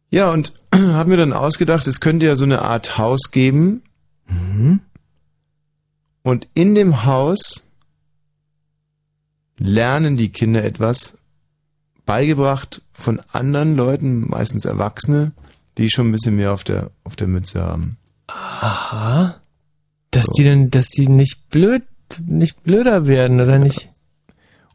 Ja, 0.10 0.32
und 0.34 0.53
habe 0.74 1.11
mir 1.11 1.18
dann 1.18 1.34
ausgedacht, 1.34 1.88
es 1.88 2.00
könnte 2.02 2.26
ja 2.26 2.36
so 2.36 2.45
eine 2.45 2.64
Art 2.64 2.98
Haus 2.98 3.32
geben. 3.32 3.84
Mhm. 4.28 4.80
Und 6.24 6.48
in 6.54 6.76
dem 6.76 7.06
Haus 7.06 7.64
lernen 9.58 10.18
die 10.18 10.30
Kinder 10.30 10.64
etwas, 10.64 11.18
beigebracht 12.06 12.82
von 12.92 13.22
anderen 13.32 13.76
Leuten, 13.76 14.30
meistens 14.30 14.66
Erwachsene, 14.66 15.32
die 15.78 15.90
schon 15.90 16.10
ein 16.10 16.12
bisschen 16.12 16.36
mehr 16.36 16.54
auf 16.54 16.64
der, 16.64 16.92
auf 17.04 17.16
der 17.16 17.28
Mütze 17.28 17.62
haben. 17.62 17.98
Aha. 18.28 19.36
Dass 20.12 20.28
die 20.28 20.44
dann, 20.44 20.70
dass 20.70 20.90
die 20.90 21.08
nicht 21.08 21.50
blöd, 21.50 21.84
nicht 22.26 22.64
blöder 22.64 23.08
werden, 23.08 23.40
oder 23.40 23.60
nicht? 23.60 23.90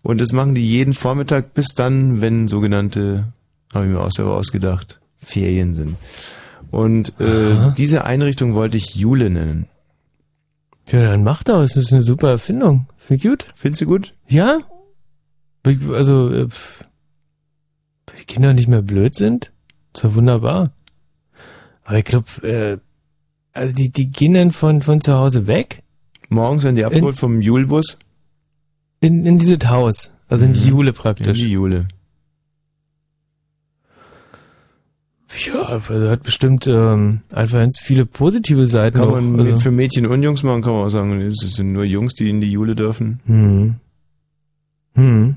Und 0.02 0.20
das 0.20 0.32
machen 0.32 0.54
die 0.54 0.66
jeden 0.66 0.94
Vormittag 0.94 1.54
bis 1.54 1.68
dann, 1.74 2.20
wenn 2.20 2.46
sogenannte, 2.46 3.32
habe 3.72 3.86
ich 3.86 3.90
mir 3.90 4.00
auch 4.00 4.10
selber 4.10 4.36
ausgedacht, 4.36 5.00
Ferien 5.18 5.74
sind. 5.74 5.96
Und 6.70 7.18
äh, 7.20 7.72
diese 7.76 8.04
Einrichtung 8.04 8.54
wollte 8.54 8.76
ich 8.76 8.94
Jule 8.94 9.30
nennen. 9.30 9.66
Ja, 10.90 11.02
dann 11.02 11.24
mach 11.24 11.42
das. 11.42 11.74
Das 11.74 11.84
ist 11.84 11.92
eine 11.92 12.02
super 12.02 12.30
Erfindung. 12.30 12.86
Finde 12.98 13.16
ich 13.16 13.30
gut. 13.30 13.46
Findest 13.56 13.82
du 13.82 13.86
gut? 13.86 14.14
Ja. 14.28 14.60
Also, 15.64 16.30
äh, 16.30 16.48
weil 18.06 18.18
die 18.18 18.24
Kinder 18.24 18.52
nicht 18.52 18.68
mehr 18.68 18.82
blöd 18.82 19.14
sind. 19.14 19.52
Ist 19.94 20.04
ja 20.04 20.14
wunderbar. 20.14 20.72
Aber 21.84 21.98
ich 21.98 22.04
glaube, 22.04 22.26
äh, 22.42 22.78
also 23.52 23.74
die, 23.74 23.90
die 23.90 24.10
gehen 24.10 24.34
dann 24.34 24.50
von, 24.50 24.80
von 24.80 25.00
zu 25.00 25.14
Hause 25.14 25.46
weg 25.46 25.84
Morgens 26.28 26.64
werden 26.64 26.76
die 26.76 26.84
abgeholt 26.84 27.16
vom 27.16 27.40
Julebus. 27.40 27.98
in, 29.00 29.24
in 29.24 29.38
dieses 29.38 29.66
Haus. 29.68 30.10
Also 30.28 30.46
in 30.46 30.54
die 30.54 30.68
Jule 30.68 30.92
praktisch. 30.92 31.38
In 31.38 31.46
die 31.46 31.52
Jule. 31.52 31.86
Ja, 35.36 35.62
also 35.62 36.10
hat 36.10 36.22
bestimmt 36.22 36.66
ähm, 36.66 37.20
einfach 37.32 37.58
ganz 37.58 37.80
viele 37.80 38.06
positive 38.06 38.66
Seiten. 38.66 38.98
Kann 38.98 39.08
auch. 39.08 39.20
man 39.20 39.38
also, 39.40 39.58
für 39.58 39.70
Mädchen 39.70 40.06
und 40.06 40.22
Jungs 40.22 40.42
machen, 40.42 40.62
kann 40.62 40.72
man 40.72 40.84
auch 40.84 40.90
sagen, 40.90 41.20
es 41.22 41.38
sind 41.38 41.72
nur 41.72 41.84
Jungs, 41.84 42.14
die 42.14 42.30
in 42.30 42.40
die 42.40 42.50
Jule 42.50 42.74
dürfen. 42.76 43.20
Hm. 43.26 43.74
Hm. 44.94 45.36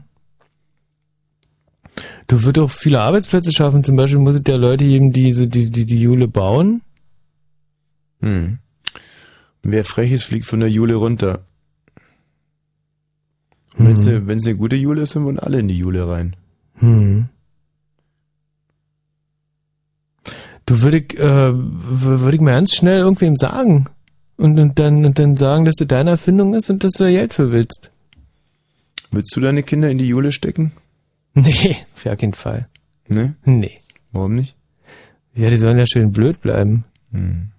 Du 2.28 2.44
würdest 2.44 2.64
auch 2.64 2.72
viele 2.72 3.00
Arbeitsplätze 3.02 3.52
schaffen. 3.52 3.84
Zum 3.84 3.96
Beispiel 3.96 4.20
muss 4.20 4.36
es 4.36 4.44
ja 4.48 4.56
Leute 4.56 4.86
geben, 4.86 5.12
die 5.12 5.34
so 5.34 5.46
die, 5.46 5.72
die, 5.72 5.86
die 5.86 6.00
Jule 6.00 6.28
bauen. 6.28 6.82
Hm. 8.22 8.60
Wer 9.64 9.84
frech 9.84 10.12
ist, 10.12 10.24
fliegt 10.24 10.46
von 10.46 10.60
der 10.60 10.70
Jule 10.70 10.96
runter. 10.96 11.46
Und 13.78 14.06
wenn 14.06 14.38
es 14.38 14.48
eine 14.48 14.56
gute 14.56 14.76
Jule 14.76 15.02
ist, 15.02 15.16
dann 15.16 15.26
wollen 15.26 15.40
alle 15.40 15.60
in 15.60 15.68
die 15.68 15.78
Jule 15.78 16.08
rein. 16.08 16.36
Hm. 16.76 17.30
Du 20.68 20.82
würde 20.82 20.98
ich, 20.98 21.18
äh, 21.18 21.52
würde 21.54 22.36
ich 22.36 22.42
mal 22.42 22.52
ganz 22.52 22.76
schnell 22.76 23.00
irgendwem 23.00 23.38
sagen. 23.38 23.86
Und, 24.36 24.60
und, 24.60 24.78
dann, 24.78 25.06
und 25.06 25.18
dann 25.18 25.38
sagen, 25.38 25.66
dass 25.66 25.80
es 25.80 25.88
deine 25.88 26.12
Erfindung 26.12 26.54
ist 26.54 26.70
und 26.70 26.84
dass 26.84 26.92
du 26.94 27.06
da 27.06 27.10
Geld 27.10 27.34
für 27.34 27.52
willst. 27.52 27.90
Willst 29.10 29.36
du 29.36 29.40
deine 29.40 29.64
Kinder 29.64 29.90
in 29.90 29.98
die 29.98 30.08
Jule 30.08 30.32
stecken? 30.32 30.72
Nee, 31.40 31.76
auf 31.96 32.04
gar 32.04 32.16
keinen 32.16 32.34
Fall. 32.34 32.68
Ne? 33.08 33.36
Nee. 33.46 33.80
Warum 34.12 34.34
nicht? 34.34 34.56
Ja, 35.36 35.52
die 35.52 35.58
sollen 35.58 35.78
ja 35.78 35.86
schön 35.86 36.12
blöd 36.12 36.42
bleiben. 36.42 36.84
Hm. 37.12 37.52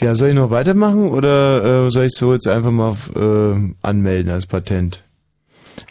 Ja, 0.00 0.16
soll 0.16 0.30
ich 0.30 0.34
noch 0.34 0.50
weitermachen 0.50 1.08
oder 1.08 1.86
äh, 1.86 1.90
soll 1.92 2.06
ich 2.06 2.14
so 2.16 2.32
jetzt 2.32 2.48
einfach 2.48 2.72
mal 2.72 2.96
äh, 3.14 3.74
anmelden 3.86 4.32
als 4.32 4.46
Patent? 4.46 5.00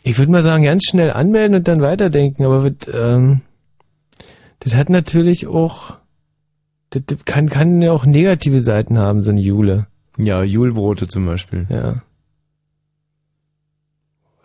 Ich 0.04 0.18
würde 0.18 0.32
mal 0.32 0.42
sagen, 0.44 0.64
ganz 0.64 0.84
schnell 0.86 1.12
anmelden 1.12 1.56
und 1.58 1.68
dann 1.68 1.82
weiterdenken, 1.82 2.44
aber 2.46 2.64
wird, 2.64 2.90
ähm, 2.94 3.42
das 4.60 4.74
hat 4.76 4.90
natürlich 4.90 5.46
auch, 5.48 5.96
das, 6.90 7.04
das 7.06 7.26
kann, 7.26 7.50
kann 7.50 7.82
ja 7.82 7.92
auch 7.92 8.06
negative 8.06 8.62
Seiten 8.62 8.98
haben, 8.98 9.22
so 9.22 9.30
eine 9.30 9.42
Jule. 9.42 9.88
Ja, 10.18 10.44
Julebrote 10.44 11.08
zum 11.08 11.26
Beispiel. 11.26 11.68
Ja. 11.70 12.02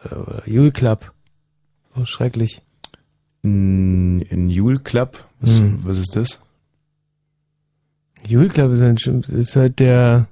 Oder, 0.04 0.20
oder 0.28 0.48
Jule 0.48 0.70
Club. 0.72 1.12
Oh, 1.96 2.04
schrecklich. 2.04 2.62
Ein, 3.44 4.20
ein 4.30 4.50
Jule 4.50 4.78
Club? 4.80 5.24
Was, 5.40 5.58
Hm. 5.58 5.78
was 5.84 5.98
ist 5.98 6.16
das? 6.16 6.40
Jule 8.26 8.48
Club 8.48 8.72
ist, 8.72 8.82
ein, 8.82 9.20
ist 9.38 9.56
halt 9.56 9.78
der, 9.78 10.26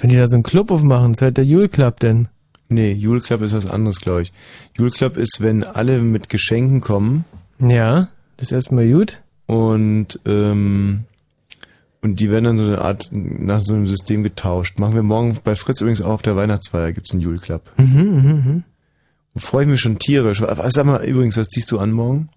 wenn 0.00 0.10
die 0.10 0.16
da 0.16 0.28
so 0.28 0.36
einen 0.36 0.42
Club 0.42 0.70
aufmachen, 0.70 1.12
ist 1.12 1.22
halt 1.22 1.36
der 1.38 1.44
Jule 1.46 1.68
Club 1.68 2.00
denn. 2.00 2.28
Nee, 2.68 2.92
Jule 2.92 3.20
Club 3.20 3.42
ist 3.42 3.54
was 3.54 3.66
anderes, 3.66 4.00
glaube 4.00 4.22
ich. 4.22 4.32
Jule 4.76 4.90
Club 4.90 5.16
ist, 5.16 5.40
wenn 5.40 5.62
alle 5.64 5.98
mit 5.98 6.28
Geschenken 6.28 6.80
kommen. 6.80 7.24
Ja, 7.58 8.08
das 8.36 8.48
ist 8.48 8.52
erstmal 8.52 8.90
gut. 8.90 9.20
Und, 9.46 10.18
ähm, 10.26 11.04
und 12.02 12.20
die 12.20 12.30
werden 12.30 12.44
dann 12.44 12.56
so 12.56 12.64
eine 12.64 12.80
Art, 12.80 13.08
nach 13.12 13.62
so 13.62 13.74
einem 13.74 13.86
System 13.86 14.22
getauscht. 14.22 14.78
Machen 14.78 14.94
wir 14.94 15.02
morgen 15.02 15.38
bei 15.44 15.54
Fritz 15.54 15.80
übrigens 15.80 16.02
auch 16.02 16.10
auf 16.10 16.22
der 16.22 16.36
Weihnachtsfeier, 16.36 16.92
gibt's 16.92 17.12
einen 17.12 17.22
Jule 17.22 17.38
Club. 17.38 17.70
Mhm, 17.76 17.84
mhm. 17.94 18.64
Da 19.34 19.40
freue 19.40 19.64
ich 19.64 19.70
mich 19.70 19.80
schon 19.80 19.98
tierisch. 19.98 20.42
Was, 20.42 20.74
sag 20.74 20.86
mal, 20.86 21.04
übrigens, 21.04 21.36
was 21.36 21.48
ziehst 21.48 21.70
du 21.70 21.78
an 21.78 21.92
morgen? 21.92 22.30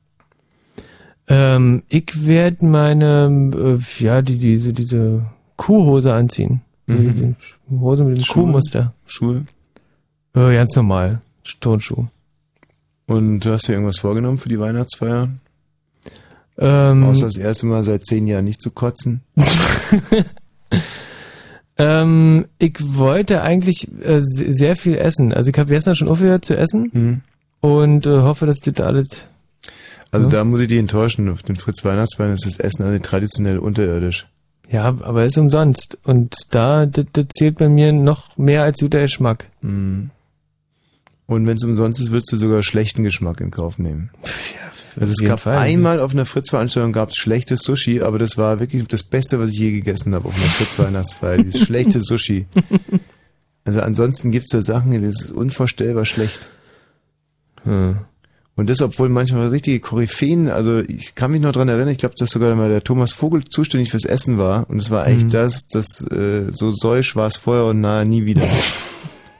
Ähm, 1.27 1.83
ich 1.89 2.25
werde 2.25 2.65
meine, 2.65 3.79
äh, 3.79 4.03
ja, 4.03 4.21
die, 4.21 4.37
diese, 4.37 4.73
diese 4.73 5.25
Kuhhose 5.55 6.13
anziehen. 6.13 6.61
Mhm. 6.87 7.11
Diese 7.11 7.35
Hose 7.79 8.03
mit 8.03 8.17
dem 8.17 8.23
Schuhe? 8.23 8.43
Kuhmuster. 8.43 8.93
Schuhe? 9.05 9.43
Äh, 10.35 10.53
ganz 10.53 10.75
normal. 10.75 11.21
Turnschuh. 11.59 12.05
Und 13.07 13.39
du 13.41 13.51
hast 13.51 13.67
dir 13.67 13.73
irgendwas 13.73 13.97
vorgenommen 13.99 14.37
für 14.37 14.49
die 14.49 14.59
Weihnachtsfeier? 14.59 15.29
Ähm, 16.59 17.03
Außer 17.05 17.25
das 17.25 17.37
erste 17.37 17.65
Mal 17.65 17.83
seit 17.83 18.05
zehn 18.05 18.27
Jahren 18.27 18.45
nicht 18.45 18.61
zu 18.61 18.71
kotzen? 18.71 19.21
Ähm, 21.81 22.47
ich 22.57 22.75
wollte 22.81 23.41
eigentlich 23.41 23.87
äh, 24.03 24.19
se- 24.21 24.51
sehr 24.51 24.75
viel 24.75 24.97
essen. 24.97 25.33
Also 25.33 25.49
ich 25.49 25.57
habe 25.57 25.69
gestern 25.73 25.95
schon 25.95 26.09
aufgehört 26.09 26.43
zu 26.43 26.57
essen 26.57 26.89
Mhm. 26.91 27.21
und 27.61 28.05
äh, 28.05 28.19
hoffe, 28.19 28.45
dass 28.45 28.57
das 28.59 28.85
alles... 28.85 29.25
Also 30.11 30.27
Ja. 30.27 30.37
da 30.39 30.43
muss 30.43 30.59
ich 30.59 30.67
dich 30.67 30.77
enttäuschen. 30.79 31.29
Auf 31.29 31.41
den 31.43 31.55
Fritz 31.55 31.85
Weihnachtswein 31.85 32.33
ist 32.33 32.45
das 32.45 32.57
Essen 32.59 32.83
also 32.83 32.99
traditionell 32.99 33.59
unterirdisch. 33.59 34.27
Ja, 34.69 34.83
aber 34.87 35.23
ist 35.23 35.37
umsonst. 35.37 35.97
Und 36.03 36.35
da, 36.49 36.85
das, 36.85 37.05
das 37.13 37.27
zählt 37.29 37.57
bei 37.59 37.69
mir 37.69 37.93
noch 37.93 38.37
mehr 38.37 38.63
als 38.63 38.79
guter 38.81 38.99
Geschmack. 38.99 39.45
Mhm. 39.61 40.09
Und 41.29 41.45
wenn 41.45 41.57
es 41.57 41.63
umsonst 41.63 42.01
ist, 42.01 42.09
würdest 42.09 42.31
du 42.31 42.37
sogar 42.37 42.63
schlechten 42.63 43.03
Geschmack 43.03 43.39
in 43.39 43.51
Kauf 43.51 43.77
nehmen. 43.77 44.09
also 44.99 45.13
es 45.13 45.19
gab 45.23 45.41
Fall. 45.41 45.59
einmal 45.59 45.99
auf 45.99 46.11
einer 46.11 46.25
Fritz-Veranstaltung 46.25 46.91
gab 46.91 47.09
es 47.09 47.17
schlechtes 47.17 47.59
Sushi, 47.61 48.01
aber 48.01 48.17
das 48.17 48.35
war 48.35 48.59
wirklich 48.59 48.87
das 48.87 49.03
Beste, 49.03 49.39
was 49.39 49.51
ich 49.51 49.59
je 49.59 49.71
gegessen 49.71 50.15
habe 50.15 50.27
auf 50.27 50.35
einer 50.35 50.43
Fritz-Weihnachtsfeier. 50.45 51.37
Dieses 51.43 51.61
schlechte 51.65 52.01
Sushi. 52.01 52.47
Also 53.63 53.81
ansonsten 53.81 54.31
gibt 54.31 54.45
es 54.45 54.49
da 54.49 54.63
Sachen, 54.63 54.91
das 55.05 55.21
ist 55.21 55.31
unvorstellbar 55.31 56.05
schlecht. 56.05 56.47
Hm. 57.63 57.97
Und 58.55 58.67
das, 58.69 58.81
obwohl 58.81 59.07
manchmal 59.07 59.49
richtige 59.49 59.79
Koryphäen, 59.79 60.49
also 60.49 60.79
ich 60.79 61.13
kann 61.13 61.29
mich 61.29 61.41
noch 61.41 61.51
dran 61.51 61.69
erinnern, 61.69 61.89
ich 61.89 61.99
glaube, 61.99 62.15
dass 62.17 62.31
sogar 62.31 62.53
mal 62.55 62.69
der 62.69 62.83
Thomas 62.83 63.13
Vogel 63.13 63.45
zuständig 63.45 63.91
fürs 63.91 64.03
Essen 64.05 64.39
war. 64.39 64.67
Und 64.67 64.79
es 64.81 64.89
war 64.89 65.07
echt 65.07 65.27
Mhm. 65.27 65.29
das, 65.29 65.67
das 65.67 66.01
äh, 66.11 66.47
so 66.49 66.71
säusch 66.71 67.15
war 67.15 67.27
es 67.27 67.37
vorher 67.37 67.65
und 67.65 67.81
nahe 67.81 68.03
nie 68.05 68.25
wieder. 68.25 68.41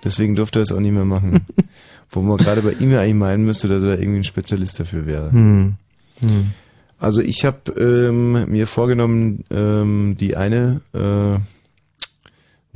Deswegen 0.04 0.36
durfte 0.36 0.60
er 0.60 0.64
es 0.64 0.72
auch 0.72 0.80
nicht 0.80 0.94
mehr 0.94 1.06
machen. 1.06 1.46
Wo 2.12 2.22
man 2.22 2.38
gerade 2.38 2.62
bei 2.62 2.72
ihm 2.74 2.92
ja 2.92 3.02
eigentlich 3.02 3.16
meinen 3.16 3.46
müsste, 3.46 3.68
dass 3.68 3.84
er 3.84 4.00
irgendwie 4.00 4.20
ein 4.20 4.24
Spezialist 4.24 4.80
dafür 4.80 5.06
wäre. 5.06 5.32
Hm. 5.32 5.76
Hm. 6.22 6.52
Also 6.98 7.22
ich 7.22 7.46
habe 7.46 7.72
ähm, 7.80 8.50
mir 8.50 8.68
vorgenommen, 8.68 9.44
ähm, 9.52 10.18
die 10.20 10.36
eine 10.36 10.82
äh, 10.94 11.40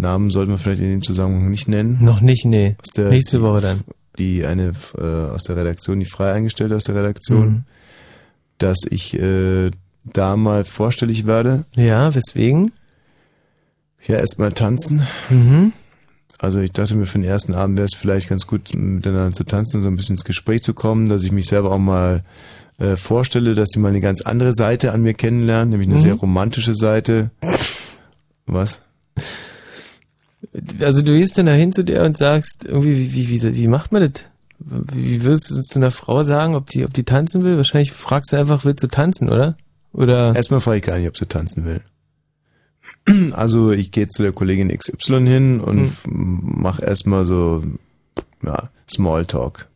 Namen 0.01 0.29
sollten 0.29 0.51
wir 0.51 0.57
vielleicht 0.57 0.81
in 0.81 0.89
dem 0.89 1.01
Zusammenhang 1.01 1.49
nicht 1.49 1.67
nennen. 1.67 1.97
Noch 2.01 2.21
nicht, 2.21 2.45
nee. 2.45 2.75
Aus 2.79 2.89
der, 2.95 3.09
Nächste 3.09 3.41
Woche 3.41 3.61
dann. 3.61 3.81
Die 4.17 4.45
eine 4.45 4.73
äh, 4.97 5.01
aus 5.01 5.43
der 5.43 5.55
Redaktion, 5.57 5.99
die 5.99 6.05
frei 6.05 6.31
eingestellte 6.33 6.75
aus 6.75 6.83
der 6.83 6.95
Redaktion, 6.95 7.45
Mhm. 7.45 7.63
dass 8.59 8.77
ich 8.89 9.13
äh, 9.19 9.71
da 10.05 10.37
mal 10.37 10.63
vorstellig 10.65 11.25
werde. 11.25 11.65
Ja, 11.75 12.13
weswegen? 12.13 12.71
Ja, 14.05 14.17
erstmal 14.17 14.51
tanzen. 14.51 15.01
Mhm. 15.29 15.73
Also 16.43 16.59
ich 16.59 16.73
dachte 16.73 16.95
mir, 16.95 17.05
für 17.05 17.17
den 17.19 17.23
ersten 17.23 17.53
Abend 17.53 17.77
wäre 17.77 17.85
es 17.85 17.95
vielleicht 17.95 18.27
ganz 18.27 18.47
gut, 18.47 18.75
miteinander 18.75 19.33
zu 19.33 19.45
tanzen 19.45 19.77
und 19.77 19.83
so 19.83 19.87
ein 19.89 19.95
bisschen 19.95 20.15
ins 20.15 20.25
Gespräch 20.25 20.61
zu 20.61 20.73
kommen, 20.73 21.07
dass 21.07 21.23
ich 21.23 21.31
mich 21.31 21.47
selber 21.47 21.71
auch 21.71 21.77
mal 21.79 22.25
äh, 22.79 22.97
vorstelle, 22.97 23.55
dass 23.55 23.69
sie 23.69 23.79
mal 23.79 23.87
eine 23.87 24.01
ganz 24.01 24.21
andere 24.23 24.53
Seite 24.53 24.91
an 24.91 25.03
mir 25.03 25.13
kennenlernen, 25.13 25.69
nämlich 25.69 25.87
eine 25.87 25.99
Mhm. 25.99 26.03
sehr 26.03 26.13
romantische 26.15 26.75
Seite. 26.75 27.31
Was? 28.45 28.81
Also 30.81 31.01
du 31.01 31.13
gehst 31.13 31.37
dann 31.37 31.45
dahin 31.45 31.71
zu 31.71 31.83
der 31.85 32.03
und 32.03 32.17
sagst, 32.17 32.65
irgendwie, 32.67 32.97
wie, 32.97 33.13
wie, 33.29 33.41
wie, 33.41 33.55
wie 33.55 33.67
macht 33.69 33.93
man 33.93 34.01
das? 34.01 34.25
Wie 34.59 35.23
würdest 35.23 35.49
du 35.51 35.61
zu 35.61 35.79
einer 35.79 35.91
Frau 35.91 36.23
sagen, 36.23 36.55
ob 36.55 36.69
die, 36.69 36.83
ob 36.83 36.93
die 36.93 37.05
tanzen 37.05 37.45
will? 37.45 37.55
Wahrscheinlich 37.55 37.93
fragst 37.93 38.33
du 38.33 38.37
einfach, 38.37 38.65
willst 38.65 38.83
du 38.83 38.87
tanzen, 38.87 39.29
oder? 39.29 39.55
Oder? 39.93 40.35
Erstmal 40.35 40.59
frage 40.59 40.77
ich 40.77 40.83
gar 40.83 40.97
nicht, 40.97 41.07
ob 41.07 41.17
sie 41.17 41.25
tanzen 41.25 41.63
will. 41.63 41.79
Also 43.33 43.71
ich 43.71 43.91
gehe 43.91 44.07
zu 44.07 44.23
der 44.23 44.31
Kollegin 44.33 44.69
XY 44.75 45.21
hin 45.25 45.59
und 45.61 45.77
Hm. 45.77 45.85
f- 45.85 46.05
mach 46.09 46.81
erstmal 46.81 47.25
so 47.25 47.63
ja, 48.43 48.69
Smalltalk. 48.89 49.67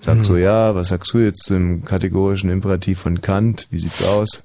Sag 0.00 0.18
Hm. 0.18 0.24
so, 0.24 0.36
ja, 0.36 0.74
was 0.76 0.88
sagst 0.88 1.12
du 1.12 1.18
jetzt 1.18 1.42
zum 1.44 1.84
kategorischen 1.84 2.50
Imperativ 2.50 3.00
von 3.00 3.20
Kant? 3.20 3.66
Wie 3.70 3.78
sieht's 3.78 4.04
aus? 4.04 4.44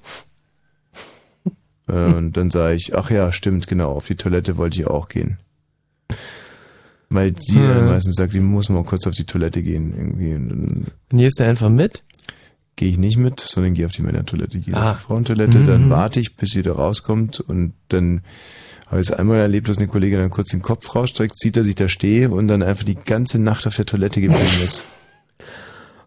äh, 1.88 2.12
und 2.14 2.36
dann 2.36 2.50
sage 2.50 2.74
ich, 2.74 2.96
ach 2.96 3.10
ja, 3.10 3.30
stimmt, 3.30 3.66
genau, 3.68 3.92
auf 3.92 4.06
die 4.06 4.16
Toilette 4.16 4.56
wollte 4.56 4.80
ich 4.80 4.86
auch 4.86 5.08
gehen. 5.08 5.38
Weil 7.10 7.30
die 7.32 7.54
Hm. 7.58 7.86
meistens 7.86 8.16
sagt, 8.16 8.32
die 8.32 8.40
muss 8.40 8.68
mal 8.68 8.82
kurz 8.82 9.06
auf 9.06 9.14
die 9.14 9.24
Toilette 9.26 9.62
gehen 9.62 9.94
irgendwie. 9.96 10.34
Und 10.34 10.48
dann 10.48 10.86
Gehst 11.18 11.38
du 11.38 11.44
einfach 11.44 11.68
mit? 11.68 12.02
Gehe 12.76 12.88
ich 12.88 12.98
nicht 12.98 13.16
mit, 13.16 13.40
sondern 13.40 13.74
gehe 13.74 13.86
auf 13.86 13.92
die 13.92 14.02
Männertoilette, 14.02 14.58
gehe 14.58 14.74
Ah. 14.74 14.92
auf 14.92 14.98
die 14.98 15.04
Frauentoilette, 15.06 15.58
Mhm. 15.58 15.66
dann 15.66 15.90
warte 15.90 16.20
ich, 16.20 16.36
bis 16.36 16.50
sie 16.50 16.62
da 16.62 16.72
rauskommt 16.72 17.40
und 17.40 17.72
dann 17.88 18.22
habe 18.88 19.00
ich 19.00 19.08
es 19.08 19.12
einmal 19.12 19.38
erlebt, 19.38 19.68
dass 19.68 19.78
eine 19.78 19.86
Kollegin 19.88 20.18
dann 20.18 20.30
kurz 20.30 20.50
den 20.50 20.60
Kopf 20.62 20.94
rausstreckt, 20.94 21.38
sieht, 21.38 21.56
dass 21.56 21.66
ich 21.66 21.74
da 21.74 21.88
stehe 21.88 22.30
und 22.30 22.48
dann 22.48 22.62
einfach 22.62 22.84
die 22.84 22.96
ganze 22.96 23.38
Nacht 23.38 23.66
auf 23.66 23.76
der 23.76 23.86
Toilette 23.86 24.20
geblieben 24.20 24.42
ist. 24.64 24.84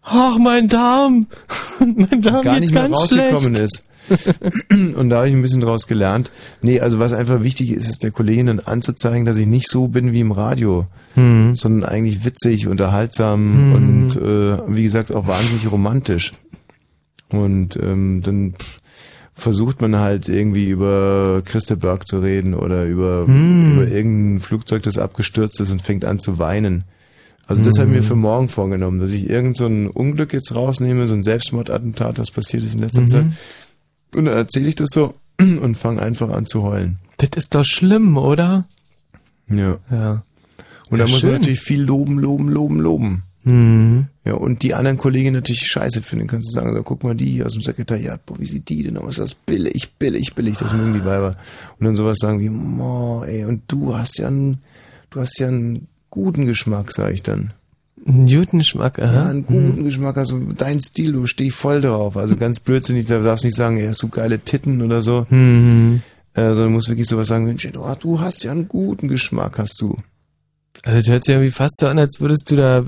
Ach, 0.02 0.38
mein 0.38 0.68
Darm! 0.68 1.26
mein 1.80 2.22
Darm 2.22 2.42
gar 2.44 2.60
nicht 2.60 2.72
mehr 2.72 2.90
rausgekommen 2.90 3.56
schlecht. 3.56 3.60
ist. 3.60 3.84
und 4.96 5.10
da 5.10 5.18
habe 5.18 5.28
ich 5.28 5.34
ein 5.34 5.42
bisschen 5.42 5.60
draus 5.60 5.86
gelernt. 5.86 6.30
Nee, 6.62 6.80
also 6.80 6.98
was 6.98 7.12
einfach 7.12 7.42
wichtig 7.42 7.72
ist, 7.72 7.90
ist 7.90 8.02
der 8.02 8.10
Kollegin 8.10 8.46
dann 8.46 8.60
anzuzeigen, 8.60 9.26
dass 9.26 9.36
ich 9.36 9.46
nicht 9.46 9.68
so 9.70 9.88
bin 9.88 10.12
wie 10.12 10.20
im 10.20 10.32
Radio, 10.32 10.86
Hm. 11.14 11.56
sondern 11.56 11.88
eigentlich 11.90 12.24
witzig, 12.24 12.68
unterhaltsam 12.68 13.40
Hm. 13.54 13.72
und 13.74 14.16
äh, 14.16 14.74
wie 14.74 14.82
gesagt 14.84 15.12
auch 15.14 15.26
wahnsinnig 15.26 15.70
romantisch. 15.70 16.32
Und 17.30 17.76
ähm, 17.76 18.22
dann 18.22 18.54
versucht 19.34 19.80
man 19.80 19.96
halt 19.96 20.28
irgendwie 20.28 20.68
über 20.68 21.42
Christa 21.44 21.74
Berg 21.76 22.06
zu 22.08 22.18
reden 22.20 22.54
oder 22.54 22.84
über, 22.86 23.26
Hm. 23.26 23.74
über 23.74 23.88
irgendein 23.88 24.40
Flugzeug, 24.40 24.82
das 24.82 24.98
abgestürzt 24.98 25.60
ist 25.60 25.70
und 25.70 25.82
fängt 25.82 26.04
an 26.04 26.18
zu 26.18 26.38
weinen. 26.38 26.84
Also 27.46 27.62
das 27.62 27.78
habe 27.78 27.88
ich 27.88 27.94
mir 27.94 28.00
Hm. 28.00 28.06
für 28.08 28.16
morgen 28.16 28.48
vorgenommen, 28.48 28.98
dass 29.00 29.12
ich 29.12 29.28
irgend 29.30 29.56
so 29.56 29.66
ein 29.66 29.86
Unglück 29.88 30.32
jetzt 30.32 30.54
rausnehme, 30.54 31.06
so 31.06 31.14
ein 31.14 31.22
Selbstmordattentat, 31.22 32.18
was 32.18 32.30
passiert 32.30 32.62
ist 32.64 32.74
in 32.74 32.80
letzter 32.80 33.02
Mhm. 33.02 33.08
Zeit. 33.08 33.26
Und 34.14 34.24
dann 34.26 34.34
erzähle 34.36 34.68
ich 34.68 34.74
das 34.74 34.88
so 34.92 35.14
und 35.40 35.76
fange 35.76 36.02
einfach 36.02 36.30
an 36.30 36.46
zu 36.46 36.62
heulen. 36.62 36.98
Das 37.18 37.30
ist 37.36 37.54
doch 37.54 37.64
schlimm, 37.64 38.16
oder? 38.16 38.66
Ja. 39.50 39.78
Ja. 39.90 40.22
Und 40.90 40.98
Ja, 40.98 41.04
da 41.04 41.10
muss 41.10 41.22
man 41.22 41.32
natürlich 41.32 41.60
viel 41.60 41.82
loben, 41.82 42.18
loben, 42.18 42.48
loben, 42.48 42.80
loben. 42.80 43.22
Mhm. 43.44 44.06
Ja, 44.24 44.34
und 44.34 44.62
die 44.62 44.74
anderen 44.74 44.98
Kolleginnen 44.98 45.36
natürlich 45.36 45.66
scheiße 45.66 46.02
finden, 46.02 46.26
kannst 46.26 46.48
du 46.48 46.52
sagen, 46.52 46.74
so, 46.74 46.82
guck 46.82 47.02
mal 47.04 47.14
die 47.14 47.30
hier 47.30 47.46
aus 47.46 47.52
dem 47.54 47.62
Sekretariat, 47.62 48.24
boah, 48.26 48.38
wie 48.38 48.46
sieht 48.46 48.68
die 48.68 48.82
denn 48.82 48.96
aus? 48.98 49.16
Das 49.16 49.30
ist 49.32 49.46
billig, 49.46 49.92
billig, 49.98 50.34
billig, 50.34 50.58
das 50.58 50.72
mögen 50.72 50.94
die 50.94 51.04
Weiber. 51.04 51.32
Und 51.78 51.86
dann 51.86 51.94
sowas 51.96 52.18
sagen 52.18 52.40
wie, 52.40 52.50
oh, 52.50 53.22
ey, 53.24 53.44
und 53.44 53.62
du 53.68 53.96
hast 53.96 54.18
ja 54.18 54.26
einen, 54.26 54.58
du 55.10 55.20
hast 55.20 55.38
ja 55.38 55.48
einen 55.48 55.88
guten 56.10 56.46
Geschmack, 56.46 56.92
sag 56.92 57.12
ich 57.12 57.22
dann. 57.22 57.52
Einen 58.06 58.26
guten 58.26 58.58
Geschmack, 58.58 58.98
aha. 58.98 59.12
Ja, 59.12 59.26
einen 59.28 59.46
guten 59.46 59.80
Mhm. 59.80 59.84
Geschmack, 59.84 60.16
also 60.16 60.38
dein 60.56 60.80
Stil, 60.80 61.12
du 61.12 61.26
steh 61.26 61.48
ich 61.48 61.54
voll 61.54 61.80
drauf. 61.80 62.16
Also 62.16 62.36
ganz 62.36 62.60
blödsinnig, 62.60 63.06
da 63.06 63.18
darfst 63.18 63.44
nicht 63.44 63.56
sagen, 63.56 63.76
ey, 63.78 63.86
hast 63.86 64.02
du 64.02 64.08
geile 64.08 64.38
Titten 64.38 64.82
oder 64.82 65.00
so. 65.02 65.26
Mhm. 65.30 66.02
Sondern 66.34 66.64
du 66.64 66.70
musst 66.70 66.88
wirklich 66.88 67.08
sowas 67.08 67.28
sagen, 67.28 67.46
Mensch, 67.46 67.68
oh, 67.76 67.94
du 67.98 68.20
hast 68.20 68.44
ja 68.44 68.52
einen 68.52 68.68
guten 68.68 69.08
Geschmack, 69.08 69.58
hast 69.58 69.80
du. 69.80 69.96
Also 70.84 70.98
das 71.00 71.08
hört 71.08 71.24
sich 71.24 71.34
irgendwie 71.34 71.50
fast 71.50 71.78
so 71.80 71.86
an, 71.88 71.98
als 71.98 72.20
würdest 72.20 72.50
du 72.50 72.56
da 72.56 72.84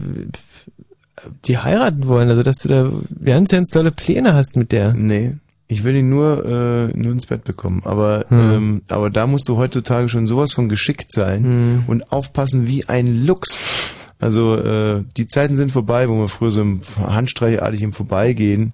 die 1.47 1.59
heiraten 1.59 2.07
wollen, 2.07 2.31
also 2.31 2.43
dass 2.43 2.57
du 2.59 2.69
da 2.69 2.91
ganz, 3.25 3.51
ganz 3.51 3.69
tolle 3.71 3.91
Pläne 3.91 4.35
hast 4.35 4.57
mit 4.57 4.73
der. 4.73 4.95
Nee. 4.95 5.37
Ich 5.69 5.85
will 5.85 5.95
ihn 5.95 6.09
nur, 6.09 6.45
äh, 6.93 6.97
nur 6.99 7.13
ins 7.13 7.27
Bett 7.27 7.45
bekommen. 7.45 7.83
Aber, 7.85 8.25
Hm. 8.29 8.41
ähm, 8.53 8.83
aber 8.89 9.09
da 9.09 9.29
musst 9.29 9.49
du 9.49 9.57
heutzutage 9.57 10.09
schon 10.09 10.27
sowas 10.27 10.53
von 10.53 10.69
geschickt 10.69 11.13
sein 11.13 11.45
Hm. 11.45 11.85
und 11.87 12.11
aufpassen 12.11 12.67
wie 12.67 12.89
ein 12.89 13.25
Luchs. 13.25 13.95
Also 14.19 14.57
äh, 14.57 15.05
die 15.17 15.29
Zeiten 15.29 15.57
sind 15.57 15.71
vorbei, 15.71 16.09
wo 16.09 16.15
man 16.17 16.29
früher 16.29 16.51
so 16.51 16.61
im 16.63 16.81
handstreichartig 16.99 17.83
im 17.83 17.93
Vorbeigehen 17.93 18.73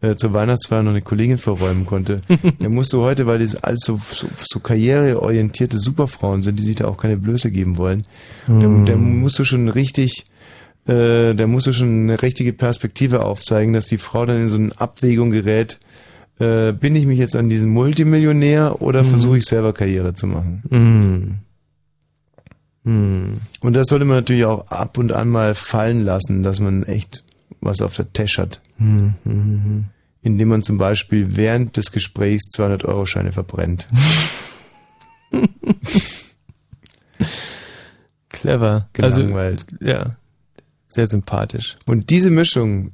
äh, 0.00 0.14
zur 0.16 0.32
Weihnachtsfeier 0.34 0.82
noch 0.82 0.92
eine 0.92 1.02
Kollegin 1.02 1.38
verräumen 1.38 1.86
konnte. 1.86 2.18
da 2.60 2.68
musst 2.68 2.92
du 2.92 3.00
heute, 3.02 3.26
weil 3.26 3.40
das 3.40 3.56
alles 3.56 3.80
so, 3.84 4.00
so, 4.12 4.26
so 4.44 4.60
karriereorientierte 4.60 5.78
Superfrauen 5.78 6.42
sind, 6.42 6.58
die 6.58 6.62
sich 6.64 6.76
da 6.76 6.86
auch 6.86 6.96
keine 6.96 7.16
Blöße 7.16 7.50
geben 7.50 7.76
wollen, 7.76 8.04
Hm. 8.46 8.84
da, 8.86 8.92
da 8.92 8.98
musst 8.98 9.38
du 9.38 9.44
schon 9.44 9.68
richtig 9.68 10.24
äh, 10.86 11.34
da 11.34 11.46
musst 11.46 11.66
du 11.66 11.72
schon 11.74 12.04
eine 12.04 12.22
richtige 12.22 12.54
Perspektive 12.54 13.22
aufzeigen, 13.24 13.74
dass 13.74 13.86
die 13.86 13.98
Frau 13.98 14.24
dann 14.24 14.40
in 14.40 14.48
so 14.48 14.56
eine 14.56 14.72
Abwägung 14.80 15.30
gerät, 15.30 15.78
äh, 16.38 16.72
bin 16.72 16.96
ich 16.96 17.04
mich 17.04 17.18
jetzt 17.18 17.36
an 17.36 17.50
diesen 17.50 17.68
Multimillionär 17.70 18.80
oder 18.80 19.02
Mhm. 19.02 19.08
versuche 19.08 19.36
ich 19.36 19.44
selber 19.44 19.74
Karriere 19.74 20.14
zu 20.14 20.26
machen? 20.26 21.40
Mhm. 22.84 23.40
Und 23.60 23.72
das 23.74 23.88
sollte 23.88 24.06
man 24.06 24.16
natürlich 24.18 24.46
auch 24.46 24.68
ab 24.68 24.96
und 24.96 25.12
an 25.12 25.28
mal 25.28 25.54
fallen 25.54 26.04
lassen, 26.04 26.42
dass 26.42 26.58
man 26.58 26.84
echt 26.84 27.22
was 27.60 27.80
auf 27.80 27.96
der 27.96 28.12
Tasche 28.12 28.42
hat. 28.42 28.60
Mhm. 28.78 29.14
Mhm. 29.24 29.84
Indem 30.22 30.48
man 30.48 30.62
zum 30.62 30.78
Beispiel 30.78 31.36
während 31.36 31.76
des 31.76 31.92
Gesprächs 31.92 32.50
200-Euro-Scheine 32.54 33.32
verbrennt. 33.32 33.86
Clever. 38.28 38.88
Gelangweilt. 38.92 39.66
Also, 39.72 39.84
ja. 39.84 40.16
Sehr 40.86 41.06
sympathisch. 41.06 41.76
Und 41.86 42.10
diese 42.10 42.30
Mischung, 42.30 42.92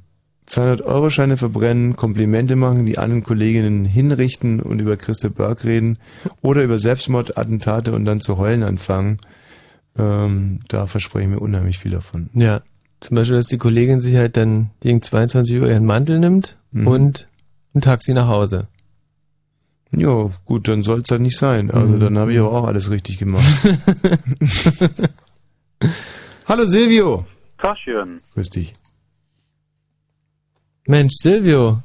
200-Euro-Scheine 0.49 1.37
verbrennen, 1.37 1.95
Komplimente 1.95 2.55
machen, 2.55 2.85
die 2.85 2.97
anderen 2.97 3.23
Kolleginnen 3.23 3.85
hinrichten 3.85 4.59
und 4.61 4.79
über 4.79 4.97
Christa 4.97 5.29
Berg 5.29 5.63
reden 5.63 5.97
oder 6.41 6.63
über 6.63 6.77
Selbstmordattentate 6.77 7.91
und 7.91 8.05
dann 8.05 8.21
zu 8.21 8.37
heulen 8.37 8.63
anfangen, 8.63 9.17
ähm, 9.97 10.59
da 10.67 10.87
verspreche 10.87 11.25
ich 11.25 11.33
mir 11.33 11.39
unheimlich 11.39 11.79
viel 11.79 11.91
davon. 11.91 12.29
Ja. 12.33 12.61
Zum 13.01 13.15
Beispiel, 13.15 13.37
dass 13.37 13.47
die 13.47 13.57
Kollegin 13.57 13.99
sich 13.99 14.15
halt 14.15 14.35
dann 14.37 14.71
gegen 14.79 15.01
22 15.01 15.59
Uhr 15.61 15.67
ihren 15.69 15.85
Mantel 15.85 16.19
nimmt 16.19 16.57
Mhm. 16.71 16.87
und 16.87 17.27
ein 17.73 17.81
Taxi 17.81 18.13
nach 18.13 18.27
Hause. 18.27 18.67
Ja, 19.91 20.29
gut, 20.45 20.67
dann 20.67 20.83
soll 20.83 21.01
es 21.01 21.11
halt 21.11 21.21
nicht 21.21 21.37
sein. 21.37 21.69
Also 21.71 21.93
Mhm. 21.93 21.99
dann 21.99 22.17
habe 22.17 22.33
ich 22.33 22.39
aber 22.39 22.51
auch 22.51 22.65
alles 22.67 22.89
richtig 22.89 23.17
gemacht. 23.17 23.43
Hallo 26.47 26.65
Silvio. 26.65 27.25
Taschen. 27.57 28.21
Grüß 28.33 28.49
dich. 28.49 28.73
Mensch, 30.87 31.13
Silvio, 31.15 31.79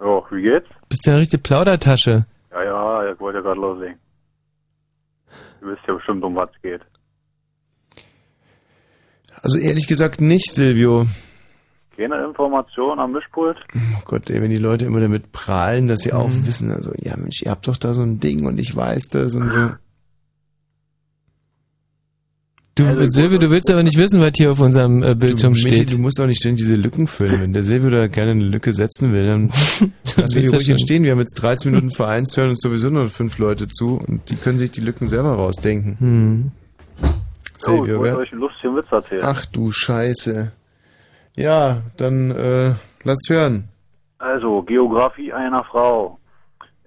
Ja, 0.00 0.22
wie 0.30 0.42
geht's? 0.42 0.68
bist 0.88 1.06
ja 1.06 1.12
eine 1.14 1.22
richtige 1.22 1.42
Plaudertasche. 1.42 2.24
Ja, 2.52 2.64
ja, 2.64 3.12
ich 3.12 3.18
wollte 3.20 3.38
ja 3.38 3.42
gerade 3.42 3.60
loslegen. 3.60 3.98
Du 5.60 5.68
wisst 5.68 5.80
ja 5.88 5.94
bestimmt, 5.94 6.22
um 6.22 6.36
was 6.36 6.50
es 6.54 6.62
geht. 6.62 6.80
Also 9.42 9.58
ehrlich 9.58 9.86
gesagt 9.88 10.20
nicht, 10.20 10.50
Silvio. 10.52 11.06
Keine 11.96 12.24
Information 12.24 12.98
am 12.98 13.12
Mischpult? 13.12 13.56
Oh 13.74 14.02
Gott, 14.06 14.30
ey, 14.30 14.40
wenn 14.40 14.50
die 14.50 14.56
Leute 14.56 14.86
immer 14.86 15.00
damit 15.00 15.30
prahlen, 15.32 15.88
dass 15.88 16.00
sie 16.00 16.12
auch 16.12 16.28
Mhm. 16.30 16.46
wissen, 16.46 16.70
also, 16.70 16.92
ja 16.98 17.16
Mensch, 17.16 17.42
ihr 17.42 17.50
habt 17.50 17.68
doch 17.68 17.76
da 17.76 17.92
so 17.92 18.02
ein 18.02 18.18
Ding 18.18 18.46
und 18.46 18.58
ich 18.58 18.74
weiß 18.74 19.08
das 19.08 19.34
und 19.34 19.50
so. 19.50 19.70
Du, 22.74 23.10
Silvio, 23.10 23.36
du 23.36 23.50
willst 23.50 23.70
aber 23.70 23.82
nicht 23.82 23.98
wissen, 23.98 24.18
was 24.22 24.30
hier 24.34 24.50
auf 24.50 24.58
unserem 24.58 25.02
äh, 25.02 25.14
Bildschirm 25.14 25.52
du, 25.52 25.60
Michi, 25.62 25.74
steht. 25.76 25.92
du 25.92 25.98
musst 25.98 26.18
doch 26.18 26.26
nicht 26.26 26.38
ständig 26.38 26.62
diese 26.62 26.76
Lücken 26.76 27.06
füllen. 27.06 27.38
Wenn 27.42 27.52
der 27.52 27.62
Silvio 27.64 27.90
da 27.90 28.06
gerne 28.06 28.30
eine 28.30 28.44
Lücke 28.44 28.72
setzen 28.72 29.12
will, 29.12 29.26
dann 29.26 29.48
lassen 30.16 30.34
wir 30.36 30.40
die 30.42 30.48
ruhig 30.48 30.70
entstehen. 30.70 31.02
Wir 31.04 31.10
haben 31.12 31.18
jetzt 31.18 31.34
13 31.34 31.70
Minuten 31.70 31.90
Vereins, 31.90 32.34
hören 32.34 32.48
uns 32.50 32.60
sowieso 32.62 32.88
nur 32.88 33.08
fünf 33.08 33.36
Leute 33.36 33.68
zu 33.68 33.98
und 34.08 34.30
die 34.30 34.36
können 34.36 34.56
sich 34.56 34.70
die 34.70 34.80
Lücken 34.80 35.06
selber 35.08 35.32
rausdenken. 35.34 35.98
Hm. 35.98 36.50
Oh, 37.68 37.84
ich 37.84 37.92
euch 37.92 38.32
einen 38.32 38.40
lustigen 38.40 38.76
Witz 38.76 38.90
erzählen. 38.90 39.22
Ach 39.24 39.44
du 39.46 39.70
Scheiße. 39.70 40.52
Ja, 41.36 41.82
dann 41.96 42.30
äh, 42.30 42.74
lass 43.04 43.28
hören. 43.28 43.68
Also, 44.18 44.62
Geografie 44.62 45.32
einer 45.32 45.64
Frau. 45.64 46.18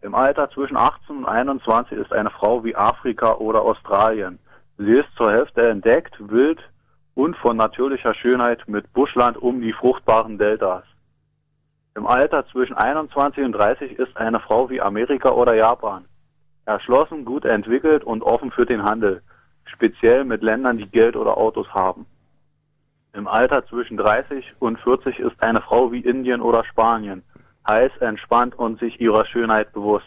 Im 0.01 0.13
Alter 0.13 0.49
zwischen 0.51 0.77
18 0.77 1.17
und 1.17 1.25
21 1.25 1.97
ist 1.97 2.13
eine 2.13 2.29
Frau 2.29 2.63
wie 2.63 2.75
Afrika 2.75 3.33
oder 3.35 3.61
Australien. 3.61 4.37
Sie 4.77 4.91
ist 4.91 5.09
zur 5.17 5.31
Hälfte 5.31 5.67
entdeckt, 5.67 6.13
wild 6.19 6.59
und 7.15 7.35
von 7.37 7.57
natürlicher 7.57 8.13
Schönheit 8.13 8.67
mit 8.67 8.91
Buschland 8.93 9.37
um 9.37 9.61
die 9.61 9.73
fruchtbaren 9.73 10.37
Deltas. 10.37 10.83
Im 11.95 12.05
Alter 12.05 12.45
zwischen 12.47 12.75
21 12.75 13.43
und 13.43 13.53
30 13.53 13.97
ist 13.97 14.15
eine 14.17 14.41
Frau 14.41 14.69
wie 14.69 14.81
Amerika 14.81 15.29
oder 15.29 15.55
Japan. 15.55 16.05
Erschlossen, 16.65 17.25
gut 17.25 17.45
entwickelt 17.45 18.03
und 18.03 18.21
offen 18.21 18.51
für 18.51 18.65
den 18.65 18.83
Handel, 18.83 19.21
speziell 19.65 20.23
mit 20.25 20.41
Ländern, 20.43 20.77
die 20.77 20.87
Geld 20.87 21.15
oder 21.15 21.37
Autos 21.37 21.67
haben. 21.73 22.05
Im 23.13 23.27
Alter 23.27 23.65
zwischen 23.67 23.97
30 23.97 24.53
und 24.59 24.79
40 24.79 25.19
ist 25.19 25.41
eine 25.41 25.61
Frau 25.61 25.91
wie 25.91 25.99
Indien 26.01 26.41
oder 26.41 26.63
Spanien, 26.65 27.23
heiß, 27.67 27.91
entspannt 28.01 28.55
und 28.55 28.79
sich 28.79 28.99
ihrer 28.99 29.25
Schönheit 29.25 29.71
bewusst. 29.73 30.05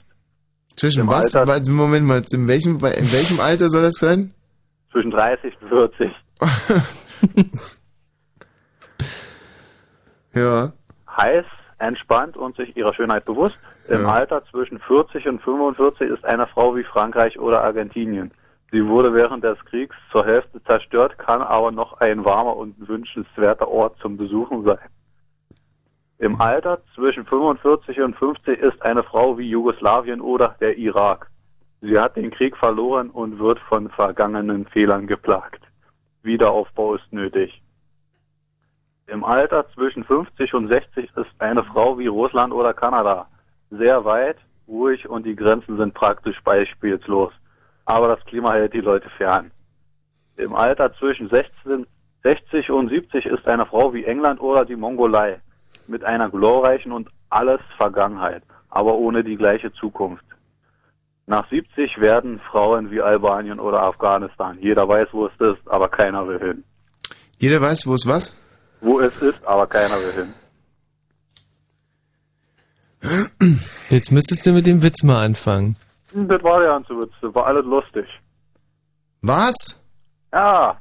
Zwischen 0.77 1.01
Im 1.03 1.09
was? 1.09 1.35
Alter- 1.35 1.71
Moment 1.73 2.07
mal, 2.07 2.23
in 2.31 2.47
welchem, 2.47 2.77
in 2.77 2.83
welchem 3.13 3.41
Alter 3.41 3.69
soll 3.69 3.83
das 3.83 3.95
sein? 3.97 4.33
Zwischen 4.93 5.11
30 5.11 5.55
und 5.63 5.69
40. 5.69 6.11
Ja. 10.35 10.73
Heiß, 11.17 11.45
entspannt 11.79 12.37
und 12.37 12.57
sich 12.57 12.77
ihrer 12.77 12.95
Schönheit 12.95 13.25
bewusst. 13.25 13.57
Im 13.89 14.03
Ja. 14.03 14.09
Alter 14.13 14.43
zwischen 14.51 14.79
40 14.79 15.27
und 15.27 15.43
45 15.43 16.11
ist 16.11 16.25
eine 16.25 16.47
Frau 16.47 16.77
wie 16.77 16.85
Frankreich 16.85 17.39
oder 17.39 17.65
Argentinien. 17.65 18.31
Sie 18.71 18.87
wurde 18.87 19.15
während 19.15 19.45
des 19.45 19.59
Kriegs 19.65 19.97
zur 20.13 20.27
Hälfte 20.27 20.63
zerstört, 20.65 21.19
kann 21.19 21.41
aber 21.41 21.71
noch 21.71 22.01
ein 22.01 22.25
warmer 22.25 22.57
und 22.57 22.87
wünschenswerter 22.87 23.69
Ort 23.69 23.99
zum 24.01 24.17
Besuchen 24.17 24.65
sein. 24.65 24.91
Im 26.19 26.41
Alter 26.41 26.81
zwischen 26.95 27.25
45 27.25 28.01
und 28.01 28.17
50 28.17 28.59
ist 28.59 28.83
eine 28.83 29.03
Frau 29.05 29.39
wie 29.39 29.49
Jugoslawien 29.49 30.21
oder 30.21 30.57
der 30.61 30.77
Irak. 30.77 31.31
Sie 31.81 31.99
hat 31.99 32.17
den 32.17 32.31
Krieg 32.31 32.57
verloren 32.57 33.09
und 33.09 33.39
wird 33.39 33.61
von 33.61 33.89
vergangenen 33.89 34.67
Fehlern 34.67 35.07
geplagt. 35.07 35.63
Wiederaufbau 36.23 36.97
ist 36.97 37.13
nötig. 37.13 37.63
Im 39.07 39.25
Alter 39.25 39.67
zwischen 39.75 40.05
50 40.05 40.53
und 40.55 40.69
60 40.69 41.09
ist 41.17 41.31
eine 41.39 41.65
Frau 41.65 41.99
wie 41.99 42.09
Russland 42.09 42.53
oder 42.53 42.75
Kanada. 42.75 43.29
Sehr 43.71 44.05
weit, 44.05 44.37
ruhig 44.67 45.09
und 45.09 45.25
die 45.25 45.37
Grenzen 45.37 45.79
sind 45.79 45.95
praktisch 45.95 46.43
beispielslos. 46.43 47.33
Aber 47.89 48.09
das 48.09 48.23
Klima 48.27 48.53
hält 48.53 48.75
die 48.75 48.83
Leute 48.83 49.09
fern. 49.17 49.51
Im 50.37 50.55
Alter 50.55 50.93
zwischen 50.99 51.27
16, 51.27 51.87
60 52.23 52.71
und 52.71 52.91
70 52.91 53.25
ist 53.25 53.49
eine 53.49 53.65
Frau 53.65 53.95
wie 53.95 54.05
England 54.05 54.43
oder 54.43 54.67
die 54.67 54.77
Mongolei. 54.77 55.41
Mit 55.87 56.05
einer 56.05 56.29
glorreichen 56.29 56.93
und 56.93 57.09
alles 57.31 57.61
Vergangenheit, 57.79 58.43
aber 58.69 58.95
ohne 58.95 59.25
die 59.25 59.37
gleiche 59.37 59.73
Zukunft. 59.73 60.25
Nach 61.27 61.49
70 61.49 61.99
werden 61.99 62.39
Frauen 62.41 62.91
wie 62.91 63.01
Albanien 63.01 63.59
oder 63.59 63.83
Afghanistan. 63.83 64.59
Jeder 64.61 64.87
weiß, 64.87 65.09
wo 65.13 65.25
es 65.25 65.33
ist, 65.39 65.67
aber 65.67 65.89
keiner 65.89 66.29
will 66.29 66.39
hin. 66.39 66.65
Jeder 67.39 67.63
weiß, 67.63 67.87
wo 67.87 67.95
es 67.95 68.07
was? 68.07 68.37
Wo 68.83 69.01
es 69.01 69.17
ist, 69.23 69.43
aber 69.47 69.67
keiner 69.67 69.97
will 69.97 70.13
hin. 70.13 70.35
Jetzt 73.89 74.13
müsstest 74.13 74.45
du 74.45 74.53
mit 74.53 74.67
dem 74.67 74.83
Witz 74.83 75.03
mal 75.03 75.25
anfangen. 75.25 75.77
Das 76.27 76.43
war 76.43 76.61
der 76.61 76.69
ganze 76.69 76.95
Witz, 76.95 77.13
das 77.21 77.35
war 77.35 77.47
alles 77.47 77.65
lustig. 77.65 78.07
Was? 79.23 79.85
Ja, 80.33 80.79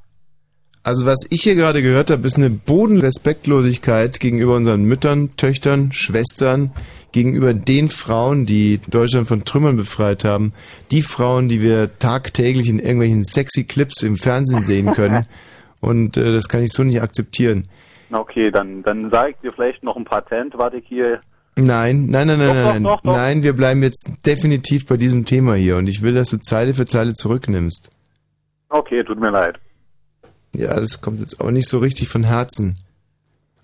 Also 0.83 1.05
was 1.05 1.27
ich 1.29 1.43
hier 1.43 1.55
gerade 1.55 1.81
gehört 1.81 2.11
habe, 2.11 2.25
ist 2.25 2.37
eine 2.37 2.49
Bodenrespektlosigkeit 2.49 4.19
gegenüber 4.19 4.55
unseren 4.55 4.83
Müttern, 4.83 5.31
Töchtern, 5.35 5.91
Schwestern, 5.91 6.71
gegenüber 7.11 7.53
den 7.53 7.89
Frauen, 7.89 8.45
die 8.45 8.79
Deutschland 8.87 9.27
von 9.27 9.43
Trümmern 9.43 9.75
befreit 9.75 10.23
haben, 10.23 10.53
die 10.91 11.01
Frauen, 11.01 11.49
die 11.49 11.61
wir 11.61 11.97
tagtäglich 11.99 12.69
in 12.69 12.79
irgendwelchen 12.79 13.23
sexy 13.23 13.63
Clips 13.63 14.03
im 14.03 14.17
Fernsehen 14.17 14.65
sehen 14.65 14.93
können. 14.93 15.25
Und 15.81 16.17
äh, 16.17 16.31
das 16.31 16.47
kann 16.47 16.63
ich 16.63 16.71
so 16.71 16.83
nicht 16.83 17.01
akzeptieren. 17.01 17.67
okay, 18.11 18.51
dann, 18.51 18.83
dann 18.83 19.09
sage 19.11 19.31
ich 19.31 19.37
dir 19.37 19.53
vielleicht 19.53 19.83
noch 19.83 19.95
ein 19.95 20.05
Patent, 20.05 20.57
was 20.57 20.73
ich 20.73 20.85
hier... 20.87 21.21
Nein, 21.57 22.07
nein, 22.09 22.27
nein, 22.27 22.37
nein, 22.39 22.47
Doch, 22.47 22.53
doch, 22.55 22.73
nein, 22.73 22.83
doch, 22.83 23.01
doch. 23.01 23.15
nein, 23.15 23.43
wir 23.43 23.53
bleiben 23.53 23.83
jetzt 23.83 24.07
definitiv 24.25 24.85
bei 24.85 24.97
diesem 24.97 25.25
Thema 25.25 25.55
hier 25.55 25.77
und 25.77 25.87
ich 25.87 26.01
will, 26.01 26.13
dass 26.13 26.29
du 26.29 26.37
Zeile 26.37 26.73
für 26.73 26.85
Zeile 26.85 27.13
zurücknimmst. 27.13 27.89
Okay, 28.69 29.03
tut 29.03 29.19
mir 29.19 29.31
leid. 29.31 29.57
Ja, 30.53 30.79
das 30.79 31.01
kommt 31.01 31.19
jetzt 31.19 31.39
aber 31.41 31.51
nicht 31.51 31.67
so 31.67 31.79
richtig 31.79 32.07
von 32.09 32.23
Herzen. 32.23 32.77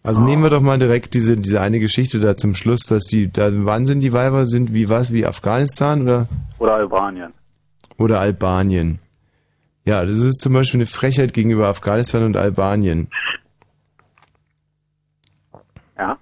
Also 0.04 0.20
nehmen 0.22 0.44
wir 0.44 0.50
doch 0.50 0.62
mal 0.62 0.78
direkt 0.80 1.14
diese, 1.14 1.38
diese 1.38 1.62
eine 1.62 1.80
Geschichte 1.80 2.20
da 2.20 2.36
zum 2.36 2.56
Schluss, 2.56 2.82
dass 2.82 3.06
die, 3.06 3.32
da, 3.32 3.50
wann 3.66 3.86
sind 3.86 4.02
die 4.02 4.12
Weiber, 4.12 4.46
sind 4.46 4.74
wie 4.74 4.90
was, 4.90 5.12
wie 5.14 5.26
Afghanistan 5.26 6.02
oder, 6.02 6.28
Oder 6.60 6.74
Albanien. 6.76 7.32
oder 7.98 8.20
Albanien? 8.20 9.00
Ja, 9.86 10.06
das 10.06 10.18
ist 10.18 10.42
zum 10.42 10.54
Beispiel 10.54 10.80
eine 10.80 10.88
Frechheit 10.88 11.34
gegenüber 11.34 11.68
Afghanistan 11.68 12.24
und 12.24 12.36
Albanien. 12.38 13.08
Ja? 15.98 16.18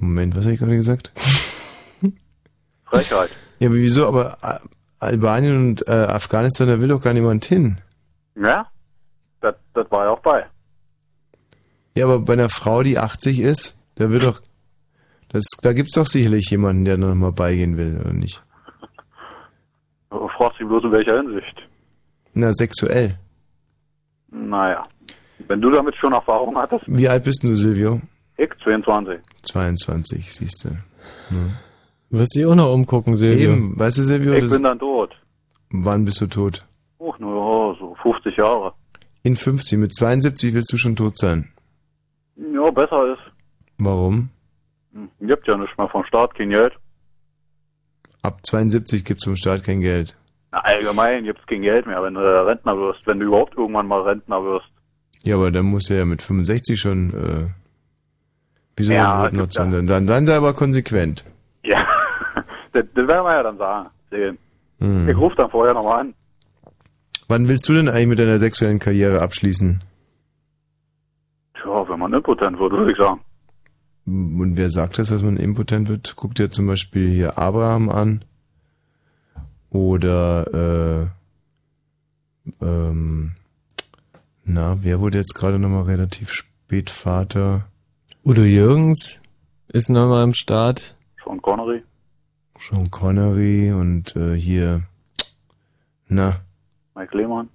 Moment, 0.00 0.34
was 0.34 0.44
habe 0.44 0.54
ich 0.54 0.58
gerade 0.60 0.76
gesagt? 0.76 1.12
Frechheit. 2.86 3.30
Ja, 3.60 3.68
aber 3.68 3.76
wieso? 3.76 4.06
Aber 4.06 4.38
A- 4.42 4.60
Albanien 4.98 5.56
und 5.68 5.86
äh, 5.88 5.92
Afghanistan, 5.92 6.68
da 6.68 6.80
will 6.80 6.88
doch 6.88 7.00
gar 7.02 7.12
niemand 7.14 7.44
hin. 7.44 7.78
Ja? 8.34 8.66
Das, 9.40 9.54
das 9.74 9.90
war 9.90 10.04
ja 10.04 10.10
auch 10.10 10.20
bei. 10.20 10.44
Ja, 11.94 12.04
aber 12.06 12.20
bei 12.20 12.32
einer 12.34 12.48
Frau, 12.48 12.82
die 12.82 12.98
80 12.98 13.40
ist, 13.40 13.76
da 13.96 14.10
wird 14.10 14.22
doch, 14.22 14.40
das, 15.28 15.44
da 15.62 15.72
gibt's 15.72 15.94
doch 15.94 16.06
sicherlich 16.06 16.50
jemanden, 16.50 16.84
der 16.84 16.96
noch 16.96 17.14
mal 17.14 17.32
beigehen 17.32 17.76
will, 17.76 17.98
oder 18.00 18.12
nicht? 18.12 18.42
Du 20.10 20.26
fragst 20.36 20.58
dich 20.58 20.66
bloß 20.66 20.82
in 20.84 20.90
welcher 20.92 21.16
Hinsicht. 21.18 21.56
Na, 22.34 22.52
sexuell. 22.52 23.16
Naja. 24.32 24.82
Wenn 25.46 25.60
du 25.60 25.70
damit 25.70 25.94
schon 25.96 26.12
Erfahrung 26.12 26.56
hattest, 26.56 26.82
Wie 26.88 27.08
alt 27.08 27.22
bist 27.24 27.44
du, 27.44 27.54
Silvio? 27.54 28.00
Ich 28.44 28.50
22. 28.64 29.18
22, 29.42 30.32
siehst 30.34 30.64
du. 30.64 30.68
Ja. 31.34 31.36
Du 32.10 32.18
wirst 32.18 32.34
dich 32.34 32.46
auch 32.46 32.54
noch 32.54 32.72
umgucken, 32.72 33.16
Silvio. 33.16 33.52
Eben, 33.52 33.78
weißt 33.78 33.98
du, 33.98 34.02
Silvio, 34.02 34.32
Ich 34.34 34.50
bin 34.50 34.62
dann 34.62 34.78
tot. 34.78 35.14
wann 35.70 36.04
bist 36.04 36.20
du 36.20 36.26
tot? 36.26 36.60
Oh, 36.98 37.14
nur 37.18 37.76
so 37.78 37.96
50 38.02 38.36
Jahre. 38.36 38.72
In 39.22 39.36
50, 39.36 39.78
mit 39.78 39.94
72 39.94 40.54
willst 40.54 40.72
du 40.72 40.76
schon 40.76 40.96
tot 40.96 41.16
sein. 41.18 41.50
Ja, 42.36 42.70
besser 42.70 43.12
ist. 43.12 43.22
Warum? 43.78 44.30
Hm, 44.92 45.08
Gibt 45.20 45.46
ja 45.46 45.56
nicht 45.56 45.76
mehr 45.78 45.88
vom 45.88 46.04
Staat 46.04 46.34
kein 46.34 46.50
Geld. 46.50 46.72
Ab 48.22 48.40
72 48.44 49.04
gibt's 49.04 49.24
vom 49.24 49.36
Staat 49.36 49.62
kein 49.64 49.80
Geld. 49.80 50.16
Na, 50.52 50.58
allgemein 50.60 51.24
gibt's 51.24 51.46
kein 51.46 51.62
Geld 51.62 51.86
mehr, 51.86 52.02
wenn 52.02 52.14
du 52.14 52.20
Rentner 52.20 52.76
wirst. 52.76 53.06
Wenn 53.06 53.20
du 53.20 53.26
überhaupt 53.26 53.56
irgendwann 53.56 53.86
mal 53.86 54.02
Rentner 54.02 54.42
wirst. 54.42 54.66
Ja, 55.22 55.36
aber 55.36 55.50
dann 55.50 55.66
muss 55.66 55.88
er 55.90 55.98
ja 55.98 56.04
mit 56.04 56.22
65 56.22 56.78
schon, 56.80 57.10
äh, 57.14 57.48
wieso 58.80 58.92
Ja, 58.92 59.28
ja. 59.28 59.48
zu 59.48 59.60
dann, 59.86 60.06
dann 60.06 60.26
sei 60.26 60.36
aber 60.36 60.54
konsequent. 60.54 61.24
Ja, 61.64 61.86
das, 62.72 62.86
das 62.94 63.06
werden 63.06 63.24
wir 63.24 63.32
ja 63.32 63.42
dann 63.42 63.58
sagen. 63.58 63.88
Sehen. 64.10 64.38
Hm. 64.80 65.08
Ich 65.08 65.16
rufe 65.16 65.36
dann 65.36 65.50
vorher 65.50 65.74
nochmal 65.74 66.00
an. 66.00 66.14
Wann 67.28 67.46
willst 67.46 67.68
du 67.68 67.74
denn 67.74 67.88
eigentlich 67.88 68.08
mit 68.08 68.18
deiner 68.18 68.38
sexuellen 68.38 68.80
Karriere 68.80 69.22
abschließen? 69.22 69.82
Tja, 71.54 71.88
wenn 71.88 71.98
man 71.98 72.12
impotent 72.12 72.58
wird, 72.58 72.72
würde 72.72 72.90
ich 72.90 72.98
sagen. 72.98 73.20
Und 74.06 74.56
wer 74.56 74.70
sagt 74.70 74.98
das, 74.98 75.10
dass 75.10 75.22
man 75.22 75.36
impotent 75.36 75.88
wird? 75.88 76.14
Guck 76.16 76.34
dir 76.34 76.50
zum 76.50 76.66
Beispiel 76.66 77.08
hier 77.10 77.38
Abraham 77.38 77.88
an. 77.88 78.24
Oder, 79.70 81.12
äh, 82.42 82.64
ähm, 82.64 83.32
na, 84.44 84.78
wer 84.82 84.98
wurde 84.98 85.18
jetzt 85.18 85.34
gerade 85.34 85.60
nochmal 85.60 85.84
relativ 85.84 86.32
spät 86.32 86.90
Vater? 86.90 87.66
Udo 88.22 88.42
Jürgens 88.42 89.20
ist 89.68 89.88
nochmal 89.88 90.22
am 90.22 90.34
Start. 90.34 90.94
Sean 91.24 91.40
Connery. 91.40 91.82
Sean 92.58 92.90
Connery 92.90 93.72
und 93.72 94.14
äh, 94.14 94.34
hier, 94.34 94.82
na, 96.06 96.40
Mike 96.94 97.16
Lehmann. 97.16 97.48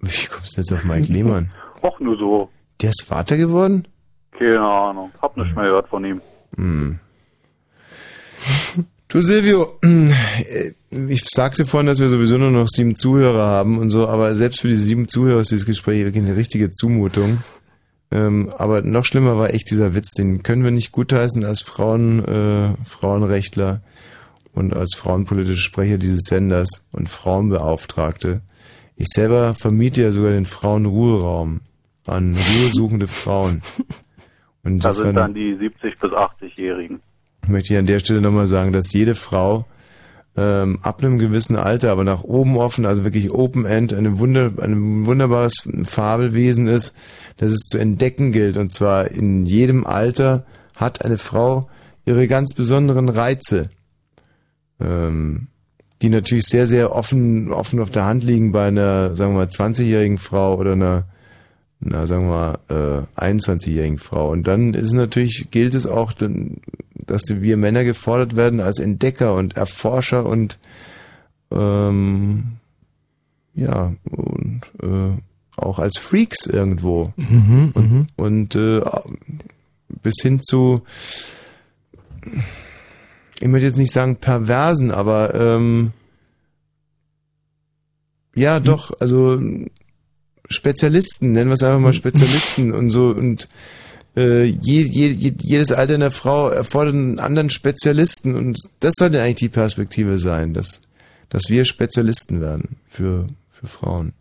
wie 0.00 0.26
kommst 0.26 0.56
du 0.56 0.62
jetzt 0.62 0.72
auf 0.72 0.84
Mike 0.84 1.12
Lehmann? 1.12 1.50
Auch 1.82 2.00
nur 2.00 2.16
so. 2.16 2.48
Der 2.80 2.90
ist 2.90 3.02
Vater 3.02 3.36
geworden? 3.36 3.86
Keine 4.30 4.60
Ahnung. 4.60 5.12
Hab 5.20 5.36
nicht 5.36 5.54
mehr 5.54 5.66
gehört 5.66 5.88
von 5.88 6.04
ihm. 6.04 6.22
Hm. 6.56 6.98
Du 9.08 9.20
Silvio, 9.20 9.78
äh, 9.84 10.72
ich 10.90 11.24
sagte 11.28 11.66
vorhin, 11.66 11.86
dass 11.88 12.00
wir 12.00 12.08
sowieso 12.08 12.38
nur 12.38 12.50
noch 12.50 12.68
sieben 12.68 12.96
Zuhörer 12.96 13.46
haben 13.46 13.78
und 13.78 13.90
so, 13.90 14.08
aber 14.08 14.34
selbst 14.34 14.62
für 14.62 14.68
diese 14.68 14.84
sieben 14.84 15.08
Zuhörer 15.08 15.40
ist 15.40 15.50
dieses 15.50 15.66
Gespräch 15.66 16.04
wirklich 16.04 16.24
eine 16.24 16.36
richtige 16.36 16.70
Zumutung. 16.70 17.42
Ähm, 18.12 18.50
aber 18.58 18.82
noch 18.82 19.04
schlimmer 19.06 19.38
war 19.38 19.54
echt 19.54 19.70
dieser 19.70 19.94
Witz, 19.94 20.10
den 20.10 20.42
können 20.42 20.64
wir 20.64 20.70
nicht 20.70 20.92
gutheißen 20.92 21.44
als 21.44 21.62
Frauen, 21.62 22.24
äh, 22.24 22.74
Frauenrechtler 22.84 23.80
und 24.52 24.74
als 24.76 24.94
frauenpolitische 24.94 25.62
Sprecher 25.62 25.96
dieses 25.96 26.20
Senders 26.28 26.84
und 26.92 27.08
Frauenbeauftragte. 27.08 28.42
Ich 28.96 29.08
selber 29.08 29.54
vermiete 29.54 30.02
ja 30.02 30.12
sogar 30.12 30.32
den 30.32 30.44
Frauenruheraum 30.44 31.60
an 32.06 32.34
ruhesuchende 32.34 33.08
Frauen. 33.08 33.62
Und 34.64 34.84
Da 34.84 34.92
sind 34.92 35.14
dann 35.16 35.34
die 35.34 35.54
70- 35.54 35.98
bis 36.00 36.12
80-Jährigen. 36.12 37.00
möchte 37.48 37.72
ich 37.72 37.78
an 37.78 37.86
der 37.86 37.98
Stelle 38.00 38.20
nochmal 38.20 38.46
sagen, 38.46 38.72
dass 38.72 38.92
jede 38.92 39.14
Frau 39.14 39.64
ähm, 40.36 40.78
ab 40.82 41.02
einem 41.02 41.18
gewissen 41.18 41.56
Alter, 41.56 41.92
aber 41.92 42.04
nach 42.04 42.22
oben 42.22 42.56
offen, 42.56 42.86
also 42.86 43.04
wirklich 43.04 43.30
Open 43.32 43.66
End, 43.66 43.92
eine 43.92 44.18
Wunder, 44.18 44.52
ein 44.60 45.04
wunderbares 45.04 45.68
Fabelwesen 45.84 46.68
ist, 46.68 46.94
das 47.36 47.52
es 47.52 47.60
zu 47.60 47.78
entdecken 47.78 48.32
gilt. 48.32 48.56
Und 48.56 48.72
zwar 48.72 49.10
in 49.10 49.44
jedem 49.44 49.86
Alter 49.86 50.46
hat 50.74 51.04
eine 51.04 51.18
Frau 51.18 51.68
ihre 52.06 52.26
ganz 52.28 52.54
besonderen 52.54 53.08
Reize, 53.08 53.70
ähm, 54.80 55.48
die 56.00 56.08
natürlich 56.08 56.46
sehr, 56.46 56.66
sehr 56.66 56.94
offen, 56.94 57.52
offen 57.52 57.78
auf 57.78 57.90
der 57.90 58.06
Hand 58.06 58.24
liegen 58.24 58.52
bei 58.52 58.66
einer, 58.66 59.14
sagen 59.14 59.34
wir 59.34 59.40
mal, 59.40 59.46
20-jährigen 59.46 60.18
Frau 60.18 60.56
oder 60.56 60.72
einer 60.72 61.04
na, 61.84 62.06
sagen 62.06 62.28
wir 62.28 62.58
mal, 62.68 63.06
äh, 63.16 63.20
21-jährigen 63.20 63.98
Frau. 63.98 64.30
Und 64.30 64.46
dann 64.46 64.74
ist 64.74 64.88
es 64.88 64.92
natürlich, 64.92 65.48
gilt 65.50 65.74
es 65.74 65.86
auch, 65.86 66.12
dass 66.12 67.22
wir 67.28 67.56
Männer 67.56 67.84
gefordert 67.84 68.36
werden 68.36 68.60
als 68.60 68.78
Entdecker 68.78 69.34
und 69.34 69.56
Erforscher 69.56 70.24
und 70.24 70.58
ähm, 71.50 72.44
ja, 73.54 73.94
und 74.04 74.62
äh, 74.82 75.18
auch 75.56 75.78
als 75.78 75.98
Freaks 75.98 76.46
irgendwo. 76.46 77.12
Mhm, 77.16 77.72
und 77.74 78.06
und 78.16 78.54
äh, 78.54 78.80
bis 80.02 80.14
hin 80.22 80.40
zu 80.42 80.82
ich 83.40 83.48
möchte 83.48 83.66
jetzt 83.66 83.78
nicht 83.78 83.92
sagen 83.92 84.16
perversen, 84.16 84.92
aber 84.92 85.34
ähm, 85.34 85.92
ja 88.36 88.60
doch, 88.60 88.92
also 89.00 89.40
Spezialisten, 90.52 91.32
nennen 91.32 91.50
wir 91.50 91.54
es 91.54 91.62
einfach 91.62 91.80
mal 91.80 91.94
Spezialisten 91.94 92.72
und 92.72 92.90
so 92.90 93.08
und 93.08 93.48
äh, 94.16 94.44
je, 94.44 94.82
je, 94.82 95.08
je, 95.08 95.32
jedes 95.40 95.72
Alter 95.72 95.94
einer 95.94 96.10
Frau 96.10 96.48
erfordert 96.48 96.94
einen 96.94 97.18
anderen 97.18 97.50
Spezialisten 97.50 98.34
und 98.34 98.58
das 98.80 98.94
sollte 98.96 99.20
eigentlich 99.20 99.36
die 99.36 99.48
Perspektive 99.48 100.18
sein, 100.18 100.54
dass, 100.54 100.82
dass 101.30 101.44
wir 101.48 101.64
Spezialisten 101.64 102.40
werden 102.40 102.76
für, 102.86 103.26
für 103.50 103.66
Frauen. 103.66 104.12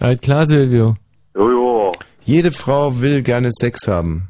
Halt 0.00 0.22
klar, 0.22 0.46
Silvio. 0.46 0.96
Jojo. 1.34 1.92
Jede 2.24 2.52
Frau 2.52 3.00
will 3.00 3.22
gerne 3.22 3.50
Sex 3.52 3.88
haben. 3.88 4.28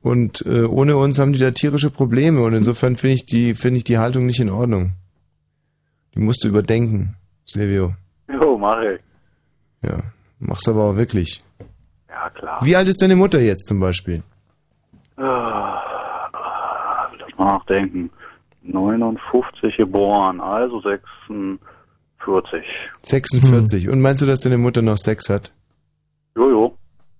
Und 0.00 0.44
äh, 0.46 0.64
ohne 0.64 0.98
uns 0.98 1.18
haben 1.18 1.32
die 1.32 1.38
da 1.38 1.50
tierische 1.50 1.90
Probleme 1.90 2.42
und 2.42 2.52
insofern 2.52 2.96
finde 2.96 3.14
ich 3.14 3.26
die 3.26 3.54
finde 3.54 3.78
ich 3.78 3.84
die 3.84 3.96
Haltung 3.96 4.26
nicht 4.26 4.38
in 4.38 4.50
Ordnung. 4.50 4.92
Die 6.14 6.20
musst 6.20 6.44
du 6.44 6.48
überdenken, 6.48 7.16
Silvio. 7.44 7.94
Jo, 8.28 8.56
mach 8.58 8.80
ich. 8.82 9.00
Ja, 9.82 10.02
mach's 10.38 10.68
aber 10.68 10.84
auch 10.84 10.96
wirklich. 10.96 11.42
Ja, 12.08 12.30
klar. 12.30 12.64
Wie 12.64 12.76
alt 12.76 12.88
ist 12.88 13.02
deine 13.02 13.16
Mutter 13.16 13.40
jetzt 13.40 13.66
zum 13.66 13.80
Beispiel? 13.80 14.22
Ah, 15.16 15.80
Lass 17.18 17.38
mal 17.38 17.44
nachdenken. 17.58 18.10
59 18.62 19.76
geboren, 19.76 20.40
also 20.40 20.80
46. 20.80 21.60
46. 23.02 23.88
Und 23.88 24.00
meinst 24.00 24.22
du, 24.22 24.26
dass 24.26 24.40
deine 24.40 24.56
Mutter 24.58 24.80
noch 24.82 24.96
Sex 24.96 25.28
hat? 25.28 25.52
Jojo. 26.36 26.76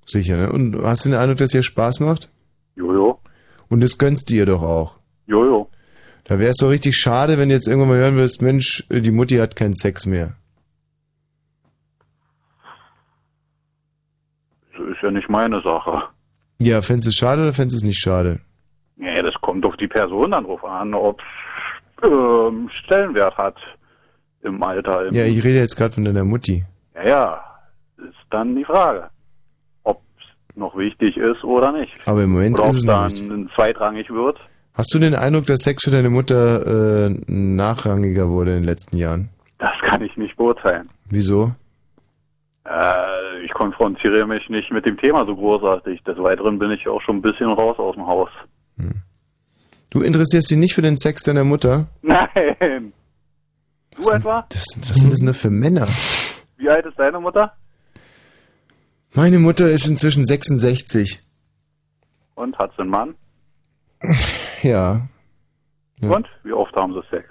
Sicher, 0.07 0.37
ne? 0.37 0.51
Und 0.53 0.83
hast 0.83 1.05
du 1.05 1.11
den 1.11 1.19
Eindruck, 1.19 1.39
dass 1.39 1.55
ihr 1.55 1.63
Spaß 1.63 2.01
macht? 2.01 2.31
Jojo. 2.77 3.21
Und 3.69 3.83
das 3.83 3.99
gönnst 3.99 4.31
du 4.31 4.35
ihr 4.35 4.47
doch 4.47 4.63
auch. 4.63 4.97
Jojo. 5.27 5.69
Da 6.25 6.39
wäre 6.39 6.51
es 6.53 6.57
doch 6.57 6.70
richtig 6.70 6.97
schade, 6.97 7.39
wenn 7.39 7.49
du 7.51 7.55
jetzt 7.55 7.69
irgendwann 7.69 7.91
mal 7.91 7.99
hören 7.99 8.15
würdest, 8.17 8.41
Mensch, 8.41 8.85
die 8.91 9.11
Mutti 9.11 9.36
hat 9.36 9.57
keinen 9.57 9.75
Sex 9.75 10.07
mehr. 10.07 10.35
Das 14.77 14.89
ist 14.89 15.03
ja 15.03 15.11
nicht 15.11 15.28
meine 15.28 15.61
Sache. 15.62 16.03
Ja, 16.59 16.83
fändest 16.83 17.07
du 17.07 17.11
es 17.11 17.17
schade 17.17 17.43
oder 17.43 17.53
fändest 17.53 17.75
du 17.75 17.78
es 17.78 17.85
nicht 17.85 17.99
schade? 18.01 18.41
Ja, 18.97 19.23
das 19.23 19.35
kommt 19.41 19.65
auf 19.67 19.77
die 19.77 19.89
Person 19.89 20.31
dann 20.31 20.44
drauf 20.44 20.65
an, 20.65 20.94
ob 20.94 21.20
ähm, 22.03 22.70
Stellenwert 22.85 23.36
hat 23.36 23.57
im 24.43 24.62
Alter. 24.62 25.07
Im, 25.07 25.15
Ja, 25.15 25.25
ich 25.25 25.43
rede 25.44 25.59
jetzt 25.59 25.77
gerade 25.77 25.93
von 25.94 26.05
deiner 26.05 26.25
Mutti. 26.25 26.65
ja, 26.94 27.05
ja, 27.07 27.44
ist 27.99 28.15
dann 28.31 28.55
die 28.57 28.65
Frage, 28.65 29.11
ob 29.83 30.01
es 30.19 30.57
noch 30.57 30.77
wichtig 30.77 31.17
ist 31.17 31.44
oder 31.44 31.73
nicht. 31.73 31.93
Aber 32.07 32.23
im 32.23 32.31
Moment 32.33 32.55
oder 32.59 32.65
ob 32.65 32.70
ist 32.70 32.77
es 32.77 32.83
es 32.83 32.86
dann 32.86 33.11
wichtig. 33.11 33.55
zweitrangig 33.55 34.11
wird. 34.11 34.39
Hast 34.77 34.93
du 34.93 34.99
den 34.99 35.15
Eindruck, 35.15 35.47
dass 35.47 35.61
Sex 35.61 35.85
für 35.85 35.93
deine 35.93 36.11
Mutter 36.11 37.07
äh, 37.07 37.17
nachrangiger 37.28 38.28
wurde 38.28 38.51
in 38.51 38.57
den 38.59 38.65
letzten 38.65 38.97
Jahren? 38.97 39.28
Das 39.59 39.73
kann 39.83 40.03
ich 40.03 40.17
nicht 40.17 40.36
beurteilen. 40.36 40.91
Wieso? 41.11 41.55
Äh, 42.65 43.44
ich 43.44 43.53
konfrontiere 43.53 44.27
mich 44.27 44.49
nicht 44.49 44.73
mit 44.73 44.85
dem 44.85 44.99
Thema 44.99 45.25
so 45.27 45.36
großartig. 45.36 46.03
Des 46.03 46.19
Weiteren 46.19 46.59
bin 46.59 46.73
ich 46.73 46.89
auch 46.89 47.01
schon 47.03 47.19
ein 47.19 47.23
bisschen 47.23 47.53
raus 47.53 47.78
aus 47.78 47.94
dem 47.94 48.05
Haus. 48.07 48.31
Du 49.91 50.01
interessierst 50.01 50.51
dich 50.51 50.59
nicht 50.59 50.75
für 50.75 50.83
den 50.83 50.97
Sex 50.97 51.23
deiner 51.23 51.44
Mutter? 51.44 51.86
Nein. 52.03 52.93
Du 53.94 54.11
etwa? 54.11 54.44
Das, 54.49 54.65
was 54.89 54.97
sind 54.97 55.12
das 55.12 55.20
nur 55.20 55.35
für 55.35 55.51
Männer? 55.51 55.86
Wie 56.57 56.69
alt 56.69 56.85
ist 56.85 56.99
deine 56.99 57.20
Mutter? 57.20 57.53
Meine 59.12 59.39
Mutter 59.39 59.70
ist 59.70 59.86
inzwischen 59.86 60.27
66. 60.27 61.20
Und 62.35 62.59
hat 62.59 62.73
sie 62.73 62.81
einen 62.81 62.91
Mann? 62.91 63.15
Ja. 64.65 65.07
Ja. 66.01 66.10
Und 66.10 66.26
wie 66.43 66.52
oft 66.52 66.75
haben 66.75 66.94
sie 66.94 67.02
Sex? 67.10 67.26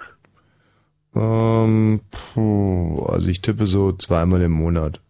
Ähm, 1.16 2.00
puh, 2.10 3.04
also 3.06 3.28
ich 3.28 3.42
tippe 3.42 3.66
so 3.66 3.92
zweimal 3.92 4.40
im 4.42 4.52
Monat. 4.52 5.00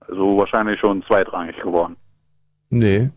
Also 0.00 0.36
wahrscheinlich 0.36 0.78
schon 0.80 1.04
zweitrangig 1.04 1.56
geworden. 1.56 1.96
Nee. 2.70 3.10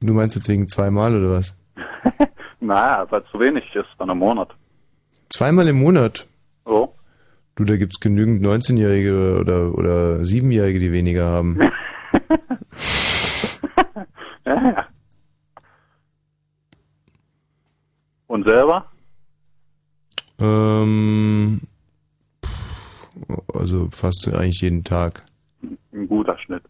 Du 0.00 0.14
meinst 0.14 0.36
jetzt 0.36 0.48
wegen 0.48 0.68
zweimal 0.68 1.14
oder 1.16 1.32
was? 1.32 1.58
Naja, 2.60 3.04
weil 3.10 3.24
zu 3.24 3.40
wenig 3.40 3.64
ist 3.74 3.88
dann 3.98 4.08
im 4.08 4.18
Monat. 4.18 4.54
Zweimal 5.30 5.66
im 5.66 5.80
Monat? 5.80 6.28
So. 6.64 6.94
Du, 7.56 7.64
da 7.64 7.76
gibt's 7.76 7.98
genügend 7.98 8.40
19-Jährige 8.46 9.40
oder, 9.40 9.76
oder 9.76 10.20
7-Jährige, 10.20 10.78
die 10.78 10.92
weniger 10.92 11.24
haben. 11.24 11.58
Ja, 14.44 14.54
ja. 14.54 14.86
Und 18.32 18.44
selber? 18.48 18.86
ähm, 20.40 21.60
also 23.52 23.90
fast 23.92 24.26
eigentlich 24.32 24.62
jeden 24.62 24.84
Tag. 24.84 25.22
Ein 25.92 26.08
guter 26.08 26.38
Schnitt. 26.38 26.62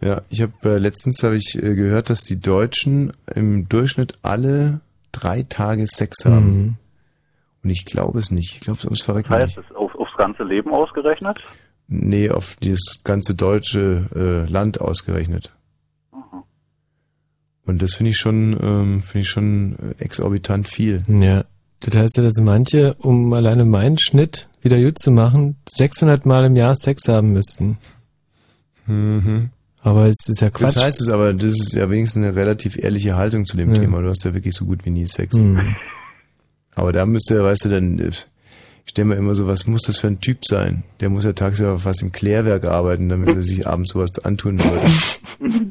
Ja, 0.00 0.22
ich 0.30 0.40
habe 0.40 0.52
äh, 0.62 0.78
letztens 0.78 1.22
habe 1.22 1.36
ich 1.36 1.56
äh, 1.62 1.74
gehört, 1.74 2.08
dass 2.08 2.22
die 2.22 2.40
Deutschen 2.40 3.12
im 3.34 3.68
Durchschnitt 3.68 4.14
alle 4.22 4.80
drei 5.12 5.42
Tage 5.42 5.86
Sex 5.86 6.24
haben. 6.24 6.56
Mhm. 6.56 6.74
Und 7.64 7.70
ich 7.70 7.84
glaube 7.84 8.18
es 8.18 8.30
nicht. 8.30 8.54
Ich 8.54 8.60
glaube 8.60 8.78
es 8.78 8.86
ums 8.86 9.02
Verrecken 9.02 9.30
Das 9.30 9.42
nicht. 9.42 9.58
heißt, 9.58 9.66
es 9.66 9.70
ist 9.70 9.76
auf, 9.76 9.94
aufs 9.94 10.16
ganze 10.16 10.42
Leben 10.44 10.70
ausgerechnet? 10.72 11.38
Nee, 11.88 12.30
auf 12.30 12.56
das 12.62 13.02
ganze 13.04 13.34
deutsche 13.34 14.06
äh, 14.48 14.50
Land 14.50 14.80
ausgerechnet. 14.80 15.52
Und 17.68 17.82
das 17.82 17.94
finde 17.94 18.10
ich 18.10 18.16
schon, 18.16 18.56
ähm, 18.62 19.02
finde 19.02 19.20
ich 19.20 19.28
schon 19.28 19.76
äh, 19.98 20.02
exorbitant 20.02 20.66
viel. 20.66 21.04
Ja. 21.06 21.44
Das 21.80 21.94
heißt 21.94 22.16
ja, 22.16 22.22
dass 22.24 22.34
manche, 22.40 22.94
um 22.94 23.32
alleine 23.32 23.64
meinen 23.64 23.98
Schnitt 23.98 24.48
wieder 24.62 24.80
gut 24.80 24.98
zu 24.98 25.10
machen, 25.12 25.56
600 25.68 26.26
Mal 26.26 26.46
im 26.46 26.56
Jahr 26.56 26.74
Sex 26.74 27.06
haben 27.06 27.32
müssten. 27.34 27.76
Mhm. 28.86 29.50
Aber 29.82 30.06
es 30.06 30.16
ist 30.28 30.40
ja 30.40 30.50
Quatsch. 30.50 30.74
Das 30.74 30.82
heißt 30.82 31.00
es 31.02 31.08
aber, 31.08 31.34
das 31.34 31.52
ist 31.52 31.74
ja 31.74 31.88
wenigstens 31.88 32.24
eine 32.24 32.34
relativ 32.34 32.76
ehrliche 32.78 33.16
Haltung 33.16 33.44
zu 33.44 33.56
dem 33.56 33.74
Ja. 33.74 33.80
Thema. 33.80 34.00
Du 34.00 34.08
hast 34.08 34.24
ja 34.24 34.34
wirklich 34.34 34.54
so 34.54 34.64
gut 34.64 34.84
wie 34.86 34.90
nie 34.90 35.06
Sex. 35.06 35.36
Mhm. 35.36 35.76
Aber 36.74 36.92
da 36.92 37.06
müsste, 37.06 37.44
weißt 37.44 37.66
du, 37.66 37.68
dann, 37.68 37.98
ich 37.98 38.26
stelle 38.86 39.08
mir 39.08 39.16
immer 39.16 39.34
so, 39.34 39.46
was 39.46 39.66
muss 39.66 39.82
das 39.82 39.98
für 39.98 40.08
ein 40.08 40.20
Typ 40.20 40.46
sein? 40.46 40.84
Der 41.00 41.10
muss 41.10 41.24
ja 41.24 41.32
tagsüber 41.34 41.78
fast 41.78 42.02
im 42.02 42.12
Klärwerk 42.12 42.64
arbeiten, 42.64 43.08
damit 43.08 43.28
er 43.36 43.42
sich 43.42 43.66
abends 43.66 43.92
sowas 43.92 44.18
antun 44.24 44.58
würde. 44.58 45.60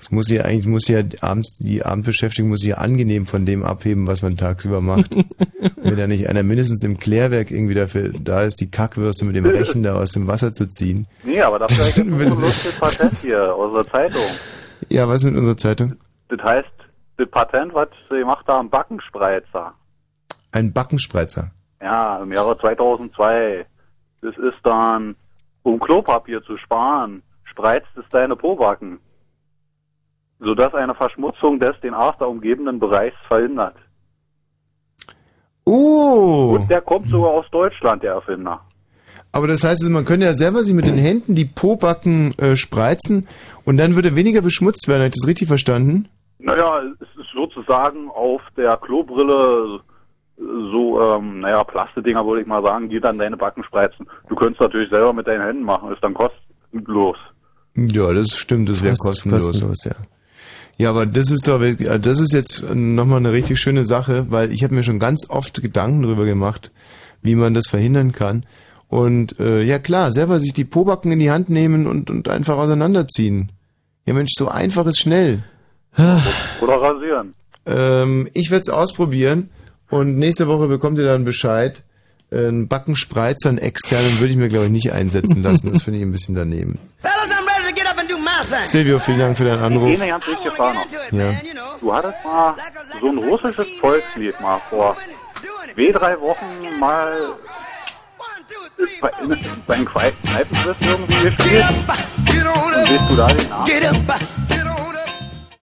Es 0.00 0.10
muss 0.10 0.30
ja 0.30 0.44
eigentlich, 0.44 0.66
muss 0.66 0.88
ja 0.88 1.02
abends, 1.20 1.58
die 1.58 1.84
Abendbeschäftigung 1.84 2.48
muss 2.48 2.64
ja 2.64 2.78
angenehm 2.78 3.26
von 3.26 3.44
dem 3.44 3.62
abheben, 3.62 4.06
was 4.06 4.22
man 4.22 4.38
tagsüber 4.38 4.80
macht. 4.80 5.14
Wenn 5.76 5.96
da 5.98 6.06
nicht 6.06 6.26
einer 6.26 6.42
mindestens 6.42 6.82
im 6.82 6.98
Klärwerk 6.98 7.50
irgendwie 7.50 7.74
dafür 7.74 8.10
da 8.18 8.42
ist, 8.42 8.62
die 8.62 8.70
Kackwürste 8.70 9.26
mit 9.26 9.36
dem 9.36 9.44
Rechen 9.44 9.82
da 9.82 9.94
aus 9.94 10.12
dem 10.12 10.26
Wasser 10.26 10.54
zu 10.54 10.70
ziehen. 10.70 11.06
Nee, 11.22 11.42
aber 11.42 11.58
dafür 11.58 11.84
jetzt 11.84 11.98
ein 11.98 12.18
lustiges 12.18 12.78
Patent 12.78 13.18
hier 13.18 13.54
aus 13.54 13.74
der 13.74 13.86
Zeitung. 13.92 14.22
Ja, 14.88 15.06
was 15.06 15.22
mit 15.22 15.36
unserer 15.36 15.58
Zeitung? 15.58 15.92
Das 16.28 16.40
heißt, 16.42 16.68
das 17.18 17.28
Patent, 17.28 17.74
was 17.74 17.88
sie 18.08 18.24
macht 18.24 18.48
da 18.48 18.58
am 18.58 18.70
Backenspreizer. 18.70 19.74
Ein 20.52 20.72
Backenspreizer. 20.72 21.50
Ja, 21.82 22.22
im 22.22 22.32
Jahre 22.32 22.58
2002. 22.58 23.66
Das 24.22 24.36
ist 24.38 24.58
dann, 24.62 25.14
um 25.62 25.78
Klopapier 25.78 26.42
zu 26.42 26.56
sparen, 26.56 27.22
spreizt 27.44 27.88
es 27.96 28.08
deine 28.10 28.36
Pobacken. 28.36 28.98
Sodass 30.40 30.74
eine 30.74 30.94
Verschmutzung 30.94 31.58
des 31.60 31.78
den 31.82 31.94
After 31.94 32.28
umgebenden 32.28 32.78
Bereichs 32.78 33.16
verhindert. 33.28 33.76
Oh! 35.64 36.56
Und 36.58 36.70
der 36.70 36.80
kommt 36.80 37.08
sogar 37.08 37.30
aus 37.30 37.46
Deutschland, 37.50 38.02
der 38.02 38.14
Erfinder. 38.14 38.60
Aber 39.32 39.46
das 39.46 39.62
heißt, 39.62 39.88
man 39.90 40.04
könnte 40.04 40.26
ja 40.26 40.34
selber 40.34 40.64
sich 40.64 40.74
mit 40.74 40.86
den 40.86 40.96
Händen 40.96 41.34
die 41.36 41.44
Pobacken 41.44 42.36
äh, 42.38 42.56
spreizen 42.56 43.28
und 43.64 43.76
dann 43.76 43.94
würde 43.94 44.16
weniger 44.16 44.40
beschmutzt 44.40 44.88
werden. 44.88 45.00
Habe 45.02 45.08
ich 45.08 45.14
das 45.20 45.28
richtig 45.28 45.46
verstanden? 45.46 46.08
Naja, 46.38 46.82
es 47.00 47.20
ist 47.20 47.30
sozusagen 47.32 48.08
auf 48.10 48.40
der 48.56 48.76
Klobrille 48.78 49.80
so, 50.36 51.00
ähm, 51.02 51.40
naja, 51.40 51.62
Plastedinger 51.64 52.26
würde 52.26 52.40
ich 52.40 52.46
mal 52.46 52.62
sagen, 52.62 52.88
die 52.88 52.98
dann 52.98 53.18
deine 53.18 53.36
Backen 53.36 53.62
spreizen. 53.62 54.08
Du 54.28 54.34
könntest 54.34 54.60
natürlich 54.62 54.88
selber 54.88 55.12
mit 55.12 55.26
deinen 55.26 55.44
Händen 55.44 55.62
machen, 55.64 55.92
ist 55.92 56.02
dann 56.02 56.14
kostenlos. 56.14 57.18
Ja, 57.76 58.12
das 58.12 58.30
stimmt, 58.36 58.68
das 58.70 58.82
wäre 58.82 58.94
Kost- 58.94 59.04
kostenlos. 59.06 59.44
kostenlos, 59.46 59.84
ja. 59.84 59.92
Ja, 60.80 60.90
aber 60.90 61.04
das 61.04 61.30
ist 61.30 61.46
doch, 61.46 61.60
wirklich- 61.60 61.88
das 62.00 62.18
ist 62.20 62.32
jetzt 62.32 62.64
nochmal 62.74 63.18
eine 63.18 63.32
richtig 63.32 63.58
schöne 63.60 63.84
Sache, 63.84 64.26
weil 64.30 64.50
ich 64.50 64.64
habe 64.64 64.74
mir 64.74 64.82
schon 64.82 64.98
ganz 64.98 65.28
oft 65.28 65.60
Gedanken 65.60 66.02
drüber 66.02 66.24
gemacht, 66.24 66.70
wie 67.22 67.34
man 67.34 67.52
das 67.52 67.66
verhindern 67.68 68.12
kann. 68.12 68.44
Und 68.88 69.38
äh, 69.38 69.62
ja 69.62 69.78
klar, 69.78 70.10
selber 70.10 70.40
sich 70.40 70.54
die 70.54 70.64
Pobacken 70.64 71.12
in 71.12 71.18
die 71.18 71.30
Hand 71.30 71.50
nehmen 71.50 71.86
und, 71.86 72.08
und 72.08 72.28
einfach 72.28 72.56
auseinanderziehen. 72.56 73.52
Ja 74.06 74.14
Mensch, 74.14 74.32
so 74.36 74.48
einfach 74.48 74.86
ist 74.86 75.00
schnell. 75.00 75.44
Oder 75.96 76.76
rasieren. 76.80 77.34
Ähm, 77.66 78.28
ich 78.32 78.50
werde 78.50 78.62
es 78.62 78.70
ausprobieren 78.70 79.50
und 79.90 80.16
nächste 80.18 80.48
Woche 80.48 80.66
bekommt 80.66 80.98
ihr 80.98 81.04
dann 81.04 81.24
Bescheid. 81.26 81.82
Äh, 82.30 82.46
Einen 82.46 82.68
Backenspreizer, 82.68 83.50
einen 83.50 83.58
externen 83.58 84.18
würde 84.18 84.32
ich 84.32 84.38
mir 84.38 84.48
glaube 84.48 84.64
ich 84.64 84.70
nicht 84.72 84.92
einsetzen 84.92 85.42
lassen. 85.42 85.70
Das 85.72 85.82
finde 85.82 85.98
ich 85.98 86.04
ein 86.06 86.12
bisschen 86.12 86.34
daneben. 86.36 86.78
Silvio, 88.66 88.98
vielen 88.98 89.18
Dank 89.18 89.36
für 89.38 89.44
deinen 89.44 89.62
Anruf. 89.62 89.88
Ich 89.90 89.98
ganz 90.00 90.26
wichtige 90.26 90.50
Frage 90.52 90.78
noch. 90.78 91.12
Ja. 91.12 91.32
Du 91.80 91.94
hattest 91.94 92.24
mal 92.24 92.54
so 93.00 93.06
ein 93.08 93.18
russisches 93.18 93.66
Volkslied 93.80 94.40
mal 94.40 94.60
vor 94.68 94.96
zwei, 95.74 95.92
drei 95.92 96.20
Wochen 96.20 96.78
mal 96.78 97.34
bei, 99.00 99.10
bei 99.66 99.74
einem 99.74 99.86
Kneipenquiz 99.86 100.76
irgendwie 100.86 101.30
gespielt. 101.30 101.64
Und 101.68 101.86
weißt 102.90 103.10
du 103.10 103.16
da 103.16 103.26
den 103.28 103.48
Namen? 103.48 103.66